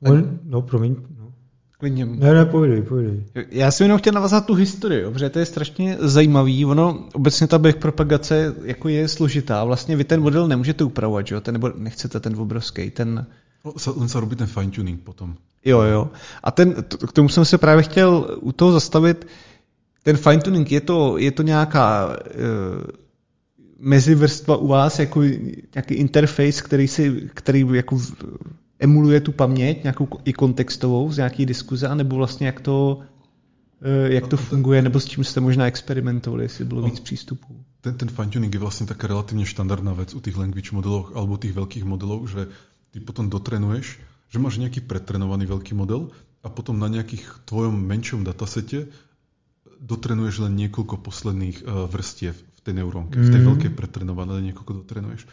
No, 0.00 0.14
no 0.46 0.58
promiň. 0.62 0.92
No. 1.18 1.37
Klidně. 1.78 2.06
Ne, 2.06 2.34
ne, 2.34 2.44
pojdej, 2.44 2.82
pojdej. 2.82 3.24
Já 3.50 3.70
jsem 3.70 3.84
jenom 3.84 3.98
chtěl 3.98 4.12
navázat 4.12 4.46
tu 4.46 4.54
historii, 4.54 5.04
protože 5.12 5.30
to 5.30 5.38
je 5.38 5.46
strašně 5.46 5.96
zajímavý. 6.00 6.64
Ono, 6.64 7.08
obecně 7.12 7.46
ta 7.46 7.58
propagace 7.78 8.54
jako 8.64 8.88
je 8.88 9.08
složitá. 9.08 9.64
Vlastně 9.64 9.96
vy 9.96 10.04
ten 10.04 10.20
model 10.20 10.48
nemůžete 10.48 10.84
upravovat, 10.84 11.26
že 11.26 11.34
jo? 11.34 11.40
Ten, 11.40 11.52
nebo 11.52 11.72
nechcete 11.76 12.20
ten 12.20 12.36
obrovský, 12.36 12.90
ten... 12.90 13.26
No, 13.64 13.74
len 13.96 14.08
sa 14.08 14.20
robí 14.20 14.36
ten 14.38 14.46
fine 14.46 14.70
tuning 14.70 15.00
potom. 15.02 15.34
Jo, 15.64 15.82
jo. 15.82 16.10
A 16.42 16.50
ten, 16.50 16.74
k 17.08 17.12
tomu 17.12 17.28
jsem 17.28 17.44
se 17.44 17.58
právě 17.58 17.82
chtěl 17.82 18.38
u 18.40 18.52
toho 18.52 18.72
zastavit. 18.72 19.26
Ten 20.02 20.16
fine 20.16 20.38
tuning, 20.38 20.72
je 20.72 20.80
to, 20.80 21.18
je 21.18 21.30
to 21.30 21.42
nějaká 21.42 22.06
uh, 22.06 22.14
mezivrstva 23.78 24.56
u 24.56 24.66
vás, 24.66 24.98
jako 24.98 25.22
nějaký 25.74 25.94
interface, 25.94 26.62
který, 26.62 26.88
si, 26.88 27.30
který 27.34 27.66
jako 27.72 27.98
emuluje 28.78 29.20
tu 29.20 29.32
paměť, 29.32 29.82
nějakou 29.82 30.08
i 30.24 30.32
kontextovou 30.32 31.12
z 31.12 31.16
nějaký 31.16 31.46
diskuze, 31.46 31.94
nebo 31.94 32.16
vlastně 32.16 32.46
jak 32.46 32.60
to, 32.60 32.98
uh, 33.82 34.12
jak 34.12 34.26
to 34.26 34.36
funguje, 34.36 34.82
nebo 34.82 35.00
s 35.00 35.06
čím 35.06 35.24
jste 35.24 35.40
možná 35.40 35.66
experimentovali, 35.66 36.44
jestli 36.44 36.64
bylo 36.64 36.82
víc 36.82 37.00
přístupů. 37.00 37.64
Ten, 37.80 37.94
ten 37.94 38.08
fine-tuning 38.08 38.54
je 38.54 38.60
vlastně 38.60 38.86
taká 38.86 39.06
relativně 39.06 39.46
štandardná 39.46 39.92
vec 39.92 40.14
u 40.14 40.20
tých 40.20 40.36
language 40.36 40.70
modelov 40.72 41.12
alebo 41.14 41.36
tých 41.36 41.54
veľkých 41.54 41.84
modelov, 41.84 42.26
že 42.26 42.46
ty 42.90 43.00
potom 43.00 43.30
dotrenuješ 43.30 43.98
že 44.28 44.38
máš 44.38 44.60
nejaký 44.60 44.84
pretrenovaný 44.84 45.48
veľký 45.48 45.72
model 45.72 46.12
a 46.44 46.52
potom 46.52 46.76
na 46.76 46.88
nejakých 46.88 47.48
tvojom 47.48 47.74
menšom 47.74 48.22
datasete 48.22 48.92
dotrenuješ 49.80 50.44
len 50.44 50.58
niekoľko 50.58 51.00
posledných 51.00 51.56
uh, 51.64 51.86
vrstiev 51.88 52.36
v 52.36 52.60
tej 52.60 52.74
neurónke, 52.82 53.16
mm. 53.16 53.24
v 53.24 53.32
tej 53.32 53.42
veľkej 53.46 53.72
pretrenované, 53.78 54.42
niekoľko 54.52 54.84
dotrenuješ. 54.84 55.24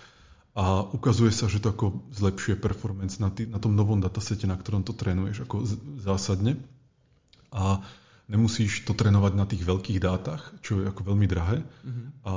A 0.56 0.88
ukazuje 0.88 1.36
sa, 1.36 1.52
že 1.52 1.60
to 1.60 1.76
ako 1.76 2.08
zlepšuje 2.16 2.56
performance 2.56 3.20
na, 3.20 3.28
tý, 3.28 3.44
na 3.44 3.60
tom 3.60 3.76
novom 3.76 4.00
datasete, 4.00 4.48
na 4.48 4.56
ktorom 4.56 4.88
to 4.88 4.96
trénuješ 4.96 5.44
ako 5.44 5.68
z, 5.68 5.76
zásadne. 6.00 6.56
A 7.52 7.84
nemusíš 8.32 8.88
to 8.88 8.96
trénovať 8.96 9.36
na 9.36 9.44
tých 9.44 9.68
veľkých 9.68 10.00
dátach, 10.00 10.56
čo 10.64 10.80
je 10.80 10.88
ako 10.88 11.12
veľmi 11.12 11.28
drahé. 11.28 11.60
Mm-hmm. 11.60 12.08
A, 12.24 12.34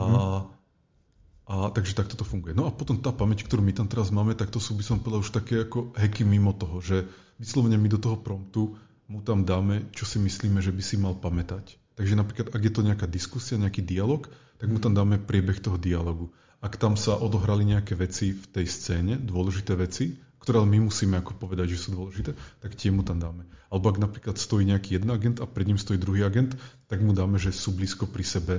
a 1.47 1.55
takže 1.71 1.95
takto 1.95 2.19
to 2.19 2.27
funguje. 2.27 2.59
No 2.59 2.67
a 2.67 2.75
potom 2.75 2.99
tá 2.99 3.15
pamäť, 3.15 3.47
ktorú 3.47 3.63
my 3.63 3.71
tam 3.71 3.87
teraz 3.87 4.11
máme, 4.11 4.35
tak 4.35 4.51
to 4.51 4.59
sú 4.59 4.75
by 4.75 4.83
som 4.83 4.99
povedal 4.99 5.23
už 5.23 5.31
také 5.31 5.63
ako 5.63 5.95
hacky 5.95 6.27
mimo 6.27 6.51
toho, 6.59 6.83
že 6.83 7.07
vyslovene 7.39 7.79
my 7.79 7.87
do 7.87 8.03
toho 8.03 8.19
promptu 8.19 8.75
mu 9.07 9.23
tam 9.23 9.47
dáme, 9.47 9.95
čo 9.95 10.03
si 10.03 10.19
myslíme, 10.19 10.59
že 10.59 10.75
by 10.75 10.83
si 10.83 10.99
mal 10.99 11.15
pamätať. 11.15 11.79
Takže 11.95 12.19
napríklad, 12.19 12.51
ak 12.51 12.63
je 12.67 12.73
to 12.75 12.83
nejaká 12.83 13.07
diskusia, 13.07 13.63
nejaký 13.63 13.87
dialog, 13.87 14.27
tak 14.59 14.67
mu 14.67 14.83
tam 14.83 14.91
dáme 14.91 15.23
priebeh 15.23 15.63
toho 15.63 15.79
dialogu 15.79 16.35
ak 16.59 16.75
tam 16.77 16.99
sa 16.99 17.15
odohrali 17.15 17.63
nejaké 17.63 17.95
veci 17.95 18.35
v 18.35 18.45
tej 18.51 18.67
scéne, 18.67 19.15
dôležité 19.19 19.79
veci, 19.79 20.19
ktoré 20.43 20.65
my 20.65 20.89
musíme 20.89 21.21
ako 21.21 21.37
povedať, 21.37 21.77
že 21.77 21.79
sú 21.87 21.89
dôležité, 21.95 22.33
tak 22.63 22.73
tie 22.75 22.89
mu 22.89 23.05
tam 23.05 23.21
dáme. 23.21 23.45
Alebo 23.69 23.93
ak 23.93 24.01
napríklad 24.01 24.41
stojí 24.41 24.65
nejaký 24.65 24.97
jeden 24.97 25.13
agent 25.13 25.45
a 25.45 25.47
pred 25.47 25.69
ním 25.69 25.77
stojí 25.77 26.01
druhý 26.01 26.25
agent, 26.25 26.57
tak 26.89 27.05
mu 27.05 27.13
dáme, 27.13 27.37
že 27.37 27.53
sú 27.53 27.77
blízko 27.77 28.09
pri 28.09 28.25
sebe 28.25 28.55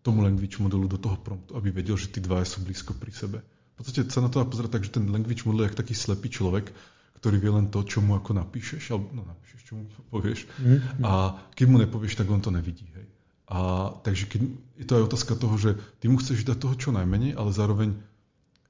tomu 0.00 0.24
language 0.24 0.56
modelu 0.62 0.88
do 0.88 0.96
toho 0.96 1.20
promptu, 1.20 1.52
aby 1.52 1.68
vedel, 1.68 2.00
že 2.00 2.08
tí 2.08 2.24
dvaja 2.24 2.48
sú 2.48 2.64
blízko 2.64 2.96
pri 2.96 3.12
sebe. 3.12 3.38
V 3.76 3.84
podstate 3.84 4.08
sa 4.08 4.24
na 4.24 4.32
to 4.32 4.40
dá 4.40 4.46
pozerať 4.48 4.70
tak, 4.78 4.82
že 4.88 4.94
ten 4.94 5.06
language 5.10 5.44
model 5.44 5.68
je 5.68 5.78
taký 5.78 5.92
slepý 5.92 6.32
človek, 6.32 6.72
ktorý 7.18 7.36
vie 7.36 7.50
len 7.50 7.66
to, 7.68 7.82
čo 7.82 7.98
mu 7.98 8.14
ako 8.14 8.38
napíšeš, 8.38 8.94
alebo 8.94 9.10
no 9.10 9.22
napíšeš, 9.26 9.60
čo 9.66 9.72
mu 9.74 9.84
povieš. 10.08 10.46
Mm-hmm. 10.46 11.02
A 11.02 11.34
keď 11.52 11.66
mu 11.66 11.76
nepovieš, 11.82 12.14
tak 12.14 12.30
on 12.30 12.40
to 12.40 12.54
nevidí. 12.54 12.86
Hej. 12.94 13.07
A 13.48 13.90
takže 14.04 14.28
keď, 14.28 14.40
je 14.76 14.84
to 14.84 14.96
aj 15.00 15.06
otázka 15.08 15.32
toho, 15.32 15.56
že 15.56 15.70
ty 16.04 16.12
mu 16.12 16.20
chceš 16.20 16.44
dať 16.44 16.58
toho 16.60 16.74
čo 16.76 16.90
najmenej, 16.92 17.32
ale 17.32 17.50
zároveň 17.56 17.96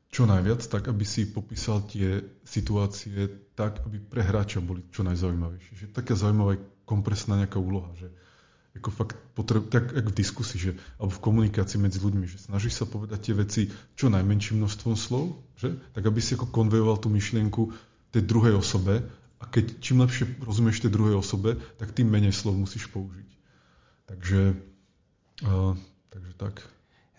čo 0.08 0.24
najviac, 0.24 0.64
tak 0.64 0.88
aby 0.88 1.04
si 1.04 1.28
popísal 1.28 1.84
tie 1.84 2.24
situácie 2.46 3.28
tak, 3.58 3.84
aby 3.84 4.00
pre 4.00 4.24
hráča 4.24 4.62
boli 4.62 4.86
čo 4.94 5.04
najzaujímavejšie. 5.04 5.72
Že 5.84 5.86
taká 5.92 6.14
zaujímavá 6.16 6.56
kompresná 6.88 7.36
nejaká 7.36 7.60
úloha, 7.60 7.90
že 7.98 8.08
ako 8.78 8.90
fakt 8.94 9.18
potreb, 9.34 9.66
tak 9.68 9.90
ako 9.90 10.14
v 10.14 10.18
diskusii, 10.22 10.58
že, 10.70 10.72
alebo 11.02 11.10
v 11.10 11.24
komunikácii 11.26 11.82
medzi 11.82 11.98
ľuďmi, 11.98 12.24
že 12.30 12.38
snažíš 12.38 12.78
sa 12.78 12.86
povedať 12.86 13.18
tie 13.28 13.34
veci 13.34 13.62
čo 13.98 14.06
najmenším 14.06 14.62
množstvom 14.62 14.94
slov, 14.94 15.34
že? 15.58 15.74
tak 15.92 16.06
aby 16.06 16.22
si 16.22 16.38
ako 16.38 16.46
konvejoval 16.54 17.02
tú 17.02 17.10
myšlienku 17.10 17.74
tej 18.14 18.22
druhej 18.22 18.54
osobe 18.54 19.02
a 19.42 19.44
keď 19.50 19.82
čím 19.82 20.06
lepšie 20.06 20.38
rozumieš 20.46 20.86
tej 20.86 20.94
druhej 20.94 21.18
osobe, 21.18 21.58
tak 21.76 21.90
tým 21.90 22.06
menej 22.06 22.30
slov 22.30 22.54
musíš 22.54 22.86
použiť. 22.94 23.28
Takže 24.08 24.67
Uh, 25.42 25.76
takže 26.10 26.32
tak. 26.36 26.60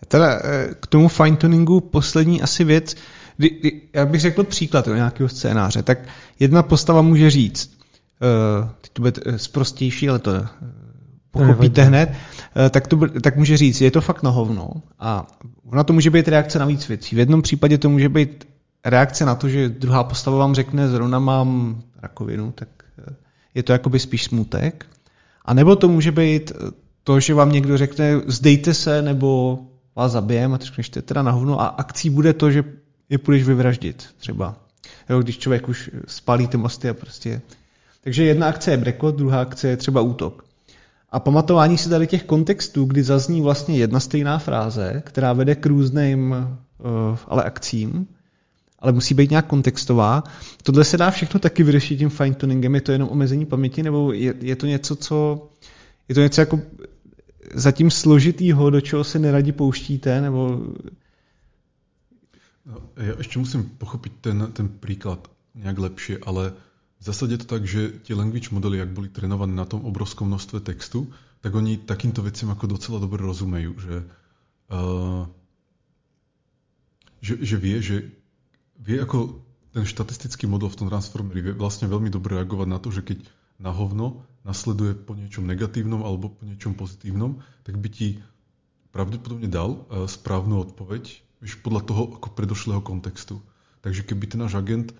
Teda 0.08 0.40
k 0.80 0.86
tomu 0.86 1.08
fine-tuningu 1.08 1.80
poslední 1.80 2.42
asi 2.42 2.64
věc, 2.64 2.96
kdy, 3.36 3.50
kdy, 3.50 3.82
já 3.92 4.06
bych 4.06 4.20
řekl 4.20 4.44
příklad 4.44 4.86
do 4.86 4.94
nějakého 4.94 5.28
scénáře, 5.28 5.82
tak 5.82 5.98
jedna 6.38 6.62
postava 6.62 7.02
může 7.02 7.30
říct, 7.30 7.78
uh, 8.62 8.68
teď 8.80 8.90
to 8.92 9.02
bude 9.02 9.12
zprostější, 9.36 10.08
ale 10.08 10.18
to 10.18 10.32
pochopíte 11.30 11.82
hned, 11.82 12.12
tak, 12.70 12.86
to, 12.86 12.98
tak 13.22 13.36
může 13.36 13.56
říct, 13.56 13.80
je 13.80 13.90
to 13.90 14.00
fakt 14.00 14.22
na 14.22 14.30
hovno 14.30 14.70
a 14.98 15.26
ona 15.66 15.84
to 15.84 15.92
může 15.92 16.10
být 16.10 16.28
reakce 16.28 16.58
na 16.58 16.64
víc 16.64 16.88
věcí. 16.88 17.16
V 17.16 17.18
jednom 17.18 17.42
případě 17.42 17.78
to 17.78 17.88
může 17.88 18.08
být 18.08 18.48
reakce 18.84 19.24
na 19.24 19.34
to, 19.34 19.48
že 19.48 19.68
druhá 19.68 20.04
postava 20.04 20.38
vám 20.38 20.54
řekne, 20.54 20.88
zrovna 20.88 21.18
mám 21.18 21.82
rakovinu, 22.02 22.52
tak 22.52 22.68
je 23.54 23.62
to 23.62 23.72
jakoby 23.72 23.98
spíš 23.98 24.24
smutek. 24.24 24.86
A 25.44 25.54
nebo 25.54 25.76
to 25.76 25.88
může 25.88 26.12
být 26.12 26.52
to, 27.10 27.20
že 27.20 27.34
vám 27.34 27.52
někdo 27.52 27.78
řekne, 27.78 28.20
zdejte 28.26 28.74
se, 28.74 29.02
nebo 29.02 29.58
vás 29.96 30.12
zabijem 30.12 30.54
a 30.54 30.58
řekneš, 30.58 30.88
teda 30.88 31.22
na 31.22 31.30
hovno 31.30 31.60
a 31.60 31.66
akcí 31.66 32.10
bude 32.10 32.32
to, 32.32 32.50
že 32.50 32.64
je 33.08 33.18
půjdeš 33.18 33.42
vyvraždit 33.44 34.04
třeba. 34.18 34.56
Jo, 35.08 35.20
když 35.20 35.38
člověk 35.38 35.68
už 35.68 35.90
spálí 36.06 36.48
ty 36.48 36.56
mosty 36.56 36.88
a 36.88 36.94
prostě... 36.94 37.40
Takže 38.04 38.24
jedna 38.24 38.46
akce 38.46 38.70
je 38.70 38.76
brekot, 38.76 39.16
druhá 39.16 39.40
akce 39.40 39.68
je 39.68 39.76
třeba 39.76 40.00
útok. 40.00 40.44
A 41.10 41.20
pamatování 41.20 41.78
si 41.78 41.88
tady 41.88 42.06
těch 42.06 42.24
kontextů, 42.24 42.84
kdy 42.84 43.02
zazní 43.02 43.40
vlastně 43.40 43.76
jedna 43.76 44.00
stejná 44.00 44.38
fráze, 44.38 45.02
která 45.06 45.32
vede 45.32 45.54
k 45.54 45.66
různým 45.66 46.30
uh, 46.30 47.18
ale 47.28 47.42
akcím, 47.42 48.06
ale 48.78 48.92
musí 48.92 49.14
být 49.14 49.30
nějak 49.30 49.46
kontextová. 49.46 50.24
Tohle 50.62 50.84
se 50.84 50.96
dá 50.96 51.10
všechno 51.10 51.40
taky 51.40 51.62
vyřešit 51.62 51.96
tím 51.96 52.08
fine-tuningem, 52.08 52.74
je 52.74 52.80
to 52.80 52.92
jenom 52.92 53.08
omezení 53.08 53.46
paměti, 53.46 53.82
nebo 53.82 54.12
je, 54.12 54.34
je 54.40 54.56
to 54.56 54.66
něco, 54.66 54.96
co 54.96 55.48
je 56.10 56.14
to 56.14 56.20
něco 56.20 56.40
jako 56.40 56.60
zatím 57.54 57.90
složitýho, 57.90 58.70
do 58.70 58.80
čeho 58.80 59.04
se 59.04 59.18
neradi 59.18 59.52
pouštíte, 59.52 60.20
nebo... 60.20 60.72
No, 62.66 62.76
ja 62.96 63.16
ešte 63.18 63.40
musím 63.40 63.66
pochopiť 63.66 64.12
ten, 64.20 64.38
ten 64.52 64.68
príklad 64.68 65.26
nejak 65.58 65.78
lepšie, 65.78 66.16
ale 66.22 66.54
v 67.00 67.02
zásade 67.02 67.34
je 67.34 67.40
to 67.42 67.48
tak, 67.48 67.64
že 67.66 68.04
tie 68.04 68.14
language 68.14 68.52
modely, 68.52 68.78
ak 68.78 68.92
boli 68.92 69.08
trénované 69.08 69.56
na 69.56 69.64
tom 69.64 69.82
obrovskom 69.82 70.28
množstve 70.28 70.60
textu, 70.60 71.08
tak 71.40 71.56
oni 71.56 71.80
takýmto 71.80 72.20
veciam 72.20 72.52
ako 72.52 72.76
docela 72.76 73.00
dobre 73.00 73.24
rozumejú, 73.24 73.72
že, 73.80 73.96
uh, 74.70 75.24
že, 77.24 77.40
že 77.40 77.56
vie, 77.56 77.76
že 77.80 77.96
vie 78.76 79.00
ako 79.00 79.40
ten 79.72 79.88
štatistický 79.88 80.44
model 80.44 80.68
v 80.68 80.78
tom 80.84 80.88
Transformeri 80.92 81.40
vie 81.40 81.54
vlastne 81.56 81.88
veľmi 81.88 82.12
dobre 82.12 82.38
reagovať 82.38 82.68
na 82.68 82.78
to, 82.78 82.92
že 82.92 83.02
keď 83.06 83.18
na 83.56 83.72
hovno 83.72 84.26
nasleduje 84.42 84.96
po 84.96 85.12
niečom 85.12 85.44
negatívnom 85.44 86.00
alebo 86.00 86.32
po 86.32 86.42
niečom 86.48 86.72
pozitívnom, 86.72 87.44
tak 87.64 87.76
by 87.76 87.88
ti 87.92 88.08
pravdepodobne 88.90 89.46
dal 89.46 89.84
e, 89.86 90.08
správnu 90.08 90.58
odpoveď 90.70 91.02
vieš, 91.44 91.60
podľa 91.60 91.82
toho 91.84 92.02
ako 92.16 92.28
predošlého 92.32 92.80
kontextu. 92.80 93.38
Takže 93.80 94.04
keby 94.04 94.24
ten 94.28 94.40
náš 94.40 94.56
agent 94.56 94.92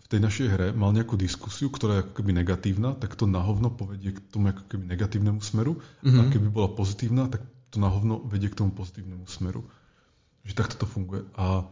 v 0.00 0.06
tej 0.08 0.20
našej 0.20 0.46
hre 0.50 0.66
mal 0.74 0.92
nejakú 0.92 1.14
diskusiu, 1.14 1.70
ktorá 1.70 2.00
je 2.00 2.02
ako 2.08 2.12
keby 2.20 2.30
negatívna, 2.42 2.96
tak 2.96 3.16
to 3.16 3.28
na 3.28 3.40
hovno 3.40 3.70
povedie 3.72 4.16
k 4.16 4.20
tomu 4.32 4.52
ako 4.52 4.64
keby 4.66 4.84
negatívnemu 4.96 5.40
smeru. 5.40 5.78
Mm-hmm. 5.78 6.18
A 6.18 6.22
mhm. 6.26 6.30
keby 6.32 6.48
bola 6.48 6.68
pozitívna, 6.72 7.28
tak 7.28 7.44
to 7.70 7.78
na 7.78 7.88
hovno 7.92 8.18
vedie 8.26 8.50
k 8.50 8.58
tomu 8.58 8.74
pozitívnemu 8.74 9.28
smeru. 9.30 9.62
Že 10.42 10.56
takto 10.56 10.74
to 10.82 10.86
funguje. 10.88 11.22
A, 11.36 11.68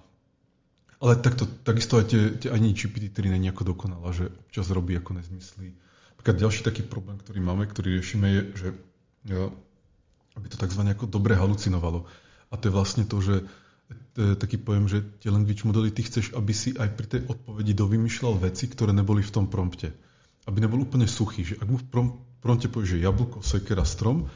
ale 1.01 1.13
takto, 1.19 1.49
takisto 1.65 1.99
aj 1.99 2.05
tie, 2.13 2.23
tie 2.37 2.49
ani 2.53 2.77
GPT-3 2.77 3.33
není 3.33 3.49
ako 3.51 3.75
dokonalá, 3.75 4.13
že 4.13 4.31
občas 4.47 4.69
robí 4.71 4.95
ako 4.95 5.19
nezmysly 5.19 5.75
Napríklad 6.29 6.45
ďalší 6.45 6.61
taký 6.61 6.85
problém, 6.85 7.17
ktorý 7.17 7.41
máme, 7.41 7.65
ktorý 7.65 7.97
riešime, 7.97 8.29
je, 8.29 8.43
že 8.53 8.69
aby 10.37 10.47
to 10.53 10.61
tzv. 10.61 10.85
ako 10.85 11.09
dobre 11.09 11.33
halucinovalo. 11.33 12.05
A 12.53 12.61
to 12.61 12.69
je 12.69 12.77
vlastne 12.77 13.09
to, 13.09 13.17
že 13.25 13.49
taký 14.37 14.61
pojem, 14.61 14.93
že 14.93 15.01
tie 15.25 15.33
language 15.33 15.65
modely 15.65 15.89
ty 15.89 16.05
chceš, 16.05 16.37
aby 16.37 16.53
si 16.53 16.77
aj 16.77 17.01
pri 17.01 17.07
tej 17.09 17.21
odpovedi 17.33 17.73
dovymýšľal 17.73 18.45
veci, 18.45 18.69
ktoré 18.69 18.93
neboli 18.93 19.25
v 19.25 19.33
tom 19.33 19.49
prompte. 19.49 19.89
Aby 20.45 20.69
nebol 20.69 20.85
úplne 20.85 21.09
suchý. 21.09 21.49
Že 21.49 21.65
ak 21.65 21.69
mu 21.73 21.81
v 21.81 22.13
prompte 22.45 22.69
povieš, 22.69 23.01
že 23.01 23.09
jablko, 23.09 23.41
sekera, 23.41 23.89
strom, 23.89 24.29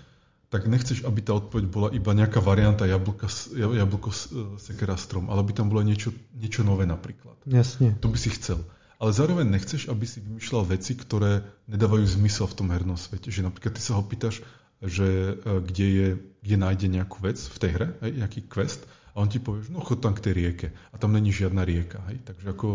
tak 0.49 0.73
nechceš, 0.73 1.05
aby 1.05 1.21
tá 1.21 1.37
odpoveď 1.37 1.65
bola 1.69 1.89
iba 1.93 2.17
nejaká 2.17 2.41
varianta 2.41 2.89
jablka, 2.89 3.29
jablko, 3.53 4.09
sekera, 4.57 4.97
strom, 4.97 5.29
ale 5.29 5.45
aby 5.45 5.53
tam 5.53 5.69
bolo 5.69 5.85
niečo, 5.85 6.09
niečo 6.41 6.65
nové 6.65 6.89
napríklad. 6.89 7.37
Jasne. 7.45 8.01
To 8.01 8.09
by 8.09 8.17
si 8.17 8.33
chcel 8.33 8.65
ale 9.03 9.11
zároveň 9.11 9.51
nechceš, 9.51 9.91
aby 9.91 10.07
si 10.07 10.23
vymýšľal 10.23 10.71
veci, 10.71 10.95
ktoré 10.95 11.43
nedávajú 11.67 12.07
zmysel 12.07 12.47
v 12.47 12.55
tom 12.55 12.71
hernom 12.71 12.95
svete. 12.95 13.35
Že 13.35 13.51
napríklad 13.51 13.75
ty 13.75 13.83
sa 13.83 13.99
ho 13.99 14.03
pýtaš, 14.07 14.47
že 14.79 15.35
e, 15.43 15.59
kde, 15.59 15.87
je, 15.91 16.09
kde 16.47 16.57
nájde 16.63 16.87
nejakú 16.87 17.19
vec 17.19 17.43
v 17.43 17.59
tej 17.59 17.71
hre, 17.75 17.89
hej, 18.07 18.23
nejaký 18.23 18.47
quest, 18.47 18.87
a 19.13 19.21
on 19.21 19.29
ti 19.29 19.43
povie, 19.43 19.69
že 19.69 19.75
no 19.75 19.85
chod 19.85 20.01
tam 20.01 20.17
k 20.17 20.25
tej 20.25 20.33
rieke. 20.33 20.69
A 20.93 20.97
tam 20.97 21.13
není 21.13 21.35
žiadna 21.35 21.69
rieka. 21.69 22.01
Hej. 22.09 22.25
Takže 22.25 22.47
ako 22.49 22.69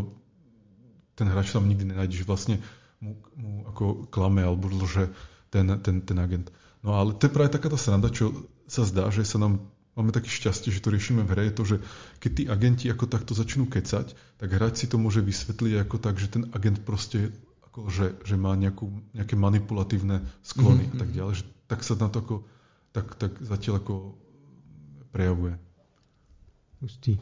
ten 1.18 1.28
hráč 1.34 1.50
tam 1.50 1.66
nikdy 1.66 1.90
nenájde, 1.90 2.22
že 2.22 2.30
vlastne 2.30 2.62
mu, 3.02 3.18
mu 3.34 3.66
ako 3.66 4.06
klame 4.14 4.46
alebo 4.46 4.70
lže 4.70 5.10
ten, 5.50 5.66
ten, 5.82 6.06
ten 6.06 6.18
agent. 6.22 6.54
No 6.86 6.94
ale 6.94 7.18
to 7.18 7.26
je 7.26 7.34
práve 7.34 7.50
taká 7.50 7.74
tá 7.74 7.80
sranda, 7.80 8.14
čo 8.14 8.46
sa 8.70 8.86
zdá, 8.86 9.10
že 9.10 9.26
sa 9.26 9.42
nám 9.42 9.66
máme 9.98 10.14
také 10.14 10.30
šťastie, 10.30 10.69
že 10.69 10.80
to 10.80 10.93
riešime 10.93 11.26
v 11.26 11.32
hre, 11.34 11.43
je 11.50 11.56
to, 11.58 11.64
že 11.66 11.77
keď 12.22 12.32
tí 12.32 12.43
agenti 12.45 12.85
ako 12.88 13.09
takto 13.09 13.34
začnú 13.34 13.66
kecať, 13.66 14.14
tak 14.14 14.50
hráč 14.53 14.85
si 14.85 14.88
to 14.88 15.01
môže 15.01 15.26
vysvetliť 15.26 15.74
ako 15.82 15.95
tak, 15.98 16.22
že 16.22 16.30
ten 16.30 16.45
agent 16.53 16.85
proste 16.85 17.34
ako, 17.67 17.90
že, 17.90 18.14
že 18.22 18.38
má 18.38 18.53
nejakú, 18.53 18.93
nejaké 19.17 19.34
manipulatívne 19.34 20.22
sklony 20.45 20.85
mm-hmm. 20.85 20.95
a 20.95 21.01
tak 21.01 21.09
ďalej. 21.09 21.34
Že, 21.42 21.43
tak 21.67 21.80
sa 21.82 21.93
na 21.98 22.08
to 22.14 22.17
ako, 22.22 22.35
tak, 22.93 23.08
tak 23.17 23.32
zatiaľ 23.42 23.82
ako 23.82 23.95
prejavuje. 25.09 25.58
Pustý. 26.77 27.17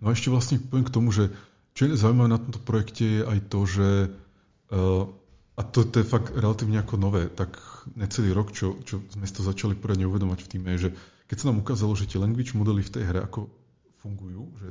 No 0.00 0.08
a 0.08 0.16
ešte 0.16 0.32
vlastne 0.32 0.56
poviem 0.56 0.88
k 0.88 0.94
tomu, 0.96 1.12
že 1.12 1.28
čo 1.76 1.92
je 1.92 2.00
zaujímavé 2.00 2.32
na 2.32 2.40
tomto 2.40 2.60
projekte 2.64 3.04
je 3.04 3.20
aj 3.20 3.38
to, 3.52 3.60
že 3.68 3.88
uh, 4.72 5.04
a 5.56 5.62
to, 5.64 5.88
to 5.88 6.00
je 6.00 6.08
fakt 6.08 6.32
relatívne 6.36 6.80
ako 6.80 7.00
nové, 7.00 7.28
tak 7.32 7.56
necelý 7.96 8.32
rok, 8.36 8.52
čo, 8.52 8.76
čo 8.84 9.00
sme 9.12 9.24
to 9.24 9.40
začali 9.40 9.72
poriadne 9.72 10.04
uvedomať 10.04 10.44
v 10.44 10.50
týme, 10.52 10.68
je, 10.76 10.88
že 10.88 10.90
keď 11.26 11.36
sa 11.36 11.46
nám 11.50 11.62
ukázalo, 11.62 11.92
že 11.98 12.06
tie 12.06 12.22
language 12.22 12.54
modely 12.54 12.82
v 12.82 12.92
tej 12.92 13.04
hre 13.06 13.20
ako 13.22 13.50
fungujú, 14.02 14.50
že 14.62 14.68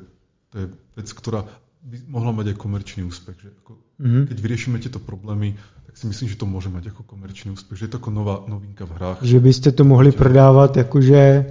to 0.51 0.55
je 0.59 0.65
vec, 0.95 1.07
ktorá 1.11 1.43
by 1.85 1.97
mohla 2.09 2.31
mať 2.33 2.55
aj 2.55 2.57
komerčný 2.57 3.01
úspech. 3.05 3.37
Že 3.37 3.49
ako, 3.61 3.71
mm-hmm. 4.01 4.23
Keď 4.31 4.37
vyriešime 4.41 4.77
tieto 4.81 4.97
problémy, 4.97 5.53
tak 5.85 5.93
si 5.99 6.09
myslím, 6.09 6.27
že 6.31 6.39
to 6.39 6.49
môže 6.49 6.73
mať 6.73 6.89
ako 6.95 7.05
komerčný 7.05 7.53
úspech. 7.53 7.77
Že 7.77 7.85
je 7.85 7.91
to 7.93 7.99
ako 8.01 8.09
nová 8.09 8.35
novinka 8.49 8.89
v 8.89 8.91
hrách. 8.97 9.17
Že 9.21 9.37
byste 9.37 9.69
to 9.75 9.83
mohli 9.85 10.09
prodávat 10.09 10.73
jakože 10.73 11.45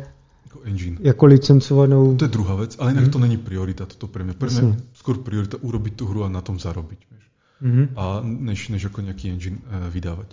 engine. 0.64 0.96
Jako 1.00 1.26
licencovanou... 1.26 2.16
To 2.16 2.24
je 2.24 2.32
druhá 2.32 2.56
vec, 2.56 2.76
ale 2.80 2.96
inak 2.96 3.06
mm. 3.06 3.12
to 3.12 3.18
není 3.18 3.36
priorita, 3.36 3.84
toto 3.86 4.08
pre 4.08 4.24
mňa. 4.24 4.34
Pre 4.34 4.48
mňa 4.48 4.96
skôr 4.96 5.20
priorita 5.20 5.60
urobiť 5.60 5.92
tú 5.92 6.08
hru 6.08 6.24
a 6.24 6.32
na 6.32 6.40
tom 6.40 6.56
zarobiť. 6.56 7.00
Vieš. 7.04 7.24
Mm. 7.60 7.86
A 7.96 8.04
než, 8.24 8.72
než 8.72 8.88
ako 8.88 9.04
nejaký 9.04 9.28
engine 9.28 9.60
uh, 9.60 9.92
vydávať. 9.92 10.32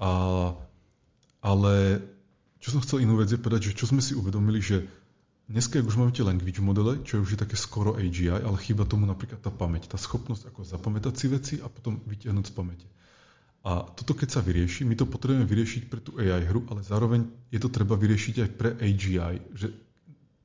A, 0.00 0.10
ale 1.44 2.00
čo 2.66 2.74
som 2.74 2.82
chcel 2.82 3.06
inú 3.06 3.14
vec 3.14 3.30
je 3.30 3.38
povedať, 3.38 3.70
že 3.70 3.78
čo 3.78 3.86
sme 3.86 4.02
si 4.02 4.18
uvedomili, 4.18 4.58
že 4.58 4.90
dneska, 5.46 5.78
už 5.78 6.02
máme 6.02 6.10
tie 6.10 6.26
language 6.26 6.58
modele, 6.58 6.98
čo 7.06 7.22
je 7.22 7.22
už 7.22 7.38
také 7.38 7.54
skoro 7.54 7.94
AGI, 7.94 8.42
ale 8.42 8.58
chýba 8.58 8.82
tomu 8.82 9.06
napríklad 9.06 9.38
tá 9.38 9.54
pamäť, 9.54 9.86
tá 9.86 9.94
schopnosť 9.94 10.50
ako 10.50 10.66
zapamätať 10.66 11.14
si 11.14 11.26
veci 11.30 11.54
a 11.62 11.70
potom 11.70 12.02
vytiahnuť 12.02 12.50
z 12.50 12.54
pamäte. 12.58 12.86
A 13.62 13.86
toto 13.86 14.18
keď 14.18 14.34
sa 14.34 14.40
vyrieši, 14.42 14.82
my 14.82 14.98
to 14.98 15.06
potrebujeme 15.06 15.46
vyriešiť 15.46 15.82
pre 15.86 16.02
tú 16.02 16.18
AI 16.18 16.42
hru, 16.42 16.66
ale 16.66 16.82
zároveň 16.82 17.30
je 17.54 17.62
to 17.62 17.70
treba 17.70 17.94
vyriešiť 17.94 18.34
aj 18.42 18.50
pre 18.58 18.74
AGI, 18.82 19.38
že 19.54 19.70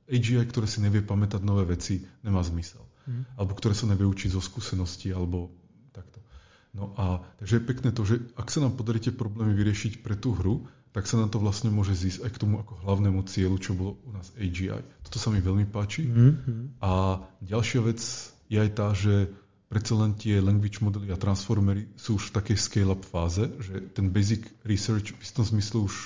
AGI, 0.06 0.46
ktoré 0.46 0.70
si 0.70 0.78
nevie 0.78 1.02
pamätať 1.02 1.42
nové 1.42 1.66
veci, 1.66 2.06
nemá 2.22 2.38
zmysel. 2.46 2.86
Mm. 3.10 3.34
Alebo 3.34 3.58
ktoré 3.58 3.74
sa 3.74 3.90
nevie 3.90 4.06
učiť 4.06 4.30
zo 4.30 4.38
skúseností, 4.38 5.10
alebo 5.10 5.50
takto. 5.90 6.22
No 6.70 6.94
a 6.94 7.18
takže 7.42 7.58
je 7.58 7.66
pekné 7.66 7.90
to, 7.90 8.06
že 8.06 8.22
ak 8.38 8.46
sa 8.46 8.62
nám 8.62 8.78
podarí 8.78 9.02
tie 9.02 9.10
problémy 9.10 9.58
vyriešiť 9.58 10.06
pre 10.06 10.14
tú 10.14 10.38
hru, 10.38 10.70
tak 10.92 11.08
sa 11.08 11.16
nám 11.16 11.32
to 11.32 11.40
vlastne 11.40 11.72
môže 11.72 11.96
zísť 11.96 12.28
aj 12.28 12.30
k 12.36 12.40
tomu 12.44 12.60
ako 12.60 12.76
hlavnému 12.84 13.24
cieľu, 13.24 13.56
čo 13.56 13.72
bolo 13.72 13.96
u 14.04 14.12
nás 14.12 14.28
AGI. 14.36 14.84
Toto 15.08 15.16
sa 15.16 15.32
mi 15.32 15.40
veľmi 15.40 15.64
páči. 15.72 16.04
Mm-hmm. 16.04 16.84
A 16.84 17.24
ďalšia 17.40 17.80
vec 17.80 18.00
je 18.52 18.58
aj 18.60 18.70
tá, 18.76 18.92
že 18.92 19.32
predsa 19.72 19.96
len 19.96 20.12
tie 20.12 20.36
language 20.44 20.84
modely 20.84 21.08
a 21.08 21.16
transformery 21.16 21.88
sú 21.96 22.20
už 22.20 22.28
v 22.28 22.34
takej 22.36 22.56
scale-up 22.60 23.02
fáze, 23.08 23.48
že 23.64 23.88
ten 23.96 24.12
basic 24.12 24.44
research 24.68 25.16
v 25.16 25.20
istom 25.24 25.48
zmysle 25.48 25.88
už 25.88 25.96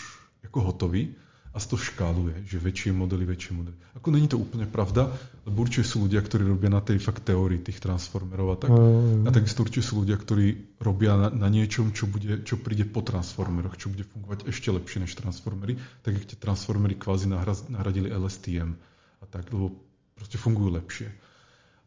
ako 0.46 0.70
hotový 0.70 1.18
a 1.56 1.58
to 1.58 1.80
škáluje, 1.80 2.44
že 2.44 2.60
väčšie 2.60 2.92
modely, 2.92 3.24
väčšie 3.24 3.52
modely. 3.56 3.76
Ako 3.96 4.12
není 4.12 4.28
to 4.28 4.36
úplne 4.36 4.68
pravda, 4.68 5.08
lebo 5.48 5.64
určite 5.64 5.88
sú 5.88 6.04
ľudia, 6.04 6.20
ktorí 6.20 6.44
robia 6.44 6.68
na 6.68 6.84
tej 6.84 7.00
fakt 7.00 7.24
teórii 7.24 7.64
tých 7.64 7.80
transformerov 7.80 8.48
a 8.52 8.56
tak. 8.60 8.68
Mm. 8.68 9.24
A 9.24 9.32
takisto 9.32 9.64
určite 9.64 9.88
sú 9.88 10.04
ľudia, 10.04 10.20
ktorí 10.20 10.76
robia 10.76 11.16
na, 11.16 11.32
na 11.32 11.48
niečom, 11.48 11.96
čo, 11.96 12.04
bude, 12.04 12.44
čo 12.44 12.60
príde 12.60 12.84
po 12.84 13.00
transformeroch, 13.00 13.80
čo 13.80 13.88
bude 13.88 14.04
fungovať 14.04 14.52
ešte 14.52 14.68
lepšie 14.68 15.08
než 15.08 15.16
transformery, 15.16 15.80
tak 16.04 16.20
jak 16.20 16.28
tie 16.28 16.36
transformery 16.36 17.00
kvázi 17.00 17.24
nahradili 17.72 18.12
LSTM 18.12 18.76
a 19.20 19.24
tak, 19.24 19.48
lebo 19.48 19.72
proste 20.12 20.36
fungujú 20.36 20.76
lepšie. 20.76 21.08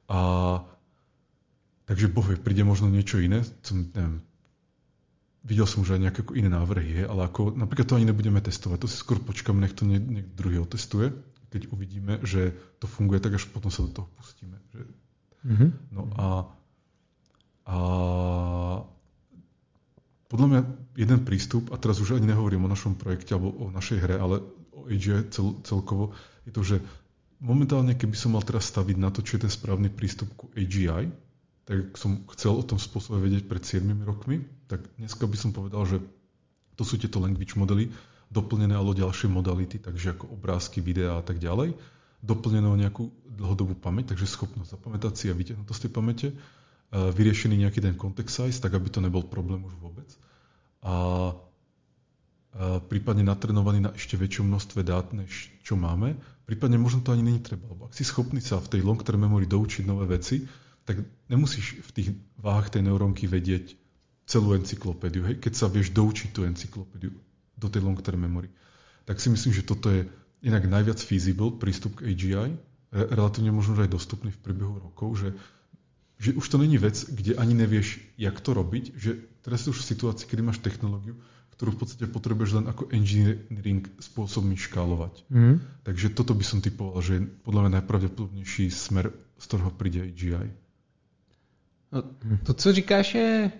A 0.09 0.17
Takže 1.89 2.05
Boh 2.05 2.21
vie, 2.21 2.37
príde 2.37 2.61
možno 2.61 2.85
niečo 2.85 3.17
iné. 3.17 3.41
Som, 3.65 3.89
neviem, 3.97 4.21
videl 5.49 5.65
som 5.65 5.81
už 5.81 5.97
aj 5.97 6.01
nejaké 6.05 6.21
iné 6.37 6.53
návrhy, 6.53 7.09
ale 7.09 7.25
ako, 7.25 7.57
napríklad 7.57 7.89
to 7.89 7.97
ani 7.97 8.05
nebudeme 8.05 8.37
testovať, 8.37 8.85
to 8.85 8.87
si 8.87 9.01
skôr 9.01 9.17
počkáme, 9.17 9.65
nech 9.65 9.73
to 9.73 9.89
niekto 9.89 10.09
niek 10.13 10.27
druhý 10.37 10.61
otestuje, 10.61 11.09
keď 11.49 11.73
uvidíme, 11.73 12.21
že 12.21 12.53
to 12.77 12.85
funguje, 12.85 13.17
tak 13.17 13.41
až 13.41 13.49
potom 13.49 13.73
sa 13.73 13.81
do 13.81 13.89
toho 13.89 14.07
pustíme. 14.13 14.61
Že... 14.69 14.81
Mm-hmm. 15.49 15.69
No 15.97 16.01
a, 16.13 16.27
a 17.65 17.77
podľa 20.29 20.47
mňa 20.53 20.61
jeden 21.01 21.19
prístup, 21.25 21.73
a 21.73 21.81
teraz 21.81 21.97
už 21.97 22.21
ani 22.21 22.29
nehovorím 22.29 22.69
o 22.69 22.71
našom 22.71 22.93
projekte 22.93 23.33
alebo 23.33 23.49
o 23.57 23.73
našej 23.73 23.97
hre, 23.97 24.15
ale 24.21 24.45
o 24.77 24.85
AGI 24.85 25.33
cel, 25.33 25.57
celkovo, 25.65 26.13
je 26.45 26.51
to, 26.53 26.61
že 26.61 26.77
momentálne, 27.41 27.97
keby 27.97 28.13
som 28.13 28.37
mal 28.37 28.45
teraz 28.45 28.69
staviť 28.69 28.97
na 29.01 29.09
to, 29.09 29.25
čo 29.25 29.41
je 29.41 29.49
ten 29.49 29.53
správny 29.53 29.89
prístup 29.89 30.29
ku 30.37 30.53
AGI, 30.53 31.09
tak 31.65 31.97
som 31.97 32.21
chcel 32.37 32.61
o 32.61 32.63
tom 32.65 32.77
spôsobe 32.77 33.25
vedieť 33.25 33.49
pred 33.49 33.65
7 33.65 33.89
rokmi, 34.05 34.45
tak 34.69 34.85
dneska 35.01 35.25
by 35.25 35.37
som 35.37 35.51
povedal, 35.51 35.81
že 35.89 35.97
to 36.77 36.85
sú 36.85 37.01
tieto 37.01 37.17
language 37.17 37.57
modely, 37.57 37.89
doplnené 38.29 38.77
ale 38.77 38.93
ďalšie 38.93 39.25
modality, 39.25 39.81
takže 39.81 40.13
ako 40.13 40.37
obrázky, 40.37 40.85
videá 40.85 41.17
a 41.17 41.23
tak 41.25 41.41
ďalej, 41.41 41.73
doplnené 42.21 42.69
o 42.69 42.77
nejakú 42.77 43.09
dlhodobú 43.25 43.73
pamäť, 43.73 44.13
takže 44.13 44.29
schopnosť 44.29 44.77
zapamätať 44.77 45.13
si 45.17 45.25
a 45.27 45.35
vytiahnuť 45.35 45.65
to 45.65 45.73
z 45.73 45.81
tej 45.89 45.91
pamäte, 45.91 46.27
vyriešený 46.93 47.65
nejaký 47.65 47.81
ten 47.81 47.97
context 47.97 48.37
size, 48.37 48.61
tak 48.61 48.77
aby 48.77 48.93
to 48.93 49.01
nebol 49.01 49.25
problém 49.25 49.65
už 49.65 49.73
vôbec. 49.81 50.09
A, 50.85 50.93
a 50.93 50.95
prípadne 52.85 53.25
natrenovaný 53.25 53.89
na 53.89 53.91
ešte 53.93 54.17
väčšom 54.17 54.49
množstve 54.49 54.81
dát, 54.85 55.09
než 55.13 55.53
čo 55.65 55.77
máme. 55.77 56.17
Prípadne 56.49 56.81
možno 56.81 57.05
to 57.05 57.13
ani 57.13 57.21
není 57.21 57.41
treba, 57.41 57.69
lebo 57.69 57.85
ak 57.85 57.93
si 57.93 58.01
schopný 58.01 58.41
sa 58.41 58.57
v 58.57 58.77
tej 58.77 58.81
long 58.81 58.99
term 58.99 59.21
memory 59.21 59.45
doučiť 59.45 59.85
nové 59.85 60.09
veci, 60.17 60.49
tak 60.83 61.05
nemusíš 61.29 61.85
v 61.85 61.91
tých 61.93 62.09
váhach 62.41 62.73
tej 62.73 62.89
neurónky 62.89 63.29
vedieť 63.29 63.77
celú 64.29 64.53
encyklopédiu. 64.53 65.25
Hej? 65.25 65.41
Keď 65.41 65.53
sa 65.57 65.65
vieš 65.65 65.89
doučiť 65.89 66.29
tú 66.29 66.45
encyklopédiu 66.45 67.09
do 67.57 67.67
tej 67.67 67.81
long-term 67.81 68.21
memory. 68.21 68.53
Tak 69.09 69.17
si 69.17 69.33
myslím, 69.33 69.51
že 69.51 69.65
toto 69.65 69.89
je 69.89 70.05
inak 70.45 70.69
najviac 70.69 71.01
feasible 71.01 71.57
prístup 71.57 71.99
k 71.99 72.13
AGI, 72.13 72.53
relatívne 72.93 73.51
možno 73.51 73.75
aj 73.77 73.91
dostupný 73.91 74.31
v 74.31 74.39
priebehu 74.39 74.79
rokov, 74.79 75.19
že, 75.19 75.29
že 76.21 76.33
už 76.37 76.45
to 76.45 76.57
není 76.61 76.77
vec, 76.77 76.95
kde 77.09 77.35
ani 77.35 77.53
nevieš, 77.57 77.99
jak 78.15 78.37
to 78.39 78.53
robiť, 78.53 78.95
že 78.95 79.19
teraz 79.43 79.67
už 79.67 79.81
v 79.81 79.89
situácii, 79.93 80.25
kedy 80.25 80.41
máš 80.41 80.63
technológiu, 80.63 81.19
ktorú 81.53 81.75
v 81.75 81.79
podstate 81.83 82.07
potrebuješ 82.07 82.63
len 82.63 82.65
ako 82.71 82.87
engineering 82.95 83.83
spôsobmi 83.99 84.55
škálovať. 84.55 85.27
Mm. 85.27 85.59
Takže 85.83 86.15
toto 86.15 86.31
by 86.31 86.45
som 86.47 86.63
typoval, 86.63 87.03
že 87.03 87.19
je 87.19 87.27
podľa 87.43 87.67
mňa 87.67 87.71
najpravdepodobnejší 87.83 88.71
smer, 88.71 89.11
z 89.37 89.43
ktorého 89.43 89.71
príde 89.75 90.07
AGI. 90.07 90.49
No, 91.89 92.05
to, 92.45 92.53
co 92.53 92.73
říkáš, 92.73 93.15
je 93.15 93.51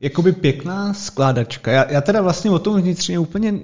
jakoby 0.00 0.32
pěkná 0.32 0.94
skládačka. 0.94 1.72
Já, 1.72 1.92
já 1.92 2.00
teda 2.00 2.22
vlastně 2.22 2.50
o 2.50 2.58
tom 2.58 2.80
vnitřně 2.80 3.18
úplně 3.18 3.60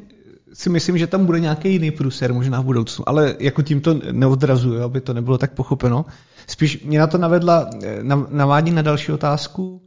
si 0.53 0.71
myslím, 0.71 0.99
že 0.99 1.07
tam 1.07 1.27
bude 1.27 1.41
nějaký 1.41 1.73
jiný 1.73 1.91
průser 1.91 2.33
možná 2.33 2.61
v 2.61 2.65
budoucnu, 2.65 3.09
ale 3.09 3.37
jako 3.39 3.63
tím 3.63 3.81
to 3.81 3.95
neodrazuju, 4.13 4.83
aby 4.83 5.01
to 5.01 5.15
nebylo 5.15 5.39
tak 5.39 5.53
pochopeno. 5.53 6.05
Spíš 6.47 6.85
mě 6.85 6.99
na 6.99 7.07
to 7.07 7.19
navedla, 7.19 7.71
eh, 7.83 8.03
navádí 8.31 8.71
na 8.71 8.83
další 8.83 9.13
otázku. 9.13 9.83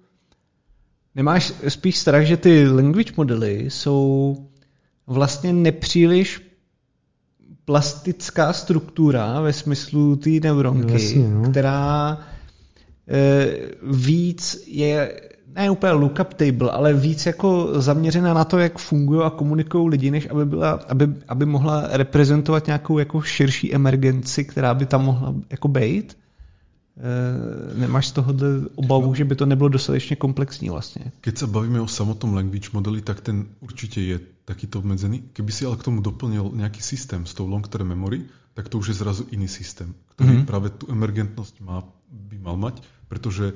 Nemáš 1.16 1.54
spíš 1.68 1.98
strach, 1.98 2.24
že 2.24 2.38
ty 2.38 2.70
language 2.70 3.14
modely 3.18 3.66
jsou 3.70 4.38
vlastně 5.08 5.54
nepříliš 5.54 6.42
plastická 7.66 8.54
struktura 8.54 9.42
ve 9.42 9.54
smyslu 9.54 10.16
té 10.16 10.30
neuronky, 10.30 10.94
jasně, 10.94 11.30
no. 11.30 11.50
která 11.50 12.18
Eh, 13.08 13.48
víc 13.84 14.64
je 14.68 15.22
ne 15.56 15.70
úplně 15.70 15.92
lookup 15.92 16.34
table, 16.34 16.72
ale 16.72 16.94
víc 16.94 17.26
jako 17.26 17.82
zaměřená 17.82 18.34
na 18.34 18.44
to, 18.44 18.60
jak 18.60 18.78
fungují 18.78 19.22
a 19.22 19.30
komunikují 19.30 19.90
lidi, 19.90 20.12
než 20.12 20.28
aby, 20.30 20.46
byla, 20.46 20.72
aby, 20.72 21.08
aby 21.28 21.46
mohla 21.46 21.88
reprezentovat 21.92 22.68
nějakou 22.68 23.00
jako 23.00 23.22
širší 23.22 23.76
emergenci, 23.76 24.46
která 24.46 24.74
by 24.74 24.86
tam 24.86 25.06
mohla 25.06 25.36
jako 25.50 25.68
být. 25.68 26.18
E, 26.98 27.80
nemáš 27.80 28.08
z 28.08 28.12
tohohle 28.12 28.48
obavu, 28.76 29.08
no. 29.08 29.16
že 29.16 29.26
by 29.26 29.36
to 29.36 29.46
nebylo 29.46 29.70
dostatečně 29.70 30.16
komplexní 30.16 30.70
vlastně? 30.70 31.12
Keď 31.22 31.38
sa 31.38 31.48
bavíme 31.48 31.82
o 31.82 31.88
samotnom 31.88 32.34
language 32.34 32.70
modeli, 32.74 33.02
tak 33.02 33.22
ten 33.22 33.46
určite 33.60 34.02
je 34.02 34.20
takýto 34.46 34.80
obmedzený. 34.80 35.24
Keby 35.34 35.52
si 35.52 35.66
ale 35.66 35.76
k 35.76 35.84
tomu 35.84 36.00
doplnil 36.02 36.56
nejaký 36.56 36.80
systém 36.80 37.26
s 37.26 37.34
tou 37.34 37.48
long-term 37.48 37.88
memory, 37.88 38.24
tak 38.56 38.72
to 38.72 38.80
už 38.80 38.88
je 38.88 38.96
zrazu 39.04 39.28
iný 39.36 39.48
systém, 39.52 39.92
ktorý 40.16 40.30
mm-hmm. 40.30 40.48
práve 40.48 40.72
tú 40.72 40.88
emergentnosť 40.88 41.60
má, 41.60 41.84
by 42.08 42.38
mal 42.40 42.56
mať 42.56 42.80
pretože 43.08 43.54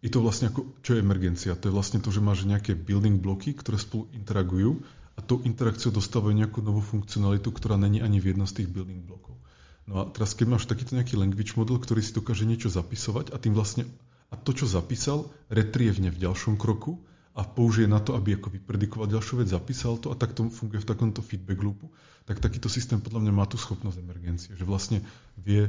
je 0.00 0.08
to 0.08 0.24
vlastne 0.24 0.48
ako, 0.48 0.80
čo 0.80 0.96
je 0.96 1.04
emergencia? 1.04 1.52
To 1.52 1.68
je 1.68 1.76
vlastne 1.76 2.00
to, 2.00 2.08
že 2.08 2.24
máš 2.24 2.48
nejaké 2.48 2.72
building 2.72 3.20
bloky, 3.20 3.52
ktoré 3.52 3.76
spolu 3.76 4.08
interagujú 4.16 4.80
a 5.16 5.20
tou 5.20 5.44
interakciou 5.44 5.92
dostávajú 5.92 6.32
nejakú 6.32 6.64
novú 6.64 6.80
funkcionalitu, 6.80 7.52
ktorá 7.52 7.76
není 7.76 8.00
ani 8.00 8.16
v 8.16 8.32
jednom 8.32 8.48
z 8.48 8.64
tých 8.64 8.68
building 8.72 9.04
blokov. 9.04 9.36
No 9.84 10.00
a 10.00 10.02
teraz, 10.08 10.32
keď 10.32 10.56
máš 10.56 10.64
takýto 10.64 10.96
nejaký 10.96 11.20
language 11.20 11.52
model, 11.60 11.76
ktorý 11.76 12.00
si 12.00 12.16
dokáže 12.16 12.48
niečo 12.48 12.72
zapisovať 12.72 13.34
a 13.34 13.36
tým 13.36 13.52
vlastne 13.52 13.84
a 14.30 14.38
to, 14.38 14.56
čo 14.56 14.64
zapísal, 14.64 15.28
retrievne 15.52 16.08
v 16.08 16.22
ďalšom 16.22 16.56
kroku 16.56 16.96
a 17.34 17.42
použije 17.42 17.90
na 17.90 17.98
to, 17.98 18.14
aby 18.14 18.38
ako 18.38 18.54
vypredikoval 18.54 19.10
ďalšiu 19.10 19.42
vec, 19.42 19.50
zapísal 19.50 19.98
to 19.98 20.14
a 20.14 20.16
tak 20.16 20.32
to 20.32 20.48
funguje 20.48 20.80
v 20.80 20.88
takomto 20.88 21.20
feedback 21.20 21.60
loopu, 21.60 21.90
tak 22.24 22.38
takýto 22.38 22.70
systém 22.70 23.02
podľa 23.02 23.26
mňa 23.26 23.32
má 23.34 23.44
tú 23.50 23.58
schopnosť 23.58 23.98
emergencie, 23.98 24.54
že 24.54 24.62
vlastne 24.62 25.02
vie 25.34 25.66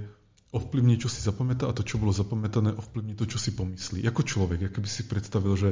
ovplyvní, 0.51 0.99
čo 0.99 1.07
si 1.07 1.23
zapamätá 1.23 1.71
a 1.71 1.75
to, 1.75 1.81
čo 1.81 1.95
bolo 1.95 2.11
zapamätané, 2.11 2.75
ovplyvní 2.75 3.15
to, 3.15 3.23
čo 3.23 3.39
si 3.39 3.55
pomyslí. 3.55 4.03
Ako 4.03 4.27
človek, 4.27 4.67
ako 4.67 4.83
by 4.83 4.89
si 4.91 5.03
predstavil, 5.07 5.55
že 5.55 5.69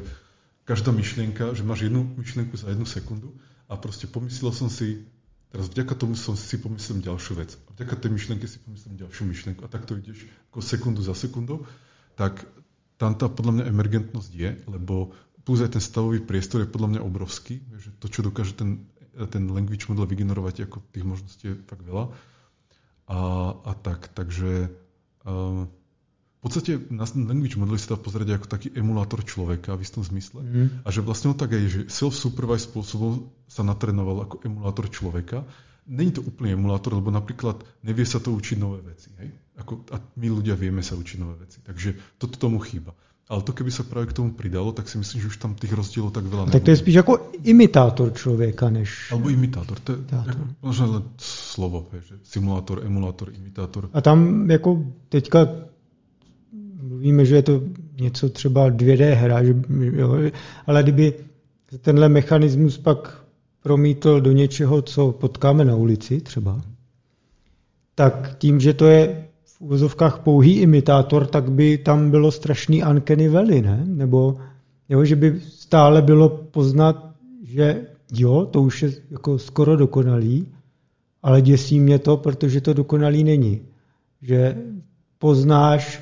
každá 0.64 0.95
myšlienka, 0.95 1.51
že 1.51 1.67
máš 1.67 1.91
jednu 1.91 2.08
myšlienku 2.16 2.56
za 2.56 2.72
jednu 2.72 2.88
sekundu 2.88 3.35
a 3.67 3.75
proste 3.75 4.08
pomyslel 4.08 4.56
som 4.56 4.72
si, 4.72 5.03
teraz 5.51 5.67
vďaka 5.67 5.93
tomu 5.99 6.16
som 6.16 6.40
si 6.40 6.56
pomyslím 6.56 7.03
ďalšiu 7.03 7.33
vec. 7.35 7.59
A 7.67 7.69
vďaka 7.75 7.95
tej 7.99 8.11
myšlienke 8.16 8.48
si 8.48 8.58
pomyslím 8.64 8.95
ďalšiu 9.03 9.24
myšlienku. 9.27 9.61
A 9.67 9.69
tak 9.69 9.83
to 9.83 9.99
ideš 9.99 10.32
ako 10.49 10.64
sekundu 10.64 11.03
za 11.03 11.11
sekundou. 11.11 11.67
Tak 12.16 12.48
tam 12.95 13.19
tá 13.19 13.27
podľa 13.27 13.59
mňa 13.59 13.66
emergentnosť 13.67 14.32
je, 14.32 14.49
lebo 14.72 15.11
plus 15.43 15.59
aj 15.59 15.75
ten 15.75 15.83
stavový 15.83 16.24
priestor 16.24 16.64
je 16.64 16.72
podľa 16.72 16.95
mňa 16.95 17.01
obrovský. 17.03 17.59
Že 17.75 17.90
to, 17.99 18.08
čo 18.08 18.19
dokáže 18.24 18.56
ten, 18.56 18.88
ten 19.27 19.43
language 19.51 19.91
model 19.91 20.08
vygenerovať, 20.08 20.72
ako 20.72 20.88
tých 20.95 21.03
možností 21.03 21.43
je 21.51 21.56
tak 21.67 21.83
veľa 21.83 22.16
a, 23.09 23.19
a 23.65 23.71
tak. 23.73 24.13
Takže 24.13 24.69
uh, 25.25 25.65
v 26.39 26.39
podstate 26.39 26.79
na 26.88 27.03
language 27.03 27.59
model 27.59 27.75
sa 27.75 27.93
dá 27.93 27.99
pozrieť 27.99 28.39
ako 28.39 28.47
taký 28.47 28.67
emulátor 28.71 29.25
človeka 29.27 29.75
v 29.75 29.83
istom 29.83 30.07
zmysle. 30.07 30.39
Mm. 30.39 30.67
A 30.85 30.88
že 30.88 31.03
vlastne 31.03 31.35
on 31.35 31.38
tak 31.38 31.51
aj, 31.51 31.63
že 31.67 31.81
self-supervised 31.91 32.71
spôsobom 32.71 33.27
sa 33.51 33.67
natrenoval 33.67 34.23
ako 34.23 34.45
emulátor 34.47 34.88
človeka, 34.88 35.43
není 35.89 36.13
to 36.15 36.23
úplný 36.23 36.55
emulátor, 36.55 36.95
lebo 36.95 37.11
napríklad 37.11 37.59
nevie 37.83 38.05
sa 38.05 38.21
to 38.21 38.31
učiť 38.31 38.55
nové 38.61 38.79
veci. 38.85 39.11
Hej? 39.19 39.35
Ako, 39.59 39.83
a 39.91 39.99
my 39.99 40.27
ľudia 40.29 40.55
vieme 40.55 40.85
sa 40.85 40.95
učiť 40.95 41.17
nové 41.19 41.43
veci. 41.43 41.59
Takže 41.59 42.21
toto 42.21 42.39
tomu 42.39 42.61
chýba. 42.63 42.95
Ale 43.30 43.45
to, 43.45 43.53
keby 43.53 43.69
sa 43.69 43.85
práve 43.85 44.09
k 44.09 44.17
tomu 44.17 44.33
pridalo, 44.33 44.74
tak 44.74 44.90
si 44.90 44.98
myslím, 44.98 45.22
že 45.22 45.27
už 45.30 45.38
tam 45.38 45.53
tých 45.53 45.69
rozdielov 45.69 46.09
tak 46.09 46.25
veľa 46.25 46.49
Tak 46.49 46.66
to 46.66 46.74
je 46.74 46.82
spíš 46.82 46.95
jako 47.06 47.30
imitátor 47.45 48.14
člověka, 48.14 48.69
než... 48.69 49.14
Alebo 49.14 49.30
imitátor. 49.30 49.80
To 49.80 49.91
je 49.91 49.98
jako, 50.11 50.43
možná 50.61 50.85
len 50.85 51.03
slovo, 51.22 51.88
že 51.93 52.16
simulátor, 52.24 52.82
emulátor, 52.85 53.30
imitátor. 53.30 53.90
A 53.93 54.01
tam 54.01 54.49
jako 54.51 54.83
teďka 55.09 55.48
mluvíme, 56.82 57.25
že 57.25 57.35
je 57.35 57.43
to 57.43 57.61
něco 58.01 58.30
třeba 58.30 58.69
2D 58.69 59.14
hra, 59.14 59.43
že, 59.43 59.56
jo, 59.93 60.16
ale 60.67 60.83
kdyby 60.83 61.14
tenhle 61.82 62.09
mechanismus 62.09 62.77
pak 62.77 63.24
promítl 63.64 64.22
do 64.22 64.32
něčeho, 64.32 64.82
co 64.82 65.11
potkáme 65.11 65.66
na 65.66 65.75
ulici 65.75 66.22
třeba, 66.22 66.61
tak 67.95 68.35
tím, 68.38 68.59
že 68.59 68.74
to 68.74 68.85
je 68.85 69.28
v 69.59 69.61
úvozovkách 69.61 70.19
pouhý 70.19 70.59
imitátor, 70.59 71.27
tak 71.27 71.51
by 71.51 71.77
tam 71.77 72.11
bylo 72.11 72.31
strašný 72.31 72.83
uncanny 72.83 73.29
valley, 73.29 73.61
ne? 73.61 73.83
Nebo 73.85 74.38
jo, 74.89 75.05
že 75.05 75.15
by 75.15 75.41
stále 75.41 76.01
bylo 76.01 76.29
poznat, 76.29 77.11
že 77.43 77.88
jo, 78.13 78.47
to 78.51 78.61
už 78.61 78.83
je 78.83 78.91
jako 79.11 79.39
skoro 79.39 79.75
dokonalý, 79.75 80.47
ale 81.23 81.41
děsí 81.41 81.79
mě 81.79 81.99
to, 81.99 82.17
protože 82.17 82.61
to 82.61 82.73
dokonalý 82.73 83.23
není. 83.23 83.61
Že 84.21 84.57
poznáš, 85.19 86.01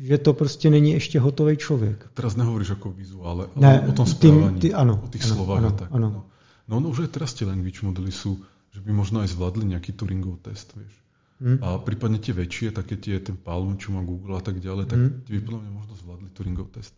že 0.00 0.18
to 0.18 0.32
prostě 0.32 0.70
není 0.70 0.90
ještě 0.90 1.20
hotový 1.20 1.56
člověk. 1.56 2.10
Teraz 2.14 2.36
nehovoríš 2.36 2.68
jako 2.68 2.92
vizuále, 2.92 3.46
ale 3.56 3.66
ne, 3.66 3.88
o 3.88 3.92
tom 3.92 4.06
správaní, 4.06 4.60
ty, 4.60 4.68
ty, 4.68 4.74
ano, 4.74 5.00
o 5.04 5.08
těch 5.08 5.24
ano, 5.24 5.34
slovách 5.34 5.58
ano, 5.58 5.68
a 5.68 5.72
tak. 5.72 5.88
Ano. 5.92 6.10
No. 6.10 6.24
no, 6.68 6.80
no 6.80 6.88
už 6.88 6.98
aj 6.98 7.08
teraz 7.08 7.36
tie 7.36 7.44
language 7.44 7.84
modely 7.84 8.12
sú, 8.12 8.40
že 8.72 8.80
by 8.80 8.92
možno 8.92 9.20
aj 9.20 9.36
zvládli 9.36 9.76
nejaký 9.76 9.92
Turingov 9.92 10.40
test, 10.40 10.72
vieš. 10.76 11.03
Hmm. 11.42 11.58
A 11.60 11.82
prípadne 11.82 12.22
tie 12.22 12.30
väčšie, 12.30 12.70
také 12.70 12.94
tie, 12.94 13.18
ten 13.18 13.34
Palm, 13.34 13.74
čo 13.74 13.90
má 13.90 14.00
Google 14.06 14.38
a 14.38 14.42
tak 14.44 14.62
ďalej, 14.62 14.84
tak 14.86 15.00
tie 15.26 15.32
by 15.38 15.40
podľa 15.42 15.60
mňa 15.66 15.72
možno 15.74 15.94
zvládli 15.98 16.28
Turingov 16.30 16.70
test. 16.70 16.94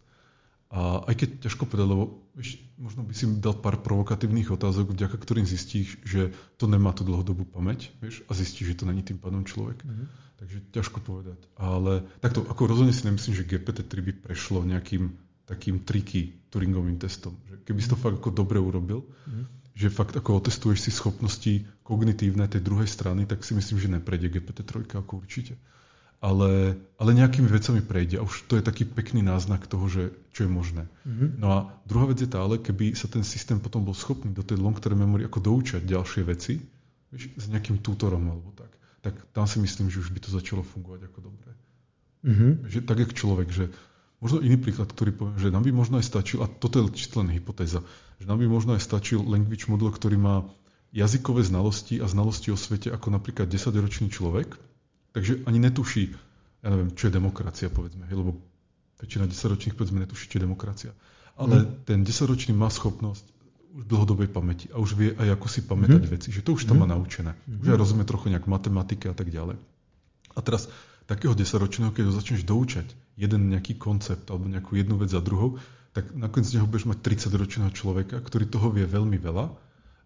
A 0.66 1.06
aj 1.08 1.15
keď 1.15 1.28
ťažko 1.47 1.70
povedať, 1.70 1.89
lebo 1.89 2.26
vieš, 2.34 2.58
možno 2.76 3.06
by 3.06 3.15
si 3.15 3.24
dal 3.39 3.55
pár 3.55 3.81
provokatívnych 3.81 4.50
otázok, 4.50 4.92
vďaka 4.92 5.16
ktorým 5.16 5.47
zistíš, 5.47 5.97
že 6.02 6.34
to 6.58 6.66
nemá 6.66 6.90
tú 6.90 7.06
dlhodobú 7.06 7.47
pamäť, 7.47 7.94
vieš, 8.02 8.26
a 8.26 8.34
zistíš, 8.34 8.74
že 8.74 8.78
to 8.82 8.84
není 8.84 9.00
tým 9.06 9.16
pádom 9.16 9.47
človek. 9.47 9.81
Hmm. 9.86 10.10
Takže 10.36 10.58
ťažko 10.74 11.00
povedať. 11.00 11.40
Ale 11.56 12.05
takto, 12.20 12.44
ako 12.44 12.68
rozhodne 12.68 12.92
si 12.92 13.08
nemyslím, 13.08 13.40
že 13.40 13.48
GPT-3 13.48 13.94
by 14.05 14.12
prešlo 14.20 14.66
nejakým 14.68 15.16
takým 15.47 15.86
triky 15.86 16.34
Turingovým 16.50 16.98
testom. 16.98 17.39
Že 17.47 17.62
keby 17.62 17.81
si 17.81 17.89
to 17.89 17.97
fakt 17.97 18.18
ako 18.18 18.34
dobre 18.34 18.58
urobil, 18.58 19.06
hmm 19.31 19.56
že 19.76 19.92
fakt 19.92 20.16
ako 20.16 20.40
otestuješ 20.40 20.88
si 20.88 20.90
schopnosti 20.90 21.68
kognitívne 21.84 22.48
tej 22.48 22.64
druhej 22.64 22.88
strany, 22.88 23.28
tak 23.28 23.44
si 23.44 23.52
myslím, 23.52 23.76
že 23.76 23.92
neprejde 23.92 24.32
GPT-3 24.32 24.88
ako 24.96 25.20
určite. 25.20 25.60
Ale, 26.16 26.80
ale 26.96 27.10
nejakými 27.12 27.44
vecami 27.44 27.84
prejde 27.84 28.16
a 28.16 28.24
už 28.24 28.48
to 28.48 28.56
je 28.56 28.64
taký 28.64 28.88
pekný 28.88 29.20
náznak 29.20 29.68
toho, 29.68 29.84
že 29.84 30.16
čo 30.32 30.48
je 30.48 30.50
možné. 30.50 30.88
Mm-hmm. 31.05 31.28
No 31.36 31.46
a 31.52 31.58
druhá 31.84 32.08
vec 32.08 32.24
je 32.24 32.24
tá, 32.24 32.40
ale 32.40 32.56
keby 32.56 32.96
sa 32.96 33.05
ten 33.05 33.20
systém 33.20 33.60
potom 33.60 33.84
bol 33.84 33.92
schopný 33.92 34.32
do 34.32 34.40
tej 34.40 34.56
long-term 34.56 34.96
memory 34.96 35.28
ako 35.28 35.44
doučať 35.44 35.84
ďalšie 35.84 36.24
veci, 36.24 36.56
vieš, 37.12 37.36
s 37.36 37.44
nejakým 37.52 37.84
tutorom 37.84 38.32
alebo 38.32 38.48
tak, 38.56 38.72
tak 39.05 39.12
tam 39.36 39.44
si 39.44 39.60
myslím, 39.60 39.92
že 39.92 40.00
už 40.00 40.08
by 40.08 40.24
to 40.24 40.32
začalo 40.32 40.64
fungovať 40.64 41.05
ako 41.12 41.18
dobre. 41.20 41.52
Mm-hmm. 42.24 42.50
Že, 42.64 42.78
tak 42.88 42.96
jak 42.96 43.12
človek, 43.12 43.48
že 43.52 43.68
Možno 44.16 44.40
iný 44.40 44.56
príklad, 44.56 44.88
ktorý 44.88 45.12
poviem, 45.12 45.36
že 45.36 45.52
nám 45.52 45.68
by 45.68 45.76
možno 45.76 46.00
aj 46.00 46.08
stačil, 46.08 46.40
a 46.40 46.48
toto 46.48 46.80
je 46.80 46.88
len 47.20 47.28
hypotéza, 47.36 47.84
že 48.17 48.25
nám 48.25 48.41
by 48.41 48.49
možno 48.49 48.75
aj 48.77 48.83
stačil 48.83 49.20
language 49.20 49.69
model, 49.69 49.93
ktorý 49.93 50.17
má 50.17 50.45
jazykové 50.95 51.45
znalosti 51.45 52.01
a 52.01 52.07
znalosti 52.09 52.49
o 52.53 52.57
svete 52.57 52.89
ako 52.89 53.12
napríklad 53.12 53.51
10-ročný 53.53 54.09
človek, 54.09 54.57
takže 55.12 55.45
ani 55.45 55.61
netuší, 55.61 56.17
ja 56.65 56.69
neviem, 56.73 56.97
čo 56.97 57.09
je 57.09 57.12
demokracia, 57.12 57.69
povedzme, 57.69 58.09
hej, 58.09 58.17
lebo 58.17 58.41
väčšina 58.97 59.28
10-ročných, 59.28 59.77
povedzme, 59.77 60.01
netuší, 60.01 60.33
čo 60.33 60.36
je 60.41 60.47
demokracia. 60.49 60.93
Ale 61.36 61.69
mm. 61.69 61.85
ten 61.85 62.01
10-ročný 62.01 62.57
má 62.57 62.73
schopnosť 62.73 63.25
už 63.77 63.85
dlhodobej 63.85 64.33
pamäti 64.33 64.73
a 64.73 64.81
už 64.81 64.97
vie 64.97 65.12
aj 65.12 65.36
ako 65.36 65.47
si 65.53 65.61
pamätať 65.69 66.03
mm. 66.09 66.12
veci, 66.17 66.28
že 66.33 66.41
to 66.41 66.57
už 66.57 66.65
tam 66.65 66.81
mm. 66.81 66.83
má 66.85 66.86
naučené. 66.97 67.36
Mm. 67.45 67.61
Už 67.61 67.67
aj 67.77 67.81
rozumie 67.85 68.09
trochu 68.09 68.33
nejak 68.33 68.49
matematike 68.49 69.12
a 69.12 69.15
tak 69.17 69.28
ďalej. 69.28 69.61
A 70.33 70.39
teraz 70.41 70.73
takého 71.05 71.36
10-ročného, 71.36 71.93
keď 71.93 72.09
ho 72.09 72.12
začneš 72.17 72.49
doučať, 72.49 72.89
jeden 73.20 73.53
nejaký 73.53 73.77
koncept 73.77 74.33
alebo 74.33 74.49
nejakú 74.49 74.81
jednu 74.81 74.97
vec 74.97 75.12
za 75.12 75.20
druhou, 75.20 75.61
tak 75.97 76.12
nakoniec 76.12 76.52
z 76.52 76.60
neho 76.60 76.68
budeš 76.68 76.92
mať 76.92 77.00
30-ročného 77.00 77.73
človeka, 77.73 78.20
ktorý 78.20 78.44
toho 78.44 78.68
vie 78.68 78.84
veľmi 78.84 79.16
veľa. 79.16 79.47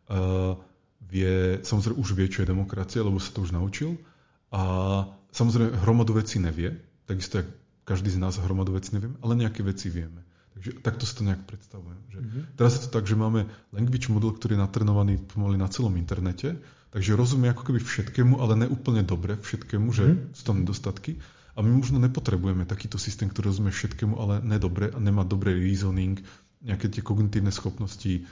Uh, 0.07 0.55
vie, 1.02 1.59
samozrejme 1.67 1.99
už 1.99 2.15
vie, 2.15 2.31
čo 2.31 2.47
je 2.47 2.51
demokracia, 2.55 3.02
lebo 3.02 3.19
sa 3.19 3.35
to 3.35 3.43
už 3.43 3.51
naučil. 3.51 3.99
A 4.55 4.62
samozrejme 5.35 5.83
hromadu 5.83 6.15
vecí 6.15 6.39
nevie, 6.39 6.78
takisto 7.10 7.43
jak 7.43 7.51
každý 7.83 8.15
z 8.15 8.23
nás 8.23 8.39
hromadu 8.39 8.70
vecí 8.78 8.94
neviem, 8.94 9.19
ale 9.19 9.35
nejaké 9.35 9.67
veci 9.67 9.91
vieme. 9.91 10.23
Takže 10.55 10.78
takto 10.78 11.02
si 11.10 11.15
to 11.19 11.27
nejak 11.27 11.43
predstavujem. 11.43 11.99
Že 12.15 12.19
mm-hmm. 12.23 12.43
Teraz 12.55 12.70
je 12.78 12.83
to 12.86 12.91
tak, 12.94 13.05
že 13.10 13.19
máme 13.19 13.51
language 13.75 14.15
model, 14.15 14.31
ktorý 14.35 14.55
je 14.55 14.62
natrenovaný 14.62 15.19
pomaly 15.19 15.59
na 15.59 15.67
celom 15.67 15.94
internete, 15.99 16.55
takže 16.94 17.19
rozumie 17.19 17.51
ako 17.51 17.67
keby 17.67 17.83
všetkému, 17.83 18.39
ale 18.39 18.67
neúplne 18.67 19.02
dobre 19.02 19.39
všetkému, 19.43 19.91
že 19.91 20.05
mm-hmm. 20.07 20.35
sú 20.39 20.43
tam 20.47 20.62
nedostatky. 20.62 21.19
A 21.55 21.59
my 21.65 21.70
možno 21.70 21.99
nepotrebujeme 21.99 22.62
takýto 22.69 22.97
systém, 22.97 23.27
ktorý 23.27 23.51
rozumie 23.51 23.75
všetkému, 23.75 24.15
ale 24.17 24.35
nedobre 24.45 24.95
nemá 24.97 25.27
dobrý 25.27 25.59
reasoning, 25.59 26.23
nejaké 26.62 26.93
tie 26.93 27.03
kognitívne 27.03 27.51
schopnosti, 27.51 28.29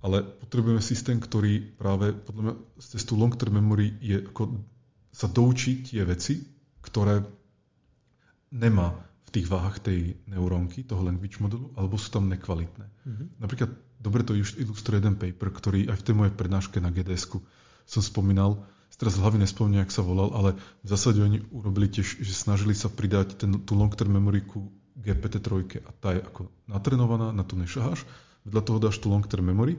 ale 0.00 0.22
potrebujeme 0.22 0.80
systém, 0.80 1.20
ktorý 1.20 1.76
práve 1.76 2.12
podľa 2.12 2.42
mňa 2.42 2.54
cez 2.80 3.02
tú 3.04 3.16
long-term 3.16 3.58
memory 3.58 3.96
je 4.00 4.22
ako 4.28 4.60
sa 5.12 5.28
doučiť 5.32 5.96
tie 5.96 6.04
veci, 6.04 6.44
ktoré 6.84 7.24
nemá 8.52 8.92
v 9.26 9.30
tých 9.32 9.46
váhach 9.50 9.82
tej 9.82 10.14
neurónky, 10.28 10.86
toho 10.86 11.02
language 11.02 11.42
modelu, 11.42 11.72
alebo 11.74 11.98
sú 11.98 12.12
tam 12.14 12.30
nekvalitné. 12.30 12.86
Mm-hmm. 12.86 13.26
Napríklad, 13.42 13.70
dobre 13.98 14.22
to 14.22 14.36
ilustruje 14.36 15.02
jeden 15.02 15.18
paper, 15.18 15.48
ktorý 15.50 15.90
aj 15.90 15.98
v 15.98 16.06
tej 16.06 16.14
mojej 16.14 16.34
prednáške 16.36 16.78
na 16.78 16.92
gds 16.94 17.42
som 17.86 18.02
spomínal, 18.02 18.62
teraz 18.96 19.16
z 19.16 19.22
hlavy 19.22 19.38
nespomínam, 19.40 19.84
jak 19.84 19.94
sa 19.94 20.02
volal, 20.04 20.32
ale 20.32 20.56
v 20.84 20.88
zásade 20.88 21.20
oni 21.20 21.44
urobili 21.52 21.88
tiež, 21.88 22.20
že 22.20 22.32
snažili 22.32 22.72
sa 22.72 22.88
pridať 22.88 23.36
ten, 23.36 23.52
tú 23.62 23.76
long-term 23.76 24.12
memory 24.12 24.44
ku 24.44 24.72
GPT-3 24.96 25.84
a 25.84 25.90
tá 25.92 26.16
je 26.16 26.24
ako 26.24 26.48
natrenovaná, 26.64 27.30
na 27.32 27.44
to 27.44 27.54
nešaháš, 27.54 28.08
vedľa 28.48 28.62
toho 28.64 28.78
dáš 28.80 28.96
tú 28.96 29.12
long-term 29.12 29.44
memory 29.44 29.76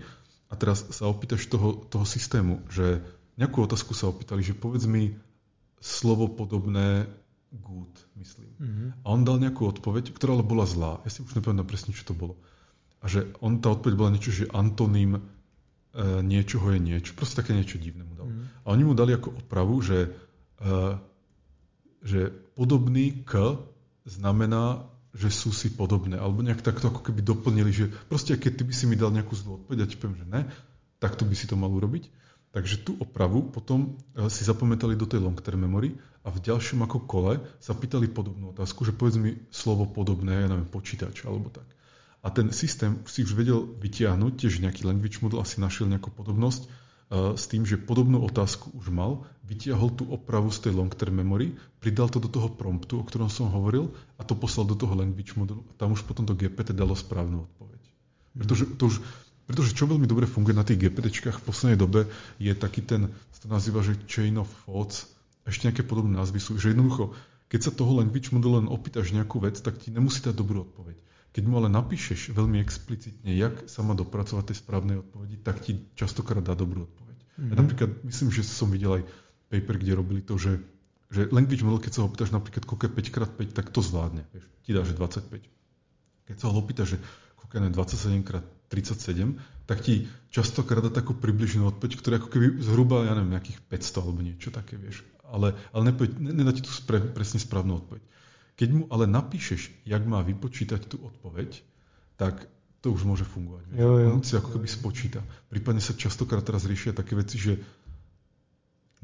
a 0.48 0.54
teraz 0.56 0.86
sa 0.94 1.10
opýtaš 1.10 1.50
toho, 1.50 1.74
toho 1.90 2.06
systému, 2.06 2.62
že 2.70 3.02
nejakú 3.38 3.66
otázku 3.66 3.98
sa 3.98 4.10
opýtali, 4.10 4.46
že 4.46 4.58
povedz 4.58 4.86
mi 4.86 5.18
slovo 5.82 6.30
podobné 6.30 7.06
good, 7.54 7.94
myslím. 8.18 8.50
Mm-hmm. 8.60 8.90
A 9.02 9.08
on 9.08 9.22
dal 9.24 9.38
nejakú 9.40 9.70
odpoveď, 9.70 10.12
ktorá 10.12 10.36
ale 10.36 10.46
bola 10.46 10.66
zlá. 10.68 11.00
Ja 11.06 11.10
si 11.14 11.24
už 11.24 11.38
nepamätám 11.38 11.70
presne, 11.70 11.96
čo 11.96 12.04
to 12.06 12.18
bolo. 12.18 12.36
A 13.00 13.06
že 13.08 13.30
on, 13.40 13.62
tá 13.62 13.72
odpoveď 13.72 13.96
bola 13.96 14.14
niečo, 14.14 14.34
že 14.34 14.50
antonym 14.52 15.22
niečoho 16.22 16.70
je 16.74 16.80
niečo. 16.80 17.18
Proste 17.18 17.42
také 17.42 17.58
niečo 17.58 17.82
divné 17.82 18.06
mu 18.06 18.14
dal. 18.14 18.30
Mm. 18.30 18.46
A 18.64 18.68
oni 18.70 18.84
mu 18.86 18.94
dali 18.94 19.18
ako 19.18 19.34
opravu, 19.42 19.82
že, 19.82 20.14
uh, 20.62 21.02
že 22.06 22.30
podobný 22.54 23.26
k 23.26 23.58
znamená, 24.06 24.86
že 25.18 25.34
sú 25.34 25.50
si 25.50 25.74
podobné. 25.74 26.22
Alebo 26.22 26.46
nejak 26.46 26.62
takto 26.62 26.94
ako 26.94 27.02
keby 27.02 27.26
doplnili, 27.26 27.72
že 27.74 27.90
proste 28.08 28.38
keď 28.38 28.62
ty 28.62 28.64
by 28.64 28.74
si 28.78 28.86
mi 28.86 28.94
dal 28.94 29.10
nejakú 29.10 29.34
zlú 29.34 29.58
odpoveď 29.64 29.78
a 29.84 29.90
ti 29.90 29.98
poviem, 29.98 30.18
že 30.22 30.28
ne, 30.30 30.42
tak 31.02 31.18
to 31.18 31.26
by 31.26 31.34
si 31.34 31.50
to 31.50 31.58
mal 31.58 31.74
urobiť. 31.74 32.10
Takže 32.54 32.86
tú 32.86 32.96
opravu 32.98 33.50
potom 33.54 34.00
e, 34.16 34.30
si 34.34 34.42
zapamätali 34.48 34.98
do 34.98 35.06
tej 35.06 35.22
long 35.22 35.38
term 35.38 35.62
memory 35.62 35.94
a 36.26 36.32
v 36.32 36.42
ďalšom 36.42 36.80
ako 36.86 37.06
kole 37.06 37.34
sa 37.62 37.76
pýtali 37.76 38.10
podobnú 38.10 38.56
otázku, 38.56 38.88
že 38.88 38.96
povedz 38.96 39.20
mi 39.20 39.36
slovo 39.54 39.86
podobné, 39.86 40.46
ja 40.46 40.50
neviem, 40.50 40.66
počítač 40.66 41.28
alebo 41.28 41.54
tak. 41.54 41.68
A 42.28 42.32
ten 42.36 42.52
systém 42.52 43.00
si 43.08 43.24
už 43.24 43.40
vedel 43.40 43.64
vytiahnuť, 43.80 44.36
tiež 44.36 44.60
nejaký 44.60 44.84
language 44.84 45.24
model 45.24 45.40
asi 45.40 45.64
našiel 45.64 45.88
nejakú 45.88 46.12
podobnosť 46.12 46.68
uh, 46.68 47.40
s 47.40 47.48
tým, 47.48 47.64
že 47.64 47.80
podobnú 47.80 48.20
otázku 48.28 48.76
už 48.76 48.92
mal, 48.92 49.24
vytiahol 49.48 49.96
tú 49.96 50.12
opravu 50.12 50.52
z 50.52 50.68
tej 50.68 50.76
long-term 50.76 51.16
memory, 51.16 51.56
pridal 51.80 52.12
to 52.12 52.20
do 52.20 52.28
toho 52.28 52.52
promptu, 52.52 53.00
o 53.00 53.08
ktorom 53.08 53.32
som 53.32 53.48
hovoril 53.48 53.96
a 54.20 54.28
to 54.28 54.36
poslal 54.36 54.68
do 54.68 54.76
toho 54.76 54.92
language 54.92 55.40
modelu 55.40 55.64
a 55.64 55.74
tam 55.80 55.96
už 55.96 56.04
potom 56.04 56.28
to 56.28 56.36
GPT 56.36 56.76
dalo 56.76 57.00
správnu 57.00 57.48
odpoveď. 57.48 57.82
Pretože 58.36 58.76
to 58.76 58.92
už 58.92 59.00
pretože 59.48 59.72
čo 59.72 59.88
veľmi 59.88 60.12
dobre 60.12 60.28
funguje 60.28 60.52
na 60.52 60.68
tých 60.68 60.84
GPTčkách 60.84 61.40
v 61.40 61.46
poslednej 61.48 61.80
dobe 61.80 62.12
je 62.36 62.52
taký 62.52 62.84
ten, 62.84 63.16
to 63.40 63.48
nazýva, 63.48 63.80
že 63.80 63.96
chain 64.04 64.36
of 64.36 64.52
thoughts, 64.68 65.08
ešte 65.48 65.72
nejaké 65.72 65.88
podobné 65.88 66.20
názvy 66.20 66.44
sú, 66.44 66.60
že 66.60 66.76
jednoducho, 66.76 67.16
keď 67.48 67.60
sa 67.64 67.72
toho 67.72 67.96
language 68.04 68.36
modelu 68.36 68.60
len 68.60 68.68
opýtaš 68.68 69.16
nejakú 69.16 69.40
vec, 69.40 69.56
tak 69.64 69.80
ti 69.80 69.96
nemusí 69.96 70.20
dať 70.20 70.36
dobrú 70.36 70.68
odpoveď. 70.68 71.00
Keď 71.36 71.44
mu 71.46 71.62
ale 71.62 71.70
napíšeš 71.70 72.34
veľmi 72.34 72.58
explicitne, 72.62 73.30
jak 73.34 73.70
sa 73.70 73.86
má 73.86 73.94
dopracovať 73.94 74.52
tej 74.54 74.58
správnej 74.58 74.98
odpovedi, 75.06 75.38
tak 75.42 75.62
ti 75.62 75.86
častokrát 75.94 76.42
dá 76.42 76.58
dobrú 76.58 76.90
odpoveď. 76.90 77.18
Mm-hmm. 77.18 77.50
Ja 77.52 77.56
napríklad, 77.56 77.92
myslím, 78.08 78.30
že 78.34 78.42
som 78.42 78.74
videl 78.74 79.02
aj 79.02 79.04
paper, 79.54 79.76
kde 79.78 79.94
robili 79.94 80.22
to, 80.26 80.36
že, 80.42 80.58
že 81.14 81.30
language 81.30 81.62
model, 81.62 81.84
keď 81.84 81.92
sa 81.94 82.00
ho 82.02 82.10
opýtaš 82.10 82.34
napríklad, 82.34 82.66
koľko 82.66 82.84
je 82.90 82.92
5x5, 82.98 83.40
tak 83.54 83.70
to 83.70 83.80
zvládne. 83.86 84.26
Vieš, 84.34 84.46
ti 84.66 84.72
dá, 84.74 84.82
že 84.82 84.98
25. 84.98 85.46
Keď 86.28 86.36
sa 86.42 86.46
ho 86.50 86.56
opýtaš, 86.58 86.88
že 86.96 87.00
koľko 87.38 87.54
je 87.54 87.72
27x 87.72 88.30
37, 88.68 89.40
tak 89.64 89.80
ti 89.84 90.12
častokrát 90.32 90.84
dá 90.84 90.92
takú 90.92 91.16
približnú 91.16 91.72
odpoveď, 91.72 91.92
ktorá 91.96 92.16
ako 92.20 92.30
keby 92.32 92.60
zhruba, 92.60 93.08
ja 93.08 93.16
neviem, 93.16 93.36
nejakých 93.36 93.64
500 93.72 94.04
alebo 94.04 94.20
niečo 94.20 94.50
také, 94.52 94.76
vieš. 94.76 95.08
Ale, 95.28 95.56
ale 95.72 95.84
nepoveď, 95.92 96.12
nedá 96.20 96.52
ti 96.52 96.64
tú 96.64 96.72
spre, 96.72 97.00
presne 97.00 97.40
správnu 97.40 97.80
odpoveď. 97.84 98.04
Keď 98.58 98.70
mu 98.74 98.84
ale 98.90 99.06
napíšeš, 99.06 99.86
jak 99.86 100.04
má 100.10 100.26
vypočítať 100.26 100.82
tú 100.90 100.98
odpoveď, 101.06 101.62
tak 102.18 102.50
to 102.82 102.90
už 102.90 103.06
môže 103.06 103.26
fungovať. 103.30 103.64
Vieš. 103.70 103.78
Jo, 103.78 103.90
jo. 104.02 104.10
On 104.18 104.24
si 104.26 104.34
ako 104.34 104.50
keby 104.58 104.68
spočíta. 104.70 105.22
Prípadne 105.54 105.82
sa 105.82 105.94
častokrát 105.94 106.42
teraz 106.42 106.66
riešia 106.66 106.98
také 106.98 107.14
veci, 107.14 107.38
že, 107.38 107.62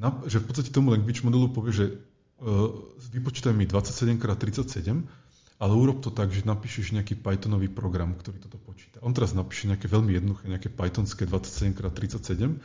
na, 0.02 0.10
že 0.26 0.42
v 0.42 0.46
podstate 0.50 0.74
tomu 0.74 0.90
language 0.90 1.22
modelu 1.22 1.54
povie, 1.54 1.74
že 1.74 1.86
uh, 1.90 2.74
vypočítaj 3.14 3.54
mi 3.54 3.70
27x37 3.70 5.24
ale 5.64 5.80
urob 5.80 6.04
to 6.04 6.12
tak, 6.12 6.28
že 6.36 6.44
napíšeš 6.44 6.92
nejaký 6.92 7.24
Pythonový 7.24 7.72
program, 7.72 8.20
ktorý 8.20 8.36
toto 8.44 8.60
počíta. 8.60 9.00
On 9.00 9.16
teraz 9.16 9.32
napíše 9.32 9.72
nejaké 9.72 9.88
veľmi 9.88 10.12
jednoduché, 10.12 10.52
nejaké 10.52 10.68
Pythonské 10.68 11.24
27x37, 11.24 12.60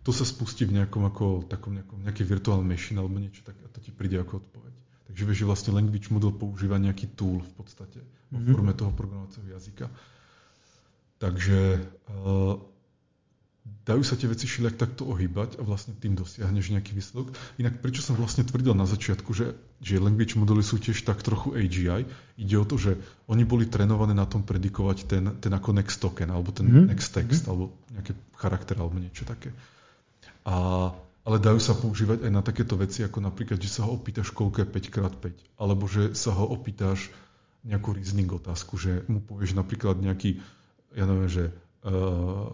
to 0.00 0.10
sa 0.16 0.24
spustí 0.24 0.64
v 0.64 0.80
nejakom 0.80 1.04
ako, 1.04 1.44
takom 1.44 1.76
nejakom, 1.76 2.00
nejaký 2.08 2.24
virtuál 2.24 2.64
machine 2.64 3.04
alebo 3.04 3.20
niečo 3.20 3.44
tak 3.44 3.58
a 3.60 3.68
to 3.68 3.84
ti 3.84 3.92
príde 3.92 4.16
ako 4.16 4.40
odpoveď. 4.40 4.72
Takže 5.08 5.22
vieš, 5.24 5.38
že 5.40 5.48
vlastne 5.48 5.72
language 5.72 6.12
model 6.12 6.36
používa 6.36 6.76
nejaký 6.76 7.16
tool 7.16 7.40
v 7.40 7.52
podstate 7.56 7.98
mm-hmm. 8.00 8.38
v 8.38 8.44
mhm. 8.44 8.52
forme 8.52 8.72
toho 8.76 8.92
programovacieho 8.92 9.48
jazyka. 9.56 9.88
Takže 11.18 11.82
uh, 12.14 12.54
dajú 13.88 14.02
sa 14.04 14.14
tie 14.14 14.28
veci 14.28 14.44
všelijak 14.44 14.76
takto 14.76 15.08
ohýbať 15.08 15.58
a 15.58 15.62
vlastne 15.64 15.96
tým 15.96 16.14
dosiahneš 16.14 16.76
nejaký 16.76 16.92
výsledok. 16.92 17.32
Inak 17.58 17.80
prečo 17.80 18.04
som 18.04 18.14
vlastne 18.14 18.44
tvrdil 18.44 18.76
na 18.76 18.84
začiatku, 18.84 19.32
že, 19.32 19.56
že 19.80 19.98
language 19.98 20.36
modely 20.36 20.60
sú 20.60 20.76
tiež 20.78 21.02
tak 21.02 21.24
trochu 21.24 21.56
AGI, 21.56 22.04
ide 22.36 22.56
o 22.60 22.68
to, 22.68 22.76
že 22.76 23.00
oni 23.26 23.42
boli 23.48 23.66
trénované 23.66 24.12
na 24.12 24.28
tom 24.28 24.44
predikovať 24.44 25.08
ten, 25.08 25.24
ten 25.40 25.52
ako 25.52 25.74
next 25.74 25.98
token, 25.98 26.30
alebo 26.30 26.52
ten 26.52 26.68
mm-hmm. 26.68 26.86
next 26.92 27.10
text, 27.16 27.44
mm-hmm. 27.44 27.50
alebo 27.50 27.64
nejaký 27.96 28.12
charakter, 28.36 28.76
alebo 28.78 28.96
niečo 29.00 29.24
také. 29.24 29.50
A, 30.44 30.92
ale 31.28 31.44
dajú 31.44 31.60
sa 31.60 31.76
používať 31.76 32.24
aj 32.24 32.32
na 32.32 32.40
takéto 32.40 32.80
veci, 32.80 33.04
ako 33.04 33.20
napríklad, 33.20 33.60
že 33.60 33.68
sa 33.68 33.84
ho 33.84 34.00
opýtaš, 34.00 34.32
koľko 34.32 34.64
je 34.64 34.72
5x5, 34.72 35.24
alebo 35.60 35.84
že 35.84 36.16
sa 36.16 36.32
ho 36.32 36.48
opýtaš 36.48 37.12
nejakú 37.68 37.92
reasoning 37.92 38.32
otázku, 38.32 38.80
že 38.80 39.04
mu 39.12 39.20
povieš 39.20 39.52
napríklad 39.52 40.00
nejaký, 40.00 40.40
ja 40.96 41.04
neviem, 41.04 41.28
že 41.28 41.52
uh, 41.84 42.48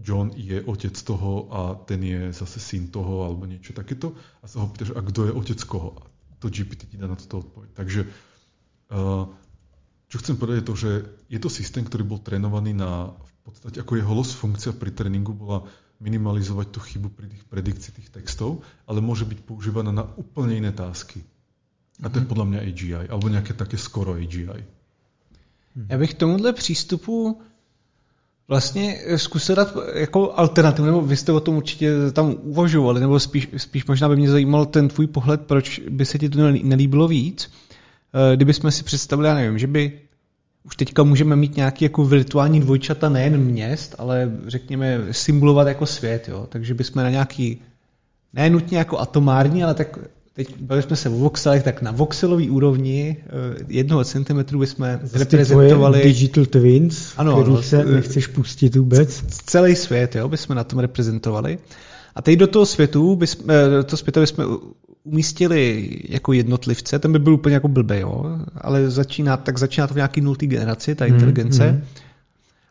John 0.00 0.32
je 0.32 0.56
otec 0.64 0.96
toho 0.96 1.52
a 1.52 1.60
ten 1.84 2.00
je 2.00 2.32
zase 2.32 2.56
syn 2.64 2.88
toho 2.88 3.28
alebo 3.28 3.44
niečo 3.44 3.76
takéto 3.76 4.16
a 4.40 4.48
sa 4.48 4.64
ho 4.64 4.72
pýtaš, 4.72 4.96
a 4.96 5.04
kto 5.04 5.28
je 5.28 5.32
otec 5.36 5.60
koho? 5.68 6.00
A 6.32 6.32
to 6.40 6.48
GPT 6.48 6.88
ti 6.88 6.96
dá 6.96 7.12
na 7.12 7.18
toto 7.20 7.44
odpoveď. 7.44 7.76
Takže 7.76 8.00
uh, 8.08 9.28
čo 10.08 10.16
chcem 10.24 10.40
povedať 10.40 10.64
je 10.64 10.68
to, 10.72 10.74
že 10.80 10.90
je 11.28 11.38
to 11.44 11.52
systém, 11.52 11.84
ktorý 11.84 12.08
bol 12.08 12.24
trénovaný 12.24 12.72
na, 12.72 13.12
v 13.12 13.52
podstate 13.52 13.84
ako 13.84 14.00
jeho 14.00 14.12
loss 14.16 14.32
funkcia 14.32 14.72
pri 14.72 14.96
tréningu 14.96 15.36
bola 15.36 15.68
minimalizovať 16.00 16.66
tú 16.70 16.80
chybu 16.80 17.08
pri 17.10 17.26
tých 17.26 17.44
predikcii 17.44 17.92
tých 17.94 18.10
textov, 18.10 18.62
ale 18.86 19.02
môže 19.02 19.26
byť 19.26 19.38
používaná 19.42 19.90
na 19.90 20.06
úplne 20.16 20.56
iné 20.56 20.72
tásky. 20.72 21.22
A 22.02 22.08
to 22.08 22.22
je 22.22 22.24
mhm. 22.26 22.30
podľa 22.30 22.46
mňa 22.46 22.60
AGI, 22.62 22.94
alebo 23.10 23.26
nejaké 23.28 23.52
také 23.54 23.78
skoro 23.78 24.14
AGI. 24.14 24.78
Já 25.88 25.98
bych 25.98 26.14
tomuhle 26.14 26.52
přístupu 26.52 27.40
vlastně 28.48 28.98
zkusil 29.16 29.54
dát 29.54 29.76
jako 29.94 30.32
alternativu, 30.32 30.86
nebo 30.86 31.00
vy 31.02 31.16
jste 31.16 31.32
o 31.32 31.40
tom 31.40 31.56
určitě 31.56 31.92
tam 32.12 32.34
uvažovali, 32.42 33.00
nebo 33.00 33.20
spíš, 33.20 33.48
spíš 33.56 33.86
možná 33.86 34.08
by 34.08 34.16
mě 34.16 34.30
zajímal 34.30 34.66
ten 34.66 34.88
tvůj 34.88 35.06
pohled, 35.06 35.40
proč 35.40 35.80
by 35.88 36.04
se 36.04 36.18
ti 36.18 36.28
to 36.28 36.52
nelíbilo 36.52 37.08
víc. 37.08 37.50
Eh, 38.14 38.36
kdybychom 38.36 38.70
si 38.70 38.84
představili, 38.84 39.28
já 39.28 39.34
nevím, 39.34 39.58
že 39.58 39.66
by 39.66 40.00
už 40.64 40.76
teďka 40.76 41.02
můžeme 41.02 41.36
mít 41.36 41.56
nějaký 41.56 41.84
jako 41.84 42.04
virtuální 42.04 42.60
dvojčata 42.60 43.08
nejen 43.08 43.38
měst, 43.38 43.94
ale 43.98 44.30
řekněme 44.46 45.00
simulovat 45.10 45.68
jako 45.68 45.86
svět, 45.86 46.28
jo? 46.28 46.46
takže 46.48 46.74
bychom 46.74 47.02
na 47.02 47.10
nějaký, 47.10 47.60
ne 48.32 48.50
nutně 48.50 48.78
jako 48.78 48.98
atomární, 48.98 49.64
ale 49.64 49.74
tak 49.74 49.98
teď 50.38 50.60
bavili 50.60 50.82
jsme 50.82 50.96
se 50.96 51.08
o 51.08 51.12
voxelech, 51.12 51.62
tak 51.62 51.82
na 51.82 51.90
voxelový 51.90 52.50
úrovni 52.50 53.16
eh, 53.20 53.64
jednoho 53.68 54.04
centimetru 54.04 54.58
bychom 54.58 54.86
Zase 55.02 55.18
reprezentovali... 55.18 56.02
digital 56.02 56.46
twins, 56.46 57.12
ano, 57.16 57.40
který 57.40 57.54
no, 57.54 57.62
se 57.62 57.84
nechceš 57.84 58.26
pustit 58.26 58.76
vůbec. 58.76 59.24
Celý 59.46 59.76
svět, 59.76 60.16
jo, 60.16 60.28
bychom 60.28 60.56
na 60.56 60.64
tom 60.64 60.78
reprezentovali. 60.78 61.58
A 62.18 62.22
teď 62.22 62.38
do 62.38 62.46
toho 62.46 62.66
světu, 62.66 63.16
bychom, 63.16 63.50
eh, 63.50 63.68
do 63.68 63.84
toho 63.84 63.98
světa 63.98 64.20
bychom 64.20 64.58
umístili 65.04 65.90
jako 66.08 66.32
jednotlivce, 66.32 66.98
ten 66.98 67.12
by 67.12 67.18
byl 67.18 67.34
úplně 67.34 67.54
jako 67.54 67.68
blbý, 67.68 67.98
jo, 67.98 68.24
ale 68.56 68.90
začíná, 68.90 69.36
tak 69.36 69.58
začíná 69.58 69.86
to 69.86 69.94
v 69.94 69.96
nějaký 69.96 70.20
nultý 70.20 70.46
generaci, 70.46 70.94
ta 70.94 71.04
hmm, 71.04 71.14
inteligence. 71.14 71.68
Hmm. 71.68 71.84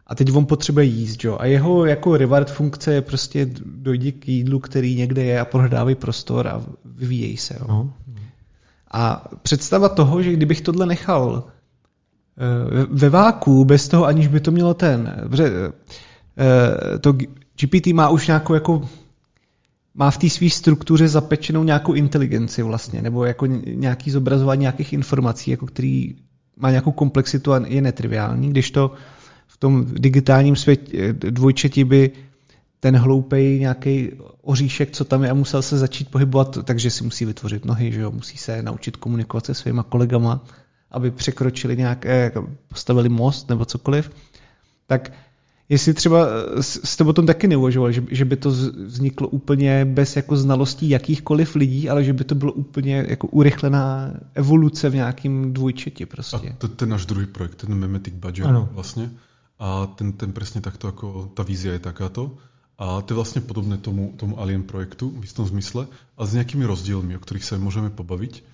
A 0.08 0.16
teď 0.16 0.34
on 0.34 0.46
potřebuje 0.46 0.86
jíst, 0.86 1.24
jo. 1.24 1.38
A 1.40 1.46
jeho 1.46 1.86
jako 1.86 2.18
reward 2.18 2.52
funkce 2.52 2.94
je 2.94 3.02
prostě 3.02 3.50
dojdi 3.66 4.12
k 4.12 4.28
jídlu, 4.28 4.60
který 4.60 4.96
někde 4.96 5.24
je 5.24 5.40
a 5.40 5.46
prohledávej 5.46 5.96
prostor 5.96 6.48
a 6.48 6.64
vyvíjej 6.86 7.38
se. 7.38 7.56
Jo. 7.60 7.66
No. 7.68 7.94
A 8.92 9.28
představa 9.42 9.90
toho, 9.90 10.22
že 10.22 10.34
kdybych 10.34 10.62
tohle 10.62 10.86
nechal 10.86 11.44
eh, 12.38 12.86
ve 12.90 13.10
váku, 13.10 13.66
bez 13.66 13.88
toho, 13.88 14.06
aniž 14.06 14.28
by 14.28 14.40
to 14.40 14.52
mělo 14.52 14.74
ten... 14.74 15.30
Eh, 16.38 17.00
to 17.00 17.14
GPT 17.62 17.88
má 17.88 18.10
už 18.10 18.28
nějakou 18.28 18.54
jako 18.54 18.82
má 19.98 20.12
v 20.12 20.18
té 20.18 20.30
své 20.30 20.50
struktuře 20.50 21.08
zapečenou 21.08 21.64
nějakou 21.64 21.94
inteligenci 21.94 22.64
vlastně, 22.64 23.02
nebo 23.02 23.26
jako 23.26 23.46
nějaký 23.46 24.12
zobrazování 24.12 24.62
nějakých 24.62 24.94
informací, 24.94 25.52
jako 25.52 25.66
který 25.66 26.16
má 26.58 26.70
nějakou 26.70 26.92
komplexitu 26.92 27.54
a 27.54 27.62
je 27.68 27.82
netriviální, 27.82 28.50
když 28.50 28.72
to 28.72 28.92
v 29.48 29.58
tom 29.58 29.86
digitálním 29.94 30.56
světě 30.56 31.14
dvojčeti 31.14 31.84
by 31.84 32.12
ten 32.80 32.98
hloupej 32.98 33.60
nějaký 33.60 34.12
oříšek, 34.42 34.92
co 34.92 35.06
tam 35.06 35.24
je 35.24 35.30
a 35.30 35.34
musel 35.34 35.62
se 35.62 35.78
začít 35.78 36.12
pohybovat, 36.12 36.58
takže 36.64 36.90
si 36.90 37.04
musí 37.04 37.26
vytvořit 37.26 37.66
nohy, 37.66 37.92
že 37.92 38.02
jo? 38.02 38.12
musí 38.12 38.38
se 38.38 38.62
naučit 38.62 38.98
komunikovat 38.98 39.46
se 39.46 39.54
svýma 39.54 39.84
kolegama, 39.84 40.44
aby 40.92 41.12
překročili 41.12 41.78
nějaké, 41.78 42.32
postavili 42.68 43.10
most 43.10 43.50
nebo 43.50 43.66
cokoliv, 43.66 44.12
tak 44.88 45.12
jestli 45.70 45.94
třeba 45.94 46.28
jste 46.62 47.04
o 47.04 47.14
tom 47.14 47.26
taky 47.26 47.48
neuvažovali, 47.48 47.94
že, 47.94 48.04
že 48.12 48.26
by 48.26 48.36
to 48.36 48.50
vzniklo 48.86 49.28
úplně 49.28 49.86
bez 49.86 50.16
jako 50.16 50.38
znalostí 50.38 50.90
jakýchkoliv 50.90 51.56
lidí, 51.56 51.90
ale 51.90 52.04
že 52.04 52.14
by 52.14 52.24
to 52.24 52.36
bylo 52.36 52.52
úplně 52.54 53.06
jako 53.08 53.28
urychlená 53.28 54.14
evoluce 54.34 54.90
v 54.90 54.96
nějakým 54.96 55.54
dvojčeti 55.54 56.06
prostě. 56.06 56.50
A 56.50 56.56
to, 56.58 56.68
ten 56.68 56.90
náš 56.90 57.06
druhý 57.06 57.26
projekt, 57.26 57.56
ten 57.56 57.76
Memetic 57.76 58.14
Badger 58.14 58.48
ano. 58.48 58.70
vlastně. 58.72 59.12
A 59.60 59.90
ten, 59.98 60.14
ten 60.14 60.30
presne 60.38 60.62
takto, 60.62 60.86
ako 60.86 61.34
tá 61.34 61.42
vízia 61.42 61.74
je 61.74 61.82
takáto. 61.82 62.38
A 62.78 63.02
to 63.02 63.14
je 63.14 63.18
vlastne 63.18 63.42
podobné 63.42 63.82
tomu, 63.82 64.14
tomu 64.14 64.38
Alien 64.38 64.62
projektu 64.62 65.10
v 65.10 65.26
istom 65.26 65.50
zmysle, 65.50 65.90
ale 66.14 66.26
s 66.30 66.38
nejakými 66.38 66.62
rozdielmi, 66.62 67.18
o 67.18 67.22
ktorých 67.22 67.42
sa 67.42 67.58
môžeme 67.58 67.90
pobaviť. 67.90 68.46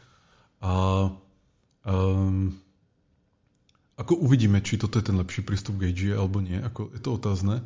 A 0.64 0.72
um, 1.84 2.56
ako 3.94 4.18
uvidíme, 4.26 4.58
či 4.66 4.82
toto 4.82 4.98
je 4.98 5.06
ten 5.06 5.18
lepší 5.18 5.46
prístup 5.46 5.78
k 5.78 5.94
AGI 5.94 6.18
alebo 6.18 6.42
nie, 6.42 6.58
ako 6.58 6.90
je 6.94 7.02
to 7.02 7.10
otázne. 7.14 7.62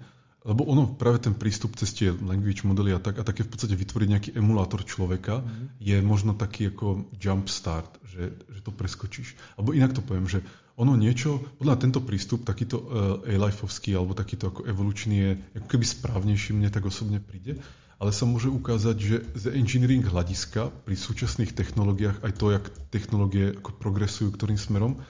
Lebo 0.47 0.64
ono, 0.64 0.88
práve 0.88 1.19
ten 1.19 1.35
prístup 1.35 1.75
cez 1.75 1.91
tie 1.91 2.07
language 2.15 2.64
modely 2.64 2.95
a 2.95 3.03
tak, 3.03 3.19
a 3.19 3.23
také 3.27 3.43
v 3.43 3.51
podstate 3.51 3.75
vytvoriť 3.75 4.07
nejaký 4.07 4.30
emulátor 4.39 4.88
človeka 4.88 5.43
mm-hmm. 5.43 5.67
je 5.83 5.97
možno 5.99 6.31
taký 6.39 6.72
ako 6.72 7.11
jump 7.19 7.51
start, 7.51 7.99
že, 8.07 8.31
že 8.47 8.59
to 8.64 8.72
preskočíš. 8.72 9.35
Alebo 9.59 9.75
inak 9.75 9.91
to 9.91 9.99
poviem, 9.99 10.23
že 10.23 10.39
ono 10.80 10.95
niečo, 10.95 11.41
podľa 11.59 11.75
tento 11.83 11.99
prístup, 11.99 12.47
takýto 12.47 12.77
uh, 12.80 12.85
A-lifeovský 13.27 13.97
alebo 13.97 14.15
takýto 14.15 14.53
ako 14.53 14.61
evolučný 14.69 15.15
je 15.19 15.31
ako 15.57 15.67
keby 15.73 15.85
správnejší, 15.89 16.53
mne 16.56 16.69
tak 16.72 16.85
osobne 16.85 17.17
príde, 17.17 17.59
ale 17.97 18.14
sa 18.14 18.30
môže 18.30 18.47
ukázať, 18.47 18.95
že 19.01 19.25
z 19.33 19.57
engineering 19.57 20.06
hľadiska 20.06 20.69
pri 20.85 20.95
súčasných 20.95 21.57
technológiách 21.57 22.22
aj 22.22 22.31
to, 22.38 22.45
jak 22.53 22.65
technológie 22.93 23.57
ako 23.57 23.73
progresujú 23.73 24.38
ktorým 24.38 24.61
smerom, 24.61 25.01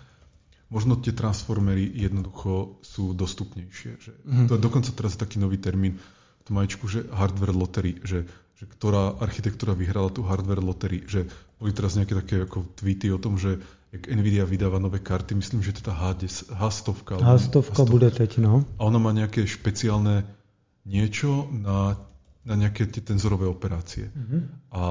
možno 0.67 0.99
tie 0.99 1.15
transformery 1.15 1.87
jednoducho 1.95 2.83
sú 2.83 3.15
dostupnejšie. 3.15 3.91
Že 3.97 4.11
mm. 4.27 4.47
To 4.51 4.53
je 4.59 4.61
dokonca 4.61 4.91
teraz 4.91 5.15
taký 5.15 5.39
nový 5.39 5.57
termín 5.59 5.95
v 5.97 6.41
tom 6.43 6.59
majčku, 6.59 6.85
že 6.91 7.07
hardware 7.11 7.55
lottery, 7.55 8.03
že, 8.03 8.27
že 8.59 8.63
ktorá 8.67 9.15
architektúra 9.19 9.71
vyhrala 9.71 10.11
tú 10.11 10.27
hardware 10.27 10.63
lottery, 10.63 11.07
že 11.07 11.27
boli 11.57 11.71
teraz 11.71 11.95
nejaké 11.95 12.13
také 12.13 12.35
ako 12.43 12.67
tweety 12.75 13.09
o 13.09 13.19
tom, 13.19 13.39
že 13.39 13.57
jak 13.95 14.11
Nvidia 14.11 14.43
vydáva 14.43 14.83
nové 14.83 14.99
karty, 14.99 15.39
myslím, 15.39 15.63
že 15.63 15.79
to 15.79 15.87
tá 15.87 15.95
H100. 15.95 16.51
H100, 16.51 16.87
H100 17.23 17.81
bude 17.87 18.11
teď, 18.11 18.43
no. 18.43 18.67
A 18.75 18.81
ona 18.83 18.99
má 18.99 19.15
nejaké 19.15 19.47
špeciálne 19.47 20.27
niečo 20.83 21.47
na, 21.51 21.95
na 22.43 22.55
nejaké 22.59 22.87
tie 22.91 22.99
tenzorové 22.99 23.47
operácie. 23.47 24.11
Mm-hmm. 24.11 24.41
A 24.75 24.83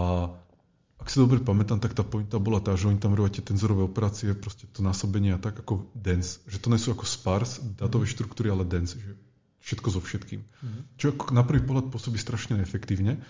ak 1.06 1.14
si 1.14 1.22
dobre 1.22 1.38
pamätám, 1.38 1.78
tak 1.78 1.94
tá 1.94 2.02
pointa 2.02 2.42
bola 2.42 2.58
tá, 2.58 2.74
že 2.74 2.90
oni 2.90 2.98
tam 2.98 3.14
robia 3.14 3.38
tie 3.38 3.46
tenzorové 3.46 3.86
operácie, 3.86 4.34
proste 4.34 4.66
to 4.74 4.82
násobenie 4.82 5.30
a 5.30 5.38
tak 5.38 5.54
ako 5.62 5.86
dense. 5.94 6.42
Že 6.50 6.58
to 6.58 6.68
nie 6.74 6.82
sú 6.82 6.98
ako 6.98 7.06
spars 7.06 7.62
dátové 7.78 8.10
štruktúry, 8.10 8.50
ale 8.50 8.66
dense. 8.66 8.98
Že 8.98 9.14
všetko 9.62 9.88
so 9.94 10.02
všetkým. 10.02 10.42
Mm-hmm. 10.42 10.82
Čo 10.98 11.14
ako 11.14 11.30
na 11.30 11.46
prvý 11.46 11.62
pohľad 11.62 11.94
pôsobí 11.94 12.18
strašne 12.18 12.58
neefektívne, 12.58 13.22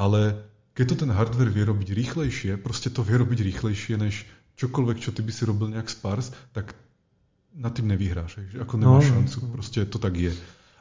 ale 0.00 0.48
keď 0.72 0.96
to 0.96 0.96
ten 1.04 1.12
hardware 1.12 1.52
vie 1.52 1.68
robiť 1.68 1.92
rýchlejšie, 1.92 2.56
proste 2.56 2.88
to 2.88 3.04
vie 3.04 3.20
robiť 3.20 3.44
rýchlejšie 3.44 4.00
než 4.00 4.24
čokoľvek, 4.56 5.04
čo 5.04 5.12
ty 5.12 5.20
by 5.20 5.28
si 5.28 5.44
robil 5.44 5.76
nejak 5.76 5.92
spars, 5.92 6.32
tak 6.56 6.72
nad 7.52 7.76
tým 7.76 7.92
nevyhráš, 7.92 8.40
že 8.48 8.64
ako 8.64 8.80
nemáš 8.80 9.12
no, 9.12 9.20
šancu, 9.20 9.36
proste 9.60 9.84
to 9.84 10.00
tak 10.00 10.16
je. 10.16 10.32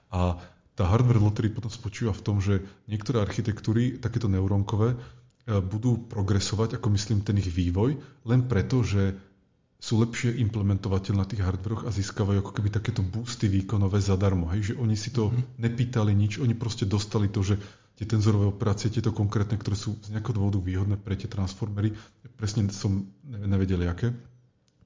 A 0.07 0.39
tá 0.79 0.87
hardware 0.87 1.19
lottery 1.19 1.51
potom 1.51 1.67
spočíva 1.67 2.15
v 2.15 2.23
tom, 2.23 2.39
že 2.39 2.63
niektoré 2.87 3.19
architektúry, 3.19 3.99
takéto 3.99 4.31
neurónkové, 4.31 4.95
budú 5.49 6.05
progresovať, 6.05 6.77
ako 6.77 6.93
myslím, 6.93 7.25
ten 7.25 7.41
ich 7.41 7.49
vývoj, 7.49 7.97
len 8.29 8.45
preto, 8.45 8.85
že 8.85 9.17
sú 9.79 10.03
lepšie 10.03 10.35
implementovateľ 10.43 11.13
na 11.15 11.25
tých 11.25 11.39
hardveroch 11.39 11.87
a 11.87 11.95
získavajú 11.95 12.43
ako 12.43 12.51
keby 12.51 12.69
takéto 12.69 12.99
boosty 12.99 13.47
výkonové 13.47 14.03
zadarmo. 14.03 14.51
Hej? 14.51 14.75
Že 14.75 14.83
oni 14.83 14.95
si 14.99 15.09
to 15.15 15.31
mm-hmm. 15.31 15.55
nepýtali 15.55 16.11
nič, 16.11 16.43
oni 16.43 16.51
proste 16.51 16.83
dostali 16.83 17.31
to, 17.31 17.39
že 17.39 17.55
tie 17.95 18.03
tenzorové 18.03 18.51
operácie, 18.51 18.91
tieto 18.91 19.15
konkrétne, 19.15 19.55
ktoré 19.55 19.79
sú 19.79 19.95
z 20.03 20.11
nejakého 20.11 20.35
dôvodu 20.35 20.59
výhodné 20.59 20.99
pre 20.99 21.15
tie 21.15 21.31
transformery, 21.31 21.95
presne 22.35 22.67
som 22.71 23.07
nevedel, 23.27 23.83
aké, 23.87 24.15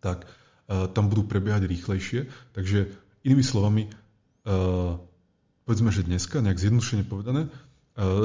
tak 0.02 0.26
uh, 0.26 0.90
tam 0.90 1.10
budú 1.10 1.26
prebiehať 1.26 1.70
rýchlejšie. 1.70 2.30
Takže 2.58 2.90
inými 3.22 3.46
slovami, 3.46 3.90
uh, 4.50 4.98
povedzme, 5.66 5.94
že 5.94 6.06
dneska, 6.06 6.42
nejak 6.42 6.58
zjednodušene 6.58 7.06
povedané, 7.06 7.50
eh, 7.50 7.73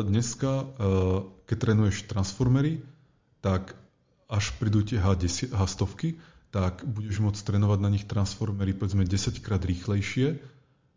dneska, 0.04 0.64
eh, 0.64 0.66
keď 1.44 1.56
trénuješ 1.56 2.08
transformery, 2.08 2.80
tak 3.44 3.76
až 4.28 4.52
prídu 4.60 4.84
tie 4.84 5.00
H10, 5.00 5.52
H100, 5.52 6.16
tak 6.48 6.84
budeš 6.84 7.20
môcť 7.20 7.40
trénovať 7.44 7.78
na 7.80 7.92
nich 7.92 8.08
transformery 8.08 8.72
povedzme 8.72 9.04
10 9.04 9.44
krát 9.44 9.60
rýchlejšie, 9.60 10.40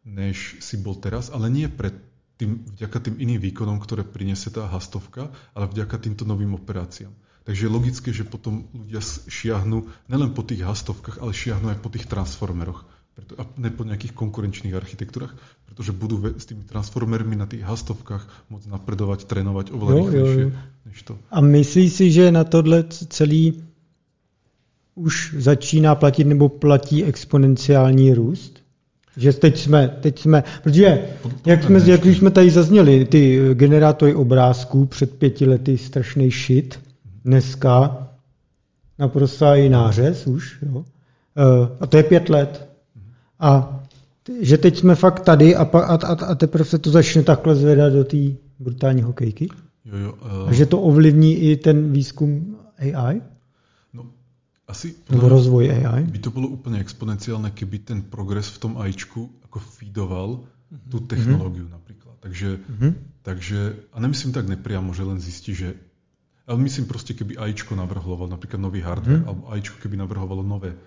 než 0.08 0.60
si 0.64 0.76
bol 0.80 0.96
teraz, 0.96 1.28
ale 1.28 1.52
nie 1.52 1.68
pre 1.68 1.92
tým, 2.40 2.64
vďaka 2.80 2.98
tým 3.12 3.16
iným 3.22 3.40
výkonom, 3.52 3.78
ktoré 3.84 4.02
priniesie 4.08 4.50
tá 4.50 4.66
H100, 4.66 5.30
ale 5.54 5.66
vďaka 5.70 5.96
týmto 6.02 6.24
novým 6.24 6.56
operáciám. 6.58 7.12
Takže 7.46 7.68
je 7.68 7.72
logické, 7.74 8.10
že 8.16 8.26
potom 8.26 8.70
ľudia 8.74 9.02
šiahnu 9.04 9.92
nelen 10.08 10.32
po 10.32 10.42
tých 10.42 10.64
H100, 10.64 11.20
ale 11.22 11.32
šiahnu 11.36 11.68
aj 11.76 11.80
po 11.84 11.90
tých 11.92 12.08
transformeroch 12.08 12.88
preto, 13.22 13.38
a 13.38 13.46
ne 13.58 13.70
po 13.70 13.86
nejakých 13.86 14.18
konkurenčných 14.18 14.74
architektúrach, 14.74 15.38
pretože 15.70 15.94
budú 15.94 16.20
s 16.34 16.50
tými 16.50 16.66
transformermi 16.66 17.38
na 17.38 17.46
tých 17.46 17.62
hastovkách 17.62 18.50
môcť 18.50 18.68
napredovať, 18.68 19.30
trénovať 19.30 19.72
oveľa 19.72 19.92
jo, 19.94 20.02
rýchlejšie 20.02 20.44
jo, 20.44 20.50
jo. 20.50 20.58
než 20.90 20.98
to. 21.06 21.14
A 21.30 21.38
myslí 21.42 21.86
si, 21.90 22.12
že 22.12 22.34
na 22.34 22.44
tohle 22.44 22.84
celý 22.90 23.64
už 24.96 25.36
začíná 25.38 25.96
platit 25.96 26.24
nebo 26.28 26.50
platí 26.50 27.04
exponenciální 27.06 28.14
růst? 28.14 28.62
Že 29.18 29.34
teď 29.34 29.58
jsme, 29.60 29.88
teď 29.88 30.20
jsme, 30.20 30.44
protože 30.64 31.00
jak, 31.46 31.64
jsme, 31.64 31.80
jak 31.86 32.06
už 32.06 32.18
jsme 32.18 32.32
tady 32.32 32.50
zazněli, 32.52 33.06
ty 33.06 33.54
generátory 33.54 34.16
obrázků 34.16 34.86
před 34.86 35.20
pěti 35.20 35.46
lety 35.46 35.78
strašný 35.78 36.32
shit, 36.32 36.80
dneska 37.26 38.08
naprosto 39.00 39.46
i 39.46 39.70
nářez 39.70 40.28
už, 40.28 40.58
jo. 40.62 40.86
E, 41.38 41.78
a 41.80 41.88
to 41.88 41.98
je 41.98 42.04
pět 42.04 42.30
let. 42.30 42.71
A 43.42 43.82
že 44.42 44.58
teď 44.58 44.78
jsme 44.78 44.96
fakt 44.96 45.20
tady 45.20 45.56
a, 45.56 45.64
a, 45.64 45.96
a, 45.96 46.26
a 46.26 46.36
teprve 46.36 46.66
se 46.66 46.78
to 46.78 46.90
začne 46.90 47.24
takhle 47.24 47.56
zvedat 47.56 47.94
do 47.94 48.04
té 48.04 48.18
brutální 48.60 49.02
hokejky? 49.02 49.50
Jo, 49.86 49.98
jo, 49.98 50.14
uh, 50.14 50.50
a 50.50 50.54
že 50.54 50.66
to 50.66 50.82
ovlivní 50.82 51.38
i 51.38 51.58
ten 51.58 51.92
výzkum 51.92 52.58
AI? 52.78 53.22
No, 53.94 54.06
asi 54.68 54.96
Nebo 55.10 55.30
rozvoj 55.30 55.72
AI? 55.72 56.04
By 56.04 56.20
to 56.20 56.32
bylo 56.32 56.48
úplně 56.48 56.80
exponenciálne, 56.80 57.52
keby 57.52 57.80
ten 57.80 58.02
progres 58.02 58.48
v 58.48 58.58
tom 58.58 58.78
AIčku 58.78 59.30
jako 59.42 59.60
feedoval 59.60 60.30
mm-hmm. 60.30 60.90
tu 60.90 61.00
technológiu 61.00 61.66
mm-hmm. 61.66 61.72
napríklad. 61.72 62.16
Takže, 62.20 62.60
mm-hmm. 62.70 62.94
takže, 63.22 63.76
a 63.94 64.00
nemyslím 64.00 64.34
tak 64.34 64.48
nepriamo, 64.48 64.94
že 64.94 65.04
len 65.04 65.20
zistí, 65.20 65.56
že 65.56 65.74
ale 66.48 66.58
myslím 66.62 66.86
proste, 66.86 67.14
keby 67.14 67.38
AIčko 67.38 67.76
navrhovalo 67.76 68.28
napríklad 68.28 68.62
nový 68.62 68.82
hardware, 68.82 69.24
mm-hmm. 69.24 69.30
alebo 69.30 69.50
AIčko 69.50 69.78
keby 69.82 69.98
navrhovalo 69.98 70.44
nové 70.44 70.74
uh, 70.74 70.78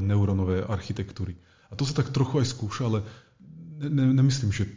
neuronové 0.00 0.62
architektúry, 0.62 1.34
a 1.72 1.74
to 1.74 1.88
sa 1.88 2.04
tak 2.04 2.12
trochu 2.12 2.44
aj 2.44 2.52
skúša, 2.52 2.82
ale 2.92 2.98
ne, 3.80 3.88
ne, 3.88 4.04
nemyslím, 4.12 4.52
že 4.52 4.68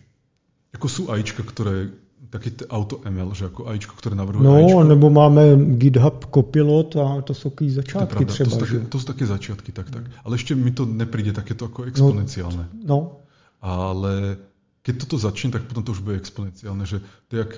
ako 0.71 0.87
sú 0.87 1.01
AIčka, 1.11 1.43
ktoré 1.43 1.91
taký 2.31 2.55
auto 2.67 2.99
ML, 3.05 3.31
že 3.37 3.47
ako 3.47 3.69
AIčko, 3.69 3.93
ktoré 3.95 4.17
navrhuje 4.17 4.43
No, 4.43 4.57
AIčko. 4.57 4.87
nebo 4.87 5.07
máme 5.11 5.75
GitHub 5.77 6.25
Copilot 6.31 6.95
a 6.97 7.21
to 7.21 7.31
sú 7.37 7.53
také 7.53 7.69
začiatky 7.69 8.23
to 8.25 8.31
třeba. 8.33 8.49
To 8.49 8.51
sú, 8.51 8.59
také, 8.59 8.77
to 8.87 8.97
sú 8.97 9.05
také 9.05 9.25
začiatky, 9.27 9.69
tak, 9.71 9.87
tak. 9.91 10.03
Ale 10.23 10.33
ešte 10.35 10.57
mi 10.57 10.71
to 10.71 10.87
nepríde 10.89 11.31
takéto 11.35 11.69
ako 11.69 11.85
exponenciálne. 11.85 12.71
No, 12.81 12.81
no. 12.81 12.99
Ale 13.61 14.41
keď 14.85 14.93
toto 15.05 15.17
začne, 15.17 15.53
tak 15.53 15.65
potom 15.65 15.81
to 15.85 15.93
už 15.93 16.01
bude 16.01 16.17
exponenciálne, 16.21 16.85
že 16.85 17.01
to 17.29 17.31
je 17.37 17.39
jak, 17.41 17.51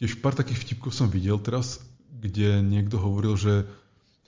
tiež 0.00 0.12
pár 0.20 0.36
takých 0.36 0.60
vtipkov 0.64 0.92
som 0.92 1.08
videl 1.08 1.40
teraz, 1.40 1.80
kde 2.12 2.60
niekto 2.64 3.00
hovoril, 3.00 3.36
že 3.36 3.64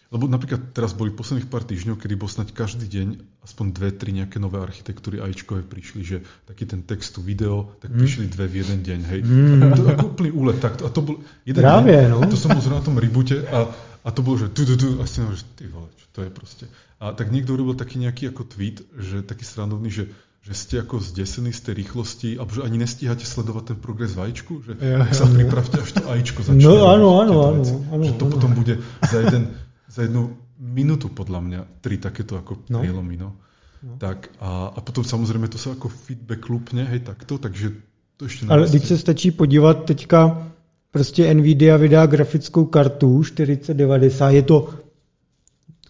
lebo 0.09 0.25
napríklad 0.25 0.73
teraz 0.73 0.97
boli 0.97 1.13
posledných 1.13 1.53
pár 1.53 1.69
týždňov, 1.69 2.01
kedy 2.01 2.15
bol 2.17 2.33
snať 2.33 2.57
každý 2.57 2.89
deň 2.89 3.09
aspoň 3.45 3.67
dve, 3.77 3.89
tri 3.93 4.17
nejaké 4.17 4.41
nové 4.41 4.57
architektúry 4.57 5.21
AIčkové 5.21 5.61
prišli, 5.69 6.01
že 6.01 6.17
taký 6.49 6.65
ten 6.65 6.81
text, 6.81 7.21
video, 7.21 7.77
tak 7.85 7.93
mm. 7.93 7.99
prišli 8.01 8.25
dve 8.33 8.49
v 8.49 8.55
jeden 8.65 8.79
deň, 8.81 9.01
hej. 9.05 9.21
Mm. 9.21 9.61
A 9.61 9.77
to 9.77 9.83
ako 9.85 10.07
úplný 10.17 10.31
úlet. 10.33 10.57
Tak 10.57 10.81
to, 10.81 10.89
a 10.89 10.91
to 10.91 11.01
bol 11.05 11.21
jeden 11.45 11.61
Právě, 11.61 11.97
deň, 12.09 12.11
no. 12.11 12.19
a 12.23 12.27
to 12.27 12.37
som 12.41 12.57
bol 12.57 12.65
na 12.65 12.81
tom 12.81 12.97
reboote 12.97 13.37
a, 13.53 13.69
a 14.05 14.09
to 14.09 14.21
bolo, 14.25 14.41
že 14.41 14.49
tu, 14.49 14.65
tu, 14.65 14.81
tu, 14.81 14.97
a 14.97 15.05
si 15.05 15.21
že 15.21 15.45
ty 15.61 15.69
vole, 15.69 15.93
čo 16.01 16.07
to 16.17 16.25
je 16.25 16.31
proste. 16.33 16.65
A 17.05 17.13
tak 17.13 17.29
niekto 17.29 17.53
urobil 17.53 17.77
taký 17.77 18.01
nejaký 18.01 18.33
ako 18.33 18.49
tweet, 18.49 18.81
že 18.97 19.21
taký 19.21 19.45
srandovný, 19.45 19.93
že 19.93 20.09
že 20.49 20.55
ste 20.57 20.75
ako 20.81 20.97
zdesení 21.05 21.53
z 21.53 21.61
tej 21.61 21.75
rýchlosti, 21.85 22.41
alebo 22.41 22.57
že 22.57 22.65
ani 22.65 22.81
nestíhate 22.81 23.21
sledovať 23.21 23.75
ten 23.75 23.79
progres 23.85 24.17
v 24.17 24.33
AIčku, 24.33 24.65
že 24.65 24.81
ja, 24.81 25.05
ja, 25.05 25.13
sa 25.13 25.29
pripravte, 25.29 25.77
až 25.77 25.93
to 25.93 26.09
AIčko 26.09 26.41
začne. 26.41 26.65
No 26.65 26.89
áno, 26.89 27.21
áno, 27.21 27.35
áno, 27.53 27.63
áno. 27.93 28.05
Že 28.09 28.15
to 28.17 28.25
áno. 28.25 28.33
potom 28.33 28.51
bude 28.57 28.81
za 29.05 29.19
jeden, 29.29 29.53
za 29.89 30.03
jednu 30.03 30.37
minútu 30.59 31.09
podľa 31.09 31.41
mňa 31.41 31.61
tri 31.81 31.99
takéto 31.99 32.37
ako 32.37 32.59
no. 32.69 32.81
prielomy. 32.81 33.17
No. 33.17 33.37
No. 33.83 33.97
Tak 33.99 34.29
a, 34.41 34.73
a 34.77 34.81
potom 34.81 35.05
samozřejmě 35.05 35.49
to 35.49 35.59
se 35.59 35.71
jako 35.71 35.89
feedback 35.89 36.49
lupne, 36.49 36.85
hej, 36.85 37.01
takto, 37.01 37.39
takže 37.39 37.73
to 38.17 38.25
ještě 38.25 38.47
Ale 38.49 38.69
když 38.69 38.85
se 38.85 38.99
stačí 38.99 39.31
podívat 39.31 39.85
teďka, 39.85 40.49
prostě 40.91 41.35
Nvidia 41.35 41.77
vydá 41.77 42.07
grafickou 42.07 42.65
kartu 42.65 43.25
4090, 43.25 44.31
je 44.31 44.43
to 44.43 44.69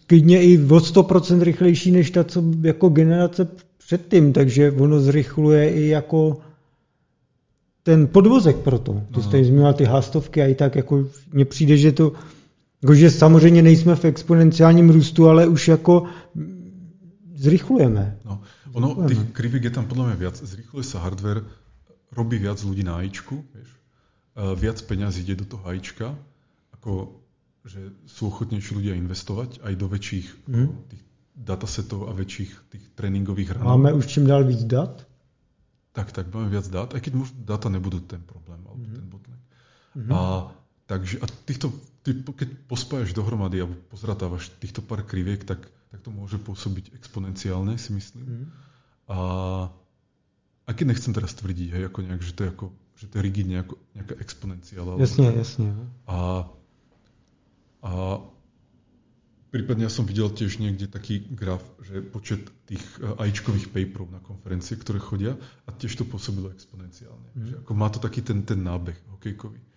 klidně 0.07 0.43
i 0.43 0.57
o 0.57 0.77
100% 0.77 1.41
rychlejší 1.41 1.91
než 1.91 2.11
ta, 2.11 2.23
co 2.23 2.43
jako 2.61 2.89
generace 2.89 3.47
předtím, 3.77 4.33
takže 4.33 4.71
ono 4.71 4.99
zrychluje 4.99 5.73
i 5.73 5.87
jako 5.87 6.37
ten 7.83 8.07
podvozek 8.07 8.55
pro 8.55 8.79
to. 8.79 9.01
Ty 9.15 9.21
jste 9.21 9.43
zmínil 9.43 9.73
ty 9.73 9.85
hástovky 9.85 10.41
a 10.41 10.45
i 10.45 10.55
tak 10.55 10.75
jako 10.75 11.05
mně 11.33 11.45
přijde, 11.45 11.77
že 11.77 11.91
to 11.91 12.13
Jakože 12.81 13.11
samozřejmě 13.11 13.61
nejsme 13.61 13.95
v 13.95 14.05
exponenciálním 14.05 14.89
růstu, 14.89 15.27
ale 15.27 15.47
už 15.47 15.67
jako 15.67 16.03
zrychlujeme. 17.35 18.19
No, 18.25 18.41
ono, 18.73 19.07
tých 19.07 19.23
krivík 19.31 19.63
je 19.63 19.73
tam 19.73 19.85
podľa 19.87 20.05
mňa 20.11 20.15
viac. 20.15 20.35
Zrychluje 20.39 20.83
sa 20.83 20.99
hardware, 20.99 21.43
robí 22.11 22.39
viac 22.39 22.59
ľudí 22.63 22.83
na 22.83 22.99
AIčku, 22.99 23.43
vieš. 23.55 23.69
viac 24.55 24.79
peňazí 24.81 25.23
ide 25.27 25.35
do 25.35 25.45
toho 25.45 25.63
AIčka, 25.67 26.15
ako 26.75 27.19
že 27.67 27.91
sú 28.07 28.31
ochotnejší 28.31 28.71
ľudia 28.75 28.95
investovať 28.95 29.59
aj 29.59 29.73
do 29.75 29.87
väčších 29.91 30.27
mm. 30.47 30.67
tých 30.87 31.03
datasetov 31.35 32.07
a 32.07 32.15
väčších 32.15 32.51
tých 32.71 32.85
tréningových 32.95 33.51
hranov. 33.51 33.75
Máme 33.75 33.91
už 33.99 34.07
čím 34.07 34.23
dál 34.27 34.47
víc 34.47 34.63
dat? 34.63 35.03
Tak, 35.91 36.15
tak, 36.15 36.31
máme 36.31 36.47
viac 36.47 36.67
dát, 36.71 36.95
aj 36.95 37.01
keď 37.03 37.13
možno 37.19 37.35
data 37.43 37.67
nebudú 37.67 37.99
ten 37.99 38.23
problém, 38.23 38.63
alebo 38.63 38.79
mm. 38.79 38.95
ten 38.95 39.05
bottleneck. 39.11 39.43
Mm. 39.95 40.11
A 40.15 40.19
Takže 40.89 41.21
a 41.21 41.29
týchto, 41.45 41.69
ty, 42.03 42.15
keď 42.15 42.49
pospájaš 42.67 43.11
dohromady 43.11 43.63
alebo 43.63 43.75
pozratávaš 43.91 44.51
týchto 44.59 44.79
pár 44.79 45.03
kriviek, 45.03 45.43
tak, 45.43 45.67
tak 45.91 45.99
to 45.99 46.09
môže 46.13 46.39
pôsobiť 46.39 46.95
exponenciálne, 46.95 47.75
si 47.75 47.91
myslím. 47.91 48.25
Mm. 48.25 48.45
A, 49.09 49.19
a 50.65 50.69
keď 50.71 50.95
nechcem 50.95 51.11
teraz 51.11 51.33
tvrdiť, 51.35 51.69
hej, 51.75 51.83
ako 51.89 51.99
nejak, 52.05 52.21
že 52.23 52.33
to 52.35 52.41
je, 52.45 52.49
ako, 52.53 52.65
že 52.95 53.05
to 53.09 53.13
je 53.19 53.25
rigidne 53.25 53.57
ako 53.65 53.75
nejaká 53.97 54.15
exponenciála. 54.21 55.01
Jasne, 55.01 55.27
jasne. 55.35 55.67
A, 56.05 56.45
a 57.83 57.91
prípadne 59.49 59.89
ja 59.89 59.91
som 59.91 60.05
videl 60.05 60.29
tiež 60.29 60.61
niekde 60.61 60.85
taký 60.85 61.25
graf, 61.25 61.65
že 61.81 62.05
počet 62.05 62.47
tých 62.69 62.83
AIčkových 63.01 63.73
paperov 63.73 64.13
na 64.13 64.21
konferencie, 64.21 64.77
ktoré 64.77 65.01
chodia, 65.01 65.33
a 65.65 65.69
tiež 65.73 65.99
to 65.99 66.05
pôsobilo 66.05 66.53
exponenciálne. 66.53 67.33
Mm. 67.33 67.45
Že 67.49 67.53
ako 67.65 67.71
má 67.73 67.87
to 67.89 67.99
taký 67.99 68.21
ten, 68.21 68.45
ten 68.45 68.61
nábeh 68.61 68.95
hokejkový. 69.09 69.68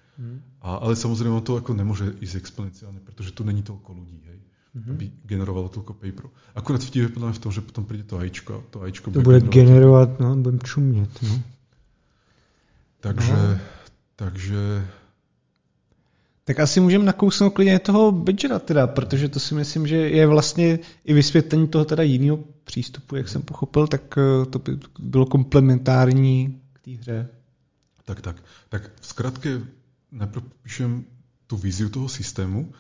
A, 0.60 0.76
ale 0.76 0.92
samozrejme 0.92 1.40
to 1.40 1.56
ako 1.56 1.72
nemôže 1.72 2.04
ísť 2.20 2.36
exponenciálne, 2.36 3.00
pretože 3.00 3.32
tu 3.32 3.42
není 3.48 3.64
toľko 3.64 3.90
ľudí, 3.96 4.20
hej, 4.28 4.38
mm-hmm. 4.76 4.92
aby 4.92 5.04
generovalo 5.24 5.72
toľko 5.72 5.96
paperov. 5.96 6.30
Akurát 6.52 6.84
vtip 6.84 7.08
je 7.08 7.08
v 7.08 7.40
tom, 7.40 7.52
že 7.52 7.64
potom 7.64 7.88
príde 7.88 8.04
to 8.04 8.20
AIčko, 8.20 8.68
to 8.70 8.84
AIčko 8.84 9.10
to 9.10 9.24
bude, 9.24 9.24
bude 9.24 9.48
generovať, 9.48 10.20
no, 10.20 10.36
budem 10.36 10.60
čumieť, 10.60 11.12
no. 11.24 11.34
Takže, 13.02 13.32
no. 13.34 13.58
takže... 14.16 14.60
Tak 16.44 16.60
asi 16.60 16.80
můžeme 16.80 17.04
nakousnout 17.04 17.50
klidně 17.54 17.78
toho 17.78 18.12
Badgera 18.12 18.58
teda, 18.58 18.86
protože 18.86 19.28
to 19.28 19.40
si 19.40 19.54
myslím, 19.54 19.86
že 19.86 19.96
je 19.96 20.26
vlastně 20.26 20.78
i 21.04 21.14
vysvětlení 21.14 21.68
toho 21.68 21.84
teda 21.84 22.02
jiného 22.02 22.38
přístupu, 22.64 23.16
jak 23.16 23.28
jsem 23.28 23.42
pochopil, 23.42 23.86
tak 23.86 24.18
eh, 24.18 24.46
to 24.46 24.58
by 24.58 24.78
bylo 24.98 25.26
komplementární 25.26 26.60
k 26.72 26.80
té 26.84 26.90
hře. 26.90 27.28
Tak, 28.04 28.20
tak. 28.20 28.36
Tak 28.68 28.90
v 29.00 29.06
skratke 29.06 29.60
najprv 30.12 30.42
píšem 30.62 31.08
tú 31.48 31.56
víziu 31.56 31.88
toho 31.88 32.06
systému, 32.06 32.70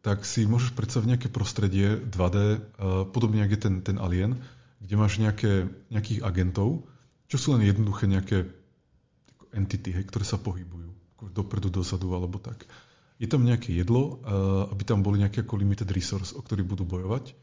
tak 0.00 0.24
si 0.24 0.48
môžeš 0.48 0.72
predstaviť 0.72 1.08
nejaké 1.16 1.28
prostredie 1.28 1.96
2D, 1.96 2.36
uh, 2.36 3.04
podobne 3.08 3.44
ako 3.44 3.52
je 3.56 3.60
ten, 3.60 3.74
ten 3.84 3.96
Alien, 4.00 4.40
kde 4.80 4.94
máš 4.96 5.20
nejaké, 5.20 5.68
nejakých 5.92 6.24
agentov, 6.24 6.88
čo 7.28 7.36
sú 7.36 7.52
len 7.52 7.68
jednoduché 7.68 8.08
nejaké 8.08 8.48
entity, 9.52 9.92
hej, 9.92 10.04
ktoré 10.08 10.24
sa 10.24 10.40
pohybujú 10.40 10.90
dopredu, 11.28 11.68
dozadu 11.68 12.16
alebo 12.16 12.40
tak. 12.40 12.64
Je 13.20 13.28
tam 13.28 13.44
nejaké 13.44 13.76
jedlo, 13.76 14.24
aby 14.72 14.82
tam 14.88 15.04
boli 15.04 15.20
nejaké 15.20 15.44
ako 15.44 15.60
limited 15.60 15.92
resource, 15.92 16.32
o 16.32 16.40
ktorých 16.40 16.64
budú 16.64 16.88
bojovať. 16.88 17.36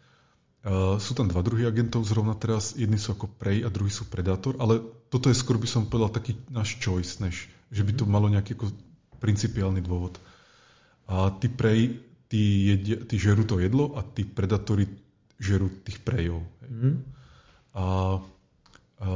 Sú 0.97 1.13
tam 1.13 1.29
dva 1.29 1.45
druhy 1.45 1.69
agentov 1.69 2.01
zrovna 2.01 2.33
teraz, 2.33 2.73
jedni 2.73 2.97
sú 2.97 3.13
ako 3.13 3.29
Prey 3.37 3.61
a 3.61 3.69
druhý 3.69 3.93
sú 3.93 4.09
Predator, 4.09 4.57
ale 4.57 4.81
toto 5.13 5.29
je 5.29 5.37
skôr 5.37 5.61
by 5.61 5.69
som 5.69 5.85
povedal 5.85 6.09
taký 6.09 6.33
náš 6.49 6.81
choice, 6.81 7.21
než 7.21 7.45
že 7.69 7.85
by 7.85 7.93
to 7.93 8.09
malo 8.09 8.25
nejaký 8.31 8.57
ako 8.57 8.73
principiálny 9.17 9.81
dôvod. 9.81 10.17
A 11.07 11.31
tí 11.37 11.47
Prey, 11.47 11.97
tí, 12.27 12.73
jedia, 12.75 13.03
tí 13.03 13.15
žerú 13.15 13.47
to 13.47 13.59
jedlo 13.59 13.95
a 13.95 14.03
tí 14.03 14.27
Predatory 14.27 14.87
žerú 15.39 15.69
tých 15.83 16.03
Prejov. 16.03 16.43
Mm. 16.67 17.03
A, 17.77 17.85
a 19.01 19.09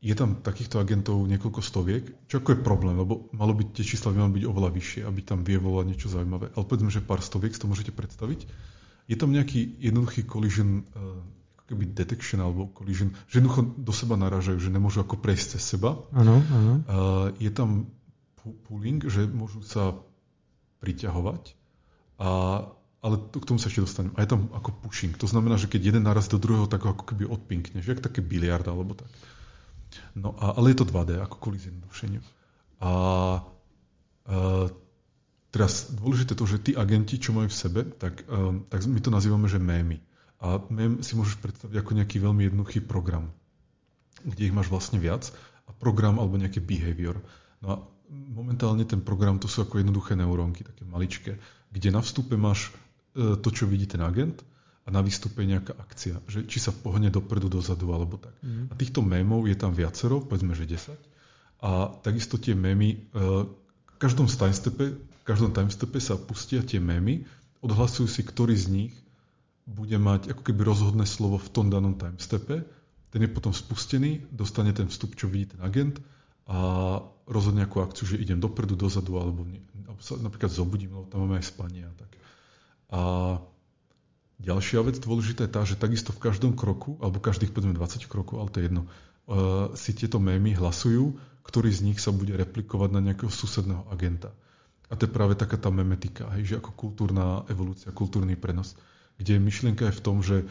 je 0.00 0.14
tam 0.16 0.40
takýchto 0.40 0.80
agentov 0.80 1.20
niekoľko 1.28 1.60
stoviek, 1.60 2.04
čo 2.24 2.40
ako 2.40 2.56
je 2.56 2.64
problém, 2.64 2.96
lebo 2.96 3.28
malo 3.36 3.52
byť, 3.52 3.68
tie 3.76 3.84
čísla 3.84 4.16
by 4.16 4.24
mali 4.24 4.40
byť 4.40 4.44
oveľa 4.48 4.70
vyššie, 4.72 5.00
aby 5.04 5.20
tam 5.20 5.44
vie 5.44 5.60
volať 5.60 5.86
niečo 5.92 6.08
zaujímavé. 6.08 6.56
Ale 6.56 6.64
povedzme, 6.64 6.88
že 6.88 7.04
pár 7.04 7.20
stoviek 7.20 7.52
si 7.52 7.60
to 7.60 7.68
môžete 7.68 7.92
predstaviť. 7.92 8.48
Je 9.12 9.16
tam 9.20 9.28
nejaký 9.28 9.76
jednoduchý 9.76 10.24
collision 10.24 10.88
uh, 10.96 11.20
keby 11.68 11.92
detection 11.94 12.42
alebo 12.42 12.72
collision, 12.72 13.14
že 13.28 13.38
jednoducho 13.38 13.62
do 13.76 13.92
seba 13.94 14.16
narážajú, 14.16 14.58
že 14.58 14.74
nemôžu 14.74 15.04
ako 15.04 15.20
prejsť 15.22 15.54
cez 15.54 15.62
seba. 15.76 16.00
Ano, 16.16 16.42
ano. 16.42 16.72
Uh, 16.88 17.28
je 17.38 17.52
tam 17.52 17.92
pooling, 18.68 19.04
že 19.04 19.28
môžu 19.28 19.60
sa 19.64 19.96
priťahovať, 20.80 21.54
a, 22.20 22.30
ale 23.00 23.16
to, 23.32 23.40
k 23.40 23.48
tomu 23.48 23.56
sa 23.56 23.72
ešte 23.72 23.84
dostanem. 23.84 24.12
A 24.16 24.24
je 24.24 24.32
tam 24.36 24.52
ako 24.52 24.76
pushing. 24.84 25.16
To 25.16 25.28
znamená, 25.28 25.56
že 25.56 25.72
keď 25.72 25.92
jeden 25.92 26.04
naraz 26.04 26.28
do 26.28 26.36
druhého, 26.36 26.68
tak 26.68 26.84
ako 26.84 27.04
keby 27.08 27.24
odpinkneš, 27.24 27.84
jak 27.88 28.04
také 28.04 28.20
biliard 28.20 28.64
alebo 28.68 28.92
tak. 28.92 29.08
No 30.12 30.36
a, 30.36 30.56
ale 30.56 30.76
je 30.76 30.84
to 30.84 30.88
2D, 30.88 31.16
ako 31.20 31.36
kvôli 31.40 31.58
zjednodušeniu. 31.60 32.20
A, 32.20 32.26
a 32.80 32.92
teraz 35.50 35.90
dôležité 35.90 36.36
to, 36.36 36.44
že 36.46 36.62
tí 36.62 36.72
agenti, 36.76 37.18
čo 37.18 37.34
majú 37.34 37.50
v 37.50 37.60
sebe, 37.60 37.80
tak, 37.98 38.24
um, 38.30 38.64
tak 38.70 38.86
my 38.86 39.00
to 39.02 39.10
nazývame, 39.10 39.48
že 39.50 39.58
mémy. 39.58 39.98
A 40.40 40.56
mém 40.72 41.04
si 41.04 41.18
môžeš 41.18 41.36
predstaviť 41.42 41.84
ako 41.84 41.92
nejaký 42.00 42.16
veľmi 42.16 42.48
jednoduchý 42.48 42.80
program, 42.84 43.28
kde 44.24 44.48
ich 44.48 44.56
máš 44.56 44.72
vlastne 44.72 44.96
viac 44.96 45.28
a 45.68 45.70
program 45.76 46.16
alebo 46.16 46.40
nejaký 46.40 46.64
behavior. 46.64 47.20
No 47.60 47.66
a 47.68 47.76
momentálne 48.10 48.82
ten 48.84 49.00
program 49.00 49.38
to 49.38 49.46
sú 49.46 49.62
ako 49.62 49.78
jednoduché 49.78 50.18
neurónky, 50.18 50.66
také 50.66 50.82
maličké, 50.84 51.32
kde 51.70 51.88
na 51.94 52.02
vstupe 52.02 52.34
máš 52.34 52.74
e, 53.14 53.38
to, 53.38 53.48
čo 53.54 53.70
vidí 53.70 53.86
ten 53.86 54.02
agent 54.02 54.42
a 54.84 54.88
na 54.90 55.00
výstupe 55.00 55.46
nejaká 55.46 55.78
akcia, 55.78 56.18
že 56.26 56.44
či 56.50 56.58
sa 56.58 56.74
pohne 56.74 57.08
dopredu, 57.08 57.46
dozadu 57.46 57.94
alebo 57.94 58.18
tak. 58.18 58.34
Mm. 58.42 58.68
A 58.68 58.72
týchto 58.74 59.00
mémov 59.04 59.46
je 59.46 59.54
tam 59.54 59.70
viacero, 59.70 60.18
povedzme, 60.24 60.56
že 60.58 60.66
10. 60.66 60.98
A 61.60 61.92
takisto 62.00 62.40
tie 62.40 62.56
mémy, 62.56 63.04
v 63.12 63.96
každom 64.00 64.24
timestepe, 64.24 64.96
v 64.96 65.24
každom 65.28 65.52
timestepe 65.52 66.00
sa 66.00 66.16
pustia 66.16 66.64
tie 66.64 66.80
mémy, 66.80 67.28
odhlasujú 67.60 68.08
si, 68.08 68.24
ktorý 68.24 68.56
z 68.56 68.66
nich 68.72 68.94
bude 69.68 69.94
mať 70.00 70.32
ako 70.32 70.42
keby 70.42 70.64
rozhodné 70.64 71.04
slovo 71.04 71.36
v 71.36 71.52
tom 71.52 71.68
danom 71.68 71.94
timestepe, 71.94 72.64
ten 73.10 73.20
je 73.26 73.30
potom 73.30 73.52
spustený, 73.52 74.24
dostane 74.30 74.72
ten 74.72 74.86
vstup, 74.86 75.18
čo 75.18 75.26
vidí 75.26 75.52
ten 75.54 75.60
agent 75.60 75.98
a 76.46 76.58
rozhodne 77.30 77.62
nejakú 77.62 77.78
akciu, 77.80 78.04
že 78.10 78.18
idem 78.18 78.42
dopredu, 78.42 78.74
dozadu, 78.74 79.16
alebo, 79.22 79.46
nie, 79.46 79.62
alebo 79.86 80.02
sa 80.02 80.18
napríklad 80.18 80.50
zobudím, 80.50 80.98
lebo 80.98 81.06
tam 81.06 81.24
máme 81.24 81.38
aj 81.38 81.46
spanie 81.46 81.86
a 81.86 81.92
tak. 81.94 82.10
A 82.90 83.00
Ďalšia 84.40 84.80
vec 84.80 84.96
dôležitá 84.96 85.44
je 85.44 85.52
tá, 85.52 85.62
že 85.68 85.76
takisto 85.76 86.16
v 86.16 86.32
každom 86.32 86.56
kroku, 86.56 86.96
alebo 87.04 87.20
každých 87.20 87.52
povedzme 87.52 87.76
20 87.76 88.08
krokov, 88.08 88.40
ale 88.40 88.48
to 88.48 88.56
je 88.60 88.66
jedno, 88.72 88.82
uh, 88.88 89.68
si 89.76 89.92
tieto 89.92 90.16
mémy 90.16 90.56
hlasujú, 90.56 91.12
ktorý 91.44 91.68
z 91.68 91.84
nich 91.84 92.00
sa 92.00 92.08
bude 92.08 92.32
replikovať 92.32 92.88
na 92.88 93.04
nejakého 93.04 93.28
susedného 93.28 93.84
agenta. 93.92 94.32
A 94.88 94.96
to 94.96 95.04
je 95.04 95.12
práve 95.12 95.36
taká 95.36 95.60
tá 95.60 95.68
memetika, 95.68 96.24
hej, 96.34 96.56
že 96.56 96.58
ako 96.58 96.72
kultúrna 96.72 97.44
evolúcia, 97.52 97.92
kultúrny 97.92 98.34
prenos, 98.34 98.80
kde 99.20 99.36
myšlienka 99.36 99.92
je 99.92 99.98
v 100.00 100.04
tom, 100.04 100.24
že 100.24 100.48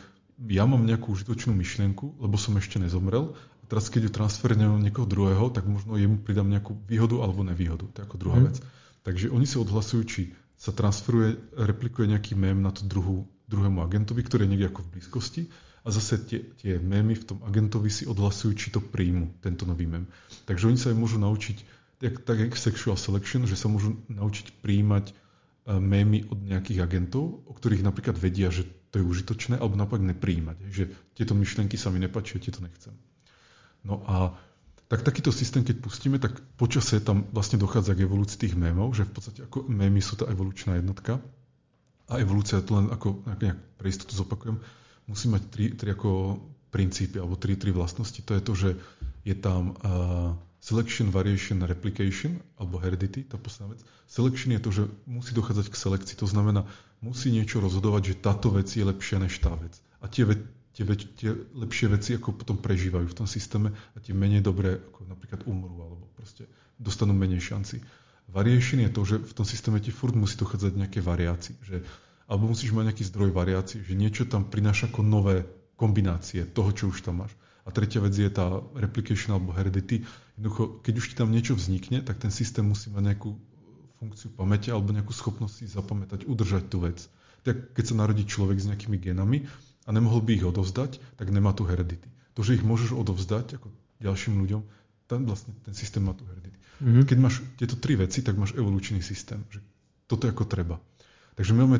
ja 0.48 0.70
mám 0.70 0.86
nejakú 0.86 1.12
užitočnú 1.18 1.52
myšlienku, 1.58 2.22
lebo 2.22 2.38
som 2.38 2.56
ešte 2.62 2.78
nezomrel, 2.78 3.34
teraz 3.70 3.88
keď 3.94 4.10
ju 4.10 4.12
transferujem 4.12 4.82
niekoho 4.82 5.06
druhého, 5.06 5.54
tak 5.54 5.70
možno 5.70 5.96
jemu 5.96 6.18
pridám 6.20 6.50
nejakú 6.50 6.74
výhodu 6.90 7.22
alebo 7.22 7.46
nevýhodu. 7.46 7.86
To 7.86 7.98
je 8.02 8.06
ako 8.10 8.18
druhá 8.18 8.38
mm. 8.42 8.46
vec. 8.50 8.58
Takže 9.06 9.30
oni 9.30 9.46
si 9.46 9.62
odhlasujú, 9.62 10.02
či 10.10 10.22
sa 10.60 10.76
transferuje, 10.76 11.40
replikuje 11.56 12.10
nejaký 12.12 12.36
mém 12.36 12.60
na 12.60 12.74
tú 12.74 12.84
druhú 12.84 13.30
druhému 13.48 13.80
agentovi, 13.80 14.26
ktorý 14.26 14.44
je 14.46 14.52
niekde 14.52 14.70
ako 14.74 14.84
v 14.84 14.92
blízkosti 14.98 15.42
a 15.86 15.88
zase 15.90 16.20
tie, 16.28 16.40
tie 16.60 16.74
mémy 16.78 17.16
v 17.16 17.24
tom 17.34 17.40
agentovi 17.48 17.88
si 17.88 18.04
odhlasujú, 18.04 18.52
či 18.60 18.68
to 18.70 18.84
príjmu, 18.84 19.40
tento 19.40 19.64
nový 19.64 19.88
mém. 19.88 20.06
Takže 20.44 20.68
oni 20.68 20.78
sa 20.78 20.92
aj 20.92 20.98
môžu 21.00 21.18
naučiť, 21.24 21.58
tak, 22.04 22.14
tak 22.28 22.38
jak 22.44 22.54
sexual 22.60 23.00
selection, 23.00 23.48
že 23.48 23.56
sa 23.56 23.72
môžu 23.72 23.96
naučiť 24.12 24.60
príjmať 24.60 25.06
e, 25.10 25.14
mémy 25.80 26.28
od 26.28 26.40
nejakých 26.44 26.84
agentov, 26.84 27.42
o 27.48 27.54
ktorých 27.56 27.82
napríklad 27.82 28.20
vedia, 28.20 28.52
že 28.52 28.68
to 28.92 29.00
je 29.00 29.08
užitočné, 29.08 29.56
alebo 29.58 29.80
naopak 29.80 30.04
nepríjmať. 30.04 30.58
Že 30.68 30.84
tieto 31.16 31.34
myšlienky 31.38 31.80
sa 31.80 31.94
mi 31.94 32.04
nepačia, 32.04 32.44
tieto 32.44 32.60
nechcem. 32.60 32.92
No 33.84 34.04
a 34.08 34.36
tak 34.90 35.06
takýto 35.06 35.30
systém, 35.30 35.62
keď 35.62 35.86
pustíme, 35.86 36.18
tak 36.18 36.42
počasie 36.58 36.98
tam 36.98 37.30
vlastne 37.30 37.62
dochádza 37.62 37.94
k 37.94 38.10
evolúcii 38.10 38.42
tých 38.42 38.56
mémov, 38.58 38.98
že 38.98 39.06
v 39.06 39.14
podstate 39.14 39.40
ako 39.46 39.70
mémy 39.70 40.02
sú 40.02 40.18
tá 40.18 40.26
evolučná 40.26 40.82
jednotka 40.82 41.22
a 42.10 42.18
evolúcia, 42.18 42.58
to 42.66 42.74
len 42.74 42.90
ako 42.90 43.22
nejak 43.38 43.60
pre 43.78 43.88
istotu 43.88 44.18
zopakujem, 44.18 44.58
musí 45.06 45.30
mať 45.30 45.42
tri, 45.54 45.66
tri 45.78 45.94
ako 45.94 46.42
princípy, 46.74 47.22
alebo 47.22 47.38
tri, 47.38 47.54
tri 47.54 47.70
vlastnosti. 47.70 48.18
To 48.18 48.34
je 48.34 48.42
to, 48.42 48.54
že 48.58 48.70
je 49.30 49.36
tam 49.38 49.78
uh, 49.78 50.34
selection, 50.58 51.14
variation, 51.14 51.62
replication, 51.66 52.42
alebo 52.58 52.82
heredity, 52.82 53.30
tá 53.30 53.38
posledná 53.38 53.78
vec. 53.78 53.82
Selection 54.10 54.58
je 54.58 54.62
to, 54.62 54.70
že 54.74 54.84
musí 55.06 55.32
dochádzať 55.38 55.70
k 55.70 55.80
selekcii, 55.86 56.16
to 56.18 56.26
znamená, 56.26 56.66
musí 57.06 57.30
niečo 57.30 57.62
rozhodovať, 57.62 58.02
že 58.14 58.22
táto 58.26 58.50
vec 58.50 58.68
je 58.74 58.82
lepšia 58.82 59.22
než 59.22 59.38
tá 59.38 59.54
vec. 59.54 59.78
A 60.02 60.10
tie, 60.10 60.26
tie, 60.80 60.88
ve- 60.88 61.12
tie 61.20 61.36
lepšie 61.36 61.92
veci 61.92 62.16
ako 62.16 62.40
potom 62.40 62.56
prežívajú 62.56 63.12
v 63.12 63.18
tom 63.20 63.28
systéme 63.28 63.76
a 63.76 63.98
tie 64.00 64.16
menej 64.16 64.40
dobré 64.40 64.80
ako 64.80 65.12
napríklad 65.12 65.44
umrú, 65.44 65.76
alebo 65.84 66.08
proste 66.16 66.48
dostanú 66.80 67.12
menej 67.12 67.44
šanci. 67.44 67.84
Variation 68.32 68.80
je 68.88 68.92
to, 68.96 69.02
že 69.04 69.16
v 69.20 69.34
tom 69.36 69.44
systéme 69.44 69.84
ti 69.84 69.92
furt 69.92 70.16
musí 70.16 70.40
dochádzať 70.40 70.72
nejaké 70.80 71.04
variácie, 71.04 71.60
že, 71.68 71.84
alebo 72.32 72.48
musíš 72.48 72.72
mať 72.72 72.96
nejaký 72.96 73.04
zdroj 73.12 73.36
variácií, 73.36 73.84
že 73.84 74.00
niečo 74.00 74.24
tam 74.24 74.48
prináša 74.48 74.88
ako 74.88 75.04
nové 75.04 75.44
kombinácie 75.76 76.48
toho, 76.48 76.72
čo 76.72 76.88
už 76.88 77.04
tam 77.04 77.28
máš. 77.28 77.36
A 77.68 77.76
tretia 77.76 78.00
vec 78.00 78.16
je 78.16 78.32
tá 78.32 78.64
replication 78.80 79.36
alebo 79.36 79.52
heredity. 79.52 80.08
Jednoducho, 80.40 80.80
keď 80.80 80.94
už 80.96 81.06
ti 81.12 81.16
tam 81.20 81.30
niečo 81.30 81.60
vznikne, 81.60 82.02
tak 82.02 82.24
ten 82.24 82.32
systém 82.32 82.64
musí 82.64 82.88
mať 82.88 83.04
nejakú 83.14 83.36
funkciu 84.00 84.32
pamäte 84.32 84.72
alebo 84.72 84.96
nejakú 84.96 85.12
schopnosť 85.12 85.54
si 85.60 85.66
zapamätať, 85.68 86.24
udržať 86.24 86.72
tú 86.72 86.88
vec. 86.88 87.04
Tak 87.44 87.76
keď 87.76 87.84
sa 87.84 87.96
narodí 88.00 88.24
človek 88.24 88.58
s 88.58 88.70
nejakými 88.72 88.96
genami 88.96 89.44
a 89.90 89.94
nemohol 89.94 90.22
by 90.22 90.38
ich 90.38 90.46
odovzdať, 90.46 91.02
tak 91.18 91.34
nemá 91.34 91.50
tu 91.58 91.66
heredity. 91.66 92.06
To, 92.38 92.46
že 92.46 92.62
ich 92.62 92.64
môžeš 92.64 92.94
odovzdať 92.94 93.58
ako 93.58 93.74
ďalším 94.06 94.38
ľuďom, 94.46 94.62
ten, 95.10 95.26
vlastne, 95.26 95.58
ten 95.66 95.74
systém 95.74 96.06
má 96.06 96.14
tu 96.14 96.22
heredity. 96.30 96.54
Mm-hmm. 96.80 97.06
Keď 97.10 97.18
máš 97.18 97.42
tieto 97.58 97.74
tri 97.76 97.98
veci, 97.98 98.22
tak 98.22 98.38
máš 98.38 98.54
evolučný 98.54 99.02
systém. 99.02 99.42
Že 99.50 99.66
toto 100.06 100.30
je 100.30 100.32
ako 100.38 100.46
treba. 100.46 100.78
Takže 101.34 101.58
my 101.58 101.60
máme 101.66 101.80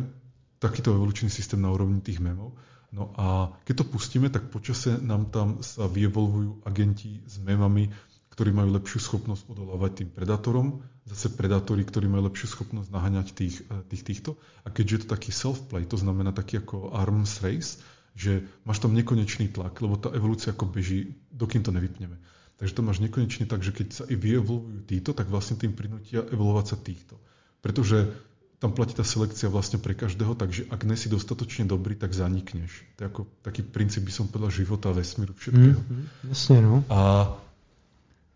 takýto 0.58 0.92
evolučný 0.92 1.30
systém 1.30 1.62
na 1.62 1.70
úrovni 1.70 2.02
tých 2.02 2.18
memov. 2.18 2.58
No 2.90 3.14
a 3.14 3.54
keď 3.70 3.86
to 3.86 3.92
pustíme, 3.94 4.34
tak 4.34 4.50
počase 4.50 4.98
nám 4.98 5.30
tam 5.30 5.62
sa 5.62 5.86
vyevolvujú 5.86 6.66
agenti 6.66 7.22
s 7.30 7.38
memami, 7.38 7.94
ktorí 8.34 8.50
majú 8.50 8.74
lepšiu 8.74 9.00
schopnosť 9.04 9.46
odolávať 9.52 10.04
tým 10.04 10.10
predátorom, 10.10 10.82
zase 11.06 11.30
predátori, 11.36 11.86
ktorí 11.86 12.10
majú 12.10 12.32
lepšiu 12.32 12.48
schopnosť 12.56 12.90
naháňať 12.90 13.28
tých, 13.36 13.56
eh, 13.68 13.84
tých 13.94 14.04
týchto. 14.08 14.40
A 14.66 14.74
keďže 14.74 14.96
je 14.96 15.02
to 15.06 15.14
taký 15.14 15.32
self-play, 15.36 15.86
to 15.86 16.00
znamená 16.00 16.34
taký 16.34 16.64
ako 16.64 16.96
arms 16.96 17.44
race, 17.46 17.78
že 18.20 18.44
máš 18.68 18.84
tam 18.84 18.92
nekonečný 18.92 19.48
tlak, 19.48 19.80
lebo 19.80 19.96
tá 19.96 20.12
evolúcia 20.12 20.52
ako 20.52 20.68
beží, 20.68 21.16
dokým 21.32 21.64
to 21.64 21.72
nevypneme. 21.72 22.20
Takže 22.60 22.76
to 22.76 22.84
máš 22.84 23.00
nekonečne 23.00 23.48
tak, 23.48 23.64
že 23.64 23.72
keď 23.72 23.88
sa 23.96 24.04
i 24.12 24.20
vyevolujú 24.20 24.84
títo, 24.84 25.16
tak 25.16 25.32
vlastne 25.32 25.56
tým 25.56 25.72
prinútia 25.72 26.28
evolovať 26.28 26.66
sa 26.68 26.76
týchto. 26.76 27.16
Pretože 27.64 28.12
tam 28.60 28.76
platí 28.76 28.92
tá 28.92 29.08
selekcia 29.08 29.48
vlastne 29.48 29.80
pre 29.80 29.96
každého, 29.96 30.36
takže 30.36 30.68
ak 30.68 30.84
nesi 30.84 31.08
dostatočne 31.08 31.64
dobrý, 31.64 31.96
tak 31.96 32.12
zanikneš. 32.12 32.84
To 33.00 33.00
je 33.00 33.08
ako 33.08 33.22
taký 33.40 33.64
princíp, 33.64 34.04
by 34.04 34.12
som 34.12 34.28
povedal, 34.28 34.52
života, 34.52 34.92
vesmíru, 34.92 35.32
všetkého. 35.32 35.80
Mm, 35.80 36.06
jasne, 36.28 36.58
no. 36.60 36.84
A, 36.92 37.32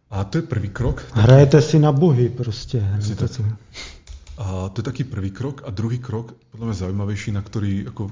a 0.08 0.24
to 0.24 0.40
je 0.40 0.48
prvý 0.48 0.72
krok. 0.72 1.04
Hrajete 1.12 1.60
si 1.60 1.76
na 1.76 1.92
bohy 1.92 2.32
proste. 2.32 2.80
Si 3.04 3.20
a 4.34 4.72
to 4.72 4.82
je 4.82 4.86
taký 4.88 5.04
prvý 5.04 5.30
krok. 5.30 5.62
A 5.68 5.70
druhý 5.70 6.02
krok, 6.02 6.34
podľa 6.56 6.66
mňa 6.72 6.78
zaujímavejší, 6.88 7.30
na 7.36 7.44
ktorý, 7.44 7.92
ako, 7.92 8.10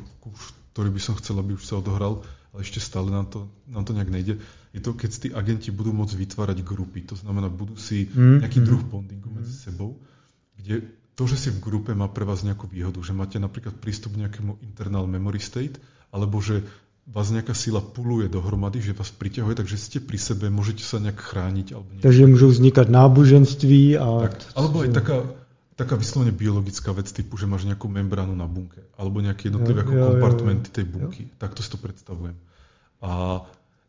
ktorý 0.71 0.89
by 0.91 1.01
som 1.03 1.15
chcel, 1.19 1.39
aby 1.39 1.55
už 1.55 1.63
sa 1.67 1.79
odohral, 1.79 2.23
ale 2.51 2.59
ešte 2.63 2.83
stále 2.83 3.11
nám 3.11 3.27
to, 3.31 3.47
nám 3.67 3.83
to 3.87 3.95
nejak 3.95 4.11
nejde, 4.11 4.33
je 4.71 4.79
to, 4.79 4.95
keď 4.95 5.09
tí 5.11 5.27
agenti 5.31 5.69
budú 5.71 5.91
môcť 5.91 6.15
vytvárať 6.15 6.63
grupy. 6.63 7.03
To 7.11 7.15
znamená, 7.19 7.51
budú 7.51 7.75
si 7.75 8.07
mm. 8.07 8.43
nejaký 8.43 8.59
druh 8.63 8.79
bondingu 8.79 9.27
mm. 9.27 9.35
medzi 9.43 9.53
sebou, 9.55 9.99
kde 10.55 10.87
to, 11.15 11.27
že 11.27 11.37
si 11.37 11.49
v 11.51 11.59
grupe 11.59 11.91
má 11.91 12.07
pre 12.07 12.23
vás 12.23 12.41
nejakú 12.41 12.71
výhodu, 12.71 12.97
že 13.03 13.11
máte 13.11 13.35
napríklad 13.35 13.75
prístup 13.83 14.15
k 14.15 14.27
nejakému 14.27 14.63
internal 14.63 15.03
memory 15.05 15.43
state, 15.43 15.75
alebo 16.11 16.39
že 16.39 16.63
vás 17.03 17.27
nejaká 17.33 17.51
sila 17.51 17.83
puluje 17.83 18.31
dohromady, 18.31 18.79
že 18.79 18.95
vás 18.95 19.11
priťahuje, 19.11 19.59
takže 19.59 19.75
ste 19.75 19.97
pri 19.99 20.15
sebe, 20.15 20.47
môžete 20.47 20.85
sa 20.85 21.03
nejak 21.03 21.19
chrániť. 21.19 21.67
Alebo 21.75 21.87
takže 21.99 22.23
môžu 22.31 22.47
vznikať 22.55 22.87
náboženství 22.87 23.99
a... 23.99 24.31
Tak, 24.31 24.55
alebo 24.55 24.87
aj 24.87 24.89
taká, 24.95 25.17
taká 25.75 25.95
vyslovene 25.95 26.35
biologická 26.35 26.91
vec 26.91 27.09
typu, 27.09 27.39
že 27.39 27.47
máš 27.47 27.65
nejakú 27.65 27.87
membránu 27.87 28.35
na 28.35 28.45
bunke, 28.45 28.83
alebo 28.99 29.23
nejaké 29.23 29.49
jednotlivé 29.49 29.81
jo, 29.81 29.85
ako 29.87 29.93
jo, 29.93 30.03
kompartmenty 30.13 30.69
tej 30.69 30.85
bunky. 30.85 31.23
Jo. 31.27 31.35
Tak 31.39 31.57
to 31.57 31.61
si 31.63 31.69
to 31.71 31.79
predstavujem. 31.79 32.35
A 33.01 33.41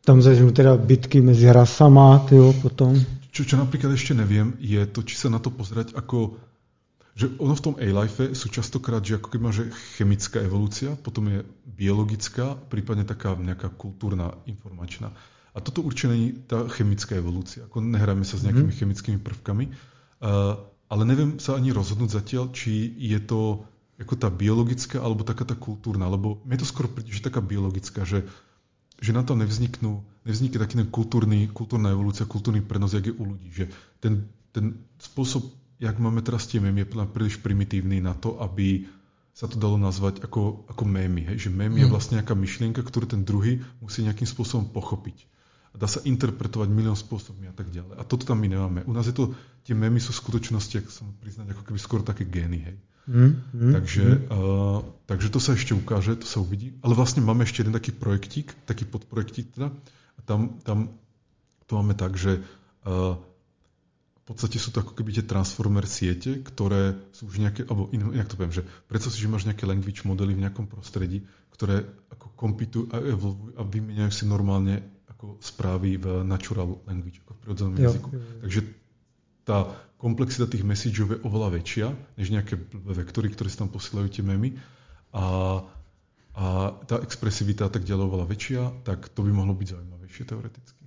tam 0.03 0.19
začnú 0.19 0.51
teda 0.51 0.75
bitky 0.75 1.23
medzi 1.23 1.47
rasama, 1.47 2.19
tyjo, 2.27 2.51
potom. 2.59 2.97
Čo, 3.31 3.47
čo 3.47 3.55
napríklad 3.55 3.95
ešte 3.95 4.11
neviem, 4.11 4.51
je 4.59 4.83
to, 4.89 4.99
či 5.07 5.15
sa 5.15 5.31
na 5.31 5.39
to 5.39 5.47
pozerať 5.47 5.95
ako 5.95 6.39
že 7.13 7.29
ono 7.37 7.53
v 7.53 7.61
tom 7.61 7.75
A-life 7.77 8.33
sú 8.33 8.49
častokrát, 8.49 9.05
že 9.05 9.21
ako 9.21 9.27
keď 9.29 9.39
máš 9.41 9.57
chemická 9.97 10.41
evolúcia, 10.41 10.97
potom 10.97 11.29
je 11.29 11.39
biologická, 11.61 12.57
prípadne 12.73 13.05
taká 13.05 13.37
nejaká 13.37 13.69
kultúrna, 13.69 14.33
informačná. 14.49 15.13
A 15.53 15.61
toto 15.61 15.85
určite 15.85 16.09
není 16.09 16.33
tá 16.49 16.65
chemická 16.73 17.13
evolúcia. 17.13 17.69
Ako 17.69 17.85
nehráme 17.85 18.25
sa 18.25 18.41
s 18.41 18.45
nejakými 18.49 18.73
mm. 18.73 18.79
chemickými 18.81 19.19
prvkami. 19.21 19.65
Uh, 20.25 20.57
ale 20.93 21.09
neviem 21.09 21.41
sa 21.41 21.57
ani 21.57 21.73
rozhodnúť 21.73 22.21
zatiaľ, 22.21 22.53
či 22.53 22.93
je 23.01 23.17
to 23.17 23.65
ako 23.97 24.13
tá 24.13 24.29
biologická 24.29 25.01
alebo 25.01 25.25
taká 25.25 25.41
tá 25.41 25.57
kultúrna. 25.57 26.05
Lebo 26.05 26.37
mne 26.45 26.61
to 26.61 26.69
skoro 26.69 26.85
príde, 26.85 27.09
že 27.09 27.25
taká 27.25 27.41
biologická, 27.41 28.05
že, 28.05 28.29
že 29.01 29.09
na 29.09 29.25
to 29.25 29.33
nevzniknú, 29.33 30.05
nevznikne 30.29 30.61
taký 30.61 30.75
ten 30.77 30.89
kultúrny, 30.93 31.49
kultúrna 31.49 31.89
evolúcia, 31.89 32.29
kultúrny 32.29 32.61
prenos, 32.61 32.93
jak 32.93 33.09
je 33.09 33.17
u 33.17 33.25
ľudí. 33.25 33.49
Že 33.49 33.65
ten, 33.97 34.29
ten 34.53 34.85
spôsob 35.01 35.49
jak 35.83 35.99
máme 35.99 36.23
teraz 36.23 36.47
tie 36.47 36.63
mémy, 36.63 36.87
je 36.87 36.95
príliš 37.11 37.43
primitívny 37.43 37.99
na 37.99 38.15
to, 38.15 38.39
aby 38.39 38.87
sa 39.35 39.49
to 39.49 39.57
dalo 39.57 39.75
nazvať 39.81 40.21
ako, 40.23 40.69
ako 40.69 40.83
mémy. 40.85 41.27
Hej? 41.27 41.49
Že 41.49 41.57
mém 41.57 41.73
je 41.75 41.87
hm. 41.89 41.91
vlastne 41.91 42.15
nejaká 42.21 42.37
myšlienka, 42.37 42.85
ktorú 42.85 43.09
ten 43.09 43.25
druhý 43.27 43.59
musí 43.83 44.05
nejakým 44.05 44.29
spôsobom 44.29 44.69
pochopiť. 44.71 45.27
A 45.73 45.75
dá 45.81 45.89
sa 45.89 46.05
interpretovať 46.05 46.69
milión 46.69 46.93
spôsobmi 46.93 47.49
a 47.49 47.55
tak 47.55 47.73
ďalej. 47.73 47.97
A 47.97 48.05
toto 48.05 48.29
tam 48.29 48.37
my 48.37 48.47
nemáme. 48.47 48.79
U 48.85 48.93
nás 48.93 49.09
je 49.09 49.15
to, 49.17 49.33
tie 49.65 49.73
mémy 49.73 49.97
sú 49.97 50.13
v 50.13 50.21
skutočnosti, 50.21 50.85
ak 50.85 50.87
som 50.93 51.09
priznať, 51.17 51.57
ako 51.57 51.65
keby 51.65 51.79
skoro 51.81 52.05
také 52.05 52.29
gény. 52.29 52.61
Hej? 52.61 52.77
Mm, 53.03 53.31
mm, 53.51 53.73
takže, 53.75 54.05
mm. 54.05 54.21
Uh, 54.31 54.79
takže 55.09 55.27
to 55.33 55.39
sa 55.41 55.57
ešte 55.57 55.75
ukáže, 55.75 56.15
to 56.15 56.29
sa 56.29 56.39
uvidí. 56.39 56.77
Ale 56.85 56.93
vlastne 56.95 57.25
máme 57.25 57.43
ešte 57.43 57.65
jeden 57.65 57.75
taký 57.75 57.91
projektík, 57.91 58.53
taký 58.69 58.85
podprojektík 58.85 59.57
teda. 59.57 59.73
A 60.15 60.19
tam, 60.23 60.61
tam 60.61 60.93
to 61.67 61.71
máme 61.81 61.97
tak, 61.97 62.15
že 62.15 62.39
uh, 62.85 63.17
v 64.23 64.31
podstate 64.31 64.55
sú 64.55 64.71
to 64.71 64.79
ako 64.79 64.95
keby 64.95 65.19
tie 65.19 65.25
transformer 65.27 65.83
siete, 65.83 66.39
ktoré 66.39 66.95
sú 67.11 67.27
už 67.27 67.43
nejaké, 67.43 67.67
alebo 67.67 67.91
inak 67.91 68.31
to 68.31 68.39
poviem, 68.39 68.55
že 68.55 68.63
predstav 68.87 69.11
si, 69.11 69.19
že 69.19 69.27
máš 69.27 69.43
nejaké 69.43 69.67
language 69.67 70.07
modely 70.07 70.31
v 70.31 70.47
nejakom 70.47 70.71
prostredí, 70.71 71.27
ktoré 71.51 71.83
ako 72.07 72.31
kompitujú 72.39 72.87
a 72.95 73.03
evolvujú 73.03 73.59
a 73.59 73.67
vymieňajú 73.67 74.11
si 74.15 74.23
normálne 74.23 74.79
ako 75.23 75.39
správy 75.39 75.95
v 75.95 76.27
natural 76.27 76.83
language, 76.83 77.23
ako 77.23 77.31
v 77.31 77.39
prirodzenom 77.39 77.73
jazyku. 77.79 78.09
Jo, 78.11 78.19
jo. 78.19 78.39
Takže 78.43 78.61
tá 79.47 79.57
komplexita 79.95 80.51
tých 80.51 80.67
messageov 80.67 81.15
je 81.15 81.23
oveľa 81.23 81.49
väčšia, 81.55 81.87
než 82.19 82.27
nejaké 82.27 82.59
vektory, 82.75 83.31
ktoré 83.31 83.47
si 83.47 83.55
tam 83.55 83.71
posielajú 83.71 84.11
tie 84.11 84.19
memy. 84.19 84.59
A, 85.15 85.23
a 86.35 86.45
tá 86.83 86.99
expresivita 86.99 87.71
tak 87.71 87.87
ďalej 87.87 88.03
oveľa 88.03 88.27
väčšia, 88.27 88.61
tak 88.83 89.07
to 89.15 89.23
by 89.23 89.31
mohlo 89.31 89.55
byť 89.55 89.67
zaujímavejšie 89.79 90.23
teoreticky. 90.27 90.83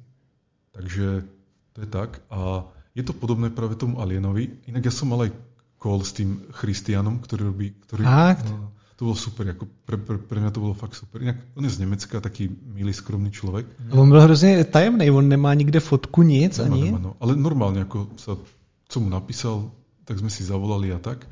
Takže 0.76 1.24
to 1.72 1.78
je 1.80 1.88
tak. 1.88 2.20
A 2.28 2.68
je 2.92 3.00
to 3.00 3.16
podobné 3.16 3.48
práve 3.48 3.80
tomu 3.80 4.04
Alienovi. 4.04 4.52
Inak 4.68 4.84
ja 4.84 4.92
som 4.92 5.08
mal 5.08 5.24
aj 5.24 5.32
call 5.80 6.04
s 6.04 6.12
tým 6.12 6.44
Christianom, 6.52 7.24
ktorý 7.24 7.42
robí... 7.48 7.72
Ktorý, 7.88 8.04
Fakt? 8.04 8.52
No, 8.52 8.75
to 8.96 9.04
bolo 9.04 9.16
super, 9.16 9.44
ako 9.52 9.68
pre, 9.84 10.00
pre, 10.00 10.16
pre 10.16 10.40
mňa 10.40 10.50
to 10.56 10.60
bolo 10.64 10.72
fakt 10.72 10.96
super. 10.96 11.20
Inak 11.20 11.36
on 11.52 11.68
je 11.68 11.70
z 11.70 11.84
Nemecka, 11.84 12.20
taký 12.20 12.48
milý, 12.48 12.96
skromný 12.96 13.28
človek. 13.28 13.68
A 13.92 13.94
on 13.94 14.08
byl 14.08 14.20
hrozně 14.20 14.64
tajemný, 14.64 15.10
on 15.10 15.28
nemá 15.28 15.54
nikde 15.54 15.80
fotku, 15.80 16.22
nic 16.22 16.58
nemá, 16.58 16.76
ani? 16.76 16.84
Nemá, 16.84 16.98
no. 16.98 17.12
Ale 17.20 17.36
normálne, 17.36 17.84
ako 17.84 18.16
sa, 18.16 18.40
co 18.88 18.96
mu 19.00 19.08
napísal, 19.12 19.68
tak 20.08 20.16
sme 20.16 20.32
si 20.32 20.48
zavolali 20.48 20.96
a 20.96 20.98
tak. 20.98 21.28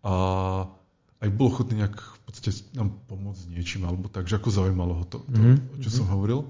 A 0.00 0.12
aj 1.20 1.28
bol 1.28 1.52
ochotný 1.52 1.84
nejak 1.84 1.96
v 2.00 2.18
podstate 2.24 2.50
nám 2.72 2.96
pomôcť 3.04 3.52
niečím, 3.52 3.84
alebo 3.84 4.08
tak, 4.08 4.24
že 4.24 4.40
ako 4.40 4.48
zaujímalo 4.48 4.92
ho 5.00 5.04
to, 5.04 5.18
to 5.28 5.36
mm-hmm. 5.36 5.76
o 5.76 5.76
čo 5.84 5.90
som 5.92 6.08
hovoril. 6.08 6.48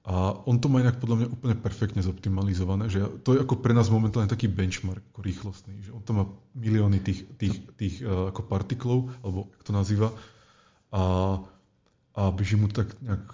A 0.00 0.32
on 0.48 0.56
to 0.56 0.72
má 0.72 0.80
inak 0.80 0.96
podľa 0.96 1.16
mňa 1.20 1.28
úplne 1.28 1.56
perfektne 1.60 2.00
zoptimalizované, 2.00 2.88
že 2.88 3.04
to 3.20 3.36
je 3.36 3.44
ako 3.44 3.60
pre 3.60 3.76
nás 3.76 3.92
momentálne 3.92 4.32
taký 4.32 4.48
benchmark 4.48 5.04
ako 5.12 5.20
rýchlostný, 5.20 5.76
že 5.84 5.92
on 5.92 6.00
to 6.00 6.16
má 6.16 6.24
milióny 6.56 7.04
tých, 7.04 7.28
tých, 7.36 7.60
tých 7.76 7.94
uh, 8.00 8.32
ako 8.32 8.48
partiklov, 8.48 9.12
alebo 9.20 9.52
ako 9.52 9.62
to 9.68 9.72
nazýva, 9.76 10.08
a, 10.90 11.02
a 12.16 12.22
beží 12.32 12.56
mu 12.56 12.72
tak 12.72 12.96
nejak 13.04 13.28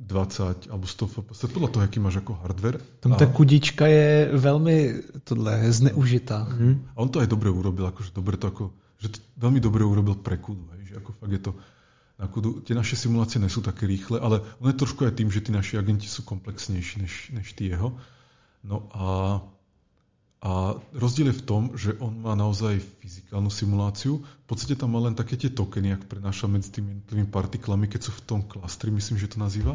20 0.00 0.72
alebo 0.72 0.88
100 0.88 1.12
fps, 1.12 1.40
podľa 1.52 1.68
toho, 1.70 1.82
aký 1.84 2.00
máš 2.00 2.24
ako 2.24 2.40
hardware. 2.40 2.80
Tam 3.04 3.12
tá 3.14 3.28
kudička 3.28 3.84
je 3.84 4.32
veľmi 4.32 4.76
tohle, 5.22 5.68
zneužitá. 5.70 6.48
Mm. 6.48 6.88
A 6.96 6.98
on 6.98 7.12
to 7.12 7.20
aj 7.20 7.28
dobre 7.28 7.52
urobil, 7.52 7.86
akože 7.86 8.10
dobre 8.16 8.40
to 8.40 8.48
ako, 8.48 8.72
že 8.96 9.12
to 9.12 9.18
veľmi 9.38 9.60
dobre 9.60 9.84
urobil 9.84 10.16
pre 10.18 10.40
kudu, 10.40 10.64
hej, 10.80 10.90
že 10.90 10.94
ako 10.98 11.10
fakt 11.20 11.32
je 11.36 11.42
to, 11.44 11.52
tie 12.62 12.74
naše 12.76 12.94
simulácie 12.94 13.42
nie 13.42 13.50
sú 13.50 13.64
také 13.64 13.88
rýchle, 13.88 14.20
ale 14.22 14.44
on 14.62 14.70
je 14.70 14.78
trošku 14.78 15.02
aj 15.08 15.18
tým, 15.18 15.28
že 15.32 15.42
tí 15.42 15.50
naši 15.50 15.80
agenti 15.80 16.06
sú 16.06 16.22
komplexnejší 16.22 17.02
než, 17.02 17.14
než 17.34 17.46
tí 17.58 17.72
jeho. 17.72 17.98
No 18.62 18.86
a, 18.94 19.06
a 20.42 20.50
rozdiel 20.94 21.34
je 21.34 21.40
v 21.42 21.46
tom, 21.46 21.62
že 21.74 21.98
on 21.98 22.22
má 22.22 22.38
naozaj 22.38 22.78
fyzikálnu 23.02 23.50
simuláciu. 23.50 24.22
V 24.22 24.46
podstate 24.46 24.78
tam 24.78 24.94
má 24.94 25.02
len 25.02 25.18
také 25.18 25.34
tie 25.34 25.50
tokeny, 25.50 25.98
ak 25.98 26.06
prenáša 26.06 26.46
medzi 26.46 26.70
tými 26.70 26.94
jednotlivými 26.94 27.30
partiklami, 27.30 27.90
keď 27.90 28.00
sú 28.06 28.12
v 28.14 28.22
tom 28.22 28.40
klastri, 28.46 28.94
myslím, 28.94 29.18
že 29.18 29.32
to 29.34 29.42
nazýva. 29.42 29.74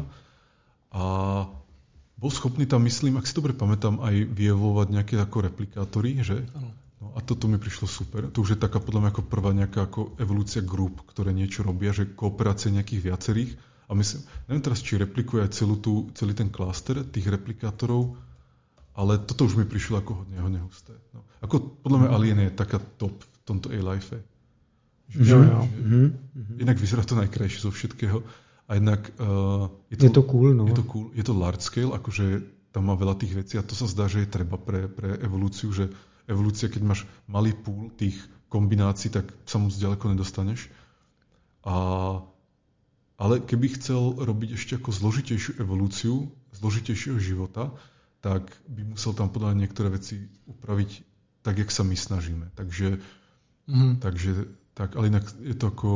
A 0.88 1.02
bol 2.18 2.32
schopný 2.32 2.64
tam, 2.64 2.82
myslím, 2.88 3.20
ak 3.20 3.28
si 3.28 3.36
dobre 3.36 3.52
pamätám, 3.52 4.00
aj 4.00 4.24
vyjevovať 4.34 4.86
nejaké 4.90 5.14
ako 5.20 5.52
replikátory, 5.52 6.18
že? 6.24 6.42
Ano. 6.56 6.72
No 6.98 7.14
a 7.14 7.22
toto 7.22 7.46
mi 7.46 7.62
prišlo 7.62 7.86
super. 7.86 8.26
To 8.26 8.42
už 8.42 8.58
je 8.58 8.58
taká 8.58 8.82
podľa 8.82 9.06
mňa 9.06 9.10
ako 9.14 9.22
prvá 9.30 9.50
nejaká 9.54 9.86
ako 9.86 10.18
evolúcia 10.18 10.58
grup, 10.66 11.06
ktoré 11.06 11.30
niečo 11.30 11.62
robia, 11.62 11.94
že 11.94 12.10
kooperácie 12.10 12.74
nejakých 12.74 13.14
viacerých. 13.14 13.50
A 13.88 13.94
myslím, 13.94 14.26
neviem 14.50 14.64
teraz, 14.66 14.82
či 14.82 14.98
replikuje 14.98 15.46
aj 15.46 15.54
celú 15.54 15.78
tú, 15.78 16.10
celý 16.12 16.34
ten 16.34 16.50
klaster 16.50 17.06
tých 17.06 17.30
replikátorov, 17.30 18.18
ale 18.98 19.22
toto 19.22 19.46
už 19.46 19.54
mi 19.54 19.64
prišlo 19.64 20.02
ako 20.02 20.26
hodne, 20.26 20.36
hodne 20.42 20.60
husté. 20.66 20.92
No. 21.14 21.22
Ako 21.38 21.86
podľa 21.86 21.98
mňa 22.02 22.08
Alien 22.10 22.40
je 22.50 22.58
taká 22.58 22.82
top 22.98 23.14
v 23.22 23.38
tomto 23.46 23.70
A-Life. 23.70 24.18
Že, 25.08 25.22
jo, 25.22 25.38
jo. 25.40 25.60
Že, 25.64 25.78
mm-hmm. 25.78 26.56
Inak 26.66 26.76
vyzerá 26.82 27.06
to 27.06 27.14
najkrajšie 27.14 27.62
zo 27.62 27.70
všetkého. 27.70 28.26
A 28.68 28.76
jednak 28.76 29.08
uh, 29.16 29.72
je, 29.88 29.96
to, 29.96 30.10
je 30.10 30.12
to 30.12 30.22
cool, 30.28 30.52
no. 30.52 30.68
Je 30.68 30.76
to 30.76 30.84
cool, 30.84 31.08
je 31.16 31.24
to 31.24 31.32
large 31.32 31.64
scale, 31.64 31.96
akože 31.96 32.44
tam 32.68 32.92
má 32.92 32.94
veľa 32.98 33.16
tých 33.16 33.32
vecí 33.32 33.54
a 33.56 33.64
to 33.64 33.72
sa 33.72 33.88
zdá, 33.88 34.12
že 34.12 34.26
je 34.26 34.28
treba 34.28 34.60
pre, 34.60 34.92
pre 34.92 35.16
evolúciu, 35.24 35.72
že 35.72 35.88
evolúcia, 36.28 36.68
keď 36.68 36.82
máš 36.84 37.00
malý 37.26 37.56
púl 37.56 37.90
tých 37.96 38.16
kombinácií, 38.48 39.10
tak 39.10 39.32
sa 39.48 39.58
moc 39.58 39.72
ďaleko 39.72 40.12
nedostaneš. 40.12 40.68
A, 41.64 41.76
ale 43.18 43.34
keby 43.40 43.80
chcel 43.80 44.14
robiť 44.20 44.54
ešte 44.54 44.76
ako 44.76 44.92
zložitejšiu 44.92 45.60
evolúciu, 45.60 46.28
zložitejšieho 46.52 47.18
života, 47.18 47.72
tak 48.20 48.50
by 48.68 48.94
musel 48.94 49.12
tam 49.12 49.28
podľa 49.32 49.54
niektoré 49.54 49.88
veci 49.88 50.20
upraviť 50.46 50.90
tak, 51.42 51.58
jak 51.58 51.70
sa 51.70 51.82
my 51.82 51.96
snažíme. 51.96 52.46
Takže, 52.54 52.98
mm. 53.66 54.04
takže 54.04 54.32
tak, 54.74 54.96
ale 54.96 55.08
inak 55.08 55.24
je 55.42 55.54
to 55.54 55.66
ako 55.66 55.90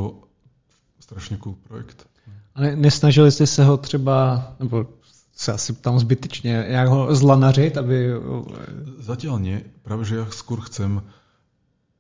strašně 1.00 1.36
cool 1.36 1.54
projekt. 1.54 2.06
Ale 2.54 2.76
nesnažili 2.76 3.32
jste 3.32 3.46
se 3.46 3.64
ho 3.64 3.76
třeba, 3.76 4.46
nebo 4.60 4.86
sa 5.32 5.56
asi 5.56 5.72
ptám 5.72 5.96
zbytečne, 5.96 6.68
jak 6.68 6.88
ho 6.88 7.08
zlanařit, 7.16 7.80
aby... 7.80 8.12
Zatiaľ 9.00 9.40
nie. 9.40 9.58
Práve, 9.80 10.04
že 10.04 10.20
ja 10.20 10.24
skôr 10.28 10.60
chcem 10.68 11.00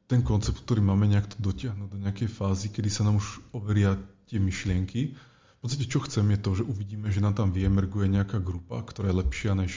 ten 0.06 0.20
koncept, 0.20 0.60
ktorý 0.60 0.84
máme 0.84 1.08
nejak 1.08 1.32
to 1.32 1.38
dotiahnuť 1.40 1.88
do 1.88 1.98
nejakej 1.98 2.28
fázy, 2.28 2.68
kedy 2.68 2.92
sa 2.92 3.08
nám 3.08 3.16
už 3.16 3.40
overia 3.56 3.96
tie 4.28 4.36
myšlienky. 4.36 5.16
V 5.16 5.58
podstate, 5.64 5.88
čo 5.88 6.04
chcem, 6.04 6.28
je 6.36 6.38
to, 6.44 6.50
že 6.60 6.68
uvidíme, 6.68 7.08
že 7.08 7.24
nám 7.24 7.32
tam 7.32 7.48
vyemerguje 7.48 8.12
nejaká 8.12 8.36
grupa, 8.36 8.84
ktorá 8.84 9.08
je 9.08 9.20
lepšia 9.24 9.56
než 9.56 9.72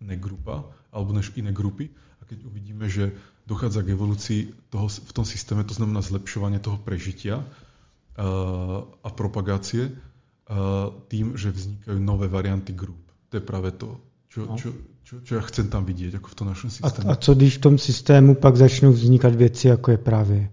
negrupa, 0.00 0.64
alebo 0.88 1.12
než 1.12 1.36
iné 1.36 1.52
grupy. 1.52 1.92
A 2.20 2.24
keď 2.24 2.48
uvidíme, 2.48 2.88
že 2.88 3.12
dochádza 3.44 3.84
k 3.84 3.92
evolúcii 3.92 4.40
toho, 4.72 4.88
v 4.88 5.12
tom 5.12 5.28
systéme, 5.28 5.68
to 5.68 5.76
znamená 5.76 6.00
zlepšovanie 6.00 6.56
toho 6.56 6.80
prežitia 6.80 7.44
uh, 7.44 8.88
a 9.04 9.08
propagácie, 9.12 9.92
tým, 11.08 11.36
že 11.36 11.50
vznikajú 11.50 11.98
nové 11.98 12.28
varianty 12.28 12.72
grup. 12.72 13.00
To 13.32 13.36
je 13.36 13.44
práve 13.44 13.72
to, 13.72 13.96
čo, 14.28 14.40
no. 14.46 14.56
čo, 14.56 14.72
čo, 15.02 15.20
čo 15.24 15.32
ja 15.40 15.42
chcem 15.42 15.72
tam 15.72 15.88
vidieť, 15.88 16.20
ako 16.20 16.28
v 16.28 16.36
tom 16.36 16.46
našom 16.52 16.70
systému. 16.70 17.08
A, 17.08 17.12
a 17.12 17.16
co 17.16 17.34
když 17.34 17.58
v 17.58 17.60
tom 17.60 17.78
systému 17.78 18.34
pak 18.34 18.56
začnou 18.56 18.92
vznikat 18.92 19.34
věci, 19.34 19.68
jako 19.68 19.90
je 19.90 19.98
právě 19.98 20.50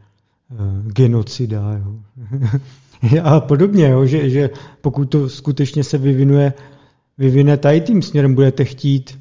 uh, 0.52 0.92
genocida 0.92 1.82
jo. 1.84 2.00
a 3.24 3.40
podobně, 3.40 3.90
jo, 3.90 4.06
že, 4.06 4.30
že 4.30 4.50
pokud 4.82 5.06
to 5.06 5.30
skutečně 5.30 5.84
se 5.84 5.98
vyvinuje, 5.98 6.54
vyvine 7.18 7.58
tady 7.58 7.82
tím 7.82 8.02
směrem, 8.02 8.36
budete 8.36 8.66
chtít, 8.66 9.20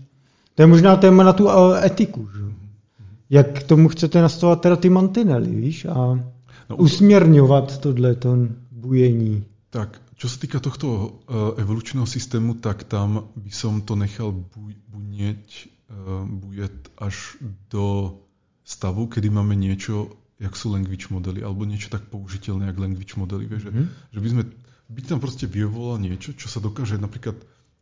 to 0.55 0.63
je 0.63 0.67
možná 0.67 0.97
téma 0.97 1.25
na 1.25 1.33
tu 1.33 1.45
uh, 1.45 1.85
etiku, 1.85 2.29
že? 2.37 2.41
jak 3.31 3.61
k 3.61 3.63
tomu 3.63 3.89
chcete 3.89 4.23
nastavovat 4.23 4.61
teda 4.61 4.77
ty 4.77 4.91
mantinely, 4.91 5.55
víš, 5.55 5.85
a 5.85 5.95
no, 6.71 6.77
usměrňovat 6.77 7.79
tohle 7.79 8.15
to 8.15 8.37
bujení. 8.71 9.45
Tak, 9.71 10.01
čo 10.21 10.29
sa 10.29 10.37
týka 10.37 10.61
tohto 10.61 10.89
uh, 10.93 11.57
evolučného 11.57 12.05
systému, 12.05 12.61
tak 12.61 12.85
tam 12.85 13.33
by 13.33 13.49
som 13.49 13.81
to 13.81 13.97
nechal 13.97 14.37
bunieť, 14.93 15.49
uh, 15.89 16.29
bujet 16.29 16.93
až 17.01 17.41
do 17.73 18.21
stavu, 18.61 19.09
kedy 19.09 19.33
máme 19.33 19.57
niečo, 19.57 20.13
jak 20.37 20.53
sú 20.53 20.77
language 20.77 21.09
modely, 21.09 21.41
alebo 21.41 21.65
niečo 21.65 21.89
tak 21.89 22.05
použiteľné, 22.13 22.69
jak 22.69 22.77
language 22.77 23.17
modely. 23.17 23.49
Vieš, 23.49 23.73
mm-hmm. 23.73 23.87
že, 24.13 24.13
že 24.13 24.19
by 24.21 24.29
sme, 24.29 24.43
by 24.93 25.01
tam 25.09 25.19
proste 25.25 25.49
vyvolalo 25.49 25.97
niečo, 26.05 26.37
čo 26.37 26.53
sa 26.53 26.61
dokáže 26.61 27.01
napríklad 27.01 27.41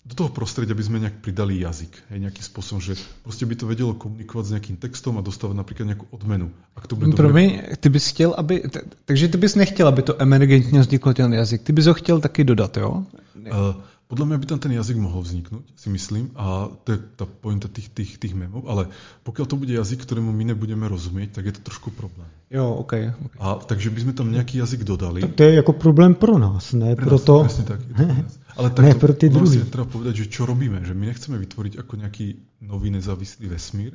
do 0.09 0.15
toho 0.15 0.31
prostredia 0.33 0.73
by 0.73 0.85
sme 0.85 0.99
nejak 1.05 1.21
pridali 1.21 1.61
jazyk. 1.61 2.09
Hej, 2.09 2.19
nejakým 2.25 2.45
spôsobom, 2.45 2.81
že 2.81 2.97
proste 3.23 3.45
by 3.45 3.55
to 3.61 3.69
vedelo 3.69 3.93
komunikovať 3.93 4.45
s 4.47 4.53
nejakým 4.57 4.77
textom 4.81 5.21
a 5.21 5.23
dostávať 5.23 5.57
napríklad 5.61 5.87
nejakú 5.93 6.07
odmenu. 6.15 6.49
Ak 6.73 6.89
to 6.89 6.97
bude 6.97 7.13
Promiň, 7.13 7.77
ty 7.77 7.89
bys 7.93 8.09
chtěl, 8.09 8.33
aby, 8.33 8.65
takže 9.05 9.29
ty 9.29 9.37
bys 9.37 9.55
nechtěl, 9.55 9.89
aby 9.89 10.03
to 10.03 10.23
emergentně 10.23 10.81
vzniklo 10.81 11.15
ten 11.15 11.35
jazyk. 11.35 11.63
Ty 11.63 11.73
bys 11.73 11.87
ho 11.87 11.95
chtěl 11.95 12.21
taky 12.21 12.45
dodat, 12.45 12.77
jo? 12.77 13.05
Uh, 13.37 13.75
podľa 14.09 14.25
mňa 14.25 14.37
by 14.41 14.47
tam 14.49 14.61
ten 14.65 14.73
jazyk 14.73 14.97
mohol 14.97 15.21
vzniknúť, 15.21 15.69
si 15.77 15.93
myslím, 15.93 16.33
a 16.33 16.73
to 16.73 16.97
je 16.97 16.99
tá 17.13 17.29
pointa 17.29 17.69
tých, 17.69 17.93
tých, 17.93 18.17
tých 18.17 18.33
memov, 18.33 18.65
ale 18.65 18.89
pokiaľ 19.29 19.45
to 19.45 19.61
bude 19.61 19.69
jazyk, 19.69 20.01
ktorému 20.01 20.33
my 20.33 20.49
nebudeme 20.49 20.89
rozumieť, 20.89 21.37
tak 21.37 21.53
je 21.53 21.61
to 21.61 21.69
trošku 21.69 21.93
problém. 21.93 22.25
Jo, 22.49 22.73
OK. 22.81 23.05
okay. 23.05 23.37
A 23.37 23.61
takže 23.61 23.93
by 23.93 24.09
sme 24.09 24.13
tam 24.17 24.33
nejaký 24.33 24.65
jazyk 24.65 24.89
dodali. 24.89 25.21
To, 25.21 25.29
to 25.29 25.45
je 25.45 25.61
ako 25.61 25.77
problém 25.77 26.17
pro 26.17 26.41
nás, 26.41 26.73
ne 26.73 26.97
pre 26.97 27.05
pro 27.05 27.21
to... 27.21 27.45
Presne 27.45 27.69
tak. 27.69 27.85
To 27.85 28.05
nás. 28.09 28.33
Ale 28.59 28.69
tak 28.73 28.85
ne, 28.89 28.93
pro 28.97 29.13
ty 29.13 29.29
druhý. 29.29 29.61
treba 29.69 29.85
povedať, 29.85 30.25
že 30.25 30.33
čo 30.33 30.49
robíme, 30.49 30.81
že 30.83 30.97
my 30.97 31.05
nechceme 31.13 31.37
vytvoriť 31.37 31.79
ako 31.79 31.93
nejaký 32.01 32.27
nový 32.65 32.89
nezávislý 32.91 33.47
vesmír, 33.47 33.95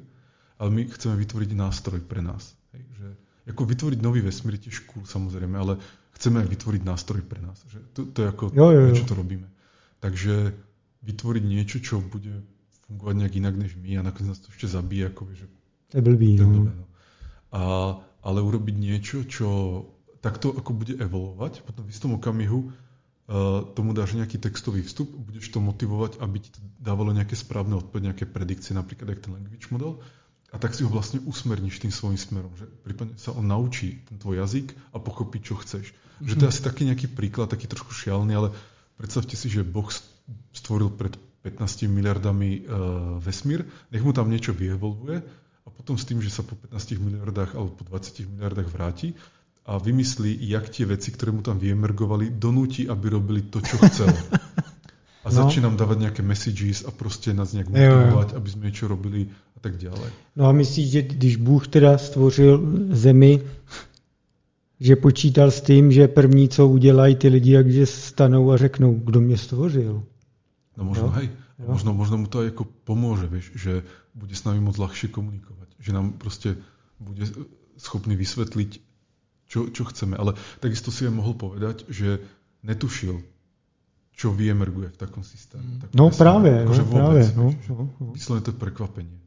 ale 0.55 0.69
my 0.71 0.81
chceme 0.87 1.19
vytvoriť 1.19 1.51
nástroj 1.51 1.99
pre 1.99 2.23
nás. 2.23 2.55
Hej, 2.71 2.83
že, 2.95 3.07
ako 3.51 3.67
vytvoriť 3.67 3.99
nový 3.99 4.23
vesmír 4.23 4.55
je 4.55 4.71
tiež 4.71 4.87
cool, 4.87 5.03
samozrejme, 5.03 5.59
ale 5.59 5.83
chceme 6.15 6.39
vytvoriť 6.47 6.81
nástroj 6.87 7.27
pre 7.27 7.43
nás. 7.43 7.59
Že 7.67 7.79
to, 7.91 8.01
to 8.15 8.19
je 8.23 8.27
ako, 8.31 8.43
jo, 8.55 8.67
jo, 8.71 8.81
jo. 8.87 8.95
čo 8.95 9.03
to 9.03 9.19
robíme. 9.19 9.51
Takže 10.03 10.51
vytvoriť 11.07 11.43
niečo, 11.47 11.79
čo 11.79 12.03
bude 12.03 12.43
fungovať 12.91 13.15
nejak 13.23 13.33
inak 13.39 13.55
než 13.55 13.71
my 13.79 14.03
a 14.03 14.05
nakoniec 14.05 14.35
nás 14.35 14.43
to 14.43 14.51
ešte 14.51 14.67
zabije, 14.67 15.07
ako 15.07 15.31
že... 15.31 15.47
To 15.95 15.95
je 15.99 16.03
blbý, 16.03 16.29
no. 16.35 16.47
Blbé, 16.51 16.73
no. 16.75 16.85
A, 17.55 17.61
ale 18.19 18.39
urobiť 18.43 18.75
niečo, 18.75 19.23
čo 19.23 19.47
takto 20.19 20.51
ako 20.51 20.71
bude 20.75 20.99
evolovať, 20.99 21.63
potom 21.63 21.87
v 21.87 21.91
istom 21.91 22.11
okamihu 22.19 22.59
uh, 22.67 23.63
tomu 23.75 23.95
dáš 23.95 24.19
nejaký 24.19 24.39
textový 24.43 24.83
vstup, 24.83 25.07
budeš 25.07 25.51
to 25.51 25.63
motivovať, 25.63 26.19
aby 26.19 26.37
ti 26.39 26.51
to 26.51 26.59
dávalo 26.79 27.15
nejaké 27.15 27.39
správne 27.39 27.79
odpovede, 27.79 28.11
nejaké 28.11 28.25
predikcie, 28.27 28.75
napríklad 28.75 29.15
jak 29.15 29.23
ten 29.23 29.35
language 29.35 29.67
model, 29.71 30.03
a 30.53 30.61
tak 30.61 30.77
si 30.77 30.85
ho 30.85 30.89
vlastne 30.91 31.17
usmerníš 31.25 31.81
tým 31.81 31.89
svojim 31.89 32.19
smerom, 32.19 32.53
že 32.59 32.69
prípadne 32.69 33.17
sa 33.17 33.33
on 33.33 33.47
naučí 33.49 34.05
ten 34.05 34.21
tvoj 34.21 34.45
jazyk 34.45 34.77
a 34.93 35.01
pochopí, 35.01 35.41
čo 35.41 35.57
chceš. 35.57 35.89
Mm-hmm. 35.89 36.27
Že 36.29 36.33
to 36.37 36.43
je 36.45 36.51
asi 36.53 36.61
taký 36.61 36.81
nejaký 36.85 37.07
príklad, 37.09 37.49
taký 37.49 37.65
trošku 37.65 37.89
šialný, 37.89 38.37
ale 38.37 38.49
Predstavte 38.97 39.35
si, 39.35 39.49
že 39.49 39.63
Boh 39.65 39.89
stvoril 40.53 40.89
pred 40.89 41.17
15 41.43 41.91
miliardami 41.91 42.63
uh, 42.63 43.19
vesmír, 43.19 43.67
nech 43.91 44.03
mu 44.03 44.15
tam 44.15 44.31
niečo 44.31 44.55
vyevolvuje 44.55 45.19
a 45.65 45.67
potom 45.69 45.99
s 45.99 46.07
tým, 46.07 46.23
že 46.23 46.31
sa 46.31 46.39
po 46.43 46.55
15 46.55 47.03
miliardách 47.03 47.55
alebo 47.59 47.75
po 47.75 47.83
20 47.83 48.31
miliardách 48.31 48.69
vráti 48.71 49.11
a 49.65 49.79
vymyslí, 49.79 50.39
jak 50.39 50.69
tie 50.69 50.85
veci, 50.87 51.11
ktoré 51.11 51.31
mu 51.31 51.39
tam 51.43 51.59
vyemergovali, 51.59 52.35
donúti, 52.35 52.87
aby 52.87 53.05
robili 53.09 53.41
to, 53.47 53.63
čo 53.63 53.79
chcel. 53.79 54.11
A 55.23 55.27
no. 55.31 55.35
začne 55.35 55.63
nám 55.67 55.79
dávať 55.79 55.97
nejaké 55.99 56.21
messages 56.23 56.83
a 56.83 56.91
prostě 56.91 57.33
nás 57.33 57.53
nějak 57.53 57.69
motivovat, 57.69 58.33
aby 58.33 58.49
jsme 58.49 58.65
něco 58.65 58.87
robili 58.87 59.27
a 59.55 59.59
tak 59.59 59.77
dále. 59.77 60.11
No 60.35 60.47
a 60.47 60.51
myslíš, 60.51 60.91
že 60.91 61.01
když 61.01 61.35
Bůh 61.35 61.67
teda 61.67 61.97
stvořil 61.97 62.59
zemi, 62.91 63.39
že 64.83 64.99
počítal 64.99 65.47
s 65.47 65.63
tím, 65.63 65.91
že 65.91 66.11
první, 66.11 66.49
co 66.49 66.67
udělají 66.67 67.15
ty 67.15 67.27
lidi, 67.27 67.51
jak 67.51 67.71
že 67.71 67.85
stanou 67.85 68.51
a 68.51 68.57
řeknou, 68.57 68.99
kdo 68.99 69.21
mě 69.21 69.37
stvořil. 69.37 70.03
No 70.77 70.83
možno, 70.83 71.03
jo? 71.03 71.09
hej, 71.09 71.29
jo? 71.59 71.65
Možno, 71.71 71.93
možno 71.93 72.17
mu 72.17 72.27
to 72.27 72.43
aj 72.43 72.51
ako 72.51 72.63
pomôže, 72.83 73.31
vieš, 73.31 73.55
že 73.55 73.87
bude 74.11 74.35
s 74.35 74.43
nami 74.43 74.59
moc 74.59 74.75
ľahšie 74.75 75.07
komunikovať, 75.07 75.69
že 75.79 75.95
nám 75.95 76.19
proste 76.19 76.59
bude 76.99 77.23
schopný 77.79 78.19
vysvetliť, 78.19 78.81
čo, 79.47 79.71
čo 79.71 79.87
chceme. 79.87 80.19
Ale 80.19 80.35
takisto 80.59 80.91
si 80.91 81.07
aj 81.07 81.13
mohol 81.15 81.37
povedať, 81.39 81.87
že 81.87 82.19
netušil, 82.67 83.23
čo 84.11 84.35
vyemerguje 84.35 84.91
v 84.91 84.97
takom 84.99 85.23
systéme. 85.23 85.79
Tak 85.79 85.95
no 85.95 86.11
práve, 86.11 86.67
no, 86.67 86.73
vôbec, 86.73 86.91
práve. 86.91 87.21
No, 87.39 87.55
no, 87.71 87.75
no. 88.03 88.11
Vyslovene 88.11 88.43
to 88.43 88.51
je 88.51 88.59
prekvapenie. 88.59 89.19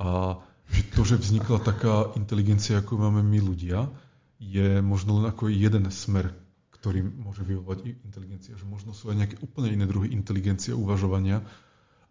A 0.00 0.40
že 0.72 0.82
to, 0.94 1.04
že 1.04 1.20
vznikla 1.20 1.60
taká 1.60 2.16
inteligencia, 2.16 2.80
ako 2.80 2.96
máme 2.96 3.20
my 3.20 3.38
ľudia, 3.44 3.90
je 4.40 4.82
možno 4.82 5.20
len 5.20 5.26
ako 5.32 5.48
jeden 5.48 5.88
smer, 5.90 6.32
ktorý 6.76 7.02
môže 7.02 7.42
vyvolať 7.42 7.96
inteligencia. 8.04 8.54
Že 8.54 8.66
možno 8.68 8.90
sú 8.92 9.08
aj 9.10 9.16
nejaké 9.16 9.36
úplne 9.40 9.72
iné 9.72 9.84
druhy 9.88 10.12
inteligencie, 10.12 10.76
uvažovania. 10.76 11.40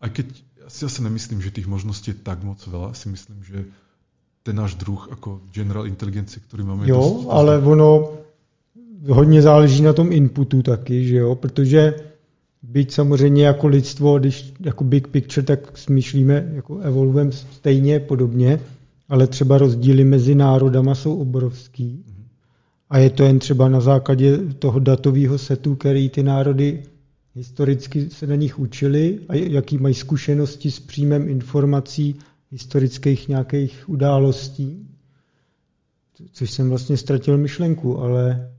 Aj 0.02 0.10
keď 0.10 0.28
ja 0.66 0.68
si 0.68 0.86
zase 0.86 1.06
nemyslím, 1.06 1.40
že 1.40 1.54
tých 1.54 1.70
možností 1.70 2.12
je 2.12 2.20
tak 2.20 2.42
moc 2.42 2.60
veľa, 2.66 2.98
si 2.98 3.08
myslím, 3.14 3.40
že 3.46 3.70
ten 4.46 4.56
náš 4.58 4.78
druh 4.78 5.10
ako 5.10 5.42
general 5.54 5.90
inteligencie, 5.90 6.42
ktorý 6.42 6.66
máme... 6.66 6.86
Jo, 6.86 7.02
dosť, 7.02 7.30
ale 7.30 7.54
ono 7.62 7.90
hodně 9.10 9.42
záleží 9.42 9.82
na 9.82 9.94
tom 9.94 10.12
inputu 10.12 10.62
taky, 10.62 11.08
že 11.08 11.18
jo, 11.18 11.36
protože 11.36 11.94
byť 12.64 12.94
samozřejmě 12.94 13.46
jako 13.46 13.68
lidstvo, 13.68 14.20
když 14.20 14.54
jako 14.60 14.84
big 14.84 15.08
picture, 15.08 15.46
tak 15.46 15.78
smýšlíme, 15.78 16.52
jako 16.56 16.80
evolvujeme 16.80 17.32
stejně, 17.32 18.00
podobně, 18.00 18.60
ale 19.10 19.28
třeba 19.28 19.58
rozdíly 19.58 20.04
mezi 20.04 20.36
národama 20.36 20.96
jsou 20.96 21.16
obrovský. 21.18 22.06
A 22.90 22.98
je 22.98 23.10
to 23.10 23.24
jen 23.24 23.40
třeba 23.40 23.70
na 23.70 23.80
základě 23.80 24.38
toho 24.38 24.80
datového 24.80 25.38
setu, 25.38 25.76
který 25.76 26.10
ty 26.10 26.24
národy 26.24 26.84
historicky 27.36 28.10
se 28.10 28.28
na 28.28 28.36
nich 28.36 28.60
učili 28.60 29.20
a 29.30 29.36
jaký 29.36 29.78
mají 29.78 29.94
zkušenosti 29.94 30.72
s 30.72 30.80
příjmem 30.80 31.30
informací 31.30 32.16
historických 32.52 33.28
nějakých 33.28 33.90
událostí. 33.90 34.88
Což 36.32 36.52
jsem 36.52 36.70
vlastně 36.70 36.98
ztratil 36.98 37.38
myšlenku, 37.38 38.00
ale... 38.00 38.52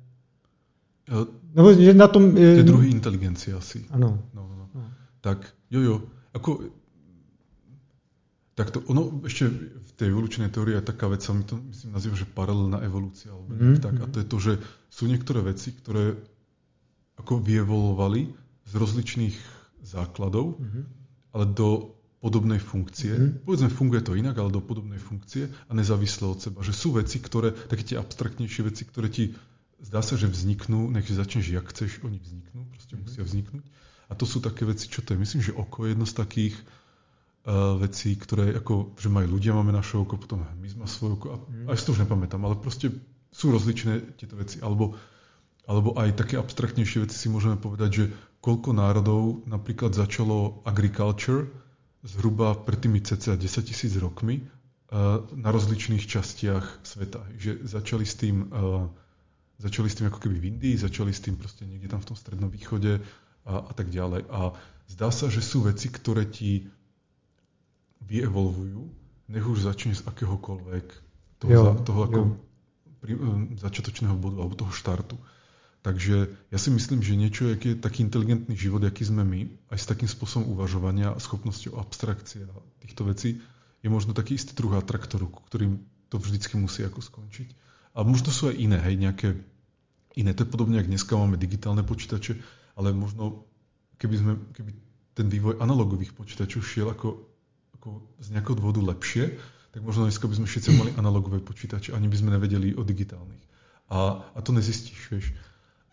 No, 1.54 1.74
že 1.74 1.94
na 1.94 2.08
tom... 2.08 2.34
Ty 2.34 2.62
druhý 2.62 2.90
inteligenci 2.90 3.52
asi. 3.52 3.84
Ano. 3.90 4.22
No, 4.34 4.48
no. 4.48 4.68
no. 4.74 4.84
Tak, 5.20 5.54
jo, 5.70 5.80
jo. 5.80 6.02
Ako, 6.34 6.60
tak 8.54 8.70
to 8.70 8.80
ono 8.88 9.20
ešte 9.24 9.52
tej 9.96 10.12
evolučnej 10.12 10.52
teórii 10.52 10.76
je 10.76 10.84
taká 10.84 11.08
vec, 11.08 11.24
sa 11.24 11.32
mi 11.32 11.42
to 11.42 11.56
myslím 11.56 11.96
nazýva, 11.96 12.16
že 12.20 12.28
paralelná 12.28 12.84
evolúcia. 12.84 13.32
Alebo 13.32 13.48
mm, 13.48 13.80
tak. 13.80 13.94
A 14.00 14.06
to 14.06 14.16
je 14.20 14.26
to, 14.28 14.38
že 14.38 14.52
sú 14.92 15.08
niektoré 15.08 15.40
veci, 15.40 15.72
ktoré 15.72 16.16
ako 17.16 17.40
vyevolovali 17.40 18.28
z 18.68 18.72
rozličných 18.76 19.36
základov, 19.80 20.60
mm-hmm. 20.60 20.84
ale 21.32 21.44
do 21.48 21.96
podobnej 22.20 22.60
funkcie. 22.60 23.16
Mm-hmm. 23.16 23.44
Povedzme, 23.48 23.68
funguje 23.72 24.02
to 24.04 24.18
inak, 24.18 24.36
ale 24.36 24.52
do 24.52 24.60
podobnej 24.60 25.00
funkcie 25.00 25.48
a 25.48 25.72
nezávisle 25.72 26.28
od 26.28 26.38
seba. 26.44 26.60
Že 26.60 26.74
sú 26.76 26.88
veci, 26.96 27.16
ktoré, 27.22 27.56
také 27.56 27.94
tie 27.94 27.96
abstraktnejšie 27.96 28.62
veci, 28.68 28.82
ktoré 28.84 29.08
ti 29.08 29.32
zdá 29.80 30.00
sa, 30.00 30.16
že 30.16 30.28
vzniknú, 30.28 30.88
nech 30.92 31.08
začneš, 31.08 31.52
jak 31.52 31.66
chceš, 31.68 32.00
oni 32.04 32.20
vzniknú, 32.20 32.68
proste 32.72 32.96
mm-hmm. 32.96 33.04
musia 33.04 33.22
vzniknúť. 33.24 33.64
A 34.06 34.12
to 34.14 34.24
sú 34.24 34.38
také 34.38 34.64
veci, 34.68 34.86
čo 34.86 35.02
to 35.02 35.14
je. 35.14 35.22
Myslím, 35.22 35.42
že 35.42 35.52
oko 35.56 35.84
je 35.84 35.94
jedno 35.94 36.06
z 36.06 36.14
takých, 36.14 36.54
uh, 37.46 37.78
veci, 37.78 38.18
ktoré 38.18 38.58
ako, 38.58 38.98
že 38.98 39.08
majú 39.08 39.38
ľudia, 39.38 39.54
máme 39.54 39.70
naše 39.70 39.96
oko, 39.96 40.18
potom 40.18 40.42
my 40.42 40.68
sme 40.68 40.84
svoje 40.90 41.16
oko, 41.16 41.26
a 41.32 41.36
mm. 41.38 41.70
aj 41.70 41.76
si 41.78 41.84
to 41.86 41.94
už 41.94 42.02
nepamätám, 42.02 42.42
ale 42.42 42.58
proste 42.58 42.90
sú 43.30 43.54
rozličné 43.54 44.18
tieto 44.18 44.34
veci. 44.34 44.58
Alebo, 44.58 44.98
alebo 45.70 45.94
aj 45.94 46.18
také 46.18 46.36
abstraktnejšie 46.36 47.06
veci 47.06 47.16
si 47.16 47.30
môžeme 47.30 47.56
povedať, 47.56 47.90
že 47.90 48.04
koľko 48.42 48.74
národov 48.74 49.46
napríklad 49.46 49.94
začalo 49.94 50.62
agriculture 50.66 51.48
zhruba 52.06 52.54
pred 52.54 52.78
tými 52.78 53.02
cca 53.02 53.34
10 53.34 53.42
tisíc 53.42 53.92
rokmi 53.98 54.46
na 55.34 55.50
rozličných 55.50 56.06
častiach 56.06 56.86
sveta. 56.86 57.18
Že 57.34 57.66
začali 57.66 58.06
s 58.06 58.14
tým 58.14 58.46
začali 59.56 59.88
s 59.88 59.96
tým 59.96 60.06
ako 60.12 60.20
keby 60.20 60.36
v 60.36 60.48
Indii, 60.52 60.76
začali 60.76 61.12
s 61.12 61.24
tým 61.24 61.40
proste 61.40 61.64
niekde 61.64 61.88
tam 61.88 62.00
v 62.04 62.08
tom 62.12 62.16
strednom 62.16 62.52
východe 62.52 63.00
a, 63.48 63.54
a 63.64 63.72
tak 63.72 63.88
ďalej. 63.88 64.28
A 64.28 64.52
zdá 64.92 65.08
sa, 65.08 65.32
že 65.32 65.40
sú 65.40 65.64
veci, 65.64 65.88
ktoré 65.88 66.28
ti 66.28 66.68
vyevolvujú, 68.04 68.80
nech 69.32 69.46
už 69.46 69.66
začne 69.66 69.96
z 69.96 70.04
akéhokoľvek 70.06 70.86
toho, 71.42 71.50
jo, 71.50 71.62
za, 71.62 71.72
toho 71.82 72.00
ako 72.06 72.20
pri, 73.02 73.12
um, 73.16 73.54
začiatočného 73.58 74.16
bodu 74.16 74.42
alebo 74.42 74.58
toho 74.58 74.72
štartu. 74.72 75.16
Takže 75.86 76.16
ja 76.50 76.58
si 76.58 76.74
myslím, 76.74 76.98
že 76.98 77.14
niečo, 77.14 77.46
aký 77.46 77.78
je 77.78 77.78
taký 77.78 78.02
inteligentný 78.02 78.58
život, 78.58 78.82
aký 78.82 79.06
sme 79.06 79.22
my, 79.22 79.70
aj 79.70 79.78
s 79.78 79.86
takým 79.86 80.10
spôsobom 80.10 80.50
uvažovania 80.50 81.14
a 81.14 81.22
schopnosťou 81.22 81.78
abstrakcie 81.78 82.42
a 82.42 82.54
týchto 82.82 83.06
vecí, 83.06 83.38
je 83.86 83.88
možno 83.88 84.10
taký 84.10 84.34
istý 84.34 84.58
druh 84.58 84.74
atraktoru, 84.74 85.30
ktorým 85.46 85.78
to 86.10 86.18
vždycky 86.18 86.58
musí 86.58 86.82
ako 86.82 86.98
skončiť. 86.98 87.48
A 87.94 88.02
možno 88.02 88.34
sú 88.34 88.50
aj 88.50 88.58
iné, 88.58 88.82
hej, 88.82 88.98
nejaké 88.98 89.28
iné. 90.18 90.34
To 90.34 90.42
je 90.42 90.50
podobne, 90.50 90.82
ako 90.82 90.90
dneska 90.90 91.12
máme 91.14 91.38
digitálne 91.38 91.86
počítače, 91.86 92.34
ale 92.74 92.90
možno 92.90 93.46
keby, 94.02 94.16
sme, 94.18 94.32
keby 94.58 94.70
ten 95.14 95.26
vývoj 95.30 95.62
analogových 95.62 96.18
počítačov 96.18 96.66
šiel 96.66 96.90
ako 96.90 97.25
ako 97.86 98.02
z 98.18 98.34
nejakého 98.34 98.58
dôvodu 98.58 98.82
lepšie, 98.82 99.38
tak 99.70 99.80
možno 99.86 100.10
dneska 100.10 100.26
by 100.26 100.34
sme 100.34 100.50
všetci 100.50 100.68
mali 100.74 100.90
analogové 100.98 101.38
počítače, 101.38 101.94
ani 101.94 102.10
by 102.10 102.16
sme 102.18 102.34
nevedeli 102.34 102.74
o 102.74 102.82
digitálnych. 102.82 103.38
A, 103.94 104.26
a 104.34 104.38
to 104.42 104.50
nezistíš, 104.50 104.98
vieš. 105.14 105.26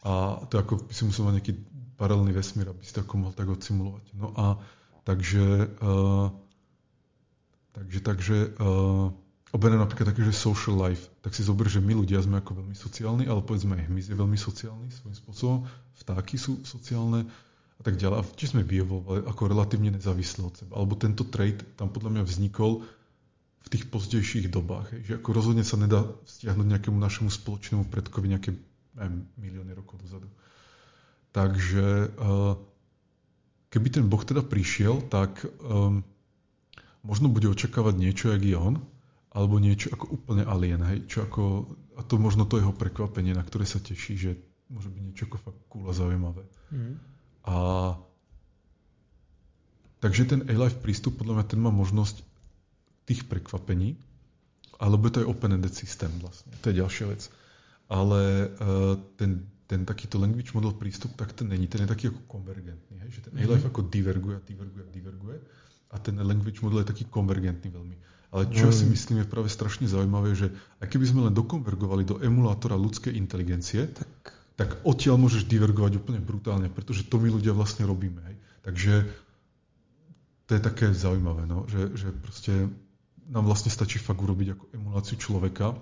A 0.02 0.42
to 0.50 0.58
ako 0.58 0.90
by 0.90 0.94
si 0.98 1.06
musel 1.06 1.30
mať 1.30 1.34
nejaký 1.38 1.54
paralelný 2.02 2.34
vesmír, 2.34 2.74
aby 2.74 2.82
si 2.82 2.98
to 2.98 3.06
ako 3.06 3.14
mohl 3.22 3.34
tak 3.38 3.46
odsimulovať. 3.46 4.06
No 4.18 4.34
a 4.34 4.58
takže, 5.06 5.70
uh, 5.86 6.34
takže, 7.78 8.00
takže 8.02 8.38
uh, 8.58 9.14
oberiem 9.54 9.86
napríklad 9.86 10.10
také, 10.10 10.26
že 10.26 10.34
social 10.34 10.74
life, 10.74 11.14
tak 11.22 11.38
si 11.38 11.46
zober, 11.46 11.70
že 11.70 11.78
my 11.78 11.94
ľudia 11.94 12.18
sme 12.26 12.42
ako 12.42 12.66
veľmi 12.66 12.74
sociálni, 12.74 13.30
ale 13.30 13.46
povedzme 13.46 13.78
aj 13.78 13.86
hmyz 13.94 14.10
je 14.10 14.18
veľmi 14.18 14.40
sociálny 14.42 14.90
svojím 14.90 15.18
spôsobom, 15.22 15.58
vtáky 16.02 16.42
sú 16.42 16.66
sociálne 16.66 17.30
a 17.78 17.82
tak 17.82 17.98
ďalej. 17.98 18.18
A 18.20 18.28
či 18.38 18.46
sme 18.52 18.62
vyjevovali 18.66 19.26
ako 19.26 19.42
relatívne 19.50 19.94
nezávislé 19.94 20.42
od 20.46 20.56
seba. 20.56 20.78
Alebo 20.78 20.98
tento 21.00 21.26
trade 21.28 21.64
tam 21.78 21.90
podľa 21.90 22.20
mňa 22.20 22.24
vznikol 22.24 22.86
v 23.64 23.68
tých 23.72 23.88
pozdejších 23.88 24.52
dobách. 24.52 24.92
Hej, 24.94 25.02
že 25.08 25.14
ako 25.24 25.30
rozhodne 25.32 25.64
sa 25.64 25.80
nedá 25.80 26.04
stiahnuť 26.28 26.68
nejakému 26.68 27.00
našemu 27.00 27.32
spoločnému 27.32 27.88
predkovi 27.88 28.28
nejaké 28.28 28.52
neviem, 29.00 29.26
milióny 29.40 29.72
rokov 29.74 30.04
dozadu. 30.04 30.28
Takže 31.34 32.14
eh, 32.14 32.54
keby 33.74 33.88
ten 33.90 34.06
Boh 34.06 34.22
teda 34.22 34.46
prišiel, 34.46 35.02
tak 35.10 35.42
um, 35.66 36.06
možno 37.02 37.34
bude 37.34 37.50
očakávať 37.50 37.96
niečo, 37.98 38.30
jak 38.30 38.46
je 38.46 38.54
on, 38.54 38.78
alebo 39.34 39.58
niečo 39.58 39.90
ako 39.90 40.14
úplne 40.14 40.46
alien, 40.46 40.86
hej, 40.86 41.10
čo 41.10 41.26
ako, 41.26 41.66
a 41.98 42.06
to 42.06 42.22
možno 42.22 42.46
to 42.46 42.62
jeho 42.62 42.70
prekvapenie, 42.70 43.34
na 43.34 43.42
ktoré 43.42 43.66
sa 43.66 43.82
teší, 43.82 44.14
že 44.14 44.32
môže 44.70 44.94
byť 44.94 45.02
niečo 45.02 45.26
ako 45.26 45.38
fakt 45.42 45.62
cool 45.74 45.90
a 45.90 45.94
zaujímavé. 45.98 46.46
Mm. 46.70 47.02
A 47.44 47.56
takže 50.00 50.28
ten 50.28 50.48
A-Life 50.48 50.80
prístup, 50.80 51.20
podľa 51.20 51.40
mňa, 51.40 51.46
ten 51.48 51.60
má 51.60 51.72
možnosť 51.72 52.24
tých 53.04 53.28
prekvapení, 53.28 54.00
alebo 54.80 55.12
to 55.12 55.24
je 55.24 55.30
open-ended 55.30 55.72
systém 55.76 56.12
vlastne. 56.20 56.52
To 56.64 56.72
je 56.72 56.80
ďalšia 56.80 57.06
vec. 57.12 57.28
Ale 57.92 58.52
uh, 58.52 58.96
ten, 59.20 59.44
ten 59.68 59.84
takýto 59.84 60.20
language 60.20 60.56
model 60.56 60.76
prístup, 60.76 61.16
tak 61.20 61.36
ten 61.36 61.52
není. 61.52 61.68
Ten 61.68 61.84
je 61.84 61.92
taký 61.92 62.12
ako 62.12 62.20
konvergentný. 62.28 62.96
Hej? 63.04 63.10
Že 63.16 63.22
ten 63.28 63.32
mm-hmm. 63.36 63.48
A-Life 63.48 63.68
ako 63.72 63.82
diverguje, 63.88 64.38
diverguje, 64.44 64.86
diverguje. 64.92 65.38
A 65.94 66.00
ten 66.00 66.16
language 66.20 66.64
model 66.64 66.84
je 66.84 66.90
taký 66.90 67.06
konvergentný 67.08 67.70
veľmi. 67.70 67.96
Ale 68.34 68.50
čo 68.50 68.74
mm. 68.74 68.74
si 68.74 68.84
myslím 68.90 69.18
je 69.22 69.30
práve 69.30 69.46
strašne 69.46 69.86
zaujímavé, 69.86 70.34
že 70.34 70.50
aj 70.82 70.90
keby 70.90 71.06
sme 71.06 71.30
len 71.30 71.38
dokonvergovali 71.38 72.02
do 72.02 72.18
emulátora 72.18 72.74
ľudskej 72.74 73.14
inteligencie, 73.14 73.86
tak, 73.94 74.10
tak 74.64 74.80
odtiaľ 74.88 75.20
môžeš 75.20 75.44
divergovať 75.52 76.00
úplne 76.00 76.24
brutálne, 76.24 76.72
pretože 76.72 77.04
to 77.04 77.20
my 77.20 77.28
ľudia 77.28 77.52
vlastne 77.52 77.84
robíme. 77.84 78.24
Hej? 78.24 78.36
Takže 78.64 78.94
to 80.48 80.52
je 80.56 80.62
také 80.64 80.96
zaujímavé, 80.96 81.44
no? 81.44 81.68
že, 81.68 81.92
že 82.00 82.16
proste 82.16 82.72
nám 83.28 83.44
vlastne 83.44 83.72
stačí 83.72 84.00
fakt 84.00 84.24
urobiť 84.24 84.56
ako 84.56 84.64
emuláciu 84.72 85.20
človeka 85.20 85.76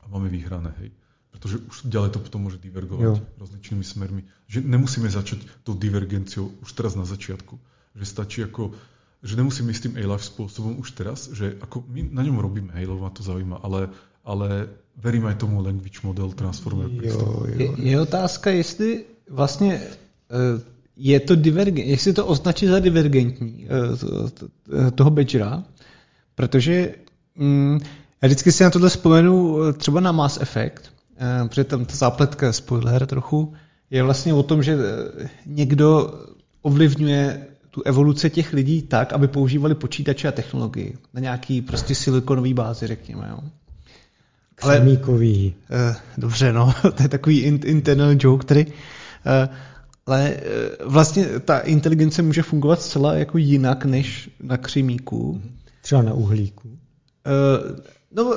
a 0.00 0.04
máme 0.08 0.32
vyhrané, 0.32 0.72
hej. 0.80 0.90
Pretože 1.32 1.60
už 1.68 1.76
ďalej 1.92 2.16
to 2.16 2.24
potom 2.24 2.48
môže 2.48 2.56
divergovať 2.56 3.20
jo. 3.20 3.20
rozličnými 3.36 3.84
smermi. 3.84 4.24
Že 4.48 4.64
nemusíme 4.64 5.04
začať 5.04 5.44
tou 5.68 5.76
divergenciou 5.76 6.48
už 6.64 6.70
teraz 6.72 6.96
na 6.96 7.04
začiatku. 7.04 7.60
Že 7.92 8.04
stačí 8.08 8.40
ako, 8.40 8.72
že 9.20 9.36
nemusíme 9.36 9.68
ísť 9.68 9.92
tým 9.92 10.00
A-Life 10.00 10.32
spôsobom 10.32 10.80
už 10.80 10.96
teraz, 10.96 11.28
že 11.28 11.60
ako 11.60 11.84
my 11.92 12.08
na 12.08 12.24
ňom 12.24 12.40
robíme, 12.40 12.72
hej, 12.72 12.88
lebo 12.88 13.04
ma 13.04 13.12
to 13.12 13.20
zaujíma, 13.20 13.60
ale, 13.60 13.92
ale 14.24 14.72
verím 14.96 15.26
aj 15.26 15.34
tomu 15.34 15.60
language 15.60 16.00
model 16.02 16.32
transformer 16.32 16.90
jo, 16.90 17.18
jo. 17.18 17.46
Je, 17.56 17.90
je 17.90 18.00
otázka, 18.00 18.50
jestli 18.50 19.04
vlastně 19.30 19.74
e, 19.74 19.82
je 20.96 21.20
to 21.20 21.34
divergent, 21.36 21.88
jestli 21.88 22.12
to 22.12 22.26
označí 22.26 22.66
za 22.66 22.78
divergentní 22.78 23.68
e, 23.68 24.90
toho 24.90 25.10
Badgera, 25.10 25.64
Protože 26.36 26.94
mm, 27.36 27.78
já 28.22 28.26
vždycky 28.26 28.52
si 28.52 28.64
na 28.64 28.70
tohle 28.70 28.88
vzpomenu 28.88 29.64
eh, 29.64 29.72
třeba 29.72 30.00
na 30.00 30.12
Mass 30.12 30.40
Effect, 30.40 30.82
eh, 31.18 31.48
protože 31.48 31.64
tam 31.64 31.84
ta 31.84 31.96
zápletka, 31.96 32.52
spoiler 32.52 33.06
trochu, 33.06 33.52
je 33.90 34.02
vlastně 34.02 34.34
o 34.34 34.42
tom, 34.42 34.62
že 34.62 34.72
eh, 34.74 35.28
někdo 35.46 36.14
ovlivňuje 36.62 37.46
tu 37.70 37.82
evoluce 37.82 38.30
těch 38.30 38.52
lidí 38.52 38.82
tak, 38.82 39.12
aby 39.12 39.28
používali 39.28 39.74
počítače 39.74 40.28
a 40.28 40.32
technologii 40.32 40.98
na 41.14 41.20
nějaký 41.20 41.62
prostě 41.62 41.94
silikonový 41.94 42.54
bázi, 42.54 42.86
řekněme. 42.86 43.28
Jo. 43.30 43.38
Ale, 44.62 44.76
Křemíkový. 44.76 45.54
dobře, 46.18 46.52
no, 46.52 46.74
to 46.96 47.02
je 47.02 47.08
takový 47.08 47.40
internal 47.40 48.14
joke, 48.18 48.44
který, 48.44 48.66
ale 50.06 50.36
vlastně 50.84 51.24
ta 51.24 51.58
inteligence 51.58 52.22
může 52.22 52.42
fungovat 52.42 52.82
zcela 52.82 53.14
jako 53.14 53.38
jinak 53.38 53.84
než 53.84 54.30
na 54.42 54.56
křemíku. 54.56 55.32
Mm-hmm. 55.32 55.56
Třeba 55.82 56.02
na 56.02 56.12
uhlíku. 56.12 56.68
Uh, 56.68 57.76
no, 58.12 58.34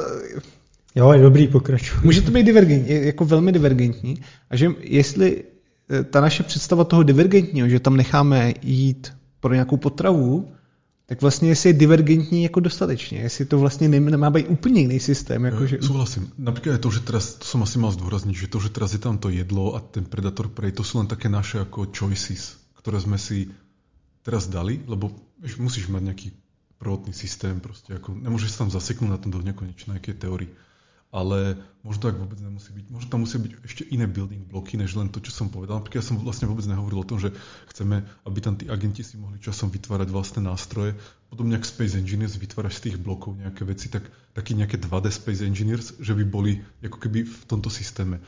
jo, 0.95 1.11
je 1.11 1.21
dobrý, 1.21 1.47
pokračuj. 1.47 1.99
Může 2.03 2.21
to 2.21 2.31
být 2.31 2.43
divergentní, 2.43 3.05
jako 3.05 3.25
velmi 3.25 3.51
divergentní. 3.51 4.17
A 4.49 4.55
že 4.55 4.71
jestli 4.79 5.43
eh, 5.89 6.03
ta 6.03 6.21
naše 6.21 6.43
představa 6.43 6.83
toho 6.83 7.03
divergentního, 7.03 7.67
že 7.67 7.79
tam 7.79 7.97
necháme 7.97 8.53
jít 8.61 9.13
pro 9.39 9.53
nějakou 9.53 9.77
potravu, 9.77 10.51
tak 11.09 11.21
vlastně 11.21 11.49
jestli 11.49 11.69
je 11.69 11.73
divergentní 11.73 12.43
jako 12.43 12.59
dostatečně, 12.59 13.19
jestli 13.19 13.45
to 13.45 13.59
vlastně 13.59 13.89
nemá 13.89 14.29
být 14.29 14.45
úplně 14.45 14.81
jiný 14.81 14.99
systém. 14.99 15.45
Jako 15.45 15.67
že... 15.67 15.77
Súhlasím. 15.81 16.31
Napríklad 16.37 16.71
je 16.71 16.77
to, 16.77 16.91
že 16.91 16.99
teraz, 16.99 17.33
to 17.33 17.49
som 17.49 17.65
asi 17.65 17.81
mal 17.81 17.89
zdôrazniť, 17.89 18.37
že 18.37 18.45
to, 18.45 18.61
že 18.61 18.69
teraz 18.69 18.93
je 18.93 19.01
tam 19.01 19.17
to 19.17 19.33
jedlo 19.33 19.73
a 19.73 19.81
ten 19.81 20.05
predator 20.05 20.53
prej, 20.53 20.77
to 20.77 20.85
sú 20.85 21.01
len 21.01 21.09
také 21.09 21.25
naše 21.25 21.65
ako 21.65 21.89
choices, 21.89 22.61
ktoré 22.77 23.01
sme 23.01 23.17
si 23.17 23.49
teraz 24.21 24.45
dali, 24.53 24.85
lebo 24.85 25.09
vieš, 25.41 25.57
musíš 25.57 25.89
mať 25.89 26.13
nejaký 26.13 26.29
prvotný 26.77 27.17
systém, 27.17 27.57
proste 27.57 27.97
ako, 27.97 28.13
nemôže 28.13 28.45
sa 28.45 28.61
tam 28.61 28.69
zaseknúť 28.69 29.09
na 29.09 29.17
tom 29.17 29.33
do 29.33 29.41
nekonečnej 29.41 29.97
nejakej 29.97 30.13
teórii. 30.13 30.53
Ale 31.09 31.57
možno 31.81 32.05
tak 32.05 32.21
vôbec 32.21 32.37
nemusí 32.37 32.69
byť. 32.69 32.85
Možno 32.93 33.09
tam 33.09 33.25
musia 33.25 33.41
byť 33.41 33.65
ešte 33.65 33.83
iné 33.89 34.05
building 34.05 34.45
bloky, 34.45 34.77
než 34.77 34.93
len 34.93 35.09
to, 35.09 35.17
čo 35.17 35.33
som 35.33 35.49
povedal. 35.49 35.81
Napríklad 35.81 36.05
ja 36.05 36.09
som 36.13 36.21
vlastne 36.21 36.45
vôbec 36.45 36.69
nehovoril 36.69 37.01
o 37.01 37.09
tom, 37.09 37.17
že 37.17 37.33
chceme, 37.73 38.05
aby 38.29 38.39
tam 38.45 38.53
tí 38.53 38.69
agenti 38.69 39.01
si 39.01 39.17
mohli 39.17 39.41
časom 39.41 39.73
vytvárať 39.73 40.13
vlastné 40.13 40.45
nástroje. 40.45 40.93
Podobne 41.33 41.57
ako 41.57 41.65
Space 41.65 41.97
Engineers 41.97 42.37
vytváraš 42.37 42.77
z 42.77 42.93
tých 42.93 42.97
blokov 43.01 43.41
nejaké 43.41 43.65
veci, 43.65 43.89
tak 43.89 44.05
taký 44.37 44.53
nejaké 44.53 44.77
2D 44.77 45.09
Space 45.09 45.41
Engineers, 45.41 45.97
že 45.97 46.13
by 46.13 46.23
boli 46.29 46.61
ako 46.85 47.01
keby 47.01 47.25
v 47.25 47.43
tomto 47.49 47.73
systéme. 47.73 48.21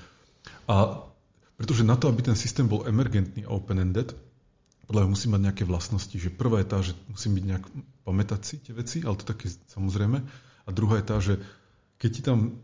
A 0.65 1.05
pretože 1.61 1.85
na 1.85 1.93
to, 1.93 2.09
aby 2.09 2.25
ten 2.25 2.33
systém 2.33 2.65
bol 2.65 2.89
emergentný 2.89 3.45
a 3.45 3.53
open-ended, 3.53 4.17
podľa 4.89 5.13
musí 5.13 5.29
mať 5.29 5.41
nejaké 5.45 5.63
vlastnosti. 5.69 6.17
Že 6.17 6.33
prvá 6.33 6.65
je 6.65 6.67
tá, 6.67 6.81
že 6.81 6.97
musím 7.05 7.37
byť 7.37 7.45
nejak, 7.45 7.65
pamätať 8.01 8.41
si 8.41 8.55
tie 8.57 8.73
veci, 8.73 8.97
ale 9.05 9.13
to 9.21 9.29
také 9.29 9.45
samozrejme. 9.69 10.17
A 10.65 10.69
druhá 10.73 10.97
je 10.97 11.05
tá, 11.05 11.21
že 11.21 11.37
keď, 12.01 12.09
ti 12.09 12.21
tam, 12.25 12.57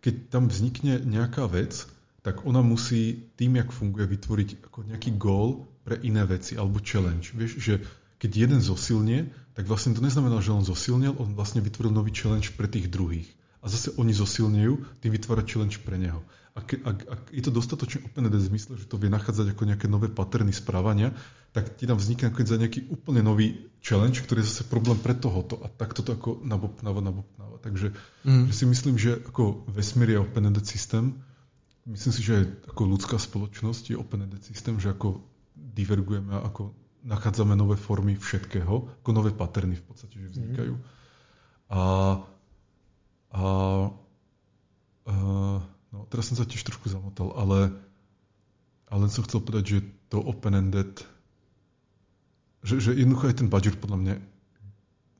keď 0.00 0.14
tam 0.32 0.48
vznikne 0.48 1.00
nejaká 1.04 1.44
vec, 1.48 1.86
tak 2.20 2.44
ona 2.44 2.60
musí 2.60 3.32
tým, 3.36 3.56
jak 3.56 3.72
funguje, 3.72 4.04
vytvoriť 4.04 4.68
ako 4.68 4.78
nejaký 4.92 5.16
goal 5.16 5.64
pre 5.84 5.96
iné 6.04 6.24
veci 6.28 6.56
alebo 6.56 6.80
challenge. 6.84 7.32
Vieš, 7.32 7.52
že 7.56 7.74
keď 8.20 8.30
jeden 8.36 8.60
zosilnie, 8.60 9.32
tak 9.56 9.64
vlastne 9.64 9.96
to 9.96 10.04
neznamená, 10.04 10.44
že 10.44 10.52
on 10.52 10.64
zosilnil, 10.64 11.16
on 11.16 11.32
vlastne 11.32 11.64
vytvoril 11.64 11.92
nový 11.92 12.12
challenge 12.12 12.52
pre 12.52 12.68
tých 12.68 12.92
druhých. 12.92 13.28
A 13.60 13.66
zase 13.68 13.92
oni 14.00 14.16
zosilnejú, 14.16 14.80
tým 15.04 15.12
vytvára 15.12 15.44
challenge 15.44 15.80
pre 15.84 16.00
neho 16.00 16.24
ak, 16.50 16.68
ak, 16.82 16.98
ak 17.06 17.20
je 17.30 17.42
to 17.46 17.52
dostatočne 17.54 18.04
open-ended 18.10 18.42
v 18.42 18.48
zmysle, 18.50 18.74
že 18.74 18.90
to 18.90 18.98
vie 18.98 19.06
nachádzať 19.06 19.54
ako 19.54 19.62
nejaké 19.70 19.86
nové 19.86 20.10
paterny 20.10 20.50
správania, 20.50 21.14
tak 21.54 21.78
ti 21.78 21.86
tam 21.86 21.98
vznikne 21.98 22.30
nakoniec 22.30 22.50
za 22.50 22.58
nejaký 22.58 22.80
úplne 22.90 23.22
nový 23.22 23.70
challenge, 23.82 24.22
ktorý 24.22 24.42
je 24.42 24.50
zase 24.50 24.64
problém 24.66 24.98
pre 24.98 25.14
tohoto 25.14 25.62
a 25.62 25.70
takto 25.70 26.02
to 26.02 26.14
ako 26.14 26.42
nabopnáva, 26.42 26.98
nabopnáva. 27.02 27.62
Takže 27.62 27.94
mm. 28.26 28.50
že 28.50 28.54
si 28.54 28.64
myslím, 28.66 28.96
že 28.98 29.18
ako 29.22 29.66
vesmír 29.70 30.14
je 30.14 30.22
open-ended 30.22 30.66
systém, 30.66 31.14
myslím 31.86 32.12
si, 32.14 32.22
že 32.22 32.32
aj 32.34 32.44
ako 32.74 32.82
ľudská 32.98 33.16
spoločnosť 33.18 33.94
je 33.94 33.96
open-ended 33.98 34.42
systém, 34.42 34.74
že 34.82 34.90
ako 34.90 35.22
divergujeme 35.54 36.34
a 36.34 36.50
ako 36.50 36.74
nachádzame 37.06 37.54
nové 37.54 37.78
formy 37.78 38.18
všetkého, 38.18 38.90
ako 39.06 39.10
nové 39.14 39.30
paterny 39.30 39.78
v 39.78 39.84
podstate, 39.86 40.18
že 40.18 40.34
vznikajú. 40.34 40.74
Mm. 40.74 40.84
A, 41.70 41.80
a, 43.30 43.44
a 45.06 45.14
No, 45.90 46.06
teraz 46.06 46.30
som 46.30 46.38
sa 46.38 46.46
tiež 46.46 46.62
trošku 46.62 46.86
zamotal, 46.86 47.34
ale, 47.34 47.74
ale 48.86 48.98
len 49.06 49.10
som 49.10 49.26
chcel 49.26 49.42
povedať, 49.42 49.64
že 49.66 49.78
to 50.06 50.22
open-ended, 50.22 51.02
že, 52.62 52.78
že 52.78 52.90
jednoducho 52.94 53.26
aj 53.26 53.36
ten 53.42 53.50
budget 53.50 53.76
podľa 53.78 53.98
mňa 53.98 54.14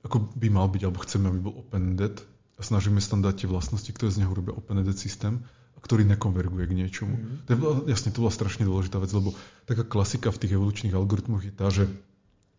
ako 0.01 0.33
by 0.33 0.49
mal 0.49 0.65
byť, 0.71 0.83
alebo 0.87 1.03
chceme, 1.05 1.29
aby 1.29 1.41
bol 1.45 1.55
open-ended 1.61 2.25
a 2.57 2.61
snažíme 2.63 3.03
sa 3.03 3.19
tam 3.19 3.21
dať 3.27 3.45
tie 3.45 3.49
vlastnosti, 3.51 3.91
ktoré 3.93 4.09
z 4.15 4.25
neho 4.25 4.33
robia 4.33 4.57
open-ended 4.57 4.97
systém, 4.97 5.45
a 5.77 5.79
ktorý 5.83 6.09
nekonverguje 6.09 6.65
k 6.71 6.77
niečomu. 6.77 7.15
Mm-hmm. 7.19 7.37
To 7.45 7.51
je, 7.53 7.59
jasne, 7.93 8.09
to 8.15 8.25
bola 8.25 8.33
strašne 8.33 8.65
dôležitá 8.65 8.97
vec, 8.97 9.13
lebo 9.13 9.37
taká 9.69 9.85
klasika 9.85 10.33
v 10.33 10.41
tých 10.41 10.57
evolučných 10.57 10.97
algoritmoch 10.97 11.45
je 11.45 11.53
tá, 11.53 11.69
že 11.69 11.85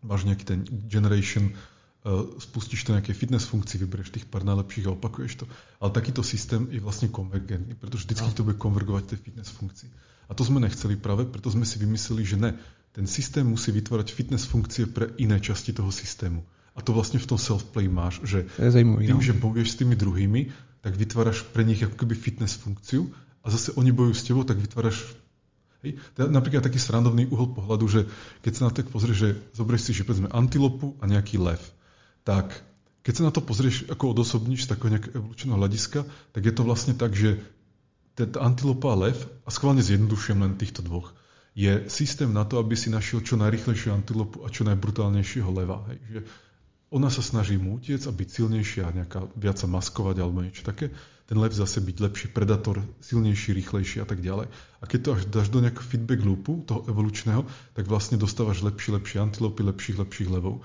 máš 0.06 0.30
nejaký 0.30 0.46
ten 0.46 0.60
generation 0.86 1.58
spustíš 2.42 2.90
to 2.90 2.98
nejaké 2.98 3.14
fitness 3.14 3.46
funkcii, 3.46 3.86
vyberieš 3.86 4.10
tých 4.10 4.26
pár 4.26 4.42
najlepších 4.42 4.90
a 4.90 4.96
opakuješ 4.98 5.44
to. 5.44 5.46
Ale 5.78 5.94
takýto 5.94 6.26
systém 6.26 6.66
je 6.74 6.82
vlastne 6.82 7.14
konvergentný, 7.14 7.78
pretože 7.78 8.10
vždycky 8.10 8.30
no. 8.34 8.36
to 8.38 8.46
bude 8.50 8.58
konvergovať 8.58 9.14
tej 9.14 9.20
fitness 9.22 9.54
funkcii. 9.54 9.90
A 10.26 10.32
to 10.34 10.42
sme 10.42 10.64
nechceli 10.64 10.98
práve, 10.98 11.30
preto 11.30 11.54
sme 11.54 11.68
si 11.68 11.78
vymysleli, 11.78 12.24
že 12.26 12.38
ne, 12.42 12.58
ten 12.96 13.06
systém 13.06 13.46
musí 13.46 13.70
vytvárať 13.70 14.18
fitness 14.18 14.50
funkcie 14.50 14.90
pre 14.90 15.14
iné 15.22 15.38
časti 15.38 15.78
toho 15.78 15.94
systému. 15.94 16.42
A 16.74 16.80
to 16.82 16.96
vlastne 16.96 17.20
v 17.20 17.28
tom 17.28 17.38
self-play 17.38 17.86
máš, 17.92 18.24
že 18.24 18.48
tým, 18.58 19.20
no. 19.20 19.22
že 19.22 19.38
bojuješ 19.38 19.76
s 19.76 19.80
tými 19.84 19.94
druhými, 19.94 20.50
tak 20.82 20.98
vytváraš 20.98 21.46
pre 21.54 21.62
nich 21.62 21.84
ako 21.84 21.94
keby 21.94 22.18
fitness 22.18 22.58
funkciu 22.58 23.12
a 23.46 23.52
zase 23.54 23.78
oni 23.78 23.94
bojujú 23.94 24.16
s 24.18 24.26
tebou, 24.26 24.42
tak 24.48 24.58
vytváraš 24.58 25.22
Hej? 25.82 25.98
Teda 26.14 26.30
napríklad 26.30 26.62
taký 26.62 26.78
srandovný 26.78 27.26
uhol 27.34 27.58
pohľadu, 27.58 27.86
že 27.90 28.02
keď 28.46 28.52
sa 28.54 28.62
na 28.70 28.72
to 28.72 28.86
pozrieš, 28.86 29.18
že 29.18 29.30
zoberieš 29.58 29.90
si, 29.90 29.92
že 29.98 30.06
povedzme 30.06 30.30
antilopu 30.30 30.94
a 31.02 31.10
nejaký 31.10 31.42
lev, 31.42 31.62
tak 32.24 32.54
keď 33.02 33.14
sa 33.18 33.24
na 33.28 33.34
to 33.34 33.42
pozrieš, 33.42 33.90
ako 33.90 34.14
odosobníš 34.14 34.70
z 34.70 34.78
takého 34.78 34.94
nejakého 34.94 35.18
evolučného 35.18 35.58
hľadiska, 35.58 36.06
tak 36.06 36.42
je 36.46 36.54
to 36.54 36.62
vlastne 36.62 36.94
tak, 36.94 37.18
že 37.18 37.42
tá 38.14 38.28
antilopa 38.38 38.94
a 38.94 39.10
lev, 39.10 39.18
a 39.48 39.50
schválne 39.50 39.82
zjednodušujem 39.82 40.38
len 40.38 40.54
týchto 40.54 40.86
dvoch, 40.86 41.18
je 41.58 41.90
systém 41.90 42.30
na 42.32 42.46
to, 42.46 42.62
aby 42.62 42.78
si 42.78 42.94
našiel 42.94 43.26
čo 43.26 43.36
najrychlejšiu 43.36 43.92
antilopu 43.92 44.46
a 44.46 44.54
čo 44.54 44.64
najbrutálnejšieho 44.70 45.50
leva. 45.52 45.84
Hej. 45.90 46.00
Že 46.08 46.20
ona 46.92 47.08
sa 47.08 47.24
snaží 47.24 47.56
mu 47.56 47.80
utiec 47.80 48.04
a 48.08 48.12
byť 48.12 48.30
silnejšia, 48.30 48.92
nejaká, 48.92 49.32
viac 49.36 49.58
sa 49.60 49.68
maskovať 49.68 50.16
alebo 50.20 50.44
niečo 50.44 50.64
také. 50.64 50.92
Ten 51.28 51.40
lev 51.40 51.56
zase 51.56 51.80
byť 51.80 51.98
lepší 52.04 52.28
predator, 52.36 52.84
silnejší, 53.00 53.56
rýchlejší 53.56 54.04
a 54.04 54.08
tak 54.08 54.20
ďalej. 54.20 54.52
A 54.52 54.84
keď 54.84 55.00
to 55.00 55.10
až 55.16 55.22
dáš 55.32 55.48
do 55.48 55.64
nejakého 55.64 55.88
feedback 55.88 56.20
loopu, 56.28 56.68
toho 56.68 56.84
evolučného, 56.92 57.48
tak 57.72 57.88
vlastne 57.88 58.20
dostávaš 58.20 58.60
lepšie, 58.68 59.00
lepšie 59.00 59.24
antilopy, 59.24 59.64
lepších, 59.64 59.98
lepších 60.04 60.28
levov. 60.28 60.60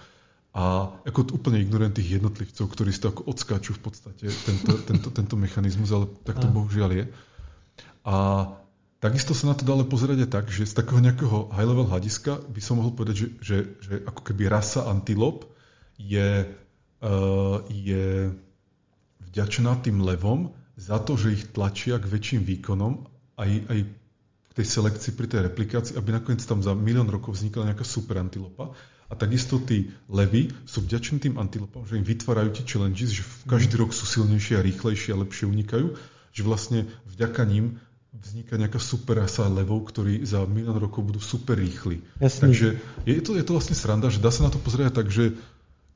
A 0.57 0.89
ako 1.05 1.37
úplne 1.37 1.61
ignorujem 1.61 1.93
tých 1.93 2.17
jednotlivcov, 2.17 2.65
ktorí 2.73 2.89
si 2.89 3.05
to 3.05 3.13
ako 3.13 3.29
odskáču 3.29 3.77
v 3.77 3.83
podstate, 3.93 4.25
tento, 4.25 4.73
tento, 4.89 5.09
tento 5.13 5.37
mechanizmus, 5.37 5.93
ale 5.93 6.09
tak 6.25 6.41
to 6.41 6.49
bohužiaľ 6.49 6.91
je. 6.97 7.05
A 8.09 8.17
takisto 8.97 9.37
sa 9.37 9.53
na 9.53 9.55
to 9.55 9.69
dá 9.69 9.77
ale 9.77 9.85
pozerať 9.85 10.25
aj 10.25 10.31
tak, 10.33 10.47
že 10.49 10.65
z 10.65 10.73
takého 10.73 11.05
nejakého 11.05 11.53
high-level 11.53 11.93
hľadiska 11.93 12.41
by 12.49 12.61
som 12.65 12.81
mohol 12.81 12.97
povedať, 12.97 13.15
že, 13.21 13.29
že, 13.45 13.57
že 13.85 13.95
ako 14.09 14.33
keby 14.33 14.49
rasa 14.49 14.89
antilop 14.89 15.45
je, 16.01 16.49
uh, 17.05 17.57
je 17.69 18.33
vďačná 19.29 19.77
tým 19.85 20.01
levom 20.01 20.57
za 20.81 20.97
to, 21.05 21.21
že 21.21 21.37
ich 21.37 21.45
tlačia 21.53 22.01
k 22.01 22.09
väčším 22.09 22.49
výkonom 22.49 23.05
aj, 23.37 23.51
aj 23.69 23.79
v 24.25 24.53
tej 24.57 24.67
selekcii 24.73 25.13
pri 25.13 25.27
tej 25.29 25.41
replikácii, 25.53 25.95
aby 26.01 26.17
nakoniec 26.17 26.41
tam 26.49 26.65
za 26.65 26.73
milión 26.73 27.13
rokov 27.13 27.37
vznikla 27.37 27.77
nejaká 27.77 27.85
super 27.85 28.17
antilopa. 28.17 28.73
A 29.07 29.15
takisto 29.15 29.63
tí 29.63 29.95
levy 30.11 30.51
sú 30.67 30.83
vďační 30.83 31.23
tým 31.23 31.35
antilopom, 31.39 31.87
že 31.87 31.95
im 31.95 32.03
vytvárajú 32.03 32.59
tie 32.59 32.65
challenges, 32.67 33.15
že 33.15 33.23
v 33.23 33.35
každý 33.47 33.79
rok 33.79 33.95
sú 33.95 34.03
silnejšie 34.03 34.59
a 34.59 34.67
rýchlejšie 34.67 35.15
a 35.15 35.21
lepšie 35.23 35.47
unikajú, 35.47 35.95
že 36.35 36.43
vlastne 36.43 36.91
vďaka 37.07 37.47
ním 37.47 37.79
vzniká 38.17 38.57
nejaká 38.57 38.81
super 38.81 39.21
rasa 39.21 39.47
levov, 39.47 39.87
ktorí 39.93 40.25
za 40.25 40.43
milión 40.49 40.81
rokov 40.81 41.05
budú 41.05 41.21
super 41.21 41.55
rýchli. 41.61 42.01
Jasný. 42.19 42.41
Takže 42.49 42.69
je 43.05 43.23
to, 43.23 43.37
je 43.37 43.45
to 43.45 43.53
vlastne 43.55 43.77
sranda, 43.77 44.09
že 44.09 44.25
dá 44.25 44.33
sa 44.33 44.49
na 44.49 44.51
to 44.51 44.59
pozrieť 44.59 44.97
tak, 44.97 45.13
že 45.13 45.37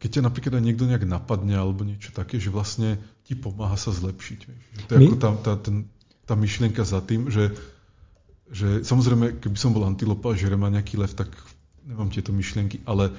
keď 0.01 0.21
ťa 0.21 0.23
napríklad 0.25 0.53
aj 0.57 0.65
niekto 0.65 0.85
nejak 0.89 1.05
napadne 1.05 1.57
alebo 1.61 1.85
niečo 1.85 2.13
také, 2.13 2.41
že 2.41 2.49
vlastne 2.49 2.97
ti 3.29 3.37
pomáha 3.37 3.77
sa 3.77 3.93
zlepšiť. 3.93 4.39
Že 4.49 4.83
to 4.89 4.93
je 4.97 4.99
My? 5.01 5.07
ako 5.13 5.17
tá, 5.21 5.31
tá, 5.37 5.53
ten, 5.61 5.77
tá 6.25 6.35
myšlienka 6.37 6.81
za 6.89 7.05
tým, 7.05 7.29
že, 7.29 7.53
že 8.49 8.81
samozrejme, 8.81 9.45
keby 9.45 9.57
som 9.61 9.77
bol 9.77 9.85
antilopa 9.85 10.33
a 10.33 10.39
žerem 10.41 10.61
nejaký 10.61 10.97
lev, 10.97 11.13
tak 11.13 11.29
nemám 11.87 12.11
tieto 12.11 12.33
myšlienky, 12.33 12.81
ale, 12.87 13.11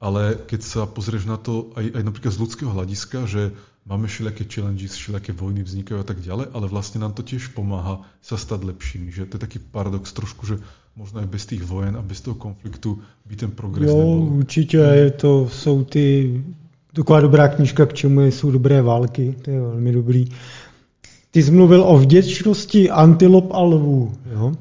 ale 0.00 0.36
keď 0.46 0.60
sa 0.62 0.80
pozrieš 0.86 1.24
na 1.28 1.36
to 1.36 1.72
aj, 1.76 1.96
aj 1.96 2.02
napríklad 2.04 2.32
z 2.32 2.42
ľudského 2.42 2.70
hľadiska, 2.72 3.26
že 3.26 3.52
máme 3.86 4.06
všelijaké 4.08 4.44
challenges, 4.44 4.96
všelijaké 4.96 5.32
vojny 5.32 5.62
vznikajú 5.62 6.00
a 6.00 6.06
tak 6.06 6.20
ďalej, 6.20 6.52
ale 6.52 6.66
vlastne 6.68 7.00
nám 7.00 7.12
to 7.12 7.22
tiež 7.22 7.52
pomáha 7.56 8.04
sa 8.20 8.36
stať 8.36 8.64
lepšími. 8.64 9.12
Že 9.12 9.26
to 9.26 9.36
je 9.36 9.44
taký 9.44 9.58
paradox 9.58 10.12
trošku, 10.12 10.46
že 10.46 10.56
možno 10.96 11.20
aj 11.20 11.28
bez 11.30 11.46
tých 11.46 11.62
vojen 11.64 11.96
a 11.96 12.02
bez 12.02 12.20
toho 12.20 12.36
konfliktu 12.36 13.00
by 13.24 13.34
ten 13.36 13.50
progres 13.50 13.88
jo, 13.88 13.96
nebyl. 13.96 14.36
určitě 14.36 14.76
je 14.76 15.10
to, 15.10 15.48
jsou 15.48 15.84
ty, 15.84 16.34
taková 16.92 17.20
dobrá 17.20 17.48
knížka, 17.48 17.86
k 17.86 17.92
čemu 17.92 18.20
jsou 18.20 18.50
dobré 18.50 18.82
války, 18.82 19.34
to 19.42 19.50
je 19.50 19.60
velmi 19.60 19.92
dobrý. 19.92 20.24
Ty 21.30 21.42
jsi 21.42 21.50
mluvil 21.50 21.82
o 21.82 21.98
vděčnosti 21.98 22.90
antilop 22.90 23.52
a 23.52 23.62
lvů. 23.62 24.12
Jo? 24.32 24.52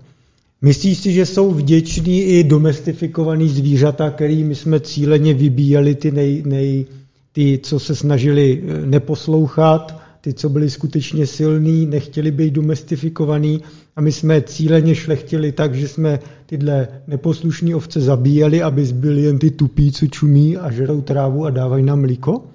Myslíš 0.62 0.98
si, 0.98 1.14
že 1.14 1.26
jsou 1.26 1.52
vděční 1.52 2.22
i 2.22 2.44
domestifikovaný 2.44 3.50
zvířata, 3.50 4.12
kterými 4.12 4.56
jsme 4.56 4.80
cíleně 4.80 5.34
vybíjeli 5.34 5.96
ty, 5.96 6.12
nej, 6.12 6.44
nej, 6.46 6.86
ty, 7.32 7.60
co 7.64 7.80
se 7.80 7.96
snažili 7.96 8.64
eh, 8.64 8.86
neposlouchat, 8.86 10.02
ty, 10.22 10.34
co 10.34 10.50
byli 10.50 10.70
skutečně 10.70 11.28
silní, 11.28 11.86
nechtěli 11.86 12.32
být 12.32 12.54
domestifikovaný 12.54 13.64
a 13.96 14.02
my 14.02 14.12
jsme 14.12 14.42
cíleně 14.42 14.96
šlechtili 14.96 15.52
tak, 15.52 15.76
že 15.76 15.88
jsme 15.88 16.20
tyhle 16.46 16.88
neposlušní 17.08 17.76
ovce 17.76 18.02
zabíjeli, 18.02 18.62
aby 18.62 18.86
zbyli 18.86 19.22
jen 19.22 19.40
ty 19.40 19.52
tupí, 19.52 19.92
co 19.92 20.08
čumí 20.08 20.58
a 20.58 20.72
žerou 20.72 21.02
trávu 21.02 21.46
a 21.46 21.50
dávají 21.50 21.86
nám 21.86 22.02
mlíko? 22.02 22.52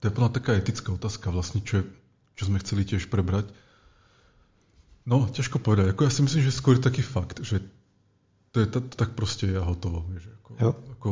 To 0.00 0.06
je 0.06 0.10
plná 0.10 0.28
taká 0.28 0.58
etická 0.58 0.90
otázka 0.92 1.30
vlastne, 1.30 1.62
čo, 1.62 1.86
čo 2.34 2.50
sme 2.50 2.58
chceli 2.58 2.82
tiež 2.82 3.06
prebrať. 3.06 3.46
No, 5.02 5.26
ťažko 5.26 5.58
povedať. 5.58 5.92
Ako 5.92 6.06
ja 6.06 6.12
si 6.14 6.22
myslím, 6.22 6.42
že 6.46 6.54
skôr 6.54 6.78
taký 6.78 7.02
fakt, 7.02 7.42
že 7.42 7.62
to 8.54 8.62
je 8.62 8.68
tak 8.70 9.18
proste 9.18 9.50
ja 9.50 9.64
hotovo. 9.64 10.06
Vieš, 10.12 10.30
ako, 10.38 10.50
ako, 10.98 11.08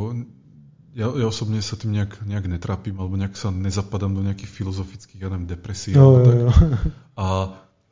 ja, 0.94 1.06
ja 1.10 1.26
osobne 1.26 1.58
sa 1.64 1.74
tým 1.74 1.96
nejak, 1.96 2.22
nejak 2.22 2.46
netrápim, 2.46 2.94
alebo 3.00 3.18
nejak 3.18 3.34
sa 3.34 3.50
nezapadám 3.50 4.14
do 4.14 4.22
nejakých 4.22 4.50
filozofických, 4.50 5.24
ja 5.24 5.28
neviem, 5.32 5.48
depresí. 5.48 5.96
Jo, 5.96 6.22
jo, 6.22 6.32
jo. 6.46 6.50
A 7.20 7.26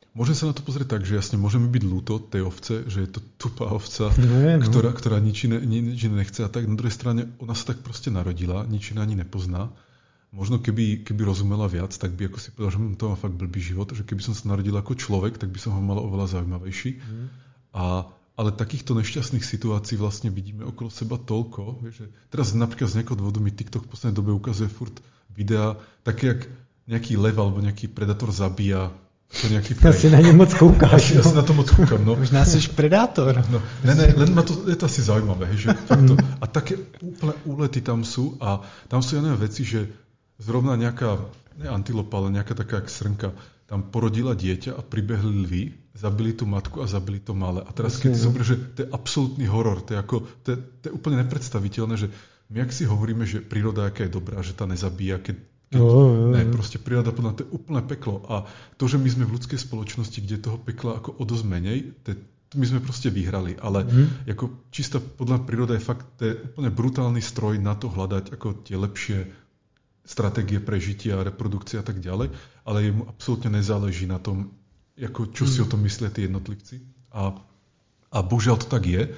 Môžem 0.09 0.33
sa 0.33 0.49
na 0.49 0.57
to 0.57 0.65
pozrieť 0.65 0.97
tak, 0.97 1.05
že 1.05 1.21
jasne 1.21 1.37
môže 1.37 1.61
mi 1.61 1.69
byť 1.69 1.83
ľúto 1.85 2.17
tej 2.17 2.41
ovce, 2.41 2.81
že 2.89 3.05
je 3.05 3.09
to 3.13 3.21
tupá 3.37 3.69
ovca, 3.69 4.09
no, 4.17 4.57
no. 4.57 4.65
Ktorá, 4.65 4.89
ktorá 4.89 5.21
nič 5.21 5.45
iné, 5.45 5.61
nič 5.61 6.09
iné 6.09 6.25
nechce. 6.25 6.41
A 6.41 6.49
tak 6.49 6.65
na 6.65 6.73
druhej 6.73 6.91
strane 6.91 7.29
ona 7.37 7.53
sa 7.53 7.71
tak 7.71 7.85
proste 7.85 8.09
narodila, 8.09 8.65
nič 8.65 8.89
iné 8.89 9.05
ani 9.05 9.13
nepozná. 9.15 9.69
Možno 10.29 10.61
keby, 10.61 11.01
keby 11.01 11.25
rozumela 11.25 11.65
viac, 11.65 11.89
tak 11.89 12.13
by 12.13 12.29
ako 12.29 12.37
si 12.37 12.53
povedal, 12.53 12.71
že 12.77 12.79
hm, 12.79 12.95
to 13.01 13.09
má 13.09 13.15
fakt 13.17 13.33
blbý 13.33 13.57
život, 13.57 13.89
že 13.89 14.05
keby 14.05 14.21
som 14.21 14.37
sa 14.37 14.53
narodil 14.53 14.77
ako 14.77 14.93
človek, 14.93 15.41
tak 15.41 15.49
by 15.49 15.57
som 15.57 15.73
ho 15.73 15.81
mal 15.81 15.97
oveľa 15.97 16.37
zaujímavejší. 16.37 17.01
Mm. 17.01 17.27
A, 17.73 18.05
ale 18.37 18.49
takýchto 18.53 18.93
nešťastných 18.93 19.41
situácií 19.41 19.97
vlastne 19.97 20.29
vidíme 20.29 20.69
okolo 20.69 20.93
seba 20.93 21.17
toľko. 21.17 21.81
Vieš, 21.81 21.95
že 21.97 22.07
teraz 22.29 22.53
napríklad 22.53 22.93
z 22.93 22.95
nejakého 23.01 23.17
dôvodu 23.17 23.41
mi 23.41 23.49
TikTok 23.49 23.89
v 23.89 23.91
poslednej 23.91 24.17
dobe 24.21 24.31
ukazuje 24.37 24.69
furt 24.69 24.93
videá, 25.33 25.81
také 26.05 26.37
jak 26.37 26.41
nejaký 26.89 27.21
lev 27.21 27.37
alebo 27.37 27.61
nejaký 27.61 27.89
predator 27.89 28.33
zabíja 28.33 28.89
to 29.29 29.45
nejaký 29.45 29.77
Ja 29.85 29.93
si 29.93 30.09
na 30.09 30.17
ne 30.25 30.33
moc 30.33 30.49
koukáš. 30.57 31.13
Ja, 31.13 31.21
ja 31.21 31.23
si 31.25 31.37
na 31.37 31.45
to 31.45 31.53
moc 31.53 31.69
kúkam, 31.69 32.01
no. 32.01 32.17
Možná 32.17 32.41
si 32.49 32.57
predátor. 32.73 33.37
No, 33.53 33.61
ne, 33.85 33.93
ne, 33.93 34.05
len 34.09 34.29
ma 34.33 34.41
to, 34.41 34.65
je 34.65 34.73
to 34.73 34.89
asi 34.89 35.05
zaujímavé, 35.05 35.53
že 35.53 35.69
to, 36.09 36.17
a 36.17 36.45
také 36.49 36.81
úplne 36.97 37.37
úlety 37.45 37.85
tam 37.85 38.01
sú 38.01 38.41
a 38.41 38.65
tam 38.89 39.05
sú 39.05 39.21
neviem 39.21 39.37
veci, 39.37 39.61
že 39.61 39.85
zrovna 40.39 40.79
nejaká, 40.79 41.19
ne 41.59 41.67
antilopa, 41.67 42.17
ale 42.17 42.33
nejaká 42.39 42.55
taká 42.55 42.81
srnka, 42.87 43.35
tam 43.69 43.85
porodila 43.93 44.33
dieťa 44.33 44.73
a 44.73 44.81
pribehli 44.81 45.45
lvy, 45.45 45.63
zabili 45.93 46.33
tú 46.33 46.49
matku 46.49 46.81
a 46.81 46.89
zabili 46.89 47.21
to 47.21 47.37
malé. 47.37 47.61
A 47.61 47.69
teraz 47.69 48.01
keď 48.01 48.17
si 48.17 48.25
no. 48.25 48.41
že 48.41 48.55
to 48.73 48.77
je 48.81 48.87
absolútny 48.89 49.45
horor, 49.45 49.85
to 49.85 49.93
je, 49.93 49.97
ako, 50.01 50.25
to 50.41 50.47
je, 50.55 50.57
to 50.57 50.83
je 50.89 50.93
úplne 50.95 51.21
nepredstaviteľné, 51.21 51.95
že 51.99 52.07
my 52.49 52.65
ak 52.65 52.73
si 52.73 52.89
hovoríme, 52.89 53.29
že 53.29 53.45
príroda 53.45 53.85
aká 53.85 54.09
je 54.09 54.15
dobrá, 54.17 54.41
že 54.41 54.57
tá 54.57 54.65
nezabíja, 54.65 55.21
keď 55.21 55.37
keď, 55.69 55.85
oh, 55.85 56.33
ne, 56.33 56.49
proste 56.49 56.81
príroda 56.81 57.13
podľa 57.13 57.37
to 57.37 57.41
je 57.45 57.53
úplné 57.53 57.85
peklo. 57.85 58.25
A 58.25 58.49
to, 58.81 58.89
že 58.89 58.97
my 58.97 59.05
sme 59.05 59.29
v 59.29 59.37
ľudskej 59.37 59.61
spoločnosti, 59.61 60.17
kde 60.17 60.41
toho 60.41 60.57
pekla 60.57 60.97
ako 60.97 61.21
o 61.21 61.23
dosť 61.29 61.45
menej, 61.45 61.93
to, 62.01 62.17
my 62.57 62.65
sme 62.65 62.81
proste 62.81 63.13
vyhrali. 63.13 63.53
Ale 63.61 63.85
mm. 63.85 64.25
ako 64.33 64.65
čistá 64.73 64.97
podľa 64.97 65.45
príroda 65.45 65.77
je 65.77 65.85
fakt 65.85 66.09
to 66.17 66.25
je 66.25 66.33
úplne 66.41 66.73
brutálny 66.73 67.21
stroj 67.21 67.61
na 67.61 67.77
to 67.77 67.85
hľadať 67.85 68.33
ako 68.33 68.65
tie 68.65 68.81
lepšie 68.81 69.29
stratégie 70.09 70.57
prežitia, 70.57 71.21
reprodukcie 71.21 71.77
a 71.77 71.85
tak 71.85 72.01
ďalej, 72.01 72.33
ale 72.65 72.77
jemu 72.81 73.05
absolútne 73.05 73.53
nezáleží 73.53 74.09
na 74.09 74.17
tom, 74.17 74.49
ako, 74.97 75.29
čo 75.29 75.45
si 75.45 75.61
mm. 75.61 75.65
o 75.65 75.69
tom 75.69 75.81
myslia 75.85 76.09
tí 76.09 76.25
jednotlivci. 76.25 76.81
A, 77.13 77.37
a 78.09 78.17
bohužiaľ 78.25 78.57
to 78.57 78.67
tak 78.67 78.89
je 78.89 79.13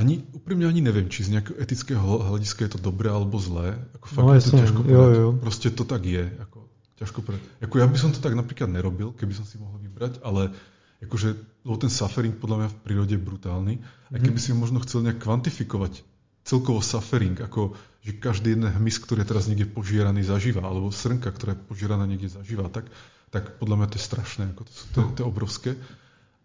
ani, 0.00 0.22
úprimne 0.32 0.70
ani 0.70 0.80
neviem, 0.80 1.10
či 1.10 1.26
z 1.26 1.38
nejakého 1.38 1.56
etického 1.58 2.00
hľadiska 2.00 2.66
je 2.66 2.70
to 2.78 2.80
dobré 2.80 3.10
alebo 3.10 3.36
zlé. 3.42 3.74
Ako 3.98 4.06
fakt 4.06 4.26
no, 4.26 4.32
je 4.32 4.42
to 4.42 4.52
ťažko 4.54 4.80
jo, 4.86 5.04
jo. 5.10 5.28
Proste 5.36 5.68
to 5.74 5.84
tak 5.84 6.02
je. 6.06 6.24
Ako, 6.24 6.58
ťažko 7.02 7.18
povedať. 7.26 7.42
Ako 7.60 7.74
ja 7.82 7.86
by 7.90 7.98
som 7.98 8.10
to 8.14 8.22
tak 8.22 8.38
napríklad 8.38 8.70
nerobil, 8.70 9.10
keby 9.12 9.34
som 9.34 9.44
si 9.44 9.58
mohol 9.58 9.82
vybrať, 9.82 10.22
ale 10.22 10.54
akože, 11.02 11.28
lebo 11.66 11.76
ten 11.80 11.90
suffering 11.90 12.36
podľa 12.38 12.56
mňa 12.64 12.68
v 12.70 12.78
prírode 12.86 13.14
je 13.18 13.22
brutálny. 13.22 13.74
A 14.14 14.16
mhm. 14.16 14.24
keby 14.30 14.38
si 14.38 14.50
možno 14.54 14.78
chcel 14.84 15.02
nejak 15.02 15.20
kvantifikovať 15.20 16.06
celkovo 16.46 16.80
suffering, 16.80 17.36
ako 17.42 17.76
že 18.00 18.16
každý 18.16 18.56
jeden 18.56 18.68
hmyz, 18.68 18.96
ktorý 19.04 19.22
je 19.24 19.30
teraz 19.30 19.44
niekde 19.44 19.68
požieraný, 19.68 20.24
zažíva, 20.24 20.64
alebo 20.64 20.88
srnka, 20.88 21.28
ktorá 21.28 21.52
je 21.52 21.64
požieraná 21.68 22.08
niekde 22.08 22.32
zažíva, 22.32 22.72
tak, 22.72 22.88
tak 23.28 23.60
podľa 23.60 23.76
mňa 23.84 23.88
to 23.92 23.96
je 24.00 24.04
strašné. 24.08 24.42
Ako 24.56 24.62
to 24.64 24.72
sú 24.72 24.84
to, 24.96 25.00
to 25.20 25.22
obrovské, 25.28 25.76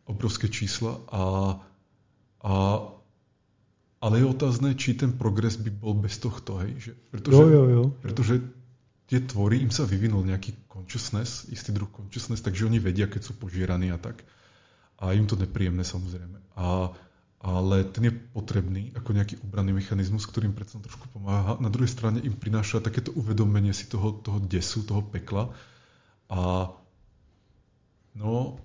obrovské 0.04 0.52
čísla. 0.52 1.00
A, 1.08 1.24
a 2.44 2.52
ale 4.06 4.22
je 4.22 4.28
otázne, 4.28 4.78
či 4.78 4.94
ten 4.94 5.16
progres 5.18 5.58
by 5.58 5.72
bol 5.72 5.98
bez 5.98 6.22
tohto. 6.22 6.62
Hej? 6.62 6.72
Že, 6.78 6.92
pretože, 7.10 7.42
jo, 7.42 7.48
jo, 7.50 7.64
jo. 7.66 7.84
pretože 8.04 8.36
tie 9.10 9.20
tvory, 9.24 9.66
im 9.66 9.74
sa 9.74 9.88
vyvinul 9.88 10.22
nejaký 10.28 10.68
consciousness, 10.70 11.50
istý 11.50 11.74
druh 11.74 11.90
consciousness, 11.90 12.44
takže 12.44 12.70
oni 12.70 12.78
vedia, 12.78 13.10
keď 13.10 13.22
sú 13.26 13.34
požieraní 13.34 13.90
a 13.90 13.98
tak. 13.98 14.22
A 15.02 15.18
im 15.18 15.26
to 15.26 15.40
nepríjemné 15.40 15.82
samozrejme. 15.82 16.38
A, 16.54 16.94
ale 17.42 17.84
ten 17.84 18.04
je 18.10 18.14
potrebný 18.34 18.92
ako 18.96 19.14
nejaký 19.14 19.36
obranný 19.46 19.74
mechanizmus, 19.74 20.26
ktorým 20.26 20.54
predsa 20.54 20.80
trošku 20.82 21.08
pomáha. 21.14 21.58
Na 21.62 21.70
druhej 21.70 21.92
strane 21.92 22.18
im 22.24 22.34
prináša 22.34 22.82
takéto 22.82 23.14
uvedomenie 23.14 23.74
si 23.74 23.86
toho, 23.86 24.12
toho 24.12 24.40
desu, 24.42 24.82
toho 24.82 25.02
pekla. 25.02 25.54
A 26.30 26.72
no, 28.16 28.58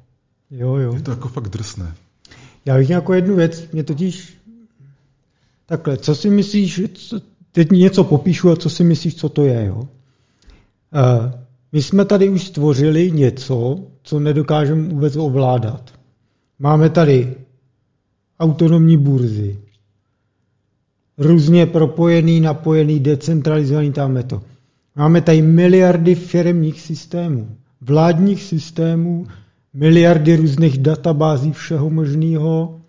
jo, 0.50 0.76
jo. 0.76 0.90
je 0.96 1.02
to 1.02 1.12
ako 1.12 1.28
fakt 1.28 1.48
drsné. 1.48 1.94
Já 2.64 2.76
bych 2.76 2.90
jako 2.90 3.14
jednu 3.14 3.36
věc, 3.36 3.70
mě 3.72 3.84
totiž 3.84 4.36
takhle, 5.66 5.96
co 5.96 6.14
si 6.14 6.30
myslíš, 6.30 6.82
co, 6.94 7.20
teď 7.52 7.70
něco 7.70 8.04
popíšu 8.04 8.50
a 8.50 8.56
co 8.56 8.70
si 8.70 8.84
myslíš, 8.84 9.14
co 9.14 9.28
to 9.28 9.44
je, 9.44 9.66
jo? 9.66 9.76
Uh, 9.76 11.32
my 11.72 11.82
jsme 11.82 12.04
tady 12.04 12.28
už 12.28 12.44
stvořili 12.44 13.10
něco, 13.10 13.80
co 14.02 14.20
nedokážeme 14.20 14.88
vůbec 14.88 15.16
ovládat. 15.16 15.94
Máme 16.58 16.90
tady 16.90 17.36
autonomní 18.40 18.96
burzy, 18.96 19.58
různě 21.18 21.66
propojený, 21.66 22.40
napojený, 22.40 23.00
decentralizovaný 23.00 23.92
tamhle 23.92 24.22
to. 24.22 24.42
Máme 24.96 25.20
tady 25.20 25.42
miliardy 25.42 26.14
firmních 26.14 26.80
systémů, 26.80 27.56
vládních 27.80 28.42
systémů, 28.42 29.26
miliardy 29.74 30.36
různých 30.36 30.78
databází 30.78 31.52
všeho 31.52 31.90
možného, 31.90 32.80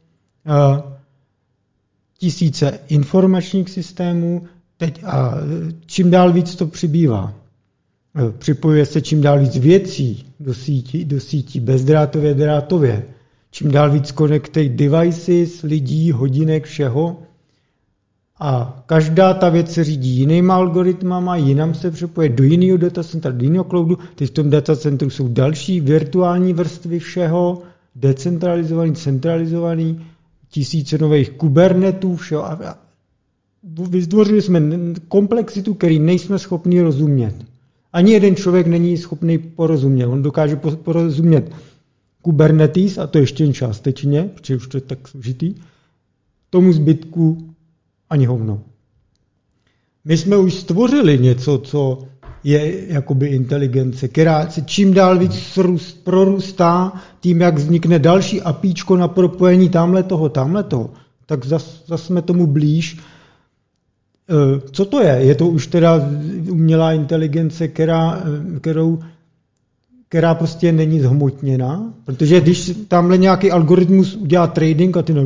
tisíce 2.18 2.80
informačních 2.88 3.70
systémů, 3.70 4.44
teď 4.78 5.04
a 5.04 5.34
čím 5.86 6.12
dál 6.12 6.34
víc 6.34 6.56
to 6.56 6.68
přibývá. 6.68 7.34
Připojuje 8.38 8.86
se 8.86 9.02
čím 9.02 9.22
dál 9.22 9.40
víc 9.40 9.58
věcí 9.58 10.26
do 10.40 10.54
sítí, 10.54 11.06
do 11.06 11.20
sítí 11.20 11.60
bezdrátově, 11.60 12.34
drátově. 12.34 13.04
Čím 13.52 13.72
dál 13.72 13.92
víc 13.92 14.14
connected 14.14 14.72
devices, 14.72 15.62
lidí, 15.62 16.12
hodinek, 16.12 16.66
všeho. 16.66 17.18
A 18.40 18.84
každá 18.86 19.34
ta 19.34 19.50
věc 19.50 19.74
se 19.74 19.84
řídí 19.84 20.10
jinýma 20.10 20.56
algoritmama, 20.56 21.36
jinam 21.36 21.74
se 21.74 21.92
přepoje 21.92 22.30
do 22.30 22.44
jiného 22.44 22.78
datacentra, 22.78 23.32
do 23.32 23.44
jiného 23.44 23.64
cloudu. 23.64 23.98
Teď 24.16 24.30
v 24.30 24.34
tom 24.34 24.50
datacentru 24.50 25.10
jsou 25.10 25.28
další 25.28 25.82
virtuální 25.82 26.54
vrstvy 26.54 27.00
všeho, 27.00 27.62
decentralizovaný, 27.96 28.96
centralizovaný, 28.96 30.06
tisíce 30.50 30.98
nových 30.98 31.30
kubernetů, 31.30 32.16
všeho. 32.16 32.46
A 32.46 32.78
vytvořili 33.90 34.42
jsme 34.42 34.62
komplexitu, 35.08 35.74
který 35.74 36.00
nejsme 36.00 36.40
schopni 36.40 36.82
rozumět. 36.82 37.36
Ani 37.94 38.12
jeden 38.12 38.36
člověk 38.36 38.68
není 38.68 38.98
schopný 38.98 39.38
porozumět. 39.38 40.08
On 40.08 40.22
dokáže 40.22 40.56
porozumět 40.56 41.52
Kubernetes, 42.22 42.98
a 42.98 43.08
to 43.08 43.17
ještě 43.17 43.43
jen 43.43 43.53
částečně, 43.53 44.24
protože 44.24 44.56
už 44.56 44.67
to 44.67 44.77
je 44.77 44.82
tak 44.82 45.08
složitý, 45.08 45.56
tomu 46.50 46.74
zbytku 46.74 47.56
ani 48.09 48.25
hovno. 48.25 48.61
My 50.06 50.17
jsme 50.17 50.38
už 50.38 50.53
stvořili 50.53 51.19
něco, 51.19 51.58
co 51.58 52.03
je 52.43 52.93
jakoby 52.93 53.27
inteligence, 53.27 54.08
která 54.08 54.50
se 54.50 54.61
čím 54.61 54.93
dál 54.93 55.17
víc 55.17 55.59
prorůstá 56.03 56.93
tím, 57.19 57.41
jak 57.41 57.56
vznikne 57.56 58.00
další 58.00 58.41
apíčko 58.41 58.98
na 58.98 59.08
propojení 59.08 59.69
tamhle 59.69 60.03
toho, 60.03 60.30
tamhle 60.30 60.64
toho, 60.64 60.90
tak 61.25 61.45
zase 61.45 61.77
zas 61.88 62.03
jsme 62.03 62.22
tomu 62.22 62.48
blíž. 62.48 62.98
E, 62.98 64.69
co 64.72 64.85
to 64.85 65.01
je? 65.01 65.11
Je 65.19 65.35
to 65.35 65.48
už 65.48 65.67
teda 65.67 66.09
umělá 66.50 66.93
inteligence, 66.93 67.67
která, 67.67 68.24
e, 68.56 68.59
kterou, 68.59 69.00
která 70.12 70.36
prostě 70.36 70.72
není 70.72 71.00
zhmotněná? 71.00 71.94
Protože 72.04 72.42
když 72.42 72.72
tamhle 72.88 73.18
nějaký 73.18 73.52
algoritmus 73.52 74.16
udělá 74.16 74.48
trading 74.48 74.98
a 74.98 75.02
ty 75.02 75.14
ne, 75.14 75.24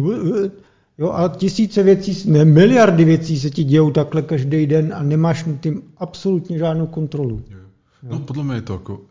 Jo, 0.98 1.12
a 1.12 1.28
tisíce 1.28 1.84
věcí, 1.84 2.32
ne, 2.32 2.46
miliardy 2.46 3.06
věcí 3.06 3.40
se 3.40 3.50
ti 3.50 3.64
dějou 3.64 3.92
takhle 3.92 4.22
každý 4.22 4.68
den 4.68 4.94
a 4.94 5.04
nemáš 5.04 5.46
nad 5.46 5.60
tím 5.60 5.82
absolutně 5.98 6.58
žádnou 6.58 6.88
kontrolu. 6.88 7.44
Jo. 7.50 7.60
No, 8.04 8.20
podle 8.20 8.44
mě 8.44 8.56
je 8.56 8.62
to 8.62 8.74
jako 8.74 8.94
uh, 8.94 9.04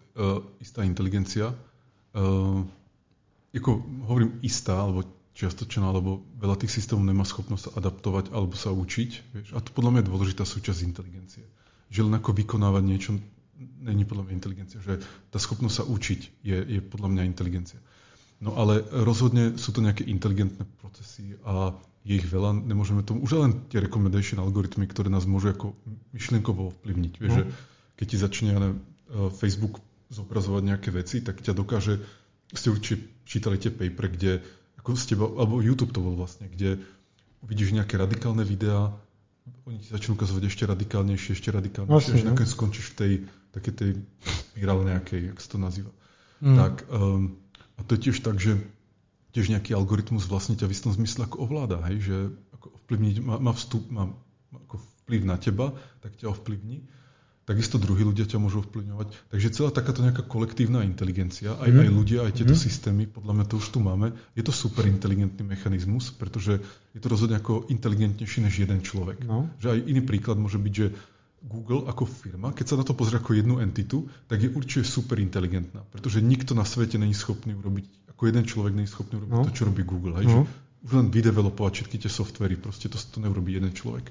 istá 0.61 0.83
inteligencia. 0.83 1.55
Uh, 2.15 2.65
jako 3.53 3.83
hovorím 4.01 4.39
istá, 4.43 4.81
alebo 4.81 5.05
čiastočná, 5.35 5.91
lebo 5.91 6.23
veľa 6.39 6.55
tých 6.55 6.71
systémov 6.71 7.03
nemá 7.03 7.27
schopnosť 7.27 7.75
adaptovať 7.75 8.31
alebo 8.31 8.55
sa 8.55 8.71
učiť. 8.71 9.11
Vieš? 9.35 9.49
A 9.53 9.61
to 9.61 9.75
podľa 9.75 9.91
mňa 9.91 10.01
je 10.07 10.11
dôležitá 10.15 10.47
súčasť 10.47 10.87
inteligencie. 10.87 11.43
Že 11.91 12.07
len 12.07 12.15
ako 12.15 12.31
vykonávať 12.31 12.83
niečo 12.87 13.19
není 13.81 14.05
podľa 14.05 14.29
mňa 14.29 14.35
inteligencia. 14.35 14.79
Že 14.81 15.03
tá 15.33 15.39
schopnosť 15.39 15.75
sa 15.75 15.85
učiť 15.85 16.21
je, 16.45 16.59
je 16.59 16.81
podľa 16.81 17.09
mňa 17.15 17.23
inteligencia. 17.29 17.81
No 18.43 18.59
ale 18.59 18.83
rozhodne 18.91 19.57
sú 19.57 19.73
to 19.73 19.81
nejaké 19.81 20.05
inteligentné 20.05 20.67
procesy 20.83 21.39
a 21.47 21.73
je 22.05 22.21
ich 22.21 22.29
veľa, 22.29 22.53
nemôžeme 22.53 23.01
tomu, 23.01 23.25
už 23.25 23.41
len 23.41 23.53
tie 23.73 23.81
recommendation 23.81 24.37
algoritmy, 24.37 24.85
ktoré 24.85 25.09
nás 25.09 25.25
môžu 25.25 25.57
ako 25.57 25.73
myšlienkovo 26.13 26.77
ovplyvniť. 26.77 27.13
Vieš, 27.17 27.33
no. 27.33 27.39
že 27.41 27.45
keď 27.97 28.07
ti 28.07 28.17
začne 28.21 28.51
ne, 28.53 28.71
Facebook 29.41 29.81
zobrazovať 30.13 30.63
nejaké 30.69 30.93
veci, 30.93 31.25
tak 31.25 31.41
ťa 31.41 31.57
dokáže, 31.57 32.05
ste 32.53 32.69
určite 32.69 33.09
čítali 33.25 33.57
tie 33.57 33.73
paper, 33.73 34.13
kde 34.13 34.45
ako 34.85 35.01
z 35.01 35.17
teba, 35.17 35.25
alebo 35.25 35.65
YouTube 35.65 35.97
to 35.97 36.05
bol 36.05 36.13
vlastne, 36.13 36.53
kde 36.53 36.77
uvidíš 37.41 37.73
nejaké 37.73 37.97
radikálne 37.97 38.45
videá, 38.45 38.93
oni 39.65 39.81
ti 39.81 39.89
začnú 39.89 40.17
ukazovať 40.17 40.45
ešte 40.49 40.65
radikálnejšie, 40.69 41.31
ešte 41.37 41.49
radikálnejšie, 41.53 42.21
až 42.21 42.23
no. 42.25 42.37
nakoniec 42.37 42.53
skončíš 42.53 42.93
v 42.93 42.97
tej, 42.97 43.13
také 43.55 43.71
tej 43.71 43.91
spirále 44.51 44.83
nejakej, 44.91 45.31
jak 45.31 45.39
sa 45.39 45.49
to 45.55 45.59
nazýva. 45.63 45.93
Mm. 46.43 46.57
Tak 46.59 46.75
um, 46.91 47.39
a 47.79 47.81
to 47.87 47.95
je 47.95 48.11
tiež 48.11 48.19
tak, 48.23 48.43
že 48.43 48.59
tiež 49.35 49.51
nejaký 49.51 49.75
algoritmus 49.75 50.31
vlastne 50.31 50.55
ťa 50.55 50.71
v 50.71 50.75
istom 50.75 50.93
zmysle 50.95 51.27
ako 51.27 51.43
ovláda, 51.43 51.83
hej, 51.91 52.07
že 52.07 52.17
ako 52.55 52.67
ovplyvniť, 52.83 53.17
má, 53.23 53.37
má 53.43 53.53
vstup, 53.55 53.83
má, 53.91 54.07
má 54.55 54.59
ako 54.71 54.79
vplyv 54.79 55.23
na 55.27 55.37
teba, 55.39 55.75
tak 56.03 56.15
ťa 56.15 56.31
ovplyvní. 56.31 56.87
Takisto 57.45 57.77
druhí 57.77 58.09
ľudia 58.09 58.25
ťa 58.25 58.41
môžu 58.41 58.65
ovplyvňovať. 58.65 59.29
Takže 59.29 59.53
celá 59.53 59.69
takáto 59.69 60.01
nejaká 60.01 60.25
kolektívna 60.25 60.81
inteligencia, 60.81 61.53
aj, 61.61 61.71
mm. 61.77 61.81
aj 61.83 61.91
ľudia, 61.93 62.19
aj 62.25 62.33
tieto 62.41 62.57
mm. 62.57 62.63
systémy, 62.63 63.05
podľa 63.05 63.33
mňa 63.37 63.45
to 63.51 63.55
už 63.61 63.67
tu 63.69 63.79
máme, 63.85 64.17
je 64.33 64.41
to 64.47 64.55
super 64.55 64.89
inteligentný 64.89 65.45
mechanizmus, 65.45 66.09
pretože 66.15 66.63
je 66.97 67.01
to 67.03 67.11
rozhodne 67.11 67.37
ako 67.37 67.69
inteligentnejší 67.69 68.49
než 68.49 68.65
jeden 68.65 68.81
človek. 68.81 69.29
No. 69.29 69.53
Že 69.61 69.77
aj 69.77 69.79
iný 69.93 70.03
príklad 70.07 70.41
môže 70.41 70.57
byť, 70.57 70.73
že 70.73 70.87
Google 71.45 71.85
ako 71.85 72.09
firma, 72.09 72.57
keď 72.57 72.67
sa 72.73 72.77
na 72.81 72.85
to 72.89 72.97
pozrie 72.97 73.21
ako 73.21 73.37
jednu 73.37 73.61
entitu, 73.61 74.09
tak 74.27 74.41
je 74.41 74.49
určite 74.49 74.89
super 74.89 75.21
inteligentná, 75.21 75.85
pretože 75.93 76.25
nikto 76.25 76.57
na 76.57 76.65
svete 76.65 76.97
není 76.97 77.13
schopný 77.13 77.53
urobiť, 77.53 78.09
ako 78.17 78.23
jeden 78.25 78.45
človek 78.49 78.73
není 78.73 78.89
schopný 78.89 79.21
urobiť 79.21 79.35
no. 79.37 79.45
to, 79.45 79.53
čo 79.53 79.69
robí 79.69 79.85
Google. 79.85 80.17
Hej, 80.17 80.27
no. 80.27 80.33
že 80.33 80.39
už 80.85 80.91
len 80.97 81.09
vydevelopovať 81.13 81.73
všetky 81.81 81.97
tie 82.01 82.11
softvery, 82.13 82.57
proste 82.57 82.89
to, 82.89 82.97
to 82.97 83.21
neurobí 83.21 83.53
jeden 83.53 83.73
človek. 83.77 84.09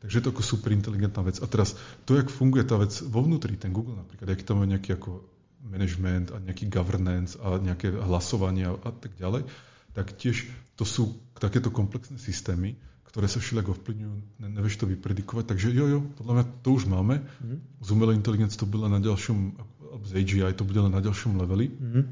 Takže 0.00 0.14
je 0.16 0.24
to 0.24 0.32
ako 0.32 0.40
super 0.44 0.72
inteligentná 0.72 1.20
vec. 1.20 1.36
A 1.44 1.46
teraz 1.48 1.76
to, 2.08 2.16
jak 2.16 2.32
funguje 2.32 2.64
tá 2.64 2.80
vec 2.80 2.92
vo 3.04 3.20
vnútri, 3.20 3.60
ten 3.60 3.72
Google 3.72 4.00
napríklad, 4.00 4.32
aký 4.32 4.44
tam 4.48 4.64
má 4.64 4.66
nejaký 4.68 4.96
ako 4.96 5.20
management 5.68 6.32
a 6.32 6.40
nejaký 6.40 6.72
governance 6.72 7.36
a 7.36 7.60
nejaké 7.60 7.92
hlasovanie 7.92 8.64
a, 8.64 8.80
a 8.80 8.90
tak 8.96 9.12
ďalej, 9.20 9.44
tak 9.92 10.16
tiež 10.16 10.48
to 10.80 10.88
sú 10.88 11.20
takéto 11.36 11.68
komplexné 11.68 12.16
systémy, 12.16 12.80
ktoré 13.10 13.26
sa 13.26 13.42
všelijak 13.42 13.74
ovplyvňujú, 13.74 14.14
ne, 14.38 14.48
nevieš 14.54 14.78
to 14.78 14.86
vypredikovať. 14.86 15.44
Takže 15.50 15.74
jo, 15.74 15.86
jo, 15.86 16.00
podľa 16.14 16.32
mňa 16.38 16.44
to 16.62 16.68
už 16.78 16.86
máme. 16.86 17.18
Mm. 17.42 17.58
Z 17.82 17.88
umelej 17.90 18.16
inteligencie 18.22 18.54
to 18.54 18.70
bude 18.70 18.86
na 18.86 19.02
ďalšom, 19.02 19.58
z 20.06 20.10
AGI 20.14 20.54
to 20.54 20.62
bude 20.62 20.78
len 20.78 20.94
na 20.94 21.02
ďalšom 21.02 21.34
leveli. 21.34 21.74
Mm. 21.74 22.06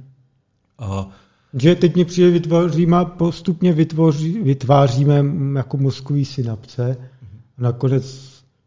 A 0.79 1.09
že 1.55 1.75
teď 1.75 1.95
mě 1.95 2.05
přijde 2.05 2.31
vytvoříme, 2.31 2.97
postupně 3.17 3.73
vytvoří, 3.73 4.39
vytváříme 4.43 5.25
jako 5.57 5.77
mozkový 5.77 6.25
synapse 6.25 6.97
mm. 6.99 7.39
a 7.59 7.63
nakonec 7.63 8.05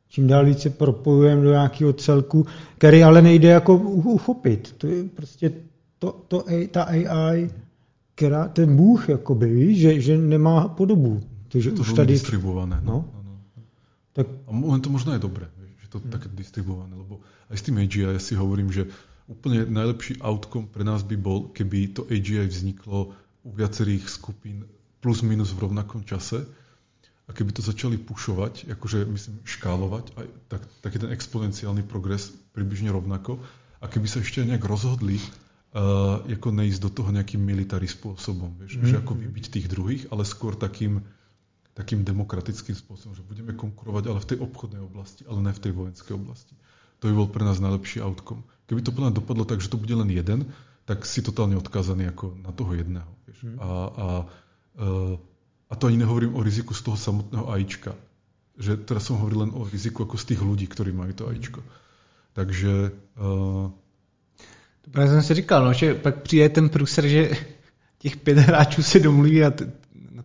čím 0.10 0.28
dál 0.28 0.46
více 0.46 0.70
propojujeme 0.70 1.44
do 1.44 1.52
nějakého 1.52 1.94
celku, 1.94 2.46
který 2.78 3.04
ale 3.04 3.22
nejde 3.22 3.50
jako 3.50 3.76
uchopit. 3.78 4.76
To 4.78 4.88
je 4.88 5.04
prostě 5.04 5.52
to, 6.00 6.16
to, 6.28 6.46
ta 6.72 6.84
AI, 6.84 7.50
která, 8.16 8.48
ten 8.48 8.76
Bůh, 8.76 9.10
jakoby, 9.10 9.76
že, 9.76 10.02
že 10.02 10.18
nemá 10.18 10.68
podobu. 10.68 11.22
Takže 11.52 11.76
to 11.76 11.82
už 11.84 11.94
tady... 11.94 12.16
distribuované. 12.16 12.80
No. 12.80 13.06
No, 13.12 13.20
no. 13.22 13.36
Tak... 14.16 14.28
A 14.48 14.50
len 14.56 14.82
to 14.82 14.90
možno 14.90 15.12
je 15.14 15.20
dobré, 15.20 15.52
že 15.84 15.88
to 15.92 16.00
hmm. 16.00 16.12
také 16.12 16.28
distribuované, 16.32 16.96
lebo 16.96 17.20
aj 17.52 17.56
s 17.60 17.66
tým 17.68 17.76
AGI 17.84 18.16
ja 18.16 18.22
si 18.24 18.40
hovorím, 18.40 18.72
že 18.72 18.88
úplne 19.28 19.68
najlepší 19.68 20.24
outcome 20.24 20.68
pre 20.68 20.84
nás 20.88 21.04
by 21.04 21.16
bol, 21.20 21.52
keby 21.52 21.92
to 21.96 22.08
AGI 22.08 22.48
vzniklo 22.48 23.16
u 23.44 23.50
viacerých 23.52 24.08
skupín 24.08 24.68
plus 25.04 25.24
minus 25.24 25.52
v 25.52 25.68
rovnakom 25.68 26.04
čase 26.04 26.46
a 27.26 27.30
keby 27.32 27.56
to 27.56 27.64
začali 27.64 27.96
pušovať, 27.96 28.70
akože 28.76 29.08
myslím 29.08 29.36
škálovať, 29.48 30.06
aj 30.20 30.28
tak, 30.52 30.62
taký 30.84 30.98
ten 31.00 31.10
exponenciálny 31.16 31.84
progres 31.88 32.30
približne 32.52 32.92
rovnako 32.92 33.40
a 33.80 33.86
keby 33.88 34.08
sa 34.12 34.20
ešte 34.20 34.44
nejak 34.44 34.62
rozhodli 34.68 35.18
uh, 35.18 36.22
ako 36.28 36.50
neísť 36.52 36.82
do 36.84 36.92
toho 36.92 37.10
nejakým 37.10 37.40
military 37.40 37.88
spôsobom, 37.88 38.52
vieš, 38.60 38.78
mm. 38.78 38.86
že 38.86 38.96
ako 39.00 39.16
vybiť 39.16 39.46
tých 39.48 39.68
druhých, 39.72 40.04
ale 40.12 40.28
skôr 40.28 40.60
takým 40.60 41.02
takým 41.74 42.04
demokratickým 42.04 42.76
spôsobom, 42.76 43.16
že 43.16 43.24
budeme 43.24 43.56
konkurovať 43.56 44.04
ale 44.12 44.20
v 44.20 44.30
tej 44.36 44.38
obchodnej 44.44 44.82
oblasti, 44.84 45.24
ale 45.24 45.40
ne 45.40 45.54
v 45.56 45.64
tej 45.64 45.72
vojenskej 45.72 46.14
oblasti. 46.20 46.56
To 47.00 47.08
by 47.10 47.14
bol 47.16 47.28
pre 47.32 47.44
nás 47.48 47.64
najlepší 47.64 48.04
outcome. 48.04 48.44
Keby 48.68 48.84
to 48.84 48.92
plne 48.94 49.16
dopadlo 49.16 49.48
tak, 49.48 49.64
že 49.64 49.72
to 49.72 49.80
bude 49.80 49.96
len 49.96 50.12
jeden, 50.12 50.52
tak 50.86 51.08
si 51.08 51.24
totálne 51.24 51.56
odkázaný 51.56 52.12
ako 52.12 52.36
na 52.44 52.52
toho 52.52 52.76
jedného. 52.76 53.12
Vieš. 53.26 53.40
Hmm. 53.48 53.58
A, 53.58 53.68
a, 53.68 54.08
e, 54.78 54.88
a 55.72 55.74
to 55.76 55.88
ani 55.88 55.98
nehovorím 56.04 56.36
o 56.36 56.44
riziku 56.44 56.76
z 56.76 56.82
toho 56.84 56.98
samotného 57.00 57.48
AIčka. 57.48 57.96
Že 58.60 58.84
teraz 58.84 59.08
som 59.08 59.18
hovoril 59.18 59.50
len 59.50 59.52
o 59.56 59.64
riziku 59.64 60.04
ako 60.04 60.20
z 60.20 60.36
tých 60.36 60.42
ľudí, 60.44 60.68
ktorí 60.68 60.92
majú 60.92 61.14
to 61.16 61.28
AIčko. 61.32 61.64
Takže... 62.34 62.92
Uh... 63.18 63.72
Právě 64.92 65.12
jsem 65.12 65.24
si 65.24 65.34
říkal, 65.34 65.66
no, 65.66 65.74
že 65.74 65.96
pak 65.96 66.22
přijde 66.22 66.50
ten 66.50 66.70
průser, 66.70 67.08
že 67.08 67.32
těch 67.98 68.18
pět 68.18 68.38
hráčů 68.38 68.84
se 68.84 69.00
domluví 69.00 69.44
a 69.44 69.52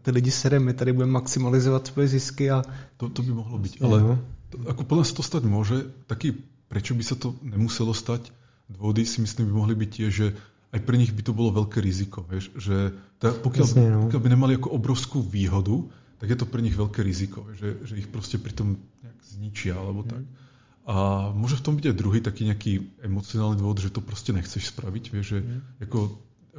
ty 0.07 0.15
lidi 0.15 0.31
sere, 0.31 0.62
my 0.62 0.70
tady 0.75 0.93
budeme 0.93 1.12
maximalizovat 1.12 1.86
svoje 1.86 2.09
zisky 2.09 2.51
a... 2.51 2.62
To, 2.97 3.10
to 3.10 3.26
by 3.26 3.35
mohlo 3.35 3.59
byť, 3.59 3.83
ale 3.83 4.23
to, 4.55 4.62
ako 4.70 4.86
podľa 4.86 5.05
sa 5.10 5.15
to 5.18 5.23
stať 5.26 5.43
môže, 5.51 5.91
taký, 6.07 6.39
prečo 6.70 6.94
by 6.94 7.02
sa 7.02 7.18
to 7.18 7.35
nemuselo 7.43 7.91
stať, 7.91 8.31
dôvody 8.70 9.02
si 9.02 9.18
myslím 9.18 9.51
by 9.51 9.55
mohli 9.67 9.75
byť 9.75 9.91
tie, 9.91 10.07
že 10.07 10.26
aj 10.70 10.81
pre 10.86 10.94
nich 10.94 11.10
by 11.10 11.26
to 11.26 11.35
bolo 11.35 11.51
veľké 11.51 11.83
riziko, 11.83 12.23
vieš, 12.23 12.55
že 12.55 12.94
tá, 13.18 13.35
pokiaľ, 13.35 13.67
Jasne, 13.67 13.86
no. 13.91 14.01
pokiaľ 14.07 14.23
by 14.23 14.31
nemali 14.31 14.52
ako 14.62 14.78
obrovskú 14.78 15.26
výhodu, 15.26 15.75
tak 16.23 16.31
je 16.31 16.39
to 16.39 16.47
pre 16.47 16.62
nich 16.62 16.78
veľké 16.78 17.02
riziko, 17.02 17.43
že, 17.59 17.83
že 17.83 17.99
ich 17.99 18.07
proste 18.07 18.39
pri 18.39 18.55
tom 18.55 18.78
nejak 19.02 19.18
zničia 19.26 19.75
alebo 19.75 20.07
tak. 20.07 20.23
Mm. 20.23 20.47
A 20.86 20.94
môže 21.35 21.59
v 21.59 21.65
tom 21.67 21.75
byť 21.75 21.91
aj 21.91 21.99
druhý 21.99 22.23
taký 22.23 22.47
nejaký 22.47 23.02
emocionálny 23.02 23.59
dôvod, 23.59 23.83
že 23.83 23.91
to 23.91 23.99
proste 23.99 24.31
nechceš 24.31 24.70
spraviť, 24.70 25.05
vieš, 25.10 25.26
že 25.35 25.39
mm. 25.43 25.83
ako, 25.91 25.99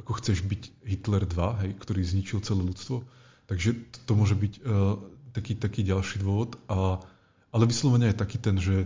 ako 0.04 0.12
chceš 0.20 0.44
byť 0.44 0.62
Hitler 0.84 1.24
2, 1.24 1.60
hej, 1.64 1.70
ktorý 1.80 2.00
zničil 2.04 2.44
celé 2.44 2.60
ľudstvo. 2.60 3.00
Takže 3.48 3.74
to, 3.74 3.98
to 4.04 4.12
môže 4.12 4.36
byť 4.36 4.52
uh, 4.60 5.00
taký, 5.32 5.56
taký 5.56 5.80
ďalší 5.82 6.20
dôvod. 6.20 6.60
A, 6.68 7.00
ale 7.48 7.64
vyslovene 7.64 8.12
je 8.12 8.20
taký 8.20 8.36
ten, 8.36 8.60
že 8.60 8.84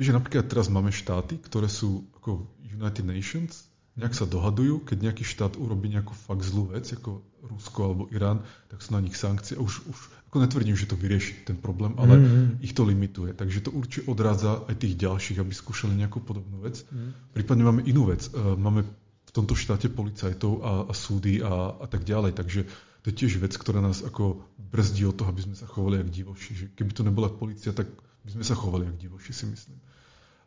vieš, 0.00 0.12
že 0.12 0.16
napríklad 0.16 0.48
teraz 0.48 0.72
máme 0.72 0.88
štáty, 0.88 1.36
ktoré 1.36 1.68
sú 1.68 2.08
ako 2.16 2.48
United 2.64 3.04
Nations, 3.04 3.68
nejak 3.92 4.16
sa 4.16 4.24
dohadujú, 4.24 4.88
keď 4.88 5.12
nejaký 5.12 5.24
štát 5.24 5.60
urobí 5.60 5.92
nejakú 5.92 6.16
fakt 6.16 6.48
zlú 6.48 6.72
vec, 6.72 6.88
ako 6.96 7.20
Rusko 7.44 7.80
alebo 7.84 8.04
Irán, 8.08 8.40
tak 8.72 8.80
sú 8.80 8.96
na 8.96 9.04
nich 9.04 9.18
sankcie. 9.18 9.60
Už, 9.60 9.84
už 9.84 9.98
ako 10.32 10.40
netvrdím, 10.40 10.72
že 10.72 10.88
to 10.88 10.96
vyrieši 10.96 11.44
ten 11.44 11.60
problém, 11.60 11.92
ale 12.00 12.16
mm-hmm. 12.16 12.64
ich 12.64 12.72
to 12.72 12.88
limituje. 12.88 13.36
Takže 13.36 13.68
to 13.68 13.70
určite 13.74 14.08
odrádza 14.08 14.64
aj 14.64 14.80
tých 14.80 14.96
ďalších, 14.96 15.38
aby 15.44 15.52
skúšali 15.52 15.92
nejakú 15.92 16.24
podobnú 16.24 16.64
vec. 16.64 16.80
Mm. 16.88 17.12
Prípadne 17.36 17.68
máme 17.68 17.82
inú 17.84 18.08
vec. 18.08 18.32
E, 18.32 18.56
máme 18.56 18.88
v 19.28 19.30
tomto 19.34 19.52
štáte 19.52 19.92
policajtov 19.92 20.52
a, 20.64 20.72
a 20.88 20.92
súdy 20.96 21.44
a, 21.44 21.76
a 21.76 21.84
tak 21.84 22.08
ďalej. 22.08 22.32
Takže 22.32 22.60
to 23.02 23.10
je 23.10 23.14
tiež 23.18 23.42
vec, 23.42 23.54
ktorá 23.58 23.82
nás 23.82 24.06
ako 24.06 24.46
brzdí 24.58 25.02
od 25.04 25.18
toho, 25.18 25.28
aby 25.28 25.42
sme 25.42 25.56
sa 25.58 25.66
chovali 25.66 25.98
jak 25.98 26.10
divoši. 26.10 26.50
Že 26.54 26.64
keby 26.78 26.90
to 26.94 27.02
nebola 27.02 27.28
policia, 27.28 27.74
tak 27.74 27.90
by 28.22 28.30
sme 28.30 28.44
sa 28.46 28.54
chovali 28.54 28.86
jak 28.86 28.96
divoši, 29.02 29.32
si 29.34 29.44
myslím. 29.50 29.78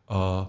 A 0.08 0.48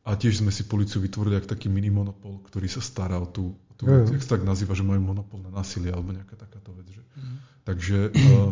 a 0.00 0.16
tiež 0.16 0.40
sme 0.40 0.48
si 0.48 0.64
policiu 0.64 0.98
vytvorili 1.04 1.36
ako 1.36 1.52
taký 1.52 1.68
mini 1.68 1.92
monopol, 1.92 2.40
ktorý 2.48 2.66
sa 2.72 2.80
stará 2.80 3.20
o 3.20 3.28
tú, 3.28 3.52
o 3.52 3.72
tú 3.76 3.84
vec, 3.84 4.08
jak 4.08 4.24
sa 4.24 4.40
tak 4.40 4.48
nazýva, 4.48 4.72
že 4.72 4.80
majú 4.80 4.98
monopol 4.98 5.44
na 5.44 5.52
násilie 5.52 5.92
alebo 5.92 6.16
nejaká 6.16 6.40
takáto 6.40 6.72
vec. 6.72 6.88
Že. 6.88 7.02
Mm. 7.04 7.36
Takže 7.68 7.98
uh, 8.08 8.50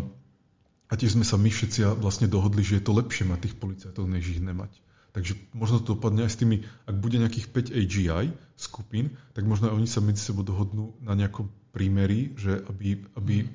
a 0.88 0.94
tiež 0.96 1.16
sme 1.16 1.24
sa 1.24 1.40
my 1.40 1.48
všetci 1.48 1.88
vlastne 1.96 2.28
dohodli, 2.28 2.60
že 2.60 2.80
je 2.80 2.84
to 2.84 2.92
lepšie 2.92 3.24
mať 3.24 3.48
tých 3.48 3.56
policajtov, 3.56 4.04
než 4.08 4.28
ich 4.28 4.40
nemať. 4.44 4.72
Takže 5.12 5.34
možno 5.56 5.80
to 5.80 5.96
dopadne 5.96 6.28
aj 6.28 6.32
s 6.36 6.40
tými, 6.40 6.62
ak 6.84 6.96
bude 7.00 7.16
nejakých 7.16 7.46
5 7.72 7.78
AGI 7.78 8.26
skupín, 8.60 9.16
tak 9.32 9.48
možno 9.48 9.72
oni 9.72 9.88
sa 9.88 10.04
medzi 10.04 10.20
sebou 10.20 10.44
dohodnú 10.44 10.94
na 11.00 11.16
nejakom 11.16 11.48
prímeri, 11.72 12.36
že 12.36 12.60
aby, 12.68 13.02
aby 13.16 13.48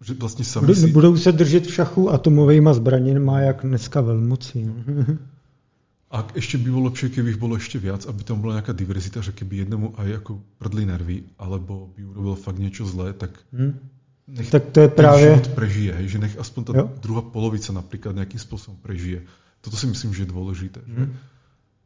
že 0.00 0.16
vlastne 0.16 0.48
sami 0.48 0.66
budou, 0.66 0.80
si... 0.80 0.92
Budou 0.92 1.14
se 1.16 1.32
držet 1.32 1.66
v 1.66 1.74
šachu 1.74 2.10
atomovými 2.10 2.70
zbraněmi, 2.72 3.30
jak 3.40 3.62
dneska 3.62 4.00
velmocí. 4.00 4.64
A 6.10 6.26
ešte 6.34 6.58
by 6.58 6.74
bolo 6.74 6.90
lepšie, 6.90 7.14
keby 7.14 7.28
ich 7.30 7.38
bolo 7.38 7.54
ešte 7.54 7.78
viac, 7.78 8.02
aby 8.02 8.26
tam 8.26 8.42
bola 8.42 8.58
nejaká 8.58 8.74
diverzita, 8.74 9.22
že 9.22 9.30
keby 9.30 9.62
jednému 9.62 9.94
aj 9.94 10.18
ako 10.18 10.42
prdli 10.58 10.82
nervy, 10.82 11.22
alebo 11.38 11.86
by 11.94 12.02
urobil 12.02 12.34
fakt 12.34 12.58
niečo 12.58 12.82
zlé, 12.82 13.14
tak 13.14 13.30
hmm. 13.54 13.78
nech 14.34 14.50
tak 14.50 14.74
to 14.74 14.82
je 14.82 14.88
práve... 14.90 15.22
život 15.22 15.54
prežije, 15.54 15.90
hej, 16.02 16.06
že 16.10 16.18
nech 16.18 16.34
aspoň 16.34 16.62
tá 16.66 16.72
jo. 16.74 16.84
druhá 16.98 17.22
polovica 17.22 17.70
napríklad 17.70 18.18
nejakým 18.18 18.42
spôsobom 18.42 18.82
prežije. 18.82 19.22
Toto 19.60 19.76
si 19.76 19.86
myslím, 19.86 20.14
že 20.14 20.22
je 20.24 20.32
dôležité. 20.32 20.80
Hmm. 20.80 21.16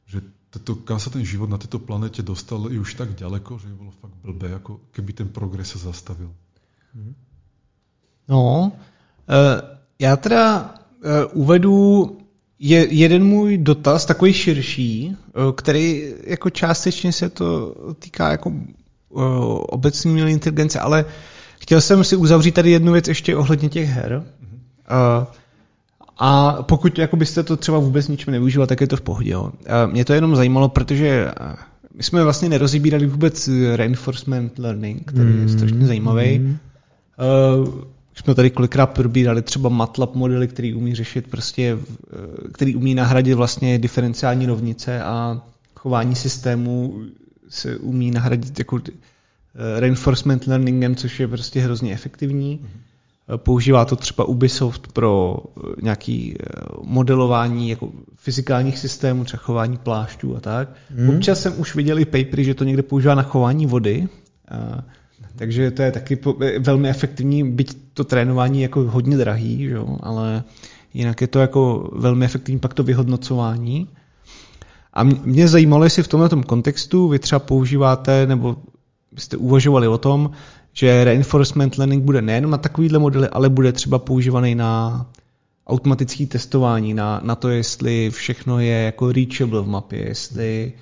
Že, 0.07 0.19
že 0.19 0.19
toto, 0.51 0.78
kam 0.86 1.03
sa 1.03 1.11
ten 1.11 1.27
život 1.27 1.51
na 1.51 1.59
tejto 1.59 1.83
planete 1.83 2.23
dostal, 2.23 2.70
je 2.70 2.78
už 2.78 2.94
tak 2.94 3.19
ďaleko, 3.19 3.59
že 3.59 3.67
by 3.67 3.75
bolo 3.75 3.93
fakt 3.99 4.15
blbé, 4.23 4.55
ako 4.55 4.81
keby 4.94 5.11
ten 5.12 5.28
progres 5.28 5.75
sa 5.75 5.91
zastavil. 5.91 6.31
Hmm. 6.94 7.15
No, 8.28 8.73
uh, 8.73 9.61
já 9.99 10.17
teda 10.17 10.75
uh, 11.35 11.43
uvedu 11.43 12.19
je 12.59 12.94
jeden 12.94 13.25
můj 13.25 13.59
dotaz, 13.59 14.07
takový 14.07 14.33
širší, 14.33 15.17
eh, 15.17 15.53
který 15.57 16.15
jako 16.25 16.51
částečně 16.51 17.12
se 17.12 17.31
to 17.31 17.75
týká 17.99 18.31
jako 18.31 18.49
uh, 18.49 18.65
obecní 19.69 20.11
umělé 20.11 20.31
inteligence, 20.31 20.81
ale 20.81 21.05
chtěl 21.59 21.81
jsem 21.81 22.05
si 22.05 22.17
uzavřít 22.17 22.53
tady 22.55 22.70
jednu 22.70 22.93
věc 22.93 23.09
ještě 23.09 23.36
ohledně 23.36 23.69
těch 23.69 23.89
her. 23.89 24.25
Uh, 24.91 25.27
a 26.18 26.62
pokud 26.62 26.99
jako 26.99 27.17
byste 27.17 27.43
to 27.43 27.57
třeba 27.57 27.78
vůbec 27.78 28.09
ničím 28.09 28.33
nevyužíval, 28.33 28.67
tak 28.67 28.81
je 28.81 28.86
to 28.86 28.97
v 28.97 29.01
pohodě. 29.01 29.31
Jo. 29.31 29.52
Mě 29.93 30.05
to 30.05 30.12
jenom 30.12 30.36
zajímalo, 30.36 30.68
protože 30.68 31.31
my 31.94 32.02
jsme 32.02 32.25
vlastně 32.25 32.49
nerozebírali 32.49 33.07
vůbec 33.07 33.51
reinforcement 33.75 34.59
learning, 34.59 35.02
který 35.12 35.41
je 35.41 35.49
strašně 35.49 35.86
zajímavý. 35.86 36.39
Mm. 36.39 36.57
Uh, 37.59 37.84
jsme 38.15 38.34
tady 38.34 38.51
kolikrát 38.51 38.86
probírali 38.86 39.43
třeba 39.43 39.68
MATLAB 39.68 40.15
modely, 40.15 40.49
který 40.49 40.75
umí 40.75 40.94
řešit 40.94 41.26
prostě, 41.31 41.78
který 42.52 42.76
umí 42.76 42.94
nahradit 42.94 43.34
vlastně 43.34 43.78
diferenciální 43.78 44.47
rovnice 44.47 45.02
a 45.02 45.43
chování 45.76 46.15
systému 46.15 47.02
se 47.49 47.76
umí 47.76 48.10
nahradit 48.10 48.59
jako 48.59 48.81
eh, 48.86 49.81
reinforcement 49.81 50.47
learningem, 50.47 50.97
což 50.97 51.20
je 51.20 51.28
prostě 51.28 51.60
hrozně 51.60 51.93
efektivní. 51.93 52.59
Mm-hmm. 52.62 52.83
Používá 53.36 53.85
to 53.85 53.97
třeba 53.97 54.25
Ubisoft 54.25 54.93
pro 54.93 55.36
eh, 55.36 55.61
nějaký 55.83 56.36
modelování 56.83 57.70
jako 57.70 57.93
fyzikálních 58.17 58.78
systémů, 58.78 59.25
třeba 59.25 59.43
chování 59.43 59.77
plášťů 59.77 60.36
a 60.36 60.41
tak. 60.41 60.69
Mm. 60.97 61.09
Občas 61.09 61.41
jsem 61.41 61.61
už 61.61 61.75
viděl 61.75 61.99
i 61.99 62.05
papery, 62.05 62.44
že 62.44 62.55
to 62.55 62.65
někde 62.65 62.83
používá 62.83 63.15
na 63.15 63.23
chování 63.23 63.67
vody. 63.67 64.09
Takže 65.36 65.70
to 65.70 65.83
je 65.83 65.93
taky 65.93 66.19
velmi 66.59 66.89
efektivní, 66.89 67.53
byť 67.53 67.77
to 67.94 68.05
trénování 68.05 68.62
jako 68.62 68.83
hodně 68.83 69.17
drahý, 69.17 69.65
že 69.69 69.75
jo? 69.75 69.97
ale 70.01 70.43
jinak 70.94 71.20
je 71.20 71.27
to 71.27 71.39
jako 71.39 71.91
velmi 71.97 72.25
efektivní 72.25 72.59
pak 72.61 72.75
to 72.75 72.83
vyhodnocování. 72.83 73.89
A 74.93 75.05
mě 75.05 75.49
zajímalo, 75.49 75.85
jestli 75.85 76.03
v 76.03 76.09
tomto 76.09 76.43
kontextu 76.43 77.09
vy 77.09 77.19
třeba 77.19 77.39
používáte, 77.39 78.27
nebo 78.27 78.57
jste 79.19 79.36
uvažovali 79.36 79.89
o 79.89 79.99
tom, 79.99 80.31
že 80.75 81.05
reinforcement 81.05 81.78
learning 81.78 82.05
bude 82.05 82.23
nejen 82.23 82.51
na 82.51 82.59
takovýhle 82.59 82.99
modely, 82.99 83.28
ale 83.28 83.49
bude 83.49 83.73
třeba 83.73 83.99
používaný 83.99 84.55
na 84.55 85.07
automatické 85.67 86.27
testování, 86.27 86.94
na, 86.94 87.20
na 87.25 87.35
to, 87.35 87.49
jestli 87.49 88.11
všechno 88.11 88.61
je 88.61 88.93
jako 88.93 89.12
reachable 89.12 89.62
v 89.62 89.67
mapě, 89.67 90.09
jestli 90.09 90.73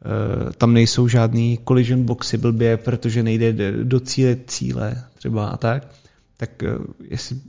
Eh, 0.00 0.52
tam 0.52 0.72
nejsou 0.72 1.08
žádný 1.08 1.58
collision 1.68 2.04
boxy 2.04 2.38
blbě, 2.38 2.76
protože 2.76 3.22
nejde 3.22 3.52
do 3.84 4.00
cíle 4.00 4.36
cíle 4.46 5.04
třeba 5.14 5.48
a 5.48 5.56
tak, 5.56 5.92
tak 6.36 6.62
eh, 6.62 6.78
jestli, 7.04 7.40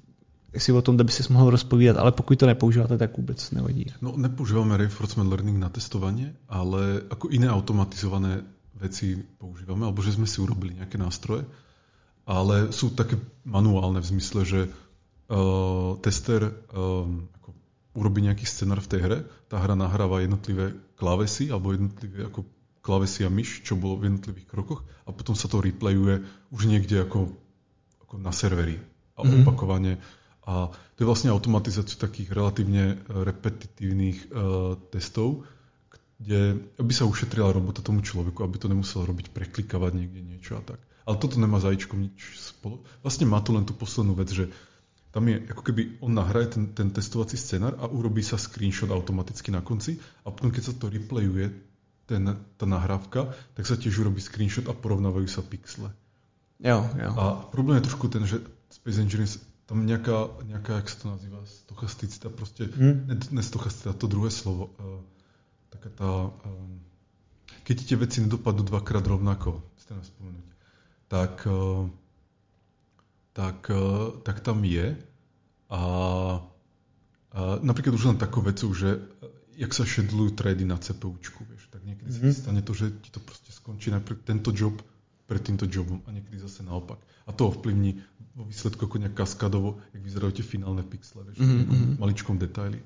jestli 0.54 0.74
o 0.74 0.82
tom 0.82 0.98
by 0.98 1.12
si 1.12 1.34
mohl 1.34 1.50
rozpovídat, 1.50 1.98
ale 1.98 2.12
pokud 2.12 2.40
to 2.40 2.46
nepoužíváte, 2.46 2.98
tak 2.98 3.18
vůbec 3.18 3.52
nevadí. 3.52 3.86
No 4.02 4.14
nepoužíváme 4.18 4.78
reinforcement 4.78 5.30
learning 5.30 5.58
na 5.58 5.70
testovanie, 5.70 6.36
ale 6.50 7.02
ako 7.10 7.32
iné 7.32 7.48
automatizované 7.48 8.44
veci 8.76 9.16
používame, 9.40 9.88
alebo 9.88 10.04
že 10.04 10.12
sme 10.12 10.28
si 10.28 10.44
urobili 10.44 10.76
nejaké 10.76 11.00
nástroje, 11.00 11.48
ale 12.32 12.72
sú 12.72 12.96
také 12.96 13.20
manuálne 13.44 14.00
v 14.00 14.10
zmysle, 14.16 14.42
že 14.48 14.62
uh, 14.72 16.00
tester 16.00 16.48
um, 16.72 17.28
urobí 17.92 18.24
nejaký 18.24 18.48
scenár 18.48 18.80
v 18.80 18.88
tej 18.88 19.00
hre, 19.04 19.18
tá 19.52 19.60
hra 19.60 19.76
nahráva 19.76 20.24
jednotlivé 20.24 20.72
klávesy 20.96 21.52
alebo 21.52 21.76
jednotlivé 21.76 22.32
ako 22.32 22.48
klávesy 22.80 23.28
a 23.28 23.30
myš, 23.30 23.68
čo 23.68 23.76
bolo 23.76 24.00
v 24.00 24.08
jednotlivých 24.08 24.48
krokoch 24.48 24.88
a 25.04 25.12
potom 25.12 25.36
sa 25.36 25.52
to 25.52 25.60
replayuje 25.60 26.24
už 26.56 26.72
niekde 26.72 27.04
ako, 27.04 27.36
ako 28.08 28.16
na 28.16 28.32
serveri 28.32 28.80
a 29.20 29.28
mm-hmm. 29.28 29.44
opakovane. 29.44 30.00
A 30.48 30.72
to 30.96 30.98
je 31.04 31.10
vlastne 31.10 31.30
automatizácia 31.30 32.02
takých 32.02 32.34
relatívne 32.34 32.98
e, 32.98 33.14
repetitívnych 33.14 34.34
uh, 34.34 34.74
testov, 34.90 35.46
kde 36.18 36.58
aby 36.82 36.92
sa 36.98 37.06
ušetrila 37.06 37.54
robota 37.54 37.86
tomu 37.86 38.02
človeku, 38.02 38.42
aby 38.42 38.58
to 38.58 38.66
nemusel 38.66 39.06
robiť, 39.06 39.30
preklikávať 39.30 40.02
niekde 40.02 40.22
niečo 40.26 40.58
a 40.58 40.66
tak. 40.66 40.82
Ale 41.12 41.20
toto 41.20 41.36
nemá 41.36 41.60
zajíčkom 41.60 42.00
nič 42.00 42.40
spolo. 42.40 42.88
Vlastne 43.04 43.28
má 43.28 43.44
to 43.44 43.52
len 43.52 43.68
tú 43.68 43.76
poslednú 43.76 44.16
vec, 44.16 44.32
že 44.32 44.48
tam 45.12 45.28
je, 45.28 45.44
ako 45.44 45.60
keby 45.60 46.00
on 46.00 46.16
nahraje 46.16 46.56
ten, 46.56 46.72
ten 46.72 46.88
testovací 46.88 47.36
scenár 47.36 47.76
a 47.84 47.92
urobí 47.92 48.24
sa 48.24 48.40
screenshot 48.40 48.88
automaticky 48.88 49.52
na 49.52 49.60
konci 49.60 50.00
a 50.24 50.32
potom, 50.32 50.56
keď 50.56 50.72
sa 50.72 50.74
to 50.80 50.88
replayuje, 50.88 51.52
ten, 52.08 52.24
tá 52.56 52.64
nahrávka, 52.64 53.36
tak 53.60 53.68
sa 53.68 53.76
tiež 53.76 54.08
urobí 54.08 54.24
screenshot 54.24 54.72
a 54.72 54.74
porovnávajú 54.76 55.28
sa 55.28 55.44
pixle. 55.44 55.92
Jo, 56.64 56.88
jo. 56.96 57.12
A 57.20 57.24
problém 57.52 57.84
je 57.84 57.92
trošku 57.92 58.08
ten, 58.08 58.24
že 58.24 58.40
Space 58.72 59.04
Engineers, 59.04 59.36
tam 59.68 59.84
nejaká, 59.84 60.32
nejaká 60.48 60.80
jak 60.80 60.88
sa 60.92 60.98
to 61.04 61.06
nazýva, 61.12 61.40
stochasticita, 61.44 62.28
proste, 62.32 62.72
hmm. 62.72 63.12
ne, 63.12 63.16
ne 63.20 63.44
stochasticita, 63.44 64.00
to 64.00 64.08
druhé 64.08 64.32
slovo, 64.32 64.72
uh, 64.80 65.04
taká 65.76 65.90
tá, 65.92 66.12
um, 66.48 66.80
keď 67.68 67.76
tie 67.84 67.98
veci 68.00 68.18
nedopadnú 68.24 68.64
dvakrát 68.64 69.04
rovnako, 69.04 69.60
ste 69.80 69.96
nás 69.96 70.08
spomenúť, 70.08 70.51
tak 71.12 71.44
uh, 71.44 71.92
tak, 73.34 73.72
eh, 73.72 74.08
tak 74.24 74.40
tam 74.44 74.64
je. 74.64 74.96
A, 75.72 75.82
a 75.82 75.82
napríklad 77.64 77.96
už 77.96 78.12
len 78.12 78.20
takú 78.20 78.44
vecu, 78.44 78.68
že 78.76 79.00
eh, 79.00 79.64
jak 79.64 79.72
sa 79.72 79.88
šedlujú 79.88 80.36
trady 80.36 80.68
na 80.68 80.76
CPUčku, 80.76 81.48
vieš, 81.48 81.72
tak 81.72 81.84
niekedy 81.88 82.12
mm-hmm. 82.12 82.32
sa 82.32 82.36
mhm. 82.36 82.40
stane 82.44 82.62
to, 82.64 82.74
že 82.76 82.86
ti 83.00 83.10
to 83.12 83.20
proste 83.24 83.52
skončí 83.52 83.92
najprv 83.92 84.24
tento 84.28 84.52
job 84.52 84.76
pred 85.28 85.40
týmto 85.40 85.64
jobom 85.64 86.04
a 86.04 86.12
niekedy 86.12 86.44
zase 86.44 86.60
naopak. 86.60 87.00
A 87.24 87.32
to 87.32 87.48
ovplyvní 87.48 88.04
vo 88.36 88.44
výsledku 88.44 88.84
ako 88.84 89.00
nejak 89.00 89.16
kaskadovo, 89.16 89.80
jak 89.96 90.04
vyzerajú 90.04 90.32
tie 90.40 90.44
finálne 90.44 90.84
pixle, 90.84 91.24
vieš, 91.24 91.40
mm-hmm. 91.40 92.00
maličkom 92.04 92.36
detaily. 92.36 92.84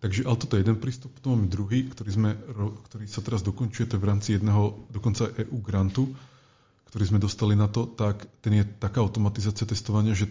Takže, 0.00 0.28
ale 0.28 0.36
toto 0.36 0.56
je 0.56 0.64
jeden 0.64 0.76
prístup, 0.76 1.12
potom 1.16 1.36
máme 1.36 1.48
druhý, 1.48 1.88
ktorý, 1.88 2.10
sme, 2.12 2.30
ktorý 2.92 3.08
sa 3.08 3.24
teraz 3.24 3.40
dokončuje, 3.40 3.88
to 3.88 3.96
je 3.96 4.04
v 4.04 4.08
rámci 4.08 4.28
jedného 4.36 4.88
dokonca 4.92 5.32
EU 5.40 5.56
grantu, 5.64 6.12
ktorý 6.90 7.04
sme 7.14 7.20
dostali 7.22 7.54
na 7.58 7.66
to, 7.66 7.86
tak 7.86 8.24
ten 8.40 8.62
je 8.62 8.64
taká 8.64 9.02
automatizácia 9.02 9.66
testovania, 9.66 10.14
že 10.14 10.30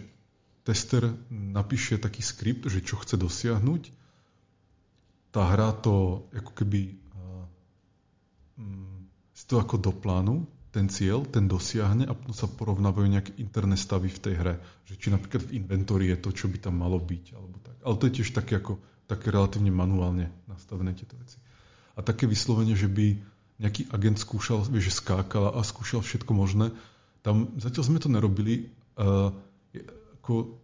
tester 0.66 1.12
napíše 1.30 2.00
taký 2.00 2.24
skript, 2.24 2.66
že 2.66 2.82
čo 2.82 2.98
chce 2.98 3.14
dosiahnuť, 3.14 3.82
tá 5.30 5.52
hra 5.52 5.76
to 5.78 6.26
ako 6.32 6.52
keby 6.56 6.96
uh, 6.96 7.44
si 9.36 9.44
to 9.46 9.60
ako 9.60 9.76
do 9.78 9.92
plánu 9.92 10.48
ten 10.76 10.92
cieľ, 10.92 11.24
ten 11.24 11.48
dosiahne 11.48 12.04
a 12.04 12.12
potom 12.12 12.36
sa 12.36 12.44
porovnávajú 12.52 13.08
nejaké 13.08 13.32
interné 13.40 13.80
stavy 13.80 14.12
v 14.12 14.20
tej 14.20 14.34
hre. 14.36 14.54
Že 14.84 14.94
či 15.00 15.08
napríklad 15.08 15.48
v 15.48 15.56
inventóri 15.56 16.12
je 16.12 16.20
to, 16.20 16.36
čo 16.36 16.52
by 16.52 16.60
tam 16.60 16.76
malo 16.84 17.00
byť. 17.00 17.32
Alebo 17.32 17.56
tak. 17.64 17.80
Ale 17.80 17.96
to 17.96 18.04
je 18.04 18.16
tiež 18.20 18.36
také, 18.36 18.60
ako, 18.60 18.76
také 19.08 19.32
relatívne 19.32 19.72
manuálne 19.72 20.28
nastavené 20.44 20.92
tieto 20.92 21.16
veci. 21.16 21.40
A 21.96 22.04
také 22.04 22.28
vyslovenie, 22.28 22.76
že 22.76 22.92
by 22.92 23.16
nejaký 23.56 23.88
agent 23.92 24.20
skúšal, 24.20 24.64
vieš, 24.68 24.92
že 24.92 24.98
skákal 25.00 25.56
a 25.56 25.60
skúšal 25.64 26.04
všetko 26.04 26.32
možné, 26.36 26.72
tam 27.24 27.50
zatiaľ 27.58 27.84
sme 27.88 27.98
to 27.98 28.12
nerobili. 28.12 28.70
Uh, 28.94 29.34
ako, 30.22 30.58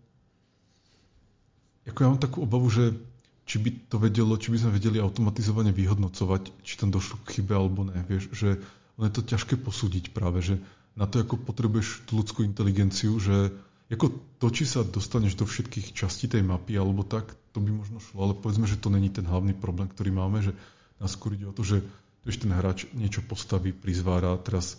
ako 1.87 1.99
ja 1.99 2.09
mám 2.11 2.23
takú 2.23 2.43
obavu, 2.47 2.71
že 2.71 2.95
či 3.43 3.59
by 3.59 3.91
to 3.91 3.99
vedelo, 3.99 4.39
či 4.39 4.55
by 4.55 4.59
sme 4.63 4.77
vedeli 4.79 5.03
automatizovane 5.03 5.75
vyhodnocovať, 5.75 6.63
či 6.63 6.79
tam 6.79 6.95
došlo 6.95 7.19
k 7.27 7.39
chybe 7.39 7.55
alebo 7.59 7.83
ne. 7.83 7.99
Vieš, 8.07 8.31
že 8.31 8.63
ono 8.95 9.11
je 9.11 9.15
to 9.19 9.23
ťažké 9.27 9.59
posúdiť 9.59 10.15
práve, 10.15 10.43
že 10.43 10.55
na 10.95 11.11
to 11.11 11.19
ako 11.19 11.41
potrebuješ 11.41 12.07
tú 12.07 12.23
ľudskú 12.23 12.47
inteligenciu, 12.47 13.19
že 13.19 13.51
ako 13.93 14.09
to, 14.41 14.49
či 14.49 14.65
sa 14.65 14.87
dostaneš 14.87 15.37
do 15.37 15.45
všetkých 15.45 15.93
častí 15.93 16.25
tej 16.25 16.41
mapy 16.41 16.79
alebo 16.81 17.05
tak, 17.05 17.29
to 17.53 17.61
by 17.61 17.69
možno 17.69 18.01
šlo, 18.01 18.31
ale 18.31 18.35
povedzme, 18.39 18.65
že 18.65 18.81
to 18.81 18.89
není 18.89 19.13
ten 19.13 19.29
hlavný 19.29 19.53
problém, 19.53 19.91
ktorý 19.91 20.11
máme, 20.15 20.41
že 20.41 20.57
nás 20.97 21.13
skôr 21.13 21.37
ide 21.37 21.45
o 21.45 21.53
to, 21.53 21.61
že 21.61 21.85
vieš, 22.23 22.43
ten 22.43 22.53
hráč 22.55 22.87
niečo 22.95 23.23
postaví, 23.23 23.75
prizvára, 23.75 24.39
teraz 24.39 24.79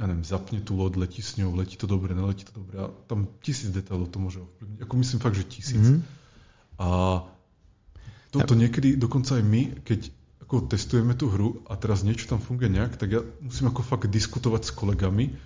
ja 0.00 0.08
neviem, 0.08 0.24
zapne 0.24 0.58
tú 0.64 0.72
loď, 0.72 1.04
letí 1.04 1.20
s 1.20 1.36
ňou, 1.36 1.52
letí 1.52 1.76
to 1.76 1.84
dobre, 1.84 2.16
neletí 2.16 2.48
to 2.48 2.54
dobre 2.56 2.80
a 2.80 2.88
tam 3.06 3.28
tisíc 3.44 3.68
detailov 3.68 4.08
to 4.08 4.18
môže 4.18 4.40
ovplyvniť. 4.40 4.78
Ako 4.88 4.94
myslím 4.96 5.20
fakt, 5.20 5.36
že 5.36 5.44
tisíc. 5.44 5.84
Mm-hmm. 5.84 6.00
A 6.80 6.88
toto 8.32 8.56
niekedy, 8.56 8.96
dokonca 8.96 9.36
aj 9.36 9.44
my, 9.44 9.62
keď 9.84 10.08
ako 10.48 10.64
testujeme 10.68 11.12
tú 11.12 11.28
hru 11.28 11.60
a 11.68 11.76
teraz 11.76 12.00
niečo 12.00 12.28
tam 12.28 12.40
funguje 12.40 12.72
nejak, 12.72 12.96
tak 12.96 13.08
ja 13.12 13.20
musím 13.44 13.68
ako 13.68 13.84
fakt 13.84 14.08
diskutovať 14.08 14.68
s 14.68 14.72
kolegami, 14.72 15.36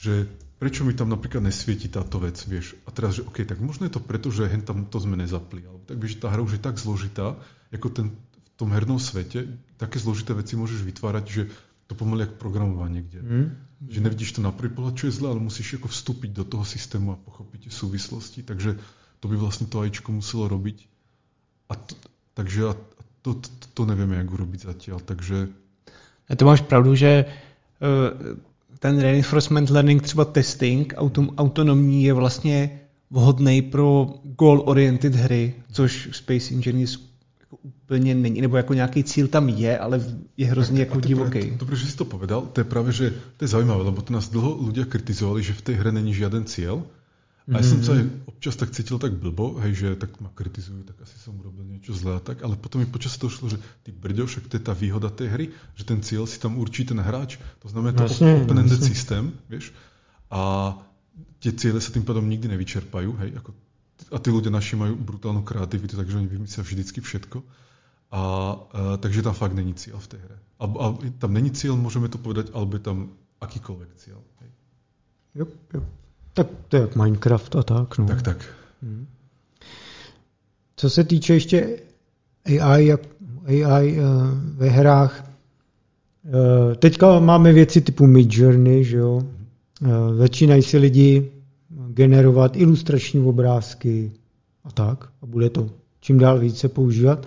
že 0.00 0.24
prečo 0.56 0.88
mi 0.88 0.96
tam 0.96 1.12
napríklad 1.12 1.44
nesvieti 1.44 1.92
táto 1.92 2.16
vec, 2.16 2.40
vieš. 2.48 2.72
A 2.88 2.94
teraz, 2.94 3.20
že 3.20 3.28
OK, 3.28 3.44
tak 3.44 3.60
možno 3.60 3.84
je 3.84 3.92
to 3.92 4.00
preto, 4.00 4.32
že 4.32 4.48
hen 4.48 4.64
tam 4.64 4.88
to 4.88 4.96
sme 4.96 5.20
nezapli. 5.20 5.64
Alebo 5.68 5.84
tak, 5.84 6.00
vieš, 6.00 6.20
tá 6.20 6.32
hra 6.32 6.40
už 6.40 6.56
je 6.56 6.62
tak 6.64 6.80
zložitá, 6.80 7.36
ako 7.68 7.88
ten, 7.92 8.06
tom 8.56 8.70
hernom 8.72 9.00
svete, 9.00 9.48
také 9.76 9.98
zložité 9.98 10.36
veci 10.36 10.54
môžeš 10.54 10.84
vytvárať, 10.84 11.24
že 11.28 11.42
to 11.90 11.98
pomaly 11.98 12.24
ako 12.24 12.36
programovanie, 12.40 13.04
kde 13.04 13.20
mm. 13.20 13.46
že 13.90 14.00
nevidíš 14.00 14.38
to 14.38 14.40
na 14.40 14.54
prvý 14.54 14.72
pohľad, 14.72 14.96
čo 14.96 15.10
je 15.10 15.16
zle, 15.18 15.28
ale 15.28 15.42
musíš 15.42 15.76
ako 15.76 15.92
vstúpiť 15.92 16.30
do 16.32 16.44
toho 16.46 16.64
systému 16.64 17.12
a 17.12 17.20
pochopiť 17.20 17.68
súvislosti. 17.68 18.40
Takže 18.46 18.78
to 19.20 19.24
by 19.28 19.36
vlastne 19.36 19.66
to 19.68 19.82
AIčko 19.82 20.14
muselo 20.14 20.48
robiť. 20.48 20.88
A 21.68 21.74
to, 21.76 21.94
takže 22.34 22.60
a 22.70 22.72
to, 23.22 23.38
to, 23.38 23.48
to 23.74 23.82
nevieme, 23.86 24.16
jak 24.16 24.28
urobiť 24.30 24.60
zatiaľ, 24.66 24.98
takže... 25.04 25.52
A 26.30 26.32
to 26.32 26.48
máš 26.48 26.64
pravdu, 26.64 26.94
že 26.96 27.26
uh, 27.26 28.38
ten 28.78 28.98
reinforcement 28.98 29.70
learning, 29.70 30.02
třeba 30.02 30.24
testing 30.24 30.94
autom, 30.96 31.30
autonomní 31.36 32.04
je 32.04 32.12
vlastně 32.12 32.80
vhodný 33.10 33.62
pro 33.62 34.14
goal-oriented 34.24 35.14
hry, 35.14 35.54
což 35.72 36.08
Space 36.12 36.54
Engineers 36.54 37.11
jako 37.52 37.68
úplně 37.68 38.14
není, 38.14 38.40
nebo 38.40 38.56
jako 38.56 38.74
nějaký 38.74 39.04
cíl 39.04 39.28
tam 39.28 39.48
je, 39.48 39.78
ale 39.78 40.00
je 40.36 40.46
hrozně 40.46 40.80
jako 40.80 41.00
divoký. 41.00 41.52
Dobre, 41.56 41.76
že 41.76 41.86
si 41.86 41.96
to 41.96 42.04
povedal, 42.04 42.48
to 42.52 42.60
je 42.60 42.64
práve, 42.64 42.92
že 42.92 43.12
to 43.36 43.44
je 43.44 43.48
zaujímavé, 43.48 43.84
lebo 43.84 44.02
to 44.02 44.12
nás 44.12 44.28
dlho 44.32 44.56
ľudia 44.56 44.88
kritizovali, 44.88 45.44
že 45.44 45.52
v 45.52 45.62
tej 45.62 45.74
hre 45.76 45.92
není 45.92 46.16
žiaden 46.16 46.48
cieľ, 46.48 46.88
a 47.50 47.58
ja 47.58 47.66
som 47.66 47.82
sa 47.82 47.98
aj 47.98 48.06
občas 48.30 48.54
tak 48.54 48.70
cítil 48.70 49.02
tak 49.02 49.18
blbo, 49.18 49.58
hej, 49.66 49.74
že 49.74 49.88
tak 49.98 50.14
ma 50.22 50.30
kritizujú, 50.30 50.86
tak 50.86 50.94
asi 51.02 51.18
som 51.18 51.34
urobil 51.42 51.66
niečo 51.66 51.90
zlé 51.90 52.16
a 52.16 52.22
tak, 52.22 52.38
ale 52.46 52.54
potom 52.54 52.78
mi 52.78 52.86
počas 52.86 53.18
to 53.18 53.26
šlo, 53.26 53.50
že 53.50 53.58
ty 53.82 53.90
brďo, 53.90 54.30
však 54.30 54.46
to 54.46 54.54
je 54.56 54.62
tá 54.62 54.70
výhoda 54.70 55.10
tej 55.10 55.28
hry, 55.28 55.46
že 55.74 55.82
ten 55.82 55.98
cieľ 56.06 56.30
si 56.30 56.38
tam 56.38 56.54
určí 56.62 56.86
ten 56.86 57.02
hráč, 57.02 57.42
to 57.58 57.66
znamená 57.66 57.98
to 57.98 58.06
vlastne, 58.06 58.46
open-ended 58.46 58.78
vlastne. 58.78 58.94
systém, 58.94 59.24
vieš, 59.50 59.74
a 60.30 60.72
tie 61.42 61.50
ciele 61.50 61.82
sa 61.82 61.90
tým 61.90 62.06
pádom 62.06 62.22
nikdy 62.30 62.46
nevyčerpajú, 62.46 63.10
hej, 63.26 63.30
ako, 63.42 63.50
a 64.12 64.16
tí 64.20 64.28
ľudia 64.28 64.52
naši 64.52 64.76
majú 64.76 64.94
brutálnu 64.94 65.42
kreativitu, 65.42 65.96
takže 65.96 66.20
oni 66.20 66.28
vymyslia 66.28 66.62
vždycky 66.62 67.00
všetko. 67.00 67.42
A, 68.12 68.20
a 68.20 68.20
takže 69.00 69.24
tam 69.24 69.34
fakt 69.34 69.56
není 69.56 69.72
cieľ 69.72 69.96
v 69.98 70.08
tej 70.12 70.20
hre. 70.20 70.36
A, 70.60 70.64
a 70.68 70.84
tam 71.18 71.32
není 71.32 71.50
cieľ, 71.50 71.80
môžeme 71.80 72.12
to 72.12 72.20
povedať, 72.20 72.52
alebo 72.52 72.76
je 72.76 72.84
tam 72.84 73.16
akýkoľvek 73.40 73.90
cieľ. 73.96 74.20
Hej. 74.44 74.50
Jo, 75.34 75.44
jo. 75.74 75.80
Tak 76.32 76.46
to 76.68 76.76
je 76.76 76.80
jak 76.80 76.96
Minecraft 76.96 77.56
a 77.56 77.62
tak. 77.62 77.98
No. 77.98 78.06
Tak, 78.06 78.22
tak. 78.22 78.38
Hmm. 78.82 79.06
Co 80.76 80.90
se 80.90 81.04
týče 81.04 81.34
ještě 81.34 81.78
AI, 82.60 82.86
jak 82.86 83.00
AI 83.46 83.98
uh, 83.98 83.98
eh, 83.98 84.04
ve 84.56 84.68
hrách, 84.68 85.24
uh, 86.24 86.74
teďka 86.74 87.20
máme 87.20 87.52
věci 87.52 87.80
typu 87.80 88.06
Midjourney, 88.06 88.84
že 88.84 88.96
jo? 88.96 89.22
Uh, 89.82 90.14
začínají 90.14 90.62
si 90.62 90.78
lidi 90.78 91.30
generovat 91.94 92.56
ilustrační 92.56 93.20
obrázky 93.20 94.12
a 94.64 94.70
tak. 94.70 95.08
A 95.22 95.26
bude 95.26 95.50
to 95.50 95.70
čím 96.00 96.18
dál 96.18 96.38
více 96.38 96.68
používat. 96.68 97.26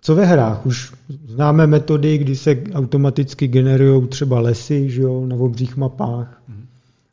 Co 0.00 0.14
ve 0.14 0.24
hrách? 0.24 0.66
Už 0.66 0.92
známe 1.26 1.66
metody, 1.66 2.18
kdy 2.18 2.36
se 2.36 2.62
automaticky 2.72 3.48
generují 3.48 4.08
třeba 4.08 4.40
lesy 4.40 4.90
že 4.90 5.02
jo, 5.02 5.26
na 5.26 5.36
obřích 5.36 5.76
mapách. 5.76 6.42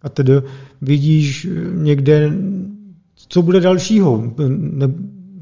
A 0.01 0.09
tedy 0.09 0.33
vidíš 0.81 1.47
někde, 1.73 2.33
co 3.15 3.41
bude 3.41 3.59
dalšího, 3.59 4.33
ne, 4.49 4.87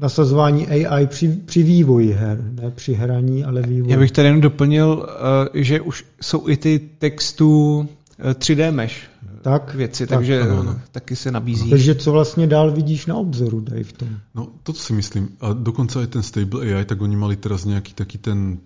nasazování 0.00 0.68
AI 0.68 1.06
při, 1.06 1.28
při 1.28 1.62
vývoji 1.62 2.12
her, 2.12 2.44
ne 2.62 2.70
při 2.70 2.94
hraní, 2.94 3.44
ale 3.44 3.62
vývoji. 3.62 3.92
Já 3.92 3.98
bych 3.98 4.12
tady 4.12 4.28
jen 4.28 4.40
doplnil, 4.40 5.06
eh, 5.54 5.62
že 5.62 5.80
už 5.80 6.04
jsou 6.20 6.48
i 6.48 6.56
ty 6.56 6.80
textů 6.98 7.88
3D 8.18 8.60
eh, 8.60 8.70
mesh 8.70 9.10
tak, 9.44 9.74
věci, 9.74 10.06
tak, 10.06 10.18
takže 10.18 10.40
ano, 10.40 10.60
ano. 10.60 10.80
taky 10.92 11.16
se 11.16 11.30
nabízí. 11.30 11.70
Takže 11.70 11.94
co 11.94 12.12
vlastně 12.12 12.46
dál 12.46 12.72
vidíš 12.72 13.06
na 13.06 13.16
obzoru, 13.16 13.60
Dave? 13.60 13.92
Tom? 13.96 14.08
No, 14.34 14.48
toto 14.62 14.78
si 14.78 14.92
myslím. 14.92 15.36
A 15.40 15.52
dokonca 15.52 16.00
aj 16.00 16.06
ten 16.06 16.22
Stable 16.24 16.64
AI, 16.64 16.84
tak 16.84 17.00
oni 17.00 17.16
mali 17.16 17.36
teraz 17.36 17.68
nejaký 17.68 17.92
taký 17.92 18.16
ten 18.18 18.58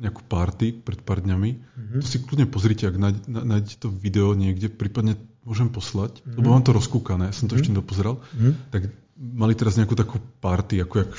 nejakú 0.00 0.20
party 0.28 0.72
pred 0.84 1.00
pár 1.00 1.20
dňami. 1.24 1.50
Mm-hmm. 1.56 2.00
To 2.00 2.06
si 2.08 2.20
kľudne 2.20 2.48
pozrite, 2.52 2.88
ak 2.88 2.96
nájdete 3.28 3.80
to 3.80 3.88
video 3.88 4.32
niekde, 4.36 4.68
prípadne 4.68 5.16
môžem 5.44 5.72
poslať, 5.72 6.20
mm-hmm. 6.20 6.36
lebo 6.36 6.48
mám 6.52 6.64
to 6.64 6.72
rozkúkané, 6.76 7.32
som 7.32 7.48
to 7.48 7.56
mm-hmm. 7.56 7.60
ešte 7.60 7.72
nedopozeral, 7.72 8.14
mm-hmm. 8.20 8.52
tak 8.72 8.82
mali 9.16 9.52
teraz 9.56 9.76
nejakú 9.76 9.96
takú 9.96 10.20
party, 10.40 10.84
ako 10.84 10.94
jak 11.04 11.10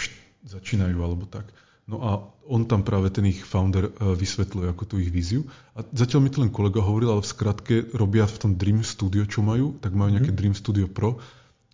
začínajú 0.45 0.98
alebo 0.98 1.25
tak. 1.25 1.50
No 1.92 2.00
a 2.00 2.11
on 2.48 2.64
tam 2.64 2.88
práve 2.88 3.11
ten 3.11 3.28
ich 3.28 3.44
founder 3.44 3.92
uh, 3.92 4.16
vysvetľuje 4.16 4.72
ako 4.72 4.84
tú 4.88 4.95
ich 5.03 5.11
víziu. 5.11 5.44
A 5.76 5.84
zatiaľ 5.92 6.24
mi 6.24 6.32
to 6.32 6.40
len 6.40 6.52
kolega 6.52 6.80
hovoril, 6.80 7.11
ale 7.11 7.24
v 7.24 7.32
skratke 7.36 7.76
robia 7.92 8.24
v 8.24 8.38
tom 8.40 8.52
Dream 8.56 8.80
Studio, 8.80 9.28
čo 9.28 9.44
majú, 9.44 9.76
tak 9.84 9.92
majú 9.92 10.16
nejaké 10.16 10.32
mm-hmm. 10.32 10.40
Dream 10.40 10.56
Studio 10.56 10.88
Pro. 10.88 11.20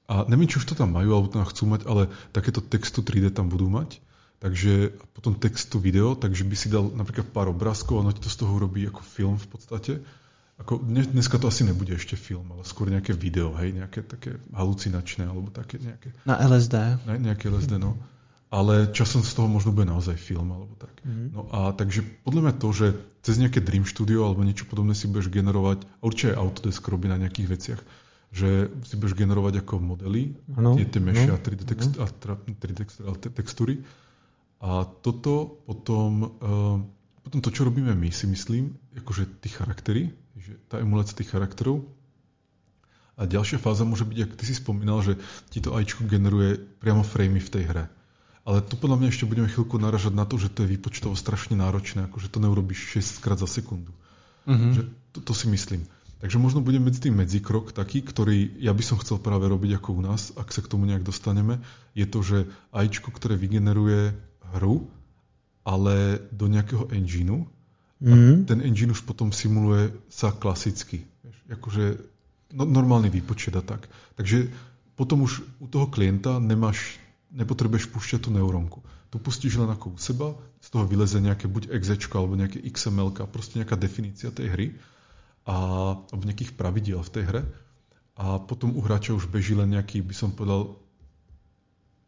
A 0.10 0.26
neviem, 0.26 0.50
či 0.50 0.58
už 0.58 0.66
to 0.66 0.74
tam 0.74 0.98
majú, 0.98 1.14
alebo 1.14 1.30
tam 1.30 1.46
chcú 1.46 1.70
mať, 1.70 1.86
ale 1.86 2.10
takéto 2.34 2.66
textu 2.66 3.06
3D 3.06 3.30
tam 3.30 3.52
budú 3.54 3.70
mať. 3.70 4.02
Takže 4.38 4.94
potom 5.18 5.34
textu 5.38 5.82
video, 5.82 6.14
takže 6.14 6.46
by 6.46 6.56
si 6.58 6.70
dal 6.70 6.94
napríklad 6.94 7.30
pár 7.34 7.50
obrázkov 7.50 8.02
a 8.02 8.02
ono 8.06 8.14
ti 8.14 8.22
to 8.22 8.30
z 8.30 8.38
toho 8.38 8.54
urobí 8.54 8.86
ako 8.86 9.02
film 9.02 9.36
v 9.38 9.48
podstate. 9.50 9.94
Ako, 10.58 10.82
dneska 10.82 11.38
to 11.38 11.50
asi 11.50 11.66
nebude 11.66 11.94
ešte 11.94 12.18
film, 12.18 12.50
ale 12.50 12.66
skôr 12.66 12.90
nejaké 12.90 13.14
video, 13.14 13.54
hej, 13.62 13.78
nejaké 13.78 14.02
také 14.02 14.42
halucinačné, 14.54 15.30
alebo 15.30 15.54
také 15.54 15.78
nejaké... 15.78 16.18
Na 16.26 16.42
LSD. 16.42 16.76
Na, 17.06 17.14
nejaké 17.18 17.54
LSD, 17.54 17.78
no. 17.78 17.94
Ale 18.48 18.96
časom 18.96 19.28
z 19.28 19.36
toho 19.36 19.52
možno 19.52 19.76
bude 19.76 19.92
naozaj 19.92 20.16
film, 20.16 20.56
alebo 20.56 20.72
tak. 20.80 21.04
Mm-hmm. 21.04 21.28
No 21.36 21.52
a 21.52 21.76
takže 21.76 22.00
podľa 22.24 22.42
mňa 22.48 22.54
to, 22.64 22.70
že 22.72 22.88
cez 23.20 23.36
nejaké 23.44 23.60
Dream 23.60 23.84
Studio 23.84 24.24
alebo 24.24 24.48
niečo 24.48 24.64
podobné 24.72 24.96
si 24.96 25.12
budeš 25.12 25.28
generovať, 25.28 25.84
určite 26.00 26.40
Autodesk 26.40 26.80
robí 26.88 27.12
na 27.12 27.20
nejakých 27.20 27.48
veciach, 27.52 27.82
že 28.32 28.72
si 28.88 28.96
budeš 28.96 29.20
generovať 29.20 29.68
ako 29.68 29.84
modely, 29.84 30.32
ano, 30.56 30.80
tie, 30.80 30.88
tie 30.88 31.04
meše 31.04 31.28
a 31.28 31.40
3D, 31.40 31.62
text, 31.68 32.00
a 32.00 32.08
3D 32.08 32.88
textúry. 33.36 33.84
A 34.64 34.88
toto 34.88 35.60
potom, 35.68 36.40
uh, 36.40 36.80
potom 37.28 37.40
to, 37.44 37.52
čo 37.52 37.68
robíme 37.68 37.92
my, 37.92 38.10
si 38.16 38.32
myslím, 38.32 38.80
akože 38.96 39.44
tí 39.44 39.52
charaktery, 39.52 40.16
že 40.40 40.56
tá 40.72 40.80
emulácia 40.80 41.20
tých 41.20 41.36
charakterov. 41.36 41.84
A 43.18 43.28
ďalšia 43.28 43.60
fáza 43.60 43.84
môže 43.84 44.06
byť, 44.06 44.18
ako 44.24 44.36
ty 44.40 44.46
si 44.46 44.56
spomínal, 44.56 45.04
že 45.04 45.18
ti 45.52 45.60
to 45.60 45.74
AIčko 45.74 46.06
generuje 46.08 46.56
priamo 46.80 47.02
framey 47.02 47.42
v 47.42 47.52
tej 47.52 47.64
hre. 47.68 47.86
Ale 48.48 48.64
tu 48.64 48.80
podľa 48.80 49.04
mňa 49.04 49.12
ešte 49.12 49.28
budeme 49.28 49.52
chvíľku 49.52 49.76
naražať 49.76 50.16
na 50.16 50.24
to, 50.24 50.40
že 50.40 50.48
to 50.48 50.64
je 50.64 50.72
výpočtovo 50.80 51.20
strašne 51.20 51.60
náročné, 51.60 52.08
akože 52.08 52.32
to 52.32 52.40
neurobíš 52.40 52.96
6 52.96 53.20
krát 53.20 53.36
za 53.36 53.46
sekundu. 53.50 53.92
Mm-hmm. 54.48 54.72
Že 54.72 54.82
to, 55.12 55.20
to 55.20 55.34
si 55.36 55.52
myslím. 55.52 55.84
Takže 56.24 56.40
možno 56.40 56.64
bude 56.64 56.80
medzi 56.80 57.04
tým 57.04 57.20
medzikrok 57.20 57.76
taký, 57.76 58.02
ktorý 58.02 58.58
ja 58.58 58.72
by 58.72 58.84
som 58.88 58.98
chcel 59.04 59.20
práve 59.20 59.46
robiť 59.52 59.78
ako 59.78 60.00
u 60.00 60.02
nás, 60.02 60.32
ak 60.34 60.50
sa 60.50 60.64
k 60.64 60.72
tomu 60.72 60.88
nejak 60.88 61.04
dostaneme, 61.04 61.60
je 61.94 62.08
to, 62.08 62.24
že 62.24 62.38
AIčko, 62.72 63.12
ktoré 63.12 63.36
vygeneruje 63.36 64.16
hru, 64.56 64.88
ale 65.68 66.24
do 66.32 66.48
nejakého 66.48 66.88
engineu, 66.96 67.46
mm. 68.00 68.08
a 68.08 68.16
mhm. 68.16 68.36
ten 68.48 68.60
engine 68.64 68.96
už 68.96 69.04
potom 69.04 69.30
simuluje 69.36 69.94
sa 70.08 70.32
klasicky. 70.32 71.06
Vieš, 71.22 71.38
akože 71.60 71.84
no, 72.56 72.64
normálny 72.66 73.12
výpočet 73.12 73.54
a 73.54 73.62
tak. 73.62 73.86
Takže 74.18 74.50
potom 74.98 75.28
už 75.28 75.46
u 75.62 75.68
toho 75.70 75.86
klienta 75.86 76.42
nemáš, 76.42 76.98
nepotrebuješ 77.38 77.94
púšťať 77.94 78.26
tú 78.26 78.30
neurónku. 78.34 78.82
Tu 79.14 79.22
pustíš 79.22 79.62
len 79.62 79.70
ako 79.70 79.94
u 79.94 79.98
seba, 80.02 80.34
z 80.58 80.68
toho 80.74 80.90
vyleze 80.90 81.22
nejaké 81.22 81.46
buď 81.46 81.70
exe 81.70 81.96
alebo 82.18 82.34
nejaké 82.34 82.60
XML, 82.60 83.14
proste 83.30 83.62
nejaká 83.62 83.78
definícia 83.78 84.34
tej 84.34 84.48
hry 84.52 84.68
a, 85.46 85.56
alebo 86.02 86.24
nejakých 86.26 86.58
pravidiel 86.58 87.00
v 87.06 87.14
tej 87.14 87.24
hre. 87.30 87.42
A 88.18 88.42
potom 88.42 88.74
u 88.74 88.82
hráča 88.82 89.14
už 89.14 89.30
beží 89.30 89.54
len 89.54 89.78
nejaký, 89.78 90.02
by 90.02 90.16
som 90.18 90.34
povedal, 90.34 90.82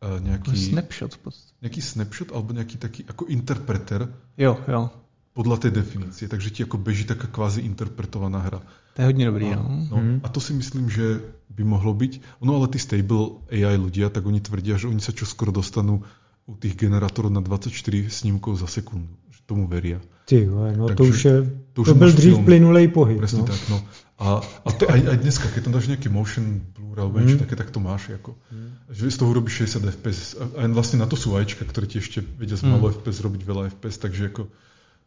e, 0.02 0.10
nejaký... 0.18 0.58
Snapshot. 0.74 1.22
Nejaký 1.62 1.82
snapshot 1.86 2.30
alebo 2.34 2.52
nejaký 2.58 2.82
taký 2.82 3.06
ako 3.06 3.30
interpreter. 3.30 4.10
Jo, 4.34 4.58
jo. 4.66 4.90
Podľa 5.38 5.70
tej 5.70 5.72
definície. 5.78 6.26
Takže 6.26 6.50
ti 6.50 6.66
ako 6.66 6.82
beží 6.82 7.06
taká 7.06 7.30
kvázi 7.30 7.62
interpretovaná 7.62 8.42
hra. 8.42 8.60
To 9.00 9.04
je 9.04 9.06
hodně 9.06 9.26
dobrý, 9.26 9.46
a, 9.46 9.56
no. 9.56 9.88
no. 9.92 9.98
Hmm. 9.98 10.20
A 10.24 10.30
to 10.30 10.44
si 10.44 10.54
myslím, 10.54 10.90
že 10.92 11.24
by 11.56 11.64
mohlo 11.64 11.96
byť. 11.96 12.44
No 12.44 12.60
ale 12.60 12.68
tí 12.68 12.84
stable 12.84 13.40
AI 13.48 13.80
ľudia, 13.80 14.12
tak 14.12 14.28
oni 14.28 14.44
tvrdia, 14.44 14.76
že 14.76 14.92
oni 14.92 15.00
sa 15.00 15.16
čoskoro 15.16 15.56
dostanú 15.56 16.04
u 16.44 16.54
tých 16.60 16.76
generátorov 16.76 17.32
na 17.32 17.40
24 17.40 17.72
snímkov 18.12 18.60
za 18.60 18.68
sekundu. 18.68 19.08
Že 19.32 19.40
tomu 19.48 19.72
veria. 19.72 20.04
Ty 20.28 20.44
no 20.52 20.92
Takže, 20.92 21.00
to 21.00 21.04
už 21.08 21.18
je, 21.26 21.36
to, 21.74 21.82
už 21.82 21.88
to 21.88 21.96
byl 21.96 22.12
dřív 22.12 22.36
plynulej 22.44 22.88
pohyb. 22.92 23.24
Presne 23.24 23.40
no. 23.40 23.48
tak, 23.48 23.62
no. 23.72 23.80
A, 24.20 24.44
a 24.68 24.70
to 24.76 24.84
aj, 24.92 25.00
aj 25.16 25.18
dneska, 25.24 25.48
keď 25.48 25.62
tam 25.64 25.74
dáš 25.80 25.88
nejaký 25.88 26.12
motion 26.12 26.60
blur 26.76 27.00
alebo 27.00 27.24
niečo 27.24 27.40
mm. 27.40 27.44
také, 27.48 27.56
tak 27.56 27.72
to 27.72 27.80
máš. 27.80 28.12
Ako, 28.20 28.36
mm. 28.52 28.92
Že 28.92 29.16
z 29.16 29.18
toho 29.24 29.30
urobíš 29.32 29.64
60 29.80 29.96
fps. 29.96 30.20
A, 30.36 30.44
a 30.60 30.62
vlastne 30.76 31.00
na 31.00 31.08
to 31.08 31.16
sú 31.16 31.40
ajčka, 31.40 31.64
ktoré 31.64 31.88
ti 31.88 32.04
ešte 32.04 32.20
vedia 32.36 32.60
z 32.60 32.68
mm. 32.68 32.76
malo 32.76 32.92
fps 32.92 33.24
robiť 33.24 33.42
veľa 33.48 33.64
fps, 33.80 33.96
takže 33.96 34.36
ako, 34.36 34.52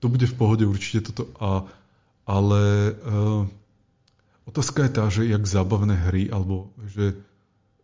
to 0.00 0.06
bude 0.08 0.24
v 0.24 0.32
pohode 0.32 0.64
určite 0.64 1.12
toto. 1.12 1.28
A, 1.36 1.68
ale 2.24 2.96
uh, 3.04 3.44
otázka 4.46 4.84
je 4.84 4.90
tá, 4.90 5.04
že 5.08 5.22
jak 5.26 5.46
zábavné 5.46 5.94
hry, 5.94 6.30
alebo 6.30 6.72
že 6.86 7.14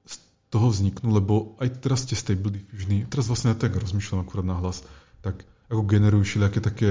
z 0.07 0.15
toho 0.51 0.71
vzniknú, 0.73 1.13
lebo 1.13 1.55
aj 1.63 1.83
teraz 1.85 2.07
ste 2.07 2.19
Stable 2.19 2.51
Diffusiony, 2.51 3.07
teraz 3.07 3.29
vlastne 3.29 3.53
ja 3.53 3.57
tak 3.59 3.77
rozmýšľam 3.77 4.25
akurát 4.25 4.47
na 4.47 4.57
hlas, 4.59 4.83
tak 5.21 5.45
ako 5.69 5.83
generujú 5.85 6.25
všelijaké 6.25 6.61
také 6.65 6.91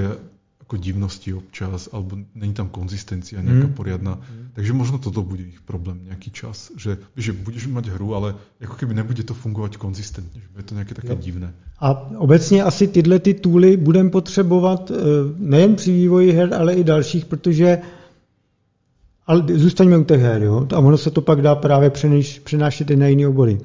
ako 0.68 0.76
divnosti 0.76 1.32
občas, 1.32 1.88
alebo 1.96 2.20
není 2.36 2.52
tam 2.52 2.68
konzistencia 2.68 3.40
nejaká 3.40 3.72
mm. 3.72 3.74
poriadna. 3.74 4.20
Mm. 4.20 4.52
Takže 4.52 4.72
možno 4.76 5.00
toto 5.00 5.24
bude 5.24 5.48
ich 5.48 5.64
problém 5.64 6.04
nejaký 6.04 6.28
čas, 6.28 6.68
že, 6.76 7.00
že 7.16 7.32
budeš 7.32 7.72
mať 7.72 7.88
hru, 7.96 8.12
ale 8.12 8.36
ako 8.60 8.76
keby 8.76 8.92
nebude 8.92 9.24
to 9.24 9.32
fungovat 9.32 9.80
konzistentně, 9.80 10.44
že 10.44 10.48
bude 10.52 10.62
to 10.62 10.74
nějaké 10.74 10.94
také 10.94 11.16
jo. 11.16 11.18
divné. 11.20 11.54
A 11.80 12.12
obecně 12.20 12.62
asi 12.62 12.88
tyhle 12.88 13.18
ty 13.18 13.34
tooly 13.34 13.76
budeme 13.76 14.10
potřebovat 14.10 14.90
eh, 14.90 14.94
nejen 15.38 15.74
při 15.74 15.92
vývoji 15.92 16.32
her, 16.32 16.54
ale 16.54 16.74
i 16.74 16.84
dalších, 16.84 17.24
protože 17.24 17.78
ale 19.28 19.44
zůstaňme 19.54 19.98
u 19.98 20.04
těch 20.04 20.20
her, 20.20 20.42
jo? 20.42 20.66
a 20.74 20.78
ono 20.78 20.98
se 20.98 21.10
to 21.10 21.20
pak 21.20 21.42
dá 21.42 21.54
právě 21.54 21.90
přenášet 22.44 22.90
i 22.90 22.96
na 22.96 23.06
jiné 23.06 23.28
obory. 23.28 23.58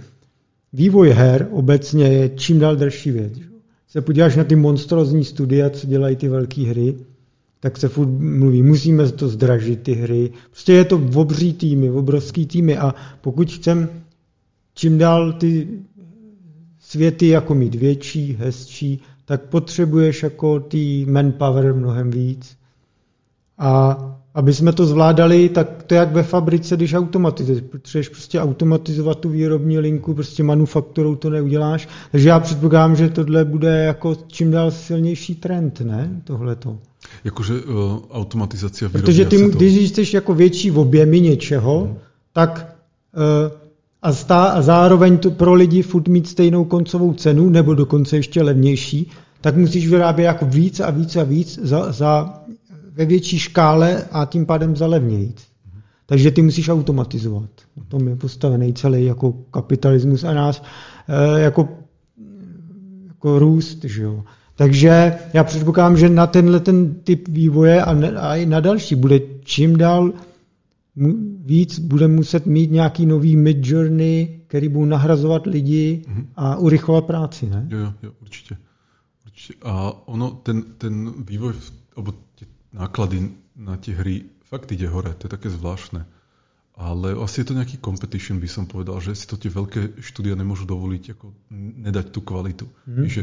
Vývoj 0.73 1.09
her 1.09 1.47
obecně 1.51 2.05
je 2.05 2.29
čím 2.29 2.59
dál 2.59 2.75
další 2.75 3.11
věc. 3.11 3.33
Se 3.87 4.01
podíváš 4.01 4.35
na 4.35 4.43
ty 4.43 4.55
monstrozní 4.55 5.25
studia, 5.25 5.69
co 5.69 5.87
dělají 5.87 6.15
ty 6.15 6.27
velké 6.27 6.61
hry, 6.61 6.95
tak 7.59 7.77
se 7.77 7.87
furt 7.87 8.07
mluví, 8.07 8.63
musíme 8.63 9.11
to 9.11 9.27
zdražit 9.27 9.83
ty 9.83 9.93
hry. 9.93 10.31
Prostě 10.51 10.73
je 10.73 10.85
to 10.85 10.97
v 10.97 11.17
obří 11.17 11.53
týmy, 11.53 11.89
v 11.89 11.97
obrovský 11.97 12.45
týmy 12.45 12.77
a 12.77 12.95
pokud 13.21 13.51
chcem 13.51 13.89
čím 14.73 14.97
dál 14.97 15.33
ty 15.33 15.67
světy 16.79 17.27
jako 17.27 17.55
mít 17.55 17.75
větší, 17.75 18.37
hezčí, 18.39 19.01
tak 19.25 19.41
potřebuješ 19.41 20.23
jako 20.23 20.59
ty 20.59 21.05
manpower 21.09 21.73
mnohem 21.73 22.11
víc. 22.11 22.57
A 23.57 23.97
aby 24.35 24.53
jsme 24.53 24.73
to 24.73 24.85
zvládali, 24.85 25.49
tak 25.49 25.83
to 25.83 25.95
jak 25.95 26.11
ve 26.11 26.23
fabrice, 26.23 26.75
když 26.75 26.93
automatizuješ. 26.93 27.61
Potřebuješ 27.71 28.09
prostě 28.09 28.39
automatizovat 28.39 29.19
tu 29.19 29.29
výrobní 29.29 29.79
linku, 29.79 30.13
prostě 30.13 30.43
manufakturou 30.43 31.15
to 31.15 31.29
neuděláš. 31.29 31.87
Takže 32.11 32.29
já 32.29 32.39
předpokládám, 32.39 32.95
že 32.95 33.09
tohle 33.09 33.45
bude 33.45 33.83
jako 33.83 34.15
čím 34.27 34.51
dál 34.51 34.71
silnější 34.71 35.35
trend, 35.35 35.81
ne? 35.81 36.21
Tohleto. 36.23 36.77
Jakože 37.23 37.53
uh, 37.53 37.99
automatizace 38.11 38.87
výroby. 38.87 39.01
Protože 39.01 39.25
ty, 39.25 39.51
to... 39.51 39.57
když 39.57 39.91
chceš 39.91 40.13
jako 40.13 40.33
větší 40.33 40.71
objemy 40.71 41.19
něčeho, 41.19 41.81
hmm. 41.81 41.95
tak 42.33 42.75
uh, 43.15 43.57
a, 44.01 44.13
stá, 44.13 44.43
a 44.43 44.61
zároveň 44.61 45.17
to 45.17 45.31
pro 45.31 45.53
lidi 45.53 45.81
furt 45.81 46.07
mít 46.07 46.27
stejnou 46.27 46.65
koncovou 46.65 47.13
cenu, 47.13 47.49
nebo 47.49 47.73
dokonce 47.73 48.15
ještě 48.15 48.41
levnější, 48.41 49.11
tak 49.41 49.57
musíš 49.57 49.87
vyrábět 49.87 50.25
jako 50.25 50.45
víc 50.45 50.79
a 50.79 50.89
víc 50.89 51.15
a 51.15 51.23
víc 51.23 51.59
za, 51.63 51.91
za 51.91 52.42
ve 52.95 53.05
větší 53.05 53.39
škále 53.39 54.03
a 54.11 54.25
tím 54.25 54.45
pádem 54.45 54.75
za. 54.75 54.89
Takže 56.05 56.31
ty 56.31 56.41
musíš 56.41 56.69
automatizovat. 56.69 57.49
Na 57.77 57.83
tom 57.87 58.07
je 58.07 58.15
postavený 58.15 58.73
celý 58.73 59.05
jako 59.05 59.31
kapitalismus 59.31 60.23
a 60.23 60.33
nás 60.33 60.63
e, 61.07 61.41
jako, 61.41 61.69
jako 63.07 63.39
růst. 63.39 63.83
Že 63.83 64.03
jo. 64.03 64.23
Takže 64.55 65.13
já 65.33 65.43
předpokládám, 65.43 65.97
že 65.97 66.09
na 66.09 66.27
tenhle 66.27 66.59
ten 66.59 66.95
typ 66.95 67.27
vývoje 67.27 67.83
a, 67.83 68.19
a 68.19 68.35
i 68.35 68.45
na 68.45 68.59
další 68.59 68.95
bude 68.95 69.19
čím 69.43 69.77
dál 69.77 70.13
víc 71.45 71.79
bude 71.79 72.07
muset 72.07 72.45
mít 72.45 72.71
nějaký 72.71 73.05
nový 73.05 73.37
mid-journey, 73.37 74.39
který 74.47 74.69
budou 74.69 74.85
nahrazovat 74.85 75.45
lidi 75.45 76.05
a 76.35 76.55
urychlovat 76.55 77.05
práci, 77.05 77.49
ne? 77.49 77.67
Jo, 77.69 77.93
jo 78.03 78.11
určitě. 78.21 78.57
určitě. 79.25 79.53
A 79.61 79.93
ono, 80.07 80.31
ten, 80.31 80.63
ten 80.77 81.13
vývoj, 81.27 81.53
alebo 81.97 82.13
náklady 82.73 83.31
na 83.53 83.77
tie 83.77 83.93
hry 83.93 84.27
fakt 84.49 84.69
ide 84.73 84.89
hore, 84.89 85.13
to 85.17 85.29
je 85.29 85.31
také 85.33 85.49
zvláštne. 85.49 86.05
Ale 86.73 87.13
asi 87.21 87.45
je 87.45 87.53
to 87.53 87.57
nejaký 87.57 87.77
competition, 87.77 88.41
by 88.41 88.49
som 88.49 88.65
povedal, 88.65 88.97
že 88.97 89.13
si 89.13 89.29
to 89.29 89.37
tie 89.37 89.53
veľké 89.53 90.01
štúdia 90.01 90.33
nemôžu 90.33 90.65
dovoliť 90.65 91.03
ako 91.13 91.53
nedať 91.85 92.09
tú 92.09 92.25
kvalitu. 92.25 92.65
Mm. 92.89 93.05
Že 93.05 93.21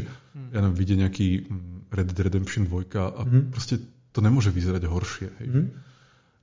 ja 0.55 0.59
neviem, 0.63 0.77
vidie 0.79 0.95
nejaký 0.95 1.27
mm, 1.51 1.91
Red 1.91 2.07
Dead 2.15 2.31
Redemption 2.31 2.63
2 2.63 2.95
a 2.95 3.21
mm. 3.27 3.51
proste 3.51 3.83
to 4.15 4.23
nemôže 4.23 4.55
vyzerať 4.55 4.87
horšie. 4.87 5.27
Hej. 5.43 5.47
Mm. 5.51 5.67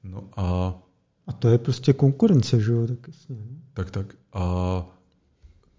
No 0.05 0.28
a... 0.37 0.77
A 1.28 1.31
to 1.33 1.49
je 1.49 1.59
proste 1.61 1.97
konkurence, 1.97 2.53
že 2.61 2.77
jo? 2.77 2.85
Tak, 2.85 3.01
jasne. 3.09 3.41
No. 3.41 3.57
tak, 3.73 3.89
tak. 3.89 4.07
A 4.37 4.45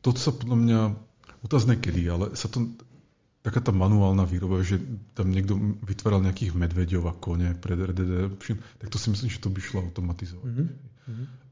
toto 0.01 0.17
sa 0.17 0.33
podľa 0.33 0.57
mňa, 0.57 0.79
otázne 1.45 1.77
kedy, 1.77 2.09
ale 2.09 2.25
sa 2.33 2.49
to 2.49 2.73
taká 3.39 3.63
tá 3.63 3.71
manuálna 3.71 4.27
výroba, 4.27 4.59
že 4.59 4.79
tam 5.15 5.31
niekto 5.31 5.55
vytváral 5.83 6.19
nejakých 6.19 6.55
medveďov 6.59 7.03
a 7.07 7.13
kone 7.15 7.55
pre 7.55 7.75
RDD, 7.79 8.35
tak 8.79 8.87
to 8.91 8.99
si 8.99 9.07
myslím, 9.15 9.29
že 9.31 9.39
to 9.39 9.47
by 9.47 9.59
šlo 9.63 9.79
automatizovať. 9.87 10.51
Mm-hmm. 10.51 10.67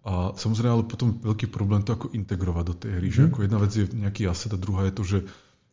A 0.08 0.14
samozrejme, 0.36 0.72
ale 0.72 0.86
potom 0.88 1.20
veľký 1.20 1.48
problém 1.52 1.84
to 1.84 1.96
ako 1.96 2.12
integrovať 2.12 2.64
do 2.68 2.76
tej 2.76 2.92
hry, 3.00 3.08
mm-hmm. 3.08 3.16
že 3.16 3.22
mhm. 3.24 3.30
ako 3.32 3.40
jedna 3.44 3.60
vec 3.64 3.72
je 3.72 3.86
nejaký 3.88 4.24
asset 4.28 4.52
a 4.52 4.60
druhá 4.60 4.88
je 4.88 4.94
to, 4.96 5.04
že 5.08 5.18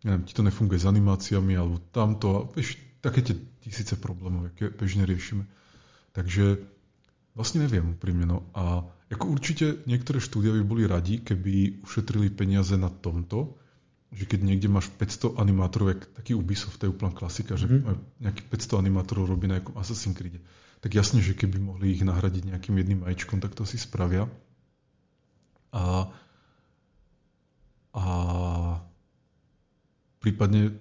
neviem, 0.06 0.22
ti 0.22 0.32
to 0.36 0.42
nefunguje 0.46 0.78
s 0.78 0.86
animáciami 0.86 1.52
alebo 1.58 1.82
tamto 1.90 2.26
a 2.30 2.38
vieš, 2.54 2.78
také 3.02 3.20
tie 3.20 3.34
tisíce 3.60 3.98
problémov, 3.98 4.54
aké 4.54 4.70
bežne 4.72 5.04
riešime. 5.04 5.44
Takže 6.14 6.62
vlastne 7.34 7.66
neviem 7.66 7.92
úprimne. 7.98 8.24
No. 8.24 8.48
A 8.54 8.86
ako 9.10 9.34
určite 9.34 9.84
niektoré 9.84 10.22
štúdia 10.22 10.54
by 10.56 10.62
boli 10.64 10.84
radi, 10.88 11.20
keby 11.20 11.84
ušetrili 11.84 12.32
peniaze 12.32 12.78
na 12.78 12.88
tomto, 12.88 13.60
že 14.14 14.24
keď 14.30 14.40
niekde 14.46 14.70
máš 14.70 14.88
500 14.94 15.42
animátorov, 15.42 15.98
jak 15.98 16.02
taký 16.14 16.32
Ubisoft, 16.38 16.78
to 16.78 16.86
je 16.86 16.94
úplná 16.94 17.10
klasika, 17.10 17.58
že 17.58 17.66
mm-hmm. 17.66 18.22
nejakých 18.22 18.46
500 18.46 18.82
animátorov 18.82 19.26
robí 19.26 19.50
na 19.50 19.58
nejakom 19.58 19.74
Assassin's 19.74 20.14
Creed. 20.14 20.38
Tak 20.78 20.94
jasne, 20.94 21.18
že 21.18 21.34
keby 21.34 21.58
mohli 21.58 21.98
ich 21.98 22.06
nahradiť 22.06 22.54
nejakým 22.54 22.74
jedným 22.78 23.02
majčkom, 23.02 23.42
tak 23.42 23.58
to 23.58 23.66
si 23.66 23.74
spravia. 23.74 24.30
A, 25.74 26.06
a 27.90 28.04
prípadne 30.22 30.78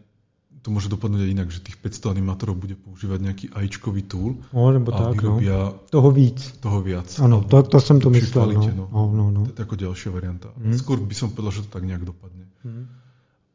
to 0.64 0.72
môže 0.72 0.88
dopadnúť 0.88 1.28
aj 1.28 1.32
inak, 1.36 1.50
že 1.52 1.60
tých 1.60 1.76
500 1.76 2.16
animátorov 2.16 2.56
bude 2.56 2.80
používať 2.80 3.20
nejaký 3.20 3.46
AIčkový 3.52 4.08
tool 4.08 4.40
no, 4.56 4.72
nebo 4.72 4.96
a 4.96 5.12
tak, 5.12 5.20
vyrobia 5.20 5.76
no. 5.76 5.92
toho 5.92 6.10
víc. 6.16 6.40
Toho 6.64 6.80
viac. 6.80 7.12
Áno, 7.20 7.44
to, 7.44 7.68
to 7.68 7.84
som 7.84 8.00
to 8.00 8.08
myslel. 8.16 8.48
Kvalite, 8.48 8.72
no. 8.72 8.88
No. 8.88 9.12
No, 9.12 9.28
no, 9.28 9.44
no. 9.44 9.52
To 9.52 9.60
je 9.60 9.66
ako 9.68 9.76
ďalšia 9.76 10.10
varianta. 10.16 10.56
Mm. 10.56 10.80
Skôr 10.80 11.04
by 11.04 11.16
som 11.18 11.36
povedal, 11.36 11.52
že 11.60 11.62
to 11.68 11.70
tak 11.76 11.84
nejak 11.84 12.08
dopadne. 12.08 12.48
Mm. 12.64 13.03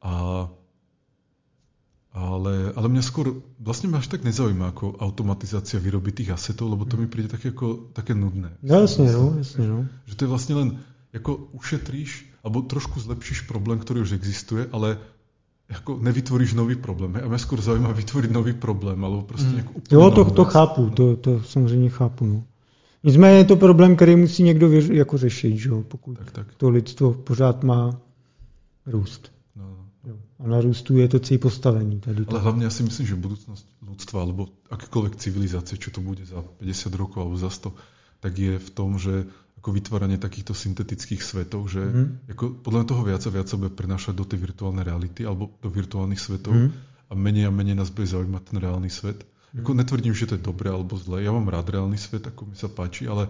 A, 0.02 0.46
ale, 2.14 2.54
ale 2.74 2.86
mňa 2.88 3.02
skôr 3.02 3.42
vlastne 3.58 3.90
ma 3.90 3.98
až 3.98 4.10
tak 4.10 4.22
nezaujíma 4.22 4.70
ako 4.74 4.98
automatizácia 4.98 5.82
výroby 5.82 6.14
tých 6.14 6.34
asetov, 6.34 6.70
lebo 6.70 6.86
to 6.86 6.98
mi 6.98 7.06
príde 7.10 7.30
také, 7.30 7.50
ako, 7.50 7.90
také 7.94 8.14
nudné. 8.14 8.54
No, 8.62 8.86
jasne, 8.86 9.10
no, 9.10 9.38
jasne, 9.38 9.64
no. 9.66 9.78
Že 10.06 10.14
to 10.14 10.22
je 10.24 10.30
vlastne 10.30 10.54
len, 10.54 10.68
ako 11.14 11.50
ušetríš, 11.54 12.26
alebo 12.46 12.62
trošku 12.62 13.02
zlepšíš 13.02 13.50
problém, 13.50 13.78
ktorý 13.82 14.06
už 14.06 14.14
existuje, 14.14 14.70
ale 14.70 14.98
ako 15.68 16.00
nevytvoríš 16.00 16.56
nový 16.56 16.80
problém. 16.80 17.20
A 17.20 17.28
mňa 17.28 17.40
skôr 17.40 17.60
zaujíma 17.60 17.92
vytvoriť 17.92 18.30
nový 18.32 18.56
problém, 18.56 18.96
alebo 19.04 19.28
proste 19.28 19.52
mm. 19.52 19.56
nejakú 19.60 19.72
Jo, 19.92 20.10
to, 20.10 20.24
to 20.24 20.44
chápu, 20.44 20.90
to, 20.90 21.16
to 21.16 21.42
samozřejmě 21.42 21.90
chápu. 21.90 22.26
No. 22.26 22.44
Nicméně 23.04 23.38
je 23.38 23.44
to 23.44 23.56
problém, 23.56 23.96
který 23.96 24.16
musí 24.16 24.42
někdo 24.42 24.72
jako 24.72 25.18
řešit, 25.18 25.56
že? 25.56 25.70
pokud 25.88 26.18
tak, 26.18 26.30
tak. 26.30 26.54
to 26.54 26.68
lidstvo 26.68 27.14
pořád 27.14 27.64
má 27.64 28.00
růst. 28.86 29.32
No. 29.56 29.64
no. 29.64 29.87
A 30.38 30.46
na 30.46 30.60
růstu 30.60 30.96
je 30.96 31.08
to 31.08 31.18
celý 31.18 31.38
postavení. 31.38 32.00
Tady 32.00 32.24
Ale 32.26 32.40
hlavně 32.40 32.64
já 32.64 32.70
si 32.70 32.82
myslím, 32.82 33.06
že 33.06 33.14
budoucnost 33.16 33.66
lidstva, 33.88 34.22
alebo 34.22 34.48
akékoľvek 34.70 35.18
civilizace, 35.18 35.74
čo 35.74 35.90
to 35.90 35.98
bude 35.98 36.22
za 36.22 36.44
50 36.62 36.94
rokov 36.94 37.18
alebo 37.18 37.36
za 37.36 37.50
100, 37.50 37.74
tak 38.20 38.38
je 38.38 38.54
v 38.58 38.70
tom, 38.70 38.98
že 38.98 39.26
ako 39.58 39.74
vytváranie 39.74 40.22
takýchto 40.22 40.54
syntetických 40.54 41.18
svetov, 41.18 41.66
že 41.66 41.82
mm. 41.82 42.30
ako 42.30 42.62
podľa 42.62 42.82
toho 42.86 43.02
viac 43.02 43.22
a 43.26 43.34
viac 43.34 43.50
sa 43.50 43.58
bude 43.58 43.74
prenášať 43.74 44.14
do 44.14 44.22
tej 44.22 44.38
virtuálnej 44.38 44.86
reality 44.86 45.26
alebo 45.26 45.50
do 45.58 45.66
virtuálnych 45.66 46.22
svetov 46.22 46.54
mm. 46.54 46.70
a 47.10 47.12
menej 47.18 47.50
a 47.50 47.52
menej 47.52 47.74
nás 47.74 47.90
bude 47.90 48.06
zaujímať 48.06 48.42
ten 48.54 48.58
reálny 48.62 48.86
svet. 48.86 49.26
Mm. 49.50 49.66
Ako 49.66 49.70
netvrdím, 49.74 50.14
že 50.14 50.30
to 50.30 50.38
je 50.38 50.46
dobré 50.46 50.70
alebo 50.70 50.94
zlé. 50.94 51.26
Ja 51.26 51.34
mám 51.34 51.50
rád 51.50 51.74
reálny 51.74 51.98
svet, 51.98 52.22
ako 52.30 52.46
mi 52.46 52.54
sa 52.54 52.70
páči, 52.70 53.10
ale 53.10 53.26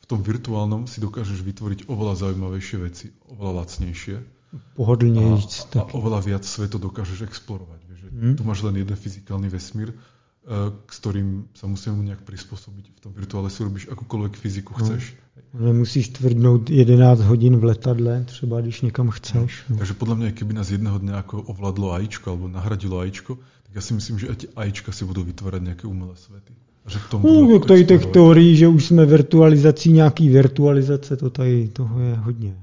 v 0.00 0.04
tom 0.08 0.24
virtuálnom 0.24 0.88
si 0.88 1.04
dokážeš 1.04 1.44
vytvoriť 1.44 1.92
oveľa 1.92 2.16
zaujímavejšie 2.16 2.76
veci, 2.80 3.12
oveľa 3.28 3.68
lacnejšie. 3.68 4.37
Pohodlnejšie. 4.48 5.76
A, 5.76 5.84
a 5.84 5.92
oveľa 5.92 6.20
viac 6.24 6.44
sveto 6.48 6.80
dokážeš 6.80 7.28
explorovať. 7.28 7.80
Vieš, 7.84 8.00
mm. 8.08 8.34
Tu 8.40 8.42
máš 8.44 8.64
len 8.64 8.80
jeden 8.80 8.96
fyzikálny 8.96 9.48
vesmír, 9.52 9.92
eh, 9.92 10.72
s 10.88 10.96
ktorým 11.04 11.52
sa 11.52 11.68
musíme 11.68 12.00
nejak 12.00 12.24
prispôsobiť. 12.24 12.84
V 12.96 13.00
tom 13.04 13.12
virtuále 13.12 13.52
si 13.52 13.60
robíš 13.60 13.92
akúkoľvek 13.92 14.32
fyziku 14.40 14.72
no. 14.72 14.78
chceš. 14.80 15.12
Ale 15.54 15.72
musíš 15.72 16.08
tvrdnout 16.08 16.70
11 16.70 17.20
hodin 17.24 17.56
v 17.56 17.64
letadle, 17.64 18.24
třeba 18.24 18.60
když 18.60 18.80
někam 18.80 19.10
chceš. 19.10 19.64
No. 19.68 19.76
Takže 19.76 19.94
podľa 19.94 20.14
mňa, 20.14 20.28
keby 20.36 20.52
nás 20.52 20.68
jedného 20.68 20.98
dňa 20.98 21.14
ako 21.24 21.40
ovládlo 21.48 21.96
AIčko 21.96 22.26
alebo 22.36 22.52
nahradilo 22.52 23.00
AIčko, 23.00 23.38
tak 23.64 23.72
ja 23.72 23.82
si 23.84 23.92
myslím, 23.96 24.16
že 24.18 24.28
aj 24.28 24.36
tie 24.36 24.48
AIčka 24.56 24.92
si 24.92 25.04
budou 25.04 25.24
vytvárať 25.24 25.62
nejaké 25.62 25.84
umelé 25.88 26.16
svety. 26.16 26.52
A 26.84 26.88
že 26.90 26.98
k 27.00 27.06
tomu 27.08 27.22
no, 27.24 27.58
tady 27.58 27.84
těch 27.84 28.06
teorií, 28.06 28.56
že 28.56 28.68
už 28.68 28.84
jsme 28.84 29.06
virtualizací 29.06 29.92
nějaký 29.92 30.28
virtualizace, 30.28 31.16
to 31.16 31.30
tady 31.30 31.68
toho 31.68 32.00
je 32.00 32.14
hodně. 32.14 32.56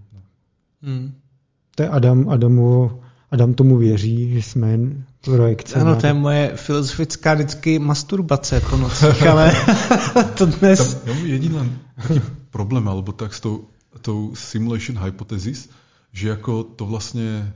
Hmm. 0.81 1.13
To 1.75 1.83
je 1.83 1.89
Adam, 1.89 2.29
Adamovo, 2.29 2.99
Adam 3.31 3.53
tomu 3.53 3.77
věří, 3.77 4.33
že 4.33 4.41
jsme 4.41 4.71
jen 4.71 5.03
projekce. 5.21 5.75
Ano, 5.75 5.95
to 5.95 6.07
je 6.07 6.13
moje 6.13 6.51
filozofická 6.55 7.33
vždycky 7.33 7.79
masturbace 7.79 8.61
po 8.61 8.77
nocích, 8.77 9.27
ale 9.27 9.51
to 10.37 10.45
dnes... 10.45 10.93
Tam, 10.93 11.25
jediný 11.25 11.71
problém, 12.51 12.87
alebo 12.87 13.11
tak 13.11 13.33
s 13.33 13.39
tou, 13.39 13.67
tou 14.01 14.35
simulation 14.35 14.95
hypothesis, 14.95 15.69
že 16.13 16.31
ako 16.31 16.63
to 16.63 16.85
vlastne 16.85 17.51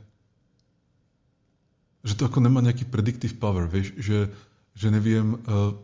že 2.03 2.15
to 2.15 2.27
ako 2.27 2.39
nemá 2.39 2.63
nejaký 2.63 2.87
predictive 2.87 3.35
power, 3.35 3.67
vieš, 3.67 3.91
že, 3.99 4.31
že 4.71 4.87
neviem, 4.87 5.35
uh, 5.47 5.75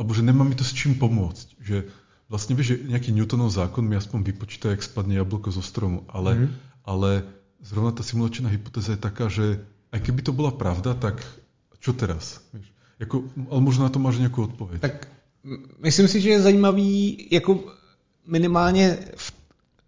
alebo 0.00 0.16
že 0.16 0.24
nemá 0.24 0.44
mi 0.44 0.56
to 0.56 0.64
s 0.64 0.72
čím 0.72 0.96
pomôcť, 0.96 1.46
že 1.60 1.88
vlastne 2.28 2.56
vieš, 2.56 2.76
že 2.76 2.88
nejaký 2.88 3.12
Newtonov 3.12 3.52
zákon 3.52 3.84
mi 3.84 3.96
aspoň 3.96 4.32
vypočíta, 4.32 4.72
jak 4.72 4.84
spadne 4.84 5.20
jablko 5.20 5.52
zo 5.52 5.60
stromu, 5.60 6.08
ale, 6.08 6.34
mm. 6.34 6.48
ale 6.88 7.10
zrovna 7.62 7.92
tá 7.92 8.02
simulačná 8.02 8.48
hypotéza 8.48 8.94
je 8.94 9.00
taká, 9.00 9.28
že 9.28 9.62
aj 9.92 10.00
keby 10.00 10.20
to 10.22 10.32
bola 10.32 10.52
pravda, 10.54 10.94
tak 10.94 11.24
čo 11.80 11.92
teraz? 11.92 12.42
Vieš? 12.52 12.66
Jako, 12.98 13.24
ale 13.50 13.60
možná 13.60 13.82
na 13.84 13.88
to 13.88 13.98
máš 13.98 14.18
nějakou 14.18 14.42
odpověď. 14.42 14.80
Tak 14.80 15.08
myslím 15.82 16.08
si, 16.08 16.20
že 16.20 16.30
je 16.30 16.42
zajímavý 16.42 17.28
jako 17.30 17.64
minimálně 18.26 18.98
v, 19.16 19.32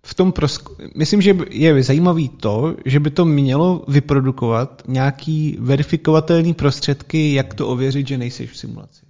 v 0.02 0.14
tom 0.14 0.32
prosk... 0.32 0.68
Myslím, 0.94 1.22
že 1.22 1.38
je 1.50 1.82
zajímavý 1.82 2.28
to, 2.28 2.76
že 2.84 3.00
by 3.00 3.10
to 3.10 3.24
mělo 3.24 3.84
vyprodukovat 3.88 4.82
nějaký 4.88 5.56
verifikovatelný 5.60 6.54
prostředky, 6.54 7.34
jak 7.34 7.54
to 7.54 7.68
ověřit, 7.68 8.08
že 8.08 8.18
nejseš 8.18 8.50
v 8.50 8.56
simulaci. 8.56 9.02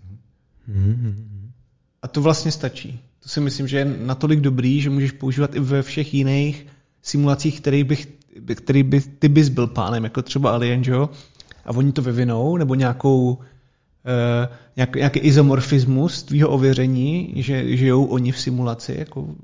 A 2.03 2.09
to 2.09 2.23
vlastně 2.23 2.53
stačí. 2.53 3.01
To 3.23 3.29
si 3.29 3.41
myslím, 3.41 3.69
že 3.69 3.79
je 3.79 3.85
natolik 3.85 4.41
dobrý, 4.41 4.81
že 4.81 4.91
můžeš 4.91 5.13
používat 5.13 5.55
i 5.55 5.61
ve 5.61 5.83
všech 5.83 6.15
jiných 6.15 6.67
simulacích, 7.03 7.61
který, 7.61 7.85
bych, 7.85 8.09
který 8.55 8.83
by, 8.83 9.01
ty 9.01 9.29
bys 9.29 9.49
byl 9.49 9.67
pánem, 9.67 10.05
jako 10.05 10.23
třeba 10.23 10.53
Alien, 10.53 10.85
že 10.85 10.93
jo? 10.93 11.09
a 11.65 11.71
oni 11.71 11.93
to 11.93 12.03
vyvinou, 12.03 12.57
nebo 12.57 12.75
nějakou, 12.75 13.33
uh, 13.33 13.39
nějak, 14.77 14.97
nějaký 14.97 15.19
izomorfismus 15.19 16.23
tvýho 16.23 16.49
ověření, 16.49 17.33
že 17.37 17.77
žijou 17.77 18.05
oni 18.05 18.33
v 18.33 18.41
simulaci, 18.41 18.97
jako, 18.99 19.35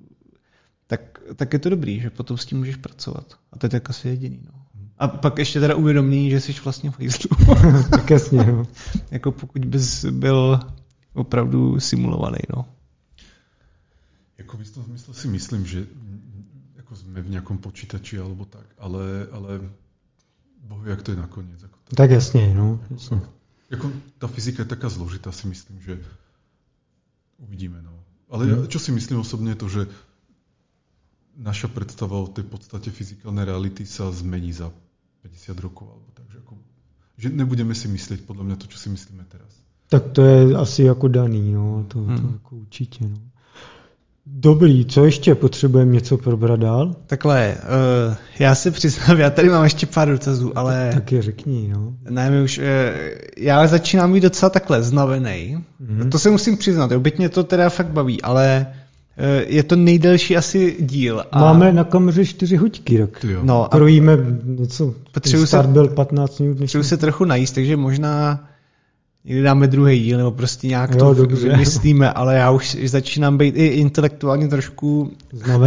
tak, 0.86 1.00
tak 1.36 1.52
je 1.52 1.58
to 1.58 1.70
dobrý, 1.70 2.00
že 2.00 2.10
potom 2.10 2.38
s 2.38 2.46
tím 2.46 2.58
můžeš 2.58 2.76
pracovat. 2.76 3.34
A 3.52 3.58
to 3.58 3.66
je 3.66 3.70
tak 3.70 3.90
asi 3.90 4.08
jediný. 4.08 4.40
No. 4.44 4.52
A 4.98 5.08
pak 5.08 5.38
ještě 5.38 5.60
teda 5.60 5.74
uvědomí, 5.74 6.30
že 6.30 6.40
jsi 6.40 6.52
vlastně 6.64 6.90
v 6.90 7.00
hejzlu. 7.00 7.30
tak 7.90 8.10
jasně, 8.10 8.44
no. 8.44 8.66
jako 9.10 9.32
pokud 9.32 9.64
bys 9.64 10.04
byl 10.04 10.60
opravdu 11.14 11.80
simulovaný, 11.80 12.38
no. 12.56 12.64
Jako 14.38 14.56
v 14.56 14.70
tom 14.70 14.84
smysle 14.84 15.14
si 15.14 15.28
myslím, 15.28 15.66
že 15.66 15.86
jsme 16.96 17.22
v 17.22 17.30
nějakom 17.30 17.58
počítači 17.58 18.18
alebo 18.18 18.44
tak, 18.44 18.66
ale, 18.78 19.28
ale 19.32 19.60
bohu, 20.64 20.84
jak 20.84 21.02
to 21.02 21.10
je 21.10 21.16
nakonec. 21.16 21.62
Ako 21.62 21.78
to... 21.84 21.96
Tak 21.96 22.10
jasně, 22.10 22.54
no. 22.54 22.80
Jasně. 22.90 23.20
Jako, 23.70 23.92
ta 24.18 24.26
fyzika 24.26 24.62
je 24.62 24.68
taká 24.68 24.88
zložitá, 24.88 25.32
si 25.32 25.46
myslím, 25.46 25.80
že 25.80 26.04
uvidíme. 27.38 27.82
No. 27.82 27.92
Ale 28.30 28.48
ja, 28.48 28.66
čo 28.66 28.78
si 28.78 28.92
myslím 28.92 29.18
osobně, 29.18 29.50
je 29.50 29.54
to, 29.54 29.68
že 29.68 29.86
naša 31.36 31.68
predstava 31.68 32.16
o 32.16 32.26
tej 32.26 32.44
podstate 32.44 32.90
fyzikálnej 32.90 33.44
reality 33.44 33.86
sa 33.86 34.08
zmení 34.08 34.52
za 34.52 34.72
50 35.22 35.58
rokov. 35.60 35.92
Alebo 35.92 36.08
tak, 36.16 36.26
že, 36.32 36.38
ako, 36.38 36.54
že 37.20 37.28
nebudeme 37.28 37.74
si 37.74 37.88
myslieť 37.88 38.24
podľa 38.24 38.44
mňa 38.44 38.56
to, 38.56 38.66
čo 38.66 38.78
si 38.80 38.88
myslíme 38.88 39.24
teraz. 39.28 39.52
Tak 39.86 40.10
to 40.12 40.22
je 40.22 40.56
asi 40.56 40.82
jako 40.82 41.08
daný, 41.08 41.52
no, 41.52 41.84
to, 41.88 41.98
hmm. 41.98 42.16
to 42.16 42.32
jako 42.32 42.56
určitě. 42.56 43.04
No. 43.04 43.16
Dobrý, 44.28 44.84
co 44.84 45.04
ještě 45.04 45.34
potřebujeme 45.34 45.92
něco 45.92 46.18
probrat 46.18 46.60
dál? 46.60 46.94
Takhle, 47.06 47.54
uh, 48.08 48.14
já 48.38 48.54
si 48.54 48.70
přiznám, 48.70 49.18
já 49.18 49.30
tady 49.30 49.48
mám 49.48 49.64
ještě 49.64 49.86
pár 49.86 50.08
dotazů, 50.08 50.58
ale... 50.58 50.90
Tak 50.94 51.12
je 51.12 51.22
řekni, 51.22 51.68
no. 51.72 51.94
Ne, 52.10 52.30
my 52.30 52.42
už, 52.42 52.58
uh, 52.58 52.64
já 53.36 53.66
začínám 53.66 54.12
být 54.12 54.20
docela 54.20 54.50
takhle 54.50 54.82
znavený. 54.82 55.58
Mm-hmm. 55.82 56.08
To 56.08 56.18
se 56.18 56.30
musím 56.30 56.56
přiznat, 56.56 56.90
jo, 56.90 57.00
byť 57.00 57.18
mě 57.18 57.28
to 57.28 57.44
teda 57.44 57.70
fakt 57.70 57.90
baví, 57.90 58.22
ale 58.22 58.66
uh, 59.18 59.52
je 59.52 59.62
to 59.62 59.76
nejdelší 59.76 60.36
asi 60.36 60.76
díl. 60.80 61.24
A... 61.32 61.40
Máme 61.40 61.72
na 61.72 61.84
kameře 61.84 62.24
čtyři 62.24 62.56
hoďky, 62.56 62.98
tak 62.98 63.26
no, 63.42 63.68
krojíme 63.70 64.18
něco, 64.44 64.94
potřebuji 65.12 65.46
start 65.46 65.68
se, 65.68 65.72
byl 65.72 65.88
15 65.88 66.40
minut. 66.40 66.58
Potřebuji 66.58 66.84
se 66.84 66.96
trochu 66.96 67.24
najíst, 67.24 67.54
takže 67.54 67.76
možná 67.76 68.44
někdy 69.26 69.42
dáme 69.42 69.66
druhý 69.66 70.00
díl, 70.00 70.18
nebo 70.18 70.30
prostě 70.30 70.66
nějak 70.66 70.90
jo, 70.94 70.98
to 70.98 71.14
dobře. 71.14 71.48
vymyslíme, 71.48 72.12
ale 72.12 72.34
já 72.34 72.50
už 72.50 72.76
začínám 72.84 73.38
být 73.38 73.56
i 73.56 73.66
intelektuálně 73.66 74.48
trošku 74.48 75.12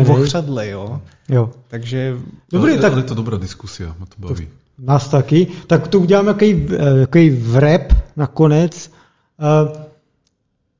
vochřadle, 0.03 0.69
jo. 0.69 1.01
jo. 1.29 1.49
Takže... 1.67 2.17
Dobrý, 2.51 2.71
ale, 2.71 2.81
tak... 2.81 2.91
Ale 2.91 3.01
je 3.01 3.05
to 3.05 3.15
dobrá 3.15 3.37
diskusia, 3.37 3.95
mě 3.97 4.05
to 4.05 4.27
baví. 4.27 4.45
To, 4.45 4.51
nás 4.79 5.09
taky. 5.09 5.47
Tak 5.67 5.87
to 5.87 5.99
uděláme 5.99 6.27
jaký, 6.27 6.67
jaký 6.99 7.29
vrep 7.29 7.93
nakonec. 8.15 8.91
Uh, 9.39 9.77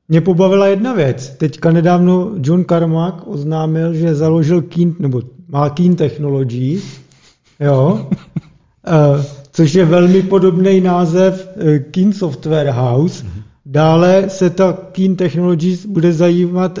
mě 0.08 0.20
pobavila 0.20 0.66
jedna 0.66 0.92
věc. 0.92 1.34
Teďka 1.38 1.70
nedávno 1.70 2.32
John 2.42 2.64
Carmack 2.64 3.26
oznámil, 3.26 3.94
že 3.94 4.14
založil 4.14 4.62
Keen, 4.62 4.94
nebo 4.98 5.22
má 5.48 5.70
Keen 5.70 5.96
Technology. 5.96 6.80
Jo. 7.60 8.08
Uh, 9.16 9.24
což 9.60 9.74
je 9.74 9.84
velmi 9.84 10.22
podobný 10.22 10.80
název 10.80 11.48
eh, 11.56 11.78
Keen 11.78 12.12
Software 12.12 12.70
House. 12.70 13.26
Dále 13.66 14.24
se 14.28 14.50
ta 14.50 14.78
Keen 14.92 15.16
Technologies 15.16 15.86
bude 15.86 16.12
zajímat, 16.12 16.78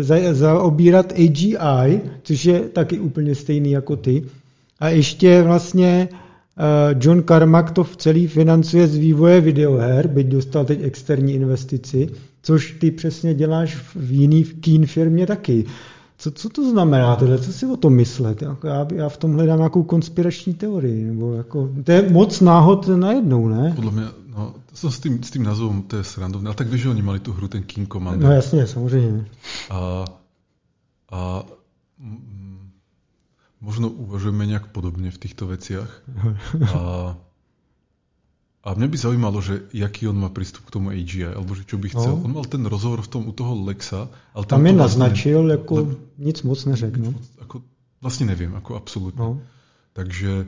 za, 0.00 0.16
zaobírat 0.32 1.12
AGI, 1.12 2.00
což 2.22 2.44
je 2.44 2.60
taky 2.60 2.98
úplně 2.98 3.34
stejný 3.34 3.70
jako 3.70 3.96
ty. 3.96 4.22
A 4.80 4.88
ještě 4.88 5.42
vlastně 5.42 6.08
eh, 6.12 6.96
John 7.00 7.22
Carmack 7.28 7.70
to 7.70 7.84
v 7.84 7.96
celý 7.96 8.26
financuje 8.26 8.86
z 8.86 8.96
vývoje 8.96 9.40
videoher, 9.40 10.08
byť 10.08 10.26
dostal 10.26 10.64
teď 10.64 10.82
externí 10.82 11.34
investici, 11.34 12.08
což 12.42 12.76
ty 12.80 12.90
přesně 12.90 13.34
děláš 13.34 13.76
v 13.94 14.12
jiný 14.12 14.44
Keen 14.44 14.86
firmě 14.86 15.26
taky. 15.26 15.64
Co, 16.18 16.30
co 16.30 16.48
to 16.48 16.70
znamená 16.70 17.16
tohle? 17.16 17.38
Co 17.38 17.52
si 17.52 17.66
o 17.66 17.76
tom 17.76 17.94
myslet? 17.94 18.42
Jako 18.42 18.66
já, 18.66 18.86
já 18.94 19.08
v 19.08 19.16
tom 19.16 19.32
hledám 19.32 19.58
nějakou 19.58 19.82
konspirační 19.82 20.54
teorii. 20.54 21.04
Nebo 21.04 21.34
jako, 21.34 21.70
to 21.84 21.92
je 21.92 22.10
moc 22.10 22.40
náhod 22.40 22.88
najednou, 22.88 23.48
ne? 23.48 23.72
Podle 23.76 23.90
mě, 23.90 24.04
no, 24.36 24.54
to 24.80 24.90
s 24.90 25.00
tím, 25.00 25.22
s 25.22 25.30
tím 25.30 25.42
názvom, 25.42 25.82
to 25.82 25.96
je 25.96 26.04
srandovné. 26.04 26.48
Ale 26.48 26.54
tak 26.54 26.68
víš, 26.68 26.82
že 26.82 26.88
oni 26.88 27.02
mali 27.02 27.20
tu 27.20 27.32
hru, 27.32 27.48
ten 27.48 27.62
King 27.62 27.92
Commander. 27.92 28.28
No 28.28 28.34
jasně, 28.34 28.66
samozřejmě. 28.66 29.26
A, 29.70 30.04
a 31.10 31.44
m, 32.00 32.70
možno 33.60 33.88
uvažujeme 33.88 34.46
nějak 34.46 34.66
podobně 34.66 35.10
v 35.10 35.18
těchto 35.18 35.46
věcech. 35.46 36.02
A 36.74 37.16
a 38.68 38.76
mňa 38.76 38.88
by 38.92 38.96
zaujímalo, 39.00 39.40
že 39.40 39.64
jaký 39.72 40.12
on 40.12 40.20
má 40.20 40.28
prístup 40.28 40.68
k 40.68 40.76
tomu 40.76 40.92
AGI, 40.92 41.32
alebo 41.32 41.56
že 41.56 41.64
čo 41.64 41.80
by 41.80 41.88
chcel. 41.88 42.20
No. 42.20 42.28
On 42.28 42.32
mal 42.36 42.44
ten 42.44 42.60
rozhovor 42.68 43.00
v 43.00 43.08
tom 43.08 43.22
u 43.24 43.32
toho 43.32 43.56
Lexa. 43.64 44.12
Ale 44.36 44.44
tam, 44.44 44.60
tam 44.60 44.68
je 44.68 44.74
naznačil, 44.76 45.40
vlastne, 45.40 45.56
jako 45.56 45.74
le, 45.74 45.96
nic 46.20 46.38
moc 46.44 46.58
neřekl. 46.68 47.00
No. 47.00 47.12
Ako, 47.40 47.56
vlastne 48.04 48.28
neviem, 48.28 48.52
ako 48.52 48.76
absolútne. 48.76 49.24
No. 49.24 49.40
Takže 49.96 50.44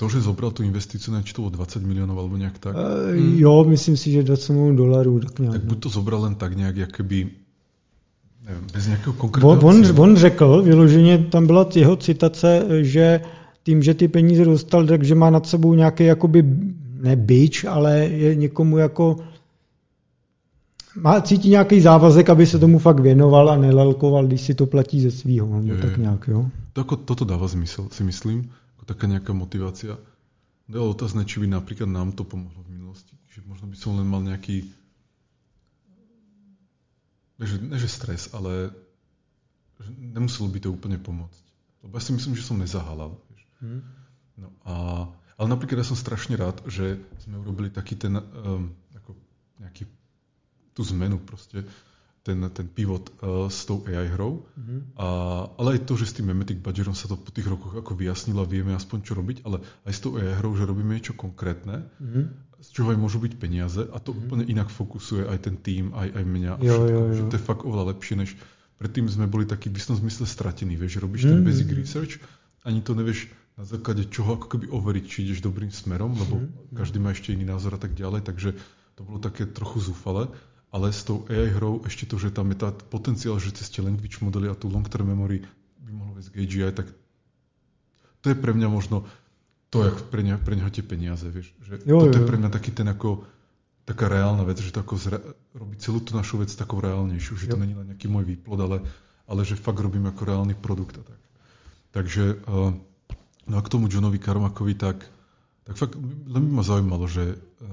to, 0.00 0.04
že 0.08 0.24
zobral 0.24 0.56
tu 0.56 0.64
investíciu, 0.64 1.12
neviem, 1.12 1.28
či 1.28 1.36
to 1.36 1.44
bolo 1.44 1.52
20 1.60 1.84
miliónov 1.84 2.16
alebo 2.16 2.40
nejak 2.40 2.56
tak. 2.56 2.72
E, 2.72 3.20
hmm. 3.20 3.36
Jo, 3.36 3.68
myslím 3.68 4.00
si, 4.00 4.08
že 4.16 4.24
20 4.24 4.56
miliónov 4.56 4.76
dolarů. 4.80 5.12
Tak, 5.20 5.34
nejak, 5.38 5.52
tak 5.52 5.64
buď 5.68 5.76
no. 5.76 5.82
to 5.84 5.88
zobral 5.92 6.20
len 6.24 6.34
tak 6.40 6.56
nejak, 6.56 6.88
keby 6.96 7.18
nevím, 8.48 8.66
bez 8.72 8.86
nějakého 8.86 9.12
konkrétního 9.12 9.60
on, 9.60 9.76
on, 9.76 10.00
on 10.00 10.16
řekl, 10.16 10.62
vyloženě 10.62 11.18
tam 11.18 11.46
byla 11.46 11.68
jeho 11.74 11.96
citace, 11.96 12.66
že 12.80 13.20
tím, 13.62 13.82
že 13.82 13.94
ty 13.94 14.08
peníze 14.08 14.44
dostal, 14.44 14.86
takže 14.86 15.14
má 15.14 15.30
nad 15.30 15.46
sebou 15.46 15.74
nějaký 15.74 16.04
jakoby, 16.04 16.44
ne 17.02 17.16
byč, 17.16 17.64
ale 17.66 18.06
je 18.06 18.34
někomu 18.34 18.78
jako 18.78 19.26
má, 20.94 21.20
cítí 21.20 21.48
nějaký 21.48 21.80
závazek, 21.80 22.30
aby 22.30 22.46
se 22.46 22.58
tomu 22.58 22.78
fakt 22.78 23.00
věnoval 23.00 23.50
a 23.50 23.56
nelelkoval, 23.56 24.26
když 24.26 24.40
si 24.40 24.54
to 24.54 24.66
platí 24.66 25.00
ze 25.00 25.10
svýho. 25.10 25.62
Je, 25.64 25.76
tak 25.76 25.96
nějak, 25.96 26.28
jo? 26.28 26.50
To, 26.72 26.80
ako, 26.80 26.96
toto 26.96 27.24
dáva 27.24 27.48
zmysel, 27.48 27.88
si 27.92 28.04
myslím, 28.04 28.52
ako 28.76 28.84
taká 28.84 29.06
nejaká 29.08 29.32
motivácia. 29.32 29.96
Ale 30.72 30.88
otázne, 30.88 31.28
či 31.28 31.40
by 31.40 31.52
napríklad 31.52 31.88
nám 31.88 32.16
to 32.16 32.24
pomohlo 32.24 32.64
v 32.64 32.76
minulosti. 32.76 33.12
Že 33.36 33.44
možno 33.44 33.66
by 33.68 33.76
som 33.76 33.96
len 34.00 34.08
mal 34.08 34.24
nejaký 34.24 34.64
ne 37.42 37.44
že, 37.48 37.56
ne, 37.58 37.76
že 37.76 37.88
stres, 37.90 38.30
ale 38.32 38.70
že 39.82 39.90
nemuselo 39.98 40.48
by 40.48 40.58
to 40.62 40.70
úplne 40.70 40.96
pomôcť. 40.96 41.44
Lebo 41.82 41.92
ja 41.98 42.02
si 42.04 42.14
myslím, 42.14 42.38
že 42.38 42.46
som 42.46 42.56
nezahalal. 42.56 43.18
Vieš. 43.34 43.42
Hmm. 43.58 43.82
No 44.38 44.48
a, 44.62 44.74
ale 45.42 45.50
napríklad 45.50 45.82
ja 45.82 45.90
som 45.90 45.98
strašne 45.98 46.38
rád, 46.38 46.62
že 46.70 47.02
sme 47.26 47.42
urobili 47.42 47.66
taký 47.66 47.98
ten 47.98 48.14
um, 48.14 48.70
ako 48.94 49.18
nejaký 49.58 49.90
tú 50.70 50.86
zmenu 50.86 51.18
proste, 51.18 51.66
ten, 52.22 52.38
ten 52.54 52.70
pivot 52.70 53.10
uh, 53.18 53.50
s 53.50 53.66
tou 53.66 53.82
AI 53.82 54.06
hrou. 54.14 54.46
Mm-hmm. 54.54 54.80
A, 54.94 55.06
ale 55.58 55.68
aj 55.74 55.90
to, 55.90 55.98
že 55.98 56.06
s 56.06 56.14
tým 56.14 56.30
Memetic 56.30 56.62
Badgerom 56.62 56.94
sa 56.94 57.10
to 57.10 57.18
po 57.18 57.34
tých 57.34 57.50
rokoch 57.50 57.74
ako 57.74 57.98
vyjasnilo 57.98 58.46
a 58.46 58.46
vieme 58.46 58.70
aspoň 58.70 58.98
čo 59.02 59.18
robiť, 59.18 59.42
ale 59.42 59.66
aj 59.82 59.92
s 59.92 59.98
tou 59.98 60.14
AI 60.14 60.38
hrou, 60.38 60.54
že 60.54 60.62
robíme 60.62 60.94
niečo 60.94 61.18
konkrétne, 61.18 61.90
mm-hmm. 61.98 62.24
z 62.62 62.68
čoho 62.70 62.94
aj 62.94 63.02
môžu 63.02 63.18
byť 63.18 63.34
peniaze 63.42 63.82
a 63.82 63.98
to 63.98 64.14
mm-hmm. 64.14 64.22
úplne 64.22 64.44
inak 64.46 64.70
fokusuje 64.70 65.26
aj 65.26 65.38
ten 65.42 65.58
tým, 65.58 65.90
aj, 65.90 66.22
aj 66.22 66.24
mňa. 66.24 66.52
Jo, 66.62 66.70
všetko, 66.70 66.86
jo, 66.86 67.00
jo. 67.02 67.14
Že 67.18 67.22
to 67.26 67.34
je 67.34 67.42
fakt 67.50 67.62
oveľa 67.66 67.84
lepšie, 67.98 68.14
než 68.14 68.30
predtým 68.78 69.10
sme 69.10 69.26
boli 69.26 69.42
takí 69.42 69.66
v 69.66 69.82
istom 69.82 69.98
zmysle 69.98 70.22
stratení, 70.30 70.78
vieš, 70.78 71.02
že 71.02 71.02
robíš 71.02 71.26
mm-hmm. 71.26 71.42
ten 71.42 71.48
basic 71.50 71.68
research, 71.74 72.12
ani 72.62 72.78
to 72.78 72.94
nevieš 72.94 73.26
na 73.56 73.64
základe 73.68 74.08
čoho 74.08 74.40
ako 74.40 74.46
keby 74.48 74.66
overiť, 74.72 75.04
či 75.04 75.18
ideš 75.28 75.44
dobrým 75.44 75.68
smerom, 75.68 76.16
lebo 76.16 76.40
mm-hmm. 76.40 76.76
každý 76.76 76.98
má 76.98 77.12
ešte 77.12 77.36
iný 77.36 77.44
názor 77.44 77.76
a 77.76 77.80
tak 77.80 77.92
ďalej, 77.92 78.24
takže 78.24 78.56
to 78.96 79.00
bolo 79.04 79.20
také 79.20 79.44
trochu 79.44 79.80
zúfale 79.92 80.32
ale 80.72 80.88
s 80.88 81.04
tou 81.04 81.28
AI 81.28 81.52
hrou 81.52 81.84
ešte 81.84 82.08
to, 82.08 82.16
že 82.16 82.32
tam 82.32 82.48
je 82.48 82.64
tá 82.64 82.72
potenciál, 82.72 83.36
že 83.36 83.52
cez 83.52 83.68
tie 83.68 83.84
language 83.84 84.24
modely 84.24 84.48
a 84.48 84.56
tú 84.56 84.72
long-term 84.72 85.04
memory 85.04 85.44
by 85.84 85.92
mohlo 85.92 86.16
k 86.16 86.32
AGI, 86.32 86.72
tak 86.72 86.88
to 88.24 88.32
je 88.32 88.36
pre 88.40 88.56
mňa 88.56 88.72
možno 88.72 89.04
to, 89.68 89.84
jak 89.84 90.08
pre, 90.08 90.24
ne, 90.24 90.40
pre 90.40 90.56
neho 90.56 90.72
tie 90.72 90.80
peniaze, 90.80 91.28
vieš. 91.28 91.52
Že 91.60 91.84
jo, 91.84 92.08
toto 92.08 92.16
jo. 92.16 92.22
je 92.24 92.28
pre 92.28 92.40
mňa 92.40 92.50
taký 92.52 92.72
ten 92.72 92.88
ako 92.88 93.28
taká 93.84 94.08
reálna 94.08 94.48
vec, 94.48 94.64
že 94.64 94.72
to 94.72 94.80
ako 94.80 94.94
zre, 94.96 95.20
robí 95.52 95.76
celú 95.76 96.00
tú 96.00 96.16
našu 96.16 96.40
vec 96.40 96.48
takou 96.56 96.80
reálnejšiu, 96.80 97.36
že 97.36 97.46
jo. 97.48 97.56
to 97.56 97.60
není 97.60 97.76
len 97.76 97.92
nejaký 97.92 98.08
môj 98.08 98.24
výplod, 98.24 98.60
ale, 98.64 98.76
ale 99.28 99.44
že 99.44 99.60
fakt 99.60 99.80
robím 99.80 100.08
ako 100.08 100.24
reálny 100.24 100.56
produkt 100.56 100.96
a 101.00 101.04
tak. 101.04 101.20
Takže 101.92 102.40
uh, 102.48 102.72
no 103.46 103.58
a 103.58 103.62
k 103.62 103.68
tomu 103.68 103.88
Johnovi 103.90 104.18
Karmakovi, 104.18 104.74
tak, 104.74 105.06
tak 105.64 105.76
fakt 105.76 105.98
len 106.26 106.46
by 106.46 106.52
ma 106.52 106.62
zaujímalo, 106.62 107.08
že 107.08 107.34
uh, 107.60 107.68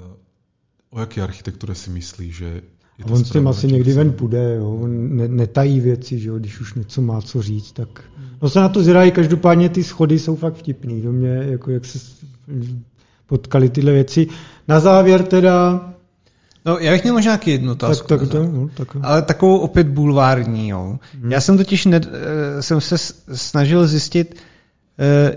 o 0.90 1.00
jaké 1.00 1.22
architektúre 1.22 1.76
si 1.76 1.90
myslí, 1.90 2.32
že 2.32 2.62
a 3.04 3.12
on 3.12 3.26
s 3.26 3.32
tím 3.32 3.48
asi 3.48 3.68
někdy 3.68 3.94
ven 3.94 4.12
půjde, 4.12 4.56
jo. 4.56 4.80
on 4.82 5.18
ne, 5.18 5.28
netají 5.28 5.80
věci, 5.80 6.20
že 6.20 6.30
jo, 6.30 6.40
když 6.40 6.60
už 6.60 6.74
něco 6.74 7.02
má 7.02 7.22
co 7.22 7.42
říct, 7.42 7.72
tak 7.72 8.04
no 8.42 8.50
se 8.50 8.60
na 8.60 8.70
to 8.70 8.84
zirají, 8.84 9.12
každopádně 9.12 9.70
ty 9.70 9.84
schody 9.84 10.20
jsou 10.20 10.36
fakt 10.36 10.54
vtipný, 10.54 11.02
do 11.02 11.12
mě, 11.12 11.30
jako 11.30 11.72
jak 11.72 11.86
se 11.86 12.00
potkali 13.28 13.70
tyhle 13.70 13.92
věci. 13.92 14.28
Na 14.68 14.80
závěr 14.80 15.24
teda... 15.24 15.86
No, 16.66 16.78
já 16.78 16.92
bych 16.92 17.04
měl 17.04 17.14
možná 17.14 17.32
nějaký 17.32 17.52
jednu 17.52 17.72
otázku. 17.72 18.08
Tak, 18.08 18.20
tak, 18.20 18.30
to, 18.30 18.44
no, 18.44 18.70
tak. 18.74 18.88
Ale 19.02 19.22
takovou 19.22 19.58
opět 19.58 19.88
bulvární, 19.88 20.70
jo. 20.70 21.00
Hmm. 21.22 21.32
Já 21.32 21.42
jsem 21.42 21.58
totiž, 21.58 21.86
ne, 21.86 22.02
eh, 22.04 22.62
jsem 22.62 22.82
se 22.82 22.98
snažil 23.34 23.88
zjistit, 23.88 24.36
Eh, 24.36 24.49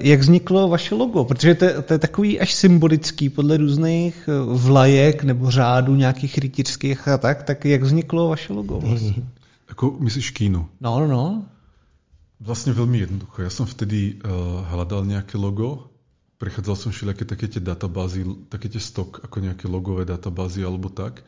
jak 0.01 0.21
vzniklo 0.21 0.69
vaše 0.69 0.95
logo, 0.95 1.25
protože 1.25 1.55
to 1.55 1.65
je, 1.65 1.83
to 1.83 1.93
je 1.93 1.99
takový 1.99 2.41
až 2.41 2.55
symbolický 2.55 3.29
podle 3.29 3.57
různých 3.57 4.29
eh, 4.29 4.33
vlajek 4.59 5.25
nebo 5.25 5.51
řádů 5.51 5.95
nějakých 5.95 6.39
rytířských 6.39 7.09
a 7.09 7.19
tak, 7.19 7.43
tak 7.43 7.65
jak 7.65 7.83
vzniklo 7.83 8.29
vaše 8.29 8.53
logo 8.53 8.81
vlastně? 8.81 9.23
Ako 9.73 9.97
myslíš 10.05 10.31
kínu? 10.37 10.69
No, 10.81 11.01
no, 11.01 11.07
no. 11.09 11.25
Vlastne 12.45 12.77
veľmi 12.77 13.09
jednoducho. 13.09 13.41
Ja 13.41 13.49
som 13.49 13.65
vtedy 13.65 14.21
uh, 14.21 14.69
hľadal 14.69 15.09
nejaké 15.09 15.41
logo, 15.41 15.89
prechádzal 16.37 16.77
som 16.77 16.91
všelijaké 16.93 17.25
také 17.25 17.49
tie 17.49 17.63
databázy, 17.65 18.27
také 18.53 18.69
tie 18.69 18.83
stok, 18.83 19.25
ako 19.25 19.41
nejaké 19.41 19.71
logové 19.73 20.05
databázy 20.05 20.61
alebo 20.61 20.93
tak. 20.93 21.25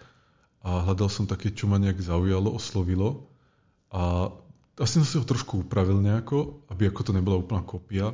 A 0.60 0.84
hľadal 0.84 1.08
som 1.08 1.24
také, 1.24 1.56
čo 1.56 1.70
ma 1.70 1.80
nejak 1.80 2.04
zaujalo, 2.04 2.52
oslovilo. 2.52 3.30
A 3.88 4.28
asi 4.80 4.92
som 4.98 5.06
si 5.06 5.14
ho 5.18 5.24
trošku 5.24 5.62
upravil 5.62 6.02
nejako, 6.02 6.66
aby 6.68 6.90
ako 6.90 7.00
to 7.06 7.12
nebola 7.14 7.38
úplná 7.38 7.62
kopia. 7.62 8.10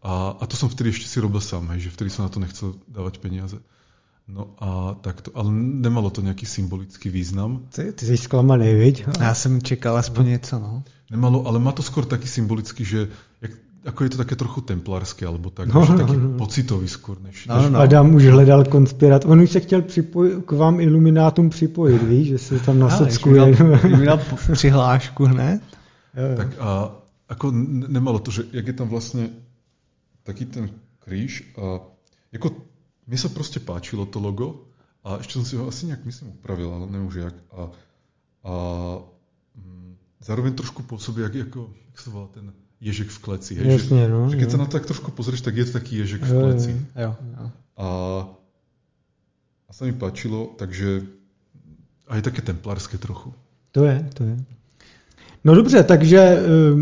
A, 0.00 0.34
a 0.40 0.44
to 0.48 0.56
som 0.56 0.72
vtedy 0.72 0.90
ešte 0.90 1.06
si 1.06 1.20
robil 1.20 1.44
sám, 1.44 1.68
hej, 1.76 1.86
že 1.88 1.94
vtedy 1.94 2.08
som 2.10 2.24
na 2.24 2.32
to 2.32 2.40
nechcel 2.40 2.74
dávať 2.88 3.20
peniaze. 3.20 3.60
No 4.30 4.54
a 4.62 4.94
takto, 5.02 5.34
ale 5.34 5.50
nemalo 5.52 6.10
to 6.10 6.22
nejaký 6.22 6.46
symbolický 6.46 7.10
význam. 7.10 7.66
Ty, 7.74 7.92
ty 7.92 8.06
jsi 8.06 8.16
sklamaný, 8.16 8.74
viď? 8.74 9.04
Já 9.20 9.34
jsem 9.34 9.62
čekal 9.62 9.96
aspoň 9.96 10.24
no. 10.24 10.30
něco, 10.30 10.58
no. 10.58 10.82
Nemalo, 11.10 11.46
ale 11.46 11.58
má 11.58 11.72
to 11.72 11.82
skôr 11.82 12.06
taký 12.06 12.28
symbolický, 12.28 12.84
že 12.84 13.08
jak, 13.42 13.50
ako 13.84 14.04
je 14.04 14.10
to 14.10 14.16
také 14.16 14.36
trochu 14.36 14.60
templárské, 14.60 15.26
alebo 15.26 15.50
tak, 15.50 15.74
no, 15.74 15.84
že 15.84 15.92
no, 15.92 15.98
taký 15.98 16.16
no. 16.16 16.38
pocitový 16.38 16.88
skôr. 16.88 17.18
Než, 17.18 17.46
no, 17.46 17.56
než... 17.62 17.70
no. 17.70 17.78
Adam 17.78 18.14
už 18.14 18.24
hledal 18.24 18.64
konspirat. 18.64 19.24
On 19.26 19.40
už 19.40 19.50
se 19.50 19.60
chtěl 19.60 19.82
připoj- 19.82 20.42
k 20.42 20.52
vám 20.52 20.80
iluminátům 20.80 21.50
připojit, 21.50 22.02
víš, 22.02 22.28
že 22.28 22.38
se 22.38 22.58
tam 22.58 22.78
nasockuje. 22.78 23.56
Měl 23.96 24.20
přihlášku 24.52 25.24
hned. 25.24 25.60
Tak 26.14 26.58
a 26.58 26.68
ako 27.30 27.46
nemalo 27.86 28.18
to, 28.18 28.34
že 28.34 28.50
jak 28.50 28.66
je 28.66 28.76
tam 28.76 28.90
vlastne 28.90 29.30
taký 30.26 30.50
ten 30.50 30.74
kríž 31.00 31.46
a 31.54 31.86
ako 32.34 32.66
mne 33.06 33.18
sa 33.18 33.30
proste 33.30 33.58
páčilo 33.62 34.06
to 34.06 34.22
logo 34.22 34.70
a 35.02 35.18
ešte 35.18 35.38
som 35.38 35.44
si 35.46 35.54
ho 35.58 35.66
asi 35.66 35.90
nejak 35.90 36.04
myslím 36.06 36.36
upravil, 36.36 36.70
ale 36.70 36.84
neviem 36.90 37.08
už 37.08 37.16
jak. 37.24 37.36
A, 37.50 37.60
a 38.44 38.52
mm, 39.56 39.90
zároveň 40.22 40.52
trošku 40.54 40.84
pôsobí, 40.84 41.24
jak, 41.24 41.50
ako, 41.50 41.72
jak 41.72 41.98
sa 41.98 42.08
volá 42.12 42.28
ten 42.30 42.52
ježek 42.80 43.08
v 43.08 43.18
kleci. 43.18 43.52
Hej, 43.56 43.66
Jasne, 43.88 44.06
že, 44.06 44.12
no, 44.12 44.28
že 44.28 44.36
keď 44.38 44.48
jo. 44.48 44.52
sa 44.54 44.60
na 44.60 44.66
to 44.68 44.74
tak 44.76 44.86
trošku 44.88 45.10
pozrieš, 45.12 45.42
tak 45.42 45.56
je 45.56 45.64
to 45.68 45.72
taký 45.76 46.04
ježek 46.04 46.22
v 46.22 46.32
kleci. 46.32 46.72
Jo, 46.96 47.12
jo. 47.16 47.46
A, 47.80 47.86
a 49.66 49.70
sa 49.72 49.82
mi 49.88 49.94
páčilo, 49.96 50.52
takže 50.60 51.04
aj 52.10 52.20
také 52.26 52.40
templárske 52.44 52.98
trochu. 53.00 53.32
To 53.72 53.86
je, 53.86 53.96
to 54.14 54.22
je. 54.26 54.36
No 55.44 55.54
dobře, 55.54 55.82
takže 55.82 56.38
uh, 56.72 56.80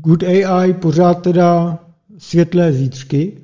Good 0.00 0.22
AI 0.22 0.72
pořád 0.72 1.14
teda 1.14 1.78
světlé 2.18 2.72
zítřky 2.72 3.38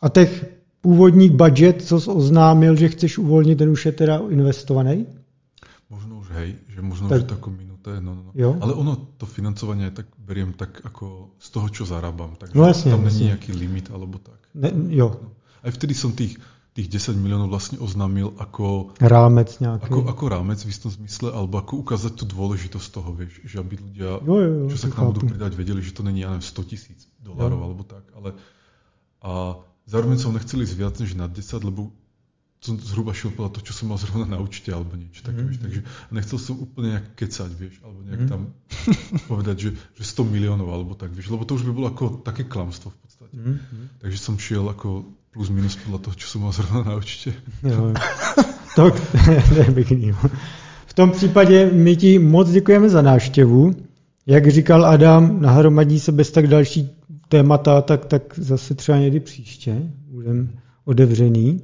a 0.00 0.08
těch 0.08 0.46
původní 0.80 1.30
budget, 1.30 1.82
co 1.82 2.00
jsi 2.00 2.10
oznámil, 2.10 2.76
že 2.76 2.88
chceš 2.88 3.18
uvolnit, 3.18 3.58
ten 3.58 3.70
už 3.70 3.86
je 3.86 3.92
teda 3.92 4.20
investovaný? 4.28 5.06
Možno 5.90 6.22
už 6.22 6.28
hej, 6.30 6.54
že 6.68 6.80
možno 6.82 7.10
tak, 7.10 7.26
už 7.26 7.34
tako 7.34 7.50
minuté, 7.50 8.00
no, 8.00 8.14
no. 8.14 8.30
Jo? 8.34 8.54
Ale 8.60 8.72
ono, 8.78 9.10
to 9.18 9.26
financovanie 9.26 9.90
tak 9.90 10.06
beriem 10.22 10.54
tak 10.54 10.86
ako 10.86 11.34
z 11.34 11.48
toho, 11.50 11.66
čo 11.68 11.82
zarábam, 11.82 12.38
takže 12.38 12.54
no, 12.54 12.62
jasne, 12.62 12.94
tam 12.94 13.02
jasne. 13.02 13.18
není 13.18 13.26
nejaký 13.34 13.50
limit 13.58 13.90
alebo 13.90 14.22
tak. 14.22 14.38
Ne, 14.54 14.70
jo. 14.94 15.18
No. 15.18 15.34
Aj 15.66 15.70
vtedy 15.74 15.92
som 15.98 16.14
tých 16.14 16.38
tých 16.70 16.86
10 16.86 17.18
miliónov 17.18 17.50
vlastne 17.50 17.82
oznámil 17.82 18.30
ako 18.38 18.94
rámec 19.02 19.58
nejaký. 19.58 19.90
Ako, 19.90 20.06
ako 20.06 20.24
rámec 20.30 20.62
v 20.62 20.70
istom 20.70 20.90
zmysle, 20.94 21.34
alebo 21.34 21.58
ako 21.58 21.82
ukázať 21.82 22.12
tú 22.14 22.24
dôležitosť 22.30 22.88
toho, 22.94 23.10
vieš, 23.10 23.42
že 23.42 23.58
aby 23.58 23.74
ľudia, 23.74 24.22
jo, 24.22 24.36
jo, 24.38 24.50
jo, 24.64 24.66
čo 24.70 24.78
sa 24.78 24.86
k 24.86 24.94
nám 24.94 25.10
budú 25.10 25.26
pridať, 25.34 25.52
vedeli, 25.58 25.82
že 25.82 25.90
to 25.90 26.06
není, 26.06 26.22
ja 26.22 26.30
neviem, 26.30 26.46
100 26.46 26.70
tisíc 26.70 27.10
dolárov 27.18 27.58
alebo 27.58 27.82
tak, 27.82 28.06
ale 28.14 28.38
a 29.20 29.58
zároveň 29.84 30.16
som 30.22 30.32
nechcel 30.32 30.62
ísť 30.62 30.76
viac 30.78 30.94
než 31.02 31.18
na 31.18 31.26
10, 31.26 31.42
lebo 31.66 31.90
som 32.60 32.76
zhruba 32.76 33.16
šiel 33.16 33.32
podľa 33.32 33.56
toho, 33.56 33.64
čo 33.72 33.74
som 33.74 33.88
mal 33.88 33.96
zrovna 33.96 34.28
na 34.28 34.38
účte 34.38 34.68
alebo 34.68 34.92
niečo 34.92 35.24
také, 35.24 35.40
mm-hmm. 35.40 35.64
takže 35.64 35.80
nechcel 36.12 36.36
som 36.36 36.60
úplne 36.60 36.92
nejak 36.92 37.06
kecať, 37.16 37.50
vieš, 37.56 37.80
alebo 37.80 38.04
nejak 38.04 38.28
mm-hmm. 38.28 38.32
tam 38.36 38.52
povedať, 39.32 39.56
že, 39.56 39.70
že 39.96 40.04
100 40.04 40.28
miliónov 40.28 40.68
alebo 40.68 40.92
tak, 40.92 41.08
vieš, 41.16 41.32
lebo 41.32 41.48
to 41.48 41.56
už 41.56 41.64
by 41.64 41.72
bolo 41.72 41.88
ako 41.88 42.20
také 42.20 42.44
klamstvo 42.44 42.92
v 42.92 42.98
podstate. 43.00 43.36
Mm-hmm. 43.40 43.84
Takže 44.04 44.18
som 44.20 44.36
šiel 44.36 44.68
ako 44.68 45.08
plus 45.32 45.50
minus 45.50 45.78
podľa 45.78 45.98
toho, 45.98 46.14
čo 46.18 46.26
som 46.26 46.42
mal 46.42 46.52
zrovna 46.52 46.82
na 46.82 46.96
určitě. 46.96 47.34
Jo, 47.62 47.94
to, 48.76 48.92
pěkný. 49.74 50.12
V 50.86 50.94
tom 50.94 51.10
případě 51.10 51.70
my 51.72 51.96
ti 51.96 52.18
moc 52.18 52.50
děkujeme 52.50 52.88
za 52.88 53.02
návštěvu. 53.02 53.74
Jak 54.26 54.48
říkal 54.48 54.86
Adam, 54.86 55.42
nahromadí 55.42 56.00
se 56.00 56.12
bez 56.12 56.30
tak 56.30 56.46
další 56.46 56.90
témata, 57.28 57.80
tak, 57.80 58.04
tak 58.04 58.22
zase 58.36 58.74
třeba 58.74 58.98
někdy 58.98 59.20
příště 59.20 59.76
budeme 60.10 60.48
otevřený. 60.84 61.60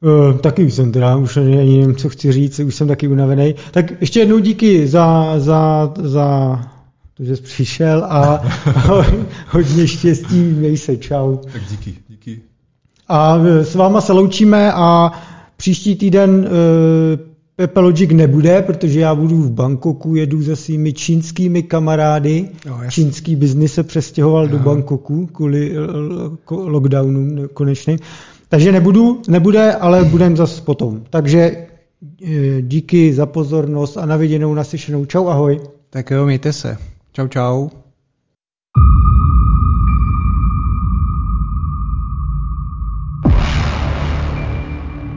Uh, 0.00 0.38
taky 0.38 0.64
už 0.64 0.74
jsem 0.74 0.92
teda, 0.92 1.16
už 1.16 1.36
ani 1.36 1.56
nevím, 1.56 1.96
co 1.96 2.08
chci 2.08 2.32
říct, 2.32 2.58
už 2.58 2.74
jsem 2.74 2.88
taky 2.88 3.08
unavený. 3.08 3.54
Tak 3.70 4.00
ještě 4.00 4.20
jednou 4.20 4.38
díky 4.38 4.86
za, 4.86 5.34
za, 5.40 5.92
za 5.96 6.58
že 7.20 7.36
jsi 7.36 7.42
přišel 7.42 8.04
a 8.08 8.42
hodně 9.48 9.86
štěstí, 9.86 10.36
měj 10.36 10.76
se, 10.76 10.96
čau. 10.96 11.36
Tak 11.52 11.62
díky, 11.70 11.94
díky. 12.08 12.40
A 13.08 13.38
s 13.44 13.74
váma 13.74 14.00
se 14.00 14.12
loučíme 14.12 14.72
a 14.72 15.12
příští 15.56 15.96
týden 15.96 16.48
Pepelogic 17.58 18.10
nebude, 18.10 18.62
protože 18.62 19.00
já 19.00 19.14
budu 19.14 19.36
v 19.36 19.50
Bangkoku, 19.50 20.14
jedu 20.14 20.42
se 20.42 20.56
svými 20.56 20.92
čínskými 20.92 21.62
kamarády. 21.62 22.48
Jo, 22.66 22.78
Čínský 22.88 23.36
biznis 23.36 23.74
se 23.74 23.82
přestěhoval 23.82 24.44
jo. 24.44 24.50
do 24.50 24.58
Bangkoku 24.58 25.26
kvůli 25.26 25.74
lockdownům 26.50 27.48
konečným. 27.52 27.98
Takže 28.48 28.72
nebudu, 28.72 29.22
nebude, 29.28 29.72
ale 29.72 30.04
budem 30.04 30.36
zase 30.36 30.62
potom. 30.62 31.02
Takže 31.10 31.38
e, 31.40 32.62
díky 32.62 33.14
za 33.14 33.26
pozornost 33.26 33.96
a 33.96 34.06
na 34.06 34.16
viděnou, 34.16 34.54
naslyšenou. 34.54 35.04
Čau, 35.04 35.26
ahoj. 35.26 35.60
Tak 35.90 36.10
jo, 36.10 36.26
mějte 36.26 36.52
se. 36.52 36.76
Čau, 37.18 37.26
čau. 37.26 37.66